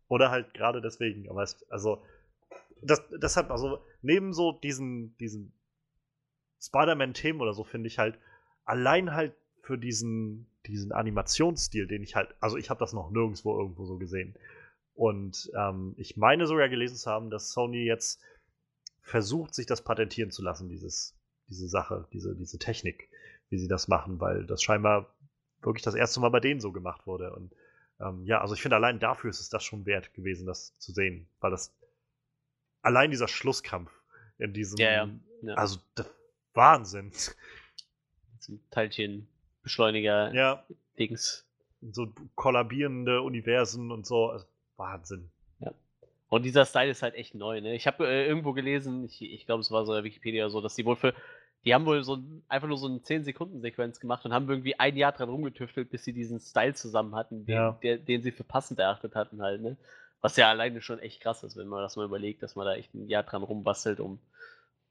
Oder 0.07 0.31
halt 0.31 0.53
gerade 0.53 0.81
deswegen. 0.81 1.29
Aber 1.29 1.43
es, 1.43 1.63
also, 1.69 2.03
das, 2.81 3.01
deshalb, 3.21 3.51
also, 3.51 3.79
neben 4.01 4.33
so 4.33 4.51
diesen, 4.51 5.17
diesen 5.17 5.53
Spider-Man-Themen 6.61 7.41
oder 7.41 7.53
so, 7.53 7.63
finde 7.63 7.87
ich 7.87 7.99
halt, 7.99 8.17
allein 8.65 9.13
halt 9.13 9.33
für 9.61 9.77
diesen, 9.77 10.47
diesen 10.65 10.91
Animationsstil, 10.91 11.87
den 11.87 12.03
ich 12.03 12.15
halt, 12.15 12.33
also 12.39 12.57
ich 12.57 12.69
habe 12.69 12.79
das 12.79 12.93
noch 12.93 13.09
nirgendwo 13.09 13.57
irgendwo 13.57 13.85
so 13.85 13.97
gesehen. 13.97 14.35
Und 14.93 15.51
ähm, 15.57 15.93
ich 15.97 16.17
meine 16.17 16.47
sogar 16.47 16.69
gelesen 16.69 16.95
zu 16.95 17.09
haben, 17.09 17.29
dass 17.29 17.51
Sony 17.51 17.83
jetzt 17.83 18.21
versucht, 19.01 19.53
sich 19.53 19.65
das 19.65 19.83
patentieren 19.83 20.31
zu 20.31 20.41
lassen, 20.41 20.69
dieses, 20.69 21.15
diese 21.47 21.67
Sache, 21.67 22.07
diese, 22.13 22.35
diese 22.35 22.57
Technik, 22.57 23.09
wie 23.49 23.57
sie 23.57 23.67
das 23.67 23.87
machen, 23.87 24.19
weil 24.19 24.45
das 24.45 24.63
scheinbar 24.63 25.13
wirklich 25.61 25.83
das 25.83 25.95
erste 25.95 26.19
Mal 26.19 26.29
bei 26.29 26.39
denen 26.39 26.59
so 26.59 26.71
gemacht 26.71 27.05
wurde. 27.05 27.33
Und 27.35 27.51
ähm, 27.99 28.23
ja, 28.25 28.41
also 28.41 28.53
ich 28.55 28.61
finde, 28.61 28.75
allein 28.75 28.99
dafür 28.99 29.29
ist 29.29 29.39
es 29.39 29.49
das 29.49 29.63
schon 29.63 29.85
wert 29.85 30.13
gewesen, 30.13 30.45
das 30.45 30.77
zu 30.77 30.91
sehen, 30.91 31.27
weil 31.39 31.51
das 31.51 31.73
allein 32.81 33.11
dieser 33.11 33.27
Schlusskampf 33.27 33.91
in 34.37 34.53
diesem, 34.53 34.77
Ja, 34.79 34.91
ja, 34.91 35.09
ja. 35.41 35.53
also 35.55 35.79
Wahnsinn. 36.53 37.11
Zum 38.39 38.59
Teilchenbeschleuniger 38.69 40.33
Ja, 40.33 40.65
Dings. 40.99 41.45
so 41.81 42.13
kollabierende 42.35 43.21
Universen 43.21 43.91
und 43.91 44.05
so, 44.05 44.29
also 44.29 44.45
Wahnsinn. 44.77 45.31
Und 46.27 46.43
dieser 46.43 46.65
Style 46.65 46.89
ist 46.89 47.03
halt 47.03 47.13
echt 47.13 47.35
neu, 47.35 47.61
ne? 47.61 47.75
Ich 47.75 47.85
habe 47.85 48.07
äh, 48.07 48.25
irgendwo 48.27 48.51
gelesen, 48.53 49.05
ich, 49.05 49.21
ich 49.21 49.45
glaube, 49.45 49.61
es 49.61 49.69
war 49.69 49.85
so 49.85 49.93
in 49.93 49.97
der 49.97 50.03
Wikipedia 50.03 50.49
so, 50.49 50.59
dass 50.59 50.73
die 50.73 50.83
wohl 50.83 50.95
für, 50.95 51.13
die 51.65 51.73
haben 51.73 51.85
wohl 51.85 52.03
so 52.03 52.15
ein- 52.17 52.43
einfach 52.47 52.67
nur 52.67 52.77
so 52.77 52.87
eine 52.87 52.99
10-Sekunden-Sequenz 53.01 53.99
gemacht 53.99 54.23
und 54.25 54.33
haben 54.33 54.47
irgendwie 54.49 54.79
ein 54.79 54.95
Jahr 54.95 55.11
dran 55.11 55.29
rumgetüftelt, 55.29 55.89
bis 55.89 56.03
sie 56.03 56.13
diesen 56.13 56.39
Style 56.39 56.73
zusammen 56.75 57.15
hatten, 57.15 57.45
den, 57.45 57.55
Ja. 57.55 57.79
der, 57.81 57.97
den 57.97 58.21
sie 58.21 58.31
für 58.31 58.43
passend 58.43 58.79
erachtet 58.79 59.15
hatten 59.15 59.41
halt, 59.41 59.61
ne? 59.61 59.75
Was 60.21 60.37
ja 60.37 60.49
alleine 60.49 60.81
schon 60.81 60.99
echt 60.99 61.21
krass 61.21 61.43
ist, 61.43 61.55
wenn 61.57 61.67
man 61.67 61.81
das 61.81 61.95
mal 61.97 62.05
überlegt, 62.05 62.41
dass 62.43 62.55
man 62.55 62.65
da 62.65 62.73
echt 62.75 62.93
ein 62.93 63.07
Jahr 63.09 63.23
dran 63.23 63.43
rumbastelt, 63.43 63.99
um, 63.99 64.19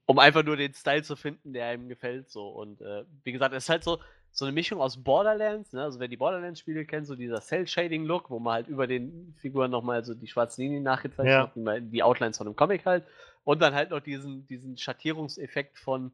um 0.05 0.19
einfach 0.19 0.43
nur 0.43 0.55
den 0.55 0.73
Style 0.73 1.03
zu 1.03 1.15
finden, 1.15 1.51
der 1.53 1.65
einem 1.67 1.87
gefällt, 1.89 2.29
so. 2.29 2.47
Und 2.47 2.81
äh, 2.81 3.03
wie 3.23 3.31
gesagt, 3.31 3.53
es 3.55 3.63
ist 3.65 3.69
halt 3.69 3.83
so, 3.83 3.99
so 4.31 4.43
eine 4.45 4.51
Mischung 4.51 4.79
aus 4.81 5.01
Borderlands, 5.01 5.71
ne? 5.73 5.81
Also 5.83 5.99
wer 5.99 6.07
die 6.09 6.17
Borderlands-Spiele 6.17 6.85
kennt, 6.85 7.07
so 7.07 7.15
dieser 7.15 7.41
Cell-Shading-Look, 7.41 8.29
wo 8.29 8.39
man 8.39 8.53
halt 8.53 8.67
über 8.67 8.85
den 8.85 9.33
Figuren 9.39 9.71
nochmal 9.71 10.03
so 10.05 10.13
die 10.13 10.27
schwarzen 10.27 10.61
Linien 10.61 10.83
nachgezeichnet 10.83 11.33
Ja. 11.55 11.73
hat, 11.75 11.81
die 11.85 12.03
Outlines 12.03 12.37
von 12.37 12.47
einem 12.47 12.55
Comic 12.57 12.85
halt. 12.85 13.03
Und 13.45 13.61
dann 13.61 13.73
halt 13.73 13.91
noch 13.91 14.01
diesen, 14.01 14.45
diesen 14.47 14.77
Schattierungseffekt 14.77 15.77
von, 15.79 16.11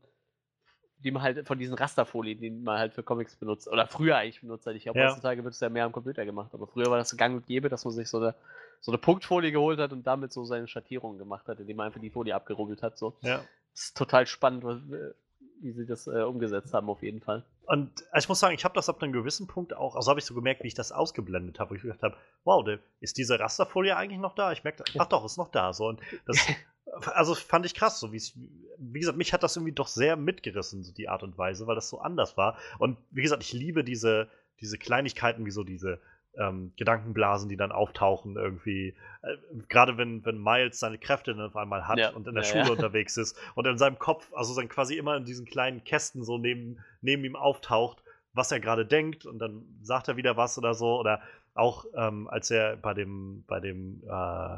die 1.03 1.11
man 1.11 1.21
halt, 1.23 1.47
von 1.47 1.57
diesen 1.57 1.75
Rasterfolien, 1.75 2.39
die 2.39 2.49
man 2.49 2.77
halt 2.79 2.93
für 2.93 3.03
Comics 3.03 3.35
benutzt. 3.35 3.67
Oder 3.67 3.87
früher 3.87 4.17
eigentlich 4.17 4.41
benutzt 4.41 4.65
hat. 4.67 4.75
Ich 4.75 4.83
glaube, 4.83 4.99
Ja. 4.99 5.09
heutzutage 5.09 5.43
wird 5.43 5.53
es 5.53 5.59
ja 5.59 5.69
mehr 5.69 5.85
am 5.85 5.91
Computer 5.91 6.25
gemacht. 6.25 6.51
Aber 6.53 6.67
früher 6.67 6.87
war 6.91 6.97
das 6.97 7.09
so 7.09 7.17
gang 7.17 7.35
und 7.35 7.47
gäbe, 7.47 7.69
dass 7.69 7.85
man 7.85 7.93
sich 7.93 8.09
so 8.09 8.17
eine, 8.17 8.35
so 8.79 8.91
eine 8.91 8.97
Punktfolie 8.99 9.51
geholt 9.51 9.79
hat 9.79 9.91
und 9.93 10.05
damit 10.07 10.31
so 10.31 10.43
seine 10.45 10.67
Schattierungen 10.67 11.17
gemacht 11.17 11.47
hat, 11.47 11.59
indem 11.59 11.77
man 11.77 11.87
einfach 11.87 12.01
die 12.01 12.09
Folie 12.09 12.35
abgerubbelt 12.35 12.81
hat. 12.83 12.97
So. 12.97 13.15
Ja. 13.21 13.43
Das 13.73 13.83
ist 13.85 13.97
total 13.97 14.27
spannend, 14.27 14.63
was, 14.63 14.77
äh, 14.91 15.13
wie 15.61 15.71
sie 15.71 15.85
das 15.85 16.07
äh, 16.07 16.21
umgesetzt 16.23 16.73
haben, 16.73 16.89
auf 16.89 17.03
jeden 17.03 17.21
Fall. 17.21 17.43
Und 17.67 18.03
ich 18.17 18.27
muss 18.27 18.39
sagen, 18.39 18.55
ich 18.55 18.65
habe 18.65 18.73
das 18.75 18.89
ab 18.89 19.01
einem 19.01 19.13
gewissen 19.13 19.47
Punkt 19.47 19.73
auch, 19.75 19.95
also 19.95 20.09
habe 20.09 20.19
ich 20.19 20.25
so 20.25 20.33
gemerkt, 20.33 20.63
wie 20.63 20.67
ich 20.67 20.73
das 20.73 20.91
ausgeblendet 20.91 21.59
habe, 21.59 21.69
wo 21.69 21.75
ich 21.75 21.83
gedacht 21.83 22.01
habe, 22.03 22.17
wow, 22.43 22.67
ist 22.99 23.17
diese 23.17 23.39
Rasterfolie 23.39 23.95
eigentlich 23.95 24.19
noch 24.19 24.33
da? 24.35 24.51
Ich 24.51 24.63
merkte, 24.63 24.83
ach 24.97 25.05
doch, 25.05 25.23
ist 25.23 25.37
noch 25.37 25.49
da. 25.49 25.71
So, 25.71 25.87
und 25.87 26.01
das, 26.25 26.37
also 27.13 27.35
fand 27.35 27.65
ich 27.65 27.73
krass, 27.73 27.99
so 27.99 28.11
wie 28.11 28.17
es, 28.17 28.33
wie 28.77 28.99
gesagt, 28.99 29.17
mich 29.17 29.33
hat 29.33 29.43
das 29.43 29.55
irgendwie 29.55 29.73
doch 29.73 29.87
sehr 29.87 30.15
mitgerissen, 30.15 30.83
so 30.83 30.93
die 30.93 31.09
Art 31.09 31.23
und 31.23 31.37
Weise, 31.37 31.67
weil 31.67 31.75
das 31.75 31.89
so 31.89 31.99
anders 31.99 32.37
war. 32.37 32.57
Und 32.79 32.97
wie 33.11 33.21
gesagt, 33.21 33.43
ich 33.43 33.53
liebe 33.53 33.83
diese, 33.83 34.27
diese 34.59 34.77
Kleinigkeiten, 34.77 35.45
wie 35.45 35.51
so 35.51 35.63
diese 35.63 35.99
ähm, 36.37 36.71
Gedankenblasen, 36.77 37.49
die 37.49 37.57
dann 37.57 37.71
auftauchen 37.71 38.35
irgendwie. 38.35 38.95
Äh, 39.21 39.35
Gerade 39.67 39.97
wenn, 39.97 40.25
wenn 40.25 40.41
Miles 40.41 40.79
seine 40.79 40.97
Kräfte 40.97 41.33
dann 41.33 41.45
auf 41.45 41.55
einmal 41.55 41.87
hat 41.87 41.99
Ja, 41.99 42.11
und 42.11 42.27
in 42.27 42.35
der 42.35 42.43
ja, 42.43 42.49
Schule 42.49 42.65
ja. 42.65 42.71
unterwegs 42.71 43.17
ist 43.17 43.37
und 43.55 43.67
in 43.67 43.77
seinem 43.77 43.99
Kopf, 43.99 44.31
also 44.33 44.55
dann 44.55 44.69
quasi 44.69 44.95
immer 44.95 45.17
in 45.17 45.25
diesen 45.25 45.45
kleinen 45.45 45.83
Kästen 45.83 46.23
so 46.23 46.37
neben, 46.37 46.79
neben 47.01 47.23
ihm 47.25 47.35
auftaucht, 47.35 48.03
was 48.33 48.51
er 48.51 48.59
gerade 48.59 48.85
denkt 48.85 49.25
und 49.25 49.39
dann 49.39 49.65
sagt 49.81 50.07
er 50.07 50.15
wieder 50.15 50.37
was 50.37 50.57
oder 50.57 50.73
so. 50.73 50.99
Oder 50.99 51.21
auch 51.53 51.85
ähm, 51.95 52.29
als 52.29 52.49
er 52.49 52.77
bei 52.77 52.93
dem, 52.93 53.43
bei 53.47 53.59
dem 53.59 54.01
äh, 54.05 54.57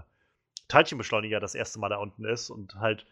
Teilchenbeschleuniger 0.68 1.40
das 1.40 1.56
erste 1.56 1.80
Mal 1.80 1.90
da 1.90 1.98
unten 1.98 2.26
ist 2.26 2.50
und 2.50 2.76
halt 2.76 3.06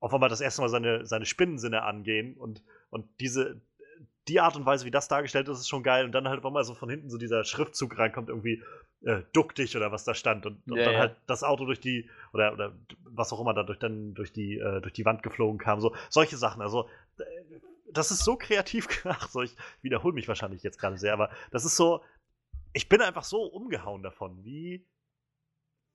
auf 0.00 0.14
einmal 0.14 0.28
das 0.28 0.40
erste 0.40 0.62
Mal 0.62 0.68
seine, 0.68 1.06
seine 1.06 1.26
Spinnensinne 1.26 1.82
angehen 1.82 2.36
und, 2.36 2.62
und 2.90 3.08
diese, 3.20 3.60
die 4.28 4.40
Art 4.40 4.56
und 4.56 4.66
Weise, 4.66 4.84
wie 4.84 4.90
das 4.90 5.08
dargestellt 5.08 5.48
ist, 5.48 5.58
ist 5.58 5.68
schon 5.68 5.82
geil. 5.82 6.04
Und 6.04 6.12
dann 6.12 6.28
halt 6.28 6.38
auf 6.38 6.46
einmal 6.46 6.64
so 6.64 6.74
von 6.74 6.90
hinten 6.90 7.10
so 7.10 7.18
dieser 7.18 7.44
Schriftzug 7.44 7.98
reinkommt, 7.98 8.28
irgendwie 8.28 8.62
äh, 9.02 9.22
duck 9.32 9.54
dich 9.54 9.76
oder 9.76 9.90
was 9.90 10.04
da 10.04 10.14
stand. 10.14 10.46
Und, 10.46 10.70
und 10.70 10.78
Ja, 10.78 10.84
dann 10.84 10.94
ja. 10.94 11.00
halt 11.00 11.16
das 11.26 11.42
Auto 11.42 11.64
durch 11.64 11.80
die, 11.80 12.08
oder, 12.32 12.52
oder 12.52 12.76
was 13.04 13.32
auch 13.32 13.40
immer 13.40 13.54
da 13.54 13.62
durch, 13.62 13.78
dann 13.78 14.14
durch 14.14 14.32
die, 14.32 14.58
äh, 14.58 14.80
durch 14.80 14.92
die 14.92 15.04
Wand 15.04 15.22
geflogen 15.22 15.58
kam. 15.58 15.80
So, 15.80 15.94
solche 16.10 16.36
Sachen. 16.36 16.62
Also, 16.62 16.88
das 17.90 18.10
ist 18.10 18.24
so 18.24 18.36
kreativ 18.36 18.86
gemacht. 19.02 19.32
So, 19.32 19.42
ich 19.42 19.56
wiederhole 19.82 20.14
mich 20.14 20.28
wahrscheinlich 20.28 20.62
jetzt 20.62 20.78
gerade 20.78 20.98
sehr, 20.98 21.12
aber 21.14 21.30
das 21.50 21.64
ist 21.64 21.76
so, 21.76 22.02
ich 22.72 22.88
bin 22.88 23.00
einfach 23.00 23.24
so 23.24 23.42
umgehauen 23.42 24.02
davon, 24.02 24.44
wie 24.44 24.84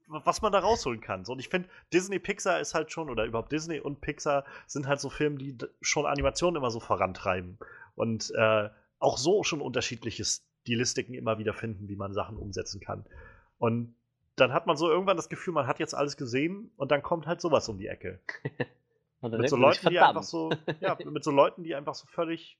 was 0.06 0.42
man 0.42 0.52
da 0.52 0.58
rausholen 0.58 1.00
kann. 1.00 1.24
So, 1.24 1.32
und 1.32 1.38
ich 1.38 1.48
finde, 1.48 1.68
Disney 1.92 2.18
Pixar 2.18 2.60
ist 2.60 2.74
halt 2.74 2.92
schon, 2.92 3.10
oder 3.10 3.24
überhaupt 3.24 3.52
Disney 3.52 3.80
und 3.80 4.00
Pixar 4.00 4.44
sind 4.66 4.86
halt 4.86 5.00
so 5.00 5.10
Filme, 5.10 5.38
die 5.38 5.56
schon 5.80 6.06
Animationen 6.06 6.56
immer 6.56 6.70
so 6.70 6.80
vorantreiben. 6.80 7.58
Und 7.94 8.30
äh, 8.36 8.68
auch 8.98 9.18
so 9.18 9.42
schon 9.44 9.60
unterschiedliche 9.60 10.24
Stilistiken 10.24 11.14
immer 11.14 11.38
wieder 11.38 11.54
finden, 11.54 11.88
wie 11.88 11.96
man 11.96 12.12
Sachen 12.12 12.36
umsetzen 12.36 12.80
kann. 12.80 13.04
Und 13.58 13.94
dann 14.36 14.52
hat 14.52 14.66
man 14.66 14.76
so 14.76 14.90
irgendwann 14.90 15.16
das 15.16 15.28
Gefühl, 15.28 15.54
man 15.54 15.66
hat 15.66 15.78
jetzt 15.78 15.94
alles 15.94 16.16
gesehen 16.16 16.72
und 16.76 16.90
dann 16.90 17.02
kommt 17.02 17.26
halt 17.26 17.40
sowas 17.40 17.68
um 17.68 17.78
die 17.78 17.86
Ecke. 17.86 18.20
Mit 19.22 19.48
so 19.48 19.56
Leuten, 19.56 19.88
die 19.88 19.98
einfach 19.98 20.22
so, 20.22 20.50
ja, 20.80 20.98
mit 21.02 21.24
so 21.24 21.30
Leuten, 21.30 21.62
die 21.62 21.74
einfach 21.74 21.94
so 21.94 22.06
völlig 22.06 22.58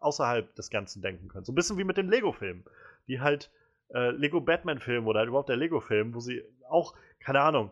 außerhalb 0.00 0.52
des 0.56 0.68
Ganzen 0.68 1.00
denken 1.00 1.28
können. 1.28 1.44
So 1.44 1.52
ein 1.52 1.54
bisschen 1.54 1.78
wie 1.78 1.84
mit 1.84 1.96
den 1.96 2.08
Lego-Filmen, 2.08 2.64
die 3.06 3.20
halt 3.20 3.52
äh, 3.94 4.10
Lego 4.10 4.40
Batman-Film 4.40 5.06
oder 5.06 5.20
halt 5.20 5.28
überhaupt 5.28 5.48
der 5.48 5.56
Lego-Film, 5.56 6.12
wo 6.12 6.18
sie 6.18 6.42
auch, 6.72 6.94
keine 7.20 7.40
Ahnung, 7.40 7.70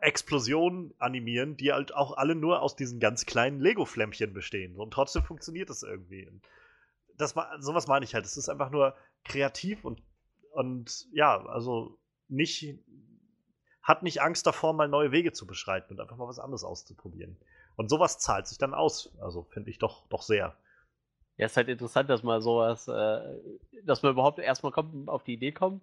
Explosionen 0.00 0.94
animieren, 0.98 1.56
die 1.56 1.72
halt 1.72 1.94
auch 1.94 2.16
alle 2.16 2.34
nur 2.34 2.62
aus 2.62 2.76
diesen 2.76 3.00
ganz 3.00 3.26
kleinen 3.26 3.60
Lego-Flämmchen 3.60 4.32
bestehen. 4.32 4.76
Und 4.76 4.92
trotzdem 4.92 5.22
funktioniert 5.22 5.70
das 5.70 5.82
irgendwie. 5.82 6.28
Und 6.28 6.42
das, 7.16 7.34
sowas 7.58 7.86
meine 7.86 8.04
ich 8.04 8.14
halt. 8.14 8.24
Es 8.24 8.36
ist 8.36 8.48
einfach 8.48 8.70
nur 8.70 8.94
kreativ 9.24 9.84
und, 9.84 10.02
und 10.52 11.06
ja, 11.12 11.44
also 11.46 11.98
nicht, 12.28 12.78
hat 13.82 14.02
nicht 14.02 14.20
Angst 14.20 14.46
davor, 14.46 14.72
mal 14.74 14.88
neue 14.88 15.10
Wege 15.10 15.32
zu 15.32 15.46
beschreiten 15.46 15.94
und 15.94 16.00
einfach 16.00 16.16
mal 16.16 16.28
was 16.28 16.38
anderes 16.38 16.64
auszuprobieren. 16.64 17.36
Und 17.76 17.88
sowas 17.88 18.18
zahlt 18.18 18.46
sich 18.46 18.58
dann 18.58 18.74
aus. 18.74 19.16
Also 19.20 19.44
finde 19.44 19.70
ich 19.70 19.78
doch, 19.78 20.06
doch 20.08 20.22
sehr. 20.22 20.56
Ja, 21.38 21.46
ist 21.46 21.56
halt 21.56 21.68
interessant, 21.68 22.10
dass 22.10 22.22
man 22.22 22.40
sowas, 22.40 22.88
äh, 22.88 23.20
dass 23.84 24.02
man 24.02 24.12
überhaupt 24.12 24.38
erstmal 24.38 24.72
kommt, 24.72 25.08
auf 25.08 25.24
die 25.24 25.34
Idee 25.34 25.52
kommt 25.52 25.82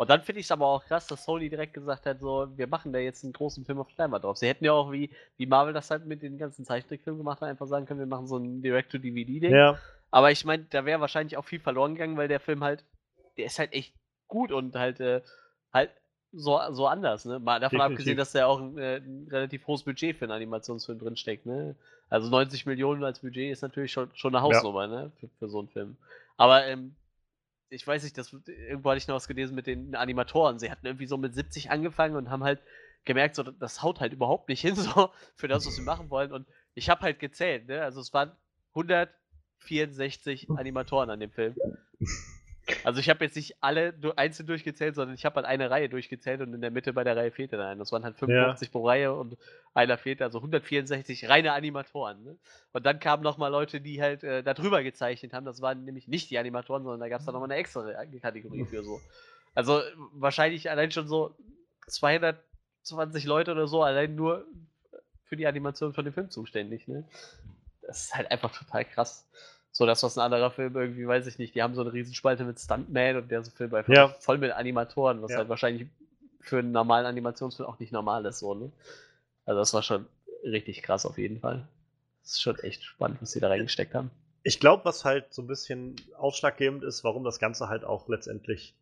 Und 0.00 0.08
dann 0.08 0.22
finde 0.22 0.40
ich 0.40 0.46
es 0.46 0.50
aber 0.50 0.66
auch 0.66 0.82
krass, 0.86 1.06
dass 1.08 1.26
Sony 1.26 1.50
direkt 1.50 1.74
gesagt 1.74 2.06
hat, 2.06 2.20
so, 2.20 2.48
wir 2.56 2.66
machen 2.66 2.90
da 2.90 2.98
jetzt 2.98 3.22
einen 3.22 3.34
großen 3.34 3.66
Film 3.66 3.80
auf 3.80 3.88
Leinwand 3.98 4.24
drauf. 4.24 4.38
Sie 4.38 4.48
hätten 4.48 4.64
ja 4.64 4.72
auch, 4.72 4.90
wie, 4.92 5.10
wie 5.36 5.44
Marvel 5.44 5.74
das 5.74 5.90
halt 5.90 6.06
mit 6.06 6.22
den 6.22 6.38
ganzen 6.38 6.64
Zeichentrickfilmen 6.64 7.18
gemacht 7.18 7.42
hat, 7.42 7.50
einfach 7.50 7.66
sagen 7.66 7.84
können, 7.84 8.00
wir 8.00 8.06
machen 8.06 8.26
so 8.26 8.38
ein 8.38 8.62
Direct-to-DVD-Ding. 8.62 9.52
Ja. 9.52 9.78
Aber 10.10 10.30
ich 10.30 10.46
meine, 10.46 10.64
da 10.70 10.86
wäre 10.86 11.02
wahrscheinlich 11.02 11.36
auch 11.36 11.44
viel 11.44 11.60
verloren 11.60 11.96
gegangen, 11.96 12.16
weil 12.16 12.28
der 12.28 12.40
Film 12.40 12.64
halt, 12.64 12.82
der 13.36 13.44
ist 13.44 13.58
halt 13.58 13.74
echt 13.74 13.92
gut 14.26 14.52
und 14.52 14.74
halt, 14.74 15.00
äh, 15.00 15.20
halt 15.70 15.90
so, 16.32 16.58
so 16.70 16.86
anders, 16.86 17.26
ne? 17.26 17.38
Mal 17.38 17.60
davon 17.60 17.80
Definitiv. 17.80 17.98
abgesehen, 17.98 18.16
dass 18.16 18.32
da 18.32 18.46
auch 18.46 18.58
ein, 18.58 18.78
äh, 18.78 18.96
ein 18.96 19.28
relativ 19.30 19.66
hohes 19.66 19.82
Budget 19.82 20.16
für 20.16 20.24
einen 20.24 20.32
Animationsfilm 20.32 20.98
drinsteckt, 20.98 21.44
ne? 21.44 21.76
Also 22.08 22.30
90 22.30 22.64
Millionen 22.64 23.04
als 23.04 23.18
Budget 23.18 23.52
ist 23.52 23.60
natürlich 23.60 23.92
schon, 23.92 24.08
schon 24.14 24.34
eine 24.34 24.42
Hausnummer, 24.42 24.86
ne? 24.86 25.12
Für, 25.20 25.28
für 25.38 25.48
so 25.50 25.58
einen 25.58 25.68
Film. 25.68 25.98
Aber 26.38 26.64
ähm, 26.64 26.96
ich 27.70 27.86
weiß 27.86 28.02
nicht, 28.02 28.18
das, 28.18 28.32
irgendwo 28.46 28.90
hatte 28.90 28.98
ich 28.98 29.08
noch 29.08 29.14
was 29.14 29.28
gelesen 29.28 29.54
mit 29.54 29.66
den 29.66 29.94
Animatoren. 29.94 30.58
Sie 30.58 30.70
hatten 30.70 30.86
irgendwie 30.86 31.06
so 31.06 31.16
mit 31.16 31.34
70 31.34 31.70
angefangen 31.70 32.16
und 32.16 32.28
haben 32.28 32.44
halt 32.44 32.60
gemerkt, 33.04 33.36
so, 33.36 33.44
das 33.44 33.82
haut 33.82 34.00
halt 34.00 34.12
überhaupt 34.12 34.48
nicht 34.48 34.60
hin, 34.60 34.74
so 34.76 35.10
für 35.36 35.48
das, 35.48 35.66
was 35.66 35.76
sie 35.76 35.82
machen 35.82 36.10
wollen. 36.10 36.32
Und 36.32 36.46
ich 36.74 36.90
habe 36.90 37.02
halt 37.02 37.20
gezählt, 37.20 37.68
ne? 37.68 37.82
Also 37.82 38.00
es 38.00 38.12
waren 38.12 38.32
164 38.74 40.50
Animatoren 40.50 41.10
an 41.10 41.20
dem 41.20 41.30
Film. 41.30 41.54
Also 42.84 43.00
ich 43.00 43.08
habe 43.08 43.24
jetzt 43.24 43.36
nicht 43.36 43.56
alle 43.60 43.94
einzeln 44.16 44.46
durchgezählt, 44.46 44.94
sondern 44.94 45.14
ich 45.14 45.24
habe 45.24 45.36
halt 45.36 45.46
eine 45.46 45.70
Reihe 45.70 45.88
durchgezählt 45.88 46.40
und 46.40 46.54
in 46.54 46.60
der 46.60 46.70
Mitte 46.70 46.92
bei 46.92 47.04
der 47.04 47.16
Reihe 47.16 47.30
fehlte 47.30 47.56
dann 47.56 47.66
einer. 47.66 47.78
Das 47.78 47.92
waren 47.92 48.04
halt 48.04 48.16
55 48.16 48.70
pro 48.72 48.86
Reihe 48.86 49.12
und 49.14 49.36
einer 49.74 49.98
fehlte, 49.98 50.24
also 50.24 50.38
164 50.38 51.28
reine 51.28 51.52
Animatoren. 51.52 52.22
Ne? 52.24 52.36
Und 52.72 52.86
dann 52.86 53.00
kamen 53.00 53.22
nochmal 53.22 53.50
Leute, 53.50 53.80
die 53.80 54.02
halt 54.02 54.24
äh, 54.24 54.42
da 54.42 54.54
drüber 54.54 54.82
gezeichnet 54.82 55.32
haben. 55.32 55.44
Das 55.46 55.60
waren 55.60 55.84
nämlich 55.84 56.08
nicht 56.08 56.30
die 56.30 56.38
Animatoren, 56.38 56.82
sondern 56.82 57.00
da 57.00 57.08
gab 57.08 57.20
es 57.20 57.26
dann 57.26 57.34
nochmal 57.34 57.50
eine 57.50 57.60
extra 57.60 57.84
Kategorie 58.20 58.64
für 58.64 58.82
so. 58.82 59.00
Also 59.54 59.82
wahrscheinlich 60.12 60.70
allein 60.70 60.90
schon 60.90 61.08
so 61.08 61.34
220 61.88 63.24
Leute 63.24 63.52
oder 63.52 63.66
so, 63.66 63.82
allein 63.82 64.14
nur 64.14 64.46
für 65.24 65.36
die 65.36 65.46
Animation 65.46 65.92
von 65.94 66.04
dem 66.04 66.14
Film 66.14 66.30
zuständig. 66.30 66.88
Ne? 66.88 67.04
Das 67.82 68.04
ist 68.04 68.14
halt 68.14 68.30
einfach 68.30 68.52
total 68.56 68.84
krass. 68.84 69.26
So 69.72 69.86
das, 69.86 70.02
was 70.02 70.18
ein 70.18 70.20
anderer 70.24 70.50
Film 70.50 70.74
irgendwie, 70.74 71.06
weiß 71.06 71.26
ich 71.26 71.38
nicht, 71.38 71.54
die 71.54 71.62
haben 71.62 71.74
so 71.74 71.80
eine 71.82 71.92
Riesenspalte 71.92 72.44
mit 72.44 72.58
Stuntman 72.58 73.16
und 73.16 73.30
der 73.30 73.42
so 73.44 73.50
Film 73.50 73.74
einfach 73.74 73.92
Ja. 73.92 74.08
voll 74.08 74.38
mit 74.38 74.50
Animatoren, 74.52 75.22
was 75.22 75.30
Ja. 75.32 75.38
halt 75.38 75.48
wahrscheinlich 75.48 75.88
für 76.40 76.58
einen 76.58 76.72
normalen 76.72 77.06
Animationsfilm 77.06 77.68
auch 77.68 77.78
nicht 77.78 77.92
normal 77.92 78.24
ist, 78.26 78.40
so, 78.40 78.54
ne? 78.54 78.72
Also 79.46 79.60
das 79.60 79.72
war 79.74 79.82
schon 79.82 80.06
richtig 80.44 80.82
krass 80.82 81.06
auf 81.06 81.18
jeden 81.18 81.40
Fall. 81.40 81.66
Das 82.22 82.32
ist 82.32 82.42
schon 82.42 82.58
echt 82.60 82.82
spannend, 82.84 83.20
was 83.22 83.32
sie 83.32 83.40
da 83.40 83.48
reingesteckt 83.48 83.94
haben. 83.94 84.10
Ich 84.42 84.58
glaube, 84.58 84.84
was 84.84 85.04
halt 85.04 85.32
so 85.32 85.42
ein 85.42 85.46
bisschen 85.46 85.96
ausschlaggebend 86.16 86.82
ist, 86.82 87.04
warum 87.04 87.24
das 87.24 87.38
Ganze 87.38 87.68
halt 87.68 87.84
auch 87.84 88.08
letztendlich 88.08 88.74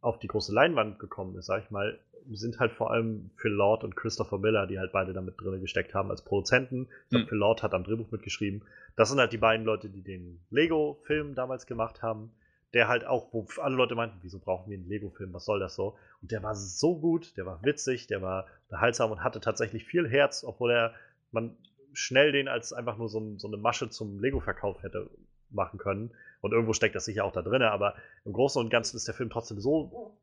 auf 0.00 0.18
die 0.18 0.26
große 0.26 0.52
Leinwand 0.52 0.98
gekommen 0.98 1.36
ist, 1.36 1.46
sag 1.46 1.64
ich 1.64 1.70
mal, 1.70 1.98
sind 2.32 2.58
halt 2.58 2.72
vor 2.72 2.90
allem 2.90 3.30
Phil 3.36 3.52
Lord 3.52 3.84
und 3.84 3.96
Christopher 3.96 4.38
Miller, 4.38 4.66
die 4.66 4.78
halt 4.78 4.92
beide 4.92 5.12
damit 5.12 5.40
drin 5.40 5.60
gesteckt 5.60 5.94
haben 5.94 6.10
als 6.10 6.22
Produzenten. 6.22 6.88
Ich 7.04 7.10
glaube, 7.10 7.22
Hm. 7.24 7.28
Phil 7.28 7.38
Lord 7.38 7.62
hat 7.62 7.74
am 7.74 7.84
Drehbuch 7.84 8.10
mitgeschrieben. 8.10 8.62
Das 8.96 9.10
sind 9.10 9.18
halt 9.18 9.32
die 9.32 9.38
beiden 9.38 9.64
Leute, 9.66 9.88
die 9.88 10.02
den 10.02 10.40
Lego-Film 10.50 11.34
damals 11.34 11.66
gemacht 11.66 12.02
haben. 12.02 12.32
Der 12.74 12.88
halt 12.88 13.06
auch, 13.06 13.32
wo 13.32 13.46
alle 13.62 13.76
Leute 13.76 13.94
meinten, 13.94 14.18
wieso 14.22 14.38
brauchen 14.38 14.68
wir 14.68 14.76
einen 14.76 14.88
Lego-Film, 14.88 15.32
was 15.32 15.44
soll 15.44 15.60
das 15.60 15.76
so? 15.76 15.96
Und 16.20 16.32
der 16.32 16.42
war 16.42 16.54
so 16.54 16.98
gut, 16.98 17.36
der 17.36 17.46
war 17.46 17.62
witzig, 17.62 18.06
der 18.08 18.20
war 18.22 18.46
unterhaltsam 18.68 19.12
und 19.12 19.22
hatte 19.22 19.40
tatsächlich 19.40 19.84
viel 19.84 20.08
Herz, 20.08 20.44
obwohl 20.44 20.72
er 20.72 20.94
man 21.30 21.56
schnell 21.92 22.32
den 22.32 22.48
als 22.48 22.72
einfach 22.72 22.98
nur 22.98 23.08
so, 23.08 23.20
ein, 23.20 23.38
so 23.38 23.46
eine 23.46 23.56
Masche 23.56 23.88
zum 23.88 24.18
Lego-Verkauf 24.20 24.82
hätte 24.82 25.08
machen 25.50 25.78
können. 25.78 26.10
Und 26.40 26.52
irgendwo 26.52 26.72
steckt 26.72 26.94
das 26.94 27.04
sicher 27.04 27.24
auch 27.24 27.32
da 27.32 27.40
drin, 27.40 27.62
aber 27.62 27.94
im 28.24 28.32
Großen 28.32 28.60
und 28.60 28.68
Ganzen 28.68 28.96
ist 28.96 29.06
der 29.06 29.14
Film 29.14 29.30
trotzdem 29.30 29.60
so 29.60 30.18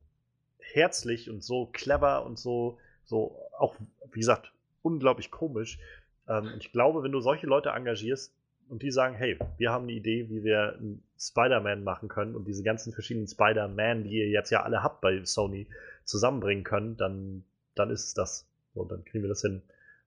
herzlich 0.71 1.29
und 1.29 1.43
so 1.43 1.67
clever 1.71 2.25
und 2.25 2.39
so, 2.39 2.77
so 3.05 3.37
auch, 3.57 3.75
wie 4.11 4.19
gesagt, 4.19 4.51
unglaublich 4.81 5.31
komisch. 5.31 5.79
Ähm, 6.27 6.53
und 6.53 6.63
ich 6.63 6.71
glaube, 6.71 7.03
wenn 7.03 7.11
du 7.11 7.19
solche 7.19 7.47
Leute 7.47 7.69
engagierst 7.69 8.33
und 8.69 8.81
die 8.81 8.91
sagen, 8.91 9.15
hey, 9.15 9.37
wir 9.57 9.71
haben 9.71 9.83
eine 9.83 9.93
Idee, 9.93 10.29
wie 10.29 10.43
wir 10.43 10.75
einen 10.77 11.03
Spider-Man 11.19 11.83
machen 11.83 12.09
können 12.09 12.35
und 12.35 12.47
diese 12.47 12.63
ganzen 12.63 12.93
verschiedenen 12.93 13.27
Spider-Man, 13.27 14.03
die 14.03 14.17
ihr 14.17 14.29
jetzt 14.29 14.49
ja 14.49 14.63
alle 14.63 14.83
habt 14.83 15.01
bei 15.01 15.23
Sony, 15.23 15.67
zusammenbringen 16.05 16.63
können, 16.63 16.97
dann, 16.97 17.43
dann 17.75 17.89
ist 17.89 18.05
es 18.05 18.13
das. 18.13 18.47
So, 18.73 18.83
dann 18.85 19.05
kriegen 19.05 19.23
wir 19.23 19.29
das 19.29 19.41
hin. 19.41 19.61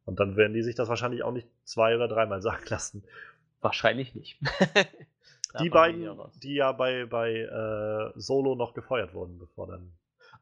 Und 0.04 0.20
dann 0.20 0.36
werden 0.36 0.52
die 0.54 0.62
sich 0.62 0.74
das 0.74 0.88
wahrscheinlich 0.88 1.22
auch 1.22 1.32
nicht 1.32 1.48
zwei 1.64 1.94
oder 1.94 2.08
dreimal 2.08 2.42
sagen 2.48 2.64
lassen. 2.68 3.04
Wahrscheinlich 3.60 4.14
nicht. 4.14 4.38
Die 5.60 5.70
beiden, 5.70 6.06
die 6.42 6.54
ja 6.54 6.72
bei, 6.72 7.06
bei 7.06 7.40
äh, 7.40 8.12
Solo 8.20 8.54
noch 8.56 8.74
gefeuert 8.74 9.14
wurden, 9.14 9.38
bevor 9.38 9.66
dann. 9.68 9.92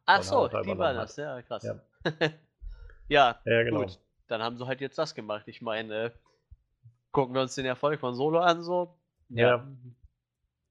Ach 0.06 0.22
so, 0.22 0.48
die 0.48 0.56
hat. 0.70 0.78
das, 0.96 1.16
ja, 1.16 1.40
krass. 1.42 1.62
Ja. 1.62 1.80
Ja, 3.08 3.38
Ja, 3.44 3.62
genau. 3.64 3.82
gut. 3.82 3.98
Dann 4.28 4.42
haben 4.42 4.56
sie 4.56 4.66
halt 4.66 4.80
jetzt 4.80 4.96
das 4.98 5.14
gemacht. 5.14 5.46
Ich 5.46 5.60
meine, 5.60 6.04
äh, 6.06 6.10
gucken 7.12 7.34
wir 7.34 7.42
uns 7.42 7.54
den 7.54 7.66
Erfolg 7.66 8.00
von 8.00 8.14
Solo 8.14 8.38
an, 8.40 8.62
so. 8.62 8.96
Ja. 9.28 9.66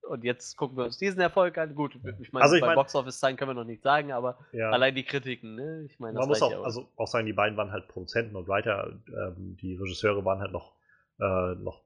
Und 0.01 0.23
jetzt 0.23 0.57
gucken 0.57 0.75
wir 0.77 0.83
uns 0.85 0.97
diesen 0.97 1.21
Erfolg 1.21 1.57
an. 1.59 1.75
Gut, 1.75 1.95
ich 2.19 2.33
meine, 2.33 2.43
Also 2.43 2.55
ich 2.55 2.61
bei 2.61 2.67
mein- 2.67 2.75
Box-Office-Zahlen 2.75 3.37
können 3.37 3.51
wir 3.51 3.55
noch 3.55 3.63
nicht 3.63 3.83
sagen, 3.83 4.11
aber 4.11 4.37
Ja. 4.51 4.71
allein 4.71 4.95
die 4.95 5.03
Kritiken, 5.03 5.55
ne? 5.55 5.83
Ich 5.85 5.99
meine, 5.99 6.15
das 6.15 6.21
Man 6.21 6.29
muss 6.29 6.41
auch, 6.41 6.51
ja 6.51 6.61
also 6.61 6.89
auch 6.97 7.07
sagen, 7.07 7.25
die 7.27 7.33
beiden 7.33 7.55
waren 7.55 7.71
halt 7.71 7.87
Produzenten 7.87 8.35
und 8.35 8.47
Writer. 8.47 8.99
Ähm, 9.07 9.55
die 9.61 9.75
Regisseure 9.75 10.25
waren 10.25 10.39
halt 10.39 10.51
noch, 10.51 10.73
äh, 11.19 11.55
noch, 11.55 11.83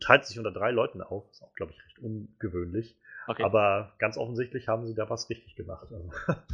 teilt 0.00 0.26
sich 0.26 0.38
unter 0.38 0.52
drei 0.52 0.70
Leuten 0.70 1.00
auf. 1.02 1.28
Ist 1.30 1.42
auch, 1.42 1.54
glaube 1.54 1.72
ich, 1.72 1.82
recht 1.84 1.98
ungewöhnlich. 2.00 2.96
okay. 3.26 3.42
Aber 3.42 3.94
ganz 3.98 4.16
offensichtlich 4.18 4.68
haben 4.68 4.84
sie 4.86 4.94
da 4.94 5.08
was 5.10 5.28
richtig 5.30 5.56
gemacht. 5.56 5.88
Also. 5.90 6.10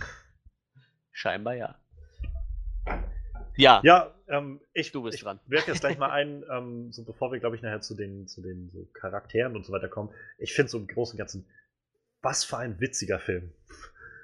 Scheinbar 1.12 1.54
ja. 1.54 1.78
Ja, 3.56 3.80
ja, 3.84 4.14
ähm, 4.28 4.60
ich, 4.72 4.92
Du 4.92 5.02
bist 5.02 5.16
ich 5.18 5.22
dran. 5.22 5.38
werfe 5.46 5.70
jetzt 5.70 5.80
gleich 5.80 5.98
mal 5.98 6.10
ein, 6.10 6.42
ähm, 6.50 6.90
so 6.90 7.04
bevor 7.04 7.32
wir, 7.32 7.38
glaube 7.38 7.56
ich, 7.56 7.62
nachher 7.62 7.80
zu 7.80 7.94
den, 7.94 8.26
zu 8.26 8.40
den 8.40 8.70
so 8.70 8.88
Charakteren 8.94 9.56
und 9.56 9.64
so 9.64 9.72
weiter 9.72 9.88
kommen. 9.88 10.10
Ich 10.38 10.54
finde 10.54 10.70
so 10.70 10.78
im 10.78 10.86
Großen 10.86 11.14
und 11.14 11.18
Ganzen, 11.18 11.46
was 12.22 12.44
für 12.44 12.56
ein 12.58 12.80
witziger 12.80 13.18
Film. 13.18 13.52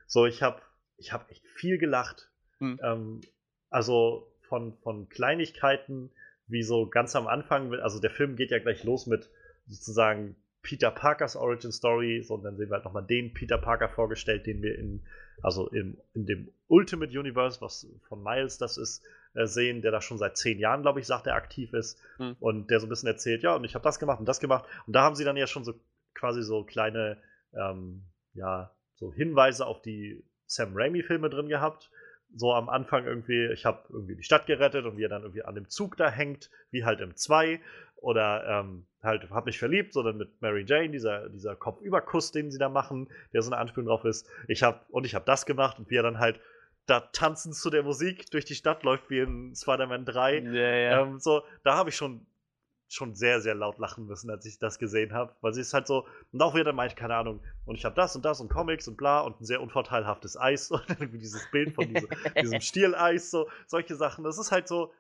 So, 0.07 0.27
ich 0.27 0.43
habe 0.43 0.63
ich 0.97 1.13
hab 1.13 1.31
echt 1.31 1.47
viel 1.47 1.79
gelacht. 1.79 2.31
Hm. 2.59 2.81
Ähm, 2.83 3.21
also 3.71 4.33
von, 4.49 4.77
von 4.79 5.09
Kleinigkeiten, 5.09 6.11
wie 6.47 6.63
so 6.63 6.89
ganz 6.89 7.15
am 7.15 7.27
Anfang, 7.27 7.75
also 7.75 8.01
der 8.01 8.11
Film 8.11 8.37
geht 8.37 8.51
ja 8.51 8.59
gleich 8.59 8.83
los 8.85 9.07
mit 9.07 9.29
sozusagen 9.67 10.37
Peter 10.63 10.91
Parkers 10.91 11.37
Origin 11.37 11.73
Story, 11.73 12.23
so, 12.23 12.35
und 12.35 12.43
dann 12.43 12.57
sehen 12.57 12.71
wir 12.71 12.77
halt 12.77 12.85
nochmal 12.85 13.07
den 13.07 13.35
Peter 13.35 13.59
Parker 13.59 13.89
vorgestellt, 13.89 14.47
den 14.47 14.63
wir 14.63 14.79
in, 14.79 15.07
also 15.43 15.69
in, 15.69 15.99
in 16.15 16.27
dem 16.27 16.49
Ultimate 16.69 17.19
Universe, 17.19 17.61
was 17.61 17.87
von 18.09 18.23
Miles 18.23 18.59
das 18.59 18.77
ist, 18.77 19.05
äh, 19.35 19.47
sehen, 19.47 19.83
der 19.83 19.91
da 19.91 20.01
schon 20.01 20.19
seit 20.19 20.37
zehn 20.37 20.59
Jahren, 20.59 20.83
glaube 20.83 21.01
ich, 21.01 21.07
sagt 21.07 21.27
er, 21.27 21.35
aktiv 21.35 21.73
ist. 21.73 22.01
Hm. 22.17 22.37
Und 22.41 22.71
der 22.71 22.81
so 22.81 22.87
ein 22.87 22.89
bisschen 22.89 23.09
erzählt, 23.09 23.43
ja, 23.43 23.55
und 23.55 23.65
ich 23.65 23.75
habe 23.75 23.83
das 23.83 23.99
gemacht 23.99 24.21
und 24.21 24.27
das 24.27 24.41
gemacht. 24.41 24.65
Und 24.87 24.95
da 24.95 25.03
haben 25.03 25.15
sie 25.15 25.25
dann 25.25 25.37
ja 25.37 25.47
schon 25.47 25.65
so 25.65 25.75
quasi 26.15 26.43
so 26.43 26.65
kleine, 26.65 27.19
ähm, 27.55 28.03
ja, 28.35 28.73
so 28.97 29.13
Hinweise 29.13 29.67
auf 29.67 29.81
die 29.81 30.25
Sam 30.47 30.73
Raimi-Filme 30.75 31.31
drin 31.31 31.49
gehabt. 31.49 31.91
So 32.35 32.53
am 32.53 32.69
Anfang 32.69 33.07
irgendwie, 33.07 33.47
ich 33.53 33.65
habe 33.65 33.85
irgendwie 33.89 34.17
die 34.17 34.23
Stadt 34.23 34.47
gerettet 34.47 34.85
und 34.85 34.97
wie 34.97 35.05
er 35.05 35.09
dann 35.09 35.23
irgendwie 35.23 35.45
an 35.45 35.55
dem 35.55 35.69
Zug 35.69 35.97
da 35.97 36.11
hängt, 36.11 36.51
wie 36.71 36.85
halt 36.85 37.01
im 37.01 37.17
2. 37.17 37.61
Oder 37.97 38.45
ähm, 38.47 38.87
halt, 39.03 39.29
hab 39.31 39.47
mich 39.47 39.59
verliebt, 39.59 39.93
sondern 39.93 40.19
mit 40.19 40.41
Mary 40.41 40.65
Jane, 40.67 40.91
dieser, 40.91 41.29
dieser 41.29 41.57
Kopfüberkuss, 41.57 42.31
den 42.31 42.51
sie 42.51 42.59
da 42.59 42.69
machen, 42.69 43.09
der 43.33 43.43
so 43.43 43.51
eine 43.51 43.61
Anspielung 43.61 43.89
drauf 43.89 44.05
ist. 44.05 44.29
Ich 44.47 44.63
hab, 44.63 44.89
und 44.91 45.05
ich 45.05 45.15
habe 45.15 45.25
das 45.25 45.47
gemacht 45.47 45.79
und 45.79 45.91
wie 45.91 45.97
er 45.97 46.03
dann 46.03 46.19
halt 46.19 46.41
da 46.87 47.01
tanzend 47.01 47.55
zu 47.55 47.71
der 47.71 47.83
Musik 47.83 48.31
durch 48.31 48.45
die 48.45 48.55
Stadt 48.55 48.83
läuft, 48.83 49.11
wie 49.11 49.19
in 49.19 49.55
Spider-Man 49.55 50.05
3. 50.05 50.39
ja, 50.39 50.53
ja. 50.53 51.03
Ähm, 51.03 51.19
so, 51.19 51.43
da 51.63 51.77
habe 51.77 51.91
ich 51.91 51.97
schon, 51.97 52.27
schon 52.89 53.15
sehr, 53.15 53.41
sehr 53.41 53.55
laut 53.55 53.79
lachen 53.79 54.07
müssen, 54.07 54.31
als 54.31 54.47
ich 54.47 54.59
das 54.59 54.79
gesehen 54.79 55.13
habe. 55.13 55.35
Weil 55.41 55.53
sie 55.53 55.61
ist 55.61 55.75
halt 55.75 55.87
so, 55.87 56.07
und 56.33 56.41
auch 56.41 56.55
wieder 56.55 56.65
dann 56.65 56.77
meinte, 56.77 56.97
keine 56.97 57.15
Ahnung, 57.17 57.41
und 57.65 57.77
ich 57.77 57.85
habe 57.85 57.95
das 57.95 58.17
und 58.17 58.25
das 58.25 58.41
und 58.41 58.49
Comics 58.49 58.89
und 58.89 58.97
bla 58.97 59.21
und 59.21 59.41
ein 59.41 59.45
sehr 59.45 59.61
unvorteilhaftes 59.61 60.39
Eis 60.39 60.71
und 60.71 60.83
irgendwie 60.89 61.19
dieses 61.19 61.51
Bild 61.51 61.75
von 61.75 61.89
diesem, 61.89 62.09
diesem 62.41 62.61
Stieleis, 62.63 63.31
so, 63.31 63.49
solche 63.67 63.95
Sachen. 63.95 64.25
Das 64.25 64.39
ist 64.39 64.51
halt 64.51 64.69
so, 64.69 64.93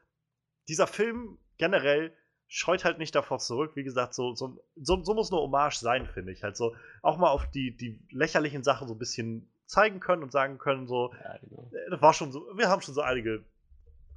dieser 0.69 0.86
Film 0.86 1.39
generell 1.56 2.12
scheut 2.47 2.85
halt 2.85 2.98
nicht 2.98 3.15
davor 3.15 3.39
zurück. 3.39 3.73
Wie 3.74 3.85
gesagt, 3.85 4.15
so, 4.15 4.35
so, 4.35 4.59
so, 4.77 5.02
so 5.02 5.15
muss 5.15 5.32
eine 5.32 5.40
Hommage 5.40 5.78
sein, 5.78 6.06
finde 6.06 6.32
ich. 6.32 6.43
Halt 6.43 6.56
so, 6.56 6.74
auch 7.02 7.19
mal 7.19 7.31
auf 7.31 7.51
die, 7.51 7.77
die 7.77 8.01
lächerlichen 8.10 8.62
Sachen 8.62 8.89
so 8.89 8.94
ein 8.94 8.98
bisschen 8.98 9.51
zeigen 9.66 10.01
können 10.01 10.23
und 10.23 10.32
sagen 10.32 10.59
können, 10.59 10.86
so, 10.86 11.12
ja, 11.12 11.39
genau. 11.39 11.70
äh, 11.73 11.90
das 11.90 12.02
war 12.02 12.15
schon 12.15 12.32
so, 12.32 12.47
wir 12.56 12.69
haben 12.69 12.81
schon 12.82 12.94
so 12.94 13.02
einige 13.02 13.44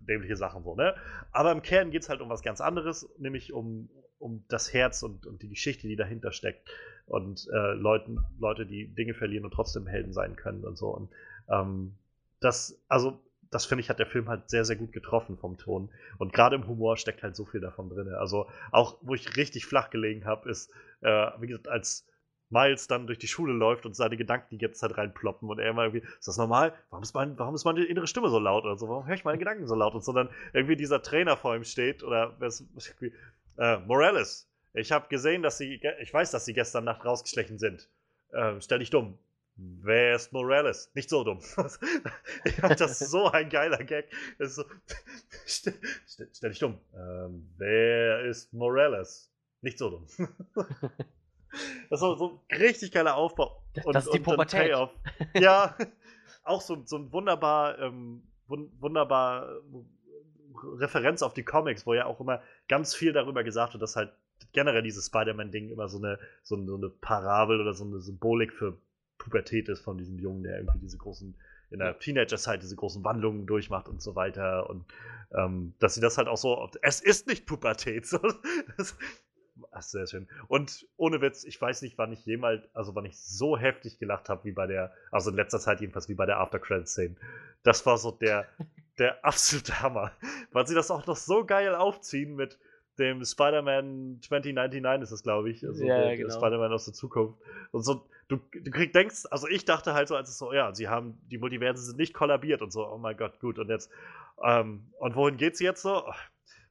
dämliche 0.07 0.35
Sachen 0.35 0.63
so, 0.63 0.75
ne? 0.75 0.95
Aber 1.31 1.51
im 1.51 1.61
Kern 1.61 1.91
geht 1.91 2.03
es 2.03 2.09
halt 2.09 2.21
um 2.21 2.29
was 2.29 2.41
ganz 2.41 2.61
anderes, 2.61 3.09
nämlich 3.17 3.53
um, 3.53 3.89
um 4.19 4.43
das 4.47 4.73
Herz 4.73 5.03
und, 5.03 5.25
und 5.25 5.41
die 5.41 5.49
Geschichte, 5.49 5.87
die 5.87 5.95
dahinter 5.95 6.31
steckt. 6.31 6.69
Und 7.07 7.47
äh, 7.51 7.73
Leuten, 7.73 8.19
Leute, 8.39 8.65
die 8.65 8.87
Dinge 8.87 9.13
verlieren 9.13 9.45
und 9.45 9.51
trotzdem 9.53 9.87
Helden 9.87 10.13
sein 10.13 10.35
können 10.35 10.63
und 10.63 10.77
so. 10.77 10.89
Und 10.89 11.09
ähm, 11.49 11.95
das, 12.39 12.81
also, 12.87 13.19
das 13.49 13.65
finde 13.65 13.81
ich, 13.81 13.89
hat 13.89 13.99
der 13.99 14.07
Film 14.07 14.29
halt 14.29 14.49
sehr, 14.49 14.63
sehr 14.63 14.77
gut 14.77 14.93
getroffen 14.93 15.37
vom 15.37 15.57
Ton. 15.57 15.89
Und 16.17 16.31
gerade 16.31 16.55
im 16.55 16.67
Humor 16.67 16.97
steckt 16.97 17.23
halt 17.23 17.35
so 17.35 17.45
viel 17.45 17.59
davon 17.59 17.89
drin. 17.89 18.07
Also 18.13 18.47
auch, 18.71 18.97
wo 19.01 19.13
ich 19.13 19.35
richtig 19.35 19.65
flach 19.65 19.89
gelegen 19.89 20.25
habe, 20.25 20.49
ist, 20.49 20.71
äh, 21.01 21.31
wie 21.39 21.47
gesagt, 21.47 21.67
als 21.67 22.07
Miles 22.51 22.87
dann 22.87 23.07
durch 23.07 23.19
die 23.19 23.27
Schule 23.27 23.53
läuft 23.53 23.85
und 23.85 23.95
seine 23.95 24.17
Gedanken 24.17 24.47
die 24.51 24.57
ganze 24.57 24.79
Zeit 24.79 24.97
reinploppen 24.97 25.49
und 25.49 25.59
er 25.59 25.69
immer 25.69 25.83
irgendwie, 25.83 26.05
ist 26.19 26.27
das 26.27 26.37
normal? 26.37 26.73
Warum 26.89 27.03
ist, 27.03 27.13
mein, 27.13 27.37
warum 27.39 27.55
ist 27.55 27.65
meine 27.65 27.83
innere 27.83 28.07
Stimme 28.07 28.29
so 28.29 28.39
laut 28.39 28.63
oder 28.65 28.77
so? 28.77 28.89
Warum 28.89 29.07
höre 29.07 29.15
ich 29.15 29.25
meine 29.25 29.37
Gedanken 29.39 29.67
so 29.67 29.75
laut? 29.75 29.95
Und 29.95 30.03
so 30.03 30.13
dann 30.13 30.29
irgendwie 30.53 30.75
dieser 30.75 31.01
Trainer 31.01 31.37
vor 31.37 31.55
ihm 31.55 31.63
steht 31.63 32.03
oder 32.03 32.35
was, 32.39 32.63
äh, 33.57 33.77
Morales, 33.79 34.47
ich 34.73 34.91
habe 34.91 35.07
gesehen, 35.09 35.43
dass 35.43 35.57
sie, 35.57 35.81
ich 36.01 36.13
weiß, 36.13 36.31
dass 36.31 36.45
sie 36.45 36.53
gestern 36.53 36.85
Nacht 36.85 37.05
rausgeschlichen 37.05 37.57
sind. 37.59 37.89
Äh, 38.31 38.59
stell 38.61 38.79
dich 38.79 38.89
dumm. 38.89 39.17
Wer 39.57 40.15
ist 40.15 40.31
Morales? 40.31 40.89
Nicht 40.93 41.09
so 41.09 41.23
dumm. 41.23 41.39
ich 42.45 42.55
fand 42.55 42.79
das 42.79 42.99
so 42.99 43.29
ein 43.29 43.49
geiler 43.49 43.83
Gag. 43.83 44.05
So, 44.39 44.63
stell, 45.45 45.75
stell, 46.07 46.49
dich 46.49 46.59
dumm. 46.59 46.79
Ähm, 46.95 47.49
wer 47.57 48.23
ist 48.25 48.53
Morales? 48.53 49.29
Nicht 49.61 49.77
so 49.77 49.89
dumm. 49.89 50.07
Das 51.89 52.01
war 52.01 52.17
so 52.17 52.39
ein 52.49 52.57
richtig 52.57 52.91
geiler 52.91 53.15
Aufbau. 53.15 53.61
Und, 53.83 53.93
das 53.93 54.05
ist 54.05 54.13
die 54.13 54.19
Pubertät. 54.19 54.75
Ja, 55.33 55.75
auch 56.43 56.61
so, 56.61 56.81
so 56.85 56.97
ein 56.97 57.11
wunderbar, 57.11 57.79
ähm, 57.79 58.23
wunderbar 58.47 59.49
äh, 59.49 60.77
Referenz 60.77 61.21
auf 61.21 61.33
die 61.33 61.43
Comics, 61.43 61.85
wo 61.85 61.93
ja 61.93 62.05
auch 62.05 62.19
immer 62.19 62.41
ganz 62.67 62.93
viel 62.93 63.13
darüber 63.13 63.43
gesagt 63.43 63.73
wird, 63.73 63.81
dass 63.81 63.95
halt 63.95 64.13
generell 64.53 64.81
dieses 64.81 65.07
Spider-Man-Ding 65.07 65.69
immer 65.69 65.87
so 65.87 65.97
eine, 65.97 66.19
so, 66.43 66.55
eine 66.55 66.89
Parabel 66.89 67.61
oder 67.61 67.73
so 67.73 67.85
eine 67.85 67.99
Symbolik 67.99 68.53
für 68.53 68.77
Pubertät 69.17 69.69
ist 69.69 69.81
von 69.81 69.97
diesem 69.97 70.19
Jungen, 70.19 70.43
der 70.43 70.57
irgendwie 70.57 70.79
diese 70.79 70.97
großen, 70.97 71.35
in 71.69 71.79
der 71.79 71.97
Teenager-Zeit 71.99 72.61
diese 72.61 72.75
großen 72.75 73.03
Wandlungen 73.03 73.45
durchmacht 73.45 73.87
und 73.87 74.01
so 74.01 74.15
weiter. 74.15 74.69
Und 74.69 74.85
ähm, 75.33 75.73
dass 75.79 75.95
sie 75.95 76.01
das 76.01 76.17
halt 76.17 76.27
auch 76.27 76.37
so, 76.37 76.69
es 76.81 77.01
ist 77.01 77.27
nicht 77.27 77.45
Pubertät. 77.45 78.05
So, 78.11 78.19
das, 78.77 78.97
ach, 79.71 79.81
sehr 79.81 80.07
schön. 80.07 80.27
Und 80.47 80.87
ohne 80.97 81.21
Witz, 81.21 81.43
ich 81.43 81.59
weiß 81.59 81.81
nicht, 81.81 81.97
wann 81.97 82.11
ich 82.11 82.25
jemals, 82.25 82.63
also 82.73 82.95
wann 82.95 83.05
ich 83.05 83.19
so 83.19 83.57
heftig 83.57 83.99
gelacht 83.99 84.29
habe, 84.29 84.43
wie 84.43 84.51
bei 84.51 84.67
der, 84.67 84.93
also 85.11 85.29
in 85.29 85.35
letzter 85.35 85.59
Zeit 85.59 85.81
jedenfalls, 85.81 86.09
wie 86.09 86.15
bei 86.15 86.25
der 86.25 86.39
After-Credit-Szene. 86.39 87.15
Das 87.63 87.85
war 87.85 87.97
so 87.97 88.11
der, 88.11 88.45
der 88.99 89.23
absolute 89.23 89.81
Hammer. 89.81 90.11
Weil 90.51 90.67
sie 90.67 90.75
das 90.75 90.91
auch 90.91 91.05
noch 91.07 91.15
so 91.15 91.45
geil 91.45 91.73
aufziehen 91.75 92.35
mit, 92.35 92.59
dem 93.01 93.23
Spider-Man 93.23 94.19
2099 94.21 95.03
ist 95.03 95.11
es, 95.11 95.23
glaube 95.23 95.49
ich. 95.49 95.65
Also 95.65 95.83
ja, 95.83 95.97
der, 95.97 96.17
genau. 96.17 96.29
der 96.29 96.35
Spider-Man 96.35 96.71
aus 96.71 96.85
der 96.85 96.93
Zukunft. 96.93 97.39
Und 97.71 97.83
so, 97.83 98.05
du, 98.27 98.37
du 98.37 98.71
krieg, 98.71 98.93
denkst, 98.93 99.25
also 99.31 99.47
ich 99.47 99.65
dachte 99.65 99.93
halt 99.93 100.07
so, 100.07 100.15
als 100.15 100.29
es 100.29 100.37
so, 100.37 100.53
ja, 100.53 100.73
sie 100.73 100.87
haben, 100.87 101.17
die 101.29 101.37
Multiversen 101.37 101.83
sind 101.83 101.97
nicht 101.97 102.13
kollabiert 102.13 102.61
und 102.61 102.71
so, 102.71 102.87
oh 102.87 102.97
mein 102.97 103.17
Gott, 103.17 103.39
gut. 103.39 103.59
Und 103.59 103.69
jetzt, 103.69 103.89
ähm, 104.43 104.91
und 104.99 105.15
wohin 105.15 105.37
geht's 105.37 105.59
jetzt 105.59 105.81
so? 105.81 106.03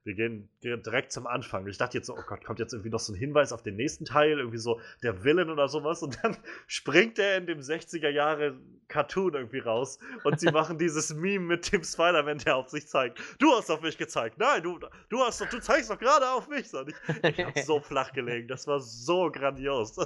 Wir 0.05 0.15
gehen, 0.15 0.49
direkt 0.63 1.13
zum 1.13 1.27
Anfang. 1.27 1.67
Ich 1.67 1.77
dachte 1.77 1.99
jetzt 1.99 2.07
so, 2.07 2.17
oh 2.17 2.23
Gott, 2.27 2.43
kommt 2.43 2.59
jetzt 2.59 2.73
irgendwie 2.73 2.89
noch 2.89 3.01
so 3.01 3.13
ein 3.13 3.17
Hinweis 3.17 3.53
auf 3.53 3.63
den 3.63 3.77
nächsten 3.77 4.07
Teil, 4.07 4.39
irgendwie 4.39 4.59
so 4.59 4.81
der 5.03 5.25
Villain 5.25 5.51
oder 5.51 5.69
sowas. 5.69 6.03
Und 6.03 6.19
dann 6.23 6.37
springt 6.67 7.19
er 7.19 7.37
in 7.37 7.47
dem 7.47 7.61
60er 7.61 8.09
Jahre 8.09 8.59
Cartoon 8.89 9.35
irgendwie 9.35 9.59
raus 9.59 9.99
und 10.25 10.41
sie 10.41 10.51
machen 10.53 10.79
dieses 10.79 11.15
Meme 11.15 11.45
mit 11.45 11.71
dem 11.73 11.85
Spider-Man, 11.85 12.39
der 12.39 12.57
auf 12.57 12.71
sich 12.71 12.89
zeigt. 12.89 13.21
Du 13.39 13.53
hast 13.53 13.71
auf 13.71 13.83
mich 13.83 13.99
gezeigt. 13.99 14.39
Nein, 14.39 14.63
du, 14.63 14.81
du 15.11 15.19
hast 15.21 15.41
doch, 15.41 15.49
du 15.49 15.61
zeigst 15.61 15.91
doch 15.91 15.99
gerade 15.99 16.31
auf 16.31 16.49
mich. 16.49 16.73
Und 16.73 16.89
ich, 16.89 17.25
ich 17.25 17.45
hab 17.45 17.59
so 17.59 17.81
flach 17.81 18.13
gelegen. 18.13 18.49
Das 18.49 18.67
war 18.67 18.81
so 18.81 19.31
grandios. 19.31 19.97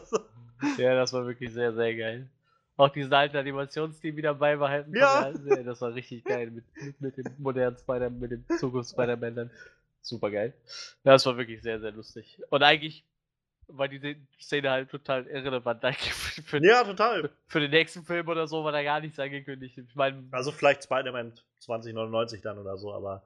ja, 0.77 0.95
das 0.97 1.13
war 1.13 1.25
wirklich 1.25 1.53
sehr, 1.53 1.73
sehr 1.73 1.95
geil. 1.95 2.29
Auch 2.77 2.89
diesen 2.89 3.13
alten 3.13 3.37
Animationsteam 3.37 4.17
wieder 4.17 4.35
beibehalten. 4.35 4.93
Ja. 4.97 5.31
Das 5.65 5.81
war 5.81 5.95
richtig 5.95 6.25
geil 6.25 6.51
mit, 6.51 6.65
mit, 6.83 7.01
mit 7.01 7.17
dem 7.17 7.33
modernen 7.39 7.77
Spider-Man, 7.77 8.19
mit 8.19 8.33
dem 8.33 8.45
Zukunfts-Spider-Man 8.59 9.37
dann. 9.37 9.51
Super 10.05 10.31
geil. 10.31 10.53
Ja, 11.03 11.13
das 11.13 11.25
war 11.25 11.39
wirklich 11.39 11.63
sehr, 11.63 11.81
sehr 11.81 11.91
lustig. 11.91 12.39
Und 12.51 12.63
eigentlich 12.63 13.05
war 13.69 13.89
diese 13.89 14.17
Szene 14.39 14.71
halt 14.71 14.91
total 14.91 15.27
irrelevant. 15.27 15.83
Für, 15.97 16.43
für, 16.43 16.65
ja, 16.65 16.85
total. 16.85 17.31
Für, 17.47 17.61
den 17.61 17.71
nächsten 17.71 18.05
Film 18.05 18.29
oder 18.29 18.47
so 18.47 18.63
war 18.65 18.73
da 18.73 18.83
gar 18.83 19.01
nichts 19.01 19.19
angekündigt. 19.19 19.79
Ich 19.79 19.95
mein, 19.95 20.29
also 20.31 20.53
vielleicht 20.53 20.85
Spider-Man 20.85 21.33
2099 21.61 22.43
dann 22.43 22.59
oder 22.59 22.77
so, 22.77 22.93
aber. 22.93 23.23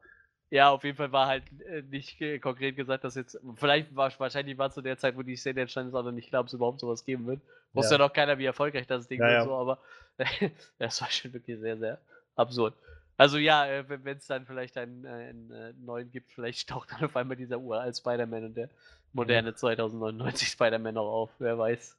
Ja, 0.50 0.70
auf 0.70 0.84
jeden 0.84 0.96
Fall 0.96 1.10
war 1.10 1.26
halt 1.26 1.42
äh, 1.62 1.82
nicht 1.82 2.20
äh, 2.20 2.38
konkret 2.38 2.76
gesagt, 2.76 3.02
dass 3.02 3.16
jetzt. 3.16 3.38
Vielleicht 3.56 3.94
war 3.96 4.12
wahrscheinlich 4.18 4.56
war 4.56 4.70
zu 4.70 4.80
der 4.80 4.98
Zeit, 4.98 5.16
wo 5.16 5.22
die 5.22 5.36
Szene 5.36 5.62
entstanden 5.62 5.90
ist, 5.90 5.94
auch 5.96 6.04
noch 6.04 6.12
nicht 6.12 6.28
klar, 6.28 6.42
ob 6.42 6.46
es 6.46 6.54
überhaupt 6.54 6.78
sowas 6.78 7.04
geben 7.04 7.26
wird. 7.26 7.40
Wusste 7.72 7.96
ja. 7.96 8.00
ja 8.00 8.06
noch 8.06 8.12
keiner, 8.12 8.38
wie 8.38 8.46
erfolgreich 8.46 8.86
das 8.86 9.08
Ding 9.08 9.20
ja, 9.20 9.26
wird, 9.26 9.38
ja. 9.38 9.44
so, 9.44 9.54
aber 9.54 9.78
das 10.78 11.00
war 11.00 11.10
schon 11.10 11.32
wirklich 11.32 11.58
sehr, 11.58 11.76
sehr 11.76 11.98
absurd. 12.36 12.74
Also 13.18 13.36
ja, 13.36 13.66
äh, 13.66 13.84
wenn 13.88 14.16
es 14.16 14.26
dann 14.28 14.46
vielleicht 14.46 14.78
einen, 14.78 15.04
einen, 15.04 15.52
einen, 15.52 15.84
neuen 15.84 16.10
gibt, 16.10 16.30
vielleicht 16.30 16.68
taucht 16.70 16.92
dann 16.92 17.04
auf 17.04 17.16
einmal 17.16 17.36
dieser 17.36 17.58
uralt 17.58 17.96
Spider-Man 17.96 18.44
und 18.44 18.56
der 18.56 18.70
moderne 19.12 19.54
2099 19.54 20.48
Spider-Man 20.48 20.94
noch 20.94 21.10
auf, 21.10 21.30
wer 21.40 21.58
weiß. 21.58 21.96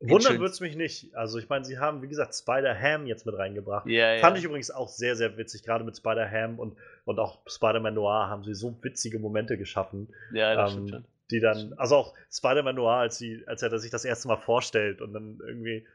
Wundern 0.00 0.38
würde 0.38 0.52
es 0.52 0.60
mich 0.60 0.76
nicht. 0.76 1.14
Also 1.14 1.38
ich 1.38 1.48
meine, 1.48 1.64
sie 1.64 1.78
haben, 1.78 2.02
wie 2.02 2.08
gesagt, 2.08 2.34
Spider-Ham 2.34 3.06
jetzt 3.06 3.26
mit 3.26 3.36
reingebracht. 3.36 3.86
Ja, 3.86 4.18
Fand 4.18 4.36
ja. 4.36 4.40
ich 4.40 4.44
übrigens 4.44 4.70
auch 4.70 4.88
sehr, 4.88 5.16
sehr 5.16 5.36
witzig. 5.36 5.62
Gerade 5.62 5.84
mit 5.84 5.96
Spider-Ham 5.96 6.58
und, 6.58 6.76
und 7.04 7.18
auch 7.18 7.40
Spider-Man 7.46 7.94
Noir 7.94 8.28
haben 8.28 8.44
sie 8.44 8.54
so 8.54 8.76
witzige 8.82 9.18
Momente 9.18 9.56
geschaffen. 9.58 10.08
Ja, 10.32 10.54
das 10.54 10.72
ähm, 10.72 10.88
stimmt 10.88 10.90
schon. 10.90 11.04
Die 11.30 11.40
dann, 11.40 11.72
also 11.76 11.96
auch 11.96 12.14
Spider-Man 12.30 12.76
Noir, 12.76 12.96
als, 12.96 13.18
sie, 13.18 13.42
als 13.46 13.62
er 13.62 13.76
sich 13.78 13.90
das 13.90 14.04
erste 14.04 14.28
Mal 14.28 14.36
vorstellt 14.36 15.00
und 15.00 15.12
dann 15.12 15.40
irgendwie 15.44 15.86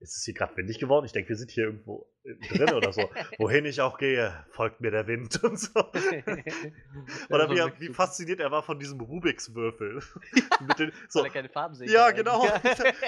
ist 0.00 0.16
es 0.16 0.24
hier 0.24 0.34
gerade 0.34 0.56
windig 0.56 0.78
geworden? 0.78 1.04
Ich 1.06 1.12
denke, 1.12 1.28
wir 1.30 1.36
sind 1.36 1.50
hier 1.50 1.64
irgendwo 1.64 2.06
drin 2.50 2.72
oder 2.74 2.92
so. 2.92 3.02
Wohin 3.38 3.64
ich 3.64 3.80
auch 3.80 3.98
gehe, 3.98 4.32
folgt 4.50 4.80
mir 4.80 4.90
der 4.90 5.06
Wind 5.06 5.42
und 5.42 5.58
so. 5.58 5.80
oder 7.30 7.50
wie, 7.50 7.58
er, 7.58 7.80
wie 7.80 7.88
fasziniert 7.92 8.40
er 8.40 8.50
war 8.50 8.62
von 8.62 8.78
diesem 8.78 9.00
Rubiks 9.00 9.54
Würfel. 9.54 10.02
Mit 10.66 10.78
den, 10.78 10.92
so. 11.08 11.20
Weil 11.20 11.26
er 11.26 11.32
keine 11.32 11.48
Farben 11.48 11.74
sehen 11.74 11.90
Ja, 11.90 12.10
genau. 12.10 12.46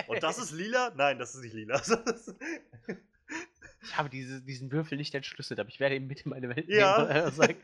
und 0.09 0.23
das 0.23 0.39
ist 0.39 0.53
lila? 0.53 0.93
Nein, 0.97 1.19
das 1.19 1.35
ist 1.35 1.43
nicht 1.43 1.55
lila. 1.55 1.81
ich 3.83 3.97
habe 3.97 4.09
diese, 4.09 4.43
diesen 4.43 4.71
Würfel 4.73 4.99
nicht 4.99 5.15
entschlüsselt, 5.15 5.61
aber 5.61 5.69
ich 5.69 5.81
werde 5.81 5.97
ihn 5.97 6.07
mit 6.07 6.23
in 6.23 6.31
meine 6.31 6.49
Welt 6.55 6.69
ja. 6.69 7.05
nehmen. 7.05 7.33
Sagt, 7.33 7.57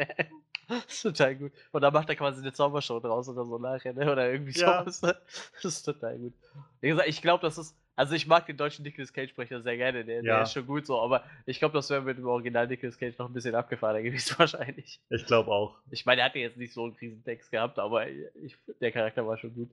das 0.71 0.85
ist 0.87 1.03
total 1.03 1.35
gut. 1.37 1.53
Und 1.73 1.83
dann 1.83 1.93
macht 1.93 2.09
er 2.09 2.17
quasi 2.17 2.41
eine 2.41 2.53
Zaubershow 2.53 3.01
draus 3.01 3.29
oder 3.29 3.45
so 3.45 3.59
nachher, 3.59 3.93
ne? 3.93 4.11
Oder 4.11 4.31
irgendwie 4.31 4.59
Ja. 4.59 4.81
sowas. 4.81 5.03
ne? 5.03 5.17
Das 5.63 5.65
ist 5.65 5.83
total 5.83 6.19
gut. 6.19 6.35
Wie 6.81 6.89
gesagt, 6.89 7.09
ich 7.09 7.23
glaube, 7.23 7.43
das 7.43 7.59
ist. 7.59 7.77
Also 8.01 8.15
ich 8.15 8.27
mag 8.27 8.47
den 8.47 8.57
deutschen 8.57 8.83
Nicolas 8.83 9.13
Cage-Sprecher 9.13 9.61
sehr 9.61 9.77
gerne, 9.77 10.07
der, 10.07 10.23
der 10.23 10.33
Ja. 10.37 10.43
ist 10.43 10.55
schon 10.55 10.67
gut 10.67 10.87
so, 10.87 10.99
aber 10.99 11.23
ich 11.45 11.59
glaube, 11.59 11.75
das 11.75 11.91
wäre 11.91 12.01
mit 12.01 12.17
dem 12.17 12.27
Original 12.27 12.67
Nicolas 12.67 12.97
Cage 12.97 13.19
noch 13.19 13.29
ein 13.29 13.35
bisschen 13.35 13.55
abgefahrener 13.55 14.01
gewesen 14.11 14.37
wahrscheinlich. 14.39 15.01
Ich 15.11 15.27
glaube 15.27 15.51
auch. 15.51 15.77
Ich 15.91 16.07
meine, 16.07 16.23
er 16.23 16.25
hatte 16.27 16.39
jetzt 16.39 16.57
nicht 16.57 16.73
so 16.73 16.85
einen 16.85 16.95
riesen 16.95 17.23
Text 17.25 17.51
gehabt, 17.51 17.79
aber 17.79 18.09
ich, 18.09 18.57
der 18.81 18.91
Charakter 18.91 19.27
war 19.27 19.37
schon 19.37 19.53
gut. 19.55 19.69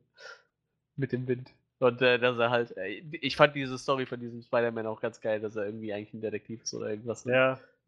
Mit 0.97 1.13
dem 1.13 1.25
Wind. 1.25 1.51
Und 1.79 2.01
äh, 2.01 2.19
dass 2.19 2.37
er 2.37 2.49
halt, 2.49 2.75
äh, 2.75 3.01
ich 3.21 3.37
fand 3.37 3.55
diese 3.55 3.77
Story 3.77 4.05
von 4.05 4.19
diesem 4.19 4.41
Spider-Man 4.41 4.87
auch 4.87 4.99
ganz 4.99 5.21
geil, 5.21 5.39
dass 5.39 5.55
er 5.55 5.65
irgendwie 5.65 5.93
eigentlich 5.93 6.13
ein 6.13 6.21
Detektiv 6.21 6.63
ist 6.63 6.73
oder 6.73 6.89
irgendwas. 6.89 7.25
ne? 7.25 7.31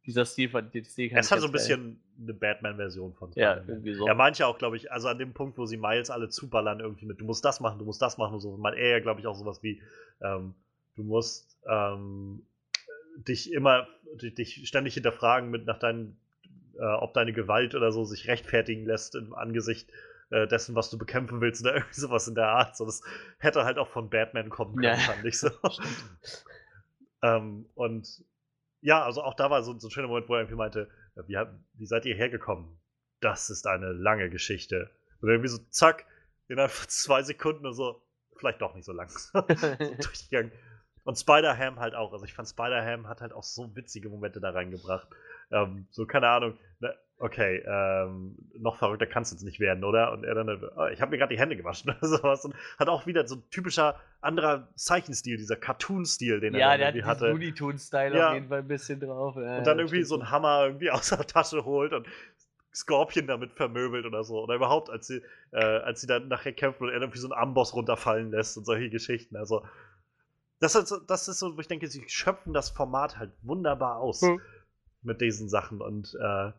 Dieser 0.05 0.26
Stil 0.26 0.49
von 0.49 0.71
den 0.71 0.85
Stil 0.85 1.11
Es 1.13 1.31
hat 1.31 1.39
so 1.39 1.45
ein 1.47 1.51
bisschen 1.51 2.01
eine 2.21 2.34
Batman-Version 2.34 3.13
von 3.13 3.31
Ja, 3.35 3.57
irgendwie 3.67 3.93
so. 3.93 4.07
Ja, 4.07 4.13
manche 4.13 4.47
auch, 4.47 4.57
glaube 4.57 4.77
ich, 4.77 4.91
also 4.91 5.07
an 5.07 5.19
dem 5.19 5.34
Punkt, 5.34 5.57
wo 5.57 5.65
sie 5.65 5.77
Miles 5.77 6.09
alle 6.09 6.30
zuballern, 6.30 6.80
irgendwie 6.80 7.05
mit, 7.05 7.19
du 7.21 7.26
musst 7.26 7.43
das 7.45 7.59
machen, 7.59 7.80
du 7.80 7.85
musst 7.85 8.01
das 8.01 8.17
machen 8.17 8.34
und 8.35 8.39
so, 8.39 8.57
meint 8.57 8.77
er 8.77 8.89
ja, 8.89 8.99
glaube 8.99 9.19
ich, 9.19 9.27
auch 9.27 9.35
sowas 9.35 9.61
wie, 9.61 9.81
ähm, 10.21 10.55
du 10.95 11.03
musst 11.03 11.57
ähm, 11.67 12.45
dich 13.17 13.51
immer, 13.53 13.88
dich- 14.21 14.35
dich 14.35 14.67
ständig 14.67 14.93
hinterfragen 14.95 15.49
mit 15.51 15.65
nach 15.65 15.80
deinen, 15.80 16.17
äh, 16.80 16.84
ob 16.85 17.13
deine 17.13 17.34
Gewalt 17.34 17.76
oder 17.76 17.91
so 17.91 18.05
sich 18.05 18.27
rechtfertigen 18.27 18.85
lässt 18.85 19.15
im 19.15 19.34
Angesicht 19.34 19.89
äh, 20.31 20.47
dessen, 20.47 20.76
was 20.76 20.89
du 20.89 20.97
bekämpfen 20.97 21.41
willst 21.41 21.61
oder 21.61 21.76
irgendwie 21.76 21.99
sowas 21.99 22.27
in 22.27 22.35
der 22.35 22.47
Art. 22.47 22.77
So, 22.77 22.85
das 22.85 23.01
hätte 23.39 23.65
halt 23.65 23.77
auch 23.77 23.89
von 23.89 24.09
Batman 24.09 24.49
kommen 24.49 24.76
können, 24.76 24.84
Ja. 24.85 24.95
fand 24.95 25.26
ich 25.26 25.38
so. 25.39 25.49
ähm, 27.21 27.65
und 27.76 28.23
ja, 28.81 29.03
also 29.03 29.23
auch 29.23 29.34
da 29.34 29.49
war 29.49 29.64
so, 29.64 29.77
so 29.77 29.88
ein 29.88 29.91
schöner 29.91 30.07
Moment, 30.07 30.30
wo 30.30 30.35
er 30.35 30.41
irgendwie 30.41 30.57
meinte, 30.57 30.89
wie, 31.27 31.38
wie 31.73 31.85
seid 31.85 32.06
ihr 32.06 32.15
hergekommen? 32.15 32.80
Das 33.19 33.49
ist 33.49 33.68
eine 33.68 33.91
lange 33.91 34.30
Geschichte. 34.30 34.89
Und 35.22 35.30
irgendwie 35.30 35.49
so, 35.49 35.57
zack, 35.69 36.06
innerhalb 36.47 36.72
von 36.72 36.88
zwei 36.88 37.22
Sekunden 37.23 37.65
und 37.65 37.73
so, 37.73 38.01
vielleicht 38.38 38.61
doch 38.61 38.73
nicht 38.76 38.85
so 38.85 38.93
lang. 38.93 39.10
so 39.10 39.41
durchgegangen. 40.01 40.51
Und 41.03 41.18
Spider-Ham 41.18 41.80
halt 41.80 41.95
auch. 41.95 42.14
Also 42.14 42.26
ich 42.26 42.34
fand 42.34 42.47
Spider-Ham 42.47 43.07
hat 43.07 43.22
halt 43.22 43.34
auch 43.34 43.43
so 43.43 43.76
witzige 43.76 44.10
Momente 44.10 44.39
da 44.39 44.51
reingebracht. 44.51 45.07
Ähm, 45.51 45.88
so, 45.89 46.06
keine 46.06 46.30
Ahnung, 46.30 46.57
ne, 46.80 46.95
okay, 47.20 47.64
ähm, 47.68 48.36
noch 48.58 48.78
verrückter 48.78 49.06
kann 49.06 49.24
es 49.24 49.32
jetzt 49.32 49.44
nicht 49.44 49.60
werden, 49.60 49.84
oder? 49.84 50.12
Und 50.14 50.24
er 50.24 50.36
dann, 50.36 50.50
oh, 50.76 50.86
ich 50.88 51.02
habe 51.02 51.12
mir 51.12 51.18
gerade 51.18 51.34
die 51.36 51.40
Hände 51.40 51.56
gewaschen 51.58 51.91
oder 52.02 52.08
sowas. 52.08 52.46
Und 52.46 52.56
hat 52.80 52.88
auch 52.90 53.06
wieder 53.06 53.28
so 53.28 53.36
ein 53.36 53.44
typischer 53.52 54.00
anderer 54.22 54.70
Zeichenstil, 54.76 55.38
dieser 55.38 55.56
Cartoon-Stil, 55.58 56.40
den 56.40 56.56
Ja, 56.56 56.72
er 56.72 56.78
der 56.78 56.78
dann 56.78 56.86
hat 56.88 56.96
irgendwie 56.96 56.98
diesen 56.98 57.08
hatte. 57.10 57.28
Looney 57.32 57.54
Tunes-Style 57.54 58.18
Ja. 58.18 58.28
auf 58.30 58.34
jeden 58.36 58.48
Fall 58.48 58.60
ein 58.60 58.68
bisschen 58.68 59.00
drauf. 59.00 59.36
Ja, 59.36 59.58
und 59.58 59.68
dann 59.68 59.78
ja, 59.78 59.84
irgendwie 59.84 60.04
so 60.04 60.16
einen 60.20 60.32
Hammer 60.32 60.66
irgendwie 60.66 60.91
aus 60.91 61.10
der 61.10 61.28
Tasche 61.28 61.66
holt 61.66 61.94
und 61.94 62.08
Scorpion 62.74 63.28
damit 63.28 63.52
vermöbelt 63.54 64.06
oder 64.06 64.24
so. 64.24 64.41
Oder 64.44 64.56
überhaupt, 64.56 64.90
als 64.90 65.08
sie, 65.08 65.22
äh, 65.52 65.58
als 65.58 66.02
sie 66.02 66.08
dann 66.08 66.28
nachher 66.30 66.54
kämpfen 66.54 66.84
und 66.84 66.90
er 66.90 67.02
irgendwie 67.02 67.20
so 67.20 67.30
einen 67.30 67.41
Amboss 67.41 67.74
runterfallen 67.74 68.32
lässt 68.32 68.58
und 68.58 68.66
solche 68.66 68.90
Geschichten. 68.90 69.36
Also, 69.36 69.66
das 70.60 70.76
ist, 70.76 70.88
so- 70.88 71.00
das 71.00 71.28
ist 71.28 71.40
so, 71.40 71.56
wo 71.58 71.60
ich 71.62 71.68
denke, 71.68 71.88
sie 71.88 72.04
schöpfen 72.08 72.54
das 72.54 72.70
Format 72.70 73.18
halt 73.18 73.32
wunderbar 73.41 73.98
aus 73.98 74.22
Hm. 74.22 74.40
mit 75.02 75.20
diesen 75.20 75.50
Sachen. 75.50 75.82
Und 75.82 76.16
äh, 76.22 76.52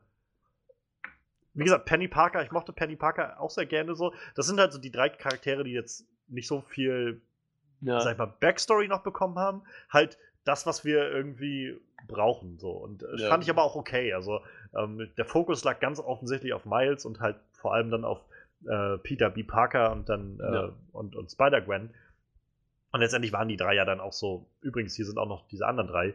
wie 1.60 1.64
gesagt, 1.64 1.84
Penny 1.84 2.08
Parker, 2.08 2.42
ich 2.42 2.50
mochte 2.50 2.72
Penny 2.72 2.96
Parker 2.96 3.40
auch 3.40 3.50
sehr 3.50 3.66
gerne 3.66 3.94
so. 3.94 4.12
Das 4.34 4.46
sind 4.46 4.58
halt 4.58 4.72
so 4.72 4.78
die 4.80 4.90
drei 4.90 5.08
Charaktere, 5.08 5.62
die 5.64 5.72
jetzt 5.72 6.06
nicht 6.28 6.48
so 6.48 6.60
viel, 6.62 7.20
Ja. 7.80 8.00
sag 8.00 8.12
ich 8.12 8.18
mal, 8.18 8.26
Backstory 8.40 8.88
noch 8.88 9.02
bekommen 9.02 9.38
haben. 9.38 9.62
Halt 9.90 10.18
das, 10.44 10.66
was 10.66 10.84
wir 10.84 11.10
irgendwie 11.10 11.78
brauchen. 12.08 12.58
So. 12.58 12.70
Und 12.70 13.02
äh, 13.02 13.16
Ja. 13.16 13.28
fand 13.28 13.44
ich 13.44 13.50
aber 13.50 13.62
auch 13.62 13.76
okay. 13.76 14.12
Also 14.14 14.40
ähm, 14.76 15.10
der 15.16 15.24
Fokus 15.24 15.62
lag 15.64 15.80
ganz 15.80 15.98
offensichtlich 16.00 16.52
auf 16.54 16.64
Miles 16.64 17.04
und 17.04 17.20
halt 17.20 17.36
vor 17.52 17.74
allem 17.74 17.90
dann 17.90 18.04
auf 18.04 18.20
äh, 18.66 18.98
Peter 18.98 19.30
B. 19.30 19.42
Parker 19.42 19.92
und 19.92 20.08
dann 20.08 20.40
äh, 20.40 20.52
Ja. 20.54 20.72
und, 20.92 21.14
und 21.16 21.30
Spider-Gwen. 21.30 21.90
Und 22.92 23.00
letztendlich 23.00 23.32
waren 23.32 23.48
die 23.48 23.56
drei 23.56 23.74
ja 23.74 23.84
dann 23.84 24.00
auch 24.00 24.12
so, 24.12 24.46
übrigens, 24.62 24.94
hier 24.96 25.04
sind 25.06 25.18
auch 25.18 25.28
noch 25.28 25.46
diese 25.48 25.66
anderen 25.66 25.88
drei. 25.88 26.14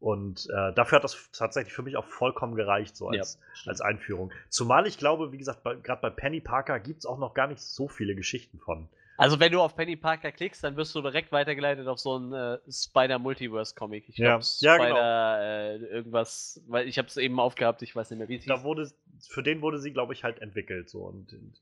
Und 0.00 0.48
äh, 0.50 0.72
dafür 0.72 0.96
hat 0.96 1.04
das 1.04 1.28
tatsächlich 1.32 1.74
für 1.74 1.82
mich 1.82 1.96
auch 1.98 2.06
vollkommen 2.06 2.54
gereicht, 2.54 2.96
so 2.96 3.12
Ja, 3.12 3.20
als, 3.20 3.38
stimmt. 3.52 3.68
als 3.68 3.80
Einführung. 3.82 4.32
Zumal 4.48 4.86
ich 4.86 4.96
glaube, 4.96 5.30
wie 5.30 5.38
gesagt, 5.38 5.62
gerade 5.62 6.00
bei 6.00 6.08
Penny 6.10 6.40
Parker 6.40 6.80
gibt 6.80 7.00
es 7.00 7.06
auch 7.06 7.18
noch 7.18 7.34
gar 7.34 7.46
nicht 7.48 7.60
so 7.60 7.86
viele 7.86 8.14
Geschichten 8.14 8.58
von. 8.58 8.88
Also 9.18 9.38
wenn 9.38 9.52
du 9.52 9.60
auf 9.60 9.76
Penny 9.76 9.96
Parker 9.96 10.32
klickst, 10.32 10.64
dann 10.64 10.76
wirst 10.76 10.94
du 10.94 11.02
direkt 11.02 11.30
weitergeleitet 11.30 11.86
auf 11.86 11.98
so 12.00 12.14
einen 12.16 12.32
äh, 12.32 12.58
Spider-Multiverse-Comic. 12.72 14.08
Ich 14.08 14.16
Ja. 14.16 14.38
glaube, 14.38 14.44
Ja, 14.60 14.74
Spider 14.76 14.88
genau. 14.88 15.84
äh, 15.90 15.94
irgendwas, 15.96 16.62
weil 16.68 16.88
ich 16.88 16.96
habe 16.96 17.08
es 17.08 17.18
eben 17.18 17.38
aufgehabt, 17.38 17.82
ich 17.82 17.94
weiß 17.94 18.08
nicht 18.10 18.18
mehr, 18.18 18.28
wie 18.30 18.36
es 18.36 18.46
Da 18.46 18.54
hieß. 18.56 18.64
wurde, 18.64 18.90
für 19.28 19.42
den 19.42 19.60
wurde 19.60 19.78
sie, 19.78 19.92
glaube 19.92 20.14
ich, 20.14 20.24
halt 20.24 20.38
entwickelt. 20.40 20.88
So. 20.88 21.00
Und, 21.02 21.34
und 21.34 21.60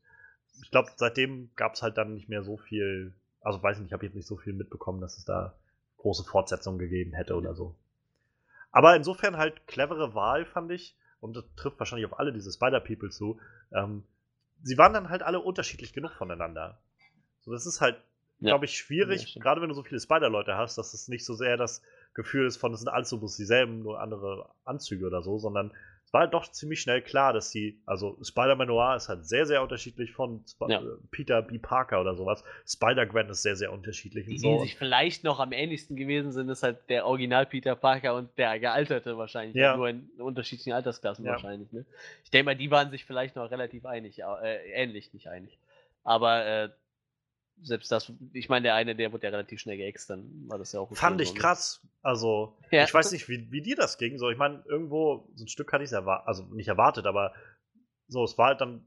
ich 0.63 0.71
glaube, 0.71 0.91
seitdem 0.95 1.51
gab 1.57 1.75
es 1.75 1.83
halt 1.83 1.99
dann 1.99 2.15
nicht 2.15 2.29
mehr 2.29 2.45
so 2.45 2.57
viel, 2.57 3.13
also 3.41 3.61
weiß 3.61 3.79
nicht, 3.79 3.89
ich 3.89 3.93
habe 3.93 4.07
jetzt 4.07 4.15
nicht 4.15 4.29
so 4.29 4.37
viel 4.37 4.53
mitbekommen, 4.53 5.01
dass 5.01 5.19
es 5.19 5.25
da 5.25 5.55
große 5.97 6.23
Fortsetzungen 6.23 6.79
gegeben 6.79 7.13
hätte 7.15 7.35
oder 7.35 7.57
so. 7.57 7.75
Aber 8.71 8.95
insofern 8.97 9.37
halt 9.37 9.67
clevere 9.67 10.15
Wahl, 10.15 10.45
fand 10.45 10.71
ich. 10.73 10.97
Und 11.21 11.37
das 11.37 11.45
trifft 11.57 11.79
wahrscheinlich 11.79 12.07
auf 12.07 12.19
alle 12.19 12.33
diese 12.33 12.53
Spider-People 12.53 13.11
zu. 13.11 13.41
Ähm, 13.73 14.05
sie 14.63 14.79
waren 14.79 14.93
dann 14.93 15.09
halt 15.09 15.23
alle 15.23 15.41
unterschiedlich 15.41 15.93
genug 15.93 16.13
voneinander. 16.13 16.79
So, 17.41 17.53
das 17.53 17.67
ist 17.67 17.81
halt, 17.81 17.97
Ja. 18.41 18.51
glaube 18.51 18.67
ich, 18.67 18.73
Ja, 18.73 18.85
schwierig, 18.85 19.29
stimmt. 19.29 19.43
gerade 19.45 19.61
wenn 19.61 19.69
du 19.69 19.75
so 19.75 19.83
viele 19.83 20.01
Spider-Leute 20.01 20.57
hast, 20.57 20.79
dass 20.79 20.95
es 20.95 21.09
nicht 21.09 21.25
so 21.25 21.35
sehr 21.35 21.57
das 21.57 21.83
Gefühl 22.15 22.47
ist 22.47 22.57
von, 22.57 22.73
es 22.73 22.81
sind 22.81 22.89
alles 22.89 23.09
so 23.09 23.19
bloß 23.19 23.37
dieselben, 23.37 23.83
nur 23.83 24.01
andere 24.01 24.49
Anzüge 24.65 25.07
oder 25.07 25.23
so, 25.23 25.39
sondern 25.39 25.73
es 26.09 26.15
war 26.15 26.23
halt 26.23 26.33
doch 26.33 26.51
ziemlich 26.51 26.81
schnell 26.81 27.03
klar, 27.03 27.35
dass 27.35 27.51
sie, 27.51 27.83
also 27.85 28.17
Spider-Man 28.23 28.69
Noir 28.69 28.97
ist 28.97 29.11
halt 29.11 29.27
sehr, 29.29 29.45
sehr 29.45 29.63
unterschiedlich 29.63 30.13
von 30.13 30.41
Sp 30.49 30.65
Ja. 30.73 30.81
äh, 30.81 30.85
Peter 31.11 31.43
B. 31.43 31.59
Parker 31.59 32.01
oder 32.01 32.15
sowas. 32.15 32.43
Spider-Gwen 32.67 33.29
ist 33.29 33.43
sehr, 33.43 33.57
sehr 33.57 33.71
unterschiedlich. 33.71 34.25
Die, 34.25 34.31
und 34.37 34.43
die 34.43 34.57
so. 34.57 34.59
sich 34.61 34.75
vielleicht 34.75 35.23
noch 35.23 35.39
am 35.39 35.53
ähnlichsten 35.53 35.97
gewesen 35.97 36.33
sind, 36.33 36.49
ist 36.49 36.63
halt 36.63 36.79
der 36.89 37.05
Original 37.05 37.45
Peter 37.45 37.77
Parker 37.77 38.15
und 38.15 38.31
der 38.39 38.59
gealterte 38.59 39.19
wahrscheinlich. 39.19 39.55
Ja. 39.55 39.77
Nur 39.77 39.91
in 39.91 40.09
unterschiedlichen 40.17 40.73
Altersklassen 40.73 41.27
Ja. 41.27 41.33
wahrscheinlich. 41.33 41.71
Ne? 41.73 41.85
Ich 42.25 42.31
denke 42.31 42.47
mal, 42.47 42.57
die 42.57 42.71
waren 42.71 42.91
sich 42.91 43.05
vielleicht 43.05 43.37
noch 43.37 43.51
relativ 43.51 43.85
einig, 43.85 44.21
äh, 44.21 44.71
ähnlich, 44.73 45.13
nicht 45.13 45.29
einig. 45.29 45.59
Aber 46.05 46.47
äh, 46.47 46.69
selbst 47.63 47.91
das, 47.91 48.13
ich 48.33 48.49
meine, 48.49 48.65
der 48.65 48.75
eine, 48.75 48.95
der 48.95 49.13
wurde 49.13 49.25
ja 49.25 49.31
relativ 49.31 49.61
schnell 49.61 49.77
geäxt, 49.77 50.11
dann 50.11 50.49
war 50.49 50.59
das 50.59 50.73
ja 50.73 50.81
auch 50.81 50.95
Fand 50.95 51.21
ich 51.21 51.29
so, 51.29 51.35
ne? 51.35 51.41
krass. 51.41 51.87
Also, 52.03 52.57
Ja. 52.71 52.85
ich 52.85 52.95
weiß 52.95 53.13
nicht, 53.13 53.29
wie, 53.29 53.51
wie 53.51 53.63
dir 53.63 53.77
das 53.77 53.99
ging. 53.99 54.19
So, 54.19 54.31
ich 54.31 54.39
meine, 54.39 54.63
irgendwo, 54.67 55.29
so 55.35 55.45
ein 55.45 55.49
Stück 55.49 55.73
hatte 55.73 55.85
ich 55.85 55.89
es 55.89 55.93
erwartet, 55.93 56.29
also 56.29 56.45
nicht 56.55 56.69
erwartet, 56.69 57.07
aber 57.07 57.35
so, 58.07 58.25
es 58.25 58.39
war 58.39 58.49
halt 58.49 58.61
dann, 58.61 58.87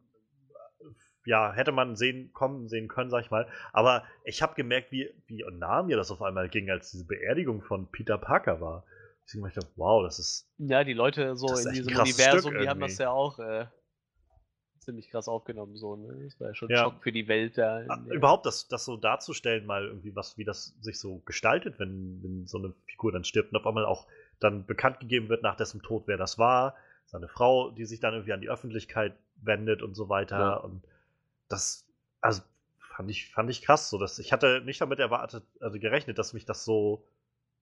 ja, 1.26 1.54
hätte 1.54 1.72
man 1.72 1.96
sehen 1.96 2.34
kommen, 2.34 2.68
sehen 2.68 2.88
können, 2.88 3.10
sag 3.10 3.24
ich 3.24 3.32
mal. 3.32 3.48
Aber 3.74 4.04
ich 4.24 4.42
habe 4.42 4.56
gemerkt, 4.56 4.92
wie, 4.92 5.14
wie 5.28 5.46
nah 5.52 5.84
mir 5.84 5.98
das 5.98 6.10
auf 6.10 6.22
einmal 6.22 6.50
ging, 6.50 6.70
als 6.70 6.92
diese 6.92 7.06
Beerdigung 7.06 7.62
von 7.62 7.92
Peter 7.92 8.18
Parker 8.18 8.60
war. 8.60 8.86
Deswegen 9.24 9.44
dachte 9.44 9.60
ich, 9.62 9.78
wow, 9.78 10.04
das 10.04 10.18
ist. 10.18 10.50
Ja, 10.58 10.84
die 10.84 10.94
Leute 10.94 11.36
so 11.36 11.48
in 11.56 11.72
diesem 11.74 11.96
Universum, 11.96 12.52
Stück 12.52 12.62
die 12.62 12.68
haben 12.68 12.80
das 12.80 12.98
ja 12.98 13.12
auch 13.12 13.38
äh, 13.40 13.68
ziemlich 14.82 15.10
krass 15.10 15.28
aufgenommen. 15.28 15.78
So, 15.78 15.96
ne? 15.96 16.26
Das 16.26 16.40
war 16.40 16.50
ja 16.50 16.56
schon 16.56 16.70
ein 16.70 16.76
Ja. 16.76 16.84
Schock 16.84 17.02
für 17.02 17.12
die 17.12 17.28
Welt 17.28 17.58
da. 17.58 17.82
in 17.82 17.90
Ah, 17.90 18.04
Überhaupt 18.10 18.46
das, 18.46 18.68
das 18.68 18.86
so 18.86 18.98
darzustellen, 18.98 19.66
mal 19.66 19.86
irgendwie, 19.86 20.16
was, 20.16 20.38
wie 20.38 20.44
das 20.44 20.76
sich 20.82 21.00
so 21.00 21.20
gestaltet, 21.20 21.80
wenn, 21.80 22.22
wenn 22.24 22.48
so 22.48 22.58
eine 22.58 22.74
Figur 22.88 23.12
dann 23.12 23.24
stirbt 23.24 23.52
und 23.54 23.58
auf 23.60 23.68
einmal 23.68 23.86
auch 23.86 24.08
dann 24.40 24.66
bekannt 24.66 25.00
gegeben 25.00 25.30
wird 25.30 25.44
nach 25.44 25.56
dessen 25.56 25.82
Tod, 25.82 26.04
wer 26.08 26.18
das 26.18 26.38
war. 26.38 26.76
Seine 27.06 27.28
Frau, 27.28 27.72
die 27.72 27.86
sich 27.86 28.00
dann 28.00 28.14
irgendwie 28.14 28.34
an 28.34 28.42
die 28.42 28.50
Öffentlichkeit 28.50 29.16
wendet 29.36 29.82
und 29.82 29.96
so 29.96 30.10
weiter. 30.10 30.40
Ja. 30.40 30.54
Und 30.58 30.84
das, 31.50 31.86
also 32.22 32.42
fand 32.80 33.10
ich, 33.12 33.30
fand 33.32 33.50
ich 33.50 33.62
krass. 33.62 33.90
So, 33.90 33.98
dass, 33.98 34.18
ich 34.20 34.34
hatte 34.34 34.62
nicht 34.66 34.82
damit 34.82 35.00
erwartet, 35.00 35.44
also 35.60 35.80
gerechnet, 35.80 36.18
dass 36.18 36.34
mich 36.34 36.46
das 36.46 36.66
so 36.66 37.04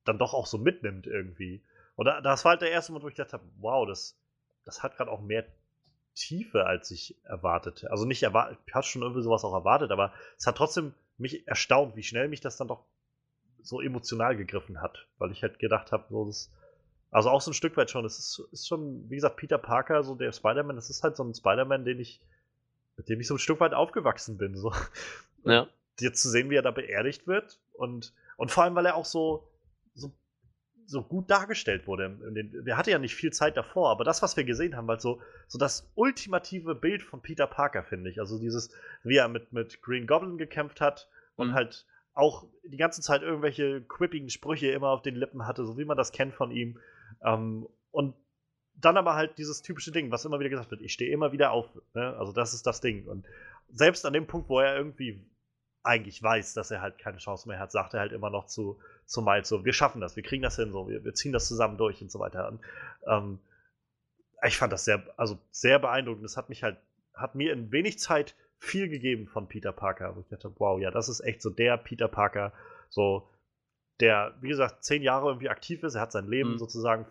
dann 0.05 0.17
doch 0.17 0.33
auch 0.33 0.45
so 0.45 0.57
mitnimmt 0.57 1.07
irgendwie. 1.07 1.61
Und 1.95 2.05
da, 2.05 2.21
das 2.21 2.45
war 2.45 2.51
halt 2.51 2.61
der 2.61 2.71
erste 2.71 2.91
Moment, 2.91 3.03
wo 3.05 3.09
ich 3.09 3.15
gedacht 3.15 3.33
habe, 3.33 3.43
wow, 3.57 3.85
das, 3.87 4.17
das 4.63 4.83
hat 4.83 4.95
gerade 4.95 5.11
auch 5.11 5.21
mehr 5.21 5.45
Tiefe, 6.19 6.65
als 6.65 6.91
ich 6.91 7.15
erwartete. 7.23 7.89
Also 7.91 8.05
nicht 8.05 8.23
erwartet, 8.23 8.59
ich 8.67 8.73
hatte 8.73 8.87
schon 8.87 9.01
irgendwie 9.01 9.23
sowas 9.23 9.43
auch 9.45 9.53
erwartet, 9.53 9.91
aber 9.91 10.13
es 10.37 10.45
hat 10.45 10.57
trotzdem 10.57 10.93
mich 11.17 11.47
erstaunt, 11.47 11.95
wie 11.95 12.03
schnell 12.03 12.27
mich 12.27 12.41
das 12.41 12.57
dann 12.57 12.67
doch 12.67 12.83
so 13.61 13.81
emotional 13.81 14.35
gegriffen 14.35 14.81
hat, 14.81 15.07
weil 15.17 15.31
ich 15.31 15.43
halt 15.43 15.59
gedacht 15.59 15.91
habe, 15.91 16.05
so 16.09 16.25
das, 16.25 16.51
also 17.09 17.29
auch 17.29 17.41
so 17.41 17.51
ein 17.51 17.55
Stück 17.55 17.77
weit 17.77 17.89
schon, 17.89 18.05
es 18.05 18.19
ist, 18.19 18.41
ist 18.51 18.67
schon, 18.67 19.09
wie 19.09 19.15
gesagt, 19.15 19.37
Peter 19.37 19.57
Parker, 19.57 20.03
so 20.03 20.15
der 20.15 20.31
Spider-Man, 20.31 20.75
das 20.75 20.89
ist 20.89 21.03
halt 21.03 21.15
so 21.15 21.23
ein 21.23 21.33
Spider-Man, 21.33 21.85
den 21.85 21.99
ich, 21.99 22.21
mit 22.97 23.07
dem 23.07 23.19
ich 23.21 23.27
so 23.27 23.35
ein 23.35 23.39
Stück 23.39 23.59
weit 23.61 23.73
aufgewachsen 23.73 24.37
bin, 24.37 24.55
so. 24.57 24.73
ja. 25.45 25.67
Jetzt 25.99 26.21
zu 26.21 26.29
sehen, 26.29 26.49
wie 26.49 26.55
er 26.55 26.61
da 26.61 26.71
beerdigt 26.71 27.27
wird 27.27 27.59
und, 27.73 28.13
und 28.37 28.51
vor 28.51 28.63
allem, 28.63 28.75
weil 28.75 28.85
er 28.85 28.95
auch 28.95 29.05
so, 29.05 29.48
so 30.89 31.03
gut 31.03 31.29
dargestellt 31.29 31.87
wurde. 31.87 32.17
Wir 32.65 32.77
hatten 32.77 32.89
ja 32.89 32.97
nicht 32.97 33.15
viel 33.15 33.31
Zeit 33.31 33.55
davor, 33.55 33.91
aber 33.91 34.03
das, 34.03 34.21
was 34.21 34.35
wir 34.35 34.43
gesehen 34.43 34.75
haben, 34.75 34.87
halt 34.87 35.01
so, 35.01 35.21
so 35.47 35.59
das 35.59 35.91
ultimative 35.95 36.73
Bild 36.73 37.03
von 37.03 37.21
Peter 37.21 37.47
Parker, 37.47 37.83
finde 37.83 38.09
ich. 38.09 38.19
Also 38.19 38.39
dieses, 38.39 38.71
wie 39.03 39.17
er 39.17 39.27
mit, 39.27 39.53
mit 39.53 39.81
Green 39.81 40.07
Goblin 40.07 40.37
gekämpft 40.37 40.81
hat 40.81 41.07
und 41.35 41.49
Mhm. 41.49 41.53
halt 41.53 41.85
auch 42.13 42.47
die 42.63 42.77
ganze 42.77 43.01
Zeit 43.01 43.21
irgendwelche 43.21 43.81
quippigen 43.81 44.29
Sprüche 44.29 44.71
immer 44.71 44.89
auf 44.89 45.01
den 45.01 45.15
Lippen 45.15 45.45
hatte, 45.45 45.65
so 45.65 45.77
wie 45.77 45.85
man 45.85 45.95
das 45.95 46.11
kennt 46.11 46.33
von 46.33 46.51
ihm. 46.51 46.79
Ähm, 47.23 47.67
und 47.91 48.15
dann 48.75 48.97
aber 48.97 49.15
halt 49.15 49.37
dieses 49.37 49.61
typische 49.61 49.91
Ding, 49.91 50.11
was 50.11 50.25
immer 50.25 50.39
wieder 50.39 50.49
gesagt 50.49 50.71
wird, 50.71 50.81
ich 50.81 50.93
stehe 50.93 51.11
immer 51.11 51.31
wieder 51.31 51.51
auf. 51.51 51.67
Ne? 51.93 52.15
Also 52.17 52.33
das 52.33 52.53
ist 52.53 52.65
das 52.65 52.81
Ding. 52.81 53.05
Und 53.05 53.25
selbst 53.71 54.05
an 54.05 54.13
dem 54.13 54.25
Punkt, 54.25 54.49
wo 54.49 54.59
er 54.59 54.75
irgendwie 54.75 55.23
eigentlich 55.89 56.21
weiß, 56.21 56.53
dass 56.53 56.69
er 56.69 56.81
halt 56.81 56.99
keine 56.99 57.17
Chance 57.17 57.47
mehr 57.49 57.59
hat, 57.59 57.71
sagt 57.71 57.95
er 57.95 57.99
halt 57.99 58.11
immer 58.11 58.29
noch 58.29 58.45
zu, 58.45 58.79
zu 59.05 59.23
Miles 59.23 59.49
so, 59.49 59.65
wir 59.65 59.73
schaffen 59.73 60.01
das, 60.01 60.15
wir 60.15 60.23
kriegen 60.23 60.43
das 60.43 60.55
hin, 60.55 60.71
so, 60.71 60.87
wir, 60.87 61.03
wir 61.03 61.15
ziehen 61.15 61.33
das 61.33 61.47
zusammen 61.47 61.77
durch 61.77 61.99
und 62.01 62.11
so 62.11 62.19
weiter. 62.19 62.47
Und, 62.47 62.61
ähm, 63.07 63.39
ich 64.45 64.55
fand 64.55 64.71
das 64.71 64.85
sehr, 64.85 65.03
also 65.17 65.39
sehr 65.51 65.79
beeindruckend. 65.79 66.23
Das 66.23 66.37
hat 66.37 66.47
mich 66.47 66.63
halt, 66.63 66.77
hat 67.13 67.33
mir 67.35 67.51
in 67.51 67.71
wenig 67.71 67.97
Zeit 67.99 68.35
viel 68.59 68.87
gegeben 68.87 69.27
von 69.27 69.47
Peter 69.47 69.71
Parker, 69.71 70.15
wo 70.15 70.21
ich 70.21 70.27
dachte, 70.27 70.53
wow, 70.59 70.79
ja, 70.79 70.91
das 70.91 71.09
ist 71.09 71.21
echt 71.21 71.41
so 71.41 71.49
der 71.49 71.77
Peter 71.77 72.07
Parker, 72.07 72.53
so, 72.89 73.27
der, 73.99 74.35
wie 74.41 74.49
gesagt, 74.49 74.83
zehn 74.83 75.01
Jahre 75.01 75.27
irgendwie 75.27 75.49
aktiv 75.49 75.83
ist, 75.83 75.95
er 75.95 76.01
hat 76.01 76.11
sein 76.11 76.27
Leben 76.27 76.53
Mhm. 76.53 76.57
sozusagen 76.59 77.05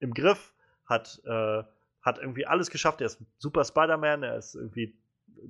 im 0.00 0.14
Griff, 0.14 0.54
hat, 0.86 1.20
äh, 1.24 1.62
hat 2.02 2.18
irgendwie 2.18 2.46
alles 2.46 2.70
geschafft, 2.70 3.00
er 3.00 3.06
ist 3.06 3.22
super 3.38 3.64
Spider-Man, 3.64 4.22
er 4.22 4.36
ist 4.36 4.54
irgendwie 4.54 4.96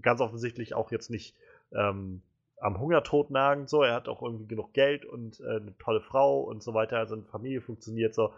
ganz 0.03 0.21
offensichtlich 0.21 0.75
auch 0.75 0.91
jetzt 0.91 1.11
nicht 1.11 1.37
ähm, 1.73 2.23
am 2.59 2.81
Hungertod 2.81 3.31
nagend, 3.31 3.69
so, 3.69 3.83
er 3.83 3.95
hat 3.95 4.09
auch 4.09 4.23
irgendwie 4.23 4.47
genug 4.47 4.73
Geld 4.73 5.05
und 5.05 5.41
äh, 5.41 5.57
eine 5.57 5.77
tolle 5.79 6.01
Frau 6.01 6.41
und 6.41 6.63
so 6.63 6.75
weiter, 6.75 7.07
seine 7.07 7.25
Familie 7.25 7.61
funktioniert 7.61 8.15
so 8.15 8.33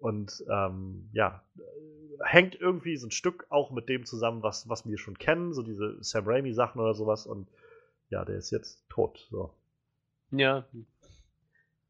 und 0.00 0.44
ähm, 0.50 1.10
ja, 1.12 1.42
hängt 2.24 2.54
irgendwie 2.54 2.96
so 2.96 3.06
ein 3.08 3.10
Stück 3.12 3.46
auch 3.50 3.70
mit 3.70 3.88
dem 3.88 4.04
zusammen, 4.06 4.42
was, 4.42 4.68
was 4.68 4.86
wir 4.86 4.98
schon 4.98 5.18
kennen, 5.18 5.52
so 5.54 5.62
diese 5.62 6.02
Sam 6.02 6.26
Raimi-Sachen 6.26 6.80
oder 6.80 6.94
sowas 6.94 7.26
und 7.26 7.48
ja, 8.10 8.24
der 8.24 8.36
ist 8.36 8.50
jetzt 8.50 8.88
tot, 8.88 9.26
so. 9.30 9.52
Ja. 10.30 10.66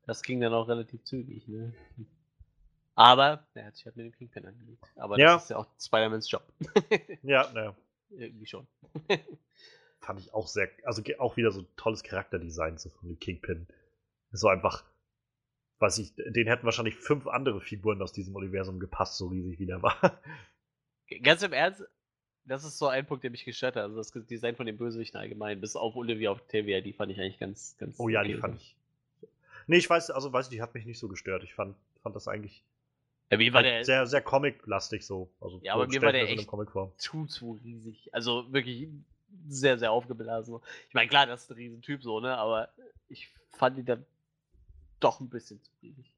Das 0.06 0.22
ging 0.22 0.40
dann 0.40 0.54
auch 0.54 0.68
relativ 0.68 1.04
zügig, 1.04 1.46
ne? 1.48 1.74
Aber 2.94 3.46
er 3.54 3.66
hat 3.66 3.76
sich 3.76 3.86
halt 3.86 3.96
mit 3.96 4.06
dem 4.06 4.12
Kingpin 4.12 4.46
angelegt. 4.46 4.84
Aber 4.96 5.18
Ja. 5.18 5.34
das 5.34 5.44
ist 5.44 5.50
ja 5.50 5.58
auch 5.58 5.66
Spider-Mans 5.78 6.30
Job. 6.30 6.42
Ja, 7.22 7.48
naja. 7.54 7.74
Irgendwie 8.10 8.46
schon. 8.46 8.66
fand 10.00 10.20
ich 10.20 10.32
auch 10.34 10.46
sehr, 10.46 10.68
also 10.84 11.02
auch 11.18 11.36
wieder 11.36 11.50
so 11.50 11.60
ein 11.62 11.66
tolles 11.76 12.02
Charakterdesign 12.02 12.78
so 12.78 12.90
von 12.90 13.08
dem 13.08 13.18
Kingpin. 13.18 13.66
So 14.30 14.48
einfach, 14.48 14.84
weiß 15.78 15.98
ich, 15.98 16.14
den 16.16 16.46
hätten 16.46 16.64
wahrscheinlich 16.64 16.96
fünf 16.96 17.26
andere 17.26 17.60
Figuren 17.60 18.00
aus 18.02 18.12
diesem 18.12 18.34
Universum 18.34 18.78
gepasst, 18.80 19.16
so 19.16 19.28
riesig 19.28 19.58
wie 19.58 19.66
der 19.66 19.82
war. 19.82 20.20
Ganz 21.22 21.42
im 21.42 21.52
Ernst, 21.52 21.82
das 22.44 22.64
ist 22.64 22.78
so 22.78 22.88
ein 22.88 23.06
Punkt, 23.06 23.24
der 23.24 23.30
mich 23.30 23.44
gestört 23.44 23.76
hat. 23.76 23.84
Also 23.84 23.96
das 23.96 24.10
Design 24.26 24.56
von 24.56 24.66
den 24.66 24.76
Bösewichten 24.76 25.18
allgemein, 25.20 25.60
bis 25.60 25.76
auf 25.76 25.96
Olivia 25.96 26.30
Octavia, 26.30 26.80
die 26.80 26.92
fand 26.92 27.12
ich 27.12 27.20
eigentlich 27.20 27.38
ganz, 27.38 27.76
ganz. 27.78 27.98
Oh 27.98 28.08
ja, 28.08 28.22
die 28.22 28.32
okay. 28.32 28.40
fand 28.40 28.56
ich. 28.56 28.76
Nee, 29.66 29.76
ich 29.78 29.88
weiß, 29.90 30.10
also 30.10 30.32
weiß 30.32 30.46
ich, 30.46 30.50
die 30.50 30.62
hat 30.62 30.74
mich 30.74 30.86
nicht 30.86 30.98
so 30.98 31.08
gestört. 31.08 31.44
Ich 31.44 31.54
fand, 31.54 31.76
fand 32.02 32.16
das 32.16 32.26
eigentlich 32.26 32.64
Ja, 33.30 33.36
mir 33.36 33.52
war 33.52 33.62
halt 33.62 33.66
der 33.66 33.84
sehr, 33.84 34.06
sehr 34.06 34.22
Comic-lastig 34.22 35.04
so. 35.04 35.30
Also 35.40 35.60
Ja, 35.62 35.74
aber 35.74 35.86
mir 35.86 36.00
war 36.00 36.12
der 36.12 36.22
echt- 36.30 36.48
zu, 36.96 37.26
zu 37.26 37.60
riesig. 37.62 38.08
Also 38.14 38.50
wirklich 38.52 38.88
sehr, 39.48 39.78
sehr 39.78 39.92
aufgeblasen. 39.92 40.58
Ich 40.88 40.94
meine, 40.94 41.08
klar, 41.08 41.26
das 41.26 41.42
ist 41.42 41.50
ein 41.50 41.54
Riesentyp 41.54 42.02
so, 42.02 42.20
ne? 42.20 42.36
Aber 42.36 42.68
ich 43.08 43.28
fand 43.52 43.78
ihn 43.78 43.84
dann 43.86 44.04
doch 45.00 45.20
ein 45.20 45.28
bisschen 45.28 45.62
zu 45.62 45.70
riesig. 45.82 46.12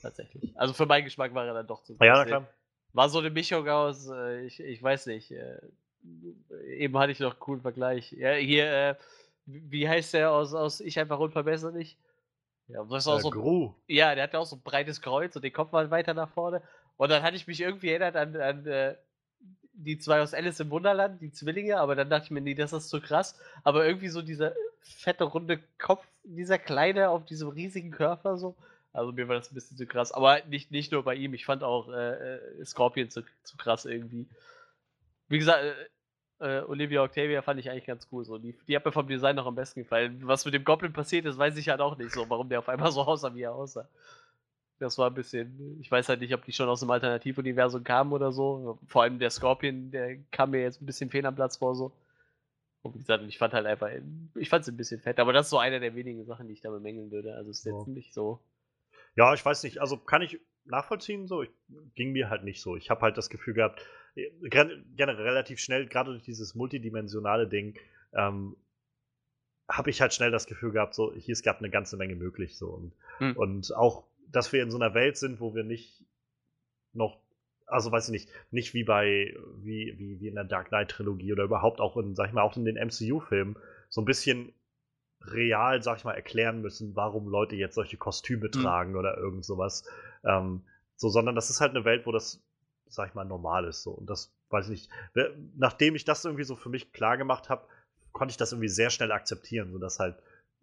Tatsächlich. 0.00 0.52
Also 0.56 0.74
für 0.74 0.86
meinen 0.86 1.04
Geschmack 1.04 1.34
war 1.34 1.46
er 1.46 1.54
dann 1.54 1.66
doch 1.66 1.82
zu 1.82 1.92
Ja, 1.94 1.98
na 2.00 2.14
groß. 2.22 2.26
klar. 2.28 2.48
War 2.92 3.08
so 3.08 3.20
eine 3.20 3.30
Mischung 3.30 3.68
aus, 3.68 4.08
äh, 4.08 4.44
ich, 4.44 4.60
ich 4.60 4.82
weiß 4.82 5.06
nicht, 5.06 5.30
äh, 5.30 5.60
eben 6.66 6.98
hatte 6.98 7.12
ich 7.12 7.20
noch 7.20 7.30
einen 7.32 7.40
coolen 7.40 7.62
Vergleich. 7.62 8.12
Ja, 8.12 8.32
hier, 8.34 8.66
äh, 8.66 8.94
wie 9.46 9.88
heißt 9.88 10.14
der 10.14 10.30
aus, 10.30 10.52
aus 10.54 10.80
Ich 10.80 10.98
einfach 10.98 11.18
unverbesserlich? 11.18 11.96
Ja, 12.68 12.84
das 12.84 13.04
ist 13.04 13.08
auch 13.08 13.18
Äh, 13.18 13.22
so, 13.22 13.30
Gru. 13.30 13.74
ja, 13.86 14.14
der 14.14 14.24
hat 14.24 14.34
ja 14.34 14.40
auch 14.40 14.46
so 14.46 14.56
ein 14.56 14.62
breites 14.62 15.00
Kreuz 15.00 15.34
und 15.36 15.42
den 15.42 15.52
Kopf 15.52 15.72
mal 15.72 15.90
weiter 15.90 16.14
nach 16.14 16.28
vorne. 16.28 16.62
Und 16.96 17.10
dann 17.10 17.22
hatte 17.22 17.36
ich 17.36 17.46
mich 17.46 17.60
irgendwie 17.60 17.88
erinnert 17.90 18.16
an, 18.16 18.36
an 18.36 18.66
äh, 18.66 18.96
die 19.74 19.98
zwei 19.98 20.20
aus 20.20 20.34
Alice 20.34 20.60
im 20.60 20.70
Wunderland, 20.70 21.20
die 21.20 21.32
Zwillinge, 21.32 21.78
aber 21.78 21.94
dann 21.94 22.10
dachte 22.10 22.26
ich 22.26 22.30
mir, 22.30 22.40
nee, 22.40 22.54
das 22.54 22.72
ist 22.72 22.88
zu 22.88 23.00
krass. 23.00 23.38
Aber 23.64 23.86
irgendwie 23.86 24.08
so 24.08 24.22
dieser 24.22 24.52
fette, 24.80 25.24
runde 25.24 25.60
Kopf, 25.78 26.04
dieser 26.24 26.58
kleine 26.58 27.10
auf 27.10 27.24
diesem 27.24 27.48
riesigen 27.48 27.90
Körper 27.90 28.36
so. 28.36 28.54
Also 28.92 29.12
mir 29.12 29.26
war 29.28 29.36
das 29.36 29.50
ein 29.50 29.54
bisschen 29.54 29.76
zu 29.76 29.86
krass. 29.86 30.12
Aber 30.12 30.42
nicht, 30.44 30.70
nicht 30.70 30.92
nur 30.92 31.02
bei 31.02 31.14
ihm, 31.14 31.34
ich 31.34 31.46
fand 31.46 31.62
auch 31.62 31.88
äh, 31.88 32.36
äh, 32.36 32.64
Scorpion 32.64 33.08
zu, 33.08 33.22
zu 33.42 33.56
krass 33.56 33.86
irgendwie. 33.86 34.26
Wie 35.28 35.38
gesagt, 35.38 35.64
äh, 36.40 36.58
äh, 36.58 36.62
Olivia 36.64 37.02
Octavia 37.02 37.40
fand 37.40 37.60
ich 37.60 37.70
eigentlich 37.70 37.86
ganz 37.86 38.06
cool. 38.12 38.24
So. 38.24 38.36
Die, 38.36 38.54
die 38.68 38.76
hat 38.76 38.84
mir 38.84 38.92
vom 38.92 39.06
Design 39.08 39.36
noch 39.36 39.46
am 39.46 39.54
besten 39.54 39.80
gefallen. 39.80 40.20
Was 40.24 40.44
mit 40.44 40.52
dem 40.52 40.64
Goblin 40.64 40.92
passiert 40.92 41.24
ist, 41.24 41.38
weiß 41.38 41.56
ich 41.56 41.68
halt 41.70 41.80
auch 41.80 41.96
nicht 41.96 42.12
so, 42.12 42.28
warum 42.28 42.48
der 42.48 42.58
auf 42.58 42.68
einmal 42.68 42.92
so 42.92 43.02
aussah, 43.02 43.34
wie 43.34 43.42
er 43.42 43.54
aussah. 43.54 43.88
Das 44.82 44.98
war 44.98 45.08
ein 45.10 45.14
bisschen. 45.14 45.78
Ich 45.80 45.90
weiß 45.90 46.08
halt 46.08 46.20
nicht, 46.20 46.34
ob 46.34 46.44
die 46.44 46.52
schon 46.52 46.68
aus 46.68 46.80
dem 46.80 46.90
Alternativuniversum 46.90 47.84
kamen 47.84 48.12
oder 48.12 48.32
so. 48.32 48.78
Vor 48.88 49.02
allem 49.02 49.20
der 49.20 49.30
Scorpion, 49.30 49.92
der 49.92 50.16
kam 50.32 50.50
mir 50.50 50.62
jetzt 50.62 50.82
ein 50.82 50.86
bisschen 50.86 51.08
fehl 51.08 51.24
am 51.24 51.36
Platz 51.36 51.56
vor 51.58 51.76
so. 51.76 51.92
Und 52.82 52.94
wie 52.96 52.98
gesagt, 52.98 53.22
ich 53.28 53.38
fand 53.38 53.54
halt 53.54 53.64
einfach. 53.66 53.88
Ich 54.34 54.48
fand 54.48 54.62
es 54.62 54.68
ein 54.68 54.76
bisschen 54.76 55.00
fett, 55.00 55.20
aber 55.20 55.32
das 55.32 55.46
ist 55.46 55.50
so 55.50 55.58
eine 55.58 55.78
der 55.78 55.94
wenigen 55.94 56.24
Sachen, 56.24 56.48
die 56.48 56.54
ich 56.54 56.60
da 56.62 56.70
bemängeln 56.70 57.12
würde. 57.12 57.34
Also 57.36 57.50
es 57.50 57.58
ist 57.60 57.66
jetzt 57.66 57.86
Ja. 57.86 57.92
nicht 57.92 58.12
so. 58.12 58.40
Ja, 59.14 59.32
ich 59.34 59.44
weiß 59.44 59.62
nicht, 59.62 59.80
also 59.80 59.96
kann 59.96 60.20
ich 60.22 60.40
nachvollziehen 60.64 61.28
so. 61.28 61.42
Ich, 61.42 61.50
ging 61.94 62.10
mir 62.10 62.28
halt 62.28 62.42
nicht 62.42 62.60
so. 62.60 62.76
Ich 62.76 62.90
habe 62.90 63.02
halt 63.02 63.16
das 63.16 63.30
Gefühl 63.30 63.54
gehabt, 63.54 63.86
äh, 64.16 64.30
gen- 64.48 64.84
generell 64.96 65.22
relativ 65.22 65.60
schnell, 65.60 65.86
gerade 65.86 66.10
durch 66.10 66.24
dieses 66.24 66.56
multidimensionale 66.56 67.46
Ding, 67.46 67.78
ähm, 68.14 68.56
habe 69.68 69.90
ich 69.90 70.00
halt 70.00 70.12
schnell 70.12 70.32
das 70.32 70.46
Gefühl 70.46 70.72
gehabt, 70.72 70.94
so, 70.94 71.14
hier 71.14 71.32
ist 71.32 71.44
gerade 71.44 71.60
eine 71.60 71.70
ganze 71.70 71.96
Menge 71.96 72.16
möglich 72.16 72.56
so. 72.58 72.70
Und, 72.70 72.92
Hm. 73.18 73.36
und 73.36 73.76
auch, 73.76 74.04
dass 74.32 74.52
wir 74.52 74.62
in 74.62 74.70
so 74.70 74.78
einer 74.78 74.94
Welt 74.94 75.16
sind, 75.16 75.40
wo 75.40 75.54
wir 75.54 75.64
nicht 75.64 76.04
noch, 76.92 77.18
also 77.66 77.90
weiß 77.92 78.08
ich 78.08 78.12
nicht, 78.12 78.28
nicht 78.50 78.74
wie 78.74 78.84
bei, 78.84 79.34
wie, 79.56 79.94
wie, 79.98 80.20
wie 80.20 80.28
in 80.28 80.34
der 80.34 80.44
Dark 80.44 80.68
Knight-Trilogie 80.68 81.32
oder 81.32 81.44
überhaupt 81.44 81.80
auch 81.80 81.96
in, 81.96 82.14
sag 82.14 82.28
ich 82.28 82.32
mal, 82.32 82.42
auch 82.42 82.56
in 82.56 82.64
den 82.64 82.76
MCU-Filmen, 82.76 83.56
so 83.88 84.00
ein 84.00 84.06
bisschen 84.06 84.52
real, 85.24 85.82
sag 85.82 85.98
ich 85.98 86.04
mal, 86.04 86.14
erklären 86.14 86.60
müssen, 86.60 86.96
warum 86.96 87.28
Leute 87.28 87.56
jetzt 87.56 87.74
solche 87.74 87.96
Kostüme 87.96 88.50
tragen 88.50 88.96
oder 88.96 89.16
irgend 89.16 89.44
sowas. 89.44 89.84
Ähm, 90.24 90.62
so, 90.96 91.08
sondern 91.08 91.34
das 91.34 91.50
ist 91.50 91.60
halt 91.60 91.70
eine 91.70 91.84
Welt, 91.84 92.06
wo 92.06 92.12
das, 92.12 92.42
sag 92.88 93.08
ich 93.08 93.14
mal, 93.14 93.24
normal 93.24 93.64
ist. 93.66 93.82
So. 93.82 93.92
Und 93.92 94.10
das, 94.10 94.32
weiß 94.50 94.68
ich 94.68 94.88
nicht, 94.88 94.90
nachdem 95.56 95.94
ich 95.94 96.04
das 96.04 96.24
irgendwie 96.24 96.44
so 96.44 96.56
für 96.56 96.68
mich 96.68 96.92
klar 96.92 97.16
gemacht 97.16 97.48
habe, 97.48 97.66
konnte 98.12 98.32
ich 98.32 98.36
das 98.36 98.52
irgendwie 98.52 98.68
sehr 98.68 98.90
schnell 98.90 99.12
akzeptieren, 99.12 99.72
sodass 99.72 99.98
halt, 99.98 100.16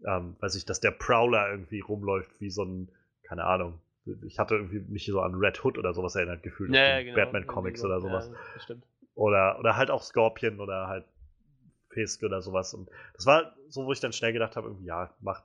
ähm, 0.06 0.36
weiß 0.40 0.56
ich, 0.56 0.66
dass 0.66 0.80
der 0.80 0.92
Prowler 0.92 1.50
irgendwie 1.50 1.80
rumläuft 1.80 2.40
wie 2.40 2.50
so 2.50 2.64
ein, 2.64 2.92
keine 3.30 3.46
Ahnung, 3.46 3.80
ich 4.26 4.40
hatte 4.40 4.56
irgendwie 4.56 4.80
mich 4.80 5.06
so 5.06 5.22
an 5.22 5.36
Red 5.36 5.64
Hood 5.64 5.78
oder 5.78 5.94
sowas 5.94 6.16
erinnert 6.16 6.42
gefühlt, 6.44 6.74
Ja, 6.74 7.02
genau. 7.02 7.16
Batman-Comics 7.16 7.82
irgendwie 7.84 7.94
oder 7.94 8.02
so. 8.02 8.08
sowas. 8.10 8.66
Ja. 8.68 8.76
Oder, 9.16 9.60
oder 9.60 9.76
halt 9.78 9.92
auch 9.92 10.02
Scorpion 10.02 10.60
oder 10.60 10.88
halt 10.88 11.06
Fisk 11.90 12.24
oder 12.24 12.42
sowas. 12.42 12.74
Und 12.74 12.90
das 13.14 13.26
war 13.26 13.56
so, 13.70 13.86
wo 13.86 13.92
ich 13.92 14.00
dann 14.00 14.12
schnell 14.14 14.34
gedacht 14.34 14.56
habe, 14.56 14.68
irgendwie, 14.68 14.86
ja, 14.88 15.14
macht. 15.22 15.44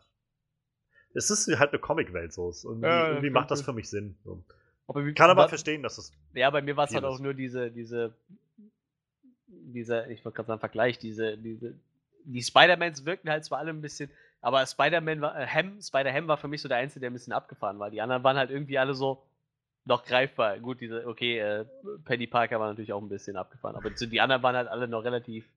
Es 1.12 1.31
ist 1.31 1.47
halt 1.59 1.70
eine 1.73 1.78
Comicwelt 1.78 2.32
so. 2.32 2.48
Es 2.48 2.65
Irgendwie, 2.65 2.86
Ja, 2.86 3.09
irgendwie 3.11 3.31
macht 3.31 3.51
das 3.51 3.62
für 3.62 3.73
mich 3.73 3.89
Sinn. 3.90 4.16
So. 4.24 4.43
Aber 4.89 5.05
wie- 5.05 5.12
Kann 5.15 5.31
aber 5.31 5.44
wa- 5.44 5.48
verstehen, 5.48 5.82
dass 5.82 5.98
es. 5.98 6.12
Ja, 6.35 6.51
bei 6.51 6.62
mir 6.62 6.77
war 6.77 6.86
es 6.86 6.94
halt 6.94 7.05
auch 7.05 7.19
nur 7.20 7.35
diese, 7.35 7.70
diese, 7.70 8.15
dieser, 9.47 10.09
ich 10.11 10.24
wollte 10.24 10.36
gerade 10.36 10.47
sagen, 10.48 10.61
Vergleich, 10.61 10.98
diese, 10.98 11.36
diese, 11.36 11.74
die 12.24 12.43
Spider-Mans 12.43 13.05
wirkten 13.05 13.31
halt 13.31 13.44
zwar 13.44 13.59
alle 13.59 13.70
ein 13.70 13.81
bisschen, 13.82 14.11
aber 14.45 14.66
Spider-Man 14.66 15.23
war, 15.23 15.41
äh, 15.41 15.47
Ham, 15.47 15.81
Spider-Ham 15.81 16.29
war 16.29 16.37
für 16.37 16.49
mich 16.49 16.61
so 16.61 16.69
der 16.69 16.77
Einzige, 16.77 17.01
der 17.01 17.11
ein 17.11 17.15
bisschen 17.15 17.33
abgefahren 17.33 17.79
war. 17.79 17.91
Die 17.91 18.03
anderen 18.03 18.23
waren 18.25 18.37
halt 18.37 18.51
irgendwie 18.51 18.79
alle 18.79 18.93
so 18.93 19.23
noch 19.87 20.05
greifbar. 20.05 20.59
Gut, 20.59 20.83
diese, 20.83 21.07
okay, 21.07 21.39
äh, 21.39 21.65
Penny 22.05 22.27
Parker 22.27 22.61
war 22.61 22.69
natürlich 22.69 22.93
auch 22.93 23.01
ein 23.01 23.09
bisschen 23.09 23.39
abgefahren, 23.39 23.75
aber 23.75 23.89
die 23.89 24.21
anderen 24.21 24.43
waren 24.43 24.55
halt 24.55 24.69
alle 24.69 24.87
noch 24.87 25.03
relativ, 25.03 25.48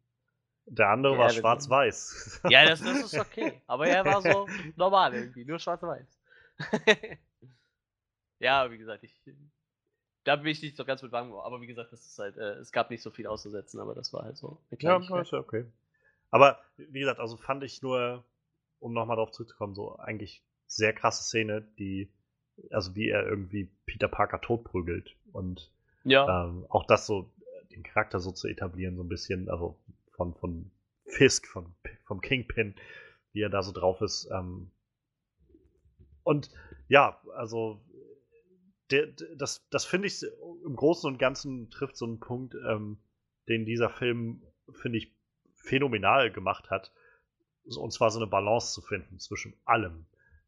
Der 0.68 0.88
andere 0.88 1.16
Ja, 1.16 1.20
war 1.20 1.30
schwarz-weiß. 1.32 2.44
ja, 2.50 2.64
das, 2.64 2.82
das 2.82 3.04
ist 3.04 3.20
okay, 3.20 3.62
aber 3.68 3.88
er 3.88 4.06
war 4.06 4.22
so 4.22 4.48
normal 4.78 5.14
irgendwie, 5.14 5.44
nur 5.44 5.60
schwarz-weiß. 5.60 6.08
ja, 8.40 8.72
wie 8.72 8.78
gesagt, 8.78 9.04
ich, 9.04 9.14
da 10.24 10.38
bin 10.38 10.48
ich 10.48 10.62
nicht 10.62 10.78
so 10.78 10.86
ganz 10.86 11.02
mit 11.02 11.12
warm 11.12 11.28
geworden. 11.28 11.46
Aber 11.46 11.60
wie 11.60 11.68
gesagt, 11.68 11.92
das 11.92 12.06
ist 12.06 12.20
halt, 12.20 12.38
äh, 12.38 12.54
es 12.54 12.72
gab 12.72 12.90
nicht 12.90 13.02
so 13.04 13.12
viel 13.12 13.28
auszusetzen, 13.28 13.82
aber 13.82 13.94
das 13.96 14.14
war 14.14 14.24
halt 14.24 14.38
so 14.38 14.62
ja 14.80 14.96
okay. 14.96 15.66
Aber 16.32 16.58
wie 16.78 17.02
gesagt, 17.02 17.20
also 17.20 17.36
fand 17.36 17.64
ich 17.64 17.82
nur, 17.82 18.24
um 18.80 18.94
nochmal 18.94 19.18
darauf 19.18 19.32
zurückzukommen, 19.32 19.76
so 19.76 19.98
eigentlich 19.98 20.44
sehr 20.68 20.94
krasse 20.94 21.24
Szene, 21.24 21.62
die, 21.80 22.12
also 22.72 22.96
wie 22.96 23.10
er 23.10 23.26
irgendwie 23.26 23.72
Peter 23.86 24.08
Parker 24.08 24.42
totprügelt 24.42 25.16
und 25.32 25.72
Ja, 26.04 26.46
ähm, 26.46 26.66
auch 26.70 26.86
das 26.86 27.06
so, 27.06 27.32
den 27.72 27.84
Charakter 27.84 28.20
so 28.20 28.32
zu 28.32 28.48
etablieren, 28.48 28.96
so 28.96 29.04
ein 29.04 29.10
bisschen, 29.10 29.50
also 29.50 29.78
von, 30.12 30.36
von 30.36 30.72
Fisk, 31.06 31.48
von, 31.48 31.74
vom 32.06 32.22
Kingpin, 32.22 32.76
wie 33.34 33.42
er 33.42 33.50
da 33.50 33.62
so 33.64 33.72
drauf 33.72 34.02
ist. 34.02 34.30
Ähm, 34.32 34.72
und 36.24 36.50
ja, 36.90 37.22
also 37.36 37.82
der, 38.92 39.08
der, 39.08 39.36
das, 39.36 39.68
das 39.70 39.86
finde 39.86 40.08
ich 40.08 40.24
im 40.66 40.76
Großen 40.76 41.10
und 41.10 41.20
Ganzen 41.20 41.70
trifft 41.70 41.98
so 41.98 42.06
einen 42.06 42.20
Punkt, 42.20 42.56
ähm, 42.68 42.98
den 43.48 43.66
dieser 43.66 43.90
Film, 43.90 44.44
finde 44.74 44.98
ich, 44.98 45.16
phänomenal 45.56 46.32
gemacht 46.32 46.70
hat. 46.70 46.94
Und 47.76 47.92
zwar 47.92 48.12
so 48.12 48.20
eine 48.20 48.28
Balance 48.28 48.74
zu 48.74 48.82
finden 48.82 49.20
zwischen 49.20 49.54
allem. 49.66 50.06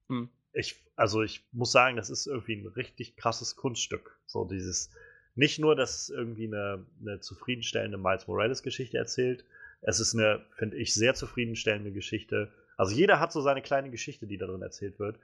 Hm. 0.07 0.29
Ich, 0.53 0.83
also 0.95 1.21
ich 1.21 1.45
muss 1.51 1.71
sagen, 1.71 1.97
das 1.97 2.09
ist 2.09 2.27
irgendwie 2.27 2.55
ein 2.55 2.67
richtig 2.67 3.15
krasses 3.17 3.55
Kunststück. 3.55 4.17
So 4.25 4.45
dieses, 4.45 4.91
nicht 5.35 5.59
nur, 5.59 5.75
dass 5.75 6.03
es 6.03 6.09
irgendwie 6.09 6.47
eine, 6.47 6.85
eine 7.01 7.19
zufriedenstellende 7.19 7.97
Miles 7.97 8.27
Morales-Geschichte 8.27 8.97
erzählt, 8.97 9.45
es 9.81 9.99
ist 9.99 10.13
eine, 10.13 10.45
finde 10.57 10.77
ich, 10.77 10.93
sehr 10.93 11.13
zufriedenstellende 11.13 11.91
Geschichte. 11.91 12.51
Also 12.77 12.93
jeder 12.95 13.19
hat 13.19 13.31
so 13.31 13.41
seine 13.41 13.61
kleine 13.61 13.89
Geschichte, 13.89 14.27
die 14.27 14.37
da 14.37 14.47
drin 14.47 14.61
erzählt 14.61 14.99
wird. 14.99 15.17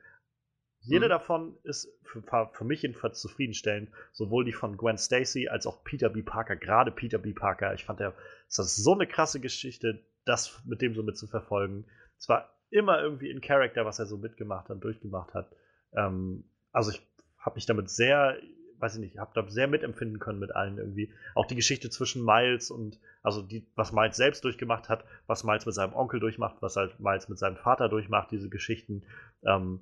Jede 0.82 1.08
Mhm. 1.08 1.10
davon 1.10 1.58
ist 1.64 1.90
für, 2.04 2.22
für 2.54 2.64
mich 2.64 2.84
jedenfalls 2.84 3.20
zufriedenstellend. 3.20 3.90
Sowohl 4.14 4.46
die 4.46 4.54
von 4.54 4.78
Gwen 4.78 4.98
Stacy 4.98 5.48
als 5.48 5.66
auch 5.66 5.84
Peter 5.84 6.10
B. 6.10 6.22
Parker. 6.22 6.56
Gerade 6.56 6.92
Peter 6.92 7.18
B. 7.18 7.34
Parker. 7.34 7.74
Ich 7.74 7.84
fand, 7.86 8.00
der, 8.00 8.14
das 8.48 8.60
ist 8.60 8.78
so 8.78 8.94
eine 8.94 9.08
krasse 9.08 9.40
Geschichte, 9.40 10.06
das 10.26 10.62
mit 10.66 10.82
dem 10.82 10.96
so 10.96 11.04
mitzuverfolgen. 11.04 11.86
Es 12.18 12.28
war 12.28 12.50
immer 12.70 13.02
irgendwie 13.02 13.30
in 13.30 13.42
Character, 13.42 13.86
was 13.86 14.00
er 14.00 14.06
so 14.06 14.18
mitgemacht 14.18 14.70
und 14.70 14.84
durchgemacht 14.84 15.34
hat. 15.34 15.56
Ähm, 15.94 16.44
also 16.72 16.92
ich 16.92 17.02
habe 17.38 17.56
mich 17.56 17.66
damit 17.66 17.90
sehr, 17.90 18.38
weiß 18.80 18.96
ich 18.96 19.02
nicht, 19.02 19.18
habe 19.18 19.32
da 19.34 19.48
sehr 19.50 19.68
mitempfinden 19.68 20.20
können 20.20 20.40
mit 20.40 20.54
allen 20.54 20.78
irgendwie. 20.78 21.14
Auch 21.36 21.46
die 21.46 21.56
Geschichte 21.56 21.90
zwischen 21.90 22.26
Miles 22.26 22.72
und, 22.72 23.00
also 23.22 23.42
die, 23.42 23.68
was 23.76 23.94
Miles 23.94 24.18
selbst 24.18 24.44
durchgemacht 24.44 24.90
hat, 24.90 25.06
was 25.28 25.44
Miles 25.44 25.66
mit 25.66 25.76
seinem 25.76 25.94
Onkel 25.94 26.20
durchmacht, 26.20 26.58
was 26.62 26.76
halt 26.76 27.00
Miles 27.00 27.30
mit 27.30 27.38
seinem 27.38 27.58
Vater 27.58 27.88
durchmacht, 27.88 28.32
diese 28.32 28.50
Geschichten. 28.50 29.04
Ähm, 29.44 29.80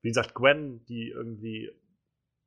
wie 0.00 0.08
gesagt, 0.08 0.34
Gwen, 0.34 0.84
die 0.86 1.08
irgendwie 1.08 1.70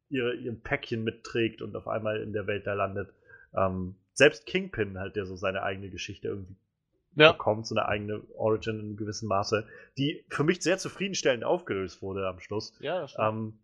ihre, 0.10 0.36
ihr 0.36 0.54
Päckchen 0.54 1.04
mitträgt 1.04 1.62
und 1.62 1.76
auf 1.76 1.88
einmal 1.88 2.22
in 2.22 2.34
der 2.34 2.48
Welt 2.48 2.66
da 2.66 2.74
landet. 2.74 3.14
Ähm, 3.54 3.96
selbst 4.14 4.46
Kingpin 4.46 4.98
halt, 4.98 5.16
der 5.16 5.26
so 5.26 5.36
seine 5.36 5.64
eigene 5.64 5.90
Geschichte 5.90 6.28
irgendwie 6.30 6.56
ja. 7.16 7.32
bekommt, 7.32 7.68
so 7.68 7.76
eine 7.76 7.88
eigene 7.88 8.22
Origin 8.36 8.80
in 8.80 8.98
gewissem 8.98 9.28
Maße, 9.28 9.68
die 9.98 10.26
für 10.30 10.44
mich 10.44 10.62
sehr 10.62 10.78
zufriedenstellend 10.78 11.44
aufgelöst 11.44 12.02
wurde 12.02 12.28
am 12.28 12.40
Schluss. 12.40 12.74
Ja, 12.80 13.02
das 13.02 13.12
stimmt. 13.12 13.28
Ähm, 13.28 13.60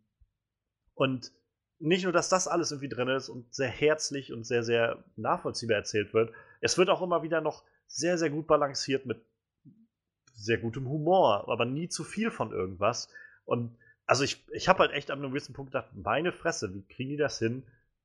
und 0.93 1.31
nicht 1.79 2.03
nur, 2.03 2.13
dass 2.13 2.29
das 2.29 2.47
alles 2.47 2.71
irgendwie 2.71 2.89
drin 2.89 3.07
ist 3.07 3.29
und 3.29 3.53
sehr 3.53 3.69
herzlich 3.69 4.31
und 4.31 4.45
sehr, 4.45 4.63
sehr 4.63 5.03
nachvollziehbar 5.15 5.77
erzählt 5.77 6.13
wird, 6.13 6.31
es 6.61 6.77
wird 6.77 6.89
auch 6.89 7.01
immer 7.01 7.23
wieder 7.23 7.41
noch 7.41 7.63
sehr, 7.87 8.17
sehr 8.17 8.29
gut 8.29 8.47
balanciert 8.47 9.05
mit 9.05 9.25
sehr 10.33 10.57
gutem 10.57 10.87
Humor, 10.87 11.49
aber 11.49 11.65
nie 11.65 11.89
zu 11.89 12.03
viel 12.03 12.31
von 12.31 12.51
irgendwas. 12.51 13.09
Und 13.45 13.75
also 14.05 14.23
ich, 14.23 14.45
ich 14.51 14.67
habe 14.67 14.79
halt 14.79 14.91
echt 14.91 15.11
an 15.11 15.19
einem 15.19 15.31
gewissen 15.31 15.53
Punkt 15.53 15.71
gedacht, 15.71 15.89
meine 15.93 16.31
Fresse, 16.31 16.73
wie 16.73 16.83
kriegen 16.83 17.11
die 17.11 17.17
das 17.17 17.39
hin, 17.39 17.63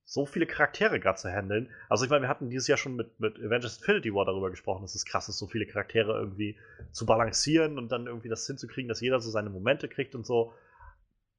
so 0.09 0.25
viele 0.25 0.47
Charaktere 0.47 1.01
gerade 1.01 1.18
zu 1.18 1.28
handeln? 1.28 1.68
Also 1.89 2.05
ich 2.05 2.10
meine, 2.10 2.23
wir 2.23 2.28
hatten 2.28 2.49
dieses 2.49 2.68
Jahr 2.68 2.78
schon 2.78 2.94
mit, 2.94 3.18
mit 3.18 3.39
Avengers 3.39 3.78
Infinity 3.78 4.15
War 4.15 4.25
darüber 4.25 4.51
gesprochen, 4.51 4.83
dass 4.83 4.94
es 4.94 5.05
krass 5.05 5.28
ist, 5.28 5.36
so 5.36 5.49
viele 5.49 5.67
Charaktere 5.67 6.17
irgendwie 6.18 6.57
zu 6.93 7.05
balancieren 7.05 7.76
und 7.76 7.91
dann 7.91 8.07
irgendwie 8.07 8.28
das 8.28 8.47
hinzukriegen, 8.47 8.89
dass 8.89 9.01
jeder 9.01 9.20
so 9.20 9.31
seine 9.31 9.51
Momente 9.51 9.89
kriegt 9.89 10.15
und 10.15 10.25
so. 10.25 10.55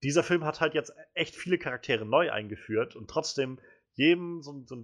Dieser 0.03 0.21
Film 0.21 0.43
hat 0.43 0.59
halt 0.59 0.73
jetzt 0.73 0.93
echt 1.13 1.35
viele 1.35 1.57
Charaktere 1.57 2.05
neu 2.05 2.29
eingeführt 2.29 2.95
und 2.95 3.09
trotzdem 3.09 3.57
jedem 3.93 4.43
so, 4.43 4.61
so, 4.65 4.83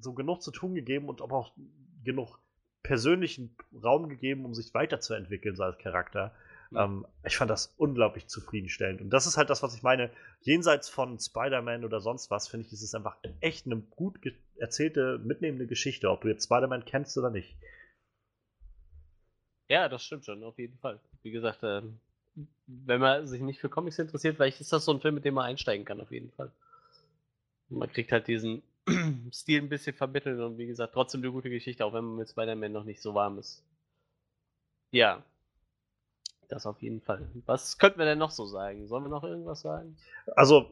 so 0.00 0.14
genug 0.14 0.42
zu 0.42 0.50
tun 0.50 0.74
gegeben 0.74 1.08
und 1.08 1.20
auch 1.20 1.54
genug 2.02 2.38
persönlichen 2.82 3.54
Raum 3.84 4.08
gegeben, 4.08 4.46
um 4.46 4.54
sich 4.54 4.72
weiterzuentwickeln 4.72 5.54
so 5.54 5.62
als 5.62 5.76
Charakter. 5.78 6.34
Ähm, 6.74 7.06
ich 7.24 7.36
fand 7.36 7.50
das 7.50 7.74
unglaublich 7.76 8.28
zufriedenstellend. 8.28 9.00
Und 9.00 9.10
das 9.10 9.26
ist 9.26 9.36
halt 9.36 9.50
das, 9.50 9.62
was 9.62 9.74
ich 9.74 9.82
meine. 9.82 10.10
Jenseits 10.42 10.88
von 10.88 11.18
Spider-Man 11.18 11.84
oder 11.84 12.00
sonst 12.00 12.30
was, 12.30 12.48
finde 12.48 12.66
ich, 12.66 12.72
ist 12.72 12.82
es 12.82 12.94
einfach 12.94 13.16
echt 13.40 13.66
eine 13.66 13.76
gut 13.76 14.20
erzählte, 14.56 15.18
mitnehmende 15.18 15.66
Geschichte, 15.66 16.10
ob 16.10 16.22
du 16.22 16.28
jetzt 16.28 16.44
Spider-Man 16.44 16.84
kennst 16.84 17.16
oder 17.18 17.30
nicht. 17.30 17.56
Ja, 19.68 19.88
das 19.88 20.04
stimmt 20.04 20.24
schon, 20.24 20.42
auf 20.42 20.58
jeden 20.58 20.78
Fall. 20.78 21.00
Wie 21.22 21.30
gesagt, 21.30 21.60
ähm, 21.62 22.00
wenn 22.66 23.00
man 23.00 23.26
sich 23.26 23.40
nicht 23.40 23.60
für 23.60 23.68
Comics 23.68 23.98
interessiert, 23.98 24.36
vielleicht 24.36 24.60
ist 24.60 24.72
das 24.72 24.84
so 24.84 24.92
ein 24.92 25.00
Film, 25.00 25.14
mit 25.14 25.24
dem 25.24 25.34
man 25.34 25.46
einsteigen 25.46 25.84
kann, 25.84 26.00
auf 26.00 26.10
jeden 26.10 26.30
Fall. 26.32 26.50
Man 27.68 27.90
kriegt 27.90 28.10
halt 28.12 28.26
diesen 28.26 28.62
Stil 29.32 29.62
ein 29.62 29.68
bisschen 29.68 29.94
vermittelt 29.94 30.40
und 30.40 30.58
wie 30.58 30.66
gesagt, 30.66 30.94
trotzdem 30.94 31.20
eine 31.20 31.30
gute 31.30 31.50
Geschichte, 31.50 31.84
auch 31.84 31.92
wenn 31.92 32.04
man 32.04 32.16
mit 32.16 32.30
Spider-Man 32.30 32.72
noch 32.72 32.84
nicht 32.84 33.00
so 33.00 33.14
warm 33.14 33.38
ist. 33.38 33.64
Ja. 34.92 35.22
Das 36.50 36.66
auf 36.66 36.82
jeden 36.82 37.00
Fall. 37.00 37.26
Was 37.46 37.78
könnten 37.78 38.00
wir 38.00 38.06
denn 38.06 38.18
noch 38.18 38.32
so 38.32 38.44
sagen? 38.44 38.88
Sollen 38.88 39.04
wir 39.04 39.08
noch 39.08 39.22
irgendwas 39.22 39.60
sagen? 39.60 39.96
Also, 40.34 40.68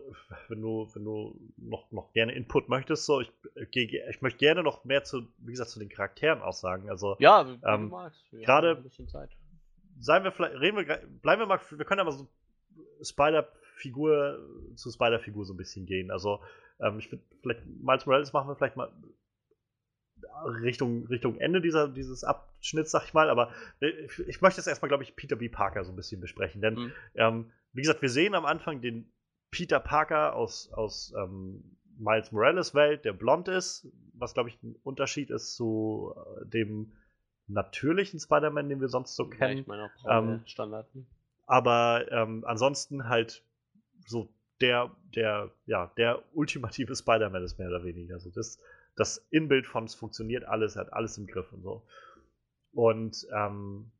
wenn 0.48 0.60
du, 0.60 0.88
wenn 0.92 1.04
du 1.04 1.38
noch, 1.56 1.90
noch 1.92 2.12
gerne 2.12 2.32
Input 2.32 2.68
möchtest, 2.68 3.06
so, 3.06 3.20
ich, 3.20 3.30
ich 3.54 4.20
möchte 4.20 4.38
gerne 4.38 4.64
noch 4.64 4.84
mehr 4.84 5.04
zu, 5.04 5.28
wie 5.38 5.52
gesagt, 5.52 5.70
zu 5.70 5.78
den 5.78 5.88
Charakteren 5.88 6.42
aussagen. 6.42 6.90
Also, 6.90 7.14
ja, 7.20 7.46
wie 7.46 7.52
ähm, 7.64 7.82
du 7.82 7.96
magst. 7.96 8.20
Gerade- 8.32 8.70
haben 8.70 8.76
ein 8.78 8.82
bisschen 8.82 9.08
Zeit. 9.08 9.30
seien 10.00 10.24
wir 10.24 10.32
vielleicht, 10.32 10.56
reden 10.60 10.76
wir, 10.76 10.84
bleiben 11.22 11.42
wir 11.42 11.46
mal, 11.46 11.60
wir 11.70 11.84
können 11.84 12.00
aber 12.00 12.12
so 12.12 12.26
Spider-Figur 13.02 14.38
zu 14.74 14.90
Spider-Figur 14.90 15.44
so 15.44 15.54
ein 15.54 15.56
bisschen 15.56 15.86
gehen. 15.86 16.10
Also, 16.10 16.40
ähm, 16.80 16.98
ich 16.98 17.10
würde 17.10 17.22
vielleicht, 17.40 17.64
Miles 17.66 18.04
Morales 18.04 18.32
machen 18.32 18.48
wir 18.48 18.56
vielleicht 18.56 18.76
mal 18.76 18.90
Richtung, 20.62 21.06
Richtung 21.06 21.36
Ende 21.38 21.60
dieser, 21.60 21.88
dieses 21.88 22.24
Abschnitts, 22.24 22.90
sag 22.90 23.04
ich 23.04 23.14
mal, 23.14 23.28
aber 23.30 23.52
ich, 23.80 24.18
ich 24.26 24.40
möchte 24.40 24.60
jetzt 24.60 24.66
erstmal, 24.68 24.88
glaube 24.88 25.02
ich, 25.02 25.16
Peter 25.16 25.36
B. 25.36 25.48
Parker 25.48 25.84
so 25.84 25.92
ein 25.92 25.96
bisschen 25.96 26.20
besprechen, 26.20 26.60
denn, 26.60 26.74
Mhm. 26.74 26.92
ähm, 27.14 27.50
wie 27.72 27.82
gesagt, 27.82 28.02
wir 28.02 28.10
sehen 28.10 28.34
am 28.34 28.44
Anfang 28.46 28.80
den 28.80 29.12
Peter 29.50 29.80
Parker 29.80 30.34
aus, 30.34 30.70
aus 30.72 31.12
ähm, 31.18 31.76
Miles 31.98 32.32
Morales 32.32 32.74
Welt, 32.74 33.04
der 33.04 33.12
blond 33.12 33.48
ist, 33.48 33.88
was, 34.14 34.34
glaube 34.34 34.48
ich, 34.48 34.62
ein 34.62 34.76
Unterschied 34.84 35.30
ist 35.30 35.54
zu 35.56 36.14
äh, 36.40 36.46
dem 36.46 36.92
natürlichen 37.46 38.20
Spider-Man, 38.20 38.68
den 38.68 38.80
wir 38.80 38.88
sonst 38.88 39.16
so 39.16 39.24
Ja, 39.24 39.30
kennen. 39.36 39.58
ich 39.58 39.66
meine 39.66 39.84
auch 39.84 39.90
Ähm, 40.08 40.40
Standard. 40.46 40.94
ne? 40.94 41.04
Aber 41.46 42.06
ähm, 42.10 42.44
ansonsten 42.46 43.08
halt 43.08 43.42
so 44.06 44.28
der, 44.60 44.90
der, 45.14 45.50
ja, 45.66 45.90
der 45.96 46.22
ultimative 46.34 46.94
Spider-Man 46.94 47.42
ist 47.42 47.58
mehr 47.58 47.68
oder 47.68 47.84
weniger. 47.84 48.14
Also 48.14 48.30
das, 48.30 48.58
das 48.98 49.18
Inbild 49.30 49.66
von 49.66 49.84
es 49.84 49.94
funktioniert 49.94 50.44
alles, 50.44 50.76
er 50.76 50.86
hat 50.86 50.92
alles 50.92 51.18
im 51.18 51.26
Griff 51.26 51.52
und 51.52 51.62
so. 51.62 51.82
Und 52.72 53.26
ähm, 53.34 53.90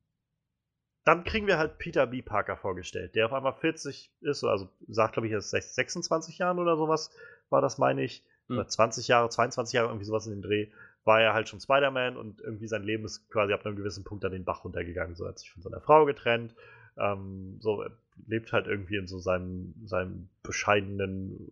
dann 1.05 1.25
kriegen 1.25 1.47
wir 1.47 1.59
halt 1.59 1.79
Peter 1.79 2.07
B. 2.07 2.21
Parker 2.21 2.57
vorgestellt, 2.57 3.15
der 3.15 3.27
auf 3.27 3.33
einmal 3.33 3.55
40 3.55 4.13
ist, 4.21 4.45
also 4.45 4.69
sagt, 4.89 5.15
glaube 5.15 5.27
ich, 5.27 5.33
er 5.33 5.39
ist 5.39 5.51
26 5.51 6.39
Jahren 6.39 6.59
oder 6.59 6.77
sowas, 6.77 7.11
war 7.49 7.63
das, 7.63 7.79
meine 7.79 8.03
ich. 8.03 8.25
Hm. 8.49 8.59
Oder 8.59 8.69
20 8.69 9.09
Jahre, 9.09 9.29
22 9.31 9.73
Jahre, 9.73 9.89
irgendwie 9.89 10.05
sowas 10.05 10.27
in 10.27 10.35
den 10.35 10.43
Dreh, 10.43 10.69
war 11.05 11.23
er 11.23 11.33
halt 11.33 11.49
schon 11.49 11.61
Spider-Man 11.61 12.17
und 12.17 12.41
irgendwie 12.41 12.69
sein 12.69 12.83
Leben 12.83 13.05
ist 13.05 13.31
quasi 13.31 13.53
ab 13.53 13.65
einem 13.65 13.77
gewissen 13.77 14.05
Punkt 14.05 14.25
an 14.25 14.33
den 14.33 14.45
Bach 14.45 14.65
runtergegangen. 14.65 15.15
So 15.17 15.25
er 15.25 15.31
hat 15.31 15.39
sich 15.39 15.51
von 15.51 15.63
seiner 15.63 15.81
Frau 15.81 16.05
getrennt, 16.05 16.55
ähm, 16.99 17.57
so, 17.61 17.83
er 17.83 17.93
lebt 18.27 18.53
halt 18.53 18.67
irgendwie 18.67 18.97
in 18.97 19.07
so 19.07 19.19
seinem, 19.19 19.75
seinem 19.87 20.29
bescheidenen 20.43 21.51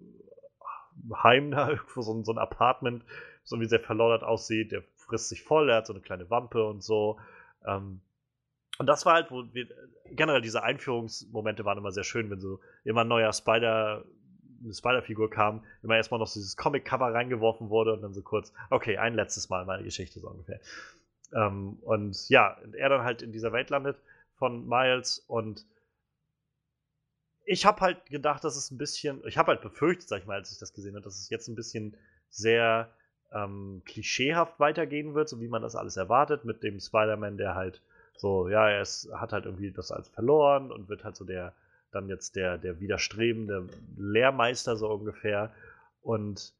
Heim 1.22 1.50
da, 1.50 1.68
irgendwo 1.70 2.02
so, 2.02 2.22
so 2.24 2.32
ein 2.32 2.38
Apartment, 2.38 3.04
so 3.46 3.58
wie 3.60 3.66
sehr 3.66 3.80
verloddert 3.80 4.24
aussieht. 4.24 4.72
Der 4.72 4.82
frisst 4.96 5.30
sich 5.30 5.42
voll, 5.42 5.70
er 5.70 5.76
hat 5.76 5.86
so 5.86 5.94
eine 5.94 6.02
kleine 6.02 6.28
Wampe 6.28 6.62
und 6.66 6.82
so. 6.82 7.18
Ähm, 7.64 8.00
und 8.78 8.86
das 8.86 9.06
war 9.06 9.14
halt, 9.14 9.30
wo 9.30 9.44
wir, 9.54 9.68
generell 10.10 10.42
diese 10.42 10.62
Einführungsmomente 10.62 11.64
waren 11.64 11.78
immer 11.78 11.92
sehr 11.92 12.04
schön, 12.04 12.28
wenn 12.30 12.40
so 12.40 12.60
immer 12.84 13.02
ein 13.02 13.08
neuer 13.08 13.32
Spider, 13.32 14.04
eine 14.62 14.74
Spider-Figur 14.74 15.30
kam, 15.30 15.64
immer 15.82 15.96
erstmal 15.96 16.20
noch 16.20 16.26
so 16.26 16.40
dieses 16.40 16.56
Comic-Cover 16.56 17.14
reingeworfen 17.14 17.70
wurde 17.70 17.94
und 17.94 18.02
dann 18.02 18.12
so 18.12 18.22
kurz, 18.22 18.52
okay, 18.68 18.98
ein 18.98 19.14
letztes 19.14 19.48
Mal 19.48 19.64
meine 19.64 19.84
Geschichte 19.84 20.20
so 20.20 20.28
ungefähr. 20.28 20.60
Ähm, 21.32 21.78
und 21.82 22.28
ja, 22.28 22.58
er 22.72 22.88
dann 22.88 23.02
halt 23.02 23.22
in 23.22 23.32
dieser 23.32 23.52
Welt 23.52 23.70
landet 23.70 23.96
von 24.34 24.66
Miles 24.68 25.24
und 25.26 25.64
ich 27.48 27.64
habe 27.64 27.80
halt 27.80 28.06
gedacht, 28.06 28.42
dass 28.42 28.56
es 28.56 28.72
ein 28.72 28.78
bisschen, 28.78 29.22
ich 29.24 29.38
habe 29.38 29.52
halt 29.52 29.62
befürchtet, 29.62 30.08
sag 30.08 30.20
ich 30.20 30.26
mal, 30.26 30.34
als 30.34 30.50
ich 30.50 30.58
das 30.58 30.72
gesehen 30.72 30.96
habe, 30.96 31.04
dass 31.04 31.18
es 31.18 31.30
jetzt 31.30 31.46
ein 31.48 31.54
bisschen 31.54 31.96
sehr 32.28 32.92
ähm, 33.32 33.82
klischeehaft 33.84 34.58
weitergehen 34.60 35.14
wird, 35.14 35.28
so 35.28 35.40
wie 35.40 35.48
man 35.48 35.62
das 35.62 35.76
alles 35.76 35.96
erwartet, 35.96 36.44
mit 36.44 36.62
dem 36.62 36.80
Spider-Man, 36.80 37.36
der 37.36 37.54
halt 37.54 37.82
so, 38.16 38.48
ja, 38.48 38.68
er 38.68 38.84
hat 39.20 39.32
halt 39.32 39.44
irgendwie 39.44 39.70
das 39.70 39.92
alles 39.92 40.08
verloren 40.08 40.72
und 40.72 40.88
wird 40.88 41.04
halt 41.04 41.16
so 41.16 41.24
der, 41.24 41.54
dann 41.92 42.08
jetzt 42.08 42.36
der, 42.36 42.58
der 42.58 42.80
widerstrebende 42.80 43.68
Lehrmeister 43.96 44.76
so 44.76 44.88
ungefähr. 44.88 45.52
Und 46.02 46.54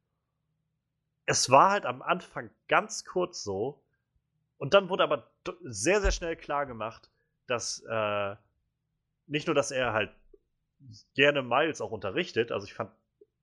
es 1.24 1.50
war 1.50 1.70
halt 1.70 1.86
am 1.86 2.02
Anfang 2.02 2.50
ganz 2.68 3.04
kurz 3.04 3.42
so, 3.42 3.82
und 4.58 4.74
dann 4.74 4.88
wurde 4.88 5.02
aber 5.02 5.30
sehr, 5.62 6.00
sehr 6.00 6.12
schnell 6.12 6.36
klar 6.36 6.66
gemacht, 6.66 7.10
dass 7.46 7.84
äh, 7.88 8.36
nicht 9.26 9.46
nur, 9.46 9.54
dass 9.54 9.70
er 9.70 9.92
halt 9.92 10.10
gerne 11.14 11.42
Miles 11.42 11.80
auch 11.80 11.90
unterrichtet, 11.90 12.52
also 12.52 12.66
ich 12.66 12.74
fand 12.74 12.90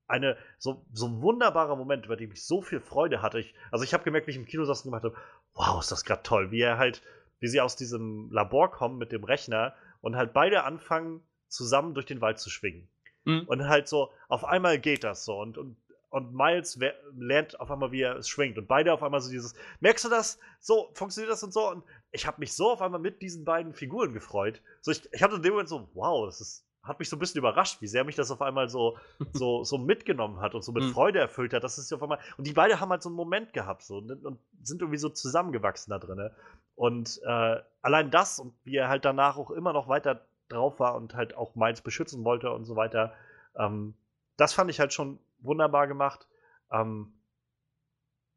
eine 0.06 0.36
so, 0.58 0.84
so 0.92 1.06
ein 1.06 1.22
wunderbarer 1.22 1.76
Moment, 1.76 2.06
über 2.06 2.16
den 2.16 2.30
ich 2.32 2.44
so 2.44 2.62
viel 2.62 2.80
Freude 2.80 3.22
hatte. 3.22 3.40
Ich, 3.40 3.54
also 3.70 3.84
ich 3.84 3.94
habe 3.94 4.04
gemerkt, 4.04 4.26
wie 4.26 4.32
ich 4.32 4.36
im 4.36 4.46
Kino 4.46 4.64
saß 4.64 4.80
und 4.80 4.90
gemacht 4.90 5.04
habe, 5.04 5.16
wow, 5.54 5.80
ist 5.80 5.90
das 5.90 6.04
gerade 6.04 6.22
toll, 6.22 6.50
wie 6.50 6.60
er 6.60 6.78
halt, 6.78 7.02
wie 7.40 7.48
sie 7.48 7.60
aus 7.60 7.76
diesem 7.76 8.30
Labor 8.30 8.70
kommen 8.70 8.98
mit 8.98 9.12
dem 9.12 9.24
Rechner 9.24 9.74
und 10.00 10.16
halt 10.16 10.32
beide 10.32 10.64
anfangen, 10.64 11.22
zusammen 11.48 11.94
durch 11.94 12.06
den 12.06 12.20
Wald 12.20 12.38
zu 12.38 12.50
schwingen. 12.50 12.88
Mhm. 13.24 13.44
Und 13.46 13.68
halt 13.68 13.88
so, 13.88 14.10
auf 14.28 14.44
einmal 14.44 14.78
geht 14.78 15.04
das 15.04 15.24
so 15.24 15.38
und, 15.38 15.56
und, 15.56 15.76
und 16.10 16.34
Miles 16.34 16.78
lernt 17.16 17.58
auf 17.58 17.70
einmal, 17.70 17.90
wie 17.90 18.02
er 18.02 18.16
es 18.16 18.28
schwingt. 18.28 18.58
Und 18.58 18.68
beide 18.68 18.92
auf 18.92 19.02
einmal 19.02 19.20
so 19.20 19.30
dieses, 19.30 19.54
merkst 19.80 20.04
du 20.04 20.08
das? 20.08 20.38
So, 20.60 20.90
funktioniert 20.94 21.32
das 21.32 21.42
und 21.42 21.52
so? 21.52 21.68
Und 21.70 21.84
ich 22.12 22.26
habe 22.26 22.40
mich 22.40 22.52
so 22.52 22.70
auf 22.70 22.82
einmal 22.82 23.00
mit 23.00 23.22
diesen 23.22 23.44
beiden 23.44 23.72
Figuren 23.72 24.12
gefreut. 24.12 24.62
So, 24.80 24.92
ich, 24.92 25.08
ich 25.12 25.22
hatte 25.22 25.36
in 25.36 25.42
dem 25.42 25.52
Moment 25.52 25.68
so, 25.68 25.88
wow, 25.94 26.26
das 26.26 26.40
ist, 26.40 26.63
hat 26.84 26.98
mich 26.98 27.08
so 27.08 27.16
ein 27.16 27.18
bisschen 27.18 27.38
überrascht, 27.38 27.80
wie 27.80 27.86
sehr 27.86 28.04
mich 28.04 28.14
das 28.14 28.30
auf 28.30 28.42
einmal 28.42 28.68
so, 28.68 28.98
so, 29.32 29.64
so 29.64 29.78
mitgenommen 29.78 30.40
hat 30.40 30.54
und 30.54 30.62
so 30.62 30.72
mit 30.72 30.84
Mhm. 30.84 30.90
Freude 30.90 31.18
erfüllt 31.18 31.52
hat. 31.52 31.64
Das 31.64 31.78
ist 31.78 31.92
auf 31.92 32.02
einmal. 32.02 32.18
Und 32.36 32.46
die 32.46 32.52
beide 32.52 32.80
haben 32.80 32.90
halt 32.90 33.02
so 33.02 33.08
einen 33.08 33.16
Moment 33.16 33.52
gehabt 33.52 33.82
so, 33.82 33.98
und, 33.98 34.24
und 34.24 34.38
sind 34.62 34.80
irgendwie 34.82 34.98
so 34.98 35.08
zusammengewachsen 35.08 35.90
da 35.90 35.98
drin. 35.98 36.30
Und 36.74 37.20
äh, 37.24 37.56
allein 37.82 38.10
das 38.10 38.38
und 38.38 38.54
wie 38.64 38.76
er 38.76 38.88
halt 38.88 39.04
danach 39.04 39.36
auch 39.36 39.50
immer 39.50 39.72
noch 39.72 39.88
weiter 39.88 40.26
drauf 40.48 40.78
war 40.80 40.94
und 40.94 41.14
halt 41.14 41.34
auch 41.34 41.54
Miles 41.54 41.80
beschützen 41.80 42.24
wollte 42.24 42.50
und 42.50 42.64
so 42.64 42.76
weiter, 42.76 43.14
ähm, 43.56 43.94
das 44.36 44.52
fand 44.52 44.70
ich 44.70 44.80
halt 44.80 44.92
schon 44.92 45.18
wunderbar 45.38 45.86
gemacht. 45.86 46.26
Ähm, 46.70 47.14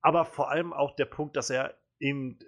aber 0.01 0.25
vor 0.25 0.49
allem 0.49 0.73
auch 0.73 0.95
der 0.95 1.05
Punkt, 1.05 1.35
dass 1.35 1.49
er 1.49 1.73
ihm 1.99 2.39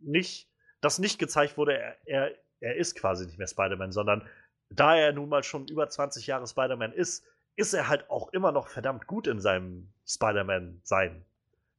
nicht, 0.00 0.48
dass 0.80 0.98
nicht 0.98 1.18
gezeigt 1.18 1.56
wurde, 1.56 1.78
er, 1.78 1.96
er, 2.06 2.30
er 2.60 2.76
ist 2.76 2.96
quasi 2.96 3.26
nicht 3.26 3.38
mehr 3.38 3.46
Spider-Man, 3.46 3.92
sondern 3.92 4.26
da 4.76 4.96
er 4.96 5.12
nun 5.12 5.28
mal 5.28 5.42
schon 5.42 5.66
über 5.68 5.88
20 5.88 6.26
Jahre 6.26 6.46
Spider-Man 6.46 6.92
ist, 6.92 7.24
ist 7.56 7.74
er 7.74 7.88
halt 7.88 8.08
auch 8.10 8.32
immer 8.32 8.52
noch 8.52 8.68
verdammt 8.68 9.06
gut 9.06 9.26
in 9.26 9.40
seinem 9.40 9.92
Spider-Man-Sein. 10.06 11.24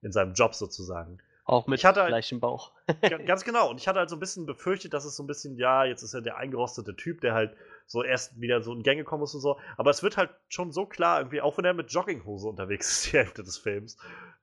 In 0.02 0.12
seinem 0.12 0.34
Job 0.34 0.54
sozusagen. 0.54 1.20
Auch 1.46 1.68
mit 1.68 1.84
halt- 1.84 1.96
gleichem 2.08 2.40
Bauch. 2.40 2.72
Ga- 3.02 3.18
Ganz 3.26 3.44
genau. 3.44 3.70
Und 3.70 3.80
ich 3.80 3.88
hatte 3.88 4.00
halt 4.00 4.10
so 4.10 4.16
ein 4.16 4.20
bisschen 4.20 4.46
befürchtet, 4.46 4.94
dass 4.94 5.04
es 5.06 5.16
so 5.16 5.24
ein 5.24 5.28
bisschen, 5.28 5.58
ja, 5.58 5.84
jetzt 5.86 6.04
ist 6.04 6.14
er 6.14 6.22
der 6.22 6.38
eingerostete 6.38 6.96
Typ, 6.96 7.22
der 7.22 7.34
halt 7.34 7.56
so 7.86 8.04
erst 8.04 8.40
wieder 8.40 8.62
so 8.62 8.74
in 8.74 8.84
Gänge 8.84 9.04
kommen 9.04 9.22
muss 9.22 9.34
und 9.36 9.42
so. 9.42 9.60
Aber 9.78 9.90
es 9.92 10.04
wird 10.04 10.16
halt 10.18 10.30
schon 10.48 10.72
so 10.72 10.86
klar, 10.86 11.20
irgendwie, 11.20 11.42
auch 11.42 11.58
wenn 11.58 11.66
er 11.66 11.74
mit 11.74 11.92
Jogginghose 11.92 12.48
unterwegs 12.48 12.92
ist, 12.92 13.06
die 13.14 13.18
Hälfte 13.18 13.44
des 13.44 13.58
Films, 13.58 13.98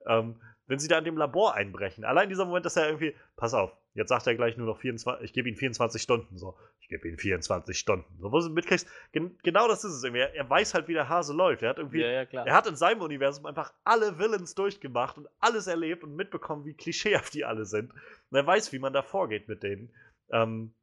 ähm, 0.07 0.39
wenn 0.67 0.79
sie 0.79 0.87
da 0.87 0.97
in 0.99 1.05
dem 1.05 1.17
Labor 1.17 1.55
einbrechen. 1.55 2.05
Allein 2.05 2.29
dieser 2.29 2.45
Moment, 2.45 2.65
dass 2.65 2.77
er 2.77 2.85
irgendwie, 2.87 3.15
pass 3.35 3.53
auf, 3.53 3.71
jetzt 3.93 4.09
sagt 4.09 4.25
er 4.27 4.35
gleich 4.35 4.57
nur 4.57 4.67
noch 4.67 4.77
24, 4.79 5.25
ich 5.25 5.33
gebe 5.33 5.49
ihm 5.49 5.55
24 5.55 6.01
Stunden, 6.01 6.37
so, 6.37 6.55
gebe 6.91 7.07
ihm 7.07 7.17
24 7.17 7.79
Stunden. 7.79 8.19
So, 8.19 8.31
wo 8.31 8.39
du 8.39 8.49
mitkriegst, 8.49 8.87
gen 9.13 9.37
genau 9.43 9.67
das 9.67 9.83
ist 9.83 9.93
es 9.93 10.03
irgendwie. 10.03 10.21
Er, 10.21 10.49
weiß 10.49 10.73
halt, 10.73 10.87
wie 10.87 10.93
der 10.93 11.09
Hase 11.09 11.33
läuft. 11.33 11.63
Er 11.63 11.69
hat 11.69 11.77
irgendwie, 11.77 12.01
Ja, 12.01 12.23
ja, 12.23 12.43
er 12.43 12.53
hat 12.53 12.67
in 12.67 12.75
seinem 12.75 13.01
Universum 13.01 13.45
einfach 13.45 13.73
alle 13.83 14.19
Villains 14.19 14.53
durchgemacht 14.53 15.17
und 15.17 15.27
alles 15.39 15.67
erlebt 15.67 16.03
und 16.03 16.15
mitbekommen, 16.15 16.65
wie 16.65 16.73
klischeehaft 16.73 17.33
die 17.33 17.45
alle 17.45 17.65
sind. 17.65 17.91
Und 17.93 18.37
er 18.37 18.45
weiß, 18.45 18.73
wie 18.73 18.79
man 18.79 18.93
da 18.93 19.01
vorgeht 19.01 19.47
mit 19.47 19.63
denen. 19.63 19.89
Ähm, 20.31 20.73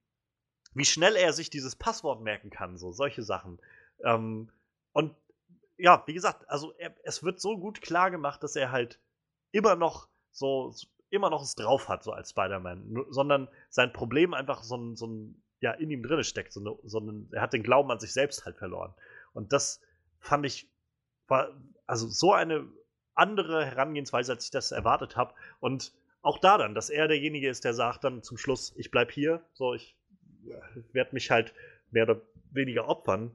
wie 0.75 0.87
schnell 0.87 1.15
er 1.15 1.33
sich 1.33 1.51
dieses 1.51 1.77
Passwort 1.77 2.23
merken 2.23 2.51
kann, 2.51 2.79
so 2.79 2.91
solche 2.91 3.23
Sachen. 3.23 3.61
Ähm, 4.03 4.51
und 4.93 5.15
ja, 5.77 6.03
wie 6.07 6.15
gesagt, 6.15 6.49
also 6.49 6.73
er, 6.79 6.95
es 7.05 7.23
wird 7.23 7.41
so 7.41 7.59
gut 7.59 7.83
klar 7.83 8.11
gemacht, 8.11 8.43
dass 8.43 8.57
er 8.57 8.73
halt 8.73 8.99
immer 9.53 9.77
noch 9.77 10.09
so 10.33 10.75
immer 11.11 11.31
noch 11.31 11.43
es 11.43 11.55
drauf 11.55 11.89
hat, 11.89 12.03
so 12.03 12.13
als 12.13 12.31
Spider-Man, 12.31 13.07
sondern 13.09 13.49
sein 13.71 13.93
Problem 13.93 14.35
einfach 14.35 14.63
so 14.63 14.77
ein, 14.77 14.97
so 14.97 15.07
ein 15.07 15.43
ja, 15.61 15.73
in 15.73 15.91
ihm 15.91 16.03
drin 16.03 16.23
steckt, 16.25 16.53
so, 16.53 16.61
eine, 16.61 16.77
so 16.85 17.01
ein, 17.01 17.29
er 17.33 17.43
hat 17.43 17.53
den 17.53 17.63
Glauben 17.63 17.91
an 17.91 18.01
sich 18.01 18.13
selbst 18.13 18.45
halt 18.45 18.57
verloren. 18.57 18.95
Und 19.33 19.53
das 19.53 19.81
fand 20.21 20.47
ich, 20.47 20.69
war 21.27 21.51
also 21.87 22.09
so 22.09 22.33
eine 22.33 22.67
andere 23.15 23.67
Herangehensweise, 23.67 24.33
als 24.33 24.45
ich 24.45 24.51
das 24.51 24.73
erwartet 24.73 25.17
habe. 25.17 25.35
Und 25.61 25.93
auch 26.23 26.39
da 26.39 26.59
dann, 26.59 26.75
dass 26.75 26.91
er 26.91 27.09
derjenige 27.09 27.49
ist, 27.49 27.65
der 27.65 27.75
sagt 27.75 28.05
dann 28.05 28.23
zum 28.23 28.37
Schluss, 28.37 28.73
ich 28.77 28.91
bleib 28.91 29.11
hier, 29.11 29.43
so 29.53 29.75
ich 29.75 29.97
werde 30.93 31.15
mich 31.15 31.31
halt 31.31 31.53
mehr 31.91 32.05
oder 32.05 32.21
weniger 32.51 32.89
opfern. 32.89 33.35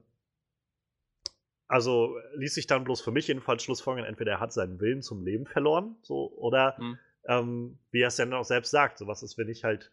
Also 1.66 2.18
ließ 2.34 2.54
sich 2.54 2.66
dann 2.66 2.84
bloß 2.84 3.00
für 3.00 3.10
mich 3.10 3.28
jedenfalls 3.28 3.62
schlussfolgern, 3.62 4.04
entweder 4.04 4.32
er 4.32 4.40
hat 4.40 4.52
seinen 4.52 4.80
Willen 4.80 5.02
zum 5.02 5.24
Leben 5.24 5.46
verloren, 5.46 5.96
so, 6.02 6.30
oder 6.36 6.76
Hm. 6.76 6.98
ähm, 7.26 7.78
wie 7.90 8.02
er 8.02 8.08
es 8.08 8.16
dann 8.16 8.32
auch 8.32 8.44
selbst 8.44 8.70
sagt, 8.70 8.98
so 8.98 9.06
was 9.06 9.22
ist, 9.22 9.38
wenn 9.38 9.48
ich 9.48 9.64
halt 9.64 9.90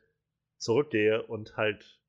zurückgehe 0.58 1.24
und 1.24 1.58
halt 1.58 2.01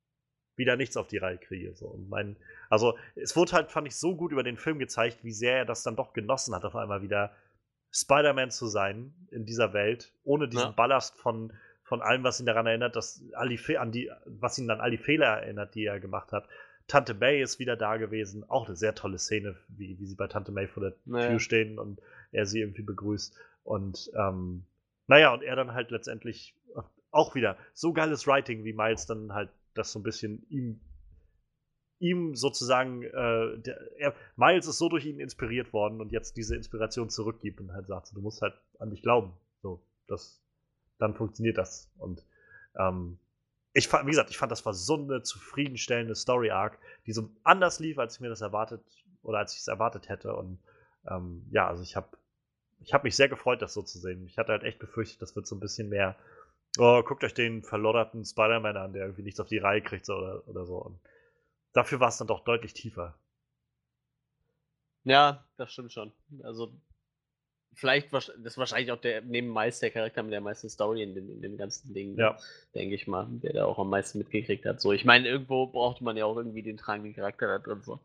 wieder 0.56 0.76
nichts 0.76 0.96
auf 0.96 1.06
die 1.06 1.18
Reihe 1.18 1.38
kriege. 1.38 1.74
So. 1.74 1.86
Und 1.86 2.08
mein, 2.08 2.36
also 2.68 2.96
es 3.14 3.36
wurde 3.36 3.52
halt, 3.52 3.72
fand 3.72 3.86
ich, 3.86 3.96
so 3.96 4.16
gut 4.16 4.32
über 4.32 4.42
den 4.42 4.56
Film 4.56 4.78
gezeigt, 4.78 5.24
wie 5.24 5.32
sehr 5.32 5.58
er 5.58 5.64
das 5.64 5.82
dann 5.82 5.96
doch 5.96 6.12
genossen 6.12 6.54
hat, 6.54 6.64
auf 6.64 6.76
einmal 6.76 7.02
wieder 7.02 7.32
Spider-Man 7.90 8.50
zu 8.50 8.66
sein 8.66 9.14
in 9.30 9.44
dieser 9.44 9.72
Welt, 9.72 10.12
ohne 10.24 10.48
diesen 10.48 10.68
ja. 10.68 10.70
Ballast 10.70 11.18
von, 11.18 11.52
von 11.82 12.00
allem, 12.00 12.24
was 12.24 12.40
ihn 12.40 12.46
daran 12.46 12.66
erinnert, 12.66 12.96
dass 12.96 13.22
all 13.34 13.54
an 13.76 13.92
die, 13.92 14.10
was 14.26 14.58
ihn 14.58 14.70
an 14.70 14.80
all 14.80 14.90
die 14.90 14.98
Fehler 14.98 15.26
erinnert, 15.26 15.74
die 15.74 15.84
er 15.84 16.00
gemacht 16.00 16.32
hat. 16.32 16.48
Tante 16.88 17.14
May 17.14 17.40
ist 17.40 17.58
wieder 17.58 17.76
da 17.76 17.96
gewesen, 17.96 18.48
auch 18.48 18.66
eine 18.66 18.76
sehr 18.76 18.94
tolle 18.94 19.18
Szene, 19.18 19.56
wie, 19.68 19.98
wie 19.98 20.06
sie 20.06 20.16
bei 20.16 20.26
Tante 20.26 20.52
May 20.52 20.66
vor 20.66 20.82
der 20.82 20.94
naja. 21.04 21.28
Tür 21.28 21.40
stehen 21.40 21.78
und 21.78 22.00
er 22.32 22.46
sie 22.46 22.60
irgendwie 22.60 22.82
begrüßt. 22.82 23.36
Und 23.62 24.10
ähm, 24.18 24.64
naja, 25.06 25.32
und 25.32 25.42
er 25.42 25.56
dann 25.56 25.74
halt 25.74 25.90
letztendlich 25.90 26.54
auch 27.12 27.34
wieder 27.34 27.56
so 27.74 27.92
geiles 27.92 28.26
Writing, 28.26 28.64
wie 28.64 28.72
Miles 28.72 29.06
dann 29.06 29.32
halt 29.32 29.50
das 29.74 29.92
so 29.92 29.98
ein 29.98 30.02
bisschen 30.02 30.46
ihm 30.48 30.80
ihm 32.02 32.34
sozusagen, 32.34 33.04
äh, 33.04 33.58
der, 33.58 33.78
er, 33.96 34.14
Miles 34.34 34.66
ist 34.66 34.78
so 34.78 34.88
durch 34.88 35.06
ihn 35.06 35.20
inspiriert 35.20 35.72
worden 35.72 36.00
und 36.00 36.10
jetzt 36.10 36.36
diese 36.36 36.56
Inspiration 36.56 37.08
zurückgibt 37.10 37.60
und 37.60 37.72
halt 37.72 37.86
sagt, 37.86 38.10
du 38.12 38.20
musst 38.20 38.42
halt 38.42 38.54
an 38.80 38.90
dich 38.90 39.02
glauben. 39.02 39.34
So, 39.62 39.86
das, 40.08 40.42
dann 40.98 41.14
funktioniert 41.14 41.58
das. 41.58 41.92
Und 41.98 42.26
ähm, 42.76 43.20
ich 43.72 43.86
fand, 43.86 44.04
wie 44.06 44.10
gesagt, 44.10 44.30
ich 44.30 44.36
fand, 44.36 44.50
das 44.50 44.66
war 44.66 44.74
so 44.74 44.96
eine 44.96 45.22
zufriedenstellende 45.22 46.16
Story-Arc, 46.16 46.76
die 47.06 47.12
so 47.12 47.30
anders 47.44 47.78
lief, 47.78 47.98
als 48.00 48.16
ich 48.16 48.20
mir 48.20 48.28
das 48.28 48.40
erwartet 48.40 48.82
oder 49.22 49.38
als 49.38 49.52
ich 49.54 49.60
es 49.60 49.68
erwartet 49.68 50.08
hätte. 50.08 50.34
Und 50.34 50.58
ähm, 51.08 51.46
ja, 51.52 51.68
also 51.68 51.84
ich 51.84 51.94
habe 51.94 52.18
ich 52.80 52.92
hab 52.92 53.04
mich 53.04 53.14
sehr 53.14 53.28
gefreut, 53.28 53.62
das 53.62 53.74
so 53.74 53.82
zu 53.82 54.00
sehen. 54.00 54.26
Ich 54.26 54.38
hatte 54.38 54.50
halt 54.50 54.64
echt 54.64 54.80
befürchtet, 54.80 55.22
das 55.22 55.36
wird 55.36 55.46
so 55.46 55.54
ein 55.54 55.60
bisschen 55.60 55.88
mehr, 55.88 56.16
oh, 56.78 57.02
guckt 57.02 57.24
euch 57.24 57.34
den 57.34 57.62
verlodderten 57.62 58.24
Spider-Man 58.24 58.76
an, 58.76 58.92
der 58.92 59.02
irgendwie 59.02 59.22
nichts 59.22 59.40
auf 59.40 59.48
die 59.48 59.58
Reihe 59.58 59.82
kriegt 59.82 60.06
so, 60.06 60.14
oder, 60.14 60.48
oder 60.48 60.66
so. 60.66 60.76
Und 60.76 60.98
dafür 61.72 62.00
war 62.00 62.08
es 62.08 62.18
dann 62.18 62.28
doch 62.28 62.44
deutlich 62.44 62.72
tiefer. 62.72 63.14
Ja, 65.04 65.44
das 65.56 65.72
stimmt 65.72 65.92
schon. 65.92 66.12
Also, 66.42 66.72
vielleicht, 67.74 68.12
das 68.12 68.28
ist 68.28 68.58
wahrscheinlich 68.58 68.92
auch 68.92 69.00
der, 69.00 69.22
neben 69.22 69.52
Miles 69.52 69.80
der 69.80 69.90
Charakter 69.90 70.22
mit 70.22 70.32
der 70.32 70.40
meisten 70.40 70.68
Story 70.68 71.02
in 71.02 71.14
dem, 71.14 71.30
in 71.30 71.42
dem 71.42 71.56
ganzen 71.56 71.92
Ding, 71.92 72.16
ja. 72.16 72.36
denke 72.74 72.94
ich 72.94 73.06
mal, 73.06 73.26
der 73.28 73.52
da 73.52 73.64
auch 73.64 73.78
am 73.78 73.90
meisten 73.90 74.18
mitgekriegt 74.18 74.64
hat. 74.64 74.80
So, 74.80 74.92
ich 74.92 75.04
meine, 75.04 75.28
irgendwo 75.28 75.66
brauchte 75.66 76.04
man 76.04 76.16
ja 76.16 76.24
auch 76.24 76.36
irgendwie 76.36 76.62
den 76.62 76.76
tragenden 76.76 77.14
Charakter 77.14 77.46
da 77.46 77.58
drin. 77.58 77.82
So. 77.82 77.98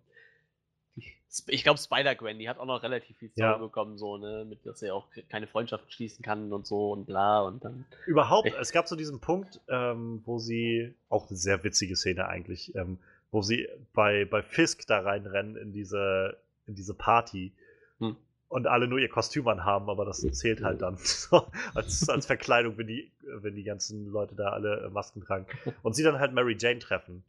Ich 1.47 1.63
glaube, 1.63 1.79
Spider-Gwen, 1.79 2.39
die 2.39 2.49
hat 2.49 2.57
auch 2.57 2.65
noch 2.65 2.81
relativ 2.81 3.17
viel 3.17 3.29
Story 3.29 3.47
ja. 3.47 3.57
bekommen, 3.57 3.97
so, 3.97 4.17
ne, 4.17 4.45
mit 4.47 4.65
dass 4.65 4.81
er 4.81 4.95
auch 4.95 5.07
keine 5.29 5.45
Freundschaft 5.45 5.91
schließen 5.91 6.23
kann 6.23 6.51
und 6.53 6.65
so 6.65 6.91
und 6.91 7.05
bla 7.05 7.41
und 7.41 7.63
dann. 7.63 7.85
Überhaupt, 8.05 8.51
es 8.59 8.71
gab 8.71 8.87
so 8.87 8.95
diesen 8.95 9.19
Punkt, 9.19 9.59
ähm, 9.67 10.21
wo 10.25 10.39
sie, 10.39 10.93
auch 11.09 11.27
eine 11.29 11.37
sehr 11.37 11.63
witzige 11.63 11.95
Szene 11.95 12.27
eigentlich, 12.27 12.73
ähm, 12.75 12.97
wo 13.31 13.41
sie 13.41 13.67
bei, 13.93 14.25
bei 14.25 14.41
Fisk 14.41 14.87
da 14.87 14.99
reinrennen 15.01 15.57
in 15.57 15.73
diese, 15.73 16.37
in 16.65 16.75
diese 16.75 16.93
Party 16.93 17.51
hm. 17.99 18.15
und 18.47 18.67
alle 18.67 18.87
nur 18.87 18.99
ihr 18.99 19.09
Kostüm 19.09 19.47
anhaben, 19.49 19.89
aber 19.89 20.05
das 20.05 20.21
zählt 20.21 20.63
halt 20.63 20.81
dann 20.81 20.97
so 21.01 21.45
als, 21.75 22.07
als 22.09 22.25
Verkleidung, 22.25 22.77
wenn 22.77 22.87
die, 22.87 23.11
wenn 23.21 23.55
die 23.55 23.63
ganzen 23.63 24.11
Leute 24.11 24.33
da 24.33 24.49
alle 24.49 24.85
äh, 24.85 24.89
Masken 24.89 25.21
tragen. 25.21 25.45
Und 25.83 25.95
sie 25.95 26.03
dann 26.03 26.19
halt 26.19 26.33
Mary 26.33 26.55
Jane 26.57 26.79
treffen. 26.79 27.23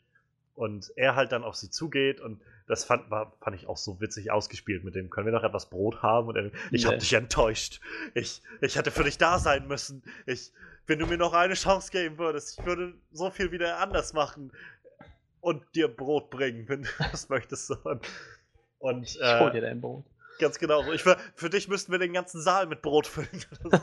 Und 0.54 0.92
er 0.96 1.14
halt 1.14 1.30
dann 1.30 1.44
auf 1.44 1.54
sie 1.54 1.70
zugeht 1.70 2.20
und 2.20 2.40
das 2.68 2.84
fand, 2.84 3.10
war, 3.10 3.32
fand 3.40 3.56
ich 3.56 3.66
auch 3.66 3.78
so 3.78 4.00
witzig 4.00 4.30
ausgespielt 4.30 4.84
mit 4.84 4.94
dem, 4.94 5.08
können 5.08 5.26
wir 5.26 5.32
noch 5.32 5.42
etwas 5.42 5.70
Brot 5.70 6.02
haben? 6.02 6.28
Und 6.28 6.36
er, 6.36 6.50
ich 6.70 6.82
nee. 6.82 6.84
habe 6.84 6.98
dich 6.98 7.14
enttäuscht. 7.14 7.80
Ich, 8.14 8.42
ich 8.60 8.76
hätte 8.76 8.90
für 8.90 9.04
dich 9.04 9.16
da 9.16 9.38
sein 9.38 9.66
müssen. 9.66 10.02
Ich, 10.26 10.52
wenn 10.86 10.98
du 10.98 11.06
mir 11.06 11.16
noch 11.16 11.32
eine 11.32 11.54
Chance 11.54 11.90
geben 11.90 12.18
würdest, 12.18 12.58
ich 12.58 12.66
würde 12.66 12.94
so 13.10 13.30
viel 13.30 13.50
wieder 13.52 13.78
anders 13.78 14.12
machen 14.12 14.52
und 15.40 15.64
dir 15.74 15.88
Brot 15.88 16.28
bringen, 16.30 16.68
wenn 16.68 16.82
du 16.82 16.88
das 17.10 17.28
möchtest. 17.30 17.70
Und, 17.70 18.06
und, 18.78 19.02
ich 19.02 19.18
äh, 19.18 19.40
hol 19.40 19.50
dir 19.50 19.62
dein 19.62 19.80
Brot. 19.80 20.04
Ganz 20.38 20.58
genau. 20.58 20.92
Ich, 20.92 21.02
für, 21.02 21.16
für 21.34 21.48
dich 21.48 21.68
müssten 21.68 21.90
wir 21.90 21.98
den 21.98 22.12
ganzen 22.12 22.40
Saal 22.42 22.66
mit 22.66 22.82
Brot 22.82 23.06
füllen. 23.06 23.28
und, 23.64 23.80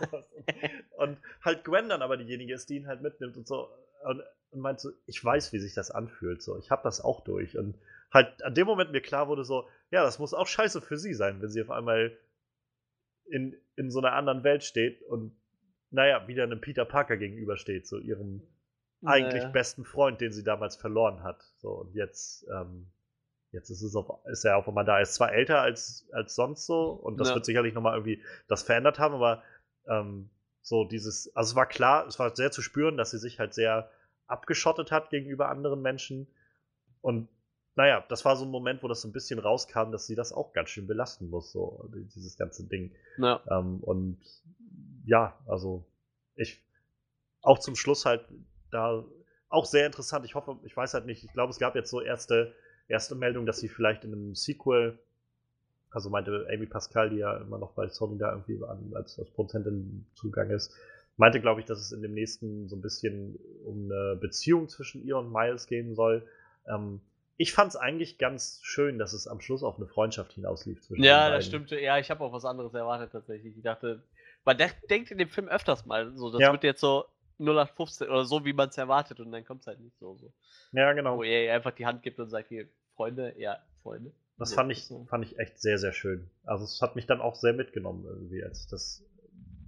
und 0.97 1.17
halt 1.41 1.63
Gwen 1.63 1.89
dann 1.89 2.03
aber 2.03 2.17
diejenige 2.17 2.53
ist, 2.53 2.69
die 2.69 2.75
ihn 2.75 2.87
halt 2.87 3.01
mitnimmt 3.01 3.35
und 3.35 3.47
so. 3.47 3.67
Und, 4.03 4.21
und 4.51 4.59
meint 4.59 4.79
so, 4.79 4.91
ich 5.07 5.23
weiß, 5.23 5.51
wie 5.53 5.59
sich 5.59 5.73
das 5.73 5.89
anfühlt. 5.89 6.43
So, 6.43 6.57
ich 6.59 6.69
habe 6.69 6.83
das 6.83 7.01
auch 7.01 7.23
durch. 7.23 7.57
Und 7.57 7.75
halt 8.15 8.41
an 8.43 8.55
dem 8.55 8.65
Moment 8.65 8.91
mir 8.91 9.01
klar 9.01 9.27
wurde 9.27 9.43
so, 9.43 9.67
ja, 9.91 10.03
das 10.03 10.17
muss 10.17 10.33
auch 10.33 10.47
scheiße 10.47 10.81
für 10.81 10.97
sie 10.97 11.13
sein, 11.13 11.41
wenn 11.41 11.49
sie 11.49 11.61
auf 11.61 11.69
einmal 11.69 12.17
in, 13.25 13.55
in 13.75 13.91
so 13.91 13.99
einer 13.99 14.13
anderen 14.13 14.43
Welt 14.43 14.63
steht 14.63 15.03
und 15.03 15.35
naja, 15.91 16.27
wieder 16.27 16.43
einem 16.43 16.61
Peter 16.61 16.85
Parker 16.85 17.17
gegenübersteht, 17.17 17.87
so 17.87 17.99
ihrem 17.99 18.41
eigentlich 19.03 19.43
naja. 19.43 19.51
besten 19.51 19.85
Freund, 19.85 20.19
den 20.19 20.31
sie 20.31 20.43
damals 20.43 20.75
verloren 20.75 21.23
hat. 21.23 21.43
So, 21.57 21.69
und 21.69 21.93
jetzt, 21.93 22.47
ähm, 22.51 22.87
jetzt 23.51 23.69
ist, 23.69 23.81
es 23.81 23.95
auf, 23.95 24.25
ist 24.25 24.45
er 24.45 24.57
auf 24.57 24.67
einmal 24.67 24.85
da. 24.85 24.97
Er 24.97 25.03
ist 25.03 25.13
zwar 25.13 25.31
älter 25.31 25.61
als, 25.61 26.07
als 26.11 26.35
sonst 26.35 26.65
so, 26.65 26.89
und 26.89 27.19
das 27.19 27.29
ja. 27.29 27.35
wird 27.35 27.45
sicherlich 27.45 27.73
nochmal 27.73 27.93
irgendwie 27.93 28.21
das 28.47 28.63
verändert 28.63 28.99
haben, 28.99 29.13
aber 29.13 29.43
ähm, 29.87 30.29
so 30.61 30.83
dieses, 30.83 31.33
also 31.35 31.51
es 31.51 31.55
war 31.55 31.67
klar, 31.67 32.07
es 32.07 32.17
war 32.17 32.35
sehr 32.35 32.51
zu 32.51 32.61
spüren, 32.61 32.97
dass 32.97 33.11
sie 33.11 33.19
sich 33.19 33.39
halt 33.39 33.53
sehr 33.53 33.91
abgeschottet 34.27 34.91
hat 34.91 35.11
gegenüber 35.11 35.49
anderen 35.49 35.81
Menschen. 35.81 36.27
Und 37.01 37.29
naja, 37.75 38.05
das 38.07 38.23
war 38.23 38.35
so 38.37 38.45
ein 38.45 38.51
Moment, 38.51 38.83
wo 38.83 38.87
das 38.87 39.01
so 39.01 39.07
ein 39.07 39.11
bisschen 39.13 39.39
rauskam, 39.39 39.91
dass 39.91 40.07
sie 40.07 40.15
das 40.15 40.31
auch 40.31 40.53
ganz 40.53 40.69
schön 40.69 40.87
belasten 40.87 41.29
muss, 41.29 41.51
so 41.51 41.89
dieses 41.93 42.37
ganze 42.37 42.65
Ding. 42.67 42.91
Ja. 43.17 43.41
Ähm, 43.49 43.79
und 43.81 44.17
ja, 45.05 45.37
also 45.45 45.85
ich 46.35 46.61
auch 47.41 47.59
zum 47.59 47.75
Schluss 47.75 48.05
halt 48.05 48.25
da 48.71 49.05
auch 49.49 49.65
sehr 49.65 49.85
interessant. 49.85 50.25
Ich 50.25 50.35
hoffe, 50.35 50.57
ich 50.63 50.75
weiß 50.75 50.93
halt 50.93 51.05
nicht, 51.05 51.23
ich 51.23 51.33
glaube, 51.33 51.51
es 51.51 51.59
gab 51.59 51.75
jetzt 51.75 51.89
so 51.89 52.01
erste, 52.01 52.53
erste 52.87 53.15
Meldungen, 53.15 53.45
dass 53.45 53.59
sie 53.59 53.69
vielleicht 53.69 54.03
in 54.03 54.13
einem 54.13 54.35
Sequel, 54.35 54.97
also 55.91 56.09
meinte 56.09 56.47
Amy 56.51 56.65
Pascal, 56.65 57.09
die 57.09 57.17
ja 57.17 57.37
immer 57.37 57.57
noch 57.57 57.73
bei 57.73 57.87
Sony 57.89 58.17
da 58.17 58.31
irgendwie 58.31 58.59
als, 58.95 59.19
als 59.19 59.29
Produzentin 59.31 60.05
zugang 60.15 60.49
ist, 60.49 60.73
meinte, 61.17 61.39
glaube 61.39 61.61
ich, 61.61 61.65
dass 61.65 61.79
es 61.79 61.91
in 61.91 62.01
dem 62.01 62.13
nächsten 62.13 62.67
so 62.67 62.75
ein 62.75 62.81
bisschen 62.81 63.37
um 63.63 63.85
eine 63.85 64.17
Beziehung 64.19 64.67
zwischen 64.67 65.05
ihr 65.05 65.17
und 65.17 65.31
Miles 65.31 65.67
gehen 65.67 65.95
soll. 65.95 66.27
Ähm, 66.67 66.99
ich 67.37 67.53
fand 67.53 67.69
es 67.69 67.75
eigentlich 67.75 68.17
ganz 68.17 68.59
schön, 68.63 68.97
dass 68.97 69.13
es 69.13 69.27
am 69.27 69.41
Schluss 69.41 69.63
auf 69.63 69.77
eine 69.77 69.87
Freundschaft 69.87 70.33
hinauslief 70.33 70.81
zwischen 70.81 71.03
Ja, 71.03 71.29
das 71.29 71.45
stimmt. 71.45 71.71
Ja, 71.71 71.97
ich 71.97 72.09
habe 72.09 72.23
auch 72.23 72.31
was 72.31 72.45
anderes 72.45 72.73
erwartet 72.73 73.11
tatsächlich. 73.11 73.57
Ich 73.57 73.63
dachte, 73.63 74.03
man 74.45 74.57
denkt 74.89 75.11
in 75.11 75.17
dem 75.17 75.29
Film 75.29 75.47
öfters 75.49 75.85
mal 75.85 76.15
so, 76.15 76.31
das 76.31 76.41
ja. 76.41 76.51
wird 76.51 76.63
jetzt 76.63 76.81
so 76.81 77.05
0815 77.39 78.07
oder 78.07 78.25
so, 78.25 78.45
wie 78.45 78.53
man 78.53 78.69
es 78.69 78.77
erwartet 78.77 79.19
und 79.19 79.31
dann 79.31 79.43
kommt 79.43 79.61
es 79.61 79.67
halt 79.67 79.81
nicht 79.81 79.97
so, 79.99 80.15
so. 80.17 80.31
Ja, 80.71 80.93
genau. 80.93 81.17
Wo 81.17 81.23
er 81.23 81.53
einfach 81.53 81.71
die 81.71 81.85
Hand 81.85 82.03
gibt 82.03 82.19
und 82.19 82.29
sagt, 82.29 82.47
hier, 82.47 82.67
Freunde, 82.95 83.33
ja, 83.37 83.59
Freunde. 83.83 84.11
Das 84.37 84.53
fand 84.53 84.71
ich, 84.71 84.85
so. 84.85 85.05
fand 85.05 85.25
ich 85.25 85.39
echt 85.39 85.59
sehr, 85.59 85.77
sehr 85.77 85.93
schön. 85.93 86.29
Also 86.45 86.65
es 86.65 86.81
hat 86.81 86.95
mich 86.95 87.05
dann 87.05 87.21
auch 87.21 87.35
sehr 87.35 87.53
mitgenommen 87.53 88.05
irgendwie, 88.05 88.43
als 88.43 88.67
das, 88.67 89.03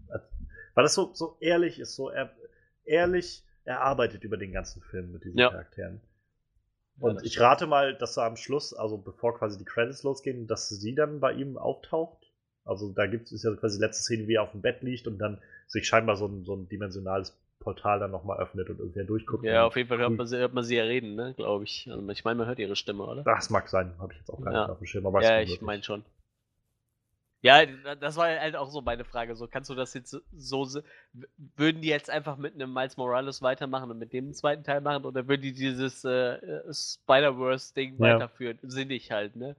als, 0.09 0.23
weil 0.73 0.83
das 0.83 0.93
so, 0.93 1.13
so 1.13 1.37
ehrlich 1.39 1.79
ist, 1.79 1.95
so 1.95 2.09
er, 2.09 2.31
ehrlich 2.85 3.43
erarbeitet 3.63 4.23
über 4.23 4.37
den 4.37 4.53
ganzen 4.53 4.81
Film 4.81 5.11
mit 5.11 5.23
diesen 5.25 5.39
ja. 5.39 5.49
Charakteren. 5.49 6.01
Und 6.99 7.17
ja, 7.17 7.23
ich 7.23 7.39
rate 7.39 7.67
mal, 7.67 7.95
dass 7.95 8.17
er 8.17 8.23
am 8.23 8.35
Schluss, 8.35 8.73
also 8.73 8.97
bevor 8.97 9.37
quasi 9.37 9.57
die 9.57 9.65
Credits 9.65 10.03
losgehen, 10.03 10.47
dass 10.47 10.69
sie 10.69 10.95
dann 10.95 11.19
bei 11.19 11.33
ihm 11.33 11.57
auftaucht. 11.57 12.31
Also 12.65 12.91
da 12.91 13.05
gibt 13.05 13.31
es 13.31 13.43
ja 13.43 13.55
quasi 13.55 13.77
die 13.77 13.85
letzte 13.85 14.03
Szene, 14.03 14.27
wie 14.27 14.35
er 14.35 14.43
auf 14.43 14.51
dem 14.51 14.61
Bett 14.61 14.81
liegt 14.81 15.07
und 15.07 15.19
dann 15.19 15.41
sich 15.67 15.87
scheinbar 15.87 16.17
so 16.17 16.25
ein, 16.27 16.43
so 16.43 16.55
ein 16.55 16.67
dimensionales 16.67 17.37
Portal 17.59 17.99
dann 17.99 18.11
nochmal 18.11 18.39
öffnet 18.39 18.69
und 18.69 18.79
irgendwer 18.79 19.03
durchguckt. 19.03 19.43
Ja, 19.43 19.65
auf 19.65 19.75
jeden 19.75 19.89
Fall 19.89 19.97
hört 19.99 20.13
man, 20.13 20.27
sie, 20.27 20.37
hört 20.37 20.53
man 20.53 20.63
sie 20.63 20.75
ja 20.75 20.83
reden, 20.83 21.15
ne, 21.15 21.33
glaube 21.35 21.63
ich. 21.65 21.87
Also 21.89 22.07
ich 22.09 22.23
meine, 22.25 22.37
man 22.37 22.47
hört 22.47 22.59
ihre 22.59 22.75
Stimme, 22.75 23.05
oder? 23.05 23.23
Das 23.23 23.49
mag 23.49 23.67
sein, 23.69 23.93
habe 23.99 24.13
ich 24.13 24.19
jetzt 24.19 24.29
auch 24.29 24.41
gar 24.41 24.53
ja. 24.53 24.61
nicht 24.61 24.71
auf 24.71 24.77
dem 24.79 24.87
Schirm. 24.87 25.05
Aber 25.05 25.21
ja, 25.21 25.41
ich 25.41 25.61
meine 25.61 25.83
schon. 25.83 26.03
Ja, 27.41 27.65
das 27.95 28.15
war 28.15 28.27
halt 28.27 28.55
auch 28.55 28.69
so 28.69 28.81
meine 28.81 29.05
Frage. 29.05 29.35
So, 29.35 29.47
kannst 29.47 29.69
du 29.69 29.75
das 29.75 29.93
jetzt 29.93 30.17
so, 30.35 30.81
würden 31.55 31.81
die 31.81 31.87
jetzt 31.87 32.09
einfach 32.09 32.37
mit 32.37 32.55
einem 32.55 32.73
Miles 32.73 32.97
Morales 32.97 33.41
weitermachen 33.41 33.91
und 33.91 33.99
mit 33.99 34.11
dem 34.11 34.33
zweiten 34.33 34.63
Teil 34.63 34.81
machen 34.81 35.05
oder 35.05 35.27
würden 35.27 35.43
die 35.43 35.53
dieses 35.53 36.03
äh, 36.03 36.61
Spider-Verse-Ding 36.73 37.93
ja. 37.93 37.99
weiterführen? 37.99 38.57
Sinnig 38.63 39.11
halt, 39.11 39.35
ne? 39.35 39.55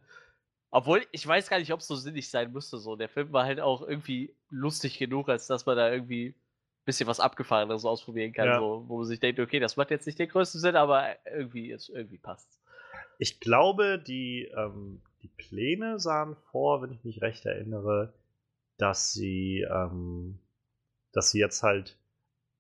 Obwohl, 0.71 1.07
ich 1.13 1.27
weiß 1.27 1.49
gar 1.49 1.59
nicht, 1.61 1.73
ob 1.73 1.81
es 1.81 1.87
so 1.87 1.97
sinnig 1.97 2.29
sein 2.29 2.53
müsste. 2.53 2.79
So, 2.79 2.97
der 2.97 3.09
Film 3.09 3.33
war 3.33 3.45
halt 3.45 3.61
auch 3.61 3.81
irgendwie 3.81 4.35
lustig 4.51 4.99
genug, 4.99 5.29
als 5.29 5.47
dass 5.47 5.65
man 5.65 5.77
da 5.77 5.91
irgendwie 5.91 6.35
bisschen 6.89 7.07
was 7.07 7.21
Abgefahrenes 7.21 7.85
ausprobieren 7.85 8.33
kann, 8.33 8.47
ja. 8.47 8.59
so, 8.59 8.85
wo 8.89 8.97
man 8.97 9.07
sich 9.07 9.21
denkt, 9.21 9.39
okay, 9.39 9.61
das 9.61 9.77
macht 9.77 9.91
jetzt 9.91 10.07
nicht 10.07 10.19
den 10.19 10.29
größten 10.29 10.59
Sinn, 10.59 10.75
aber 10.75 11.17
irgendwie, 11.31 11.71
ist, 11.71 11.91
irgendwie 11.91 12.17
passt 12.17 12.59
Ich 13.19 13.41
glaube, 13.41 13.99
die, 13.99 14.51
ähm, 14.57 15.03
die 15.29 15.43
Pläne 15.43 15.99
sahen 15.99 16.37
vor, 16.51 16.83
wenn 16.83 16.93
ich 16.93 17.05
mich 17.05 17.21
recht 17.23 17.45
erinnere, 17.47 18.15
dass 18.77 19.13
sie, 19.13 19.67
ähm, 19.71 20.39
dass 21.13 21.31
sie 21.31 21.41
jetzt 21.41 21.63
halt 21.63 21.99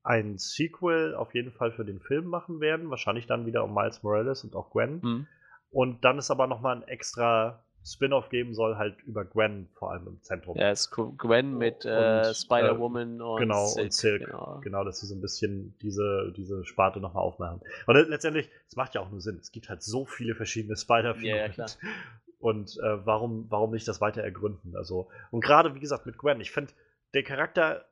ein 0.02 0.38
Sequel 0.38 1.14
auf 1.14 1.34
jeden 1.34 1.52
Fall 1.52 1.72
für 1.72 1.84
den 1.84 2.00
Film 2.00 2.26
machen 2.26 2.60
werden, 2.60 2.90
wahrscheinlich 2.90 3.26
dann 3.26 3.46
wieder 3.46 3.64
um 3.64 3.74
Miles 3.74 4.02
Morales 4.02 4.44
und 4.44 4.54
auch 4.56 4.70
Gwen. 4.70 5.00
Mhm. 5.02 5.26
Und 5.70 6.04
dann 6.04 6.18
ist 6.18 6.30
aber 6.30 6.46
nochmal 6.46 6.76
ein 6.76 6.88
extra 6.88 7.62
Spin-off 7.84 8.28
geben 8.30 8.54
soll, 8.54 8.76
halt 8.76 9.00
über 9.04 9.24
Gwen 9.24 9.68
vor 9.74 9.92
allem 9.92 10.06
im 10.08 10.22
Zentrum. 10.22 10.56
Ja, 10.56 10.70
es 10.70 10.80
ist 10.86 10.90
Gwen 10.90 11.56
mit 11.58 11.84
äh, 11.84 12.22
Und, 12.28 12.34
Spider-Woman 12.36 13.20
und 13.20 13.38
genau, 13.38 13.66
Silk. 13.66 13.84
und 13.84 13.92
Silk. 13.92 14.24
Genau. 14.24 14.60
Genau, 14.62 14.84
dass 14.84 15.00
sie 15.00 15.06
so 15.06 15.14
ein 15.14 15.20
bisschen 15.20 15.76
diese, 15.82 16.32
diese 16.36 16.64
Sparte 16.64 17.00
nochmal 17.00 17.22
aufmachen. 17.22 17.60
Und 17.86 17.94
le- 17.94 18.02
letztendlich, 18.02 18.50
es 18.66 18.76
macht 18.76 18.94
ja 18.94 19.00
auch 19.00 19.10
nur 19.10 19.20
Sinn. 19.20 19.36
Es 19.40 19.52
gibt 19.52 19.68
halt 19.68 19.82
so 19.82 20.04
viele 20.06 20.34
verschiedene 20.34 20.76
Spider-Figuren. 20.76 21.52
Ja, 21.56 21.66
ja. 21.66 21.66
Und 22.38 22.78
äh, 22.78 23.06
warum, 23.06 23.50
warum 23.50 23.72
nicht 23.72 23.88
das 23.88 24.00
weiter 24.00 24.22
ergründen? 24.22 24.76
Also, 24.76 25.10
und 25.30 25.42
gerade, 25.42 25.74
wie 25.74 25.80
gesagt, 25.80 26.06
mit 26.06 26.18
Gwen, 26.18 26.40
ich 26.40 26.50
finde 26.52 26.72
den 27.14 27.24
Charakter 27.24 27.84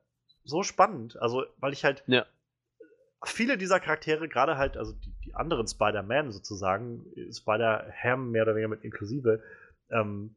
so 0.43 0.63
spannend. 0.63 1.17
Also, 1.21 1.45
weil 1.57 1.73
ich 1.73 1.83
halt 1.83 2.03
Ja. 2.07 2.25
viele 3.25 3.57
dieser 3.57 3.79
Charaktere, 3.79 4.29
gerade 4.29 4.57
halt, 4.57 4.77
also 4.77 4.93
die, 4.93 5.13
die 5.25 5.35
anderen 5.35 5.67
Spider-Man 5.67 6.31
sozusagen, 6.31 7.05
Spider-Ham 7.31 8.31
mehr 8.31 8.43
oder 8.43 8.55
weniger 8.55 8.69
mit 8.69 8.83
inklusive, 8.83 9.43
ähm, 9.89 10.35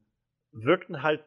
wirkten 0.53 1.03
halt 1.03 1.25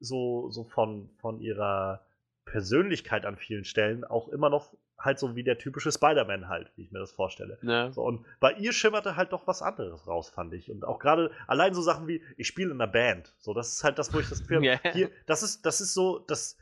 so, 0.00 0.50
so 0.50 0.64
von, 0.64 1.10
von 1.20 1.40
ihrer 1.40 2.06
Persönlichkeit 2.46 3.26
an 3.26 3.36
vielen 3.36 3.64
Stellen 3.64 4.04
auch 4.04 4.28
immer 4.28 4.48
noch 4.50 4.74
halt 4.98 5.18
so 5.18 5.36
wie 5.36 5.42
der 5.42 5.58
typische 5.58 5.90
Spider-Man 5.92 6.48
halt, 6.48 6.70
wie 6.76 6.82
ich 6.82 6.92
mir 6.92 6.98
das 7.00 7.12
vorstelle. 7.12 7.58
Ne? 7.62 7.92
So, 7.92 8.02
und 8.02 8.24
bei 8.40 8.52
ihr 8.54 8.72
schimmerte 8.72 9.16
halt 9.16 9.32
doch 9.32 9.46
was 9.46 9.60
anderes 9.60 10.06
raus, 10.06 10.30
fand 10.30 10.54
ich. 10.54 10.70
Und 10.70 10.84
auch 10.84 10.98
gerade 10.98 11.30
allein 11.46 11.74
so 11.74 11.82
Sachen 11.82 12.06
wie, 12.08 12.22
ich 12.36 12.46
spiele 12.46 12.70
in 12.72 12.80
einer 12.80 12.90
Band. 12.90 13.34
So, 13.38 13.52
das 13.54 13.72
ist 13.72 13.84
halt 13.84 13.98
das, 13.98 14.12
wo 14.14 14.20
ich 14.20 14.28
das 14.28 14.42
habe, 14.50 14.64
Ja. 14.64 14.78
hier, 14.92 15.10
das 15.26 15.42
ist, 15.42 15.66
das 15.66 15.80
ist 15.80 15.94
so, 15.94 16.20
das 16.20 16.56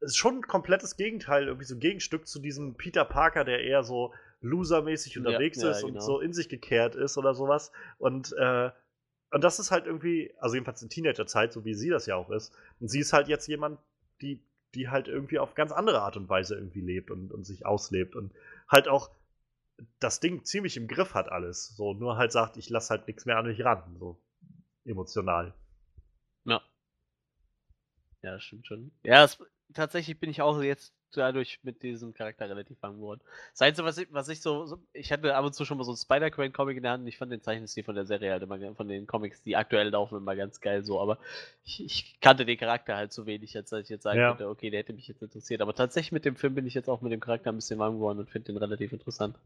ist 0.00 0.16
schon 0.16 0.36
ein 0.36 0.42
komplettes 0.42 0.96
Gegenteil, 0.96 1.46
irgendwie 1.46 1.66
so 1.66 1.74
ein 1.74 1.80
Gegenstück 1.80 2.26
zu 2.26 2.38
diesem 2.38 2.74
Peter 2.76 3.04
Parker, 3.04 3.44
der 3.44 3.62
eher 3.62 3.82
so 3.82 4.12
losermäßig 4.40 5.14
Ja, 5.14 5.20
unterwegs 5.20 5.60
ja, 5.62 5.70
ist 5.70 5.82
und 5.82 5.94
genau. 5.94 6.04
so 6.04 6.20
in 6.20 6.32
sich 6.32 6.48
gekehrt 6.48 6.94
ist 6.94 7.16
oder 7.18 7.34
sowas. 7.34 7.72
Und, 7.98 8.32
äh, 8.38 8.70
und 9.30 9.42
das 9.42 9.58
ist 9.58 9.70
halt 9.70 9.86
irgendwie, 9.86 10.32
also 10.38 10.54
jedenfalls 10.54 10.82
in 10.82 10.90
Teenagerzeit, 10.90 11.52
so 11.52 11.64
wie 11.64 11.74
sie 11.74 11.88
das 11.90 12.06
ja 12.06 12.16
auch 12.16 12.30
ist. 12.30 12.54
Und 12.80 12.88
sie 12.88 13.00
ist 13.00 13.12
halt 13.12 13.28
jetzt 13.28 13.48
jemand, 13.48 13.80
die, 14.20 14.40
die 14.74 14.88
halt 14.88 15.08
irgendwie 15.08 15.38
auf 15.38 15.54
ganz 15.54 15.72
andere 15.72 16.02
Art 16.02 16.16
und 16.16 16.28
Weise 16.28 16.54
irgendwie 16.54 16.80
lebt 16.80 17.10
und, 17.10 17.32
und 17.32 17.44
sich 17.44 17.66
auslebt 17.66 18.16
und 18.16 18.32
halt 18.68 18.88
auch 18.88 19.10
das 19.98 20.20
Ding 20.20 20.44
ziemlich 20.44 20.76
im 20.76 20.88
Griff 20.88 21.14
hat 21.14 21.30
alles. 21.30 21.68
So, 21.76 21.94
nur 21.94 22.16
halt 22.16 22.32
sagt, 22.32 22.56
ich 22.56 22.70
lasse 22.70 22.90
halt 22.90 23.06
nichts 23.06 23.26
mehr 23.26 23.38
an 23.38 23.46
mich 23.46 23.64
ran, 23.64 23.96
so 23.98 24.20
emotional. 24.84 25.54
Ja. 26.44 26.62
Ja, 28.22 28.38
stimmt 28.40 28.66
schon. 28.66 28.92
Ja, 29.02 29.24
es, 29.24 29.38
tatsächlich 29.72 30.18
bin 30.18 30.30
ich 30.30 30.42
auch 30.42 30.60
jetzt 30.62 30.94
dadurch 31.20 31.60
mit 31.62 31.82
diesem 31.82 32.14
Charakter 32.14 32.48
relativ 32.48 32.76
warm 32.82 32.96
geworden. 32.96 33.20
Das 33.52 33.62
Einzige, 33.62 33.86
was 33.86 33.98
ich, 33.98 34.08
was 34.12 34.28
ich 34.28 34.40
so, 34.40 34.66
so, 34.66 34.78
ich 34.92 35.12
hatte 35.12 35.34
ab 35.34 35.44
und 35.44 35.54
zu 35.54 35.64
schon 35.64 35.78
mal 35.78 35.84
so 35.84 35.92
einen 35.92 35.98
Spider-Gwen-Comic 35.98 36.76
in 36.76 36.82
der 36.82 36.92
Hand 36.92 37.02
und 37.02 37.08
ich 37.08 37.18
fand 37.18 37.32
den 37.32 37.42
Zeichenstil 37.42 37.84
von 37.84 37.94
der 37.94 38.06
Serie 38.06 38.32
halt 38.32 38.42
immer, 38.42 38.58
von 38.74 38.88
den 38.88 39.06
Comics, 39.06 39.42
die 39.42 39.56
aktuell 39.56 39.88
laufen, 39.88 40.18
immer 40.18 40.36
ganz 40.36 40.60
geil 40.60 40.84
so, 40.84 41.00
aber 41.00 41.18
ich, 41.64 41.84
ich 41.84 42.20
kannte 42.20 42.44
den 42.44 42.58
Charakter 42.58 42.96
halt 42.96 43.12
so 43.12 43.26
wenig, 43.26 43.56
als 43.56 43.72
ich 43.72 43.88
jetzt 43.88 44.02
sagen 44.02 44.18
Ja. 44.18 44.28
könnte, 44.30 44.48
okay, 44.48 44.70
der 44.70 44.80
hätte 44.80 44.92
mich 44.92 45.08
jetzt 45.08 45.22
interessiert. 45.22 45.60
Aber 45.60 45.74
tatsächlich 45.74 46.12
mit 46.12 46.24
dem 46.24 46.36
Film 46.36 46.54
bin 46.54 46.66
ich 46.66 46.74
jetzt 46.74 46.88
auch 46.88 47.00
mit 47.00 47.12
dem 47.12 47.20
Charakter 47.20 47.50
ein 47.50 47.56
bisschen 47.56 47.78
warm 47.78 47.94
geworden 47.94 48.18
und 48.18 48.30
finde 48.30 48.52
den 48.52 48.56
relativ 48.58 48.92
interessant. 48.92 49.36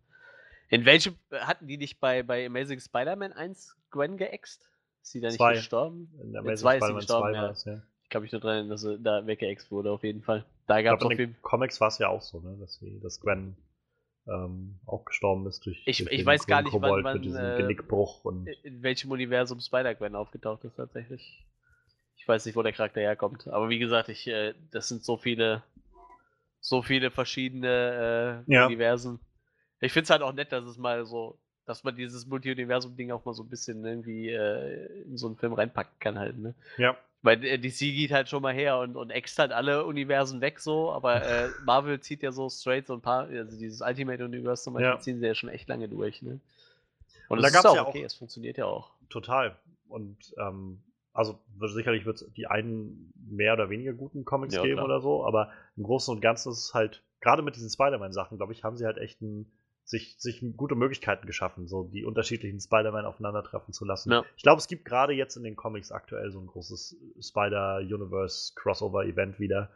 In 0.70 0.84
welchem, 0.84 1.16
hatten 1.32 1.66
die 1.66 1.78
nicht 1.78 1.98
bei, 2.00 2.22
bei 2.22 2.46
Amazing 2.46 2.80
Spider-Man 2.80 3.32
1 3.32 3.76
Gwen 3.90 4.16
geäxt? 4.16 4.68
Ist 5.02 5.12
sie 5.12 5.20
da 5.20 5.28
nicht 5.28 5.38
Zwei. 5.38 5.54
gestorben? 5.54 6.10
In 6.22 6.36
Amazing 6.36 6.56
zwei 6.58 6.76
ist 6.78 6.86
sie 6.86 6.94
gestorben, 6.94 7.32
2 7.32 7.36
ja. 7.36 7.50
es, 7.50 7.64
ja. 7.64 7.82
Ich 8.02 8.10
kann 8.10 8.22
mich 8.22 8.32
nur 8.32 8.40
dran 8.40 8.52
erinnern, 8.52 8.70
dass 8.70 8.80
sie 8.82 8.98
da 8.98 9.26
weggeext 9.26 9.70
wurde, 9.70 9.90
auf 9.90 10.02
jeden 10.02 10.22
Fall. 10.22 10.44
Da 10.68 10.82
gab 10.82 11.00
es 11.02 11.10
in 11.10 11.16
den 11.16 11.36
Comics 11.42 11.80
war 11.80 11.88
es 11.88 11.98
ja 11.98 12.08
auch 12.08 12.22
so, 12.22 12.40
ne? 12.40 12.56
dass, 12.60 12.78
dass 13.02 13.20
Gwen 13.20 13.56
ähm, 14.28 14.78
auch 14.86 15.04
gestorben 15.04 15.46
ist 15.46 15.64
durch, 15.66 15.82
Ich- 15.86 15.98
durch 15.98 16.10
ich 16.12 16.18
den 16.18 16.26
weiß 16.26 16.46
gar 16.46 16.62
nicht, 16.62 16.72
wann- 16.74 16.80
Kobold 16.82 17.04
wann, 17.04 17.22
diesem 17.22 17.52
äh, 17.52 17.56
Genickbruch 17.56 18.24
und 18.24 18.46
in 18.62 18.82
welchem 18.82 19.10
Universum 19.10 19.58
Spider-Gwen 19.60 20.14
aufgetaucht 20.14 20.62
ist 20.64 20.76
tatsächlich. 20.76 21.44
Ich 22.16 22.28
weiß 22.28 22.44
nicht, 22.46 22.54
wo 22.56 22.62
der 22.62 22.72
Charakter 22.72 23.00
herkommt. 23.00 23.48
Aber 23.48 23.70
wie 23.70 23.78
gesagt, 23.78 24.10
ich, 24.10 24.26
äh, 24.28 24.54
das 24.70 24.88
sind 24.88 25.02
so 25.04 25.16
viele, 25.16 25.62
so 26.60 26.82
viele 26.82 27.10
verschiedene 27.10 28.44
äh, 28.46 28.52
Ja. 28.52 28.66
Universen. 28.66 29.18
Ich 29.80 29.92
finde 29.92 30.04
es 30.04 30.10
halt 30.10 30.22
auch 30.22 30.32
nett, 30.34 30.52
dass 30.52 30.64
es 30.64 30.76
mal 30.76 31.06
so, 31.06 31.38
dass 31.64 31.84
man 31.84 31.96
dieses 31.96 32.26
Multi-Universum-Ding 32.26 33.10
auch 33.12 33.24
mal 33.24 33.32
so 33.34 33.42
ein 33.44 33.48
bisschen 33.48 33.82
irgendwie 33.84 34.28
äh, 34.28 35.02
in 35.04 35.16
so 35.16 35.28
einen 35.28 35.36
Film 35.36 35.54
reinpacken 35.54 35.94
kann 36.00 36.18
halt, 36.18 36.36
ne? 36.36 36.54
ja, 36.76 36.96
Weil 37.22 37.44
äh, 37.44 37.58
DC 37.58 37.78
geht 37.80 38.12
halt 38.12 38.28
schon 38.28 38.42
mal 38.42 38.54
her 38.54 38.78
und, 38.78 38.96
und 38.96 39.10
ext 39.10 39.38
halt 39.38 39.50
alle 39.52 39.84
Universen 39.84 40.40
weg 40.40 40.60
so, 40.60 40.92
aber 40.92 41.22
äh, 41.48 41.52
Marvel 41.60 41.98
zieht 42.00 42.22
ja 42.22 42.30
so 42.32 42.48
straight 42.48 42.86
so 42.86 42.94
ein 42.94 43.00
paar, 43.00 43.26
also 43.26 43.58
dieses 43.58 43.80
Ultimate 43.80 44.24
Universe 44.24 44.62
zum 44.62 44.74
Beispiel 44.74 44.90
Ja. 44.92 45.00
ziehen 45.00 45.18
sie 45.20 45.26
ja 45.26 45.34
schon 45.34 45.48
echt 45.50 45.68
lange 45.68 45.88
durch, 45.88 46.22
ne? 46.22 46.40
Und, 47.28 47.38
Und 47.38 47.42
da 47.42 47.48
ist 47.48 47.54
gab's 47.54 47.66
auch 47.66 47.74
ja 47.74 47.82
auch- 47.82 47.88
okay, 47.88 48.02
es 48.04 48.14
funktioniert 48.14 48.56
ja 48.56 48.66
auch. 48.66 48.92
total. 49.10 49.56
Und 49.88 50.16
ähm, 50.38 50.82
also 51.12 51.40
sicherlich 51.66 52.04
wird 52.06 52.22
es 52.22 52.32
die 52.34 52.46
einen 52.46 53.12
mehr 53.28 53.54
oder 53.54 53.68
weniger 53.70 53.92
guten 53.92 54.24
Comics 54.24 54.54
Ja, 54.54 54.62
geben 54.62 54.74
klar. 54.74 54.84
oder 54.84 55.00
so, 55.00 55.26
aber 55.26 55.50
im 55.76 55.82
Großen 55.82 56.14
und 56.14 56.20
Ganzen 56.20 56.52
ist 56.52 56.58
es 56.66 56.74
halt, 56.74 57.02
gerade 57.20 57.42
mit 57.42 57.56
diesen 57.56 57.68
Spider-Man-Sachen, 57.70 58.36
glaube 58.36 58.52
ich, 58.52 58.62
haben 58.62 58.76
sie 58.76 58.86
halt 58.86 58.98
echt 58.98 59.20
ein, 59.20 59.50
sich, 59.88 60.16
sich 60.18 60.44
gute 60.58 60.74
Möglichkeiten 60.74 61.26
geschaffen, 61.26 61.66
so 61.66 61.84
die 61.84 62.04
unterschiedlichen 62.04 62.60
Spider-Man 62.60 63.06
aufeinandertreffen 63.06 63.72
zu 63.72 63.86
lassen. 63.86 64.12
Ja. 64.12 64.22
Ich 64.36 64.42
glaube, 64.42 64.58
es 64.58 64.68
gibt 64.68 64.84
gerade 64.84 65.14
jetzt 65.14 65.36
in 65.36 65.44
den 65.44 65.56
Comics 65.56 65.90
aktuell 65.90 66.30
so 66.30 66.38
ein 66.40 66.46
großes 66.46 66.94
Spider-Universe-Crossover-Event 67.20 69.40
wieder. 69.40 69.70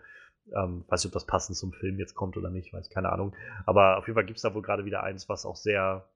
Ähm, 0.55 0.85
weiß 0.89 1.03
nicht, 1.03 1.11
ob 1.11 1.15
das 1.15 1.25
passend 1.25 1.57
zum 1.57 1.73
Film 1.73 1.99
jetzt 1.99 2.15
kommt 2.15 2.37
oder 2.37 2.51
nicht, 2.51 2.75
weiß 2.75 2.91
keine 2.91 3.11
Ahnung. 3.11 3.35
Aber 3.65 3.97
auf 3.97 4.07
jeden 4.07 4.17
Fall 4.17 4.27
gibt 4.27 4.37
es 4.37 4.43
da 4.43 4.53
wohl 4.53 4.61
gerade 4.61 4.85
wieder 4.85 5.03
eins, 5.03 5.31
was 5.31 5.47
auch 5.47 5.57
sehr 5.57 6.07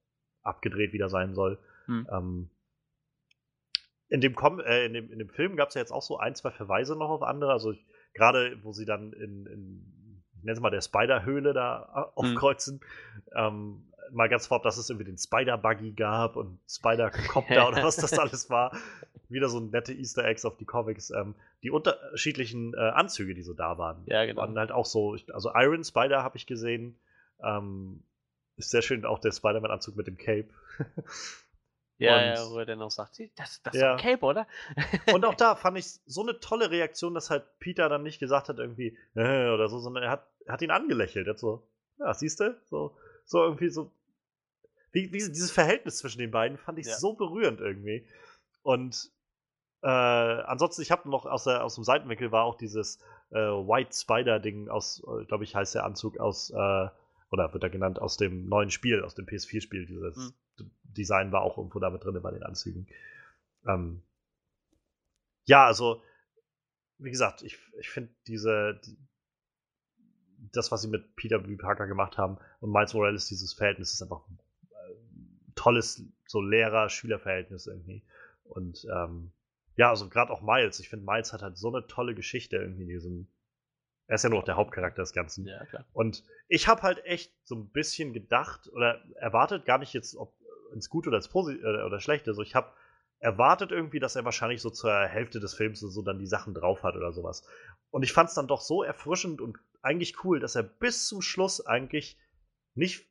abgedreht 0.42 0.92
wieder 0.92 1.08
sein 1.08 1.34
soll. 1.34 1.58
Hm. 1.86 2.06
Ähm, 2.12 2.50
in, 4.08 4.20
dem 4.20 4.34
Com 4.34 4.60
äh, 4.60 4.84
in, 4.84 4.92
dem, 4.92 5.10
in 5.10 5.20
dem 5.20 5.30
Film 5.30 5.56
gab 5.56 5.70
es 5.70 5.74
ja 5.74 5.80
jetzt 5.80 5.92
auch 5.92 6.02
so 6.02 6.18
ein, 6.18 6.34
zwei 6.34 6.50
Verweise 6.50 6.96
noch 6.96 7.08
auf 7.08 7.22
andere. 7.22 7.52
Also 7.52 7.72
gerade, 8.12 8.62
wo 8.62 8.72
sie 8.72 8.84
dann 8.84 9.14
in, 9.14 9.46
in 9.46 9.95
nenne 10.46 10.56
es 10.56 10.60
mal 10.60 10.70
der 10.70 10.80
Spider-Höhle 10.80 11.52
da 11.52 12.10
äh, 12.14 12.18
aufkreuzen, 12.18 12.80
ähm, 13.34 13.82
mal 14.12 14.28
ganz 14.28 14.46
vorab, 14.46 14.62
dass 14.62 14.78
es 14.78 14.88
irgendwie 14.88 15.04
den 15.04 15.18
Spider-Buggy 15.18 15.92
gab 15.92 16.36
und 16.36 16.58
Spider-Copter 16.68 17.68
oder 17.68 17.82
was 17.82 17.96
das 17.96 18.18
alles 18.18 18.48
war. 18.48 18.76
Wieder 19.28 19.48
so 19.48 19.58
nette 19.58 19.92
Easter 19.92 20.24
Eggs 20.24 20.44
auf 20.44 20.56
die 20.56 20.64
Comics. 20.64 21.10
Ähm, 21.10 21.34
die 21.62 21.70
unterschiedlichen 21.70 22.74
äh, 22.74 22.78
Anzüge, 22.78 23.34
die 23.34 23.42
so 23.42 23.54
da 23.54 23.76
waren, 23.76 24.02
Ja, 24.06 24.24
genau. 24.24 24.40
waren 24.42 24.56
halt 24.56 24.70
auch 24.70 24.86
so. 24.86 25.16
Also 25.32 25.50
Iron 25.54 25.82
Spider 25.82 26.22
habe 26.22 26.36
ich 26.36 26.46
gesehen. 26.46 26.96
Ähm, 27.42 28.02
ist 28.56 28.70
sehr 28.70 28.82
schön 28.82 29.04
auch 29.04 29.18
der 29.18 29.32
Spider-Man-Anzug 29.32 29.96
mit 29.96 30.06
dem 30.06 30.16
Cape. 30.16 30.48
Ja, 31.98 32.20
ja, 32.22 32.50
wo 32.50 32.58
er 32.58 32.66
dann 32.66 32.82
auch 32.82 32.90
sagt, 32.90 33.14
"Sie, 33.14 33.32
das, 33.36 33.62
das 33.62 33.74
ist 33.74 33.80
Ja. 33.80 33.96
doch 33.96 34.02
Cape, 34.02 34.24
oder? 34.24 34.46
Und 35.14 35.24
auch 35.24 35.34
da 35.34 35.56
fand 35.56 35.78
ich 35.78 35.86
so 36.06 36.22
eine 36.22 36.38
tolle 36.40 36.70
Reaktion, 36.70 37.14
dass 37.14 37.30
halt 37.30 37.44
Peter 37.58 37.88
dann 37.88 38.02
nicht 38.02 38.18
gesagt 38.18 38.48
hat, 38.48 38.58
irgendwie, 38.58 38.98
äh, 39.14 39.48
oder 39.48 39.68
so, 39.68 39.78
sondern 39.78 40.02
er 40.04 40.10
hat, 40.10 40.26
hat 40.46 40.60
ihn 40.62 40.70
angelächelt. 40.70 41.26
Er 41.26 41.30
hat 41.30 41.38
so, 41.38 41.66
ja, 41.98 42.12
siehst 42.12 42.40
du? 42.40 42.60
So, 42.66 42.96
so 43.24 43.42
irgendwie 43.42 43.70
so. 43.70 43.90
Wie, 44.92 45.12
wie, 45.12 45.18
dieses 45.18 45.50
Verhältnis 45.50 45.98
zwischen 45.98 46.18
den 46.18 46.30
beiden 46.30 46.58
fand 46.58 46.78
ich 46.78 46.86
Ja. 46.86 46.96
so 46.96 47.14
berührend 47.14 47.60
irgendwie. 47.60 48.06
Und 48.62 49.10
äh, 49.82 49.88
ansonsten, 49.88 50.82
ich 50.82 50.90
habe 50.90 51.08
noch 51.08 51.26
aus, 51.26 51.44
der, 51.44 51.64
aus 51.64 51.74
dem 51.76 51.84
Seitenwinkel 51.84 52.32
war 52.32 52.44
auch 52.44 52.56
dieses 52.56 52.98
äh, 53.30 53.36
White 53.36 53.90
Spider-Ding 53.94 54.68
aus, 54.68 55.02
glaube 55.28 55.44
ich, 55.44 55.54
heißt 55.54 55.74
der 55.74 55.84
Anzug 55.84 56.18
aus, 56.18 56.50
äh, 56.50 56.88
oder 57.30 57.52
wird 57.52 57.62
er 57.62 57.70
genannt, 57.70 58.00
aus 58.00 58.16
dem 58.16 58.48
neuen 58.48 58.70
Spiel, 58.70 59.02
aus 59.02 59.14
dem 59.14 59.26
PS4-Spiel. 59.26 59.86
Dieses 59.86 60.32
Hm. 60.58 60.70
Design 60.84 61.32
war 61.32 61.42
auch 61.42 61.58
irgendwo 61.58 61.78
damit 61.78 62.04
drin 62.04 62.20
bei 62.22 62.30
den 62.30 62.42
Anzügen. 62.42 62.86
Ähm, 63.66 64.02
ja, 65.44 65.66
also, 65.66 66.02
wie 66.98 67.10
gesagt, 67.10 67.42
ich, 67.42 67.58
ich 67.78 67.90
finde 67.90 68.12
diese, 68.26 68.80
die, 68.84 68.96
das, 70.52 70.70
was 70.70 70.82
sie 70.82 70.88
mit 70.88 71.16
Peter 71.16 71.38
B. 71.38 71.56
Parker 71.56 71.86
gemacht 71.86 72.18
haben 72.18 72.38
und 72.60 72.70
Miles 72.70 72.94
Morales, 72.94 73.26
dieses 73.26 73.52
Verhältnis 73.52 73.92
ist 73.92 74.02
einfach 74.02 74.26
ein 74.28 74.38
äh, 74.70 74.94
tolles, 75.54 76.04
so 76.26 76.40
Lehrer-Schüler-Verhältnis 76.40 77.66
irgendwie. 77.66 78.02
Und 78.44 78.86
ähm, 78.92 79.32
ja, 79.76 79.90
also 79.90 80.08
gerade 80.08 80.32
auch 80.32 80.42
Miles, 80.42 80.80
ich 80.80 80.88
finde, 80.88 81.04
Miles 81.04 81.32
hat 81.32 81.42
halt 81.42 81.58
so 81.58 81.68
eine 81.68 81.86
tolle 81.86 82.14
Geschichte 82.14 82.56
irgendwie 82.56 82.82
in 82.82 82.88
diesem. 82.88 83.28
Er 84.08 84.14
ist 84.14 84.22
ja 84.22 84.30
nur 84.30 84.38
noch 84.38 84.44
der 84.46 84.56
Hauptcharakter 84.56 85.02
des 85.02 85.12
Ganzen. 85.12 85.46
Ja, 85.46 85.64
klar. 85.64 85.84
Und 85.92 86.22
ich 86.48 86.68
habe 86.68 86.82
halt 86.82 87.04
echt 87.04 87.32
so 87.44 87.56
ein 87.56 87.68
bisschen 87.70 88.12
gedacht 88.12 88.68
oder 88.72 89.02
erwartet, 89.16 89.64
gar 89.64 89.78
nicht 89.78 89.92
jetzt, 89.92 90.16
ob 90.16 90.32
ins 90.72 90.88
Gute 90.88 91.08
oder 91.08 91.18
ins 91.18 91.28
Posi 91.28 91.56
oder, 91.58 91.86
oder 91.86 92.00
Schlechte, 92.00 92.34
so 92.34 92.42
ich 92.42 92.54
habe 92.54 92.68
erwartet 93.18 93.72
irgendwie, 93.72 93.98
dass 93.98 94.14
er 94.14 94.24
wahrscheinlich 94.24 94.60
so 94.60 94.70
zur 94.70 94.92
Hälfte 94.92 95.40
des 95.40 95.54
Films 95.54 95.80
so 95.80 96.02
dann 96.02 96.18
die 96.18 96.26
Sachen 96.26 96.54
drauf 96.54 96.82
hat 96.82 96.96
oder 96.96 97.12
sowas. 97.12 97.44
Und 97.90 98.02
ich 98.02 98.12
fand 98.12 98.28
es 98.28 98.34
dann 98.34 98.46
doch 98.46 98.60
so 98.60 98.82
erfrischend 98.82 99.40
und 99.40 99.56
eigentlich 99.82 100.22
cool, 100.24 100.38
dass 100.38 100.54
er 100.54 100.62
bis 100.62 101.06
zum 101.08 101.22
Schluss 101.22 101.64
eigentlich 101.64 102.18
nicht, 102.74 103.06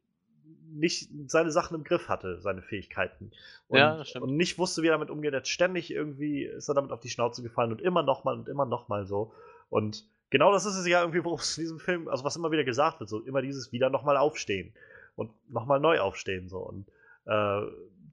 nicht 0.70 1.10
seine 1.28 1.52
Sachen 1.52 1.76
im 1.76 1.84
Griff 1.84 2.08
hatte, 2.08 2.40
seine 2.40 2.62
Fähigkeiten. 2.62 3.32
Und, 3.68 3.80
Ja, 3.80 3.98
das 3.98 4.10
stimmt. 4.10 4.24
und 4.26 4.38
nicht 4.38 4.60
wusste, 4.60 4.84
wie 4.84 4.88
er 4.88 4.94
damit 4.94 5.10
umgeht. 5.10 5.34
Er 5.34 5.38
hat 5.38 5.48
ständig 5.48 5.92
irgendwie 5.92 6.44
ist 6.44 6.70
er 6.70 6.76
damit 6.76 6.92
auf 6.92 7.00
die 7.00 7.10
Schnauze 7.10 7.42
gefallen 7.42 7.72
und 7.72 7.82
immer 7.82 8.04
nochmal 8.04 8.36
und 8.36 8.48
immer 8.48 8.66
nochmal 8.66 9.08
so. 9.08 9.34
Und 9.70 10.06
genau 10.36 10.52
das 10.52 10.66
ist 10.66 10.76
es 10.76 10.86
ja 10.86 11.00
irgendwie, 11.00 11.24
worum 11.24 11.40
es 11.40 11.58
in 11.58 11.64
diesem 11.64 11.80
Film, 11.80 12.10
also 12.10 12.26
was 12.26 12.36
immer 12.36 12.52
wieder 12.52 12.66
gesagt 12.66 13.00
wird, 13.00 13.10
so 13.10 13.22
immer 13.22 13.42
dieses 13.42 13.72
wieder 13.72 13.90
nochmal 13.90 14.18
aufstehen 14.18 14.74
und 15.16 15.32
nochmal 15.50 15.80
neu 15.80 16.02
aufstehen 16.02 16.50
so 16.50 16.58
und 16.60 16.90
äh, 17.26 17.62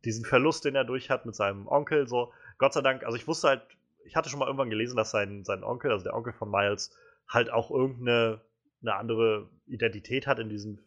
diesen 0.04 0.24
Verlust, 0.24 0.64
den 0.64 0.76
er 0.76 0.84
durch 0.84 1.10
hat 1.10 1.26
mit 1.26 1.34
seinem 1.34 1.66
Onkel, 1.66 2.06
so 2.06 2.32
Gott 2.58 2.74
sei 2.74 2.80
Dank, 2.80 3.02
also 3.02 3.16
ich 3.16 3.26
wusste 3.26 3.48
halt, 3.48 3.62
ich 4.04 4.14
hatte 4.14 4.28
schon 4.28 4.38
mal 4.38 4.46
irgendwann 4.46 4.70
gelesen, 4.70 4.96
dass 4.96 5.10
sein, 5.10 5.44
sein 5.44 5.64
Onkel, 5.64 5.90
also 5.90 6.04
der 6.04 6.14
Onkel 6.14 6.32
von 6.32 6.48
Miles, 6.48 6.96
halt 7.28 7.50
auch 7.50 7.72
irgendeine 7.72 8.40
eine 8.82 8.94
andere 8.94 9.48
Identität 9.66 10.28
hat 10.28 10.38
in 10.38 10.48
diesem, 10.48 10.78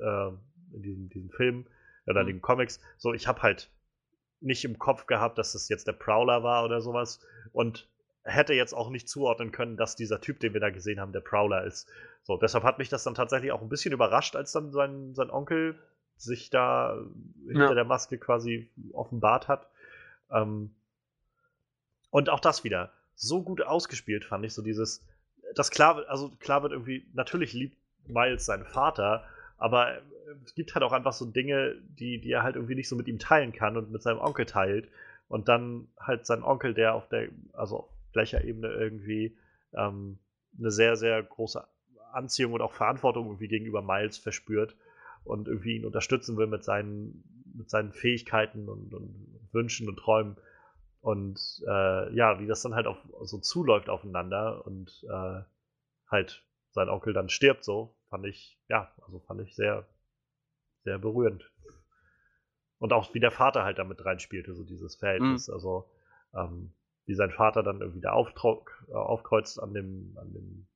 äh, 0.00 0.28
in 0.72 0.82
diesem, 0.82 1.08
diesem 1.08 1.30
Film 1.30 1.66
oder 2.08 2.22
in 2.22 2.26
Mhm. 2.26 2.30
den 2.32 2.42
Comics. 2.42 2.80
So, 2.98 3.12
ich 3.12 3.28
habe 3.28 3.42
halt 3.42 3.70
nicht 4.40 4.64
im 4.64 4.78
Kopf 4.80 5.06
gehabt, 5.06 5.38
dass 5.38 5.52
das 5.52 5.68
jetzt 5.68 5.86
der 5.86 5.92
Prowler 5.92 6.42
war 6.42 6.64
oder 6.64 6.80
sowas 6.80 7.20
und 7.52 7.88
hätte 8.24 8.54
jetzt 8.54 8.72
auch 8.72 8.90
nicht 8.90 9.08
zuordnen 9.08 9.52
können, 9.52 9.76
dass 9.76 9.96
dieser 9.96 10.20
Typ, 10.20 10.40
den 10.40 10.54
wir 10.54 10.60
da 10.60 10.70
gesehen 10.70 11.00
haben, 11.00 11.12
der 11.12 11.20
Prowler 11.20 11.64
ist. 11.64 11.88
So, 12.22 12.36
deshalb 12.36 12.64
hat 12.64 12.78
mich 12.78 12.88
das 12.88 13.04
dann 13.04 13.14
tatsächlich 13.14 13.52
auch 13.52 13.60
ein 13.62 13.68
bisschen 13.68 13.92
überrascht, 13.92 14.34
als 14.34 14.52
dann 14.52 14.72
sein, 14.72 15.14
sein 15.14 15.30
Onkel 15.30 15.78
sich 16.16 16.48
da 16.50 16.96
hinter 17.46 17.68
Ja. 17.68 17.74
der 17.74 17.84
Maske 17.84 18.18
quasi 18.18 18.70
offenbart 18.92 19.48
hat. 19.48 19.68
Ähm, 20.30 20.74
und 22.10 22.30
auch 22.30 22.40
das 22.40 22.64
wieder 22.64 22.92
so 23.14 23.42
gut 23.42 23.62
ausgespielt, 23.62 24.24
fand 24.24 24.44
ich, 24.44 24.54
so 24.54 24.62
dieses, 24.62 25.04
das 25.54 25.70
klar, 25.70 25.96
wird- 25.96 26.08
also 26.08 26.30
klar 26.40 26.62
wird 26.62 26.72
irgendwie, 26.72 27.06
natürlich 27.12 27.52
liebt 27.52 27.76
Miles 28.06 28.46
seinen 28.46 28.64
Vater, 28.64 29.24
aber 29.58 29.98
es 30.44 30.54
gibt 30.54 30.74
halt 30.74 30.82
auch 30.84 30.92
einfach 30.92 31.12
so 31.12 31.26
Dinge, 31.26 31.74
die, 31.98 32.20
die 32.20 32.32
er 32.32 32.42
halt 32.42 32.56
irgendwie 32.56 32.74
nicht 32.74 32.88
so 32.88 32.96
mit 32.96 33.06
ihm 33.08 33.18
teilen 33.18 33.52
kann 33.52 33.76
und 33.76 33.90
mit 33.90 34.02
seinem 34.02 34.18
Onkel 34.18 34.46
teilt. 34.46 34.88
Und 35.28 35.48
dann 35.48 35.88
halt 35.98 36.26
sein 36.26 36.42
Onkel, 36.42 36.74
der 36.74 36.94
auf 36.94 37.08
der, 37.08 37.28
also 37.54 37.78
auf 37.78 37.88
gleicher 38.14 38.42
Ebene 38.42 38.68
irgendwie 38.68 39.36
ähm, 39.74 40.18
eine 40.58 40.70
sehr, 40.70 40.96
sehr 40.96 41.22
große 41.22 41.62
Anziehung 42.12 42.54
und 42.54 42.62
auch 42.62 42.72
Verantwortung 42.72 43.26
irgendwie 43.26 43.48
gegenüber 43.48 43.82
Miles 43.82 44.16
verspürt 44.16 44.74
und 45.24 45.48
irgendwie 45.48 45.76
ihn 45.76 45.84
unterstützen 45.84 46.36
will 46.36 46.46
mit 46.46 46.64
seinen, 46.64 47.24
mit 47.54 47.68
seinen 47.68 47.92
Fähigkeiten 47.92 48.68
und, 48.68 48.94
und 48.94 49.40
Wünschen 49.52 49.88
und 49.88 49.96
Träumen. 49.96 50.36
Und 51.00 51.62
äh, 51.66 52.14
ja, 52.14 52.40
wie 52.40 52.46
das 52.46 52.62
dann 52.62 52.74
halt 52.74 52.86
auf, 52.86 52.96
so 53.22 53.38
zuläuft 53.38 53.90
aufeinander 53.90 54.66
und 54.66 55.04
äh, 55.10 55.42
halt 56.08 56.44
sein 56.70 56.88
Onkel 56.88 57.12
dann 57.12 57.28
stirbt 57.28 57.64
so, 57.64 57.94
fand 58.08 58.26
ich, 58.26 58.58
ja, 58.68 58.92
also 59.02 59.20
fand 59.20 59.40
ich 59.42 59.54
sehr, 59.54 59.86
sehr 60.84 60.98
berührend. 60.98 61.50
Und 62.78 62.92
auch 62.92 63.12
wie 63.14 63.20
der 63.20 63.30
Vater 63.30 63.64
halt 63.64 63.78
damit 63.78 64.04
reinspielte, 64.04 64.54
so 64.54 64.64
dieses 64.64 64.96
Verhältnis. 64.96 65.48
Also 65.50 65.90
ähm, 66.34 66.72
wie 67.06 67.14
sein 67.14 67.30
Vater 67.30 67.62
dann 67.62 67.80
irgendwie 67.80 68.00
da 68.00 68.12
auftrau- 68.12 68.64
äh, 68.88 68.94
aufkreuzt 68.94 69.60
an 69.62 69.74
dem, 69.74 70.16
an 70.20 70.32
dem 70.32 70.66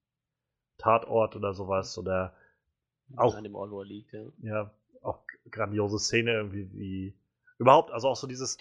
Tatort 0.78 1.36
oder 1.36 1.54
sowas. 1.54 1.96
Oder 1.98 2.34
auch 3.16 3.36
An 3.36 3.44
dem 3.44 3.54
Ort, 3.54 3.70
wo 3.70 3.80
er 3.80 3.86
liegt, 3.86 4.12
ja. 4.12 4.24
ja, 4.42 4.70
auch 5.02 5.20
grandiose 5.50 5.98
Szene 5.98 6.32
irgendwie, 6.32 6.70
wie 6.72 7.14
überhaupt, 7.58 7.90
also 7.90 8.08
auch 8.08 8.16
so 8.16 8.26
dieses, 8.26 8.58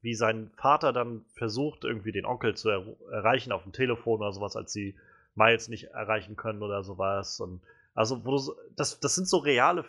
wie 0.00 0.14
sein 0.14 0.50
Vater 0.56 0.92
dann 0.92 1.24
versucht, 1.34 1.84
irgendwie 1.84 2.12
den 2.12 2.26
Onkel 2.26 2.54
zu 2.56 2.68
er 2.68 2.84
erreichen 3.10 3.52
auf 3.52 3.62
dem 3.62 3.72
Telefon 3.72 4.20
oder 4.20 4.32
sowas, 4.32 4.56
als 4.56 4.72
sie 4.72 4.96
Miles 5.34 5.68
nicht 5.68 5.84
erreichen 5.84 6.36
können 6.36 6.62
oder 6.62 6.82
sowas. 6.82 7.40
Und 7.40 7.62
also, 7.94 8.24
wo 8.24 8.32
du 8.32 8.38
so, 8.38 8.56
das, 8.76 9.00
das 9.00 9.14
sind 9.14 9.28
so 9.28 9.38
reale, 9.38 9.84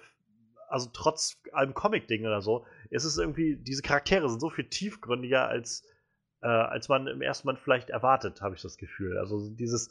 also 0.70 0.90
trotz 0.94 1.38
allem 1.52 1.74
Comic-Ding 1.74 2.26
oder 2.26 2.42
so, 2.42 2.66
ist 2.90 3.04
es 3.04 3.18
irgendwie, 3.18 3.56
diese 3.58 3.82
Charaktere 3.82 4.30
sind 4.30 4.40
so 4.40 4.50
viel 4.50 4.70
tiefgründiger, 4.70 5.48
als, 5.48 5.84
äh, 6.46 6.48
als 6.48 6.90
man 6.90 7.08
im 7.08 7.22
ersten 7.24 7.48
Mal 7.48 7.58
vielleicht 7.58 7.90
erwartet, 7.90 8.42
habe 8.42 8.54
ich 8.54 8.62
das 8.62 8.78
Gefühl. 8.78 9.18
Also 9.18 9.50
dieses, 9.50 9.90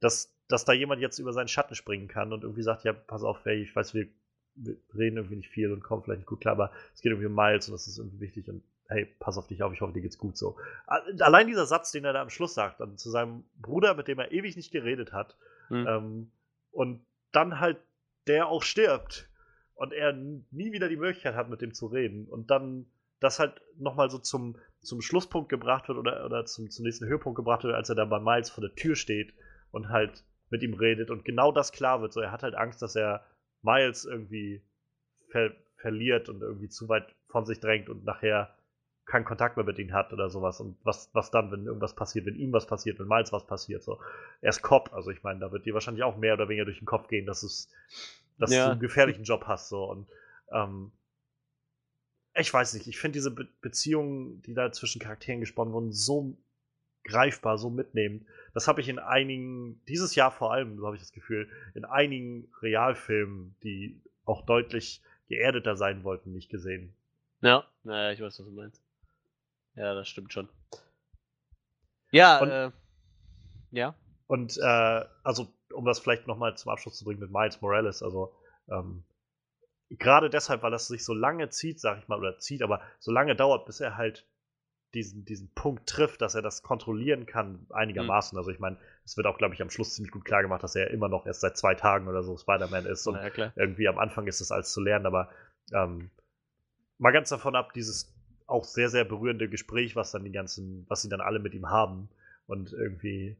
dass, 0.00 0.36
dass 0.48 0.66
da 0.66 0.74
jemand 0.74 1.00
jetzt 1.00 1.18
über 1.18 1.32
seinen 1.32 1.48
Schatten 1.48 1.74
springen 1.74 2.08
kann 2.08 2.32
und 2.34 2.42
irgendwie 2.42 2.62
sagt, 2.62 2.84
ja, 2.84 2.92
pass 2.92 3.22
auf, 3.22 3.42
hey, 3.44 3.62
ich 3.62 3.74
weiß, 3.74 3.94
wir, 3.94 4.08
wir 4.54 4.76
reden 4.94 5.16
irgendwie 5.16 5.36
nicht 5.36 5.48
viel 5.48 5.72
und 5.72 5.82
kommen 5.82 6.02
vielleicht 6.02 6.20
nicht 6.20 6.28
gut 6.28 6.42
klar, 6.42 6.52
aber 6.52 6.72
es 6.94 7.00
geht 7.00 7.10
irgendwie 7.10 7.28
um 7.28 7.34
Miles 7.34 7.68
und 7.68 7.72
das 7.72 7.86
ist 7.86 7.96
irgendwie 7.98 8.20
wichtig 8.20 8.48
und 8.48 8.62
hey, 8.88 9.06
pass 9.18 9.38
auf 9.38 9.46
dich 9.46 9.62
auf, 9.62 9.72
ich 9.72 9.80
hoffe, 9.80 9.94
dir 9.94 10.02
geht's 10.02 10.18
gut 10.18 10.36
so. 10.36 10.58
Allein 10.86 11.46
dieser 11.46 11.64
Satz, 11.64 11.90
den 11.90 12.04
er 12.04 12.12
da 12.12 12.20
am 12.20 12.28
Schluss 12.28 12.52
sagt, 12.52 12.80
dann 12.80 12.98
zu 12.98 13.10
seinem 13.10 13.44
Bruder, 13.56 13.94
mit 13.94 14.06
dem 14.06 14.18
er 14.18 14.30
ewig 14.30 14.56
nicht 14.56 14.72
geredet 14.72 15.12
hat, 15.12 15.38
Hm. 15.68 15.86
ähm, 15.88 16.32
und 16.70 17.06
dann 17.32 17.60
halt 17.60 17.78
der 18.26 18.48
auch 18.48 18.62
stirbt 18.62 19.30
und 19.74 19.94
er 19.94 20.12
nie 20.12 20.72
wieder 20.72 20.90
die 20.90 20.98
Möglichkeit 20.98 21.34
hat, 21.34 21.48
mit 21.48 21.62
dem 21.62 21.72
zu 21.72 21.86
reden 21.86 22.26
und 22.26 22.50
dann 22.50 22.84
das 23.24 23.38
halt 23.38 23.60
nochmal 23.78 24.10
so 24.10 24.18
zum, 24.18 24.56
zum 24.80 25.00
Schlusspunkt 25.00 25.48
gebracht 25.48 25.88
wird 25.88 25.98
oder, 25.98 26.24
oder 26.24 26.44
zum, 26.44 26.70
zum 26.70 26.84
nächsten 26.84 27.06
Höhepunkt 27.06 27.36
gebracht 27.36 27.64
wird, 27.64 27.74
als 27.74 27.88
er 27.88 27.94
dann 27.94 28.10
bei 28.10 28.20
Miles 28.20 28.50
vor 28.50 28.62
der 28.62 28.74
Tür 28.74 28.94
steht 28.94 29.34
und 29.70 29.88
halt 29.88 30.24
mit 30.50 30.62
ihm 30.62 30.74
redet 30.74 31.10
und 31.10 31.24
genau 31.24 31.50
das 31.50 31.72
klar 31.72 32.00
wird. 32.00 32.12
So, 32.12 32.20
er 32.20 32.30
hat 32.30 32.42
halt 32.42 32.54
Angst, 32.54 32.82
dass 32.82 32.94
er 32.94 33.24
Miles 33.62 34.04
irgendwie 34.04 34.62
ver 35.30 35.50
verliert 35.76 36.28
und 36.30 36.40
irgendwie 36.40 36.68
zu 36.68 36.88
weit 36.88 37.14
von 37.28 37.44
sich 37.44 37.60
drängt 37.60 37.90
und 37.90 38.04
nachher 38.04 38.56
keinen 39.04 39.26
Kontakt 39.26 39.56
mehr 39.58 39.66
mit 39.66 39.78
ihm 39.78 39.92
hat 39.92 40.12
oder 40.14 40.30
sowas. 40.30 40.60
Und 40.60 40.78
was, 40.82 41.10
was 41.12 41.30
dann, 41.30 41.50
wenn 41.52 41.66
irgendwas 41.66 41.94
passiert, 41.94 42.24
wenn 42.24 42.36
ihm 42.36 42.52
was 42.52 42.66
passiert, 42.66 42.98
wenn 42.98 43.08
Miles 43.08 43.32
was 43.32 43.46
passiert. 43.46 43.82
So. 43.82 44.00
Er 44.40 44.48
ist 44.50 44.62
Cop, 44.62 44.94
also 44.94 45.10
ich 45.10 45.22
meine, 45.22 45.40
da 45.40 45.52
wird 45.52 45.66
dir 45.66 45.74
wahrscheinlich 45.74 46.02
auch 46.02 46.16
mehr 46.16 46.34
oder 46.34 46.48
weniger 46.48 46.64
durch 46.64 46.78
den 46.78 46.86
Kopf 46.86 47.08
gehen, 47.08 47.26
dass, 47.26 47.42
es, 47.42 47.70
dass 48.38 48.50
Ja. 48.50 48.64
du 48.66 48.70
einen 48.72 48.80
gefährlichen 48.80 49.24
Job 49.24 49.44
hast. 49.46 49.68
So. 49.68 49.84
Und 49.84 50.08
ähm, 50.52 50.92
ich 52.36 52.52
weiß 52.52 52.74
nicht, 52.74 52.86
ich 52.86 52.98
finde 52.98 53.14
diese 53.18 53.30
Be 53.30 53.46
Beziehungen, 53.60 54.42
die 54.42 54.54
da 54.54 54.72
zwischen 54.72 55.00
Charakteren 55.00 55.40
gesponnen 55.40 55.72
wurden, 55.72 55.92
so 55.92 56.36
greifbar, 57.04 57.58
so 57.58 57.70
mitnehmend. 57.70 58.24
Das 58.54 58.66
habe 58.66 58.80
ich 58.80 58.88
in 58.88 58.98
einigen, 58.98 59.80
dieses 59.88 60.14
Jahr 60.14 60.30
vor 60.30 60.52
allem, 60.52 60.78
so 60.78 60.86
habe 60.86 60.96
ich 60.96 61.02
das 61.02 61.12
Gefühl, 61.12 61.48
in 61.74 61.84
einigen 61.84 62.48
Realfilmen, 62.62 63.54
die 63.62 64.00
auch 64.24 64.42
deutlich 64.46 65.02
geerdeter 65.28 65.76
sein 65.76 66.02
wollten, 66.04 66.32
nicht 66.32 66.50
gesehen. 66.50 66.94
Ja, 67.40 67.64
naja, 67.82 68.12
ich 68.12 68.20
weiß, 68.20 68.38
was 68.38 68.46
du 68.46 68.52
meinst. 68.52 68.82
Ja, 69.76 69.94
das 69.94 70.08
stimmt 70.08 70.32
schon. 70.32 70.48
Ja, 72.10 72.38
Und- 72.40 72.50
äh, 72.50 72.70
ja. 73.72 73.94
Und 74.26 74.56
äh, 74.56 75.04
also, 75.22 75.52
um 75.72 75.84
das 75.84 75.98
vielleicht 75.98 76.26
nochmal 76.26 76.56
zum 76.56 76.70
Abschluss 76.72 76.96
zu 76.96 77.04
bringen 77.04 77.20
mit 77.20 77.30
Miles 77.30 77.60
Morales, 77.60 78.02
also 78.02 78.32
ähm, 78.70 79.04
gerade 79.90 80.30
deshalb, 80.30 80.62
weil 80.62 80.70
das 80.70 80.88
sich 80.88 81.04
so 81.04 81.14
lange 81.14 81.50
zieht, 81.50 81.80
sag 81.80 81.98
ich 81.98 82.08
mal, 82.08 82.18
oder 82.18 82.38
zieht, 82.38 82.62
aber 82.62 82.80
so 82.98 83.12
lange 83.12 83.36
dauert, 83.36 83.66
bis 83.66 83.80
er 83.80 83.96
halt 83.96 84.26
diesen, 84.94 85.24
diesen 85.24 85.52
Punkt 85.54 85.88
trifft, 85.88 86.22
dass 86.22 86.34
er 86.34 86.42
das 86.42 86.62
kontrollieren 86.62 87.26
kann, 87.26 87.66
einigermaßen. 87.70 88.38
Also 88.38 88.50
ich 88.50 88.60
meine, 88.60 88.76
es 89.04 89.16
wird 89.16 89.26
auch, 89.26 89.38
glaube 89.38 89.54
ich, 89.54 89.62
am 89.62 89.70
Schluss 89.70 89.94
ziemlich 89.94 90.12
gut 90.12 90.24
klar 90.24 90.42
gemacht, 90.42 90.62
dass 90.62 90.76
er 90.76 90.90
immer 90.90 91.08
noch 91.08 91.26
erst 91.26 91.40
seit 91.40 91.56
zwei 91.56 91.74
Tagen 91.74 92.06
oder 92.08 92.22
so 92.22 92.36
Spider-Man 92.36 92.86
ist 92.86 93.06
und 93.06 93.16
ja, 93.16 93.52
irgendwie 93.56 93.88
am 93.88 93.98
Anfang 93.98 94.26
ist 94.26 94.40
das 94.40 94.52
alles 94.52 94.72
zu 94.72 94.80
lernen, 94.80 95.06
aber 95.06 95.30
ähm, 95.72 96.10
mal 96.98 97.12
ganz 97.12 97.28
davon 97.28 97.56
ab, 97.56 97.72
dieses 97.72 98.14
auch 98.46 98.64
sehr, 98.64 98.88
sehr 98.88 99.04
berührende 99.04 99.48
Gespräch, 99.48 99.96
was 99.96 100.12
dann 100.12 100.24
die 100.24 100.32
ganzen, 100.32 100.86
was 100.88 101.02
sie 101.02 101.08
dann 101.08 101.20
alle 101.20 101.38
mit 101.38 101.54
ihm 101.54 101.70
haben 101.70 102.08
und 102.46 102.72
irgendwie, 102.72 103.36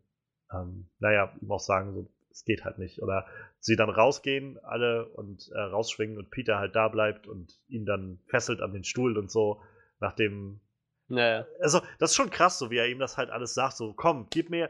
ähm, 0.52 0.88
naja, 0.98 1.32
ihm 1.40 1.52
auch 1.52 1.60
sagen, 1.60 1.92
so, 1.92 2.10
es 2.34 2.44
geht 2.44 2.64
halt 2.64 2.78
nicht. 2.78 3.00
Oder 3.00 3.26
sie 3.60 3.76
dann 3.76 3.90
rausgehen, 3.90 4.58
alle 4.64 5.06
und 5.06 5.50
äh, 5.54 5.60
rausschwingen 5.60 6.18
und 6.18 6.30
Peter 6.30 6.58
halt 6.58 6.74
da 6.74 6.88
bleibt 6.88 7.28
und 7.28 7.60
ihn 7.68 7.86
dann 7.86 8.18
fesselt 8.26 8.60
an 8.60 8.72
den 8.72 8.84
Stuhl 8.84 9.16
und 9.16 9.30
so, 9.30 9.62
nachdem 10.00 10.60
Naja. 11.06 11.46
also, 11.60 11.80
das 11.98 12.10
ist 12.10 12.16
schon 12.16 12.30
krass, 12.30 12.58
so 12.58 12.70
wie 12.70 12.78
er 12.78 12.88
ihm 12.88 12.98
das 12.98 13.16
halt 13.16 13.30
alles 13.30 13.54
sagt. 13.54 13.76
So, 13.76 13.92
komm, 13.94 14.26
gib 14.30 14.50
mir. 14.50 14.68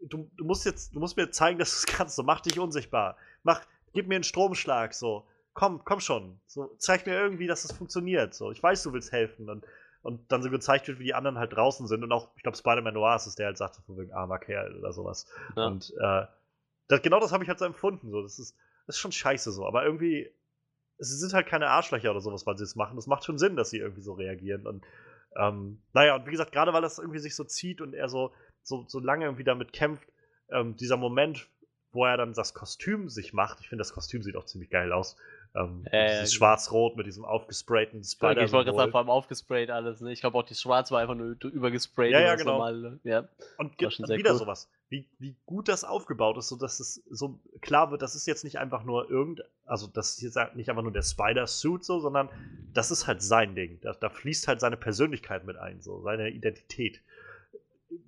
Du, 0.00 0.30
du 0.36 0.44
musst 0.44 0.66
jetzt, 0.66 0.94
du 0.94 1.00
musst 1.00 1.16
mir 1.16 1.30
zeigen, 1.30 1.58
dass 1.58 1.70
du 1.70 1.76
es 1.78 1.86
kannst. 1.86 2.16
So, 2.16 2.22
mach 2.22 2.40
dich 2.42 2.58
unsichtbar. 2.58 3.16
Mach, 3.42 3.62
gib 3.94 4.06
mir 4.06 4.16
einen 4.16 4.24
Stromschlag. 4.24 4.92
So, 4.92 5.26
komm, 5.54 5.82
komm 5.84 6.00
schon. 6.00 6.38
So, 6.46 6.74
zeig 6.78 7.06
mir 7.06 7.14
irgendwie, 7.14 7.46
dass 7.46 7.64
es 7.64 7.72
funktioniert. 7.72 8.34
So, 8.34 8.52
ich 8.52 8.62
weiß, 8.62 8.82
du 8.82 8.92
willst 8.92 9.10
helfen. 9.10 9.48
Und, 9.48 9.64
und 10.02 10.30
dann 10.30 10.42
so 10.42 10.50
gezeigt 10.50 10.86
wird, 10.88 10.98
wie 10.98 11.04
die 11.04 11.14
anderen 11.14 11.38
halt 11.38 11.54
draußen 11.54 11.86
sind. 11.86 12.04
Und 12.04 12.12
auch, 12.12 12.28
ich 12.36 12.42
glaube, 12.42 12.58
Spider-Man 12.58 12.92
Noir 12.92 13.16
ist 13.16 13.26
es, 13.26 13.36
der 13.36 13.46
halt 13.46 13.56
sagt, 13.56 13.76
so 13.76 13.82
von 13.82 13.96
wegen 13.96 14.12
armer 14.12 14.38
Kerl 14.38 14.76
oder 14.76 14.92
sowas. 14.92 15.26
Ja. 15.56 15.66
Und 15.66 15.94
äh, 15.98 16.26
das, 16.92 17.02
genau 17.02 17.20
das 17.20 17.32
habe 17.32 17.42
ich 17.42 17.48
halt 17.48 17.58
so 17.58 17.64
empfunden. 17.64 18.10
So, 18.10 18.22
das 18.22 18.38
ist, 18.38 18.56
das 18.86 18.96
ist 18.96 19.00
schon 19.00 19.12
scheiße 19.12 19.50
so. 19.52 19.66
Aber 19.66 19.84
irgendwie, 19.84 20.30
sie 20.98 21.16
sind 21.16 21.32
halt 21.32 21.46
keine 21.46 21.68
Arschlöcher 21.68 22.10
oder 22.10 22.20
sowas, 22.20 22.46
weil 22.46 22.56
sie 22.58 22.64
es 22.64 22.76
machen. 22.76 22.96
Das 22.96 23.06
macht 23.06 23.24
schon 23.24 23.38
Sinn, 23.38 23.56
dass 23.56 23.70
sie 23.70 23.78
irgendwie 23.78 24.02
so 24.02 24.12
reagieren. 24.12 24.66
Und 24.66 24.84
ähm, 25.36 25.82
naja, 25.94 26.16
und 26.16 26.26
wie 26.26 26.30
gesagt, 26.30 26.52
gerade 26.52 26.72
weil 26.72 26.82
das 26.82 26.98
irgendwie 26.98 27.18
sich 27.18 27.34
so 27.34 27.44
zieht 27.44 27.80
und 27.80 27.94
er 27.94 28.08
so, 28.08 28.32
so, 28.62 28.84
so 28.86 29.00
lange 29.00 29.24
irgendwie 29.24 29.44
damit 29.44 29.72
kämpft, 29.72 30.06
ähm, 30.50 30.76
dieser 30.76 30.98
Moment, 30.98 31.48
wo 31.92 32.04
er 32.06 32.16
dann 32.16 32.32
das 32.32 32.54
Kostüm 32.54 33.08
sich 33.08 33.32
macht, 33.32 33.60
ich 33.60 33.68
finde, 33.68 33.80
das 33.80 33.92
Kostüm 33.92 34.22
sieht 34.22 34.36
auch 34.36 34.46
ziemlich 34.46 34.70
geil 34.70 34.92
aus. 34.92 35.16
Ähm, 35.54 35.82
Äh, 35.84 36.20
dieses 36.20 36.32
Schwarz-Rot 36.32 36.96
mit 36.96 37.06
diesem 37.06 37.24
aufgesprayten 37.26 38.00
Ich 38.00 38.18
wollte 38.20 38.46
gerade 38.46 38.74
sagen, 38.74 38.90
vor 38.90 39.00
allem 39.00 39.10
aufgesprayt 39.10 39.70
alles, 39.70 40.00
ne? 40.00 40.10
Ich 40.10 40.20
glaube 40.20 40.38
auch 40.38 40.44
die 40.44 40.54
Schwarz 40.54 40.90
war 40.90 41.00
einfach 41.00 41.14
nur 41.14 41.36
übergesprayt. 41.44 42.10
Ja, 42.10 42.18
und 42.18 42.24
ja, 42.24 42.34
genau. 42.36 42.52
Normale. 42.52 43.00
Ja. 43.04 43.28
Und 43.58 43.74
schon 43.92 44.06
sehr 44.06 44.16
wieder 44.16 44.32
cool. 44.32 44.38
sowas. 44.38 44.70
Wie, 44.88 45.06
wie 45.18 45.36
gut 45.44 45.68
das 45.68 45.84
aufgebaut 45.84 46.38
ist, 46.38 46.48
sodass 46.48 46.80
es 46.80 47.02
so 47.10 47.38
klar 47.60 47.90
wird, 47.90 48.00
das 48.00 48.14
ist 48.14 48.26
jetzt 48.26 48.44
nicht 48.44 48.58
einfach 48.58 48.84
nur 48.84 49.10
irgend, 49.10 49.42
also 49.66 49.86
das 49.86 50.12
ist 50.12 50.22
jetzt 50.22 50.38
nicht 50.54 50.70
einfach 50.70 50.82
nur 50.82 50.92
der 50.92 51.02
Spider-Suit 51.02 51.84
so, 51.84 52.00
sondern 52.00 52.30
das 52.72 52.90
ist 52.90 53.06
halt 53.06 53.22
sein 53.22 53.54
Ding. 53.54 53.78
Da, 53.82 53.92
da 53.92 54.08
fließt 54.08 54.48
halt 54.48 54.60
seine 54.60 54.78
Persönlichkeit 54.78 55.44
mit 55.44 55.56
ein, 55.56 55.82
so 55.82 56.00
seine 56.02 56.30
Identität 56.30 57.02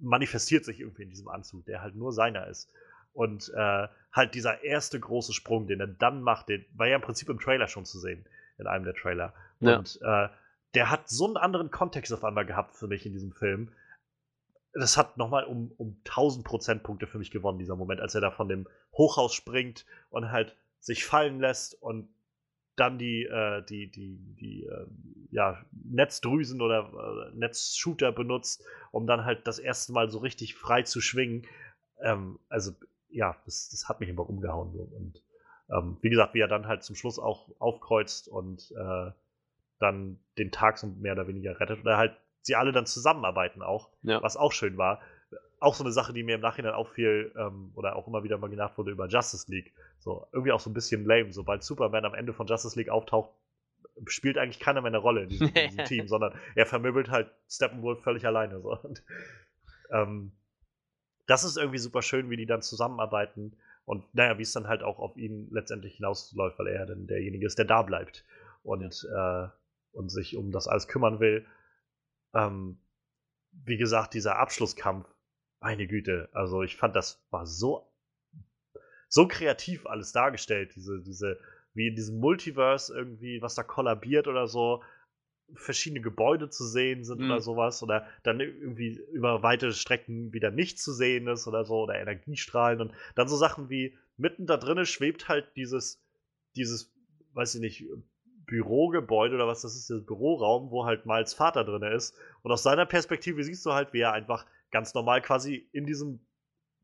manifestiert 0.01 0.65
sich 0.65 0.81
irgendwie 0.81 1.03
in 1.03 1.11
diesem 1.11 1.29
Anzug, 1.29 1.67
der 1.67 1.83
halt 1.83 1.95
nur 1.95 2.13
seiner 2.13 2.47
ist. 2.47 2.71
Und 3.15 3.51
äh, 3.55 3.89
halt 4.13 4.35
dieser 4.35 4.63
erste 4.63 5.01
große 5.01 5.33
Sprung, 5.33 5.67
den 5.67 5.81
er 5.81 5.87
dann 5.87 6.23
macht, 6.23 6.49
den 6.49 6.65
war 6.75 6.87
ja 6.87 6.97
im 6.97 7.03
Prinzip 7.03 7.29
im 7.29 7.41
Trailer 7.41 7.69
schon 7.69 7.85
zu 7.85 7.99
sehen, 7.99 8.27
in 8.59 8.67
einem 8.67 8.85
der 8.85 8.95
Trailer. 8.95 9.33
Ja. 9.61 9.79
Und 9.79 9.99
äh, 10.03 10.29
der 10.75 10.91
hat 10.91 11.09
so 11.09 11.27
einen 11.27 11.37
anderen 11.37 11.71
Kontext 11.71 12.13
auf 12.13 12.25
einmal 12.25 12.45
gehabt 12.45 12.77
für 12.77 12.89
mich 12.89 13.07
in 13.07 13.13
diesem 13.13 13.33
Film. 13.33 13.73
Das 14.73 14.97
hat 14.97 15.17
nochmal 15.17 15.45
um, 15.45 15.73
um 15.77 15.97
1000 16.05 16.45
Prozentpunkte 16.45 17.07
für 17.07 17.19
mich 17.19 17.31
gewonnen, 17.31 17.59
dieser 17.59 17.77
Moment, 17.77 18.01
als 18.01 18.15
er 18.15 18.21
da 18.21 18.33
von 18.33 18.49
dem 18.49 18.67
Hochhaus 18.93 19.33
springt 19.33 19.87
und 20.11 20.33
halt 20.33 20.57
sich 20.81 21.05
fallen 21.05 21.39
lässt 21.39 21.81
und 21.81 22.09
dann 22.77 22.99
die, 22.99 23.25
äh, 23.25 23.63
die, 23.65 23.91
die, 23.91 24.19
die 24.41 24.65
äh, 24.65 24.87
ja, 25.31 25.65
Netzdrüsen 25.71 26.61
oder 26.61 26.91
äh, 27.33 27.37
Netzshooter 27.37 28.13
benutzt, 28.13 28.65
um 28.91 29.07
dann 29.07 29.25
halt 29.25 29.47
das 29.47 29.59
erste 29.59 29.93
Mal 29.93 30.11
so 30.11 30.19
richtig 30.19 30.55
frei 30.55 30.83
zu 30.83 31.01
schwingen. 31.01 31.47
Ähm, 32.01 32.39
also, 32.49 32.73
ja, 33.15 33.37
das, 33.45 33.71
das 33.71 33.89
hat 33.89 34.01
mich 34.01 34.09
immer 34.09 34.29
umgehauen. 34.29 34.73
So. 34.73 34.81
Und 34.81 35.23
ähm, 35.71 35.97
wie 36.03 36.11
gesagt, 36.11 36.35
wie 36.35 36.41
er 36.41 36.49
dann 36.49 36.67
halt 36.67 36.83
zum 36.83 36.97
Schluss 36.97 37.19
auch 37.19 37.49
aufkreuzt 37.59 38.29
und 38.29 38.73
äh, 38.73 39.11
dann 39.79 40.19
den 40.39 40.51
Tag 40.51 40.79
so 40.79 40.87
mehr 40.87 41.13
oder 41.13 41.27
weniger 41.27 41.59
rettet 41.59 41.81
oder 41.81 41.97
halt 41.97 42.17
sie 42.43 42.57
alle 42.57 42.73
dann 42.73 42.87
zusammenarbeiten 42.87 43.63
auch, 43.63 43.91
ja. 44.03 44.23
was 44.23 44.37
auch 44.37 44.53
schön 44.53 44.77
war. 44.77 45.01
Auch 45.61 45.75
so 45.75 45.83
eine 45.83 45.93
Sache, 45.93 46.13
die 46.13 46.23
mir 46.23 46.35
im 46.35 46.43
Nachhinein 46.43 46.75
auffiel 46.75 47.33
ähm, 47.39 47.73
oder 47.75 47.97
auch 47.97 48.07
immer 48.07 48.23
wieder 48.23 48.37
mal 48.37 48.51
gedacht 48.51 48.77
wurde 48.77 48.91
über 48.91 49.07
Justice 49.07 49.51
League. 49.51 49.73
So, 49.99 50.27
irgendwie 50.33 50.53
auch 50.53 50.61
so 50.61 50.69
ein 50.69 50.75
bisschen 50.75 51.07
lame. 51.07 51.33
Sobald 51.33 51.63
Superman 51.63 52.05
am 52.05 52.15
Ende 52.15 52.35
von 52.35 52.47
Justice 52.47 52.79
League 52.79 52.91
auftaucht, 52.91 53.31
spielt 54.07 54.37
eigentlich 54.37 54.61
keiner 54.61 54.83
mehr 54.83 54.91
eine 54.91 54.99
Rolle 54.99 55.23
in 55.23 55.29
diesem, 55.31 55.49
in 55.49 55.71
diesem 55.71 55.85
Team, 55.87 56.09
sondern 56.09 56.35
er 56.55 56.67
vermöbelt 56.67 57.11
halt 57.11 57.31
Steppenwolf 57.49 58.03
völlig 58.03 58.27
alleine. 58.27 58.61
So. 58.61 58.77
Und, 58.79 59.03
ähm, 59.91 60.33
das 61.27 61.45
ist 61.45 61.57
irgendwie 61.57 61.79
super 61.79 62.03
schön, 62.03 62.31
wie 62.31 62.37
die 62.37 62.47
dann 62.47 62.63
zusammenarbeiten 62.63 63.57
und 63.85 64.15
naja, 64.15 64.39
wie 64.39 64.43
es 64.43 64.53
dann 64.53 64.69
halt 64.69 64.83
auch 64.83 64.99
auf 64.99 65.17
ihn 65.17 65.49
letztendlich 65.51 65.97
hinausläuft, 65.97 66.59
weil 66.59 66.69
er 66.69 66.87
dann 66.87 67.07
derjenige 67.07 67.47
ist, 67.47 67.59
der 67.59 67.67
da 67.67 67.83
bleibt 67.83 68.25
und, 68.63 69.07
äh, 69.15 69.49
und 69.93 70.09
sich 70.11 70.37
um 70.37 70.53
das 70.53 70.69
alles 70.69 70.89
kümmern 70.89 71.21
will. 71.21 71.47
Ähm, 72.35 72.79
wie 73.53 73.77
gesagt, 73.77 74.15
dieser 74.15 74.39
Abschlusskampf, 74.39 75.07
meine 75.61 75.87
Güte, 75.87 76.29
also 76.33 76.63
ich 76.63 76.77
fand, 76.77 76.97
das 76.97 77.25
war 77.31 77.47
so, 77.47 77.91
so 79.09 79.29
kreativ 79.29 79.87
alles 79.87 80.13
dargestellt, 80.13 80.75
diese, 80.75 81.01
diese, 81.03 81.39
wie 81.75 81.89
in 81.89 81.95
diesem 81.95 82.19
Multiverse 82.19 82.95
irgendwie, 82.95 83.41
was 83.41 83.55
da 83.55 83.63
kollabiert 83.63 84.29
oder 84.29 84.47
so, 84.47 84.83
verschiedene 85.55 86.01
Gebäude 86.01 86.49
zu 86.49 86.65
sehen 86.65 87.05
sind 87.05 87.21
mhm. 87.21 87.31
oder 87.31 87.41
sowas 87.41 87.83
oder 87.83 88.07
dann 88.23 88.41
irgendwie 88.41 89.01
über 89.13 89.43
weite 89.43 89.73
Strecken 89.73 90.33
wieder 90.33 90.51
nicht 90.51 90.79
zu 90.79 90.93
sehen 90.93 91.29
ist 91.29 91.47
oder 91.47 91.65
so 91.65 91.83
oder 91.83 92.01
Energiestrahlen 92.01 92.81
und 92.81 92.93
dann 93.15 93.29
so 93.29 93.37
Sachen 93.37 93.69
wie 93.69 93.97
mitten 94.17 94.47
da 94.47 94.57
drinnen 94.57 94.87
schwebt 94.87 95.29
halt 95.29 95.55
dieses 95.57 96.03
dieses 96.57 96.93
weiß 97.35 97.57
ich 97.57 97.61
nicht 97.61 97.85
Bürogebäude 98.47 99.35
oder 99.37 99.47
was 99.47 99.63
das 99.63 99.75
ist, 99.75 99.91
der 99.91 99.97
Büroraum, 99.97 100.71
wo 100.71 100.85
halt 100.85 101.07
Miles 101.07 101.35
Vater 101.35 101.65
drin 101.65 101.83
ist. 101.83 102.15
Und 102.43 102.53
aus 102.53 102.63
seiner 102.63 102.87
Perspektive 102.87 103.43
siehst 103.43 103.65
du 103.65 103.73
halt, 103.73 103.93
wie 103.93 104.01
er 104.01 104.13
einfach 104.13 104.47
ganz 104.71 104.95
normal 104.95 105.23
quasi 105.23 105.69
in 105.73 105.87
diesem 105.87 106.21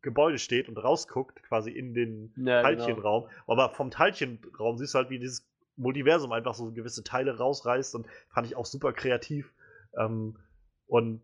Gebäude 0.03 0.39
steht 0.39 0.69
und 0.69 0.79
rausguckt, 0.79 1.43
quasi 1.43 1.71
in 1.71 1.93
den 1.93 2.33
ja, 2.37 2.63
genau. 2.63 2.63
Teilchenraum. 2.63 3.23
Genau. 3.25 3.35
Aber 3.47 3.71
vom 3.71 3.91
Teilchenraum 3.91 4.79
siehst 4.79 4.95
du 4.95 4.99
halt, 4.99 5.11
wie 5.11 5.19
dieses 5.19 5.50
Multiversum 5.81 6.33
einfach 6.33 6.55
so 6.55 6.71
gewisse 6.73 7.03
Teile 7.03 7.37
rausreißt 7.39 7.95
und 7.95 8.07
fand 8.29 8.47
ich 8.47 8.57
auch 8.57 8.67
super 8.67 8.93
kreativ. 8.93 9.53
Ähm, 9.97 10.37
und 10.87 11.23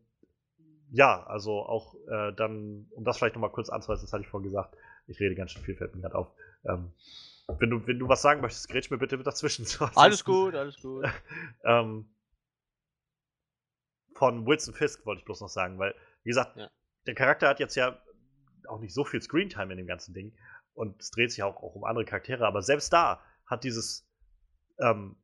ja, 0.90 1.24
also 1.26 1.60
auch 1.60 1.94
äh, 2.08 2.32
dann, 2.32 2.86
um 2.90 3.04
das 3.04 3.18
vielleicht 3.18 3.34
nochmal 3.34 3.50
kurz 3.50 3.68
anzuweisen, 3.68 4.04
das 4.06 4.12
hatte 4.12 4.22
ich 4.22 4.28
vorhin 4.28 4.48
gesagt, 4.48 4.76
ich 5.06 5.20
rede 5.20 5.34
ganz 5.34 5.52
schön 5.52 5.62
viel, 5.62 5.76
fällt 5.76 5.94
mir 5.94 6.02
gerade 6.02 6.14
auf. 6.14 6.32
Ähm, 6.64 6.92
wenn, 7.58 7.70
du, 7.70 7.86
wenn 7.86 7.98
du 7.98 8.08
was 8.08 8.22
sagen 8.22 8.40
möchtest, 8.40 8.68
grätsch 8.68 8.90
mir 8.90 8.98
bitte 8.98 9.16
mit 9.16 9.26
dazwischen. 9.26 9.66
alles 9.94 10.24
gut, 10.24 10.54
alles 10.54 10.80
gut. 10.80 11.06
ähm, 11.64 12.08
von 14.14 14.46
Wilson 14.46 14.74
Fisk 14.74 15.04
wollte 15.06 15.20
ich 15.20 15.24
bloß 15.24 15.40
noch 15.40 15.48
sagen, 15.48 15.78
weil, 15.78 15.94
wie 16.22 16.30
gesagt, 16.30 16.56
ja. 16.56 16.70
der 17.06 17.14
Charakter 17.14 17.48
hat 17.48 17.60
jetzt 17.60 17.74
ja 17.74 18.00
auch 18.68 18.80
nicht 18.80 18.94
so 18.94 19.04
viel 19.04 19.20
Screentime 19.20 19.72
in 19.72 19.78
dem 19.78 19.86
ganzen 19.86 20.14
Ding 20.14 20.32
und 20.74 21.00
es 21.00 21.10
dreht 21.10 21.30
sich 21.30 21.42
auch, 21.42 21.62
auch 21.62 21.74
um 21.74 21.84
andere 21.84 22.04
Charaktere, 22.04 22.46
aber 22.46 22.62
selbst 22.62 22.92
da 22.92 23.20
hat 23.44 23.64
dieses 23.64 24.08
ähm, 24.78 25.16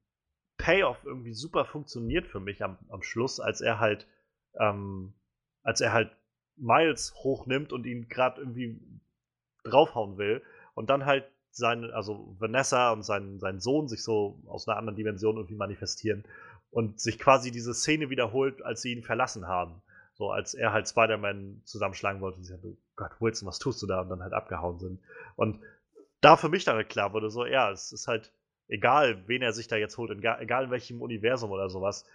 Payoff 0.56 1.04
irgendwie 1.04 1.34
super 1.34 1.64
funktioniert 1.64 2.26
für 2.26 2.40
mich 2.40 2.62
am, 2.62 2.78
am 2.88 3.02
Schluss, 3.02 3.40
als 3.40 3.60
er 3.60 3.80
halt, 3.80 4.06
ähm, 4.58 5.14
als 5.62 5.80
er 5.80 5.92
halt 5.92 6.16
Miles 6.56 7.14
hochnimmt 7.16 7.72
und 7.72 7.86
ihn 7.86 8.08
gerade 8.08 8.40
irgendwie 8.40 8.80
draufhauen 9.64 10.18
will 10.18 10.42
und 10.74 10.90
dann 10.90 11.06
halt 11.06 11.24
seine, 11.50 11.92
also 11.94 12.34
Vanessa 12.38 12.92
und 12.92 13.02
sein, 13.02 13.38
sein 13.38 13.60
Sohn 13.60 13.88
sich 13.88 14.02
so 14.02 14.40
aus 14.46 14.66
einer 14.66 14.78
anderen 14.78 14.96
Dimension 14.96 15.36
irgendwie 15.36 15.56
manifestieren 15.56 16.24
und 16.70 17.00
sich 17.00 17.18
quasi 17.18 17.50
diese 17.50 17.74
Szene 17.74 18.10
wiederholt, 18.10 18.62
als 18.62 18.82
sie 18.82 18.92
ihn 18.92 19.02
verlassen 19.02 19.46
haben. 19.46 19.82
So, 20.14 20.30
als 20.30 20.54
er 20.54 20.72
halt 20.72 20.88
Spider-Man 20.88 21.62
zusammenschlagen 21.64 22.20
wollte 22.20 22.38
und 22.38 22.44
sie 22.44 22.52
sagt, 22.52 22.64
oh 22.64 22.76
Gott, 22.96 23.12
Wilson, 23.20 23.48
was 23.48 23.58
tust 23.58 23.82
du 23.82 23.86
da? 23.86 24.02
Und 24.02 24.08
dann 24.10 24.22
halt 24.22 24.32
abgehauen 24.32 24.78
sind. 24.78 25.00
Und 25.36 25.60
da 26.20 26.36
für 26.36 26.48
mich 26.48 26.64
dann 26.64 26.76
halt 26.76 26.88
klar 26.88 27.12
wurde, 27.12 27.30
so, 27.30 27.44
ja, 27.44 27.70
es 27.70 27.92
ist 27.92 28.08
halt, 28.08 28.32
egal 28.72 29.22
wen 29.28 29.42
er 29.42 29.52
sich 29.52 29.68
da 29.68 29.76
jetzt 29.76 29.98
holt, 29.98 30.10
egal 30.10 30.64
in 30.64 30.70
welchem 30.70 31.02
Universum 31.02 31.50
oder 31.50 31.68
sowas, 31.68 32.06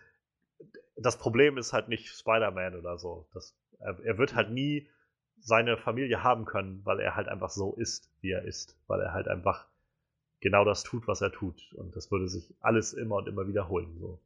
das 0.95 1.17
Problem 1.17 1.57
ist 1.57 1.71
halt 1.71 1.87
nicht 1.87 2.07
Spider-Man 2.09 2.75
oder 2.75 2.97
so. 2.97 3.27
Das, 3.33 3.55
er, 3.79 3.99
er, 4.03 4.17
wird 4.17 4.33
halt 4.33 4.49
nie 4.49 4.89
seine 5.39 5.77
Familie 5.77 6.23
haben 6.23 6.45
können, 6.45 6.81
weil 6.83 6.99
er 6.99 7.15
halt 7.15 7.27
einfach 7.27 7.51
so 7.51 7.75
ist, 7.75 8.11
wie 8.21 8.31
er 8.31 8.43
ist. 8.43 8.75
Weil 8.87 9.01
er 9.01 9.13
halt 9.13 9.27
einfach 9.27 9.67
genau 10.39 10.65
das 10.65 10.81
tut, 10.81 11.07
was 11.07 11.21
er 11.21 11.31
tut. 11.31 11.73
Und 11.75 11.95
das 11.95 12.09
würde 12.09 12.27
sich 12.27 12.51
alles 12.59 12.93
immer 12.93 13.17
und 13.17 13.27
immer 13.27 13.47
wiederholen. 13.47 13.95
So. 13.99 14.19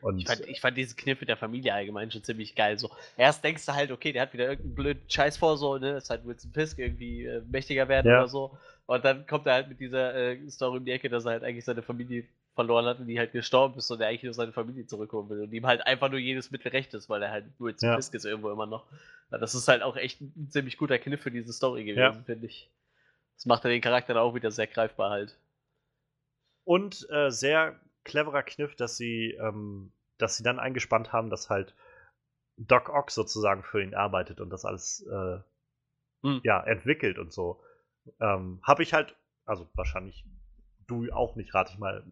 Und 0.00 0.18
ich, 0.18 0.26
fand, 0.26 0.46
ich 0.46 0.60
fand 0.60 0.76
diesen 0.76 0.96
Kniff 0.96 1.20
mit 1.20 1.28
der 1.28 1.36
Familie 1.36 1.74
allgemein 1.74 2.10
schon 2.10 2.22
ziemlich 2.22 2.54
geil. 2.54 2.78
So, 2.78 2.90
erst 3.16 3.42
denkst 3.42 3.66
du 3.66 3.74
halt, 3.74 3.90
okay, 3.90 4.12
der 4.12 4.22
hat 4.22 4.32
wieder 4.32 4.48
irgendeinen 4.48 4.74
blöden 4.74 5.02
Scheiß 5.08 5.36
vor, 5.36 5.56
so, 5.56 5.76
ne? 5.76 5.96
Ist 5.96 6.10
halt 6.10 6.24
Wilson 6.24 6.52
Fisk 6.52 6.78
irgendwie 6.78 7.24
äh, 7.24 7.42
mächtiger 7.50 7.88
werden 7.88 8.10
ja. 8.10 8.18
oder 8.18 8.28
so. 8.28 8.56
Und 8.86 9.04
dann 9.04 9.26
kommt 9.26 9.46
er 9.46 9.54
halt 9.54 9.68
mit 9.68 9.80
dieser 9.80 10.14
äh, 10.14 10.50
Story 10.50 10.78
um 10.78 10.84
die 10.84 10.92
Ecke, 10.92 11.08
dass 11.08 11.24
er 11.24 11.32
halt 11.32 11.44
eigentlich 11.44 11.64
seine 11.64 11.82
Familie 11.82 12.24
verloren 12.54 12.86
hat 12.86 12.98
und 12.98 13.06
die 13.06 13.18
halt 13.18 13.32
gestorben 13.32 13.78
ist 13.78 13.90
und 13.90 14.00
er 14.00 14.08
eigentlich 14.08 14.24
nur 14.24 14.34
seine 14.34 14.52
Familie 14.52 14.86
zurückholen 14.86 15.28
will 15.28 15.42
und 15.42 15.52
ihm 15.52 15.66
halt 15.66 15.86
einfach 15.86 16.10
nur 16.10 16.18
jedes 16.18 16.50
Mittel 16.50 16.70
recht 16.70 16.92
ist, 16.94 17.08
weil 17.08 17.22
er 17.22 17.30
halt 17.30 17.44
Wilson 17.58 17.90
ja. 17.90 17.96
Fisk 17.96 18.14
ist 18.14 18.24
irgendwo 18.24 18.50
immer 18.50 18.66
noch. 18.66 18.84
Ja, 19.30 19.38
das 19.38 19.54
ist 19.54 19.68
halt 19.68 19.82
auch 19.82 19.96
echt 19.96 20.20
ein 20.20 20.48
ziemlich 20.50 20.76
guter 20.76 20.98
Kniff 20.98 21.20
für 21.20 21.30
diese 21.30 21.52
Story 21.52 21.84
gewesen, 21.84 22.00
ja. 22.00 22.22
finde 22.24 22.46
ich. 22.46 22.68
Das 23.36 23.46
macht 23.46 23.64
er 23.64 23.70
den 23.70 23.80
Charakter 23.80 24.14
dann 24.14 24.22
auch 24.22 24.34
wieder 24.34 24.50
sehr 24.50 24.66
greifbar 24.66 25.10
halt. 25.10 25.36
Und 26.64 27.08
äh, 27.10 27.30
sehr 27.30 27.78
cleverer 28.08 28.42
Kniff, 28.42 28.74
dass 28.74 28.96
sie, 28.96 29.36
ähm, 29.40 29.92
dass 30.18 30.36
sie 30.36 30.42
dann 30.42 30.58
eingespannt 30.58 31.12
haben, 31.12 31.30
dass 31.30 31.48
halt 31.48 31.74
Doc 32.56 32.88
Ock 32.88 33.10
sozusagen 33.10 33.62
für 33.62 33.82
ihn 33.82 33.94
arbeitet 33.94 34.40
und 34.40 34.50
das 34.50 34.64
alles 34.64 35.06
äh, 35.06 35.38
hm. 36.22 36.40
ja, 36.42 36.62
entwickelt 36.64 37.18
und 37.18 37.32
so. 37.32 37.62
Ähm, 38.20 38.60
Habe 38.62 38.82
ich 38.82 38.92
halt, 38.92 39.14
also 39.44 39.68
wahrscheinlich 39.74 40.24
du 40.88 41.10
auch 41.12 41.36
nicht, 41.36 41.54
rate 41.54 41.70
ich 41.72 41.78
mal, 41.78 42.02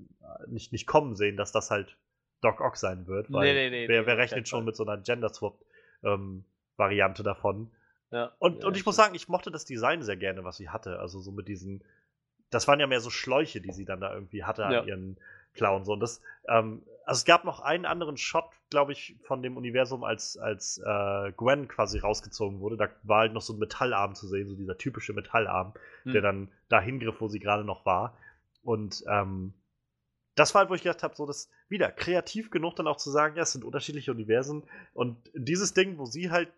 nicht, 0.46 0.70
nicht 0.72 0.86
kommen 0.86 1.16
sehen, 1.16 1.36
dass 1.36 1.50
das 1.50 1.70
halt 1.70 1.96
Doc 2.42 2.60
Ock 2.60 2.76
sein 2.76 3.06
wird, 3.06 3.32
weil 3.32 3.54
nee, 3.54 3.70
nee, 3.70 3.70
nee, 3.70 3.88
wer, 3.88 4.04
wer 4.06 4.18
rechnet 4.18 4.46
schon 4.48 4.64
mit 4.64 4.76
so 4.76 4.84
einer 4.84 4.98
Gender-Swap-Variante 4.98 7.22
ähm, 7.22 7.24
davon. 7.24 7.72
Ja, 8.10 8.32
und, 8.38 8.60
ja, 8.60 8.68
und 8.68 8.76
ich 8.76 8.86
muss 8.86 8.94
sagen, 8.96 9.14
ich 9.14 9.28
mochte 9.28 9.50
das 9.50 9.64
Design 9.64 10.02
sehr 10.02 10.16
gerne, 10.16 10.44
was 10.44 10.58
sie 10.58 10.68
hatte. 10.68 10.98
Also 11.00 11.20
so 11.20 11.32
mit 11.32 11.48
diesen, 11.48 11.82
das 12.50 12.68
waren 12.68 12.78
ja 12.78 12.86
mehr 12.86 13.00
so 13.00 13.08
Schläuche, 13.10 13.60
die 13.60 13.72
sie 13.72 13.86
dann 13.86 14.00
da 14.00 14.14
irgendwie 14.14 14.44
hatte 14.44 14.62
ja. 14.62 14.80
an 14.80 14.86
ihren 14.86 15.18
Klauen. 15.56 15.84
So. 15.84 15.92
Und 15.92 16.00
das, 16.00 16.20
ähm, 16.48 16.82
also 17.04 17.20
es 17.20 17.24
gab 17.24 17.44
noch 17.44 17.60
einen 17.60 17.84
anderen 17.84 18.16
Shot, 18.16 18.46
glaube 18.70 18.92
ich, 18.92 19.16
von 19.22 19.42
dem 19.42 19.56
Universum, 19.56 20.04
als, 20.04 20.36
als 20.36 20.78
äh, 20.78 21.32
Gwen 21.32 21.68
quasi 21.68 21.98
rausgezogen 21.98 22.60
wurde. 22.60 22.76
Da 22.76 22.88
war 23.02 23.20
halt 23.20 23.32
noch 23.32 23.42
so 23.42 23.52
ein 23.52 23.58
Metallarm 23.58 24.14
zu 24.14 24.26
sehen, 24.28 24.48
so 24.48 24.54
dieser 24.54 24.76
typische 24.76 25.12
Metallarm, 25.12 25.74
hm. 26.02 26.12
der 26.12 26.22
dann 26.22 26.48
da 26.68 26.80
hingriff, 26.80 27.20
wo 27.20 27.28
sie 27.28 27.40
gerade 27.40 27.64
noch 27.64 27.86
war. 27.86 28.16
Und 28.62 29.04
ähm, 29.08 29.54
das 30.34 30.54
war 30.54 30.60
halt, 30.60 30.70
wo 30.70 30.74
ich 30.74 30.82
gedacht 30.82 31.02
habe, 31.02 31.16
so 31.16 31.26
das 31.26 31.48
wieder 31.68 31.90
kreativ 31.90 32.50
genug, 32.50 32.76
dann 32.76 32.86
auch 32.86 32.98
zu 32.98 33.10
sagen, 33.10 33.36
ja, 33.36 33.42
es 33.42 33.52
sind 33.52 33.64
unterschiedliche 33.64 34.10
Universen. 34.10 34.64
Und 34.92 35.16
dieses 35.34 35.72
Ding, 35.72 35.98
wo 35.98 36.04
sie 36.04 36.30
halt 36.30 36.52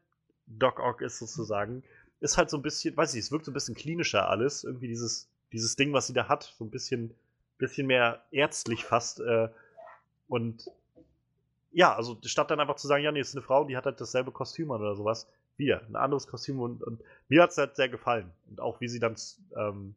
Doc 0.47 0.81
Ock 0.81 1.01
ist 1.03 1.19
sozusagen, 1.19 1.85
ist 2.21 2.37
halt 2.37 2.51
so 2.51 2.57
ein 2.57 2.63
bisschen, 2.63 2.97
weiß 2.97 3.15
ich, 3.15 3.21
es 3.21 3.33
wirkt 3.33 3.45
so 3.45 3.51
ein 3.51 3.55
bisschen 3.55 3.75
klinischer 3.75 4.29
alles. 4.29 4.65
Irgendwie 4.65 4.89
dieses, 4.89 5.31
dieses 5.53 5.77
Ding, 5.77 5.93
was 5.93 6.07
sie 6.09 6.13
da 6.13 6.29
hat, 6.29 6.55
so 6.59 6.65
ein 6.65 6.71
bisschen, 6.71 7.15
bisschen 7.59 7.87
mehr 7.87 8.23
ärztlich 8.31 8.85
fast. 8.85 9.21
Äh, 9.21 9.49
und 10.29 10.71
ja, 11.73 11.95
also 11.95 12.19
statt 12.25 12.51
dann 12.51 12.61
einfach 12.61 12.77
zu 12.77 12.87
sagen, 12.87 13.05
ja, 13.05 13.13
nee, 13.13 13.21
ist 13.21 13.35
eine 13.35 13.43
Frau, 13.43 13.65
die 13.65 13.77
hat 13.77 13.87
halt 13.87 14.01
dasselbe 14.01 14.33
Kostüm 14.33 14.71
an 14.71 14.81
oder 14.81 14.97
sowas, 14.97 15.29
wir, 15.57 15.83
ein 15.87 15.97
anderes 15.97 16.27
Kostüm 16.27 16.61
und, 16.61 16.83
und 16.83 17.03
mir 17.29 17.43
hat 17.43 17.51
es 17.51 17.59
halt 17.59 17.77
sehr 17.77 17.89
gefallen. 17.89 18.31
Und 18.49 18.61
auch 18.61 18.81
wie 18.81 18.89
sie 18.89 19.01
dann 19.01 19.17
ähm, 19.57 19.95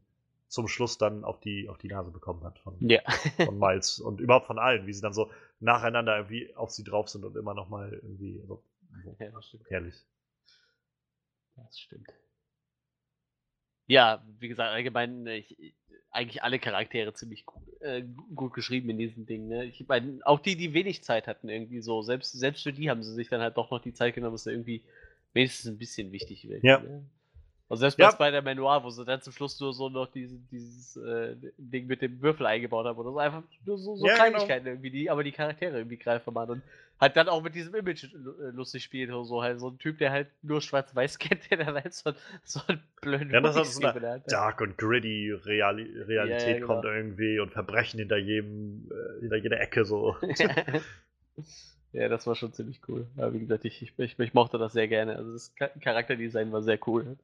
zum 0.47 0.67
Schluss 0.67 0.97
dann 0.97 1.23
auf 1.23 1.39
die, 1.39 1.69
auf 1.69 1.77
die 1.77 1.87
Nase 1.87 2.11
bekommen 2.11 2.43
hat 2.43 2.59
von, 2.59 2.75
ja. 2.79 3.01
von 3.45 3.57
Miles 3.57 3.99
und 3.99 4.19
überhaupt 4.19 4.47
von 4.47 4.59
allen, 4.59 4.85
wie 4.85 4.93
sie 4.93 5.01
dann 5.01 5.13
so 5.13 5.31
nacheinander 5.59 6.17
irgendwie 6.17 6.53
auf 6.55 6.71
sie 6.71 6.83
drauf 6.83 7.09
sind 7.09 7.23
und 7.23 7.37
immer 7.37 7.53
nochmal 7.53 7.93
irgendwie 7.93 8.41
so, 8.47 8.61
so 9.03 9.15
ja, 9.19 9.31
herrlich. 9.69 9.95
Das 11.55 11.79
stimmt. 11.79 12.09
Ja, 13.91 14.23
wie 14.39 14.47
gesagt, 14.47 14.71
allgemein, 14.71 15.27
ich, 15.27 15.73
eigentlich 16.11 16.43
alle 16.43 16.59
Charaktere 16.59 17.13
ziemlich 17.13 17.45
gut, 17.45 17.61
äh, 17.81 18.05
gut 18.33 18.53
geschrieben 18.53 18.89
in 18.89 18.97
diesen 18.97 19.25
Dingen. 19.25 19.49
Ne? 19.49 19.65
Ich 19.65 19.85
meine, 19.85 20.19
auch 20.23 20.39
die, 20.39 20.55
die 20.55 20.73
wenig 20.73 21.03
Zeit 21.03 21.27
hatten, 21.27 21.49
irgendwie 21.49 21.81
so, 21.81 22.01
selbst, 22.01 22.31
selbst 22.31 22.63
für 22.63 22.71
die 22.71 22.89
haben 22.89 23.03
sie 23.03 23.13
sich 23.13 23.27
dann 23.27 23.41
halt 23.41 23.57
doch 23.57 23.69
noch 23.69 23.81
die 23.81 23.93
Zeit 23.93 24.15
genommen, 24.15 24.35
dass 24.35 24.45
sie 24.45 24.51
irgendwie 24.51 24.81
wenigstens 25.33 25.69
ein 25.69 25.77
bisschen 25.77 26.13
wichtig 26.13 26.47
wird. 26.47 26.63
Ja. 26.63 26.79
Ne? 26.79 27.03
Also 27.71 27.81
selbst 27.81 27.97
bei 27.97 28.03
Ja. 28.03 28.11
Spider-Man 28.11 28.57
Noir, 28.57 28.83
wo 28.83 28.89
sie 28.89 29.05
dann 29.05 29.21
zum 29.21 29.31
Schluss 29.31 29.57
nur 29.61 29.73
so 29.73 29.87
noch 29.87 30.11
diese, 30.11 30.37
dieses 30.51 30.97
äh, 30.97 31.37
Ding 31.57 31.87
mit 31.87 32.01
dem 32.01 32.21
Würfel 32.21 32.45
eingebaut 32.45 32.85
haben 32.85 32.97
oder 32.99 33.11
so, 33.11 33.17
einfach 33.17 33.43
nur 33.65 33.77
so, 33.77 33.95
so 33.95 34.05
Ja, 34.05 34.13
genau. 34.13 34.25
Kleinigkeiten 34.27 34.67
irgendwie, 34.67 34.91
die 34.91 35.09
aber 35.09 35.23
die 35.23 35.31
Charaktere 35.31 35.77
irgendwie 35.77 35.95
greifbar 35.97 36.35
waren 36.35 36.49
und 36.49 36.63
halt 36.99 37.15
dann 37.15 37.29
auch 37.29 37.41
mit 37.41 37.55
diesem 37.55 37.73
Image 37.73 38.03
äh, 38.03 38.49
lustig 38.51 38.83
spielt 38.83 39.09
oder 39.09 39.23
so, 39.23 39.41
halt 39.41 39.61
so 39.61 39.69
ein 39.69 39.77
Typ, 39.79 39.97
der 39.99 40.11
halt 40.11 40.27
nur 40.43 40.61
schwarz-weiß 40.61 41.17
kennt, 41.19 41.49
der 41.49 41.59
dann 41.59 41.75
halt 41.75 41.93
so, 41.93 42.11
so 42.43 42.59
einen 42.67 42.83
blöden 43.01 43.31
Ja, 43.31 43.39
das 43.39 43.55
Hoodie 43.55 43.69
so 43.69 43.87
eine 43.87 44.09
hat. 44.11 44.27
Dark 44.27 44.59
und 44.59 44.77
gritty 44.77 45.31
Reali 45.31 45.83
Realität 46.01 46.45
Ja, 46.45 46.59
ja, 46.59 46.65
kommt 46.65 46.83
genau. 46.83 46.93
irgendwie 46.93 47.39
und 47.39 47.53
Verbrechen 47.53 47.99
hinter 47.99 48.17
jedem, 48.17 48.91
äh, 48.91 49.21
hinter 49.21 49.37
jeder 49.37 49.61
Ecke 49.61 49.85
so. 49.85 50.15
ja, 51.93 52.07
das 52.09 52.27
war 52.27 52.35
schon 52.35 52.53
ziemlich 52.53 52.81
cool. 52.87 53.07
Aber 53.17 53.33
wie 53.33 53.39
gesagt, 53.39 53.65
ich, 53.65 53.81
ich, 53.97 54.19
ich, 54.19 54.33
mochte 54.33 54.57
das 54.57 54.73
sehr 54.73 54.87
gerne. 54.87 55.15
Also 55.15 55.33
das 55.33 55.53
Cha- 55.55 55.71
Charakterdesign 55.81 56.51
war 56.51 56.61
sehr 56.61 56.79
cool. 56.87 57.17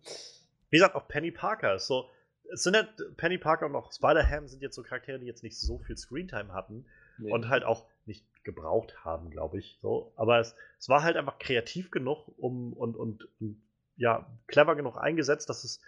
Wie 0.70 0.78
gesagt, 0.78 0.96
auch 0.96 1.08
Penny 1.08 1.32
Parker 1.32 1.76
ist 1.76 1.88
so. 1.88 2.10
Es 2.52 2.64
sind 2.64 2.76
ja, 2.76 2.88
Penny 3.18 3.38
Parker 3.38 3.66
und 3.66 3.76
auch 3.76 3.92
Spider-Ham 3.92 4.48
sind 4.48 4.62
jetzt 4.62 4.76
so 4.76 4.84
Charaktere, 4.84 5.20
die 5.20 5.26
jetzt 5.26 5.44
nicht 5.44 5.60
so 5.60 5.80
viel 5.80 5.98
Screentime 5.98 6.54
hatten 6.54 6.86
Nee. 7.18 7.32
und 7.32 7.50
halt 7.50 7.64
auch 7.64 7.88
nicht 8.06 8.26
gebraucht 8.44 9.04
haben, 9.04 9.30
glaube 9.30 9.60
ich. 9.60 9.80
So. 9.82 10.14
Aber 10.16 10.40
es, 10.40 10.56
es 10.80 10.88
war 10.88 11.04
halt 11.04 11.18
einfach 11.18 11.40
kreativ 11.40 11.92
genug 11.92 12.28
um, 12.38 12.74
und, 12.74 12.96
und, 12.96 13.28
und 13.40 13.62
ja, 13.96 14.28
clever 14.48 14.76
genug 14.76 14.98
eingesetzt, 14.98 15.50
dass 15.50 15.64
es. 15.64 15.82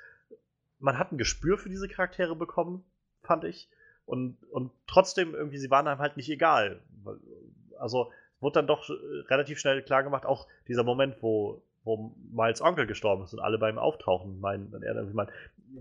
Man 0.79 0.97
hat 0.97 1.11
ein 1.11 1.17
Gespür 1.17 1.57
für 1.57 1.69
diese 1.69 1.89
Charaktere 1.89 2.35
bekommen, 2.35 2.83
fand 3.21 3.43
ich. 3.43 3.69
Und, 4.05 4.41
und 4.45 4.71
trotzdem 4.87 5.35
irgendwie, 5.35 5.57
sie 5.57 5.69
waren 5.69 5.87
einem 5.87 5.99
halt 5.99 6.17
nicht 6.17 6.29
egal. 6.29 6.81
Also 7.77 8.11
wurde 8.39 8.53
dann 8.53 8.67
doch 8.67 8.89
äh, 8.89 8.93
relativ 9.27 9.59
schnell 9.59 9.83
klar 9.83 10.03
gemacht, 10.03 10.25
auch 10.25 10.47
dieser 10.67 10.83
Moment, 10.83 11.17
wo, 11.21 11.61
wo 11.89 12.15
Miles 12.31 12.61
Onkel 12.61 12.85
gestorben 12.85 13.23
ist 13.23 13.33
und 13.33 13.39
alle 13.39 13.57
bei 13.57 13.69
ihm 13.69 13.79
auftauchen, 13.79 14.39
meinen, 14.39 14.67
und 14.73 14.83
er 14.83 14.93
irgendwie 14.95 15.15
meint, 15.15 15.31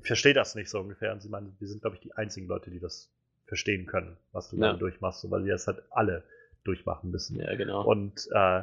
verstehe 0.03 0.35
das 0.35 0.55
nicht 0.55 0.71
so 0.71 0.81
ungefähr. 0.81 1.13
Und 1.13 1.21
sie 1.21 1.29
meinen, 1.29 1.55
wir 1.59 1.69
sind, 1.69 1.83
glaube 1.83 1.97
ich, 1.97 2.03
die 2.03 2.13
einzigen 2.15 2.47
Leute, 2.49 2.71
die 2.71 2.81
das 2.81 3.11
verstehen 3.47 3.87
können, 3.87 4.17
was 4.33 4.49
du 4.49 4.57
Ja. 4.57 4.73
durchmachst, 4.75 5.21
so, 5.21 5.31
weil 5.31 5.45
wir 5.45 5.53
das 5.53 5.67
halt 5.67 5.83
alle 5.91 6.23
durchmachen 6.65 7.11
müssen. 7.11 7.39
ja, 7.39 7.55
genau. 7.55 7.83
Und 7.85 8.29
äh, 8.33 8.63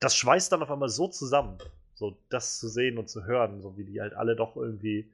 das 0.00 0.16
schweißt 0.16 0.50
dann 0.52 0.62
auf 0.62 0.70
einmal 0.70 0.88
so 0.88 1.08
zusammen, 1.08 1.58
so 1.94 2.16
das 2.30 2.58
zu 2.58 2.68
sehen 2.68 2.96
und 2.98 3.08
zu 3.08 3.24
hören, 3.24 3.60
so 3.60 3.76
wie 3.76 3.84
die 3.84 4.00
halt 4.00 4.14
alle 4.14 4.34
doch 4.36 4.56
irgendwie, 4.56 5.10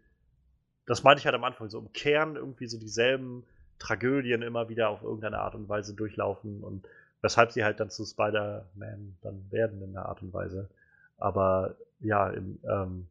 das 0.86 1.02
meinte 1.02 1.20
ich 1.20 1.26
halt 1.26 1.34
am 1.34 1.44
Anfang, 1.44 1.68
so 1.68 1.78
im 1.80 1.92
Kern 1.92 2.36
irgendwie 2.36 2.66
so 2.68 2.78
dieselben 2.78 3.44
Tragödien 3.78 4.42
immer 4.42 4.68
wieder 4.68 4.88
auf 4.88 5.02
irgendeine 5.02 5.38
Art 5.40 5.54
und 5.54 5.68
Weise 5.68 5.94
durchlaufen 5.94 6.62
und 6.62 6.86
weshalb 7.22 7.50
sie 7.52 7.64
halt 7.64 7.80
dann 7.80 7.90
zu 7.90 8.04
Spider-Man 8.04 9.16
dann 9.22 9.50
werden 9.50 9.82
in 9.82 9.96
einer 9.96 10.06
Art 10.06 10.22
und 10.22 10.32
Weise. 10.32 10.68
Aber 11.18 11.76
ja, 12.00 12.30
im, 12.30 12.58
ähm, 12.68 13.08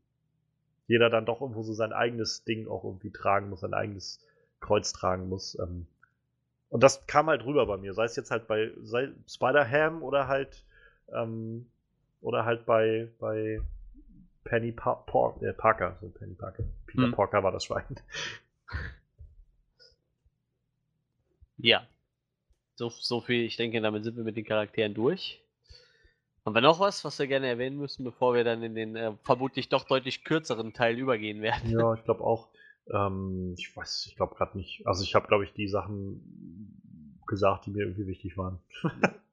jeder 0.88 1.10
dann 1.10 1.26
doch 1.26 1.42
irgendwo 1.42 1.64
so 1.64 1.74
sein 1.74 1.94
eigenes 1.94 2.44
Ding 2.44 2.68
auch 2.68 2.84
irgendwie 2.84 3.12
tragen 3.12 3.50
muss, 3.50 3.62
sein 3.62 3.74
eigenes 3.74 4.20
Kreuz 4.60 4.94
tragen 4.94 5.30
muss. 5.30 5.58
Ähm, 5.60 5.88
und 6.70 6.84
das 6.84 7.06
kam 7.08 7.28
halt 7.28 7.46
rüber 7.46 7.66
bei 7.66 7.78
mir, 7.78 7.94
sei 7.94 8.06
es 8.06 8.16
jetzt 8.16 8.32
halt 8.32 8.48
bei 8.48 8.72
Spider-Ham 9.28 10.04
oder 10.04 10.28
halt 10.28 10.66
ähm, 11.14 11.68
oder 12.22 12.46
halt 12.46 12.66
bei, 12.66 13.10
bei 13.20 13.62
Penny 14.44 14.72
pa 14.72 14.96
Por 14.96 15.42
äh, 15.44 15.54
Parker, 15.54 15.98
so 16.02 16.10
Penny 16.10 16.34
Parker. 16.34 16.64
Peter 16.88 17.04
Hm. 17.04 17.12
Parker 17.14 17.44
war 17.44 17.52
das 17.52 17.66
Schwein. 17.66 17.84
Ja. 21.58 21.88
So, 22.76 22.90
so 22.90 23.22
viel, 23.22 23.46
ich 23.46 23.56
denke, 23.58 23.80
damit 23.82 24.04
sind 24.04 24.18
wir 24.18 24.24
mit 24.24 24.36
den 24.36 24.46
Charakteren 24.46 24.94
durch. 24.94 25.42
Haben 26.46 26.54
wir 26.54 26.62
noch 26.62 26.80
was, 26.80 27.04
was 27.04 27.18
wir 27.18 27.26
gerne 27.26 27.48
erwähnen 27.48 27.78
müssen, 27.78 28.04
bevor 28.04 28.36
wir 28.36 28.44
dann 28.44 28.62
in 28.62 28.76
den 28.76 28.96
äh, 28.96 29.14
vermutlich 29.24 29.68
doch 29.68 29.84
deutlich 29.84 30.24
kürzeren 30.24 30.74
Teil 30.74 30.98
übergehen 30.98 31.42
werden? 31.42 31.70
Ja, 31.72 31.94
ich 31.96 32.04
glaube 32.04 32.24
auch. 32.24 32.50
Ähm, 32.94 33.56
ich 33.58 33.76
weiß, 33.76 34.06
ich 34.08 34.16
glaube 34.16 34.36
gerade 34.36 34.56
nicht. 34.58 34.86
Also 34.86 35.04
ich 35.04 35.16
habe, 35.16 35.28
glaube 35.28 35.44
ich, 35.44 35.54
die 35.54 35.68
Sachen 35.68 37.20
gesagt, 37.26 37.66
die 37.66 37.72
mir 37.72 37.84
irgendwie 37.86 38.08
wichtig 38.08 38.38
waren. 38.38 38.60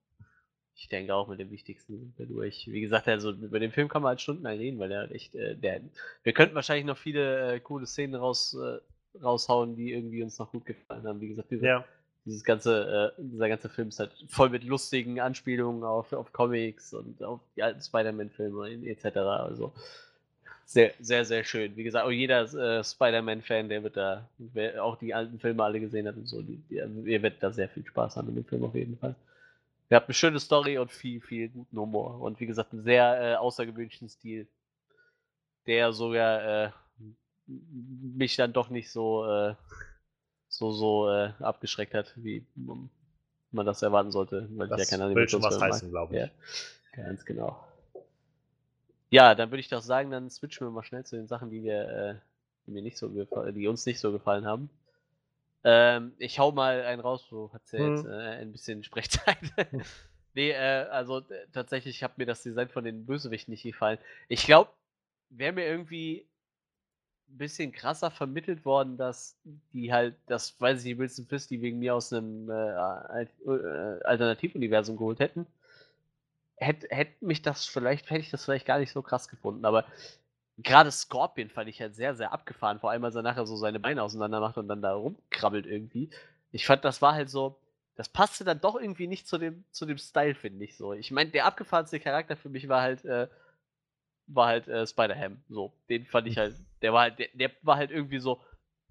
Ich 0.74 0.89
denke 0.89 1.15
auch 1.15 1.28
mit 1.28 1.39
dem 1.39 1.50
Wichtigsten 1.50 1.97
sind 1.99 2.18
wir 2.18 2.26
durch. 2.26 2.66
Wie 2.66 2.81
gesagt, 2.81 3.07
also 3.07 3.31
über 3.31 3.60
den 3.60 3.70
Film 3.70 3.89
kann 3.89 4.02
man 4.02 4.08
halt 4.08 4.20
stundenlang 4.20 4.58
reden, 4.58 4.81
weil 4.81 4.89
der 4.89 5.12
echt, 5.12 5.32
äh, 5.34 5.55
der, 5.55 5.81
wir 6.24 6.32
könnten 6.32 6.57
wahrscheinlich 6.57 6.86
noch 6.86 6.97
viele 6.97 7.52
äh, 7.52 7.60
coole 7.60 7.86
Szenen 7.86 8.16
raus, 8.16 8.57
äh, 8.60 9.18
raushauen, 9.23 9.76
die 9.76 9.92
irgendwie 9.92 10.24
uns 10.24 10.39
noch 10.41 10.50
gut 10.50 10.66
gefallen 10.66 11.07
haben. 11.07 11.20
Wie 11.20 11.28
gesagt, 11.28 11.52
diese, 11.52 11.66
Ja, 11.66 11.84
dieses 12.25 12.44
ganze, 12.44 13.12
äh, 13.18 13.23
dieser 13.23 13.49
ganze 13.49 13.68
Film 13.68 13.89
ist 13.89 13.99
halt 13.99 14.12
voll 14.28 14.51
mit 14.51 14.65
lustigen 14.65 15.20
Anspielungen 15.20 15.83
auf, 15.84 16.12
auf 16.12 16.33
Comics 16.33 16.94
und 16.94 17.23
auf 17.23 17.41
die 17.57 17.62
alten 17.62 17.81
Spider-Man-Filme 17.81 18.86
etc. 18.86 19.17
Also 19.17 19.73
sehr, 20.65 20.92
sehr, 21.01 21.25
sehr 21.25 21.44
schön. 21.44 21.76
Wie 21.76 21.83
gesagt, 21.83 22.07
auch 22.07 22.10
jeder 22.10 22.42
äh, 22.55 22.84
Spider-Man-Fan, 22.84 23.68
der 23.68 23.83
wird 23.83 23.97
da, 23.97 24.28
wer 24.39 24.84
auch 24.84 24.97
die 24.97 25.12
alten 25.12 25.39
Filme 25.39 25.65
alle 25.65 25.81
gesehen 25.81 26.07
hat 26.07 26.17
und 26.17 26.26
so, 26.26 26.42
die, 26.42 26.62
die, 26.70 26.76
ihr 26.76 27.23
werdet 27.23 27.42
da 27.42 27.51
sehr 27.51 27.68
viel 27.68 27.84
Spaß 27.84 28.17
haben 28.17 28.28
in 28.28 28.36
dem 28.36 28.44
Film 28.44 28.65
auf 28.65 28.75
jeden 28.75 28.97
Fall. 28.99 29.15
Ihr 29.91 29.97
habt 29.97 30.09
eine 30.09 30.15
schöne 30.15 30.41
Story 30.41 30.78
und 30.78 30.91
viel, 30.91 31.20
viel 31.20 31.51
guten 31.51 31.76
Humor. 31.76 32.20
Und 32.20 32.41
wie 32.41 32.47
gesagt, 32.47 32.73
einen 32.73 32.83
sehr 32.83 33.20
äh, 33.20 33.34
außergewöhnlichen 33.34 34.09
Stil, 34.09 34.47
der 35.67 35.92
sogar 35.92 36.67
äh, 36.67 36.70
mich 37.47 38.36
dann 38.36 38.55
doch 38.55 38.70
nicht 38.70 38.91
so, 38.91 39.26
äh, 39.26 39.55
so, 40.52 40.70
so 40.70 41.10
äh, 41.10 41.32
abgeschreckt 41.40 41.94
hat, 41.94 42.12
wie 42.16 42.44
man 43.50 43.66
das 43.66 43.82
erwarten 43.82 44.12
sollte. 44.12 44.48
Weil 44.52 44.68
das 44.68 44.90
ja 44.90 44.98
keine 44.98 45.14
will 45.14 45.28
schon 45.28 45.42
was 45.42 45.58
heißen, 45.58 45.90
glaube 45.90 46.14
ich. 46.14 46.20
Ja, 46.20 46.28
ganz 47.05 47.24
genau. 47.24 47.64
Ja, 49.08 49.34
dann 49.34 49.50
würde 49.50 49.60
ich 49.60 49.68
doch 49.68 49.82
sagen, 49.82 50.10
dann 50.10 50.31
switchen 50.31 50.66
wir 50.66 50.70
mal 50.70 50.82
schnell 50.82 51.05
zu 51.05 51.16
den 51.16 51.26
Sachen, 51.26 51.50
die 51.50 51.62
wir, 51.64 51.89
äh, 51.89 52.14
die 52.66 52.70
mir 52.70 52.82
nicht 52.82 52.98
so 52.98 53.08
die 53.08 53.66
uns 53.66 53.86
nicht 53.86 53.98
so 53.98 54.12
gefallen 54.12 54.47
haben. 54.47 54.68
Ähm, 55.64 56.12
ich 56.18 56.39
hau 56.39 56.52
mal 56.52 56.82
einen 56.82 57.00
raus, 57.00 57.26
wo 57.31 57.50
hat 57.52 57.62
ja 57.72 57.86
jetzt 57.89 58.05
Hm. 58.05 58.10
äh, 58.10 58.28
ein 58.40 58.52
bisschen 58.52 58.84
Sprechzeit. 58.84 59.39
nee, 60.34 60.50
äh, 60.50 60.86
also 60.90 61.20
äh, 61.20 61.47
tatsächlich 61.52 62.02
hat 62.02 62.18
mir 62.18 62.26
das 62.26 62.42
Design 62.42 62.68
von 62.68 62.84
den 62.84 63.06
Bösewichten 63.06 63.52
nicht 63.52 63.62
gefallen. 63.62 63.98
Ich 64.28 64.44
glaube, 64.44 64.70
wäre 65.31 65.52
mir 65.52 65.66
irgendwie 65.66 66.26
bisschen 67.39 67.73
krasser 67.73 68.11
vermittelt 68.11 68.65
worden, 68.65 68.97
dass 68.97 69.36
die 69.73 69.93
halt, 69.93 70.17
das 70.27 70.61
weiß 70.61 70.85
ich 70.85 70.99
Wilson 70.99 71.27
Fisk, 71.27 71.49
die 71.49 71.62
wegen 71.62 71.78
mir 71.78 71.94
aus 71.94 72.12
einem 72.12 72.51
äh, 72.51 73.23
äh, 73.23 74.02
Alternativuniversum 74.05 74.97
geholt 74.97 75.20
hätten, 75.20 75.47
hätte 76.57 76.89
hätt 76.91 77.23
mich 77.23 77.43
das 77.43 77.67
vielleicht, 77.67 78.11
hätte 78.11 78.20
ich 78.20 78.31
das 78.31 78.44
vielleicht 78.44 78.67
gar 78.67 78.78
nicht 78.78 78.93
so 78.93 79.02
krass 79.02 79.28
gefunden, 79.28 79.65
aber 79.65 79.85
gerade 80.59 80.91
Scorpion 80.91 81.49
fand 81.51 81.69
ich 81.69 81.81
halt 81.81 81.94
sehr, 81.94 82.15
sehr 82.15 82.33
abgefahren, 82.33 82.81
vor 82.81 82.91
allem 82.91 83.05
als 83.05 83.15
er 83.15 83.23
nachher 83.23 83.47
so 83.47 83.57
seine 83.57 83.81
Beine 83.81 84.02
auseinander 84.02 84.41
macht 84.41 84.59
und 84.59 84.69
dann 84.69 84.83
da 84.83 84.94
rumkrabbelt 84.94 85.67
irgendwie. 85.67 86.11
Ich 86.52 86.67
fand, 86.67 86.85
das 86.85 87.02
war 87.02 87.15
halt 87.15 87.31
so, 87.31 87.59
das 87.94 88.09
passte 88.09 88.44
dann 88.44 88.61
doch 88.61 88.77
irgendwie 88.77 89.07
nicht 89.07 89.27
zu 89.27 89.39
dem, 89.39 89.65
zu 89.70 89.86
dem 89.86 89.99
Style, 89.99 90.35
finde 90.35 90.65
ich 90.65 90.77
so. 90.77 90.93
Ich 90.93 91.11
meine, 91.11 91.31
der 91.31 91.47
abgefahrenste 91.47 92.01
Charakter 92.01 92.36
für 92.36 92.49
mich 92.49 92.69
war 92.69 92.83
halt, 92.83 93.05
äh, 93.05 93.28
war 94.27 94.47
halt 94.49 94.69
äh, 94.69 94.86
Spider-Ham. 94.86 95.43
So, 95.49 95.73
den 95.89 96.07
fand 96.07 96.27
ich 96.27 96.39
halt, 96.39 96.55
der 96.83 96.93
war 96.93 97.02
halt, 97.02 97.19
der, 97.19 97.28
der 97.35 97.51
war 97.62 97.77
halt 97.77 97.91
irgendwie 97.91 98.19
so, 98.19 98.41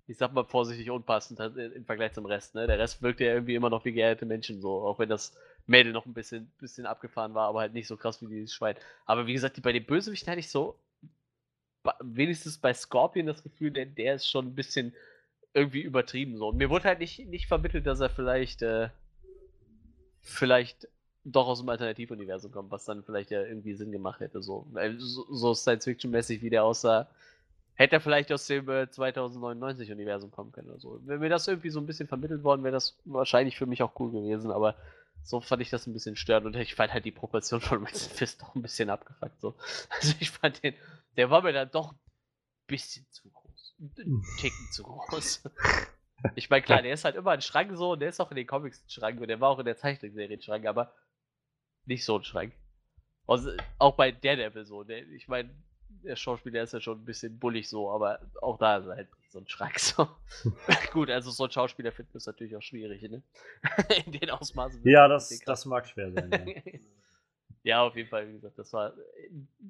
ich 0.08 0.18
sag 0.18 0.34
mal 0.34 0.46
vorsichtig 0.46 0.90
unpassend 0.90 1.40
halt, 1.40 1.58
äh, 1.58 1.68
im 1.68 1.86
Vergleich 1.86 2.14
zum 2.14 2.26
Rest, 2.26 2.56
ne? 2.56 2.68
Der 2.68 2.80
Rest 2.80 3.02
wirkte 3.02 3.26
ja 3.26 3.34
irgendwie 3.34 3.56
immer 3.56 3.70
noch 3.70 3.86
wie 3.86 3.92
geehrte 3.92 4.26
Menschen, 4.26 4.62
so, 4.62 4.82
auch 4.82 5.00
wenn 5.00 5.10
das 5.10 5.38
Mädel 5.68 5.94
noch 5.94 6.06
ein 6.06 6.14
bisschen, 6.14 6.52
bisschen 6.60 6.86
abgefahren 6.86 7.34
war, 7.34 7.48
aber 7.48 7.62
halt 7.62 7.74
nicht 7.74 7.88
so 7.88 7.98
krass 7.98 8.22
wie 8.22 8.28
dieses 8.28 8.54
Schwein. 8.54 8.76
Aber 9.06 9.28
wie 9.28 9.34
gesagt, 9.34 9.58
die, 9.58 9.62
bei 9.62 9.72
den 9.72 9.86
Bösewichten 9.86 10.30
hatte 10.30 10.40
ich 10.40 10.50
so, 10.50 10.78
wenigstens 12.00 12.58
bei 12.58 12.74
Scorpion 12.74 13.26
das 13.26 13.44
Gefühl, 13.44 13.72
der, 13.72 13.86
der 13.86 14.16
ist 14.16 14.28
schon 14.30 14.48
ein 14.48 14.56
bisschen 14.56 14.94
irgendwie 15.54 15.82
übertrieben 15.82 16.38
so. 16.38 16.50
Und 16.50 16.58
mir 16.58 16.70
wurde 16.70 16.86
halt 16.86 17.00
nicht, 17.00 17.28
nicht 17.28 17.48
vermittelt, 17.48 17.86
dass 17.86 18.00
er 18.00 18.10
vielleicht, 18.10 18.62
äh, 18.62 18.90
vielleicht 20.22 20.88
doch 21.24 21.48
aus 21.48 21.60
dem 21.60 21.70
Alternativuniversum 21.70 22.52
kommt, 22.52 22.72
was 22.72 22.86
dann 22.86 23.04
vielleicht 23.04 23.32
ja 23.32 23.44
irgendwie 23.44 23.74
Sinn 23.74 23.92
gemacht 23.92 24.22
hätte, 24.22 24.42
So, 24.42 24.68
so 24.98 25.54
Science-Fiction-mäßig, 25.54 26.42
wie 26.42 26.50
der 26.50 26.64
aussah, 26.64 27.08
hätte 27.82 27.98
er 27.98 28.02
vielleicht 28.02 28.32
aus 28.32 28.48
dem 28.48 28.70
äh, 28.70 28.84
2099-Universum 28.84 30.32
kommen 30.32 30.52
können 30.52 30.70
oder 30.70 30.80
so. 30.80 31.00
Wenn 31.04 31.20
mir 31.20 31.30
das 31.30 31.48
irgendwie 31.48 31.70
so 31.70 31.80
ein 31.80 31.86
bisschen 31.86 32.08
vermittelt 32.08 32.44
worden 32.44 32.64
wäre, 32.64 32.74
das 32.74 32.98
wahrscheinlich 33.06 33.58
für 33.58 33.66
mich 33.66 33.84
auch 33.84 34.00
cool 34.00 34.12
gewesen, 34.12 34.52
aber 34.52 34.76
so 35.24 35.42
fand 35.42 35.62
ich 35.62 35.70
das 35.70 35.88
ein 35.88 35.94
bisschen 35.94 36.16
störend 36.16 36.48
und 36.48 36.56
ich 36.56 36.76
fand 36.76 36.94
halt 36.94 37.06
die 37.06 37.12
Proportion 37.12 37.62
von 37.62 37.82
Winston 37.86 38.14
Fist 38.16 38.42
doch 38.42 38.56
ein 38.56 38.62
bisschen 38.62 38.90
abgefuckt, 38.90 39.40
so. 39.40 39.56
Also 39.90 40.14
ich 40.20 40.32
fand 40.32 40.64
den, 40.64 40.76
der 41.18 41.30
war 41.30 41.42
mir 41.42 41.54
dann 41.54 41.70
doch 41.72 41.94
ein 41.94 42.00
bisschen 42.68 43.06
zu 43.12 43.30
groß. 43.30 43.76
Ein 43.80 44.26
Ticken 44.38 44.70
zu 44.72 44.84
groß. 44.84 45.44
Ich 46.36 46.50
meine, 46.50 46.62
klar, 46.62 46.82
der 46.82 46.94
ist 46.94 47.04
halt 47.04 47.16
immer 47.16 47.32
ein 47.32 47.42
Schrank 47.42 47.72
so 47.76 47.94
und 47.94 48.00
der 48.00 48.10
ist 48.10 48.20
auch 48.20 48.30
in 48.32 48.38
den 48.38 48.48
Comics 48.48 48.84
ein 48.84 48.90
Schrank 48.90 49.20
und 49.20 49.28
der 49.28 49.40
war 49.40 49.50
auch 49.50 49.60
in 49.60 49.66
der 49.66 49.78
Zeichentrickserie 49.78 50.38
ein 50.38 50.42
Schrank, 50.42 50.66
aber 50.66 50.94
nicht 51.86 52.06
so 52.06 52.18
ein 52.18 52.24
Schrank. 52.24 52.54
Also, 53.28 53.52
auch 53.80 53.96
bei 53.96 54.12
Daredevil 54.12 54.66
so. 54.66 54.84
Der, 54.84 55.08
ich 55.08 55.28
meine, 55.28 55.50
der 56.04 56.16
Schauspieler 56.16 56.64
ist 56.64 56.74
ja 56.74 56.82
schon 56.82 57.00
ein 57.00 57.06
bisschen 57.06 57.38
bullig 57.40 57.70
so, 57.70 57.92
aber 57.92 58.20
auch 58.42 58.58
da 58.58 58.78
ist 58.78 58.88
er 58.88 58.96
halt 58.96 59.08
so 59.30 59.40
ein 59.40 59.48
Schreck 59.48 59.80
so. 59.80 60.08
Gut, 60.94 61.10
also 61.10 61.32
so 61.32 61.46
ein 61.46 61.52
Schauspieler 61.52 61.92
finden 61.92 62.18
ist 62.18 62.28
natürlich 62.28 62.56
auch 62.56 62.62
schwierig, 62.62 63.02
ne? 63.04 63.22
In 64.06 64.12
den 64.12 64.30
Ausmaßen. 64.30 64.82
Ja, 64.84 65.08
das, 65.08 65.40
das 65.40 65.66
mag 65.66 65.88
schwer 65.88 66.12
sein. 66.12 66.32
Ja. 66.32 66.80
ja, 67.64 67.84
auf 67.84 67.96
jeden 67.96 68.10
Fall, 68.10 68.28
wie 68.28 68.34
gesagt, 68.34 68.58
das 68.58 68.74
war 68.74 68.94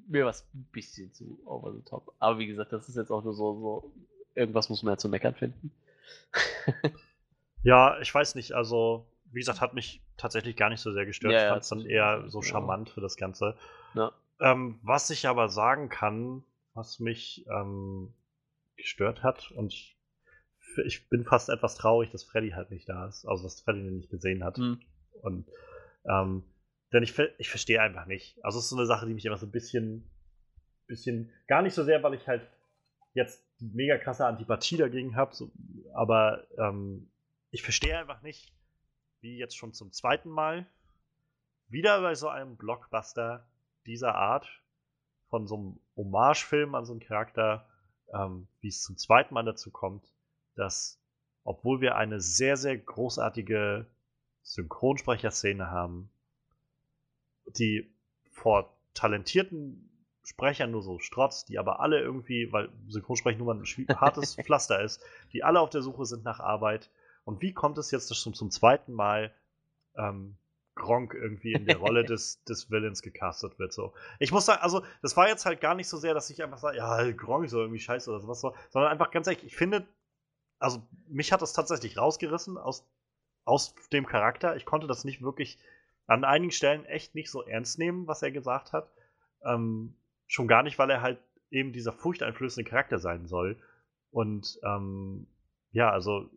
mir 0.08 0.26
was 0.26 0.46
ein 0.54 0.68
bisschen 0.72 1.12
zu 1.12 1.40
over 1.44 1.72
the 1.72 1.82
top. 1.82 2.12
Aber 2.18 2.38
wie 2.38 2.46
gesagt, 2.46 2.72
das 2.72 2.88
ist 2.88 2.96
jetzt 2.96 3.10
auch 3.10 3.22
nur 3.22 3.34
so, 3.34 3.54
so 3.60 3.92
irgendwas 4.34 4.68
muss 4.68 4.82
man 4.82 4.94
ja 4.94 4.98
zu 4.98 5.08
meckern 5.08 5.34
finden. 5.34 5.72
ja, 7.62 8.00
ich 8.00 8.12
weiß 8.12 8.34
nicht, 8.34 8.52
also 8.52 9.06
wie 9.32 9.40
gesagt, 9.40 9.60
hat 9.60 9.74
mich 9.74 10.02
tatsächlich 10.16 10.56
gar 10.56 10.68
nicht 10.68 10.80
so 10.80 10.92
sehr 10.92 11.06
gestört. 11.06 11.32
Ja, 11.32 11.42
ich 11.42 11.48
fand 11.48 11.62
es 11.62 11.68
dann 11.68 11.86
eher 11.86 12.24
so 12.28 12.42
charmant 12.42 12.90
für 12.90 13.00
das 13.00 13.16
Ganze. 13.16 13.56
Ja. 13.94 14.12
Ähm, 14.42 14.80
was 14.82 15.08
ich 15.10 15.28
aber 15.28 15.48
sagen 15.48 15.88
kann, 15.88 16.44
was 16.74 16.98
mich 16.98 17.46
ähm, 17.48 18.12
gestört 18.76 19.22
hat, 19.22 19.52
und 19.52 19.72
ich 20.84 21.08
bin 21.08 21.24
fast 21.24 21.48
etwas 21.48 21.76
traurig, 21.76 22.10
dass 22.10 22.24
Freddy 22.24 22.50
halt 22.50 22.70
nicht 22.70 22.88
da 22.88 23.06
ist, 23.06 23.24
also 23.24 23.44
dass 23.44 23.60
Freddy 23.60 23.82
den 23.82 23.98
nicht 23.98 24.10
gesehen 24.10 24.42
hat. 24.42 24.58
Mhm. 24.58 24.80
Und 25.22 25.48
ähm, 26.04 26.42
denn 26.92 27.02
ich, 27.02 27.16
ich 27.38 27.48
verstehe 27.48 27.80
einfach 27.80 28.06
nicht. 28.06 28.42
Also 28.44 28.58
es 28.58 28.64
ist 28.64 28.70
so 28.70 28.76
eine 28.76 28.86
Sache, 28.86 29.06
die 29.06 29.14
mich 29.14 29.24
immer 29.24 29.38
so 29.38 29.46
ein 29.46 29.52
bisschen, 29.52 30.10
bisschen, 30.86 31.32
gar 31.46 31.62
nicht 31.62 31.74
so 31.74 31.84
sehr, 31.84 32.02
weil 32.02 32.14
ich 32.14 32.26
halt 32.26 32.46
jetzt 33.14 33.44
mega 33.60 33.96
krasse 33.98 34.26
Antipathie 34.26 34.76
dagegen 34.76 35.14
habe, 35.14 35.34
so, 35.34 35.52
aber 35.94 36.46
ähm, 36.58 37.10
ich 37.50 37.62
verstehe 37.62 37.96
einfach 37.96 38.22
nicht, 38.22 38.52
wie 39.20 39.38
jetzt 39.38 39.56
schon 39.56 39.72
zum 39.72 39.92
zweiten 39.92 40.30
Mal, 40.30 40.66
wieder 41.68 42.00
bei 42.00 42.14
so 42.14 42.28
einem 42.28 42.56
Blockbuster 42.56 43.46
dieser 43.86 44.14
Art, 44.14 44.48
von 45.28 45.46
so 45.46 45.56
einem 45.56 45.80
Hommagefilm 45.96 46.74
an 46.74 46.84
so 46.84 46.92
einen 46.92 47.00
Charakter, 47.00 47.66
ähm, 48.12 48.48
wie 48.60 48.68
es 48.68 48.82
zum 48.82 48.98
zweiten 48.98 49.32
Mal 49.32 49.44
dazu 49.44 49.70
kommt, 49.70 50.12
dass, 50.56 51.00
obwohl 51.44 51.80
wir 51.80 51.96
eine 51.96 52.20
sehr, 52.20 52.58
sehr 52.58 52.76
großartige 52.76 53.86
Synchronsprecherszene 54.42 55.70
haben, 55.70 56.10
die 57.46 57.90
vor 58.30 58.76
talentierten 58.94 59.88
Sprechern 60.24 60.70
nur 60.70 60.82
so 60.82 60.98
strotzt, 60.98 61.48
die 61.48 61.58
aber 61.58 61.80
alle 61.80 62.00
irgendwie, 62.00 62.52
weil 62.52 62.68
Synchronsprechen 62.88 63.38
nur 63.38 63.54
mal 63.54 63.60
ein 63.60 64.00
hartes 64.00 64.34
Pflaster 64.42 64.82
ist, 64.82 65.02
die 65.32 65.42
alle 65.42 65.60
auf 65.60 65.70
der 65.70 65.82
Suche 65.82 66.04
sind 66.04 66.24
nach 66.24 66.40
Arbeit. 66.40 66.90
Und 67.24 67.40
wie 67.40 67.52
kommt 67.52 67.78
es 67.78 67.90
jetzt, 67.90 68.10
dass 68.10 68.18
schon 68.18 68.34
zum 68.34 68.50
zweiten 68.50 68.92
Mal 68.92 69.32
ähm, 69.96 70.36
Gronk 70.74 71.14
irgendwie 71.14 71.52
in 71.52 71.66
der 71.66 71.76
Rolle 71.76 72.04
des, 72.04 72.42
des 72.44 72.70
Villains 72.70 73.02
gecastet 73.02 73.58
wird. 73.58 73.72
So. 73.72 73.92
Ich 74.18 74.32
muss 74.32 74.46
sagen, 74.46 74.62
also, 74.62 74.82
das 75.02 75.16
war 75.16 75.28
jetzt 75.28 75.46
halt 75.46 75.60
gar 75.60 75.74
nicht 75.74 75.88
so 75.88 75.96
sehr, 75.96 76.14
dass 76.14 76.30
ich 76.30 76.42
einfach 76.42 76.58
sage, 76.58 76.78
ja, 76.78 77.10
Gronk 77.12 77.44
ist 77.44 77.52
irgendwie 77.52 77.78
scheiße 77.78 78.10
oder 78.10 78.20
sowas, 78.20 78.40
so, 78.40 78.54
sondern 78.70 78.90
einfach 78.90 79.10
ganz 79.10 79.26
ehrlich, 79.26 79.44
ich 79.44 79.56
finde, 79.56 79.86
also, 80.58 80.82
mich 81.08 81.32
hat 81.32 81.42
das 81.42 81.52
tatsächlich 81.52 81.98
rausgerissen 81.98 82.56
aus, 82.56 82.86
aus 83.44 83.74
dem 83.92 84.06
Charakter. 84.06 84.56
Ich 84.56 84.64
konnte 84.64 84.86
das 84.86 85.04
nicht 85.04 85.22
wirklich 85.22 85.58
an 86.06 86.24
einigen 86.24 86.52
Stellen 86.52 86.84
echt 86.84 87.14
nicht 87.14 87.30
so 87.30 87.42
ernst 87.42 87.78
nehmen, 87.78 88.06
was 88.06 88.22
er 88.22 88.30
gesagt 88.30 88.72
hat. 88.72 88.90
Ähm, 89.44 89.94
schon 90.26 90.48
gar 90.48 90.62
nicht, 90.62 90.78
weil 90.78 90.90
er 90.90 91.02
halt 91.02 91.18
eben 91.50 91.72
dieser 91.72 91.92
furchteinflößende 91.92 92.68
Charakter 92.68 92.98
sein 92.98 93.26
soll. 93.26 93.60
Und 94.10 94.58
ähm, 94.62 95.26
ja, 95.72 95.90
also 95.90 96.30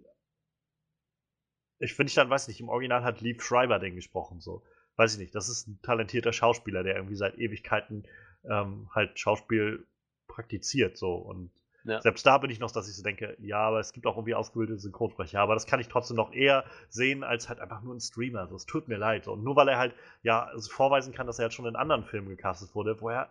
ich 1.80 1.94
finde 1.94 2.10
ich 2.10 2.16
dann, 2.16 2.30
weiß 2.30 2.48
nicht, 2.48 2.60
im 2.60 2.70
Original 2.70 3.04
hat 3.04 3.22
Lieb 3.22 3.42
Schreiber 3.42 3.80
den 3.80 3.96
gesprochen, 3.96 4.40
so. 4.40 4.64
Weiß 4.98 5.14
ich 5.14 5.20
nicht, 5.20 5.36
das 5.36 5.50
ist 5.50 5.68
ein 5.68 5.82
talentierter 5.82 6.32
Schauspieler, 6.32 6.84
der 6.84 6.96
irgendwie 6.96 7.18
seit 7.18 7.38
Ewigkeiten 7.38 8.06
ähm, 8.50 8.90
halt 8.94 9.20
Schauspiel 9.20 9.86
praktiziert, 10.28 10.98
so. 10.98 11.16
Und 11.16 11.52
ja. 11.84 12.02
selbst 12.02 12.26
da 12.26 12.38
bin 12.38 12.50
ich 12.50 12.60
noch, 12.60 12.72
dass 12.72 12.88
ich 12.88 12.96
so 12.96 13.04
denke, 13.04 13.36
ja, 13.40 13.60
aber 13.60 13.80
es 13.80 13.92
gibt 13.92 14.08
auch 14.08 14.16
irgendwie 14.16 14.36
ausgebildete 14.36 14.80
Synchronsprecher, 14.80 15.40
aber 15.40 15.54
das 15.54 15.68
kann 15.68 15.80
ich 15.80 15.88
trotzdem 15.88 16.16
noch 16.16 16.34
eher 16.34 16.64
sehen 16.90 17.24
als 17.24 17.50
halt 17.50 17.60
einfach 17.60 17.82
nur 17.82 17.94
ein 17.94 18.00
Streamer. 18.00 18.48
So, 18.48 18.56
es 18.56 18.66
tut 18.66 18.88
mir 18.88 18.98
leid. 18.98 19.28
Und 19.28 19.44
nur 19.44 19.56
weil 19.56 19.68
er 19.68 19.78
halt, 19.78 19.94
ja, 20.24 20.46
also 20.46 20.72
vorweisen 20.72 21.14
kann, 21.14 21.28
dass 21.28 21.40
er 21.40 21.46
jetzt 21.46 21.56
schon 21.56 21.66
in 21.66 21.76
anderen 21.76 22.06
Filmen 22.06 22.30
gecastet 22.30 22.74
wurde, 22.74 23.00
wo 23.02 23.10
er 23.10 23.30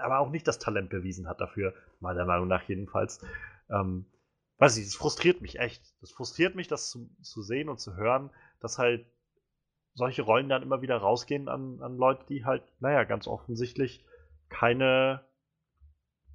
aber 0.00 0.20
auch 0.20 0.30
nicht 0.30 0.46
das 0.46 0.58
Talent 0.58 0.90
bewiesen 0.90 1.28
hat 1.28 1.40
dafür, 1.40 1.74
meiner 2.00 2.24
Meinung 2.24 2.48
nach 2.48 2.62
jedenfalls. 2.68 3.20
Ähm, 3.68 4.06
weiß 4.60 4.76
ich, 4.76 4.84
das 4.84 4.94
frustriert 4.94 5.40
mich 5.40 5.58
echt. 5.58 5.82
Das 6.00 6.12
frustriert 6.12 6.54
mich, 6.54 6.68
das 6.68 6.90
zu, 6.90 7.10
zu 7.22 7.42
sehen 7.42 7.68
und 7.68 7.80
zu 7.80 7.96
hören, 7.96 8.30
dass 8.60 8.78
halt 8.78 9.06
solche 9.94 10.22
Rollen 10.22 10.48
dann 10.48 10.62
immer 10.62 10.82
wieder 10.82 10.98
rausgehen 10.98 11.48
an, 11.48 11.80
an 11.80 11.96
Leute, 11.96 12.24
die 12.28 12.44
halt, 12.44 12.62
naja, 12.78 13.04
ganz 13.04 13.26
offensichtlich 13.26 14.04
keine, 14.48 15.24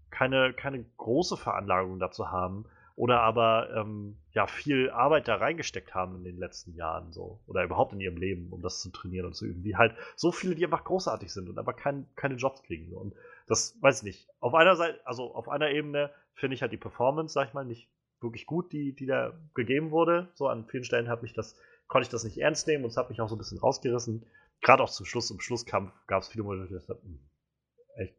keine, 0.10 0.54
keine 0.54 0.84
große 0.98 1.38
Veranlagung 1.38 2.00
dazu 2.00 2.32
haben 2.32 2.66
oder 2.96 3.22
aber 3.22 3.70
ähm, 3.76 4.18
ja 4.32 4.48
viel 4.48 4.90
Arbeit 4.90 5.28
da 5.28 5.36
reingesteckt 5.36 5.94
haben 5.94 6.16
in 6.16 6.24
den 6.24 6.38
letzten 6.38 6.74
Jahren 6.76 7.12
so 7.12 7.42
oder 7.46 7.64
überhaupt 7.64 7.94
in 7.94 8.00
ihrem 8.00 8.18
Leben, 8.18 8.52
um 8.52 8.62
das 8.62 8.82
zu 8.82 8.90
trainieren 8.90 9.28
und 9.28 9.36
zu 9.36 9.46
üben. 9.46 9.64
Wie 9.64 9.76
halt 9.76 9.96
so 10.16 10.32
viele, 10.32 10.56
die 10.56 10.64
einfach 10.64 10.86
großartig 10.86 11.32
sind 11.32 11.50
und 11.50 11.60
aber 11.60 11.74
kein, 11.74 12.08
keine 12.16 12.36
Jobs 12.36 12.64
kriegen. 12.64 12.94
Und 12.94 13.14
das 13.48 13.78
weiß 13.82 13.98
ich 13.98 14.04
nicht. 14.04 14.30
Auf 14.40 14.56
einer 14.56 14.76
Seite, 14.76 15.00
also 15.06 15.36
auf 15.36 15.50
einer 15.50 15.70
Ebene 15.70 16.10
finde 16.34 16.56
ich 16.56 16.62
halt 16.62 16.72
die 16.72 16.78
Performance, 16.78 17.34
sag 17.34 17.50
ich 17.50 17.54
mal, 17.54 17.66
nicht 17.66 17.90
wirklich 18.26 18.46
gut, 18.46 18.74
die, 18.74 18.94
die 18.94 19.06
da 19.06 19.34
gegeben 19.54 19.92
wurde. 19.92 20.30
So 20.34 20.48
an 20.48 20.66
vielen 20.66 20.84
Stellen 20.84 21.08
hat 21.08 21.24
mich 21.24 21.34
das, 21.34 21.56
konnte 21.88 22.06
ich 22.06 22.12
das 22.12 22.24
nicht 22.24 22.38
ernst 22.38 22.68
nehmen 22.68 22.84
und 22.84 22.90
es 22.90 22.98
hat 22.98 23.10
mich 23.10 23.22
auch 23.22 23.30
so 23.30 23.36
ein 23.36 23.40
bisschen 23.40 23.60
rausgerissen. 23.60 24.26
Gerade 24.62 24.84
auch 24.84 24.90
zum 24.90 25.06
Schluss, 25.06 25.32
im 25.32 25.40
Schlusskampf 25.40 25.94
gab 26.08 26.24
es 26.24 26.30
viele 26.30 26.44
Momente, 26.44 26.76
ich 26.76 26.86
dachte, 26.86 27.02
hm, 27.02 27.20
echt. 27.96 28.16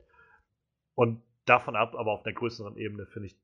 Und 0.94 1.22
davon 1.44 1.76
ab, 1.76 1.94
aber 1.94 2.12
auf 2.12 2.24
einer 2.24 2.34
größeren 2.34 2.76
Ebene 2.76 3.06
finde 3.06 3.28
ich 3.28 3.36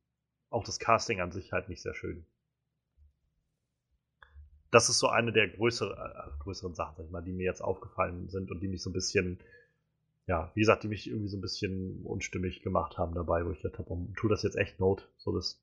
auch 0.50 0.64
das 0.64 0.78
Casting 0.78 1.20
an 1.20 1.32
sich 1.32 1.52
halt 1.52 1.68
nicht 1.68 1.82
sehr 1.82 1.94
schön. 1.94 2.26
Das 4.70 4.88
ist 4.88 4.98
so 4.98 5.08
eine 5.08 5.32
der 5.32 5.48
größeren, 5.48 5.92
äh, 5.92 6.38
größeren 6.42 6.74
Sachen, 6.74 6.96
sag 6.96 7.04
ich 7.04 7.10
mal, 7.10 7.22
die 7.22 7.32
mir 7.32 7.44
jetzt 7.44 7.62
aufgefallen 7.62 8.28
sind 8.28 8.50
und 8.50 8.60
die 8.60 8.68
mich 8.68 8.82
so 8.82 8.90
ein 8.90 8.94
bisschen, 8.94 9.38
ja, 10.26 10.50
wie 10.54 10.60
gesagt, 10.60 10.82
die 10.82 10.88
mich 10.88 11.08
irgendwie 11.08 11.28
so 11.28 11.36
ein 11.36 11.42
bisschen 11.42 12.02
unstimmig 12.04 12.62
gemacht 12.62 12.98
haben 12.98 13.14
dabei, 13.14 13.44
wo 13.44 13.50
ich 13.50 13.60
gedacht 13.60 13.78
habe, 13.78 14.08
tu 14.16 14.28
das 14.28 14.42
jetzt 14.42 14.56
echt 14.56 14.80
Not? 14.80 15.10
So, 15.18 15.32
das 15.32 15.62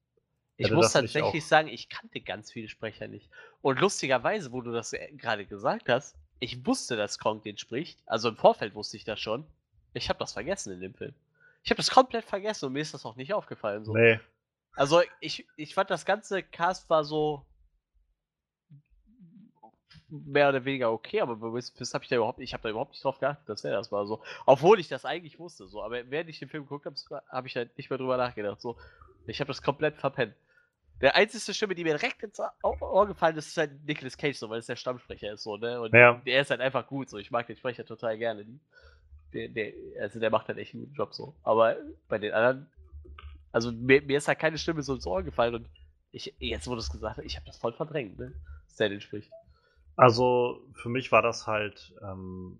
ich 0.59 0.71
muss 0.71 0.91
tatsächlich 0.91 1.45
sagen, 1.45 1.69
ich 1.69 1.87
kannte 1.87 2.19
ganz 2.19 2.51
viele 2.51 2.67
Sprecher 2.67 3.07
nicht. 3.07 3.29
Und 3.61 3.79
lustigerweise, 3.79 4.51
wo 4.51 4.61
du 4.61 4.71
das 4.71 4.91
äh, 4.91 5.11
gerade 5.13 5.45
gesagt 5.45 5.87
hast, 5.87 6.17
ich 6.39 6.65
wusste, 6.65 6.97
dass 6.97 7.17
Kronk 7.17 7.43
den 7.43 7.57
spricht. 7.57 7.99
Also 8.05 8.29
im 8.29 8.35
Vorfeld 8.35 8.75
wusste 8.75 8.97
ich 8.97 9.05
das 9.05 9.19
schon. 9.19 9.45
Ich 9.93 10.09
habe 10.09 10.19
das 10.19 10.33
vergessen 10.33 10.73
in 10.73 10.81
dem 10.81 10.93
Film. 10.93 11.13
Ich 11.63 11.71
habe 11.71 11.77
das 11.77 11.89
komplett 11.89 12.25
vergessen 12.25 12.65
und 12.65 12.73
mir 12.73 12.81
ist 12.81 12.93
das 12.93 13.05
auch 13.05 13.15
nicht 13.15 13.33
aufgefallen. 13.33 13.85
So. 13.85 13.93
Nee. 13.93 14.19
Also 14.75 15.01
ich, 15.21 15.47
ich 15.55 15.73
fand 15.73 15.89
das 15.89 16.05
ganze 16.05 16.43
Cast 16.43 16.89
war 16.89 17.03
so 17.03 17.45
mehr 20.09 20.49
oder 20.49 20.65
weniger 20.65 20.91
okay, 20.91 21.21
aber 21.21 21.35
das 21.77 21.93
habe 21.93 22.03
ich 22.03 22.09
da 22.09 22.15
überhaupt, 22.15 22.39
ich 22.39 22.53
habe 22.53 22.63
da 22.63 22.69
überhaupt 22.69 22.91
nicht 22.91 23.03
drauf 23.03 23.19
geachtet, 23.19 23.47
dass 23.47 23.63
wäre 23.63 23.75
das 23.75 23.91
war 23.91 24.05
so. 24.07 24.21
Obwohl 24.45 24.79
ich 24.79 24.87
das 24.87 25.05
eigentlich 25.05 25.39
wusste, 25.39 25.67
so. 25.67 25.83
Aber 25.83 26.09
während 26.09 26.29
ich 26.29 26.39
den 26.39 26.49
Film 26.49 26.63
geguckt 26.63 26.85
habe, 26.85 27.23
habe 27.29 27.47
ich 27.47 27.55
halt 27.55 27.77
nicht 27.77 27.89
mehr 27.89 27.97
drüber 27.97 28.17
nachgedacht. 28.17 28.59
So, 28.59 28.77
ich 29.27 29.39
habe 29.39 29.49
das 29.49 29.61
komplett 29.61 29.97
verpennt. 29.97 30.33
Der 31.01 31.15
einzige 31.15 31.53
Stimme, 31.53 31.75
die 31.75 31.83
mir 31.83 31.97
direkt 31.97 32.23
ins 32.23 32.39
Ohr 32.61 33.07
gefallen 33.07 33.37
ist, 33.37 33.47
ist 33.47 33.57
halt 33.57 33.85
Nicolas 33.85 34.17
Cage, 34.17 34.37
so, 34.37 34.49
weil 34.49 34.59
es 34.59 34.65
der 34.65 34.75
Stammsprecher 34.75 35.33
ist, 35.33 35.43
so, 35.43 35.55
ne? 35.55 35.79
Und 35.79 35.93
ja. 35.93 36.21
der 36.25 36.41
ist 36.41 36.49
halt 36.49 36.59
einfach 36.59 36.87
gut, 36.87 37.09
so. 37.09 37.17
Ich 37.17 37.31
mag 37.31 37.47
den 37.47 37.55
Sprecher 37.55 37.85
total 37.85 38.17
gerne. 38.17 38.45
Der, 39.33 39.47
der, 39.47 39.73
also 40.01 40.19
der 40.19 40.29
macht 40.29 40.47
halt 40.47 40.57
echt 40.57 40.73
einen 40.73 40.83
guten 40.83 40.95
Job, 40.95 41.13
so. 41.13 41.35
Aber 41.43 41.77
bei 42.09 42.17
den 42.17 42.33
anderen, 42.33 42.69
also 43.51 43.71
mir, 43.71 44.01
mir 44.01 44.17
ist 44.17 44.27
halt 44.27 44.39
keine 44.39 44.57
Stimme 44.57 44.81
so 44.81 44.93
ins 44.93 45.07
Ohr 45.07 45.23
gefallen 45.23 45.55
und 45.55 45.69
ich, 46.11 46.35
jetzt 46.39 46.67
wurde 46.67 46.79
es 46.79 46.89
gesagt, 46.89 47.19
ich 47.19 47.35
habe 47.35 47.45
das 47.45 47.57
voll 47.57 47.73
verdrängt, 47.73 48.19
ne? 48.19 48.33
Dass 48.67 48.75
der 48.75 48.89
den 48.89 49.01
spricht. 49.01 49.31
Also 49.95 50.65
für 50.73 50.89
mich 50.89 51.11
war 51.11 51.21
das 51.21 51.47
halt, 51.47 51.93
ähm, 52.03 52.59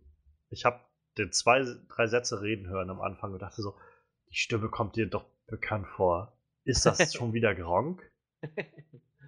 ich 0.50 0.66
habe 0.66 0.80
den 1.18 1.32
zwei, 1.32 1.66
drei 1.90 2.08
Sätze 2.08 2.42
reden 2.42 2.68
hören 2.68 2.90
am 2.90 3.02
Anfang 3.02 3.34
und 3.34 3.42
dachte 3.42 3.62
so, 3.62 3.76
die 4.30 4.36
Stimme 4.36 4.70
kommt 4.70 4.96
dir 4.96 5.08
doch 5.08 5.26
bekannt 5.48 5.88
vor. 5.88 6.38
Ist 6.64 6.86
das 6.86 7.14
schon 7.14 7.34
wieder 7.34 7.56
Gronk? 7.56 8.10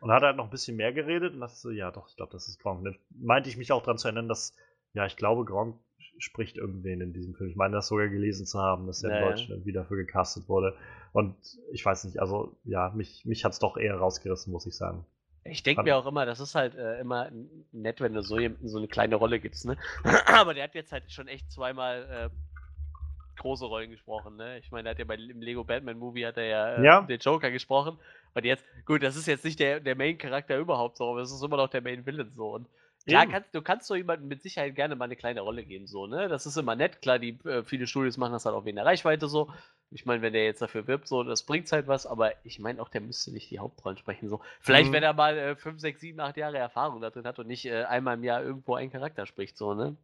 Und 0.02 0.12
hat 0.12 0.24
halt 0.24 0.38
noch 0.38 0.46
ein 0.46 0.50
bisschen 0.50 0.78
mehr 0.78 0.94
geredet 0.94 1.34
und 1.34 1.42
dachte 1.42 1.56
so, 1.56 1.70
ja 1.70 1.92
doch, 1.92 2.10
ich 2.10 2.16
glaube, 2.16 2.32
das 2.32 2.48
ist 2.48 2.60
Gronk. 2.60 2.84
dann 2.84 2.98
meinte 3.10 3.50
ich 3.50 3.58
mich 3.58 3.72
auch 3.72 3.84
daran 3.84 4.00
zu 4.00 4.08
erinnern, 4.08 4.28
dass, 4.28 4.56
ja, 4.94 5.06
ich 5.06 5.16
glaube, 5.16 5.46
Gronk 5.46 5.78
spricht 6.18 6.58
irgendwen 6.58 7.02
in 7.02 7.14
diesem 7.14 7.36
Film. 7.36 7.50
Ich 7.50 7.56
meine, 7.56 7.76
das 7.76 7.88
sogar 7.88 8.08
gelesen 8.08 8.46
zu 8.46 8.60
haben, 8.60 8.88
dass 8.88 9.04
er 9.04 9.10
naja. 9.10 9.22
in 9.22 9.30
Deutschland 9.30 9.66
wieder 9.66 9.82
dafür 9.82 9.98
gecastet 9.98 10.50
wurde. 10.50 10.76
Und 11.14 11.36
ich 11.72 11.86
weiß 11.86 12.06
nicht, 12.06 12.20
also 12.20 12.58
ja, 12.64 12.90
mich, 12.96 13.26
mich 13.26 13.46
hat 13.46 13.54
es 13.54 13.60
doch 13.60 13.78
eher 13.78 13.96
rausgerissen, 13.96 14.52
muss 14.52 14.66
ich 14.66 14.76
sagen. 14.76 15.06
Ich 15.44 15.64
denke 15.64 15.84
mir 15.84 15.98
auch 15.98 16.06
immer, 16.06 16.26
das 16.26 16.40
ist 16.40 16.54
halt 16.54 16.76
äh, 16.76 17.00
immer 17.00 17.32
nett, 17.72 18.00
wenn 18.00 18.14
du 18.14 18.22
so, 18.22 18.38
so 18.64 18.78
eine 18.78 18.88
kleine 18.88 19.16
Rolle 19.16 19.40
gibst, 19.40 19.66
ne? 19.66 19.76
Aber 20.28 20.54
der 20.54 20.66
hat 20.66 20.76
jetzt 20.76 20.92
halt 20.92 21.12
schon 21.12 21.28
echt 21.28 21.52
zweimal 21.52 22.30
äh, 22.32 23.40
große 23.40 23.66
Rollen 23.66 23.90
gesprochen, 23.90 24.36
ne? 24.36 24.60
Ich 24.60 24.72
meine, 24.72 24.90
er 24.90 24.92
hat 24.92 25.00
ja 25.00 25.06
bei 25.06 25.16
im 25.16 25.42
Lego 25.42 25.64
Batman 25.64 25.98
Movie 25.98 26.26
hat 26.26 26.38
er 26.38 26.46
ja, 26.46 26.76
äh, 26.76 26.86
ja. 26.86 27.02
den 27.02 27.20
Joker 27.20 27.50
gesprochen. 27.50 27.98
Und 28.34 28.46
jetzt, 28.46 28.64
gut, 28.86 29.04
das 29.04 29.16
ist 29.16 29.28
jetzt 29.28 29.44
nicht 29.46 29.60
der, 29.60 29.80
der 29.80 29.96
Main-Charakter 29.96 30.58
überhaupt 30.58 30.98
so, 30.98 31.10
aber 31.10 31.22
es 31.22 31.32
ist 31.32 31.44
immer 31.44 31.58
noch 31.58 31.70
der 31.70 31.82
Main-Villain 31.82 32.32
so. 32.32 32.54
Und 32.54 32.68
Eben. 33.06 33.32
kannst, 33.32 33.54
du 33.56 33.62
kannst 33.62 33.88
so 33.88 33.96
jemandem 33.96 34.28
mit 34.28 34.42
Sicherheit 34.44 34.76
gerne 34.76 34.96
mal 34.96 35.06
eine 35.06 35.16
kleine 35.16 35.42
Rolle 35.42 35.66
geben, 35.66 35.88
so, 35.88 36.06
ne? 36.08 36.28
Das 36.28 36.46
ist 36.46 36.56
immer 36.56 36.76
nett. 36.76 37.02
Klar, 37.02 37.18
die 37.20 37.40
äh, 37.46 37.64
viele 37.64 37.88
Studios 37.88 38.18
machen 38.18 38.34
das 38.34 38.46
halt 38.46 38.56
auch 38.56 38.64
wegen 38.66 38.76
der 38.76 38.86
Reichweite 38.86 39.28
so. 39.28 39.52
Ich 39.90 40.06
meine, 40.06 40.22
wenn 40.22 40.34
der 40.34 40.46
jetzt 40.46 40.62
dafür 40.62 40.88
wirbt, 40.88 41.08
so, 41.08 41.24
das 41.24 41.44
bringt 41.44 41.70
halt 41.72 41.88
was, 41.88 42.06
aber 42.06 42.34
ich 42.46 42.60
meine 42.60 42.82
auch, 42.82 42.88
der 42.90 43.02
müsste 43.02 43.32
nicht 43.32 43.50
die 43.52 43.60
Hauptrollen 43.60 43.98
sprechen. 43.98 44.30
So. 44.30 44.40
Vielleicht, 44.62 44.90
Mhm. 44.90 44.94
wenn 44.94 45.04
er 45.04 45.14
mal 45.14 45.38
äh, 45.38 45.56
5, 45.56 45.82
6, 45.82 46.00
7, 46.00 46.20
8 46.20 46.38
Jahre 46.38 46.58
Erfahrung 46.60 47.02
da 47.02 47.10
drin 47.10 47.26
hat 47.26 47.40
und 47.40 47.48
nicht 47.48 47.66
äh, 47.66 47.84
einmal 47.86 48.16
im 48.16 48.24
Jahr 48.24 48.44
irgendwo 48.44 48.76
einen 48.76 48.92
Charakter 48.92 49.26
spricht, 49.26 49.58
so, 49.58 49.74
ne? 49.74 49.98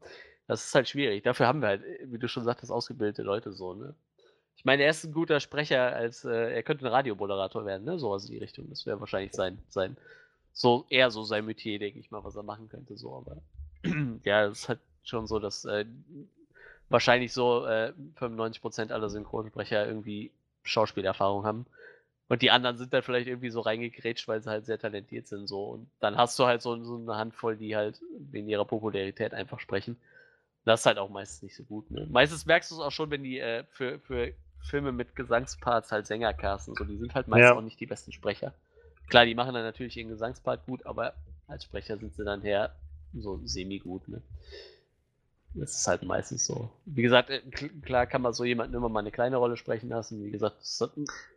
Das 0.48 0.66
ist 0.66 0.74
halt 0.76 0.90
schwierig. 0.90 1.24
Dafür 1.24 1.46
haben 1.48 1.62
wir 1.62 1.68
halt, 1.70 1.84
äh, 1.84 2.00
wie 2.12 2.18
du 2.20 2.28
schon 2.28 2.44
sagtest, 2.44 2.72
ausgebildete 2.72 3.22
Leute 3.22 3.54
so, 3.54 3.76
ne? 3.76 3.94
Ich 4.68 4.70
meine, 4.70 4.84
er 4.84 4.90
ist 4.90 5.06
ein 5.06 5.14
guter 5.14 5.40
Sprecher, 5.40 5.96
als 5.96 6.26
äh, 6.26 6.56
er 6.56 6.62
könnte 6.62 6.86
ein 6.86 6.92
Radiomoderator 6.92 7.66
werden, 7.66 7.86
ne? 7.86 7.98
Sowas 7.98 8.26
in 8.26 8.34
die 8.34 8.40
Richtung. 8.40 8.68
Das 8.68 8.86
wäre 8.86 9.00
wahrscheinlich 9.00 9.32
sein, 9.32 9.60
sein, 9.70 9.96
so 10.52 10.86
eher 10.90 11.10
so 11.10 11.24
sein 11.24 11.46
Metier, 11.46 11.80
denke 11.80 12.00
ich 12.00 12.12
mal, 12.12 12.22
was 12.26 12.36
er 12.36 12.44
machen 12.44 12.68
könnte, 12.68 12.98
so, 12.98 13.16
aber 13.16 13.38
ja, 14.26 14.44
es 14.48 14.64
ist 14.64 14.68
halt 14.68 14.80
schon 15.04 15.26
so, 15.26 15.40
dass 15.40 15.64
äh, 15.64 15.86
wahrscheinlich 16.90 17.32
so 17.32 17.66
äh, 17.66 17.94
95% 18.20 18.92
aller 18.92 19.10
Synchronsprecher 19.10 19.88
irgendwie 19.88 20.32
Schauspielerfahrung 20.64 21.46
haben. 21.46 21.66
Und 22.28 22.42
die 22.42 22.52
anderen 22.52 22.78
sind 22.78 22.92
dann 22.92 23.04
vielleicht 23.04 23.28
irgendwie 23.28 23.52
so 23.52 23.62
reingegrätscht, 23.62 24.28
weil 24.28 24.42
sie 24.42 24.50
halt 24.50 24.66
sehr 24.66 24.80
talentiert 24.80 25.30
sind. 25.30 25.48
So. 25.48 25.64
Und 25.64 25.90
dann 26.02 26.18
hast 26.18 26.38
du 26.40 26.46
halt 26.46 26.62
so, 26.62 26.76
so 26.84 26.98
eine 26.98 27.16
Handvoll, 27.16 27.56
die 27.56 27.78
halt 27.78 28.02
wegen 28.20 28.50
ihrer 28.50 28.66
Popularität 28.66 29.34
einfach 29.34 29.62
sprechen. 29.62 29.96
Das 30.66 30.82
ist 30.82 30.86
halt 30.88 30.98
auch 30.98 31.10
meistens 31.10 31.44
nicht 31.44 31.56
so 31.56 31.64
gut. 31.64 31.90
Ne? 31.90 32.06
Meistens 32.12 32.46
merkst 32.46 32.70
du 32.70 32.76
es 32.76 32.82
auch 32.82 32.92
schon, 32.92 33.10
wenn 33.12 33.24
die 33.24 33.40
äh, 33.40 33.64
für, 33.70 34.00
für 34.00 34.34
Filme 34.62 34.92
mit 34.92 35.16
Gesangsparts 35.16 35.92
halt 35.92 36.08
Sänger 36.08 36.34
casten. 36.34 36.76
So, 36.76 36.84
die 36.84 36.98
sind 36.98 37.16
halt 37.16 37.28
meistens 37.28 37.50
Ja. 37.50 37.56
auch 37.58 37.62
nicht 37.62 37.80
die 37.80 37.86
besten 37.86 38.12
Sprecher. 38.12 38.54
Klar, 39.08 39.26
die 39.26 39.36
machen 39.36 39.54
dann 39.54 39.64
natürlich 39.64 39.96
ihren 39.98 40.10
Gesangspart 40.10 40.66
gut, 40.66 40.86
aber 40.86 41.14
als 41.48 41.64
Sprecher 41.64 41.98
sind 41.98 42.14
sie 42.14 42.26
dann 42.26 42.42
her 42.42 42.76
so 43.14 43.40
semi-gut. 43.46 44.08
Ne? 44.10 44.22
Das 45.54 45.76
ist 45.78 45.88
halt 45.88 46.04
meistens 46.04 46.46
so. 46.46 46.70
Wie 46.86 47.02
gesagt, 47.02 47.30
äh, 47.30 47.42
kl- 47.50 47.82
klar 47.82 48.06
kann 48.06 48.22
man 48.22 48.34
so 48.34 48.44
jemanden 48.44 48.76
immer 48.76 48.90
mal 48.90 49.00
eine 49.00 49.12
kleine 49.12 49.38
Rolle 49.38 49.58
sprechen 49.58 49.90
lassen. 49.90 50.24
Wie 50.24 50.30
gesagt, 50.32 50.60
das 50.60 50.82
hat, 50.82 50.92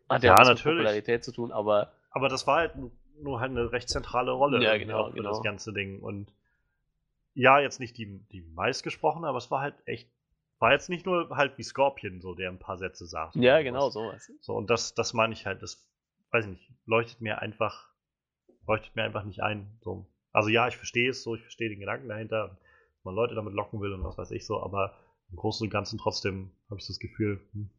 hat 0.08 0.22
ja, 0.24 0.32
Ja, 0.32 0.38
was 0.40 0.48
mit 0.48 0.56
natürlich. 0.58 0.78
Popularität 0.78 1.24
zu 1.24 1.32
tun, 1.32 1.52
aber 1.52 1.92
Aber 2.10 2.28
das 2.28 2.46
war 2.46 2.56
halt 2.58 2.76
nu- 2.76 2.90
nur 3.22 3.38
halt 3.40 3.50
eine 3.52 3.70
recht 3.70 3.88
zentrale 3.88 4.32
Rolle 4.32 4.62
Ja, 4.62 4.76
genau, 4.76 5.08
für 5.10 5.16
genau. 5.16 5.30
das 5.30 5.42
ganze 5.42 5.72
Ding. 5.72 6.00
Und 6.00 6.32
ja, 7.34 7.60
jetzt 7.60 7.78
nicht 7.80 7.96
die, 7.96 8.18
die 8.32 8.40
meistgesprochene, 8.42 9.26
aber 9.28 9.38
es 9.38 9.50
war 9.50 9.60
halt 9.60 9.74
echt, 9.86 10.08
war 10.60 10.72
jetzt 10.72 10.88
nicht 10.88 11.06
nur 11.06 11.30
halt 11.36 11.58
wie 11.58 11.62
Scorpion, 11.62 12.20
so 12.20 12.34
der 12.34 12.50
ein 12.50 12.58
paar 12.58 12.78
Sätze 12.78 13.06
sagt. 13.06 13.34
ja, 13.36 13.60
genau 13.62 13.90
sowas. 13.90 14.26
sowas. 14.26 14.38
So, 14.42 14.54
und 14.54 14.70
das, 14.70 14.94
das 14.94 15.14
meine 15.14 15.32
ich 15.32 15.46
halt, 15.46 15.62
das, 15.62 15.84
weiß 16.30 16.44
ich 16.44 16.50
nicht, 16.52 16.72
leuchtet 16.86 17.20
mir 17.20 17.40
einfach, 17.40 17.88
leuchtet 18.66 18.94
mir 18.94 19.02
einfach 19.02 19.24
nicht 19.24 19.42
ein. 19.42 19.66
So. 19.80 20.06
Also 20.32 20.48
ja, 20.50 20.68
ich 20.68 20.76
verstehe 20.76 21.10
es 21.10 21.22
so, 21.22 21.34
ich 21.34 21.42
verstehe 21.42 21.68
den 21.70 21.80
Gedanken 21.80 22.08
dahinter, 22.08 22.58
dass 22.94 23.04
man 23.04 23.14
Leute 23.14 23.34
damit 23.34 23.54
locken 23.54 23.80
will 23.80 23.92
und 23.94 24.04
was 24.04 24.18
weiß 24.18 24.30
ich 24.32 24.46
so, 24.46 24.62
aber 24.62 24.94
im 25.30 25.36
Großen 25.36 25.64
und 25.66 25.70
Ganzen 25.70 25.98
trotzdem 25.98 26.50
habe 26.68 26.78
ich 26.80 26.86
das 26.86 26.98
Gefühl, 26.98 27.40
hm, 27.52 27.70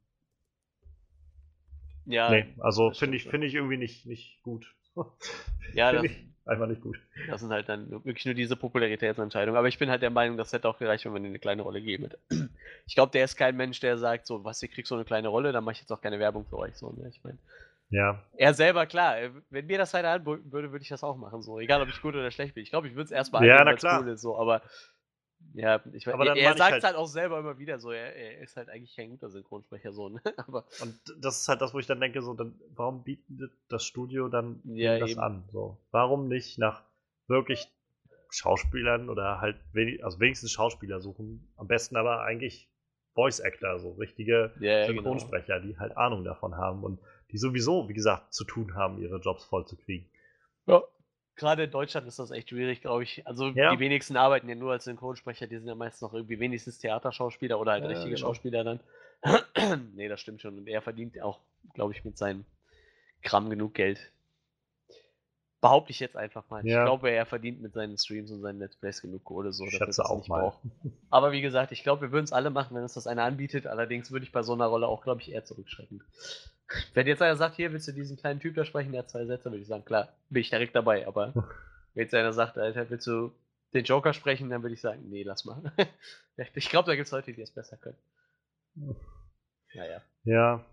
Ja, 2.06 2.32
nee, 2.32 2.45
also 2.60 2.92
finde 2.92 3.18
ich, 3.18 3.24
finde 3.24 3.48
ich 3.48 3.53
irgendwie 3.53 3.77
nicht, 3.77 4.06
nicht 4.06 4.42
gut. 4.43 4.76
Ja, 5.74 5.93
das- 5.93 6.03
ich 6.06 6.31
einfach 6.45 6.68
nicht 6.68 6.82
gut. 6.82 6.98
Das 7.30 7.42
sind 7.42 7.52
halt 7.52 7.70
dann 7.70 7.90
wirklich 7.92 8.26
nur 8.26 8.34
diese 8.34 8.56
Popularitätsentscheidungen. 8.56 9.58
Aber 9.58 9.68
ich 9.68 9.78
bin 9.78 9.90
halt 9.90 10.02
der 10.02 10.10
Meinung, 10.10 10.38
das 10.38 10.52
hätte 10.53 10.68
auch 10.68 10.80
gereicht, 10.80 11.06
wenn 11.06 11.14
man 11.14 11.24
ihm 11.24 11.30
eine 11.30 11.40
kleine 11.40 11.61
Rolle 11.61 11.82
geben 11.82 12.03
hätte. 12.06 12.20
Ich 12.88 12.95
glaube, 12.95 13.11
der 13.11 13.24
ist 13.26 13.38
kein 13.38 13.56
Mensch, 13.56 13.80
der 13.80 13.98
sagt, 13.98 14.26
so, 14.28 14.44
was, 14.44 14.61
ihr 14.64 14.70
kriegt 14.70 14.88
so 14.88 14.95
eine 14.95 15.06
kleine 15.06 15.28
Rolle, 15.28 15.52
dann 15.52 15.64
mache 15.64 15.74
ich 15.74 15.80
jetzt 15.82 15.92
auch 15.92 16.02
keine 16.02 16.20
Werbung 16.20 16.45
für 16.45 16.58
euch. 16.58 16.76
So, 16.76 16.92
ne? 16.92 17.10
Ich 17.10 17.24
meine, 17.24 17.38
Ja, 17.90 18.24
er 18.38 18.53
selber, 18.53 18.86
klar, 18.86 19.20
äh, 19.20 19.32
wenn 19.50 19.68
mir 19.68 19.78
das 19.78 19.94
einer 19.94 20.10
anbieten 20.10 20.52
würde, 20.52 20.72
würde 20.72 20.84
ich 20.84 20.90
das 20.90 21.03
auch 21.03 21.16
machen. 21.18 21.42
So, 21.42 21.60
egal 21.60 21.82
ob 21.82 21.90
ich 21.90 22.02
gut 22.02 22.16
oder 22.16 22.32
schlecht 22.32 22.56
bin. 22.56 22.64
Ich 22.64 22.70
glaube, 22.72 22.88
ich 22.88 22.95
würde 22.95 23.06
es 23.06 23.11
erstmal 23.11 23.45
Ja, 23.45 23.64
na 23.64 23.74
klar. 23.74 24.02
cool 24.02 24.10
ist, 24.10 24.22
so, 24.22 24.38
aber 24.38 24.61
ja, 25.53 25.82
ich 25.94 26.08
weiß, 26.08 26.14
Aber 26.14 26.26
er, 26.28 26.36
er 26.36 26.58
sagt 26.58 26.72
halt- 26.72 26.84
halt 26.84 26.95
auch 26.95 27.08
selber 27.08 27.40
immer 27.40 27.58
wieder 27.58 27.80
so, 27.80 27.92
er, 27.92 28.16
er 28.16 28.40
ist 28.42 28.56
halt 28.58 28.70
eigentlich 28.70 28.95
kein 28.95 29.10
guter 29.10 29.30
Synchronsprecher, 29.30 29.92
so, 29.92 30.10
ne? 30.10 30.22
Aber 30.48 30.66
und 30.82 30.95
das 31.20 31.42
ist 31.42 31.48
halt 31.48 31.61
das, 31.61 31.74
wo 31.74 31.80
ich 31.80 31.88
dann 31.88 32.00
denke, 32.00 32.22
so, 32.22 32.34
dann, 32.34 32.60
warum 32.76 33.03
bietet 33.03 33.52
das 33.70 33.84
Studio 33.84 34.28
dann 34.30 34.61
Ja, 34.66 34.98
das 34.98 35.11
eben. 35.11 35.20
an? 35.20 35.44
So, 35.52 35.78
warum 35.92 36.28
nicht 36.28 36.58
nach 36.58 36.84
wirklich 37.28 37.68
Schauspielern 38.30 39.10
oder 39.10 39.42
halt 39.42 39.58
wenig, 39.74 40.03
also 40.06 40.20
wenigstens 40.20 40.52
Schauspieler 40.52 41.02
suchen, 41.02 41.52
am 41.58 41.68
besten 41.68 41.98
aber 41.98 42.22
eigentlich 42.22 42.70
Voice 43.14 43.42
Actor, 43.42 43.78
so 43.80 43.92
richtige 43.94 44.53
ja, 44.61 44.86
genau. 44.88 45.02
Synchronsprecher, 45.02 45.60
die 45.60 45.78
halt 45.78 45.98
Ahnung 45.98 46.24
davon 46.24 46.56
haben 46.56 46.84
und 46.84 47.00
die 47.32 47.38
sowieso, 47.38 47.90
wie 47.90 47.94
gesagt, 47.94 48.34
zu 48.34 48.45
tun 48.45 48.74
haben, 48.76 49.02
ihre 49.02 49.18
Jobs 49.20 49.44
voll 49.44 49.66
zu 49.68 49.76
kriegen. 49.76 50.10
Ja. 50.66 50.82
Gerade 51.35 51.64
in 51.64 51.72
Deutschland 51.72 52.08
ist 52.08 52.19
das 52.19 52.32
echt 52.32 52.50
schwierig, 52.50 52.82
glaube 52.82 53.03
ich. 53.03 53.26
Also 53.26 53.48
Ja. 53.50 53.74
die 53.74 53.80
wenigsten 53.80 54.18
arbeiten 54.18 54.48
ja 54.50 54.56
nur 54.56 54.72
als 54.74 54.84
Synchronsprecher, 54.84 55.48
die 55.48 55.58
sind 55.58 55.68
ja 55.68 55.76
meistens 55.76 56.01
noch 56.01 56.14
irgendwie 56.14 56.40
wenigstens 56.40 56.77
Theaterschauspieler 56.80 57.60
oder 57.60 57.72
halt 57.72 57.84
Ja, 57.84 57.90
richtige 57.90 58.16
genau. 58.16 58.27
Schauspieler 58.27 58.64
dann. 58.64 58.80
nee, 59.95 60.08
das 60.08 60.19
stimmt 60.19 60.42
schon. 60.42 60.58
Und 60.58 60.68
er 60.68 60.82
verdient 60.82 61.22
auch, 61.22 61.40
glaube 61.74 61.93
ich, 61.93 62.03
mit 62.03 62.18
seinem 62.18 62.45
Kram 63.24 63.50
genug 63.50 63.74
Geld. 63.74 64.11
Behaupte 65.61 65.92
ich 65.92 66.00
jetzt 66.00 66.18
einfach 66.18 66.50
mal. 66.50 66.66
Ja. 66.66 66.80
Ich 66.80 66.85
glaube, 66.85 67.11
er 67.11 67.26
verdient 67.27 67.61
mit 67.61 67.74
seinen 67.74 67.95
Streams 67.98 68.32
und 68.32 68.42
seinen 68.42 68.58
Let's 68.58 68.76
Plays 68.77 69.00
genug 69.01 69.24
Kohle, 69.24 69.53
so 69.53 69.64
Ich 69.66 69.74
er 69.74 69.77
schätze 69.85 69.85
das 69.85 70.00
auch 70.00 70.18
nicht 70.18 70.27
mal. 70.30 70.42
braucht. 70.42 70.60
Aber 71.11 71.32
wie 71.32 71.42
gesagt, 71.42 71.72
ich 71.72 71.84
glaube, 71.84 72.01
wir 72.01 72.11
würden 72.11 72.24
es 72.26 72.34
alle 72.34 72.50
machen, 72.50 72.76
wenn 72.76 72.82
uns 72.82 72.95
das 72.95 73.06
einer 73.06 73.24
anbietet. 73.24 73.68
Allerdings 73.68 74.10
würde 74.11 74.26
ich 74.26 74.32
bei 74.32 74.42
so 74.42 74.53
einer 74.53 74.66
Rolle 74.66 74.88
auch, 74.88 75.03
glaube 75.03 75.22
ich, 75.22 75.32
eher 75.32 75.45
zurückschrecken. 75.45 76.03
Wenn 76.93 77.08
jetzt 77.08 77.22
einer 77.22 77.35
sagt, 77.35 77.56
hier 77.56 77.72
willst 77.72 77.88
du 77.88 77.91
diesen 77.91 78.17
kleinen 78.17 78.40
Typ 78.40 78.56
da 78.56 78.66
sprechen, 78.66 78.91
der 78.91 79.03
hat 79.03 79.09
zwei 79.09 79.25
Sätze, 79.25 79.45
würde 79.51 79.61
ich 79.61 79.67
sagen, 79.67 79.85
klar, 79.85 80.09
bin 80.30 80.41
ich 80.41 80.50
direkt 80.50 80.75
dabei. 80.75 81.08
Aber 81.08 81.33
wenn 81.93 82.03
jetzt 82.03 82.14
einer 82.14 82.33
sagt, 82.33 82.58
Alter, 82.58 82.90
willst 82.90 83.08
du 83.08 83.32
den 83.74 83.85
Joker 83.85 84.14
sprechen, 84.14 84.50
dann 84.50 84.61
würde 84.64 84.74
ich 84.74 84.82
sagen, 84.82 85.09
nee, 85.09 85.24
lass 85.24 85.45
mal. 85.45 85.72
ich 86.56 86.69
glaube, 86.69 86.88
da 86.88 86.95
gibt 86.95 87.06
es 87.08 87.11
Leute, 87.11 87.33
die 87.33 87.41
es 87.41 87.51
besser 87.51 87.77
können. 87.77 87.98
Naja, 89.74 90.01
Ja, 90.24 90.66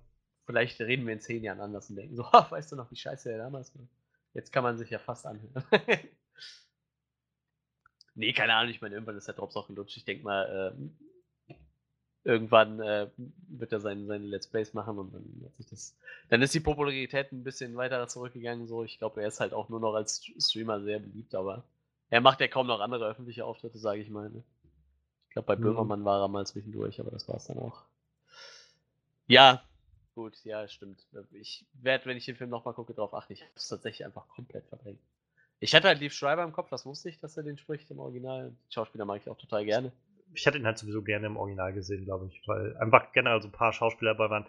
vielleicht 0.47 0.81
reden 0.81 1.07
wir 1.07 1.13
in 1.13 1.21
zehn 1.21 1.43
Jahren 1.45 1.61
anders 1.61 1.91
und 1.91 1.97
denken 1.97 2.17
so, 2.17 2.25
"Ah, 2.33 2.51
weißt 2.51 2.73
du 2.73 2.77
noch, 2.77 2.91
wie 2.91 2.97
scheiße 2.97 3.29
der 3.29 3.39
damals 3.39 3.75
war? 3.77 3.87
Jetzt 4.35 4.53
kann 4.53 4.63
man 4.65 4.77
sich 4.79 4.91
ja 4.91 4.99
fast 4.99 5.27
anhören. 5.27 5.65
nee, 8.15 8.33
keine 8.33 8.55
Ahnung, 8.55 8.71
ich 8.71 8.81
meine, 8.81 8.95
irgendwann 8.95 9.17
ist 9.17 9.27
der 9.29 9.35
Drops 9.35 9.57
auch 9.57 9.69
gelutscht. 9.69 9.97
Ich 9.97 10.05
denke 10.05 10.25
mal, 10.25 10.75
ähm, 10.77 10.97
irgendwann 12.29 12.79
äh, 12.81 13.09
wird 13.49 13.73
er 13.73 13.81
seine, 13.81 14.05
seine 14.07 14.27
Let's 14.27 14.47
Plays 14.47 14.75
machen 14.75 14.99
und 14.99 15.13
dann 15.15 15.51
das. 15.71 15.97
Dann 16.29 16.43
ist 16.43 16.55
die 16.55 16.61
Popularität 16.61 17.33
ein 17.33 17.43
bisschen 17.43 17.75
weiter 17.77 18.07
zurückgegangen. 18.07 18.69
So, 18.69 18.85
ich 18.85 18.99
glaube, 18.99 19.23
er 19.23 19.29
ist 19.29 19.41
halt 19.41 19.55
auch 19.55 19.69
nur 19.69 19.81
noch 19.81 19.95
als 19.95 20.25
Streamer 20.39 20.81
sehr 20.83 20.99
beliebt, 21.01 21.35
aber 21.35 21.65
er 22.11 22.21
macht 22.21 22.41
ja 22.41 22.49
kaum 22.49 22.67
noch 22.67 22.81
andere 22.81 23.07
öffentliche 23.09 23.45
Auftritte, 23.45 23.79
sage 23.79 24.01
ich 24.03 24.11
mal. 24.11 24.31
Ne? 24.31 24.45
Ich 25.29 25.33
glaube, 25.33 25.47
bei 25.47 25.57
Mhm. 25.57 25.63
Böhmermann 25.63 26.05
war 26.05 26.21
er 26.21 26.29
mal 26.29 26.47
zwischendurch, 26.47 27.01
aber 27.01 27.11
das 27.11 27.29
war 27.29 27.37
es 27.37 27.47
dann 27.47 27.59
auch. 27.59 27.83
Ja, 29.27 29.63
gut, 30.15 30.43
ja, 30.45 30.69
stimmt. 30.69 31.07
Ich 31.33 31.65
werde, 31.75 32.07
wenn 32.07 32.17
ich 32.17 32.27
den 32.27 32.37
Film 32.37 32.51
nochmal 32.51 32.75
gucke, 32.75 32.95
darauf 32.95 33.15
achten. 33.15 33.33
Ich 33.33 33.43
habe 33.43 33.53
es 33.57 33.69
tatsächlich 33.69 34.05
einfach 34.05 34.29
komplett 34.29 34.67
verdrängt. 34.67 35.01
Ich 35.61 35.75
hatte 35.75 35.89
halt 35.89 36.01
Liv 36.01 36.13
Schreiber 36.13 36.45
im 36.45 36.53
Kopf, 36.53 36.69
das 36.71 36.87
wusste 36.87 37.09
ich, 37.09 37.19
dass 37.19 37.37
er 37.37 37.43
den 37.43 37.59
spricht 37.59 37.91
im 37.91 37.99
Original. 37.99 38.53
Die 38.69 38.75
Schauspieler 38.75 39.05
mag 39.05 39.21
ich 39.23 39.29
auch 39.29 39.39
total 39.39 39.65
gerne. 39.65 39.93
Ich 40.35 40.47
hätte 40.47 40.59
ihn 40.59 40.67
halt 40.67 40.79
sowieso 40.79 41.03
gerne 41.03 41.27
im 41.27 41.37
Original 41.37 41.73
gesehen, 41.73 42.05
glaube 42.05 42.27
ich, 42.27 42.43
weil 42.47 42.77
einfach 42.79 43.13
generell 43.13 43.41
so 43.43 43.49
ein 43.49 43.53
paar 43.53 43.73
Schauspieler 43.73 44.15
dabei 44.15 44.31
waren. 44.31 44.47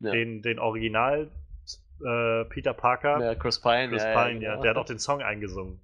Ja, 0.00 0.12
Den, 0.12 0.42
den 0.42 0.58
Original 0.58 1.30
äh, 2.04 2.44
Peter 2.46 2.72
Parker, 2.72 3.20
ja 3.20 3.34
Chris 3.34 3.60
Pine, 3.60 3.88
Chris 3.90 4.02
ja, 4.02 4.24
Pine, 4.24 4.40
ja, 4.42 4.50
genau. 4.52 4.62
der 4.62 4.70
hat 4.70 4.76
auch 4.78 4.86
den 4.86 4.98
Song 4.98 5.20
eingesungen. 5.22 5.78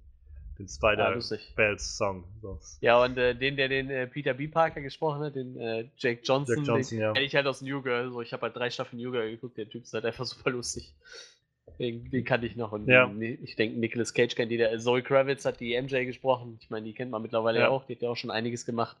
Den 0.57 0.65
Ja, 0.65 0.71
Spider 0.71 1.11
lustig. 1.11 1.53
Bells 1.55 1.97
Song. 1.97 2.23
So. 2.41 2.59
Ja, 2.81 3.03
und 3.03 3.15
äh, 3.17 3.35
den, 3.35 3.55
der 3.57 3.69
den 3.69 3.91
äh, 3.91 4.07
Peter 4.07 4.33
B. 4.33 4.47
Parker 4.47 4.81
gesprochen 4.81 5.21
hat, 5.21 5.35
den 5.35 5.55
äh, 5.59 5.85
Jake 5.97 6.21
Johnson, 6.23 6.57
Jack 6.57 6.67
Johnson, 6.67 6.97
den 6.97 7.01
ja. 7.03 7.13
kenne 7.13 7.25
ich 7.25 7.35
halt 7.35 7.45
aus 7.45 7.61
New 7.61 7.81
Girl. 7.83 8.09
So, 8.11 8.21
ich 8.21 8.33
habe 8.33 8.41
halt 8.43 8.55
drei 8.55 8.71
Staffeln 8.71 8.99
New 8.99 9.11
Girl 9.11 9.29
geguckt, 9.29 9.57
der 9.57 9.69
Typ 9.69 9.83
ist 9.83 9.93
halt 9.93 10.05
einfach 10.05 10.25
super 10.25 10.49
lustig. 10.49 10.95
Den, 11.79 12.09
den 12.09 12.23
kannte 12.23 12.47
ich 12.47 12.55
noch. 12.55 12.71
Und 12.71 12.87
Ja. 12.87 13.11
ich 13.19 13.55
denke, 13.55 13.79
Nicolas 13.79 14.13
Cage 14.13 14.33
kennt 14.35 14.51
die. 14.51 14.57
Der, 14.57 14.79
Zoe 14.79 15.03
Kravitz 15.03 15.45
hat 15.45 15.59
die 15.59 15.79
MJ 15.79 16.05
gesprochen. 16.05 16.57
Ich 16.61 16.69
meine, 16.71 16.85
die 16.85 16.93
kennt 16.93 17.11
man 17.11 17.21
mittlerweile. 17.21 17.59
Ja. 17.59 17.69
auch. 17.69 17.85
Die 17.85 17.93
hat 17.93 18.01
ja 18.01 18.09
auch 18.09 18.17
schon 18.17 18.31
einiges 18.31 18.65
gemacht. 18.65 18.97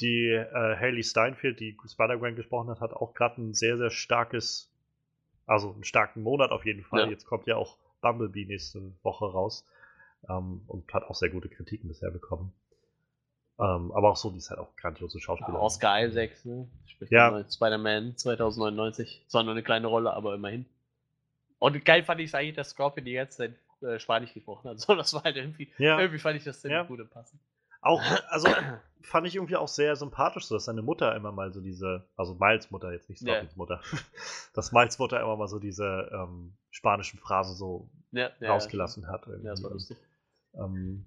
Die 0.00 0.28
äh, 0.30 0.76
Haley 0.76 1.02
Steinfeld, 1.04 1.60
die 1.60 1.76
Spider-Gwen 1.86 2.34
gesprochen 2.36 2.68
hat, 2.70 2.80
hat 2.80 2.92
auch 2.92 3.14
gerade 3.14 3.40
ein 3.40 3.54
sehr, 3.54 3.76
sehr 3.76 3.90
starkes, 3.90 4.70
also 5.46 5.72
einen 5.72 5.84
starken 5.84 6.22
Monat 6.22 6.50
auf 6.50 6.64
jeden 6.66 6.82
Fall. 6.82 7.04
Ja. 7.04 7.06
Jetzt 7.10 7.26
kommt 7.26 7.46
ja 7.46 7.56
auch 7.56 7.78
Bumblebee 8.00 8.44
nächste 8.44 8.92
Woche 9.02 9.26
raus 9.26 9.64
ähm, 10.28 10.62
und 10.66 10.92
hat 10.92 11.04
auch 11.04 11.14
sehr 11.14 11.30
gute 11.30 11.48
Kritiken 11.48 11.88
bisher 11.88 12.10
bekommen. 12.10 12.52
Ähm, 13.58 13.92
aber 13.92 14.10
auch 14.10 14.16
so, 14.16 14.30
die 14.30 14.38
ist 14.38 14.50
halt 14.50 14.58
auch 14.58 14.74
grandiose 14.74 15.18
Ja, 15.18 15.22
Schauspielerin. 15.22 15.60
Oscar 15.60 16.02
Isaacs, 16.04 16.44
ne? 16.44 16.66
Spricht 16.86 17.12
Ja. 17.12 17.30
ja. 17.38 17.48
Spider-Man 17.48 18.16
2099. 18.16 19.24
Zwar 19.28 19.44
nur 19.44 19.52
eine 19.52 19.62
kleine 19.62 19.86
Rolle, 19.86 20.12
aber 20.12 20.34
immerhin. 20.34 20.66
Und 21.60 21.84
geil 21.84 22.02
fand 22.02 22.20
ich 22.20 22.26
es 22.26 22.34
eigentlich, 22.34 22.56
dass 22.56 22.70
Scorpion 22.70 23.04
die 23.04 23.12
ganze 23.14 23.36
Zeit 23.38 23.54
äh, 23.82 24.00
Spanisch 24.00 24.34
gesprochen 24.34 24.70
hat. 24.70 24.78
So, 24.80 24.96
das 24.96 25.14
war 25.14 25.22
halt 25.22 25.36
irgendwie, 25.36 25.70
Ja. 25.78 26.00
irgendwie 26.00 26.18
fand 26.18 26.36
ich 26.36 26.42
das 26.44 26.60
ziemlich 26.60 26.78
Ja. 26.78 26.82
gut 26.82 26.98
im 26.98 27.08
Passen. 27.08 27.38
Auch, 27.84 28.02
also 28.28 28.48
fand 29.02 29.26
ich 29.26 29.34
irgendwie 29.36 29.56
auch 29.56 29.68
sehr 29.68 29.94
sympathisch, 29.96 30.46
so 30.46 30.54
dass 30.56 30.64
seine 30.64 30.82
Mutter 30.82 31.14
immer 31.14 31.30
mal 31.32 31.52
so 31.52 31.60
diese, 31.60 32.08
also 32.16 32.34
Miles 32.34 32.70
Mutter, 32.70 32.92
jetzt 32.92 33.08
nicht 33.10 33.20
Ja. 33.22 33.34
Scorpions 33.34 33.56
Mutter, 33.56 33.80
dass 34.54 34.72
Miles 34.72 34.98
Mutter 34.98 35.20
immer 35.20 35.36
mal 35.36 35.48
so 35.48 35.58
diese 35.58 36.10
ähm, 36.12 36.56
spanischen 36.70 37.18
Phrasen 37.18 37.54
so 37.56 37.90
Ja, 38.12 38.30
ja, 38.40 38.50
rausgelassen 38.50 39.06
hat. 39.08 39.26
Ja, 39.26 39.36
das 39.36 39.62
war 39.62 39.70
irgendwie. 39.70 39.72
lustig. 39.74 39.96
Ähm, 40.54 41.06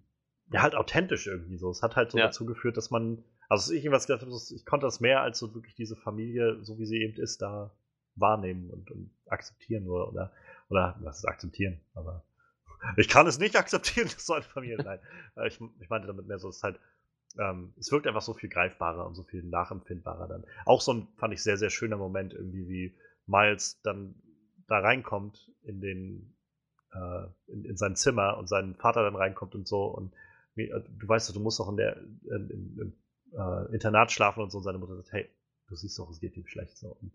ja, 0.51 0.61
halt 0.61 0.75
authentisch 0.75 1.27
irgendwie 1.27 1.57
so. 1.57 1.69
Es 1.71 1.81
hat 1.81 1.95
halt 1.95 2.11
so 2.11 2.17
Ja. 2.19 2.27
dazu 2.27 2.45
geführt, 2.45 2.77
dass 2.77 2.91
man, 2.91 3.23
also 3.49 3.73
ich 3.73 3.83
irgendwas 3.83 4.07
gedacht 4.07 4.21
habe, 4.21 4.31
ich 4.31 4.65
konnte 4.65 4.85
das 4.85 4.99
mehr 4.99 5.21
als 5.21 5.39
so 5.39 5.53
wirklich 5.55 5.75
diese 5.75 5.95
Familie, 5.95 6.63
so 6.63 6.77
wie 6.77 6.85
sie 6.85 7.01
eben 7.01 7.17
ist, 7.19 7.41
da 7.41 7.71
wahrnehmen 8.15 8.69
und, 8.69 8.89
und 8.91 9.11
akzeptieren 9.27 9.87
oder, 9.89 10.07
oder, 10.09 10.31
oder 10.69 10.95
was 11.01 11.17
ist 11.19 11.25
akzeptieren, 11.25 11.79
aber 11.93 12.23
ich 12.97 13.09
kann 13.09 13.27
es 13.27 13.39
nicht 13.39 13.55
akzeptieren, 13.55 14.07
dass 14.13 14.25
so 14.25 14.33
eine 14.33 14.43
Familie, 14.43 14.77
nein. 14.77 14.99
Äh, 15.35 15.47
Ich, 15.47 15.59
ich 15.79 15.89
meinte 15.89 16.07
damit 16.07 16.27
mehr 16.27 16.39
so, 16.39 16.49
es 16.49 16.57
ist 16.57 16.63
halt, 16.63 16.79
ähm, 17.39 17.73
es 17.77 17.91
wirkt 17.91 18.07
einfach 18.07 18.21
so 18.21 18.33
viel 18.33 18.49
greifbarer 18.49 19.05
und 19.05 19.15
so 19.15 19.23
viel 19.23 19.43
nachempfindbarer 19.43 20.27
dann. 20.27 20.45
Auch 20.65 20.81
so 20.81 20.93
ein, 20.93 21.07
fand 21.17 21.33
ich, 21.33 21.43
sehr, 21.43 21.57
sehr 21.57 21.69
schöner 21.69 21.97
Moment 21.97 22.33
irgendwie, 22.33 22.67
wie 22.67 22.97
Miles 23.25 23.81
dann 23.81 24.15
da 24.67 24.79
reinkommt 24.79 25.51
in 25.63 25.81
den, 25.81 26.35
äh, 26.93 27.51
in, 27.51 27.65
in 27.65 27.77
sein 27.77 27.95
Zimmer 27.95 28.37
und 28.37 28.47
sein 28.47 28.75
Vater 28.75 29.03
dann 29.03 29.15
reinkommt 29.15 29.55
und 29.55 29.67
so 29.67 29.85
und 29.85 30.13
äh, 30.55 30.67
du 30.67 31.07
weißt 31.07 31.33
du 31.35 31.39
musst 31.39 31.59
doch 31.59 31.69
in 31.69 31.77
der, 31.77 31.97
in, 31.97 32.49
im, 32.49 32.79
im 32.79 32.93
äh, 33.37 33.73
Internat 33.73 34.11
schlafen 34.11 34.41
und 34.43 34.51
so 34.51 34.57
und 34.57 34.63
seine 34.63 34.77
Mutter 34.77 34.95
sagt, 34.95 35.11
hey, 35.11 35.29
du 35.67 35.75
siehst 35.75 35.97
doch, 35.99 36.09
es 36.09 36.19
geht 36.19 36.35
ihm 36.37 36.47
schlecht 36.47 36.77
so 36.77 36.97
und, 37.01 37.13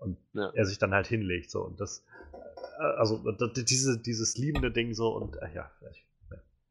und 0.00 0.16
Ja. 0.32 0.50
er 0.54 0.64
sich 0.64 0.78
dann 0.78 0.94
halt 0.94 1.06
hinlegt 1.06 1.50
so 1.50 1.62
und 1.62 1.80
das, 1.80 2.04
äh, 2.78 2.82
also 2.82 3.22
diese, 3.56 3.98
dieses 3.98 4.36
liebende 4.36 4.70
Ding 4.70 4.94
so 4.94 5.08
und 5.08 5.36
äh, 5.36 5.48
ja, 5.54 5.70
ich, 5.90 6.04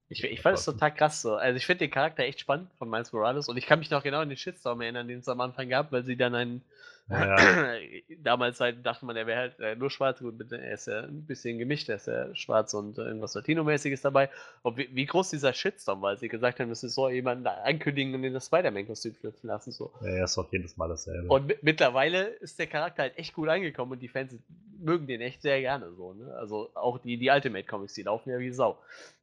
Ich, 0.09 0.23
ich 0.23 0.41
fand 0.41 0.57
es 0.57 0.65
total 0.65 0.93
krass 0.93 1.21
so. 1.21 1.35
Also 1.35 1.57
ich 1.57 1.65
finde 1.65 1.79
den 1.79 1.91
Charakter 1.91 2.23
echt 2.23 2.39
spannend 2.39 2.71
von 2.77 2.89
Miles 2.89 3.11
Morales 3.11 3.49
und 3.49 3.57
ich 3.57 3.65
kann 3.65 3.79
mich 3.79 3.89
noch 3.89 4.03
genau 4.03 4.19
an 4.19 4.29
den 4.29 4.37
Shitstorm 4.37 4.81
erinnern, 4.81 5.07
den 5.07 5.19
es 5.19 5.27
am 5.27 5.41
Anfang 5.41 5.67
gab, 5.69 5.91
weil 5.91 6.03
sie 6.05 6.15
dann 6.15 6.33
einen 6.35 6.61
Ja, 7.09 7.75
damals 8.19 8.59
halt 8.59 8.85
dachte 8.85 9.05
man, 9.05 9.15
er 9.15 9.27
wäre 9.27 9.39
halt 9.39 9.59
äh, 9.59 9.75
nur 9.75 9.89
schwarz, 9.89 10.19
gut, 10.19 10.51
er 10.51 10.71
ist 10.73 10.87
ja 10.87 11.01
ein 11.01 11.25
bisschen 11.25 11.57
gemischt, 11.57 11.87
er 11.89 11.95
ist 11.95 12.07
ja 12.07 12.33
schwarz 12.35 12.73
und 12.73 12.97
äh, 12.97 13.03
irgendwas 13.03 13.33
Latino-mäßiges 13.33 14.01
dabei. 14.01 14.29
Und 14.61 14.77
wie, 14.77 14.89
wie 14.93 15.05
groß 15.05 15.29
dieser 15.29 15.53
Shitstorm 15.53 16.01
war, 16.01 16.09
als 16.09 16.19
sie 16.19 16.27
gesagt 16.27 16.59
haben, 16.59 16.69
das 16.69 16.83
ist 16.83 16.95
so 16.95 17.09
jemanden 17.09 17.43
da 17.43 17.53
ankündigen 17.63 18.13
und 18.15 18.23
in 18.23 18.33
das 18.33 18.47
Spider-Man-Kostüm 18.47 19.15
schlüpfen 19.15 19.47
lassen. 19.47 19.71
So. 19.71 19.91
ja, 20.01 20.07
er 20.09 20.23
ist 20.25 20.37
auch 20.37 20.51
jedes 20.51 20.75
Mal 20.77 20.89
dasselbe. 20.89 21.27
Und 21.29 21.47
mi- 21.47 21.57
mittlerweile 21.61 22.23
ist 22.25 22.59
der 22.59 22.67
Charakter 22.67 23.03
halt 23.03 23.17
echt 23.17 23.33
gut 23.33 23.47
angekommen 23.49 23.93
und 23.93 23.99
die 23.99 24.09
Fans 24.09 24.35
mögen 24.79 25.07
den 25.07 25.21
echt 25.21 25.41
sehr 25.41 25.59
gerne 25.61 25.91
so. 25.93 26.13
Ne? 26.13 26.33
Also 26.35 26.69
auch 26.75 26.99
die, 26.99 27.17
die 27.17 27.29
Ultimate 27.29 27.65
Comics, 27.65 27.93
die 27.93 28.03
laufen 28.03 28.29
ja 28.29 28.39
wie 28.39 28.51
Sau. 28.51 28.77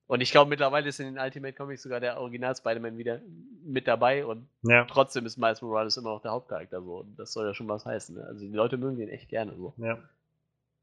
Und 0.06 0.20
ich 0.20 0.30
glaube, 0.32 0.50
mittlerweile 0.50 0.88
ist 0.88 1.00
in 1.00 1.06
den 1.14 1.18
Ultimate 1.18 1.54
Comics 1.54 1.82
sogar 1.82 1.98
der 2.00 2.20
Original 2.20 2.54
Spider-Man 2.54 2.98
wieder 2.98 3.20
mit 3.64 3.88
dabei 3.88 4.26
und 4.26 4.46
ja, 4.62 4.84
trotzdem 4.84 5.24
ist 5.24 5.38
Miles 5.38 5.62
Morales 5.62 5.96
immer 5.96 6.10
noch 6.10 6.20
der 6.22 6.32
Hauptcharakter 6.32 6.82
so. 6.82 6.98
Und 7.00 7.16
das 7.18 7.32
soll 7.32 7.46
ja 7.46 7.54
schon 7.54 7.68
was 7.68 7.86
heißen. 7.86 8.16
Ne? 8.16 8.24
Also 8.24 8.40
die 8.46 8.52
Leute 8.52 8.76
mögen 8.76 8.98
den 8.98 9.08
echt 9.08 9.28
gerne 9.30 9.54
so. 9.56 9.74
ja. 9.78 9.98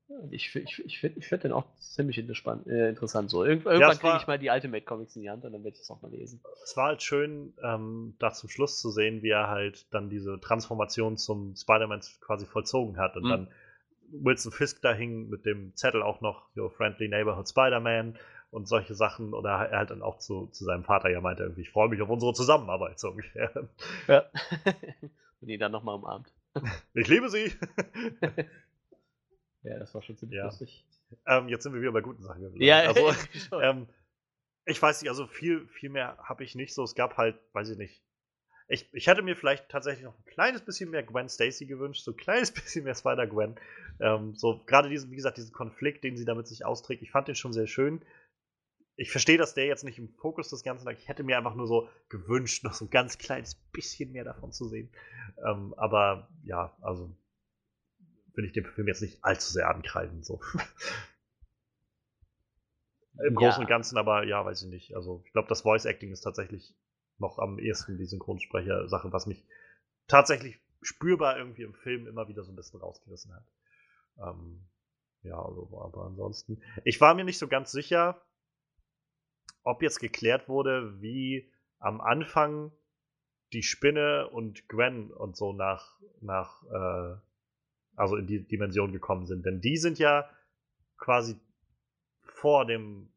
Und 0.08 0.33
ich, 0.33 0.53
ich, 0.58 0.83
ich 0.85 1.00
finde 1.00 1.19
ich 1.19 1.27
find 1.30 1.45
den 1.45 1.53
auch 1.53 1.64
ziemlich 1.77 2.17
interessant, 2.17 2.67
äh, 2.67 2.90
interessant 2.90 3.30
so. 3.30 3.45
Irgend, 3.45 3.66
irgendwann 3.66 3.91
es 3.93 4.00
kriege 4.00 4.17
ich 4.17 4.27
mal 4.27 4.38
die 4.38 4.50
Ultimate 4.50 4.83
Comics 4.83 5.16
in 5.16 5.22
die 5.22 5.30
Hand 5.30 5.45
und 5.45 5.53
dann 5.53 5.64
werde 5.64 5.75
ich 5.75 5.80
das 5.80 5.90
auch 5.90 6.01
mal 6.01 6.11
lesen. 6.11 6.41
es 6.66 6.75
war 6.75 6.88
halt 6.88 7.01
schön, 7.01 7.53
ähm, 7.64 8.16
da 8.19 8.33
zum 8.33 8.50
Schluss 8.50 8.82
zu 8.82 8.91
sehen, 8.91 9.22
wie 9.24 9.30
er 9.30 9.48
halt 9.48 9.88
dann 9.93 10.09
diese 10.09 10.38
Transformation 10.41 11.16
zum 11.16 11.56
Spider-Man 11.56 12.01
quasi 12.19 12.45
vollzogen 12.45 12.98
hat. 12.98 13.16
Und 13.16 13.24
Mhm. 13.24 13.30
dann 13.30 13.48
Wilson 14.11 14.51
Fisk 14.51 14.82
da 14.82 14.91
hing 14.93 15.30
mit 15.30 15.45
dem 15.45 15.74
Zettel 15.77 16.03
auch 16.03 16.19
noch, 16.19 16.50
Your 16.58 16.69
Friendly 16.72 17.08
Neighborhood 17.08 17.48
Spider-Man 17.48 18.17
und 18.51 18.67
solche 18.67 18.93
Sachen. 18.93 19.33
Oder 19.33 19.49
er 19.69 19.80
halt 19.80 19.89
dann 19.89 20.01
auch 20.03 20.19
zu, 20.19 20.47
zu 20.47 20.63
seinem 20.65 20.83
Vater 20.83 21.09
ja 21.09 21.19
meinte, 21.21 21.43
irgendwie, 21.43 21.61
ich 21.61 21.71
freue 21.71 21.89
mich 21.89 22.01
auf 22.01 22.09
unsere 22.09 22.33
Zusammenarbeit, 22.33 22.99
so 22.99 23.09
ungefähr. 23.09 23.51
Ja. 24.07 24.25
und 25.41 25.49
ihn 25.49 25.59
dann 25.59 25.71
nochmal 25.71 25.95
umarmt. 25.95 26.31
Ich 26.93 27.07
liebe 27.07 27.30
sie. 27.30 27.51
Ja, 29.63 29.77
das 29.77 29.93
war 29.93 30.01
schon 30.01 30.17
ziemlich 30.17 30.38
Ja. 30.38 30.45
lustig. 30.45 30.83
ähm, 31.27 31.47
jetzt 31.47 31.63
sind 31.63 31.73
wir 31.73 31.81
wieder 31.81 31.91
bei 31.91 32.01
guten 32.01 32.23
Sachen. 32.23 32.41
gelandet. 32.41 32.61
Ja, 32.63 32.80
also, 32.80 33.13
ähm, 33.61 33.88
ich 34.65 34.81
weiß 34.81 35.01
nicht, 35.01 35.09
also 35.09 35.27
viel, 35.27 35.67
viel 35.67 35.89
mehr 35.89 36.17
habe 36.23 36.43
ich 36.43 36.55
nicht 36.55 36.73
so. 36.73 36.83
Es 36.83 36.95
gab 36.95 37.17
halt, 37.17 37.38
weiß 37.53 37.69
ich 37.69 37.77
nicht. 37.77 38.01
Ich, 38.67 38.88
ich 38.93 39.07
hätte 39.07 39.21
mir 39.21 39.35
vielleicht 39.35 39.69
tatsächlich 39.69 40.05
noch 40.05 40.17
ein 40.17 40.25
kleines 40.25 40.61
bisschen 40.61 40.89
mehr 40.89 41.03
Gwen 41.03 41.27
Stacy 41.27 41.65
gewünscht, 41.65 42.03
so 42.03 42.11
ein 42.11 42.17
kleines 42.17 42.51
bisschen 42.51 42.85
mehr 42.85 42.95
Spider-Gwen. 42.95 43.55
Ähm, 43.99 44.33
so 44.35 44.63
gerade 44.65 44.89
diesen, 44.89 45.11
wie 45.11 45.15
gesagt, 45.17 45.38
diesen 45.38 45.51
Konflikt, 45.53 46.03
den 46.03 46.15
sie 46.17 46.25
damit 46.25 46.47
sich 46.47 46.65
austrägt, 46.65 47.01
ich 47.03 47.11
fand 47.11 47.27
den 47.27 47.35
schon 47.35 47.53
sehr 47.53 47.67
schön. 47.67 48.01
Ich 49.01 49.09
verstehe, 49.09 49.39
dass 49.39 49.55
der 49.55 49.65
jetzt 49.65 49.83
nicht 49.83 49.97
im 49.97 50.09
Fokus 50.09 50.49
des 50.49 50.61
Ganzen 50.61 50.85
lag. 50.85 50.95
Ich 50.95 51.07
hätte 51.07 51.23
mir 51.23 51.35
einfach 51.35 51.55
nur 51.55 51.65
so 51.65 51.89
gewünscht, 52.07 52.63
noch 52.63 52.73
so 52.73 52.85
ein 52.85 52.91
ganz 52.91 53.17
kleines 53.17 53.55
bisschen 53.55 54.11
mehr 54.11 54.23
davon 54.23 54.51
zu 54.51 54.67
sehen. 54.67 54.91
Ähm, 55.43 55.73
aber 55.75 56.30
ja, 56.43 56.77
also 56.81 57.11
will 58.35 58.45
ich 58.45 58.53
dem 58.53 58.65
Film 58.65 58.88
jetzt 58.88 59.01
nicht 59.01 59.23
allzu 59.23 59.51
sehr 59.51 59.67
ankreiden. 59.69 60.21
So. 60.21 60.39
Im 63.25 63.33
Ja. 63.33 63.39
Großen 63.39 63.61
und 63.63 63.67
Ganzen 63.67 63.97
aber, 63.97 64.23
ja, 64.23 64.45
weiß 64.45 64.61
ich 64.61 64.69
nicht. 64.69 64.95
Also, 64.95 65.23
ich 65.25 65.31
glaube, 65.31 65.49
das 65.49 65.61
Voice 65.61 65.85
Acting 65.85 66.11
ist 66.11 66.21
tatsächlich 66.21 66.75
noch 67.17 67.39
am 67.39 67.57
ehesten 67.57 67.97
die 67.97 68.05
Synchronsprecher-Sache, 68.05 69.11
was 69.11 69.25
mich 69.25 69.43
tatsächlich 70.07 70.59
spürbar 70.83 71.39
irgendwie 71.39 71.63
im 71.63 71.73
Film 71.73 72.05
immer 72.05 72.27
wieder 72.27 72.43
so 72.43 72.51
ein 72.51 72.55
bisschen 72.55 72.80
rausgerissen 72.80 73.33
hat. 73.33 73.45
Ähm, 74.19 74.63
ja, 75.23 75.43
also, 75.43 75.67
aber 75.81 76.05
ansonsten. 76.05 76.61
Ich 76.83 77.01
war 77.01 77.15
mir 77.15 77.23
nicht 77.23 77.39
so 77.39 77.47
ganz 77.47 77.71
sicher, 77.71 78.21
ob 79.64 79.81
jetzt 79.81 79.99
geklärt 79.99 80.49
wurde, 80.49 81.01
wie 81.01 81.51
am 81.80 82.01
Anfang 82.01 82.72
die 83.53 83.64
Spinne 83.64 84.30
und 84.30 84.67
Gwen 84.69 85.11
und 85.11 85.35
so 85.35 85.53
nach, 85.53 85.99
nach 86.22 86.64
äh, 86.64 87.17
also 87.95 88.15
in 88.15 88.27
die 88.27 88.48
Dimension 88.48 88.91
gekommen 88.91 89.25
sind. 89.25 89.45
Denn 89.45 89.61
die 89.61 89.77
sind 89.77 89.99
ja 89.99 90.30
quasi 90.98 91.40
vor 92.22 92.65
dem 92.65 93.11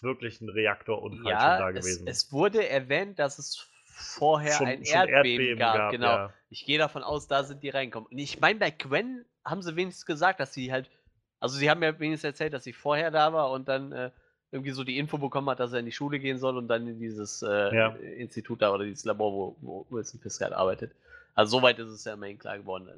wirklichen 0.00 0.48
Reaktorunfall 0.48 1.32
schon 1.32 1.32
da 1.32 1.58
ja, 1.58 1.70
es, 1.70 1.84
gewesen. 1.84 2.06
es 2.06 2.32
wurde 2.32 2.68
erwähnt, 2.68 3.18
dass 3.18 3.38
es 3.38 3.68
vorher 3.86 4.52
Schon- 4.52 4.66
ein 4.66 4.84
schon 4.84 5.08
Erdbeben, 5.08 5.58
gab. 5.58 5.90
Genau. 5.90 6.06
ja. 6.06 6.34
Ich 6.48 6.64
gehe 6.64 6.78
davon 6.78 7.02
aus, 7.02 7.28
da 7.28 7.44
sind 7.44 7.62
die 7.62 7.70
reingekommen. 7.70 8.08
Und 8.10 8.18
ich 8.18 8.40
meine, 8.40 8.58
bei 8.58 8.70
Gwen 8.70 9.24
haben 9.44 9.62
sie 9.62 9.76
wenigstens 9.76 10.06
gesagt, 10.06 10.40
dass 10.40 10.52
sie 10.52 10.72
halt. 10.72 10.90
Also, 11.38 11.56
sie 11.56 11.68
haben 11.68 11.82
ja 11.82 11.98
wenigstens 11.98 12.28
erzählt, 12.28 12.52
dass 12.52 12.62
sie 12.62 12.72
vorher 12.72 13.10
da 13.10 13.32
war 13.32 13.50
und 13.50 13.66
dann 13.66 13.90
äh, 13.90 14.10
irgendwie 14.52 14.72
so 14.72 14.84
die 14.84 14.98
Info 14.98 15.18
bekommen 15.18 15.48
hat, 15.50 15.60
dass 15.60 15.72
er 15.72 15.80
in 15.80 15.86
die 15.86 15.92
Schule 15.92 16.18
gehen 16.20 16.38
soll 16.38 16.56
und 16.58 16.68
dann 16.68 16.86
in 16.86 17.00
dieses 17.00 17.42
äh, 17.42 17.74
Ja. 17.74 17.88
Institut 17.96 18.60
da 18.62 18.72
oder 18.72 18.84
dieses 18.84 19.04
Labor, 19.04 19.32
wo, 19.32 19.56
wo 19.62 19.86
Wilson 19.90 20.20
Fisk 20.20 20.42
halt 20.42 20.52
arbeitet. 20.52 20.92
Also, 21.34 21.58
soweit 21.58 21.78
ist 21.78 21.88
es 21.88 22.04
ja 22.04 22.12
immerhin 22.14 22.38
klar 22.38 22.58
geworden. 22.58 22.90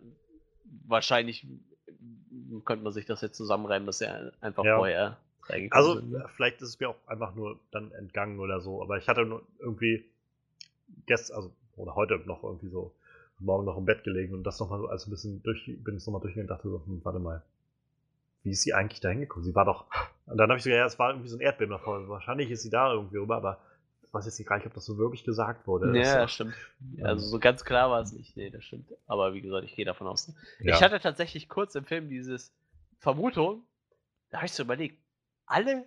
Wahrscheinlich 0.86 1.46
könnte 2.64 2.82
man 2.82 2.92
sich 2.92 3.06
das 3.06 3.20
jetzt 3.20 3.36
zusammenreimen, 3.36 3.86
dass 3.86 4.00
er 4.00 4.32
einfach 4.40 4.64
Ja. 4.64 4.76
vorher 4.76 5.16
reingekommen 5.44 5.86
Also, 5.88 6.00
sind. 6.00 6.10
ne? 6.12 6.26
vielleicht 6.34 6.60
ist 6.60 6.70
es 6.70 6.80
mir 6.80 6.88
auch 6.88 6.96
einfach 7.06 7.34
nur 7.36 7.60
dann 7.70 7.92
entgangen 7.92 8.40
oder 8.40 8.60
so, 8.60 8.82
aber 8.82 8.98
ich 8.98 9.06
hatte 9.08 9.24
nur 9.24 9.42
irgendwie 9.60 10.04
gestern, 11.06 11.36
also, 11.36 11.50
oder 11.76 11.94
heute 11.94 12.18
noch 12.26 12.42
irgendwie 12.42 12.68
so, 12.68 12.92
morgen 13.38 13.64
noch 13.64 13.76
im 13.76 13.84
Bett 13.84 14.04
gelegen 14.04 14.34
und 14.34 14.44
das 14.44 14.58
nochmal 14.60 14.78
so 14.80 14.86
als 14.88 15.06
ein 15.06 15.10
bisschen 15.10 15.42
durch, 15.42 15.64
bin 15.66 15.96
ich 15.96 16.06
nochmal 16.06 16.20
durchgegangen 16.22 16.50
und 16.50 16.56
dachte 16.56 16.68
so, 16.68 16.82
hm, 16.86 17.00
warte 17.04 17.18
mal, 17.18 17.42
wie 18.44 18.50
ist 18.50 18.62
sie 18.62 18.74
eigentlich 18.74 19.00
da 19.00 19.08
hingekommen? 19.08 19.44
Sie 19.44 19.54
war 19.54 19.64
doch, 19.64 19.86
und 20.26 20.36
dann 20.36 20.48
habe 20.50 20.58
ich 20.58 20.64
so, 20.64 20.70
ja, 20.70 20.84
es 20.86 20.98
war 20.98 21.10
irgendwie 21.10 21.28
so 21.28 21.36
ein 21.36 21.40
Erdbeben 21.40 21.72
davor, 21.72 22.08
wahrscheinlich 22.08 22.50
ist 22.50 22.62
sie 22.62 22.70
da 22.70 22.92
irgendwie 22.92 23.16
rüber, 23.16 23.36
aber 23.36 23.58
ich 24.02 24.12
weiß 24.14 24.26
jetzt 24.26 24.38
nicht 24.38 24.46
gar 24.48 24.56
nicht, 24.58 24.66
ob 24.66 24.74
das 24.74 24.84
so 24.84 24.96
wirklich 24.96 25.24
gesagt 25.24 25.66
wurde. 25.66 25.98
Ja, 25.98 26.18
das 26.18 26.32
stimmt. 26.32 26.54
Also 27.02 27.26
so 27.26 27.38
ganz 27.40 27.64
klar 27.64 27.90
war 27.90 28.00
es 28.00 28.12
nicht. 28.12 28.36
Nee, 28.36 28.50
das 28.50 28.62
stimmt. 28.64 28.92
Aber 29.06 29.34
wie 29.34 29.40
gesagt, 29.40 29.64
ich 29.64 29.74
gehe 29.74 29.84
davon 29.84 30.06
aus. 30.06 30.32
Ja. 30.60 30.74
Ich 30.74 30.82
hatte 30.82 31.00
tatsächlich 31.00 31.48
kurz 31.48 31.74
im 31.74 31.84
Film 31.84 32.08
dieses 32.08 32.52
Vermutung, 33.00 33.64
da 34.30 34.38
habe 34.38 34.46
ich 34.46 34.52
so 34.52 34.62
überlegt, 34.62 35.02
alle 35.46 35.84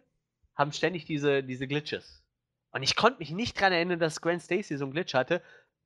haben 0.56 0.74
ständig 0.74 1.06
diese, 1.06 1.42
diese 1.44 1.68
Glitches. 1.68 2.22
Und 2.72 2.84
ich 2.84 2.96
konnte 2.96 3.20
mich 3.20 3.32
nicht 3.32 3.60
dran 3.60 3.72
erinnern, 3.72 4.00
dass 4.00 4.20
Gwen 4.22 4.40
Stacy 4.40 4.76
so 4.78 4.84
einen 4.86 4.94
Glitch 4.94 5.14
hatte. 5.14 5.42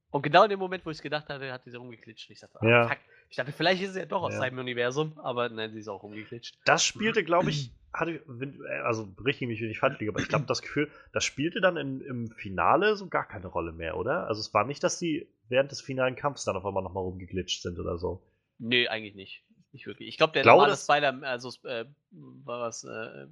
Und 0.10 0.24
genau 0.24 0.44
in 0.44 0.50
dem 0.50 0.60
Moment, 0.60 0.86
wo 0.86 0.90
ich 0.90 0.98
es 0.98 1.04
gedacht 1.04 1.30
hatte, 1.30 1.52
hat 1.52 1.64
sie 1.66 1.76
rumgeglitscht. 1.76 2.30
Und 2.30 2.34
ich 2.34 2.40
dachte, 2.40 2.60
ah, 2.62 2.68
Ja. 2.68 2.88
fuck. 2.88 2.98
Ich 3.32 3.38
dachte, 3.38 3.54
vielleicht 3.54 3.82
ist 3.82 3.94
sie 3.94 4.00
ja 4.00 4.06
doch 4.06 4.24
aus 4.24 4.34
Ja. 4.34 4.40
seinem 4.40 4.60
Universum, 4.60 5.18
aber 5.20 5.48
nein, 5.50 5.72
sie 5.72 5.80
ist 5.80 5.88
auch 5.88 6.04
rumgeglitscht. 6.04 6.58
Das 6.66 6.84
spielte, 6.84 7.24
glaube 7.24 7.50
ich, 7.50 7.72
hatte, 7.94 8.12
äh, 8.16 8.80
also 8.84 9.08
richtig 9.24 9.48
mich, 9.48 9.62
wenn 9.62 9.70
ich 9.70 9.80
falsch 9.80 9.98
liege, 10.00 10.12
aber 10.12 10.20
ich 10.20 10.28
glaube, 10.28 10.46
das 10.48 10.62
Gefühl, 10.62 10.92
das 11.14 11.24
spielte 11.24 11.62
dann 11.62 11.78
in, 11.78 12.02
im 12.02 12.30
Finale 12.32 12.98
so 12.98 13.08
gar 13.08 13.26
keine 13.26 13.48
Rolle 13.48 13.72
mehr, 13.72 13.96
oder? 13.98 14.28
Also 14.28 14.42
es 14.42 14.54
war 14.54 14.66
nicht, 14.66 14.84
dass 14.84 15.00
die 15.00 15.28
während 15.48 15.72
des 15.72 15.80
finalen 15.82 16.16
Kampfs 16.18 16.44
dann 16.44 16.58
auf 16.58 16.66
einmal 16.66 16.84
nochmal 16.84 17.04
rumgeglitscht 17.04 17.62
sind 17.62 17.80
oder 17.80 17.98
so. 17.98 18.22
Nee, 18.60 18.88
eigentlich 18.90 19.16
nicht. 19.16 19.46
Nicht 19.72 19.88
wirklich. 19.88 20.10
Ich 20.10 20.18
glaube, 20.18 20.34
der 20.34 20.42
Glaube, 20.44 20.58
normale 20.58 20.72
das- 20.74 20.84
Spider, 20.84 21.18
also 21.26 21.50
äh, 21.66 21.86
war 22.12 22.60
was, 22.60 22.84
äh, 22.84 23.28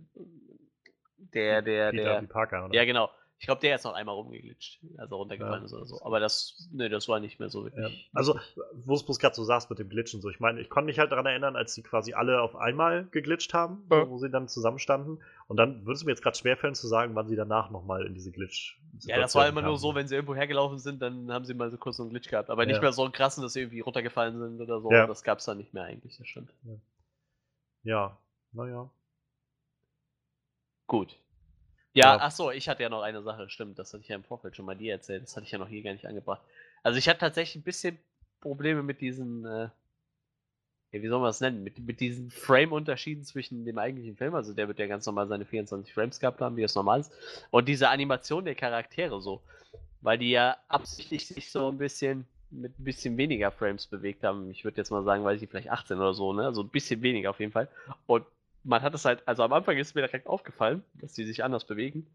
der, 1.17 1.61
der, 1.61 1.91
Peter 1.91 2.19
der, 2.21 2.27
Parker, 2.27 2.65
oder? 2.65 2.73
Ja, 2.73 2.85
genau. 2.85 3.09
Ich 3.41 3.45
glaube, 3.45 3.61
der 3.61 3.75
ist 3.75 3.85
noch 3.85 3.93
einmal 3.93 4.15
rumgeglitscht, 4.15 4.81
also 4.97 5.15
runtergefallen 5.15 5.61
Ja. 5.61 5.65
ist 5.65 5.73
oder 5.73 5.85
so. 5.85 6.01
Aber 6.03 6.19
das, 6.19 6.67
nee, 6.73 6.89
das 6.89 7.07
war 7.07 7.21
nicht 7.21 7.39
mehr 7.39 7.49
so 7.49 7.65
Ja. 7.67 7.73
wirklich. 7.73 8.09
Also, 8.13 8.37
wo 8.73 8.95
es 8.95 9.03
bloß 9.05 9.17
gerade 9.17 9.33
so 9.33 9.45
saß 9.45 9.69
mit 9.69 9.79
dem 9.79 9.87
Glitchen, 9.87 10.19
so 10.19 10.29
ich 10.29 10.41
meine, 10.41 10.59
ich 10.59 10.69
konnte 10.69 10.87
mich 10.87 10.99
halt 10.99 11.13
daran 11.13 11.25
erinnern, 11.25 11.55
als 11.55 11.73
die 11.73 11.81
quasi 11.81 12.13
alle 12.13 12.41
auf 12.41 12.57
einmal 12.57 13.05
geglitscht 13.05 13.53
haben, 13.53 13.87
Ja. 13.89 14.09
wo 14.09 14.17
sie 14.17 14.29
dann 14.29 14.49
zusammenstanden. 14.49 15.23
Und 15.47 15.55
dann 15.55 15.85
würde 15.85 15.93
es 15.93 16.03
mir 16.03 16.11
jetzt 16.11 16.21
gerade 16.21 16.37
schwerfallen 16.37 16.75
zu 16.75 16.87
sagen, 16.89 17.15
wann 17.15 17.29
sie 17.29 17.37
danach 17.37 17.69
nochmal 17.71 18.05
in 18.05 18.13
diese 18.13 18.31
glitch 18.31 18.77
ja, 19.03 19.17
das 19.19 19.35
war 19.35 19.47
immer 19.47 19.61
nur 19.61 19.77
so, 19.77 19.95
wenn 19.95 20.07
sie 20.07 20.15
irgendwo 20.15 20.35
hergelaufen 20.35 20.79
sind, 20.79 21.01
dann 21.01 21.31
haben 21.31 21.45
sie 21.45 21.53
mal 21.53 21.69
so 21.71 21.77
kurz 21.77 21.97
so 21.97 22.03
einen 22.03 22.09
Glitch 22.09 22.27
gehabt. 22.27 22.49
Aber 22.49 22.65
nicht 22.65 22.77
Ja. 22.77 22.81
mehr 22.81 22.91
so 22.91 23.03
einen 23.03 23.13
krassen, 23.13 23.41
dass 23.43 23.53
sie 23.53 23.61
irgendwie 23.61 23.79
runtergefallen 23.81 24.37
sind 24.37 24.59
oder 24.59 24.81
so. 24.81 24.91
Ja. 24.91 25.07
Das 25.07 25.23
gab 25.23 25.37
es 25.37 25.45
dann 25.45 25.57
nicht 25.57 25.73
mehr 25.73 25.83
eigentlich, 25.83 26.17
das 26.17 26.27
stimmt. 26.27 26.51
Ja, 27.83 28.17
naja. 28.51 28.89
Gut. 30.87 31.15
Ja, 31.93 32.17
ach 32.19 32.31
so, 32.31 32.51
ich 32.51 32.69
hatte 32.69 32.83
ja 32.83 32.89
noch 32.89 33.01
eine 33.01 33.21
Sache, 33.23 33.49
stimmt, 33.49 33.79
das 33.79 33.93
hatte 33.93 34.03
ich 34.03 34.09
ja 34.09 34.15
im 34.15 34.23
Vorfeld 34.23 34.55
schon 34.55 34.65
mal 34.65 34.75
dir 34.75 34.93
erzählt, 34.93 35.23
das 35.23 35.35
hatte 35.35 35.45
ich 35.45 35.51
ja 35.51 35.57
noch 35.57 35.67
hier 35.67 35.81
gar 35.81 35.93
nicht 35.93 36.05
angebracht. 36.05 36.41
Also 36.83 36.97
ich 36.97 37.09
hatte 37.09 37.19
tatsächlich 37.19 37.57
ein 37.57 37.63
bisschen 37.63 37.97
Probleme 38.41 38.83
mit 38.83 39.01
diesen, 39.01 39.45
äh, 39.45 39.69
ja, 40.91 41.01
wie 41.01 41.07
soll 41.07 41.19
man 41.19 41.29
das 41.29 41.41
nennen, 41.41 41.63
mit, 41.63 41.79
mit 41.79 41.99
diesen 41.99 42.29
Frame-Unterschieden 42.29 43.23
zwischen 43.23 43.65
dem 43.65 43.77
eigentlichen 43.77 44.15
Film, 44.15 44.35
also 44.35 44.53
der 44.53 44.67
wird 44.67 44.79
ja 44.79 44.87
ganz 44.87 45.05
normal 45.05 45.27
seine 45.27 45.45
24 45.45 45.93
Frames 45.93 46.19
gehabt 46.19 46.41
haben, 46.41 46.57
wie 46.57 46.63
es 46.63 46.75
normal 46.75 46.99
ist, 46.99 47.11
und 47.49 47.67
diese 47.67 47.89
Animation 47.89 48.45
der 48.45 48.55
Charaktere 48.55 49.19
so, 49.19 49.41
weil 50.01 50.17
die 50.17 50.29
ja 50.29 50.57
absichtlich 50.67 51.27
sich 51.27 51.51
so 51.51 51.69
ein 51.69 51.77
bisschen 51.77 52.27
mit 52.51 52.79
ein 52.79 52.83
bisschen 52.83 53.17
weniger 53.17 53.51
Frames 53.51 53.85
bewegt 53.87 54.23
haben. 54.23 54.49
Ich 54.49 54.63
würde 54.63 54.77
jetzt 54.77 54.89
mal 54.89 55.03
sagen, 55.03 55.23
weiß 55.23 55.41
ich, 55.41 55.49
vielleicht 55.49 55.69
18 55.69 55.97
oder 55.97 56.13
so, 56.13 56.33
ne? 56.33 56.45
Also 56.45 56.63
ein 56.63 56.69
bisschen 56.69 57.01
weniger 57.01 57.29
auf 57.29 57.39
jeden 57.39 57.51
Fall. 57.51 57.67
Und 58.07 58.25
man 58.69 58.83
hat 58.83 58.93
es 58.93 59.03
halt, 59.03 59.27
also 59.27 59.41
am 59.43 59.51
Anfang 59.51 59.77
ist 59.77 59.95
mir 59.95 60.01
direkt 60.01 60.27
aufgefallen, 60.27 60.83
dass 60.93 61.13
die 61.13 61.25
sich 61.25 61.43
anders 61.43 61.65
bewegen. 61.65 62.05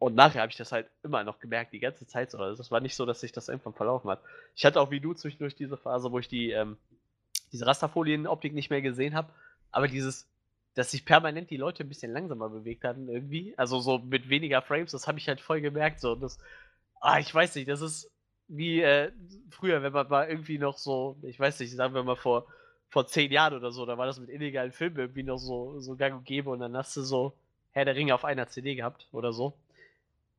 Und 0.00 0.16
nachher 0.16 0.42
habe 0.42 0.50
ich 0.50 0.58
das 0.58 0.72
halt 0.72 0.88
immer 1.04 1.22
noch 1.22 1.38
gemerkt, 1.38 1.72
die 1.72 1.78
ganze 1.78 2.08
Zeit 2.08 2.32
so. 2.32 2.38
Also 2.38 2.56
das 2.56 2.72
war 2.72 2.80
nicht 2.80 2.96
so, 2.96 3.06
dass 3.06 3.20
sich 3.20 3.30
das 3.30 3.48
irgendwann 3.48 3.72
verlaufen 3.72 4.10
hat. 4.10 4.20
Ich 4.56 4.64
hatte 4.64 4.80
auch 4.80 4.90
wie 4.90 4.98
du 4.98 5.14
zwischendurch 5.14 5.54
diese 5.54 5.76
Phase, 5.76 6.10
wo 6.10 6.18
ich 6.18 6.26
die, 6.26 6.50
ähm, 6.50 6.76
diese 7.52 7.66
Rasterfolienoptik 7.66 8.52
nicht 8.52 8.68
mehr 8.68 8.82
gesehen 8.82 9.14
habe. 9.14 9.32
Aber 9.70 9.86
dieses, 9.86 10.28
dass 10.74 10.90
sich 10.90 11.04
permanent 11.04 11.50
die 11.50 11.56
Leute 11.56 11.84
ein 11.84 11.88
bisschen 11.88 12.12
langsamer 12.12 12.48
bewegt 12.48 12.82
hatten 12.82 13.08
irgendwie. 13.08 13.54
Also 13.56 13.78
so 13.78 13.98
mit 13.98 14.28
weniger 14.28 14.60
Frames, 14.60 14.90
das 14.90 15.06
habe 15.06 15.18
ich 15.18 15.28
halt 15.28 15.40
voll 15.40 15.60
gemerkt. 15.60 16.00
So, 16.00 16.16
das, 16.16 16.38
ah, 17.00 17.20
ich 17.20 17.32
weiß 17.32 17.54
nicht, 17.54 17.68
das 17.68 17.80
ist 17.80 18.10
wie 18.48 18.82
äh, 18.82 19.12
früher, 19.50 19.84
wenn 19.84 19.92
man 19.92 20.08
mal 20.08 20.28
irgendwie 20.28 20.58
noch 20.58 20.78
so, 20.78 21.16
ich 21.22 21.38
weiß 21.38 21.60
nicht, 21.60 21.74
sagen 21.76 21.94
wir 21.94 22.02
mal 22.02 22.16
vor, 22.16 22.46
vor 22.94 23.08
zehn 23.08 23.32
Jahren 23.32 23.54
oder 23.54 23.72
so, 23.72 23.84
da 23.86 23.98
war 23.98 24.06
das 24.06 24.20
mit 24.20 24.30
illegalen 24.30 24.70
Filmen 24.70 24.96
irgendwie 24.98 25.24
noch 25.24 25.38
so, 25.38 25.80
so 25.80 25.96
gang 25.96 26.14
und 26.14 26.24
gäbe 26.24 26.48
und 26.48 26.60
dann 26.60 26.76
hast 26.76 26.96
du 26.96 27.02
so 27.02 27.32
Herr 27.72 27.84
der 27.84 27.96
Ringe 27.96 28.14
auf 28.14 28.24
einer 28.24 28.46
CD 28.46 28.76
gehabt 28.76 29.08
oder 29.10 29.32
so. 29.32 29.52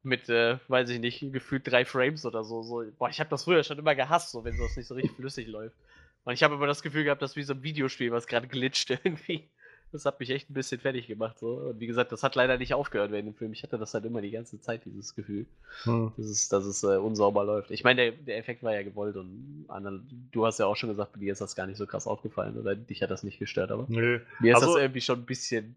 Mit, 0.04 0.30
äh, 0.30 0.58
weiß 0.70 0.90
ich 0.90 1.02
nicht, 1.02 1.34
gefühlt 1.34 1.70
drei 1.70 1.84
Frames 1.84 2.26
oder 2.26 2.46
so. 2.46 2.64
so. 2.64 2.86
Boah, 2.98 3.10
ich 3.10 3.20
habe 3.20 3.30
das 3.30 3.44
früher 3.44 3.62
schon 3.66 3.78
immer 3.78 3.94
gehasst, 3.94 4.32
so 4.32 4.46
wenn 4.46 4.58
das 4.58 4.78
nicht 4.78 4.88
so 4.88 4.96
richtig 4.96 5.18
flüssig 5.18 5.48
läuft. 5.48 5.76
Und 6.24 6.34
ich 6.34 6.44
habe 6.44 6.56
immer 6.56 6.66
das 6.66 6.82
Gefühl 6.82 7.04
gehabt, 7.04 7.22
das 7.22 7.32
ist 7.32 7.36
wie 7.36 7.44
so 7.44 7.54
ein 7.54 7.62
Videospiel, 7.62 8.14
was 8.14 8.26
gerade 8.26 8.48
glitscht 8.48 8.90
irgendwie. 9.04 9.50
Das 9.96 10.06
hat 10.06 10.20
mich 10.20 10.30
echt 10.30 10.50
ein 10.50 10.54
bisschen 10.54 10.80
fertig 10.82 11.08
gemacht. 11.08 11.40
So. 11.40 11.54
Und 11.56 11.80
wie 11.80 11.88
gesagt, 11.88 12.12
das 12.12 12.22
hat 12.22 12.36
leider 12.36 12.58
nicht 12.58 12.74
aufgehört 12.74 13.12
während 13.12 13.28
dem 13.28 13.34
Film. 13.34 13.54
Ich 13.54 13.64
hatte 13.64 13.78
das 13.78 13.94
halt 13.94 14.04
immer 14.06 14.22
die 14.22 14.32
ganze 14.32 14.60
Zeit, 14.60 14.84
dieses 14.86 15.16
Gefühl, 15.16 15.46
Hm. 15.84 16.12
dass 16.18 16.26
es, 16.26 16.50
dass 16.50 16.66
es 16.66 16.84
äh, 16.84 16.98
unsauber 16.98 17.46
läuft. 17.46 17.72
Ich 17.72 17.84
meine, 17.84 18.02
der, 18.02 18.12
der 18.12 18.38
Effekt 18.38 18.62
war 18.64 18.74
ja 18.74 18.84
gewollt 18.84 19.16
und 19.16 19.66
anderen, 19.70 20.30
du 20.32 20.46
hast 20.46 20.60
ja 20.60 20.66
auch 20.66 20.76
schon 20.76 20.90
gesagt, 20.90 21.14
bei 21.14 21.20
dir 21.20 21.32
ist 21.32 21.42
das 21.42 21.56
gar 21.56 21.66
nicht 21.68 21.78
so 21.78 21.86
krass 21.88 22.08
aufgefallen 22.08 22.58
oder 22.58 22.76
dich 22.76 23.02
hat 23.02 23.10
das 23.12 23.24
nicht 23.24 23.40
gestört, 23.40 23.72
aber 23.72 23.86
Nö. 23.88 24.20
mir 24.40 24.52
ist 24.52 24.62
Also- 24.62 24.74
das 24.74 24.82
irgendwie 24.82 25.02
schon 25.02 25.20
ein 25.20 25.26
bisschen 25.26 25.76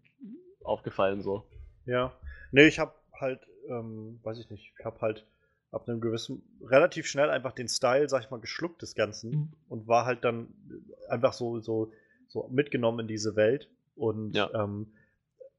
aufgefallen 0.63 1.21
so. 1.21 1.43
Ja. 1.85 2.13
Nee, 2.51 2.67
ich 2.67 2.79
habe 2.79 2.93
halt, 3.13 3.39
ähm, 3.69 4.19
weiß 4.23 4.39
ich 4.39 4.49
nicht, 4.49 4.73
ich 4.77 4.85
habe 4.85 4.99
halt 5.01 5.25
ab 5.71 5.87
einem 5.87 6.01
gewissen, 6.01 6.41
relativ 6.63 7.05
schnell 7.05 7.29
einfach 7.29 7.51
den 7.53 7.67
Style, 7.67 8.09
sag 8.09 8.23
ich 8.23 8.31
mal, 8.31 8.39
geschluckt 8.39 8.81
des 8.81 8.95
Ganzen 8.95 9.29
Mhm. 9.31 9.47
und 9.69 9.87
war 9.87 10.05
halt 10.05 10.23
dann 10.23 10.47
einfach 11.09 11.33
so, 11.33 11.59
so, 11.59 11.91
so 12.27 12.47
mitgenommen 12.51 12.99
in 13.01 13.07
diese 13.07 13.35
Welt. 13.35 13.69
Und 13.99 14.33
Ja. 14.35 14.49
ähm, 14.53 14.87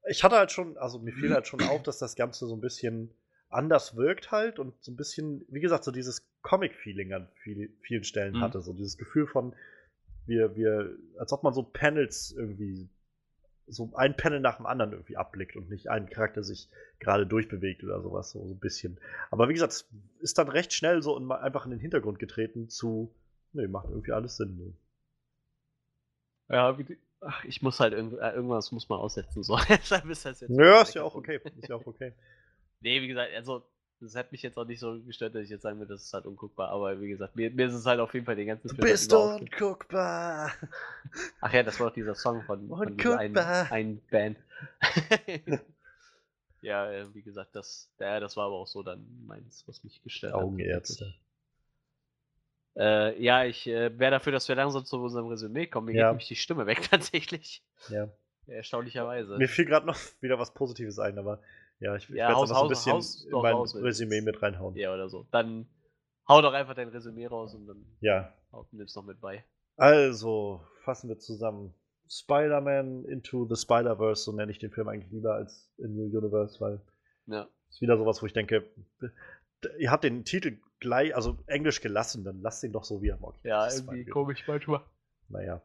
ich 0.09 0.23
hatte 0.23 0.35
halt 0.35 0.51
schon, 0.51 0.77
also 0.77 0.97
mir 0.99 1.13
fiel 1.13 1.31
halt 1.31 1.47
schon 1.47 1.61
auf, 1.61 1.83
dass 1.83 1.99
das 1.99 2.15
Ganze 2.15 2.47
so 2.47 2.55
ein 2.55 2.61
bisschen 2.61 3.11
anders 3.49 3.95
wirkt 3.95 4.31
halt 4.31 4.59
und 4.59 4.73
so 4.83 4.91
ein 4.91 4.95
bisschen, 4.95 5.45
wie 5.49 5.59
gesagt, 5.59 5.83
so 5.83 5.91
dieses 5.91 6.25
Comic-Feeling 6.41 7.13
an 7.13 7.27
viel, 7.43 7.71
vielen 7.81 8.03
Stellen 8.03 8.35
Mhm. 8.35 8.41
hatte. 8.41 8.61
So 8.61 8.73
dieses 8.73 8.97
Gefühl 8.97 9.27
von, 9.27 9.53
wir, 10.25 10.55
wir, 10.55 10.97
als 11.19 11.31
ob 11.33 11.43
man 11.43 11.53
so 11.53 11.61
Panels 11.61 12.31
irgendwie, 12.31 12.89
so 13.67 13.91
ein 13.93 14.17
Panel 14.17 14.39
nach 14.39 14.57
dem 14.57 14.65
anderen 14.65 14.91
irgendwie 14.93 15.17
abblickt 15.17 15.55
und 15.55 15.69
nicht 15.69 15.89
ein 15.89 16.09
Charakter 16.09 16.43
sich 16.43 16.67
gerade 16.99 17.27
durchbewegt 17.27 17.83
oder 17.83 18.01
sowas, 18.01 18.31
so, 18.31 18.45
so 18.47 18.53
ein 18.55 18.59
bisschen. 18.59 18.97
Aber 19.29 19.49
wie 19.49 19.53
gesagt, 19.53 19.73
es 19.73 19.85
ist 20.19 20.37
dann 20.39 20.49
recht 20.49 20.73
schnell 20.73 21.01
so 21.03 21.15
in, 21.17 21.31
einfach 21.31 21.65
in 21.65 21.71
den 21.71 21.79
Hintergrund 21.79 22.17
getreten 22.19 22.69
zu, 22.69 23.13
nee, 23.53 23.67
macht 23.67 23.89
irgendwie 23.89 24.11
alles 24.13 24.37
Sinn. 24.37 24.57
Ne? 24.57 24.73
Ja, 26.49 26.77
wie, 26.77 26.83
die- 26.83 26.97
ach, 27.21 27.43
ich 27.45 27.61
muss 27.61 27.79
halt 27.79 27.93
irgend, 27.93 28.13
äh, 28.19 28.31
irgendwas 28.31 28.71
muss 28.71 28.89
man 28.89 28.99
aussetzen 28.99 29.43
so. 29.43 29.57
Deshalb 29.69 30.05
ist 30.05 30.25
das 30.25 30.41
jetzt 30.41 30.49
Nö, 30.49 30.81
ist 30.81 30.93
ja 30.95 31.03
auch 31.03 31.15
okay. 31.15 31.39
Ist 31.57 31.69
ja 31.69 31.75
auch 31.75 31.85
okay. 31.85 32.13
Nee, 32.83 32.99
wie 33.03 33.07
gesagt, 33.07 33.31
also 33.35 33.63
das 33.99 34.15
hat 34.15 34.31
mich 34.31 34.41
jetzt 34.41 34.57
auch 34.57 34.65
nicht 34.65 34.79
so 34.79 34.99
gestört, 35.03 35.35
dass 35.35 35.43
ich 35.43 35.51
jetzt 35.51 35.61
sagen 35.61 35.77
würde, 35.77 35.93
das 35.93 36.01
ist 36.05 36.13
halt 36.15 36.25
unguckbar. 36.25 36.69
Aber 36.69 36.99
wie 36.99 37.09
gesagt, 37.09 37.35
mir, 37.35 37.51
mir 37.51 37.67
ist 37.67 37.75
es 37.75 37.85
halt 37.85 37.99
auf 37.99 38.11
jeden 38.15 38.25
Fall 38.25 38.35
den 38.35 38.47
ganzen 38.47 38.67
Du 38.69 38.73
Film 38.73 38.85
halt 38.85 38.93
bist 38.93 39.13
aufge- 39.13 39.39
unguckbar. 39.41 40.51
Ach 41.41 41.53
ja, 41.53 41.61
das 41.61 41.79
war 41.79 41.89
doch 41.89 41.93
dieser 41.93 42.15
Song 42.15 42.41
von, 42.41 42.67
von 42.67 42.97
dieser 42.97 43.19
einen, 43.19 43.37
Unguckbar. 43.37 43.71
einen 43.71 44.01
Band. 44.09 44.37
ja, 46.61 46.91
äh, 46.91 47.13
wie 47.13 47.21
gesagt, 47.21 47.55
das, 47.55 47.89
ja, 47.99 48.19
das 48.19 48.35
war 48.37 48.45
aber 48.47 48.55
auch 48.55 48.67
so 48.67 48.83
dann 48.83 49.05
meins, 49.27 49.63
was 49.67 49.83
mich 49.83 50.01
gestört 50.03 50.33
hat. 50.33 50.41
Augenärzte. 50.41 51.13
Äh, 52.77 53.21
ja, 53.21 53.43
ich 53.45 53.67
äh, 53.67 53.97
wäre 53.99 54.11
dafür, 54.11 54.31
dass 54.31 54.47
wir 54.47 54.55
langsam 54.55 54.85
zu 54.85 54.97
unserem 55.01 55.27
Resümee 55.27 55.67
kommen. 55.67 55.87
Mir 55.87 55.93
Ja. 55.95 56.05
geht 56.07 56.11
nämlich 56.13 56.27
die 56.27 56.35
Stimme 56.35 56.65
weg 56.65 56.81
tatsächlich. 56.89 57.63
Ja. 57.89 58.09
Erstaunlicherweise. 58.47 59.37
Mir 59.37 59.47
fiel 59.49 59.65
gerade 59.65 59.85
noch 59.85 59.97
wieder 60.21 60.39
was 60.39 60.53
Positives 60.53 60.99
ein, 60.99 61.17
aber 61.17 61.41
ja, 61.79 61.95
ich, 61.95 62.03
ich 62.03 62.09
Ja, 62.15 62.27
werde 62.27 62.35
haus- 62.35 62.49
noch 62.49 62.57
so 62.57 62.63
ein 62.63 62.69
bisschen 62.69 62.93
haus 62.93 63.25
in 63.25 63.31
mein 63.31 63.53
raus, 63.53 63.75
Resümee 63.75 64.19
es- 64.19 64.25
mit 64.25 64.41
reinhauen. 64.41 64.75
Ja, 64.75 64.93
oder 64.93 65.09
so. 65.09 65.27
Dann 65.31 65.67
hau 66.27 66.41
doch 66.41 66.53
einfach 66.53 66.75
dein 66.75 66.89
Resümee 66.89 67.27
raus 67.27 67.53
und 67.55 67.67
dann 67.67 67.85
ja. 67.99 68.33
nimm's 68.71 68.95
noch 68.95 69.03
mit 69.05 69.19
bei. 69.19 69.43
Also, 69.77 70.61
fassen 70.83 71.09
wir 71.09 71.17
zusammen. 71.19 71.73
Spider-Man 72.09 73.05
Into 73.05 73.47
the 73.49 73.55
Spider-Verse, 73.55 74.23
so 74.23 74.31
nenne 74.33 74.51
ich 74.51 74.59
den 74.59 74.71
Film 74.71 74.89
eigentlich 74.89 75.11
lieber 75.11 75.33
als 75.35 75.71
A 75.81 75.87
New 75.87 76.05
Universe, 76.05 76.59
weil 76.59 76.81
Ja. 77.27 77.47
ist 77.69 77.81
wieder 77.81 77.97
sowas, 77.97 78.21
wo 78.21 78.25
ich 78.25 78.33
denke, 78.33 78.69
ihr 79.79 79.91
habt 79.91 80.03
den 80.03 80.25
Titel 80.25 80.59
gleich, 80.81 81.15
also 81.15 81.37
Englisch 81.45 81.79
gelassen, 81.79 82.25
dann 82.25 82.41
lasst 82.41 82.63
ihn 82.63 82.73
doch 82.73 82.83
so, 82.83 83.01
wie 83.01 83.09
er 83.09 83.17
mag. 83.17 83.35
Ja, 83.43 83.63
Das 83.65 83.79
irgendwie 83.79 84.05
komisch 84.05 84.43
manchmal. 84.47 84.81
Naja. 85.29 85.61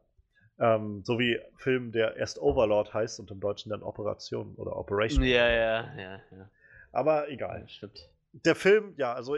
Ähm, 0.58 1.02
so 1.04 1.18
wie 1.18 1.40
Film, 1.56 1.90
der 1.92 2.16
erst 2.16 2.40
Overlord 2.40 2.94
heißt 2.94 3.18
und 3.20 3.30
im 3.30 3.40
Deutschen 3.40 3.70
dann 3.70 3.82
Operation 3.82 4.54
oder 4.54 4.76
Operation. 4.76 5.22
Ja, 5.24 5.48
ja, 5.48 5.94
ja, 5.98 6.20
ja. 6.30 6.50
Aber 6.92 7.28
egal. 7.28 7.62
ja 7.62 7.68
stimmt. 7.68 8.08
Der 8.32 8.54
Film, 8.54 8.94
ja, 8.96 9.12
also 9.12 9.36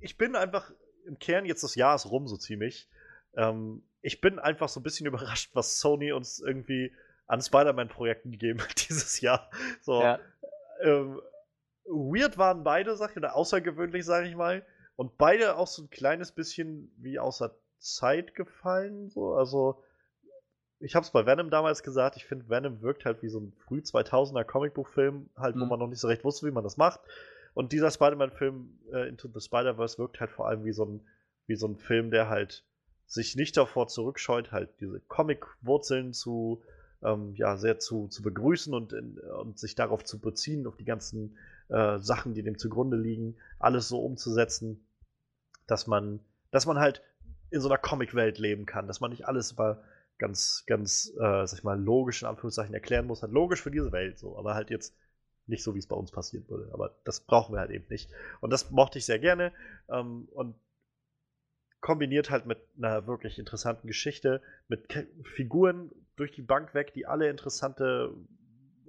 ich 0.00 0.18
bin 0.18 0.34
einfach 0.36 0.70
im 1.06 1.18
Kern 1.18 1.46
jetzt 1.46 1.62
das 1.62 1.74
Jahr 1.76 1.94
ist 1.94 2.10
rum 2.10 2.26
so 2.28 2.36
ziemlich. 2.36 2.88
Ähm, 3.36 3.82
ich 4.02 4.20
bin 4.20 4.38
einfach 4.38 4.68
so 4.68 4.80
ein 4.80 4.82
bisschen 4.82 5.06
überrascht, 5.12 5.50
was 5.54 5.78
Sony 5.78 6.12
uns 6.12 6.40
irgendwie 6.40 6.92
an 7.26 7.40
Spider-Man-Projekten 7.40 8.30
gegeben 8.32 8.60
hat 8.60 8.86
dieses 8.88 9.20
Jahr. 9.20 9.50
So, 9.82 10.02
Ja. 10.02 10.18
ähm, 10.82 11.20
weird 11.84 12.36
waren 12.36 12.64
beide 12.64 12.96
Sachen, 12.96 13.18
oder 13.18 13.34
außergewöhnlich, 13.34 14.04
sage 14.04 14.28
ich 14.28 14.34
mal. 14.36 14.64
Und 14.98 15.16
beide 15.16 15.56
auch 15.56 15.68
so 15.68 15.82
ein 15.82 15.90
kleines 15.90 16.32
bisschen 16.32 16.90
wie 16.96 17.20
außer 17.20 17.54
Zeit 17.78 18.34
gefallen. 18.34 19.10
So. 19.10 19.34
Also, 19.34 19.80
ich 20.80 20.96
habe 20.96 21.04
es 21.04 21.12
bei 21.12 21.24
Venom 21.24 21.50
damals 21.50 21.84
gesagt, 21.84 22.16
ich 22.16 22.24
finde, 22.24 22.48
Venom 22.48 22.82
wirkt 22.82 23.04
halt 23.04 23.22
wie 23.22 23.28
so 23.28 23.38
ein 23.38 23.52
früh 23.52 23.78
2000er 23.78 24.42
Comicbuchfilm, 24.42 25.30
halt, 25.36 25.54
wo 25.54 25.60
Mhm. 25.60 25.68
man 25.68 25.78
noch 25.78 25.86
nicht 25.86 26.00
so 26.00 26.08
recht 26.08 26.24
wusste, 26.24 26.48
wie 26.48 26.50
man 26.50 26.64
das 26.64 26.76
macht. 26.78 26.98
Und 27.54 27.70
dieser 27.70 27.92
Spider-Man-Film 27.92 28.80
äh, 28.92 29.08
Into 29.08 29.28
the 29.32 29.40
Spider-Verse 29.40 29.98
wirkt 29.98 30.18
halt 30.18 30.32
vor 30.32 30.48
allem 30.48 30.64
wie 30.64 30.72
so, 30.72 30.84
ein, 30.84 31.06
wie 31.46 31.54
so 31.54 31.68
ein 31.68 31.76
Film, 31.76 32.10
der 32.10 32.28
halt 32.28 32.64
sich 33.06 33.36
nicht 33.36 33.56
davor 33.56 33.86
zurückscheut, 33.86 34.50
halt 34.50 34.70
diese 34.80 34.98
Comic-Wurzeln 35.06 36.12
zu, 36.12 36.60
ähm, 37.04 37.36
ja, 37.36 37.56
sehr 37.56 37.78
zu, 37.78 38.08
zu 38.08 38.22
begrüßen 38.24 38.74
und, 38.74 38.92
in, 38.92 39.16
und 39.20 39.60
sich 39.60 39.76
darauf 39.76 40.02
zu 40.02 40.18
beziehen, 40.18 40.66
auf 40.66 40.76
die 40.76 40.84
ganzen 40.84 41.38
äh, 41.68 42.00
Sachen, 42.00 42.34
die 42.34 42.42
dem 42.42 42.58
zugrunde 42.58 42.96
liegen, 42.96 43.36
alles 43.60 43.86
so 43.88 44.00
umzusetzen, 44.00 44.84
dass 45.68 45.86
man, 45.86 46.20
dass 46.50 46.66
man 46.66 46.78
halt 46.78 47.02
in 47.50 47.60
so 47.60 47.68
einer 47.68 47.78
Comic-Welt 47.78 48.38
leben 48.38 48.66
kann, 48.66 48.88
dass 48.88 49.00
man 49.00 49.10
nicht 49.10 49.26
alles 49.26 49.52
über 49.52 49.84
ganz, 50.18 50.64
ganz, 50.66 51.12
äh, 51.14 51.46
sag 51.46 51.58
ich 51.58 51.64
mal, 51.64 51.80
logisch 51.80 52.22
in 52.22 52.28
Anführungszeichen 52.28 52.74
erklären 52.74 53.06
muss. 53.06 53.22
Halt 53.22 53.32
logisch 53.32 53.62
für 53.62 53.70
diese 53.70 53.92
Welt 53.92 54.18
so, 54.18 54.36
aber 54.36 54.54
halt 54.54 54.70
jetzt 54.70 54.96
nicht 55.46 55.62
so, 55.62 55.74
wie 55.74 55.78
es 55.78 55.86
bei 55.86 55.96
uns 55.96 56.10
passieren 56.10 56.48
würde. 56.48 56.70
Aber 56.74 56.98
das 57.04 57.20
brauchen 57.20 57.54
wir 57.54 57.60
halt 57.60 57.70
eben 57.70 57.86
nicht. 57.88 58.10
Und 58.40 58.52
das 58.52 58.70
mochte 58.70 58.98
ich 58.98 59.06
sehr 59.06 59.18
gerne. 59.18 59.52
Ähm, 59.88 60.28
und 60.32 60.56
kombiniert 61.80 62.30
halt 62.30 62.46
mit 62.46 62.58
einer 62.76 63.06
wirklich 63.06 63.38
interessanten 63.38 63.86
Geschichte, 63.86 64.42
mit 64.66 64.88
Ke 64.88 65.06
Figuren 65.22 65.90
durch 66.16 66.32
die 66.32 66.42
Bank 66.42 66.74
weg, 66.74 66.92
die 66.92 67.06
alle 67.06 67.30
interessante 67.30 68.12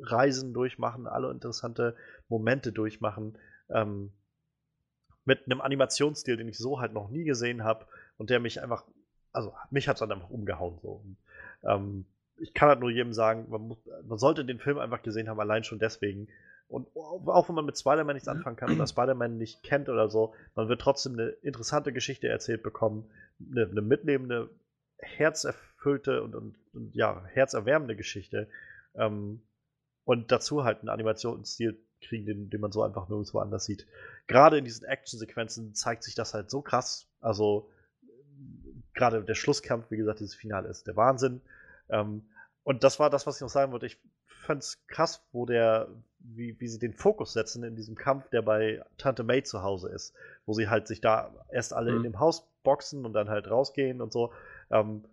Reisen 0.02 0.54
durchmachen, 0.54 1.08
alle 1.08 1.30
interessante 1.30 1.96
Momente 2.28 2.72
durchmachen. 2.72 3.38
Ähm, 3.70 4.12
mit 5.30 5.46
einem 5.46 5.62
Animationsstil, 5.62 6.38
den 6.38 6.48
ich 6.48 6.58
so 6.58 6.80
halt 6.80 6.92
noch 6.92 7.10
nie 7.12 7.24
gesehen 7.24 7.64
habe 7.64 7.86
und 8.18 8.32
der 8.32 8.40
mich 8.40 8.64
einfach, 8.64 8.84
also 9.32 9.54
mich 9.70 9.88
hat 9.88 9.98
es 9.98 10.00
dann 10.00 10.12
einfach 10.12 10.32
umgehauen. 10.32 10.80
So. 10.82 11.04
Und, 11.04 11.18
ähm, 11.64 12.06
ich 12.38 12.56
kann 12.56 12.68
halt 12.68 12.80
nur 12.80 12.90
jedem 12.90 13.14
sagen, 13.14 13.46
man, 13.50 13.62
muss, 13.62 13.78
man 14.08 14.18
sollte 14.18 14.44
den 14.44 14.58
Film 14.58 14.80
einfach 14.80 15.04
gesehen 15.04 15.30
haben, 15.30 15.40
allein 15.40 15.64
schon 15.64 15.78
deswegen. 15.78 16.30
Und 16.68 16.88
auch 16.96 17.48
wenn 17.48 17.56
man 17.56 17.66
mit 17.66 17.78
Spider-Man 17.78 18.16
nichts 18.16 18.28
anfangen 18.28 18.56
kann 18.56 18.74
oder 18.74 18.88
Spider-Man 18.88 19.38
nicht 19.38 19.62
kennt 19.62 19.88
oder 19.88 20.10
so, 20.10 20.34
man 20.56 20.68
wird 20.68 20.82
trotzdem 20.82 21.14
eine 21.14 21.28
interessante 21.44 21.94
Geschichte 21.94 22.28
erzählt 22.28 22.64
bekommen, 22.64 23.08
eine, 23.52 23.68
eine 23.68 23.82
mitnehmende, 23.82 24.50
herzerfüllte 24.98 26.24
und, 26.24 26.34
und, 26.34 26.56
und 26.74 26.96
ja, 26.96 27.24
herzerwärmende 27.26 27.96
Geschichte. 27.96 28.48
Ähm, 28.96 29.44
und 30.06 30.32
dazu 30.32 30.64
halt 30.64 30.82
ein 30.82 30.90
Animationsstil, 30.90 31.78
kriegen, 32.02 32.26
den, 32.26 32.50
den 32.50 32.62
man 32.62 32.72
so 32.72 32.84
einfach 32.84 33.10
nirgendwo 33.10 33.40
anders 33.40 33.66
sieht. 33.66 33.88
Gerade 34.28 34.58
in 34.58 34.66
diesen 34.66 34.86
Action-Sequenzen 34.86 35.74
zeigt 35.76 36.04
sich 36.04 36.16
das 36.16 36.34
halt 36.34 36.50
so 36.50 36.62
krass. 36.62 37.08
Also 37.22 37.70
gerade 38.94 39.24
der 39.24 39.36
Schlusskampf, 39.36 39.90
wie 39.92 39.98
gesagt, 39.98 40.20
dieses 40.20 40.36
Finale 40.36 40.70
ist 40.70 40.88
der 40.88 40.96
Wahnsinn. 40.96 41.42
Ähm, 41.90 42.24
und 42.64 42.84
das 42.84 43.00
war 43.00 43.10
das, 43.10 43.26
was 43.26 43.38
ich 43.38 43.42
noch 43.42 43.50
sagen 43.50 43.72
wollte. 43.72 43.86
Ich 43.86 43.98
fand 44.26 44.64
es 44.64 44.86
krass, 44.88 45.24
wo 45.32 45.46
der, 45.46 45.90
wie, 46.20 46.60
wie 46.60 46.68
sie 46.68 46.80
den 46.80 46.94
Fokus 46.94 47.34
setzen 47.34 47.64
in 47.64 47.76
diesem 47.76 47.96
Kampf, 47.96 48.30
der 48.30 48.42
bei 48.42 48.84
Tante 48.98 49.24
May 49.24 49.44
zu 49.44 49.64
Hause 49.64 49.90
ist, 49.90 50.14
wo 50.46 50.54
sie 50.54 50.70
halt 50.70 50.88
sich 50.88 51.02
da 51.02 51.34
erst 51.52 51.74
alle 51.74 51.92
mhm. 51.92 51.98
in 51.98 52.04
dem 52.04 52.20
Haus 52.20 52.48
boxen 52.64 53.06
und 53.06 53.14
dann 53.14 53.30
halt 53.30 53.50
rausgehen 53.50 54.02
und 54.02 54.12
so. 54.12 54.34
Ähm, 54.72 55.04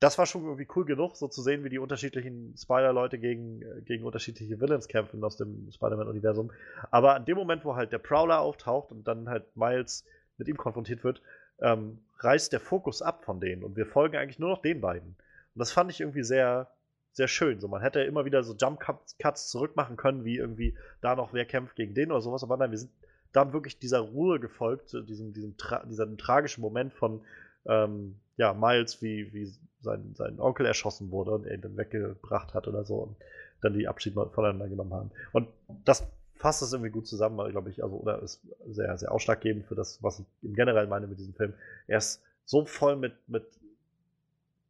das 0.00 0.18
war 0.18 0.26
schon 0.26 0.44
irgendwie 0.44 0.68
cool 0.76 0.84
genug, 0.84 1.16
so 1.16 1.26
zu 1.26 1.40
sehen, 1.40 1.64
wie 1.64 1.70
die 1.70 1.78
unterschiedlichen 1.78 2.54
Spider-Leute 2.56 3.18
gegen, 3.18 3.62
gegen 3.84 4.04
unterschiedliche 4.04 4.60
Villains 4.60 4.88
kämpfen 4.88 5.24
aus 5.24 5.36
dem 5.36 5.70
Spider-Man-Universum. 5.70 6.52
Aber 6.90 7.14
an 7.14 7.24
dem 7.24 7.36
Moment, 7.36 7.64
wo 7.64 7.76
halt 7.76 7.92
der 7.92 7.98
Prowler 7.98 8.40
auftaucht 8.40 8.92
und 8.92 9.08
dann 9.08 9.28
halt 9.28 9.56
Miles 9.56 10.04
mit 10.36 10.48
ihm 10.48 10.58
konfrontiert 10.58 11.02
wird, 11.02 11.22
ähm, 11.60 11.98
reißt 12.18 12.52
der 12.52 12.60
Fokus 12.60 13.00
ab 13.00 13.24
von 13.24 13.40
denen 13.40 13.64
und 13.64 13.76
wir 13.76 13.86
folgen 13.86 14.16
eigentlich 14.16 14.38
nur 14.38 14.50
noch 14.50 14.60
den 14.60 14.80
beiden. 14.82 15.08
Und 15.08 15.58
das 15.58 15.72
fand 15.72 15.90
ich 15.90 16.00
irgendwie 16.00 16.24
sehr, 16.24 16.70
sehr 17.12 17.28
schön. 17.28 17.60
So, 17.60 17.68
man 17.68 17.80
hätte 17.80 18.02
immer 18.02 18.26
wieder 18.26 18.42
so 18.42 18.54
Jump-Cuts 18.54 19.48
zurückmachen 19.48 19.96
können, 19.96 20.26
wie 20.26 20.36
irgendwie 20.36 20.76
da 21.00 21.16
noch 21.16 21.32
wer 21.32 21.46
kämpft 21.46 21.76
gegen 21.76 21.94
den 21.94 22.10
oder 22.10 22.20
sowas, 22.20 22.42
aber 22.42 22.58
nein, 22.58 22.70
wir 22.70 22.78
sind 22.78 22.90
dann 23.32 23.54
wirklich 23.54 23.78
dieser 23.78 24.00
Ruhe 24.00 24.40
gefolgt, 24.40 24.92
diesem, 25.08 25.32
diesem, 25.32 25.56
tra 25.56 25.84
diesem 25.84 26.18
tragischen 26.18 26.60
Moment 26.60 26.92
von 26.92 27.22
ähm, 27.66 28.18
ja, 28.36 28.52
Miles, 28.52 29.02
wie, 29.02 29.32
wie 29.32 29.52
sein, 29.80 30.14
sein 30.14 30.40
Onkel 30.40 30.66
erschossen 30.66 31.10
wurde 31.10 31.32
und 31.32 31.46
er 31.46 31.54
ihn 31.54 31.62
dann 31.62 31.76
weggebracht 31.76 32.54
hat 32.54 32.68
oder 32.68 32.84
so 32.84 32.96
und 32.96 33.16
dann 33.62 33.72
die 33.72 33.88
Abschied 33.88 34.14
voneinander 34.14 34.68
genommen 34.68 34.92
haben. 34.92 35.10
Und 35.32 35.48
das 35.84 36.06
fasst 36.34 36.62
das 36.62 36.72
irgendwie 36.72 36.90
gut 36.90 37.06
zusammen, 37.06 37.50
glaube 37.50 37.70
ich, 37.70 37.82
also, 37.82 37.96
oder 37.96 38.22
ist 38.22 38.42
sehr, 38.66 38.96
sehr 38.98 39.10
ausschlaggebend 39.10 39.66
für 39.66 39.74
das, 39.74 40.02
was 40.02 40.20
ich 40.20 40.26
im 40.42 40.54
Generell 40.54 40.86
meine 40.86 41.06
mit 41.06 41.18
diesem 41.18 41.34
Film. 41.34 41.54
Er 41.86 41.98
ist 41.98 42.22
so 42.44 42.66
voll 42.66 42.96
mit, 42.96 43.14
mit 43.28 43.44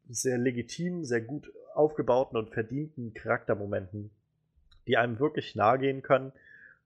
sehr 0.08 0.38
legitimen, 0.38 1.04
sehr 1.04 1.20
gut 1.20 1.52
aufgebauten 1.74 2.38
und 2.38 2.50
verdienten 2.50 3.12
Charaktermomenten, 3.14 4.10
die 4.86 4.96
einem 4.96 5.18
wirklich 5.18 5.56
nahe 5.56 5.78
gehen 5.78 6.02
können 6.02 6.32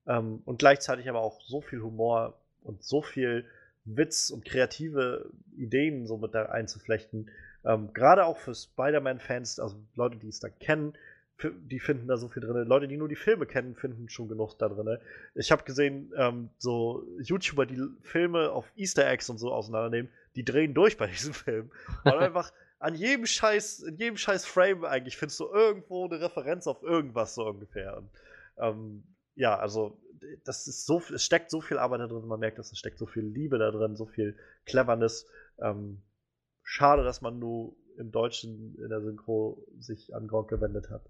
ähm, 0.07 0.43
und 0.47 0.59
gleichzeitig 0.59 1.09
aber 1.09 1.21
auch 1.21 1.41
so 1.43 1.61
viel 1.61 1.83
Humor 1.83 2.35
und 2.63 2.83
so 2.83 3.03
viel 3.03 3.45
Witz 3.85 4.31
und 4.31 4.45
kreative 4.45 5.31
Ideen 5.57 6.07
so 6.07 6.17
mit 6.17 6.35
da 6.35 6.47
einzuflechten. 6.47 7.31
Ähm, 7.65 7.93
Gerade 7.93 8.25
auch 8.25 8.39
für 8.39 8.55
Spider-Man-Fans, 8.55 9.59
also 9.59 9.77
Leute, 9.95 10.19
die 10.19 10.29
es 10.29 10.41
da 10.41 10.49
kennen, 10.49 10.95
die 11.43 11.81
finden 11.81 12.07
da 12.07 12.17
so 12.17 12.29
viel 12.29 12.43
drin. 12.43 12.67
Leute, 12.67 12.89
die 12.89 12.97
nur 12.97 13.09
die 13.09 13.17
Filme 13.17 13.47
kennen, 13.47 13.75
finden 13.75 14.09
schon 14.09 14.29
genug 14.29 14.55
da 14.59 14.69
drin. 14.69 14.99
Ich 15.35 15.51
habe 15.51 15.65
gesehen, 15.65 16.13
ähm, 16.17 16.51
so 16.59 17.07
YouTuber, 17.21 17.67
die 17.67 17.83
Filme 18.03 18.51
auf 18.51 18.71
Easter 18.77 19.09
Eggs 19.09 19.31
und 19.31 19.39
so 19.39 19.53
auseinandernehmen, 19.53 20.11
die 20.37 20.45
drehen 20.45 20.75
durch 20.75 20.97
bei 20.97 21.07
diesem 21.09 21.35
Film. 21.35 21.71
Weil 22.05 22.19
einfach 22.19 22.53
an 22.79 22.95
jedem 22.95 23.27
Scheiß, 23.27 23.81
in 23.81 23.97
jedem 23.97 24.17
Scheiß 24.17 24.45
Frame 24.47 24.85
eigentlich 24.85 25.17
findest 25.17 25.41
du 25.41 25.47
irgendwo 25.47 26.07
eine 26.07 26.21
Referenz 26.21 26.67
auf 26.67 26.83
irgendwas 26.83 27.35
so 27.35 27.47
ungefähr. 27.47 27.97
Und, 27.97 28.11
ähm, 28.59 29.05
ja, 29.35 29.59
also 29.59 29.99
das 30.45 30.67
ist 30.67 30.87
so, 30.87 31.03
es 31.15 31.25
steckt 31.25 31.51
so 31.51 31.61
viel 31.61 31.79
Arbeit 31.79 32.01
da 32.01 32.07
drin, 32.07 32.27
man 32.27 32.41
merkt, 32.41 32.59
dass 32.59 32.73
es 32.73 32.79
steckt 32.79 32.99
so 32.99 33.07
viel 33.07 33.25
Liebe 33.25 33.59
da 33.59 33.71
drin, 33.71 33.97
so 33.97 34.07
viel 34.07 34.37
Cleverness. 34.67 35.27
Ähm, 35.59 36.03
schade, 36.63 37.05
dass 37.05 37.21
man 37.21 37.39
nur 37.39 37.75
im 37.99 38.13
Deutschen 38.13 38.77
in 38.77 38.89
der 38.89 39.03
Synchro 39.03 39.67
sich 39.79 40.15
an 40.15 40.27
Gronk 40.27 40.49
gewendet 40.49 40.91
hat. 40.91 41.03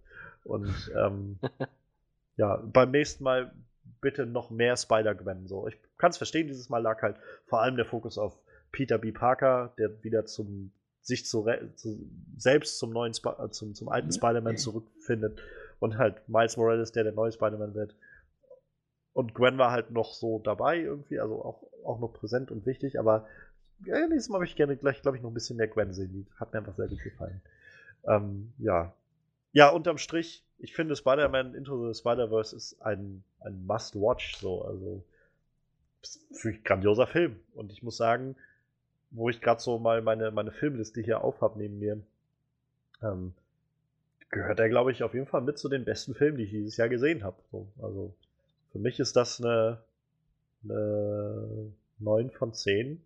Und 0.44 0.74
ähm, 0.96 1.38
ja, 2.36 2.56
beim 2.56 2.90
nächsten 2.90 3.24
Mal 3.24 3.52
bitte 4.00 4.26
noch 4.26 4.50
mehr 4.50 4.76
Spider-Gwen. 4.76 5.46
So. 5.46 5.68
Ich 5.68 5.76
kann 5.98 6.10
es 6.10 6.16
verstehen, 6.16 6.48
dieses 6.48 6.68
Mal 6.68 6.78
lag 6.78 7.02
halt 7.02 7.16
vor 7.46 7.60
allem 7.60 7.76
der 7.76 7.84
Fokus 7.84 8.18
auf 8.18 8.38
Peter 8.72 8.98
B. 8.98 9.12
Parker, 9.12 9.72
der 9.78 10.02
wieder 10.02 10.26
zum 10.26 10.72
sich 11.02 11.26
zu, 11.26 11.46
zu 11.76 11.98
selbst 12.36 12.78
zum 12.78 12.90
neuen 12.90 13.12
Sp 13.16 13.32
äh, 13.38 13.50
zum, 13.50 13.74
zum 13.74 13.88
alten 13.88 14.12
Spider-Man 14.12 14.58
zurückfindet 14.58 15.40
und 15.78 15.96
halt 15.96 16.28
Miles 16.28 16.56
Morales, 16.56 16.92
der 16.92 17.04
der 17.04 17.12
neue 17.12 17.32
Spider-Man 17.32 17.74
wird. 17.74 17.94
Und 19.12 19.34
Gwen 19.34 19.58
war 19.58 19.72
halt 19.72 19.90
noch 19.90 20.12
so 20.12 20.38
dabei 20.38 20.78
irgendwie, 20.78 21.18
also 21.18 21.44
auch, 21.44 21.62
auch 21.84 21.98
noch 21.98 22.12
präsent 22.12 22.50
und 22.50 22.66
wichtig, 22.66 22.98
aber 22.98 23.26
ja, 23.84 24.06
nächstes 24.06 24.28
Mal 24.28 24.38
möchte 24.38 24.52
ich 24.52 24.56
gerne 24.56 24.76
gleich, 24.76 25.02
glaube 25.02 25.16
ich, 25.16 25.22
noch 25.22 25.30
ein 25.30 25.34
bisschen 25.34 25.56
mehr 25.56 25.68
Gwen 25.68 25.92
sehen. 25.92 26.12
Die 26.12 26.26
hat 26.38 26.52
mir 26.52 26.58
einfach 26.58 26.76
sehr 26.76 26.88
gut 26.88 27.02
gefallen. 27.02 27.40
Ähm, 28.06 28.52
ja. 28.58 28.92
Ja, 29.52 29.70
unterm 29.70 29.98
Strich, 29.98 30.44
ich 30.58 30.74
finde 30.74 30.94
Spider-Man 30.94 31.54
Into 31.54 31.88
the 31.88 31.98
Spider-Verse 31.98 32.54
ist 32.54 32.80
ein, 32.82 33.24
ein 33.40 33.66
Must-Watch, 33.66 34.36
so, 34.36 34.62
also 34.62 35.02
für 36.32 36.50
ein 36.50 36.62
grandioser 36.62 37.06
Film. 37.06 37.36
Und 37.54 37.72
ich 37.72 37.82
muss 37.82 37.96
sagen, 37.96 38.36
wo 39.10 39.28
ich 39.28 39.40
gerade 39.40 39.60
so 39.60 39.78
mal 39.78 40.02
meine, 40.02 40.30
meine 40.30 40.52
Filmliste 40.52 41.00
hier 41.00 41.24
aufhab 41.24 41.56
neben 41.56 41.78
mir, 41.78 42.00
ähm, 43.02 43.32
gehört 44.30 44.60
er, 44.60 44.68
glaube 44.68 44.92
ich, 44.92 45.02
auf 45.02 45.14
jeden 45.14 45.26
Fall 45.26 45.40
mit 45.40 45.58
zu 45.58 45.68
den 45.68 45.84
besten 45.84 46.14
Filmen, 46.14 46.38
die 46.38 46.44
ich 46.44 46.50
dieses 46.50 46.76
Jahr 46.76 46.88
gesehen 46.88 47.24
habe. 47.24 47.36
So, 47.50 47.66
also 47.82 48.14
für 48.72 48.78
mich 48.78 49.00
ist 49.00 49.16
das 49.16 49.40
eine, 49.40 49.78
eine 50.64 51.72
9 51.98 52.30
von 52.30 52.52
10. 52.52 53.02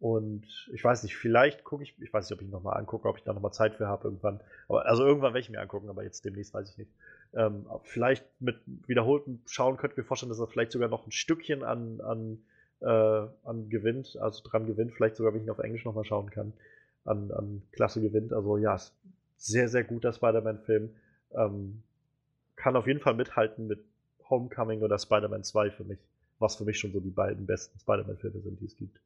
Und 0.00 0.68
ich 0.72 0.84
weiß 0.84 1.02
nicht, 1.02 1.16
vielleicht 1.16 1.64
gucke 1.64 1.82
ich, 1.82 1.94
ich 1.98 2.12
weiß 2.12 2.28
nicht, 2.28 2.38
ob 2.38 2.44
ich 2.44 2.50
nochmal 2.50 2.76
angucke, 2.76 3.08
ob 3.08 3.16
ich 3.16 3.22
da 3.22 3.32
nochmal 3.32 3.52
Zeit 3.52 3.74
für 3.74 3.86
habe 3.86 4.04
irgendwann. 4.04 4.40
Aber, 4.68 4.84
also 4.86 5.02
irgendwann 5.04 5.32
werde 5.32 5.40
ich 5.40 5.50
mir 5.50 5.60
angucken, 5.60 5.88
aber 5.88 6.02
jetzt 6.02 6.24
demnächst 6.24 6.52
weiß 6.52 6.70
ich 6.70 6.76
nicht. 6.76 6.90
Ähm, 7.32 7.66
vielleicht 7.84 8.24
mit 8.40 8.58
wiederholtem 8.86 9.40
Schauen 9.46 9.76
könnte 9.76 9.94
ich 9.94 9.98
mir 9.98 10.04
vorstellen, 10.04 10.28
dass 10.28 10.40
er 10.40 10.46
vielleicht 10.46 10.72
sogar 10.72 10.88
noch 10.88 11.06
ein 11.06 11.12
Stückchen 11.12 11.62
an, 11.62 12.00
an, 12.02 12.38
äh, 12.80 13.28
an 13.44 13.70
gewinnt, 13.70 14.18
also 14.20 14.42
dran 14.44 14.66
gewinnt, 14.66 14.92
vielleicht 14.92 15.16
sogar, 15.16 15.32
wenn 15.32 15.40
ich 15.40 15.46
ihn 15.46 15.50
auf 15.50 15.58
Englisch 15.58 15.86
nochmal 15.86 16.04
schauen 16.04 16.28
kann, 16.28 16.52
an, 17.04 17.30
an 17.30 17.62
Klasse 17.72 18.02
gewinnt. 18.02 18.34
Also 18.34 18.58
ja, 18.58 18.74
ist 18.74 18.94
sehr, 19.38 19.68
sehr 19.68 19.84
guter 19.84 20.12
Spider-Man-Film. 20.12 20.94
Ähm, 21.32 21.82
kann 22.56 22.76
auf 22.76 22.86
jeden 22.86 23.00
Fall 23.00 23.14
mithalten 23.14 23.66
mit 23.66 23.82
Homecoming 24.28 24.82
oder 24.82 24.98
Spider-Man 24.98 25.44
2 25.44 25.70
für 25.70 25.84
mich, 25.84 25.98
was 26.38 26.56
für 26.56 26.64
mich 26.64 26.78
schon 26.78 26.92
so 26.92 27.00
die 27.00 27.10
beiden 27.10 27.46
besten 27.46 27.78
Spider-Man-Filme 27.78 28.40
sind, 28.40 28.60
die 28.60 28.66
es 28.66 28.76
gibt. 28.76 28.98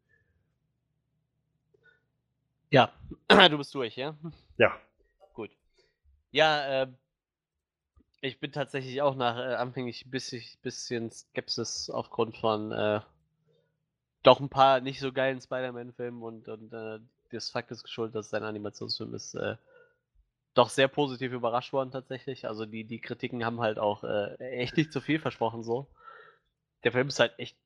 Ja, 2.70 2.92
du 3.48 3.58
bist 3.58 3.74
durch, 3.74 3.96
ja? 3.96 4.16
Ja. 4.58 4.76
Gut. 5.32 5.50
Ja, 6.30 6.82
äh, 6.82 6.88
ich 8.20 8.40
bin 8.40 8.52
tatsächlich 8.52 9.00
auch 9.00 9.14
nach 9.14 9.38
äh, 9.38 9.54
anfänglich 9.54 10.06
ein 10.06 10.10
bisschen, 10.10 10.42
bisschen 10.62 11.10
Skepsis 11.10 11.88
aufgrund 11.88 12.36
von 12.36 12.72
äh, 12.72 13.00
doch 14.22 14.40
ein 14.40 14.48
paar 14.48 14.80
nicht 14.80 15.00
so 15.00 15.12
geilen 15.12 15.40
Spider-Man-Filmen 15.40 16.22
und, 16.22 16.48
und 16.48 16.72
äh, 16.72 16.98
das 17.30 17.50
Fakt 17.50 17.70
ist 17.70 17.84
geschuldet, 17.84 18.16
dass 18.16 18.26
es 18.26 18.34
ein 18.34 18.42
Animationsfilm 18.42 19.14
ist, 19.14 19.34
äh, 19.34 19.56
doch 20.54 20.70
sehr 20.70 20.88
positiv 20.88 21.32
überrascht 21.32 21.72
worden 21.72 21.90
tatsächlich. 21.90 22.46
Also 22.46 22.66
die, 22.66 22.84
die 22.84 23.00
Kritiken 23.00 23.44
haben 23.44 23.60
halt 23.60 23.78
auch 23.78 24.04
äh, 24.04 24.34
echt 24.38 24.76
nicht 24.76 24.92
zu 24.92 25.00
viel 25.00 25.18
versprochen 25.18 25.62
so. 25.62 25.88
Der 26.84 26.92
Film 26.92 27.08
ist 27.08 27.20
halt 27.20 27.38
echt 27.38 27.56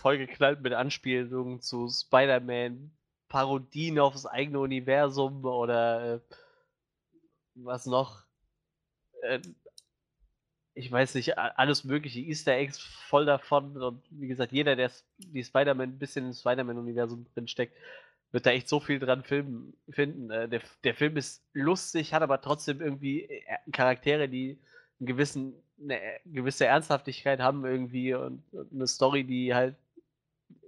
vollgeknallt 0.00 0.60
mit 0.60 0.72
Anspielungen 0.72 1.60
zu 1.60 1.88
Spider-Man, 1.88 2.90
Parodien 3.28 3.98
auf 3.98 4.14
das 4.14 4.26
eigene 4.26 4.60
Universum 4.60 5.44
oder 5.44 6.14
äh, 6.14 6.20
was 7.54 7.86
noch. 7.86 8.24
Äh, 9.22 9.40
ich 10.74 10.90
weiß 10.90 11.16
nicht, 11.16 11.36
alles 11.36 11.84
mögliche 11.84 12.20
Easter 12.20 12.54
Eggs 12.54 12.78
voll 12.78 13.26
davon. 13.26 13.76
Und 13.82 14.02
wie 14.10 14.28
gesagt, 14.28 14.52
jeder, 14.52 14.76
der 14.76 14.90
die 15.18 15.44
Spider-Man 15.44 15.90
ein 15.90 15.98
bisschen 15.98 16.26
im 16.26 16.32
Spider-Man-Universum 16.32 17.26
drin 17.34 17.48
steckt, 17.48 17.76
wird 18.32 18.46
da 18.46 18.50
echt 18.50 18.68
so 18.68 18.80
viel 18.80 18.98
dran 18.98 19.24
Film 19.24 19.74
finden. 19.88 20.30
Äh, 20.30 20.48
der, 20.48 20.60
der 20.84 20.94
Film 20.94 21.16
ist 21.16 21.42
lustig, 21.52 22.14
hat 22.14 22.22
aber 22.22 22.40
trotzdem 22.40 22.80
irgendwie 22.80 23.24
äh, 23.24 23.42
Charaktere, 23.72 24.28
die 24.28 24.58
einen 25.00 25.06
gewissen, 25.06 25.54
eine 25.82 26.00
gewisse 26.26 26.66
Ernsthaftigkeit 26.66 27.40
haben 27.40 27.64
irgendwie 27.64 28.14
und, 28.14 28.42
und 28.52 28.72
eine 28.72 28.86
Story, 28.86 29.24
die 29.24 29.54
halt 29.54 29.74
ein 30.52 30.60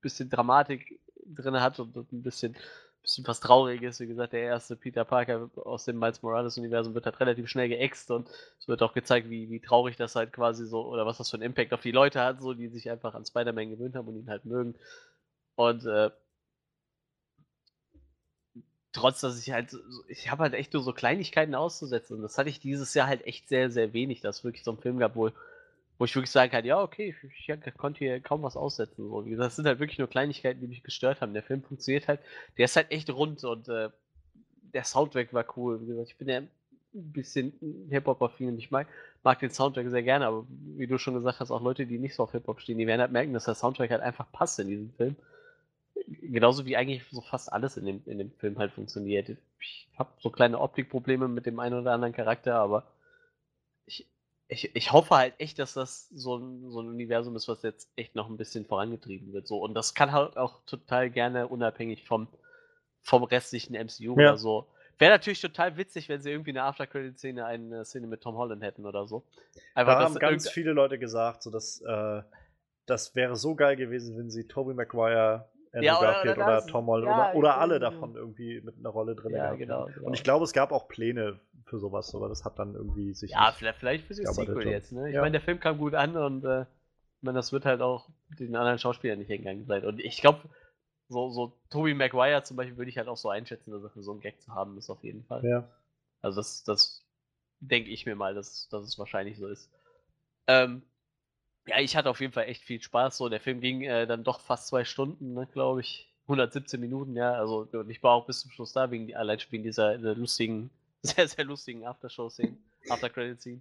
bisschen 0.00 0.30
Dramatik 0.30 1.00
drin 1.26 1.60
hat 1.60 1.80
und, 1.80 1.96
und 1.96 2.12
ein 2.12 2.22
bisschen, 2.22 2.56
bisschen 3.02 3.26
was 3.26 3.40
Trauriges. 3.40 3.98
Wie 4.00 4.06
gesagt, 4.06 4.32
der 4.32 4.42
erste 4.42 4.76
Peter 4.76 5.04
Parker 5.04 5.50
aus 5.56 5.86
dem 5.86 5.98
Miles 5.98 6.22
Morales-Universum 6.22 6.94
wird 6.94 7.06
halt 7.06 7.18
relativ 7.20 7.48
schnell 7.48 7.68
geäxt 7.68 8.10
und 8.10 8.28
es 8.60 8.68
wird 8.68 8.82
auch 8.82 8.92
gezeigt, 8.92 9.28
wie, 9.28 9.50
wie 9.50 9.60
traurig 9.60 9.96
das 9.96 10.14
halt 10.14 10.32
quasi 10.32 10.66
so 10.66 10.86
oder 10.86 11.06
was 11.06 11.18
das 11.18 11.30
für 11.30 11.36
einen 11.36 11.44
Impact 11.44 11.72
auf 11.72 11.82
die 11.82 11.92
Leute 11.92 12.20
hat, 12.20 12.40
so 12.40 12.54
die 12.54 12.68
sich 12.68 12.90
einfach 12.90 13.14
an 13.14 13.26
Spider-Man 13.26 13.70
gewöhnt 13.70 13.96
haben 13.96 14.08
und 14.08 14.16
ihn 14.16 14.30
halt 14.30 14.44
mögen. 14.44 14.76
Und 15.56 15.84
äh, 15.86 16.10
trotz, 18.92 19.20
dass 19.20 19.40
ich 19.40 19.52
halt, 19.52 19.76
ich 20.08 20.30
habe 20.30 20.44
halt 20.44 20.54
echt 20.54 20.72
nur 20.72 20.82
so 20.82 20.92
Kleinigkeiten 20.92 21.54
auszusetzen. 21.54 22.16
Und 22.16 22.22
das 22.22 22.38
hatte 22.38 22.48
ich 22.48 22.60
dieses 22.60 22.94
Jahr 22.94 23.06
halt 23.06 23.26
echt 23.26 23.48
sehr, 23.48 23.70
sehr 23.70 23.92
wenig, 23.92 24.20
dass 24.20 24.38
es 24.38 24.44
wirklich 24.44 24.64
so 24.64 24.72
ein 24.72 24.78
Film 24.78 24.98
gab, 24.98 25.16
wo, 25.16 25.30
wo 25.98 26.04
ich 26.04 26.14
wirklich 26.14 26.30
sagen 26.30 26.50
kann, 26.50 26.64
ja, 26.64 26.80
okay, 26.80 27.14
ich, 27.24 27.48
ich 27.48 27.74
konnte 27.76 27.98
hier 27.98 28.20
kaum 28.20 28.42
was 28.42 28.56
aussetzen. 28.56 29.08
So. 29.08 29.22
Das 29.22 29.56
sind 29.56 29.66
halt 29.66 29.80
wirklich 29.80 29.98
nur 29.98 30.08
Kleinigkeiten, 30.08 30.60
die 30.60 30.68
mich 30.68 30.82
gestört 30.82 31.20
haben. 31.20 31.34
Der 31.34 31.42
Film 31.42 31.62
funktioniert 31.62 32.08
halt, 32.08 32.20
der 32.56 32.66
ist 32.66 32.76
halt 32.76 32.90
echt 32.90 33.10
rund 33.10 33.44
und 33.44 33.68
äh, 33.68 33.90
der 34.72 34.84
Soundtrack 34.84 35.32
war 35.32 35.44
cool. 35.56 35.80
Wie 35.82 35.86
gesagt, 35.86 36.10
ich 36.10 36.16
bin 36.16 36.28
ja 36.28 36.38
ein 36.38 37.12
bisschen 37.12 37.52
Hip-Hop 37.90 38.22
affin 38.22 38.56
ich 38.58 38.70
mag, 38.70 38.86
mag 39.22 39.38
den 39.40 39.50
Soundtrack 39.50 39.90
sehr 39.90 40.02
gerne, 40.02 40.26
aber 40.26 40.46
wie 40.48 40.86
du 40.86 40.98
schon 40.98 41.14
gesagt 41.14 41.40
hast, 41.40 41.50
auch 41.50 41.62
Leute, 41.62 41.86
die 41.86 41.98
nicht 41.98 42.14
so 42.14 42.22
auf 42.22 42.32
Hip-Hop 42.32 42.60
stehen, 42.60 42.78
die 42.78 42.86
werden 42.86 43.00
halt 43.00 43.12
merken, 43.12 43.34
dass 43.34 43.44
der 43.44 43.54
Soundtrack 43.54 43.90
halt 43.90 44.02
einfach 44.02 44.30
passt 44.32 44.58
in 44.58 44.68
diesem 44.68 44.90
Film. 44.92 45.16
Genauso 46.06 46.66
wie 46.66 46.76
eigentlich 46.76 47.04
so 47.10 47.20
fast 47.20 47.52
alles 47.52 47.76
in 47.76 47.86
dem, 47.86 48.02
in 48.06 48.18
dem 48.18 48.30
Film 48.32 48.58
halt 48.58 48.72
funktioniert. 48.72 49.30
Ich 49.60 49.88
habe 49.98 50.10
so 50.20 50.30
kleine 50.30 50.60
Optikprobleme 50.60 51.28
mit 51.28 51.46
dem 51.46 51.58
einen 51.60 51.78
oder 51.80 51.92
anderen 51.92 52.14
Charakter, 52.14 52.54
aber 52.56 52.86
ich, 53.86 54.06
ich, 54.48 54.74
ich 54.76 54.92
hoffe 54.92 55.16
halt 55.16 55.34
echt, 55.38 55.58
dass 55.58 55.74
das 55.74 56.08
so 56.10 56.36
ein, 56.36 56.70
so 56.70 56.80
ein 56.80 56.88
Universum 56.88 57.34
ist, 57.36 57.48
was 57.48 57.62
jetzt 57.62 57.90
echt 57.96 58.14
noch 58.14 58.28
ein 58.28 58.36
bisschen 58.36 58.64
vorangetrieben 58.64 59.32
wird. 59.32 59.46
So. 59.46 59.58
Und 59.58 59.74
das 59.74 59.94
kann 59.94 60.12
halt 60.12 60.36
auch 60.36 60.60
total 60.66 61.10
gerne 61.10 61.48
unabhängig 61.48 62.06
vom, 62.06 62.28
vom 63.02 63.24
restlichen 63.24 63.74
MCU 63.74 64.18
Ja. 64.18 64.30
oder 64.30 64.38
so. 64.38 64.68
Wäre 64.98 65.12
natürlich 65.12 65.40
total 65.40 65.76
witzig, 65.76 66.08
wenn 66.08 66.20
sie 66.20 66.30
irgendwie 66.30 66.50
eine 66.50 66.64
After-Credit-Szene, 66.64 67.44
eine 67.44 67.84
Szene 67.84 68.08
mit 68.08 68.20
Tom 68.20 68.36
Holland 68.36 68.62
hätten 68.62 68.84
oder 68.84 69.06
so. 69.06 69.22
Einfach, 69.74 69.98
Da 69.98 70.04
haben 70.04 70.14
ganz 70.16 70.48
viele 70.50 70.72
Leute 70.72 70.98
gesagt, 70.98 71.42
so 71.44 71.50
dass 71.50 71.80
äh, 71.82 72.22
das 72.86 73.14
wäre 73.14 73.36
so 73.36 73.54
geil 73.54 73.76
gewesen, 73.76 74.16
wenn 74.18 74.30
sie 74.30 74.48
Tobey 74.48 74.74
Maguire, 74.74 75.48
Andrew 75.72 75.84
Ja, 75.86 75.98
oder- 75.98 76.12
Garfield 76.12 76.36
oder 76.36 76.46
oder. 76.46 76.66
Tom 76.66 76.86
Holland 76.86 77.08
Ja, 77.16 77.28
oder, 77.30 77.34
oder 77.36 77.58
alle 77.58 77.74
genau. 77.78 77.90
davon 77.90 78.14
irgendwie 78.14 78.60
mit 78.60 78.78
einer 78.78 78.88
Rolle 78.88 79.14
drin 79.14 79.32
Ja, 79.32 79.54
genau, 79.54 79.86
genau. 79.86 80.06
Und 80.06 80.14
ich 80.14 80.22
glaube, 80.24 80.44
es 80.44 80.52
gab 80.52 80.72
auch 80.72 80.88
Pläne 80.88 81.38
für 81.66 81.78
sowas, 81.78 82.14
aber 82.14 82.28
das 82.28 82.44
hat 82.44 82.58
dann 82.58 82.74
irgendwie 82.74 83.12
sich 83.14 83.32
Ja, 83.32 83.52
vielleicht, 83.52 83.78
vielleicht 83.78 84.06
für 84.06 84.14
das 84.14 84.34
Sequel 84.34 84.66
jetzt, 84.68 84.92
ne? 84.92 85.10
Ich 85.10 85.16
meine, 85.16 85.32
der 85.32 85.40
Film 85.40 85.60
kam 85.60 85.78
gut 85.78 85.94
an 85.94 86.16
und 86.16 86.44
äh, 86.44 86.62
ich 86.62 87.22
meine, 87.22 87.36
das 87.38 87.52
wird 87.52 87.64
halt 87.64 87.80
auch 87.82 88.08
den 88.38 88.54
anderen 88.56 88.78
Schauspielern 88.78 89.18
nicht 89.18 89.28
hingegangen 89.28 89.66
sein. 89.66 89.84
Und 89.84 90.00
ich 90.00 90.20
glaube, 90.20 90.40
so, 91.08 91.30
so 91.30 91.52
Tobey 91.70 91.94
Maguire 91.94 92.42
zum 92.44 92.56
Beispiel 92.56 92.76
würde 92.76 92.90
ich 92.90 92.98
halt 92.98 93.08
auch 93.08 93.16
so 93.16 93.28
einschätzen, 93.28 93.70
dass 93.72 93.82
er 93.82 93.90
für 93.90 94.02
so 94.02 94.12
einen 94.12 94.20
Gag 94.20 94.40
zu 94.40 94.54
haben 94.54 94.78
ist, 94.78 94.88
auf 94.90 95.02
jeden 95.02 95.24
Fall. 95.24 95.44
Ja. 95.44 95.68
Also 96.22 96.40
das, 96.40 96.64
das 96.64 97.04
denke 97.60 97.90
ich 97.90 98.06
mir 98.06 98.14
mal, 98.14 98.34
dass, 98.34 98.68
dass 98.68 98.84
es 98.84 98.98
wahrscheinlich 98.98 99.36
so 99.38 99.48
ist. 99.48 99.70
Ähm, 100.46 100.82
ja, 101.68 101.78
ich 101.78 101.96
hatte 101.96 102.10
auf 102.10 102.20
jeden 102.20 102.32
Fall 102.32 102.44
echt 102.46 102.62
viel 102.64 102.80
Spaß. 102.80 103.16
So, 103.18 103.28
der 103.28 103.40
Film 103.40 103.60
ging 103.60 103.82
äh, 103.82 104.06
dann 104.06 104.24
doch 104.24 104.40
fast 104.40 104.68
zwei 104.68 104.84
Stunden, 104.84 105.34
ne, 105.34 105.46
glaube 105.52 105.80
ich. 105.80 106.06
117 106.26 106.80
Minuten, 106.80 107.16
ja. 107.16 107.32
Also 107.34 107.68
und 107.72 107.90
ich 107.90 108.02
war 108.02 108.12
auch 108.12 108.26
bis 108.26 108.40
zum 108.40 108.50
Schluss 108.50 108.72
da, 108.72 108.90
wegen, 108.90 109.14
allein 109.14 109.38
wegen 109.50 109.62
dieser, 109.62 109.96
dieser 109.96 110.14
lustigen, 110.14 110.70
sehr, 111.02 111.26
sehr 111.28 111.44
lustigen 111.44 111.86
Aftershow-Szene, 111.86 112.56
After-Credit-Scene. 112.88 113.60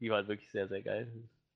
Die 0.00 0.10
war 0.10 0.18
halt 0.18 0.28
wirklich 0.28 0.50
sehr, 0.50 0.68
sehr 0.68 0.82
geil. 0.82 1.10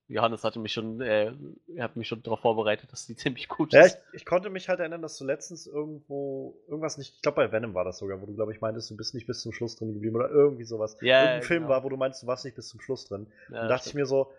Johannes 0.07 0.43
hatte 0.43 0.59
mich 0.59 0.73
schon, 0.73 0.99
äh, 0.99 1.31
hat 1.79 1.95
mich 1.95 2.07
schon 2.09 2.21
darauf 2.21 2.41
vorbereitet, 2.41 2.91
dass 2.91 3.05
die 3.07 3.15
ziemlich 3.17 3.47
gut 3.47 3.71
Ja, 3.71 3.85
ich, 3.85 3.93
ist. 3.93 3.99
ich 4.11 4.25
konnte 4.25 4.49
mich 4.49 4.67
halt 4.67 4.79
erinnern, 4.81 5.01
dass 5.01 5.17
du 5.17 5.23
letztens 5.25 5.67
irgendwo 5.67 6.57
irgendwas 6.67 6.97
nicht, 6.97 7.15
ich 7.15 7.21
glaube 7.21 7.35
bei 7.37 7.51
Venom 7.53 7.73
war 7.73 7.85
das 7.85 7.99
sogar, 7.99 8.21
wo 8.21 8.25
du 8.25 8.33
glaube 8.35 8.51
ich 8.53 8.59
meintest, 8.59 8.89
du 8.91 8.97
bist 8.97 9.13
nicht 9.15 9.27
bis 9.27 9.41
zum 9.41 9.53
Schluss 9.53 9.77
drin 9.77 9.93
geblieben 9.93 10.17
oder 10.17 10.29
irgendwie 10.29 10.65
sowas. 10.65 10.97
Ja, 10.99 11.21
Irgendein 11.21 11.41
Film 11.43 11.59
genau. 11.63 11.69
war, 11.69 11.83
wo 11.85 11.89
du 11.89 11.95
meinst, 11.95 12.21
du 12.23 12.27
warst 12.27 12.43
nicht 12.43 12.55
bis 12.55 12.67
zum 12.67 12.81
Schluss 12.81 13.05
drin. 13.05 13.27
Ja, 13.47 13.61
Und 13.61 13.69
dachte 13.69 13.85
ich 13.87 13.91
stimmt. 13.91 14.01
mir 14.01 14.05
so, 14.05 14.33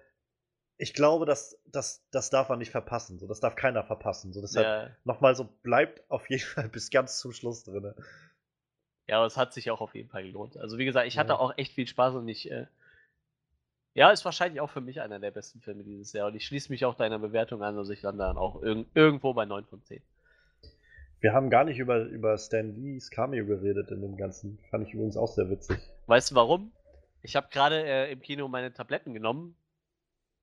ich 0.78 0.94
glaube, 0.94 1.26
das, 1.26 1.59
das, 1.67 2.05
das 2.10 2.31
darf 2.31 2.49
man 2.49 2.59
nicht 2.59 2.70
verpassen. 2.70 3.18
So, 3.18 3.26
das 3.26 3.41
darf 3.41 3.55
keiner 3.55 3.84
verpassen. 3.84 4.33
So, 4.33 4.41
deshalb 4.41 4.67
ja, 4.67 4.97
nochmal 5.05 5.34
so, 5.34 5.44
bleibt 5.62 6.02
auf 6.10 6.28
jeden 6.31 6.42
Fall 6.42 6.68
bis 6.68 6.91
ganz 6.91 7.18
zum 7.18 7.33
Schluss 7.33 7.65
drin. 7.65 7.94
Ja, 9.07 9.18
aber 9.18 9.26
es 9.26 9.36
hat 9.36 9.52
sich 9.52 9.70
auch 9.70 9.81
auf 9.81 9.94
jeden 9.94 10.09
Fall 10.09 10.23
gelohnt. 10.25 10.57
Also 10.57 10.78
wie 10.78 10.84
gesagt, 10.84 11.07
ich 11.07 11.18
hatte 11.18 11.33
Ja. 11.34 11.39
auch 11.39 11.57
echt 11.57 11.73
viel 11.73 11.86
Spaß 11.86 12.15
und 12.15 12.28
ich, 12.28 12.51
äh, 12.51 12.67
ja, 13.94 14.10
ist 14.10 14.25
wahrscheinlich 14.25 14.60
auch 14.60 14.70
für 14.70 14.81
mich 14.81 15.01
einer 15.01 15.18
der 15.18 15.31
besten 15.31 15.60
Filme 15.60 15.84
dieses 15.84 16.12
Jahr. 16.12 16.28
Und 16.28 16.34
ich 16.34 16.47
schließe 16.47 16.70
mich 16.73 16.84
auch 16.84 16.94
deiner 16.94 17.18
Bewertung 17.18 17.62
an, 17.62 17.76
also 17.76 17.92
ich 17.92 18.02
lande 18.02 18.25
dann 18.25 18.39
auch 18.39 18.62
irg 18.62 18.86
irgendwo 18.94 19.34
bei 19.34 19.44
9 19.44 19.65
von 19.67 19.83
10. 19.83 20.02
Wir 21.20 21.33
haben 21.33 21.51
gar 21.51 21.65
nicht 21.65 21.78
über, 21.78 22.01
über 22.05 22.36
Stan 22.39 22.75
Lees 22.75 23.10
Cameo 23.10 23.47
geredet 23.47 23.91
in 23.91 24.01
dem 24.01 24.17
Ganzen. 24.17 24.59
Fand 24.70 24.89
ich 24.89 24.94
übrigens 24.94 25.17
auch 25.17 25.28
sehr 25.28 25.49
witzig. 25.51 25.78
Weißt 26.07 26.33
du 26.33 26.34
warum? 26.34 26.73
Ich 27.23 27.36
habe 27.36 27.49
gerade 27.51 27.84
äh, 27.84 28.10
im 28.10 28.20
Kino 28.20 28.49
meine 28.49 28.73
Tabletten 28.73 29.15
genommen. 29.15 29.57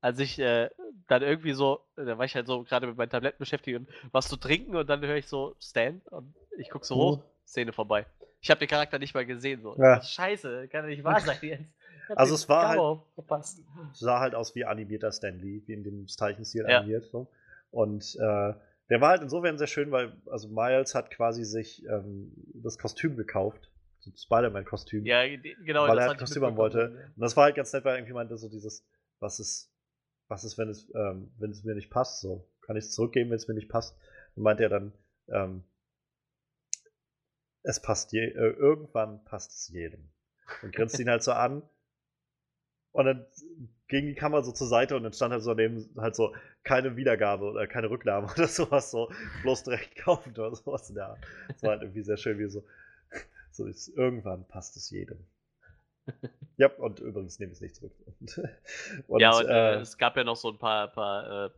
Als 0.02 0.20
ich 0.20 0.40
äh, 0.40 0.70
dann 1.08 1.22
irgendwie 1.22 1.54
so, 1.54 1.82
da 1.96 2.18
war 2.18 2.26
ich 2.26 2.36
halt 2.36 2.48
so 2.48 2.64
gerade 2.64 2.88
mit 2.88 2.96
meinen 2.98 3.10
Tabletten 3.10 3.38
beschäftigt 3.40 3.78
und 3.78 3.90
was 4.12 4.28
zu 4.30 4.38
trinken 4.38 4.76
und 4.76 4.90
dann 4.90 5.02
höre 5.02 5.16
ich 5.18 5.28
so 5.28 5.56
Stan 5.60 6.02
und 6.12 6.34
ich 6.58 6.70
gucke 6.70 6.86
so 6.86 6.96
Mhm. 6.96 7.00
hoch, 7.00 7.24
Szene 7.46 7.74
vorbei. 7.74 8.06
Ich 8.42 8.50
habe 8.50 8.60
den 8.60 8.70
Charakter 8.70 8.98
nicht 9.00 9.14
mal 9.14 9.26
gesehen. 9.26 9.62
So. 9.62 9.76
Ja. 9.78 10.02
Scheiße, 10.02 10.70
kann 10.70 10.84
doch 10.84 10.90
nicht 10.90 11.04
wahr 11.04 11.20
sein 11.20 11.38
jetzt. 11.42 11.64
Also 12.16 12.34
es 12.34 12.50
war 12.50 12.70
halt- 12.70 13.02
verpasst. 13.14 13.62
Sah 13.94 14.20
halt 14.20 14.34
aus 14.34 14.56
wie 14.56 14.66
animierter 14.66 15.12
Stan 15.12 15.38
Lee, 15.38 15.62
wie 15.68 15.74
in 15.74 15.84
dem 15.84 16.08
Zeichenstil 16.08 16.66
Ja. 16.68 16.80
animiert. 16.80 17.06
So. 17.12 17.28
Und 17.70 18.16
äh, 18.16 18.54
der 18.90 19.00
war 19.02 19.10
halt 19.10 19.22
insofern 19.22 19.60
sehr 19.60 19.68
schön, 19.68 19.92
weil 19.92 20.14
also 20.32 20.48
Miles 20.48 20.96
hat 20.96 21.12
quasi 21.12 21.44
sich 21.46 21.86
ähm, 21.86 22.32
das 22.56 22.80
Kostüm 22.80 23.16
gekauft. 23.16 23.70
So 24.00 24.10
Spider-Man-Kostüm. 24.16 25.06
Ja, 25.06 25.22
genau. 25.64 25.88
weil 25.88 26.00
er 26.00 26.08
halt 26.08 26.18
Kostüm 26.18 26.44
haben 26.46 26.58
wollte. 26.58 27.12
Und 27.16 27.22
das 27.22 27.38
war 27.38 27.44
halt 27.44 27.56
ganz 27.56 27.72
nett, 27.74 27.86
weil 27.86 27.98
irgendwie 27.98 28.14
meinte 28.14 28.38
so 28.38 28.50
dieses, 28.50 28.84
was 29.20 29.40
ist, 29.40 29.70
was 30.30 30.44
ist, 30.44 30.58
wenn 30.58 30.70
es, 30.70 30.90
ähm, 30.96 31.32
wenn 31.38 31.52
es 31.52 31.64
mir 31.64 31.76
nicht 31.76 31.90
passt, 31.90 32.22
so, 32.22 32.48
kann 32.62 32.78
ich 32.78 32.86
es 32.86 32.94
zurückgeben, 32.94 33.32
wenn 33.32 33.38
es 33.38 33.48
mir 33.48 33.56
nicht 33.56 33.70
passt? 33.70 33.98
Und 34.36 34.44
meinte 34.44 34.64
er 34.64 34.70
dann, 34.70 34.94
ähm, 35.28 35.64
es 37.64 37.82
passt 37.82 38.14
je, 38.14 38.24
äh, 38.24 38.52
irgendwann 38.52 39.24
passt 39.26 39.52
es 39.52 39.68
jedem. 39.70 40.10
Und 40.62 40.74
grinst 40.74 41.00
ihn 41.00 41.10
halt 41.10 41.24
so 41.24 41.34
an. 41.34 41.64
Und 42.92 43.06
dann 43.06 43.26
ging 43.88 44.06
die 44.08 44.16
Kamera 44.16 44.44
so 44.44 44.52
zur 44.52 44.68
Seite 44.68 44.96
und 44.96 45.04
dann 45.04 45.14
stand 45.14 45.32
halt 45.32 45.44
so 45.44 45.54
daneben 45.54 45.90
halt 45.98 46.16
so 46.16 46.36
keine 46.64 46.96
Wiedergabe 46.96 47.46
oder 47.46 47.68
keine 47.68 47.90
Rücknahme 47.90 48.32
oder 48.32 48.48
sowas, 48.48 48.92
so 48.92 49.12
bloß 49.42 49.64
direkt 49.64 49.96
kaufen 49.96 50.32
oder 50.32 50.56
sowas 50.56 50.90
in 50.90 50.96
der 50.96 51.10
Art. 51.10 51.20
Das 51.48 51.64
war 51.64 51.72
halt 51.72 51.82
irgendwie 51.82 52.04
sehr 52.04 52.18
schön, 52.18 52.40
wie 52.40 52.50
so, 52.50 52.64
so 53.52 53.66
ist, 53.66 53.90
irgendwann 53.90 54.48
passt 54.48 54.78
es 54.78 54.90
jedem. 54.90 55.26
Ja, 56.58 56.70
und 56.78 57.00
übrigens 57.00 57.40
nehme 57.40 57.52
ich 57.52 57.58
es 57.58 57.62
nicht 57.62 57.76
zurück. 57.76 57.94
Und, 59.08 59.20
ja, 59.22 59.36
und 59.38 59.46
äh, 59.48 59.74
äh, 59.76 59.80
es 59.80 59.98
gab 59.98 60.18
ja 60.18 60.24
noch 60.24 60.36
so 60.36 60.50
ein 60.50 60.58
paar, 60.58 60.88
paar 60.90 61.46
äh, 61.46 61.50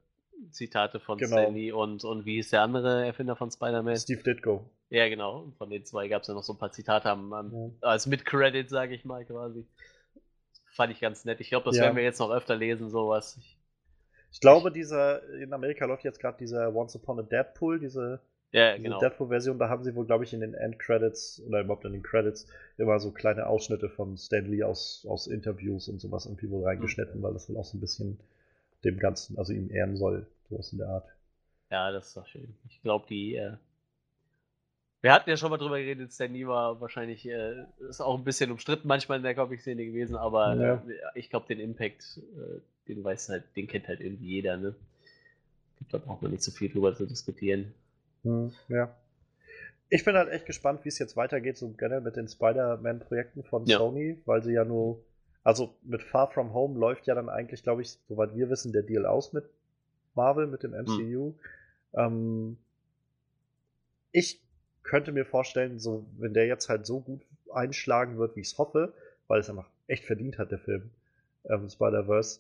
Zitate 0.52 1.00
von 1.00 1.18
Genau. 1.18 1.38
Stan 1.38 1.54
Lee 1.54 1.72
und, 1.72 2.04
und 2.04 2.26
wie 2.26 2.36
hieß 2.36 2.50
der 2.52 2.62
andere 2.64 3.06
Erfinder 3.06 3.36
von 3.36 3.50
Spider-Man? 3.52 3.96
Steve 3.98 4.24
Ditko. 4.24 4.70
Ja, 4.90 5.08
genau. 5.10 5.52
Von 5.58 5.70
den 5.70 5.86
zwei 5.86 6.08
gab 6.08 6.22
es 6.24 6.28
ja 6.28 6.34
noch 6.34 6.44
so 6.44 6.54
ein 6.54 6.58
paar 6.60 6.72
Zitate 6.72 7.10
am, 7.10 7.32
am, 7.34 7.52
Ja. 7.54 7.70
als 7.90 8.08
Mid-Credit, 8.08 8.70
sage 8.70 8.94
ich 8.96 9.06
mal 9.06 9.24
quasi. 9.26 9.66
Fand 10.74 10.92
ich 10.94 11.00
ganz 11.00 11.26
nett. 11.26 11.40
Ich 11.42 11.50
glaube, 11.50 11.66
das 11.66 11.78
Ja. 11.78 11.84
werden 11.84 11.96
wir 11.96 12.04
jetzt 12.04 12.20
noch 12.20 12.32
öfter 12.32 12.56
lesen, 12.56 12.90
sowas. 12.90 13.38
Ich, 13.40 13.58
Ich 14.32 14.40
glaube, 14.40 14.72
dieser, 14.72 15.22
in 15.42 15.52
Amerika 15.54 15.86
läuft 15.86 16.04
jetzt 16.06 16.20
gerade 16.20 16.38
dieser 16.38 16.74
Once 16.76 16.96
Upon 16.96 17.20
a 17.20 17.24
Deadpool, 17.24 17.80
diese, 17.80 18.22
ja, 18.52 18.72
diese 18.74 18.84
genau. 18.84 19.00
Deadpool-Version, 19.00 19.60
da 19.60 19.70
haben 19.70 19.84
sie 19.84 19.96
wohl, 19.96 20.06
glaube 20.06 20.24
ich, 20.24 20.34
in 20.34 20.42
den 20.42 20.54
Endcredits 20.54 21.42
oder 21.48 21.62
überhaupt 21.62 21.86
in 21.86 21.94
den 21.94 22.04
Credits 22.04 22.48
immer 22.78 23.00
so 23.00 23.12
kleine 23.12 23.48
Ausschnitte 23.48 23.90
von 23.90 24.18
Stan 24.18 24.46
Lee 24.46 24.64
aus, 24.64 25.06
aus 25.08 25.28
Interviews 25.28 25.88
und 25.88 26.00
sowas 26.00 26.26
irgendwie 26.26 26.50
wohl 26.50 26.66
reingeschnitten, 26.66 27.22
weil 27.22 27.34
das 27.34 27.50
wohl 27.50 27.58
auch 27.58 27.66
so 27.66 27.78
ein 27.78 27.82
bisschen 27.82 28.20
dem 28.84 28.98
Ganzen, 29.00 29.38
also 29.38 29.54
ihm 29.54 29.70
ehren 29.72 29.96
soll, 29.96 30.28
sowas 30.50 30.72
in 30.72 30.80
der 30.80 30.90
Art. 30.90 31.06
Ja, 31.70 31.92
das 31.92 32.08
ist 32.08 32.18
doch 32.18 32.28
schön. 32.28 32.54
Ich 32.68 32.82
glaube, 32.82 33.06
die. 33.08 33.36
Äh, 33.36 33.54
wir 35.02 35.14
hatten 35.14 35.30
ja 35.30 35.38
schon 35.38 35.50
mal 35.50 35.58
drüber 35.58 35.80
geredet, 35.80 36.12
Stan 36.14 36.32
Lee 36.32 36.46
war 36.46 36.80
wahrscheinlich, 36.80 37.28
äh, 37.28 37.64
ist 37.90 38.02
auch 38.02 38.18
ein 38.18 38.24
bisschen 38.24 38.52
umstritten 38.52 38.88
manchmal 38.88 39.18
in 39.18 39.24
der 39.24 39.34
Comic-Szene 39.34 39.86
gewesen, 39.86 40.16
aber 40.16 40.56
Ja. 40.56 40.74
äh, 40.76 41.20
ich 41.20 41.30
glaube, 41.30 41.48
den 41.48 41.60
Impact, 41.60 42.20
äh, 42.38 42.60
den 42.88 43.04
weiß 43.04 43.30
halt, 43.30 43.44
den 43.56 43.68
kennt 43.68 43.88
halt 43.88 44.02
irgendwie 44.02 44.28
jeder, 44.28 44.58
ne? 44.58 44.76
Da 45.90 45.98
braucht 45.98 46.22
man 46.22 46.32
nicht 46.32 46.44
so 46.44 46.52
viel 46.52 46.70
drüber 46.70 46.94
zu 46.96 47.08
diskutieren. 47.08 47.74
Hm, 48.24 48.52
ja. 48.68 48.96
Ich 49.90 50.06
bin 50.06 50.16
halt 50.16 50.30
echt 50.30 50.46
gespannt, 50.46 50.86
wie 50.86 50.90
es 50.90 51.00
jetzt 51.00 51.18
weitergeht, 51.18 51.58
so 51.58 51.70
generell 51.70 52.02
mit 52.02 52.16
den 52.16 52.28
Spider-Man-Projekten 52.28 53.44
von 53.44 53.66
Ja. 53.66 53.78
Sony, 53.78 54.22
weil 54.26 54.42
sie 54.42 54.54
ja 54.54 54.64
nur, 54.64 55.04
also 55.44 55.76
mit 55.84 56.02
Far 56.02 56.32
From 56.32 56.54
Home 56.54 56.80
läuft 56.80 57.08
ja 57.08 57.16
dann 57.16 57.30
eigentlich, 57.30 57.64
glaube 57.64 57.82
ich, 57.82 58.00
soweit 58.08 58.36
wir 58.36 58.50
wissen, 58.50 58.72
der 58.72 58.84
Deal 58.84 59.06
aus 59.06 59.34
mit 59.34 59.46
Marvel, 60.16 60.48
mit 60.48 60.64
dem 60.64 60.74
MCU. 60.74 61.34
Ähm, 61.94 62.58
ich 64.12 64.42
könnte 64.84 65.12
mir 65.12 65.26
vorstellen, 65.26 65.80
so, 65.80 66.06
wenn 66.18 66.34
der 66.34 66.48
jetzt 66.48 66.70
halt 66.70 66.86
so 66.86 67.02
gut 67.02 67.22
einschlagen 67.54 68.18
wird, 68.18 68.36
wie 68.36 68.42
ich 68.42 68.48
es 68.48 68.58
hoffe, 68.58 68.94
weil 69.28 69.40
es 69.40 69.50
einfach 69.50 69.70
echt 69.88 70.06
verdient 70.06 70.38
hat, 70.38 70.52
der 70.52 70.60
Film, 70.60 70.90
ähm, 71.46 71.70
Spider-Verse. 71.70 72.40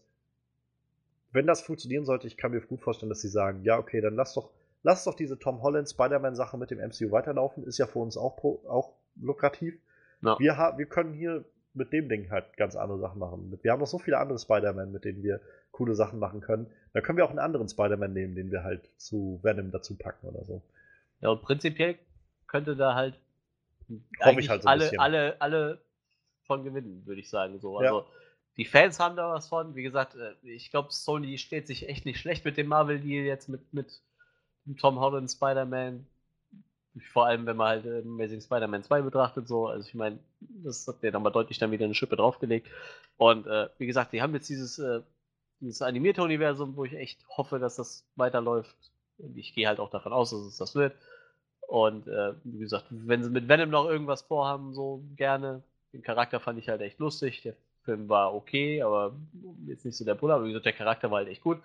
Wenn 1.33 1.47
das 1.47 1.61
funktionieren 1.61 2.05
sollte, 2.05 2.27
ich 2.27 2.37
kann 2.37 2.51
mir 2.51 2.61
gut 2.61 2.81
vorstellen, 2.81 3.09
dass 3.09 3.21
sie 3.21 3.29
sagen, 3.29 3.63
ja, 3.63 3.77
okay, 3.77 4.01
dann 4.01 4.15
lass 4.15 4.33
doch, 4.33 4.49
lass 4.83 5.03
doch 5.03 5.15
diese 5.15 5.37
Tom 5.39 5.61
Holland 5.61 5.89
Spider-Man-Sache 5.89 6.57
mit 6.57 6.71
dem 6.71 6.79
MCU 6.79 7.11
weiterlaufen, 7.11 7.63
ist 7.63 7.77
ja 7.77 7.87
für 7.87 7.99
uns 7.99 8.17
auch, 8.17 8.35
pro, 8.35 8.63
auch 8.67 8.93
lukrativ. 9.15 9.79
Ja. 10.21 10.37
Wir, 10.39 10.53
wir 10.77 10.85
können 10.85 11.13
hier 11.13 11.45
mit 11.73 11.93
dem 11.93 12.09
Ding 12.09 12.29
halt 12.29 12.57
ganz 12.57 12.75
andere 12.75 12.99
Sachen 12.99 13.19
machen. 13.19 13.57
Wir 13.61 13.71
haben 13.71 13.79
noch 13.79 13.87
so 13.87 13.97
viele 13.97 14.17
andere 14.17 14.37
Spider-Man, 14.37 14.91
mit 14.91 15.05
denen 15.05 15.23
wir 15.23 15.39
coole 15.71 15.95
Sachen 15.95 16.19
machen 16.19 16.41
können. 16.41 16.67
Dann 16.93 17.01
können 17.03 17.17
wir 17.17 17.25
auch 17.25 17.29
einen 17.29 17.39
anderen 17.39 17.69
Spider-Man 17.69 18.13
nehmen, 18.13 18.35
den 18.35 18.51
wir 18.51 18.63
halt 18.63 18.89
zu 18.97 19.39
Venom 19.41 19.71
dazu 19.71 19.97
packen 19.97 20.27
oder 20.27 20.43
so. 20.43 20.61
Ja, 21.21 21.29
und 21.29 21.41
prinzipiell 21.41 21.97
könnte 22.47 22.75
da 22.75 22.95
halt 22.95 23.17
Hoffe 24.21 24.39
ich 24.39 24.49
halt 24.49 24.63
so 24.63 24.69
alle, 24.69 24.91
alle, 24.97 25.41
alle 25.41 25.81
von 26.43 26.63
gewinnen, 26.63 27.05
würde 27.05 27.21
ich 27.21 27.29
sagen. 27.29 27.59
So. 27.59 27.81
Ja. 27.81 27.87
Also 27.87 28.05
die 28.57 28.65
Fans 28.65 28.99
haben 28.99 29.15
da 29.15 29.29
was 29.29 29.47
von. 29.47 29.75
Wie 29.75 29.83
gesagt, 29.83 30.15
äh, 30.15 30.33
ich 30.43 30.71
glaube, 30.71 30.91
Sony 30.91 31.37
steht 31.37 31.67
sich 31.67 31.89
echt 31.89 32.05
nicht 32.05 32.19
schlecht 32.19 32.45
mit 32.45 32.57
dem 32.57 32.67
Marvel-Deal 32.67 33.25
jetzt 33.25 33.49
mit, 33.49 33.73
mit 33.73 34.01
Tom 34.79 34.99
Holland 34.99 35.29
Spider-Man. 35.29 36.05
Vor 37.13 37.25
allem, 37.25 37.45
wenn 37.45 37.55
man 37.55 37.67
halt 37.67 37.85
äh, 37.85 38.01
Amazing 38.01 38.41
Spider-Man 38.41 38.83
2 38.83 39.01
betrachtet, 39.01 39.47
so. 39.47 39.67
Also 39.67 39.87
ich 39.87 39.95
meine, 39.95 40.19
das 40.39 40.87
hat 40.87 41.01
der 41.03 41.11
nochmal 41.11 41.31
deutlich 41.31 41.57
dann 41.57 41.71
wieder 41.71 41.85
eine 41.85 41.95
Schippe 41.95 42.17
draufgelegt. 42.17 42.67
Und 43.17 43.47
äh, 43.47 43.69
wie 43.77 43.87
gesagt, 43.87 44.13
die 44.13 44.21
haben 44.21 44.33
jetzt 44.33 44.49
dieses, 44.49 44.77
äh, 44.79 45.01
dieses 45.61 45.81
animierte 45.81 46.23
Universum, 46.23 46.75
wo 46.75 46.83
ich 46.83 46.93
echt 46.93 47.25
hoffe, 47.29 47.59
dass 47.59 47.77
das 47.77 48.05
weiterläuft. 48.15 48.75
Und 49.17 49.37
ich 49.37 49.53
gehe 49.53 49.67
halt 49.67 49.79
auch 49.79 49.89
davon 49.89 50.11
aus, 50.11 50.31
dass 50.31 50.41
es 50.41 50.57
das 50.57 50.75
wird. 50.75 50.93
Und 51.67 52.07
äh, 52.07 52.33
wie 52.43 52.59
gesagt, 52.59 52.87
wenn 52.89 53.23
sie 53.23 53.29
mit 53.29 53.47
Venom 53.47 53.69
noch 53.69 53.85
irgendwas 53.85 54.23
vorhaben, 54.23 54.73
so 54.73 55.03
gerne. 55.15 55.63
Den 55.93 56.01
Charakter 56.01 56.41
fand 56.41 56.59
ich 56.59 56.67
halt 56.67 56.81
echt 56.81 56.99
lustig. 56.99 57.41
Der 57.43 57.55
Film 57.83 58.09
war 58.09 58.33
okay, 58.33 58.81
aber 58.81 59.15
jetzt 59.65 59.85
nicht 59.85 59.95
so 59.95 60.03
der 60.03 60.15
Buller. 60.15 60.35
Aber 60.35 60.45
wie 60.45 60.49
gesagt, 60.49 60.65
der 60.65 60.73
Charakter 60.73 61.09
war 61.11 61.19
halt 61.19 61.29
echt 61.29 61.41
gut. 61.41 61.59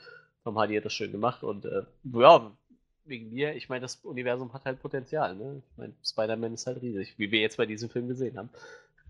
Tom 0.45 0.59
Hardy 0.59 0.77
hat 0.77 0.85
das 0.85 0.93
schön 0.93 1.11
gemacht. 1.11 1.43
Und 1.43 1.65
äh, 1.65 1.83
ja, 2.05 2.53
wegen 3.09 3.31
mir, 3.31 3.55
ich 3.55 3.69
meine, 3.69 3.83
das 3.83 3.97
Universum 3.97 4.53
hat 4.53 4.65
halt 4.65 4.81
Potenzial. 4.81 5.35
Ne? 5.35 5.63
Ich 5.71 5.79
meine, 5.79 5.95
Spider-Man 6.05 6.55
ist 6.55 6.67
halt 6.67 6.83
riesig, 6.83 7.15
wie 7.19 7.31
wir 7.31 7.41
jetzt 7.41 7.57
bei 7.57 7.67
diesem 7.67 7.89
Film 7.89 8.09
gesehen 8.09 8.37
haben. 8.37 8.51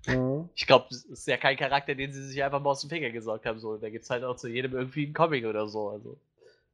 Mhm. 0.07 0.49
Ich 0.55 0.67
glaube, 0.67 0.87
es 0.91 1.05
ist 1.05 1.27
ja 1.27 1.37
kein 1.37 1.57
Charakter, 1.57 1.95
den 1.95 2.13
sie 2.13 2.23
sich 2.25 2.43
einfach 2.43 2.61
mal 2.61 2.71
aus 2.71 2.81
dem 2.81 2.91
Finger 2.91 3.11
gesorgt 3.11 3.47
haben. 3.47 3.59
So. 3.59 3.77
Da 3.77 3.91
gibt 3.91 4.05
es 4.05 4.11
halt 4.11 4.25
auch 4.25 4.37
zu 4.37 4.49
jedem 4.49 4.75
irgendwie 4.75 5.05
einen 5.05 5.15
Comic 5.15 5.45
oder 5.45 5.69
so. 5.69 5.91
Also, 5.91 6.19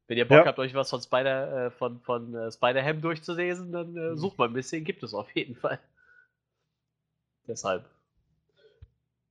wenn 0.07 0.17
ihr 0.17 0.27
Bock 0.27 0.39
ja. 0.39 0.45
habt, 0.45 0.59
euch 0.59 0.73
was 0.73 0.89
von 0.89 1.01
Spider, 1.01 1.67
äh, 1.67 1.71
von, 1.71 1.99
von 2.01 2.35
äh, 2.35 2.51
Spider-Ham 2.51 3.01
durchzulesen, 3.01 3.71
dann 3.71 3.95
äh, 3.95 4.11
mhm. 4.11 4.17
sucht 4.17 4.37
mal 4.37 4.47
ein 4.47 4.53
bisschen, 4.53 4.83
gibt 4.83 5.03
es 5.03 5.13
auf 5.13 5.31
jeden 5.35 5.55
Fall. 5.55 5.79
Deshalb. 7.47 7.85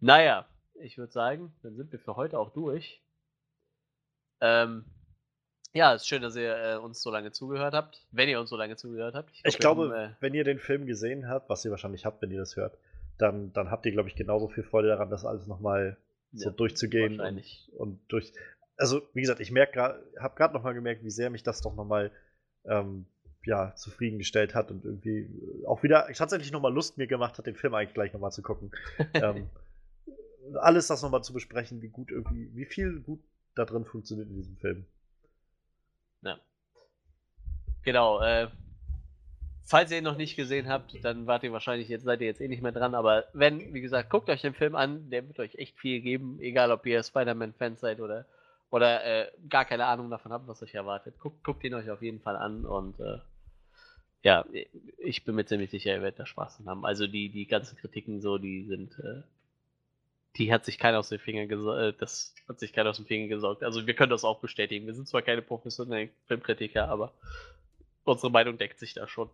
Naja, 0.01 0.47
ich 0.75 0.99
würde 0.99 1.13
sagen, 1.13 1.53
dann 1.63 1.77
sind 1.77 1.93
wir 1.93 1.99
für 1.99 2.17
heute 2.17 2.39
auch 2.39 2.51
durch. 2.51 3.01
Ähm, 4.41 4.85
ja, 5.75 5.95
ist 5.95 6.07
schön, 6.07 6.23
dass 6.23 6.37
ihr 6.37 6.57
äh, 6.57 6.77
uns 6.77 7.03
so 7.03 7.11
lange 7.11 7.33
zugehört 7.33 7.75
habt. 7.75 8.07
Wenn 8.11 8.29
ihr 8.29 8.39
uns 8.41 8.51
so 8.51 8.57
lange 8.57 8.77
zugehört 8.77 9.15
habt. 9.15 9.31
Ich, 9.33 9.43
ich 9.45 9.59
glaube, 9.59 9.91
haben, 9.91 10.13
äh, 10.13 10.15
wenn 10.21 10.35
ihr 10.35 10.45
den 10.45 10.59
Film 10.59 10.87
gesehen 10.87 11.29
habt, 11.29 11.49
was 11.49 11.65
ihr 11.65 11.71
wahrscheinlich 11.71 12.05
habt, 12.05 12.21
wenn 12.23 12.31
ihr 12.31 12.41
das 12.41 12.57
hört, 12.57 12.77
dann, 13.19 13.53
dann 13.53 13.71
habt 13.71 13.87
ihr, 13.87 13.93
glaube 13.93 14.09
ich, 14.09 14.15
genauso 14.15 14.49
viel 14.49 14.65
Freude 14.65 14.89
daran, 14.89 15.11
das 15.11 15.25
alles 15.25 15.47
nochmal 15.47 15.97
so 16.33 16.51
ja, 16.51 16.55
durchzugehen. 16.55 17.19
Wahrscheinlich. 17.19 17.71
Und, 17.73 17.91
und, 17.91 18.01
durch. 18.09 18.33
Also, 18.77 19.03
wie 19.15 19.21
gesagt, 19.21 19.41
ich 19.41 19.51
merke 19.51 20.03
habe 20.19 20.35
gerade 20.35 20.55
nochmal 20.55 20.75
gemerkt, 20.75 21.05
wie 21.05 21.11
sehr 21.11 21.31
mich 21.31 21.43
das 21.43 21.61
doch 21.61 21.75
nochmal 21.75 22.11
ähm, 22.65 23.07
ja, 23.45 23.75
zufriedengestellt 23.75 24.55
hat 24.55 24.71
und 24.71 24.85
irgendwie 24.85 25.29
auch 25.67 25.83
wieder 25.83 26.07
tatsächlich 26.15 26.53
nochmal 26.53 26.73
Lust 26.73 26.99
mir 26.99 27.07
gemacht 27.07 27.39
hat, 27.39 27.47
den 27.47 27.57
Film 27.57 27.75
eigentlich 27.75 27.95
gleich 27.95 28.13
nochmal 28.13 28.33
zu 28.33 28.43
gucken. 28.43 28.71
ähm, 29.15 29.49
alles 30.61 30.87
das 30.89 31.03
nochmal 31.03 31.23
zu 31.23 31.33
besprechen, 31.33 31.83
wie 31.83 31.89
gut 31.89 32.11
irgendwie, 32.11 32.55
wie 32.55 32.65
viel 32.65 33.01
gut 33.01 33.21
da 33.55 33.65
drin 33.65 33.85
funktioniert 33.85 34.29
in 34.29 34.37
diesem 34.37 34.57
Film. 34.57 34.87
Genau, 37.85 38.21
äh, 38.21 38.49
falls 39.65 39.91
ihr 39.91 39.99
ihn 39.99 40.05
noch 40.05 40.17
nicht 40.17 40.37
gesehen 40.37 40.69
habt, 40.69 40.93
dann 41.05 41.27
wart 41.27 41.43
ihr 41.43 41.53
wahrscheinlich, 41.53 41.89
jetzt 41.89 42.05
seid 42.05 42.21
ihr 42.21 42.27
jetzt 42.27 42.41
eh 42.41 42.49
nicht 42.49 42.63
mehr 42.63 42.73
dran, 42.73 42.95
aber 42.95 43.25
wenn, 43.33 43.73
wie 43.75 43.81
gesagt, 43.81 44.11
guckt 44.11 44.29
euch 44.31 44.43
den 44.43 44.55
Film 44.55 44.75
an, 44.75 45.11
der 45.11 45.27
wird 45.27 45.39
euch 45.41 45.55
echt 45.57 45.79
viel 45.79 46.01
geben, 46.01 46.39
egal 46.41 46.71
ob 46.71 46.87
ihr 46.87 47.03
Spider-Man-Fans 47.03 47.81
seid 47.81 48.01
oder, 48.01 48.27
oder 48.71 49.05
äh, 49.05 49.31
gar 49.49 49.65
keine 49.65 49.87
Ahnung 49.87 50.11
davon 50.11 50.33
habt, 50.33 50.49
was 50.49 50.63
euch 50.63 50.75
erwartet. 50.75 51.19
Guckt, 51.19 51.43
guckt 51.45 51.65
ihn 51.65 51.75
euch 51.75 51.91
auf 51.91 52.03
jeden 52.03 52.21
Fall 52.21 52.37
an 52.37 52.65
und 52.65 52.99
äh, 53.01 53.19
ja, 54.25 54.45
ich 54.99 55.25
bin 55.25 55.35
mir 55.35 55.45
ziemlich 55.47 55.71
sicher, 55.71 55.93
ihr 55.93 56.03
werdet 56.03 56.21
da 56.21 56.27
Spaß 56.27 56.61
haben. 56.67 56.85
Also 56.85 57.09
die, 57.09 57.29
die 57.29 57.47
ganzen 57.47 57.77
Kritiken 57.77 58.21
so, 58.21 58.39
die 58.39 58.65
sind 58.67 58.97
äh, 59.01 59.23
die 60.37 60.53
hat 60.53 60.65
sich 60.65 60.79
keiner 60.79 60.99
aus 60.99 61.11
den 61.11 61.19
Fingern 61.19 61.49
gesaugt. 61.49 61.79
Äh, 61.79 61.93
das 61.99 62.35
hat 62.49 62.59
sich 62.59 62.73
keiner 62.73 62.91
aus 62.91 62.97
den 62.97 63.07
Fingern 63.07 63.29
gesaugt. 63.29 63.63
Also 63.63 63.87
wir 63.87 63.95
können 63.95 64.11
das 64.11 64.25
auch 64.25 64.41
bestätigen. 64.41 64.87
Wir 64.87 64.95
sind 64.95 65.09
zwar 65.09 65.23
keine 65.23 65.43
professionellen 65.43 66.11
Filmkritiker, 66.27 66.89
aber 66.89 67.13
unsere 68.05 68.31
Meinung 68.31 68.59
deckt 68.59 68.79
sich 68.79 68.95
da 68.95 69.07
schon. 69.07 69.31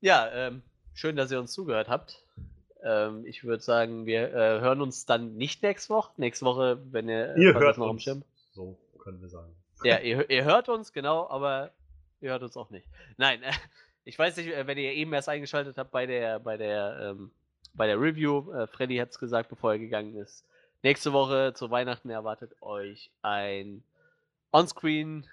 Ja, 0.00 0.30
ähm, 0.32 0.62
schön, 0.92 1.16
dass 1.16 1.30
ihr 1.30 1.40
uns 1.40 1.52
zugehört 1.52 1.88
habt. 1.88 2.24
Ähm, 2.82 3.24
ich 3.26 3.44
würde 3.44 3.62
sagen, 3.62 4.06
wir 4.06 4.32
äh, 4.32 4.60
hören 4.60 4.80
uns 4.80 5.06
dann 5.06 5.36
nicht 5.36 5.62
nächste 5.62 5.94
Woche. 5.94 6.12
Nächste 6.16 6.44
Woche, 6.44 6.78
wenn 6.90 7.08
ihr, 7.08 7.36
ihr 7.36 7.54
hört 7.54 7.78
noch 7.78 7.90
uns. 7.90 8.02
Schirm. 8.02 8.22
So 8.52 8.78
können 9.02 9.20
wir 9.20 9.28
sagen. 9.28 9.54
Ja, 9.82 9.98
ihr, 10.00 10.28
ihr, 10.28 10.44
hört 10.44 10.68
uns, 10.68 10.92
genau, 10.92 11.28
aber 11.28 11.70
ihr 12.20 12.30
hört 12.30 12.42
uns 12.42 12.56
auch 12.56 12.70
nicht. 12.70 12.86
Nein, 13.16 13.42
äh, 13.42 13.52
ich 14.04 14.18
weiß 14.18 14.36
nicht, 14.36 14.50
wenn 14.66 14.78
ihr 14.78 14.92
eben 14.92 15.12
erst 15.12 15.28
eingeschaltet 15.28 15.78
habt 15.78 15.90
bei 15.90 16.06
der, 16.06 16.40
bei 16.40 16.56
der 16.56 17.14
ähm, 17.16 17.30
bei 17.74 17.86
der 17.86 18.00
Review. 18.00 18.52
Äh, 18.52 18.66
Freddy 18.66 18.96
hat 18.96 19.10
es 19.10 19.18
gesagt, 19.18 19.48
bevor 19.48 19.72
er 19.72 19.78
gegangen 19.78 20.16
ist. 20.16 20.44
Nächste 20.82 21.12
Woche 21.12 21.52
zu 21.54 21.70
Weihnachten 21.70 22.10
erwartet 22.10 22.60
euch 22.62 23.10
ein 23.22 23.82
Onscreen 24.52 25.26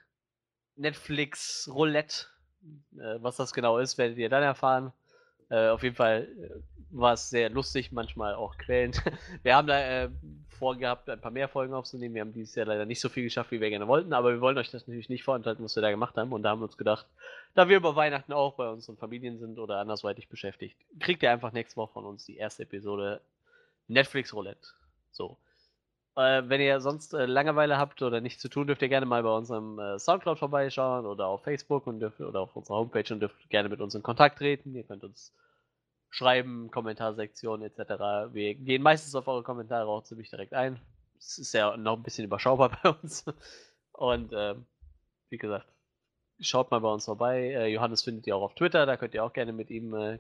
Netflix 0.82 1.70
Roulette. 1.72 2.26
Äh, 2.98 3.18
was 3.20 3.38
das 3.38 3.54
genau 3.54 3.78
ist, 3.78 3.98
werdet 3.98 4.18
ihr 4.18 4.30
dann 4.30 4.44
erfahren. 4.44 4.92
Äh, 5.50 5.70
auf 5.70 5.84
jeden 5.84 5.96
Fall 5.96 6.28
äh, 6.40 6.50
war 6.92 7.14
es 7.14 7.30
sehr 7.30 7.50
lustig, 7.50 7.92
manchmal 7.92 8.36
auch 8.36 8.58
quälend. 8.58 9.02
Wir 9.44 9.56
haben 9.56 9.68
da 9.68 9.80
äh, 9.80 10.10
vorgehabt, 10.50 11.10
ein 11.10 11.20
paar 11.20 11.32
mehr 11.32 11.48
Folgen 11.48 11.74
aufzunehmen. 11.74 12.14
Wir 12.14 12.22
haben 12.22 12.34
dieses 12.34 12.54
Jahr 12.54 12.68
leider 12.68 12.86
nicht 12.86 13.00
so 13.02 13.10
viel 13.10 13.24
geschafft, 13.24 13.52
wie 13.52 13.60
wir 13.60 13.72
gerne 13.72 13.88
wollten, 13.88 14.14
aber 14.14 14.32
wir 14.32 14.42
wollen 14.42 14.60
euch 14.60 14.70
das 14.70 14.86
natürlich 14.86 15.10
nicht 15.10 15.24
vorenthalten, 15.24 15.66
was 15.66 15.76
wir 15.76 15.82
da 15.82 15.90
gemacht 15.90 16.16
haben. 16.18 16.32
Und 16.32 16.44
da 16.44 16.52
haben 16.52 16.60
wir 16.60 16.66
uns 16.66 16.78
gedacht, 16.78 17.08
da 17.56 17.68
wir 17.68 17.78
über 17.78 17.96
Weihnachten 17.96 18.32
auch 18.32 18.54
bei 18.54 18.70
unseren 18.70 18.96
Familien 18.96 19.40
sind 19.40 19.58
oder 19.58 19.80
andersweitig 19.80 20.30
beschäftigt, 20.30 20.78
kriegt 21.00 21.24
ihr 21.24 21.32
einfach 21.32 21.52
nächste 21.52 21.78
Woche 21.78 21.94
von 21.94 22.06
uns 22.06 22.26
die 22.26 22.38
erste 22.38 22.62
Episode 22.62 23.22
Netflix 23.88 24.36
Roulette. 24.36 24.68
So. 25.12 25.36
Äh, 26.16 26.44
wenn 26.50 26.60
ihr 26.60 26.82
sonst 26.82 27.14
äh, 27.14 27.26
Langeweile 27.26 27.78
habt 27.78 28.02
oder 28.02 28.20
nichts 28.20 28.42
zu 28.42 28.50
tun, 28.50 28.68
dürft 28.68 28.82
ihr 28.82 28.90
gerne 28.90 29.06
mal 29.06 29.24
bei 29.24 29.30
unserem 29.30 29.80
äh, 29.80 29.98
Soundcloud 29.98 30.40
vorbeischauen 30.40 31.06
oder 31.06 31.28
auf 31.28 31.44
Facebook 31.44 31.88
und 31.88 32.00
dürft, 32.02 32.20
oder 32.20 32.42
auf 32.42 32.56
unserer 32.56 32.78
Homepage 32.78 33.14
und 33.14 33.22
dürft 33.22 33.50
gerne 33.50 33.70
mit 33.70 33.80
uns 33.80 33.96
in 33.96 34.04
Kontakt 34.04 34.40
treten. 34.40 34.76
Ihr 34.76 34.84
könnt 34.84 35.06
uns 35.06 35.34
schreiben, 36.10 36.70
Kommentarsektion 36.70 37.62
etc. 37.62 38.34
Wir 38.34 38.56
gehen 38.56 38.82
meistens 38.82 39.16
auf 39.16 39.28
eure 39.30 39.44
Kommentare 39.44 39.88
auch 39.88 40.04
ziemlich 40.04 40.30
direkt 40.30 40.54
ein. 40.54 40.82
Es 41.18 41.38
ist 41.38 41.54
ja 41.54 41.78
noch 41.78 41.96
ein 41.96 42.04
bisschen 42.04 42.26
überschaubar 42.26 42.78
bei 42.84 42.90
uns. 42.90 43.24
Und 43.94 44.34
ähm, 44.36 44.66
wie 45.30 45.38
gesagt, 45.38 45.68
schaut 46.42 46.72
mal 46.72 46.82
bei 46.82 46.92
uns 46.92 47.06
vorbei. 47.06 47.54
Äh, 47.54 47.68
Johannes 47.68 48.04
findet 48.04 48.28
ihr 48.28 48.36
auch 48.36 48.44
auf 48.44 48.56
Twitter, 48.56 48.86
da 48.86 48.98
könnt 48.98 49.14
ihr 49.14 49.24
auch 49.24 49.32
gerne 49.32 49.54
mit 49.54 49.70
ihm 49.70 49.94
äh, 49.94 50.20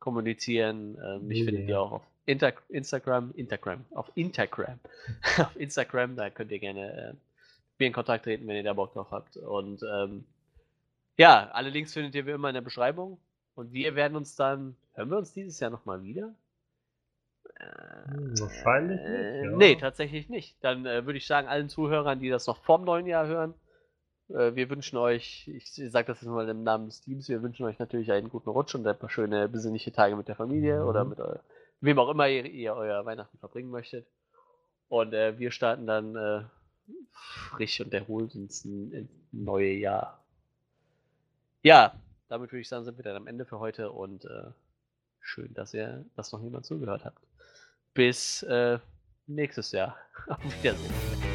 kommunizieren. 0.00 0.94
Mich 1.24 1.38
yeah. 1.38 1.44
findet 1.46 1.68
ihr 1.68 1.80
auch 1.80 1.92
auf 1.92 2.11
Inter 2.24 2.52
Instagram, 2.68 3.32
Instagram, 3.34 3.84
auf 3.90 4.10
Instagram, 4.14 4.78
auf 5.38 5.56
Instagram, 5.56 6.16
da 6.16 6.30
könnt 6.30 6.52
ihr 6.52 6.60
gerne 6.60 6.92
äh, 6.92 7.08
mit 7.08 7.80
mir 7.80 7.86
in 7.88 7.92
Kontakt 7.92 8.24
treten, 8.24 8.46
wenn 8.46 8.56
ihr 8.56 8.62
da 8.62 8.74
Bock 8.74 8.92
drauf 8.92 9.10
habt. 9.10 9.36
Und 9.36 9.82
ähm, 9.82 10.24
ja, 11.16 11.50
alle 11.52 11.70
Links 11.70 11.92
findet 11.92 12.14
ihr 12.14 12.26
wie 12.26 12.30
immer 12.30 12.48
in 12.48 12.54
der 12.54 12.60
Beschreibung. 12.60 13.18
Und 13.54 13.72
wir 13.72 13.94
werden 13.94 14.16
uns 14.16 14.36
dann, 14.36 14.76
hören 14.94 15.10
wir 15.10 15.18
uns 15.18 15.32
dieses 15.32 15.58
Jahr 15.60 15.70
nochmal 15.70 16.02
wieder? 16.02 16.34
Hm, 17.58 18.38
wahrscheinlich 18.40 19.00
nicht. 19.00 19.08
Äh, 19.08 19.44
ja. 19.44 19.56
Nee, 19.56 19.76
tatsächlich 19.76 20.28
nicht. 20.28 20.56
Dann 20.62 20.86
äh, 20.86 21.04
würde 21.06 21.18
ich 21.18 21.26
sagen, 21.26 21.48
allen 21.48 21.68
Zuhörern, 21.68 22.20
die 22.20 22.30
das 22.30 22.46
noch 22.46 22.62
vorm 22.62 22.84
neuen 22.84 23.06
Jahr 23.06 23.26
hören, 23.26 23.54
äh, 24.28 24.54
wir 24.54 24.70
wünschen 24.70 24.96
euch, 24.96 25.48
ich 25.48 25.72
sage 25.72 26.06
das 26.06 26.20
jetzt 26.20 26.30
mal 26.30 26.48
im 26.48 26.62
Namen 26.62 26.86
des 26.86 27.00
Teams, 27.02 27.28
wir 27.28 27.42
wünschen 27.42 27.66
euch 27.66 27.78
natürlich 27.78 28.10
einen 28.10 28.30
guten 28.30 28.50
Rutsch 28.50 28.74
und 28.74 28.86
ein 28.86 28.98
paar 28.98 29.10
schöne 29.10 29.48
besinnliche 29.48 29.92
Tage 29.92 30.16
mit 30.16 30.28
der 30.28 30.36
Familie 30.36 30.82
mhm. 30.82 30.88
oder 30.88 31.04
mit 31.04 31.20
eu 31.20 31.36
wem 31.82 31.98
auch 31.98 32.08
immer 32.08 32.28
ihr, 32.28 32.46
ihr, 32.46 32.74
euer 32.74 33.04
Weihnachten 33.04 33.36
verbringen 33.38 33.70
möchtet. 33.70 34.06
Und 34.88 35.12
äh, 35.12 35.38
wir 35.38 35.50
starten 35.50 35.86
dann 35.86 36.16
äh, 36.16 36.42
frisch 37.10 37.80
und 37.80 37.92
erholt 37.92 38.34
ins, 38.34 38.64
ins 38.64 39.10
neue 39.32 39.72
Jahr. 39.72 40.22
Ja, 41.62 41.94
damit 42.28 42.50
würde 42.50 42.60
ich 42.60 42.68
sagen, 42.68 42.84
sind 42.84 42.96
wir 42.96 43.04
dann 43.04 43.16
am 43.16 43.26
Ende 43.26 43.44
für 43.44 43.58
heute 43.58 43.90
und 43.92 44.24
äh, 44.24 44.50
schön, 45.20 45.52
dass 45.54 45.74
ihr, 45.74 46.04
dass 46.16 46.32
noch 46.32 46.42
jemand 46.42 46.66
zugehört 46.66 47.04
habt. 47.04 47.20
Bis 47.94 48.42
äh, 48.44 48.78
nächstes 49.26 49.72
Jahr. 49.72 49.96
Auf 50.28 50.62
Wiedersehen. 50.62 51.31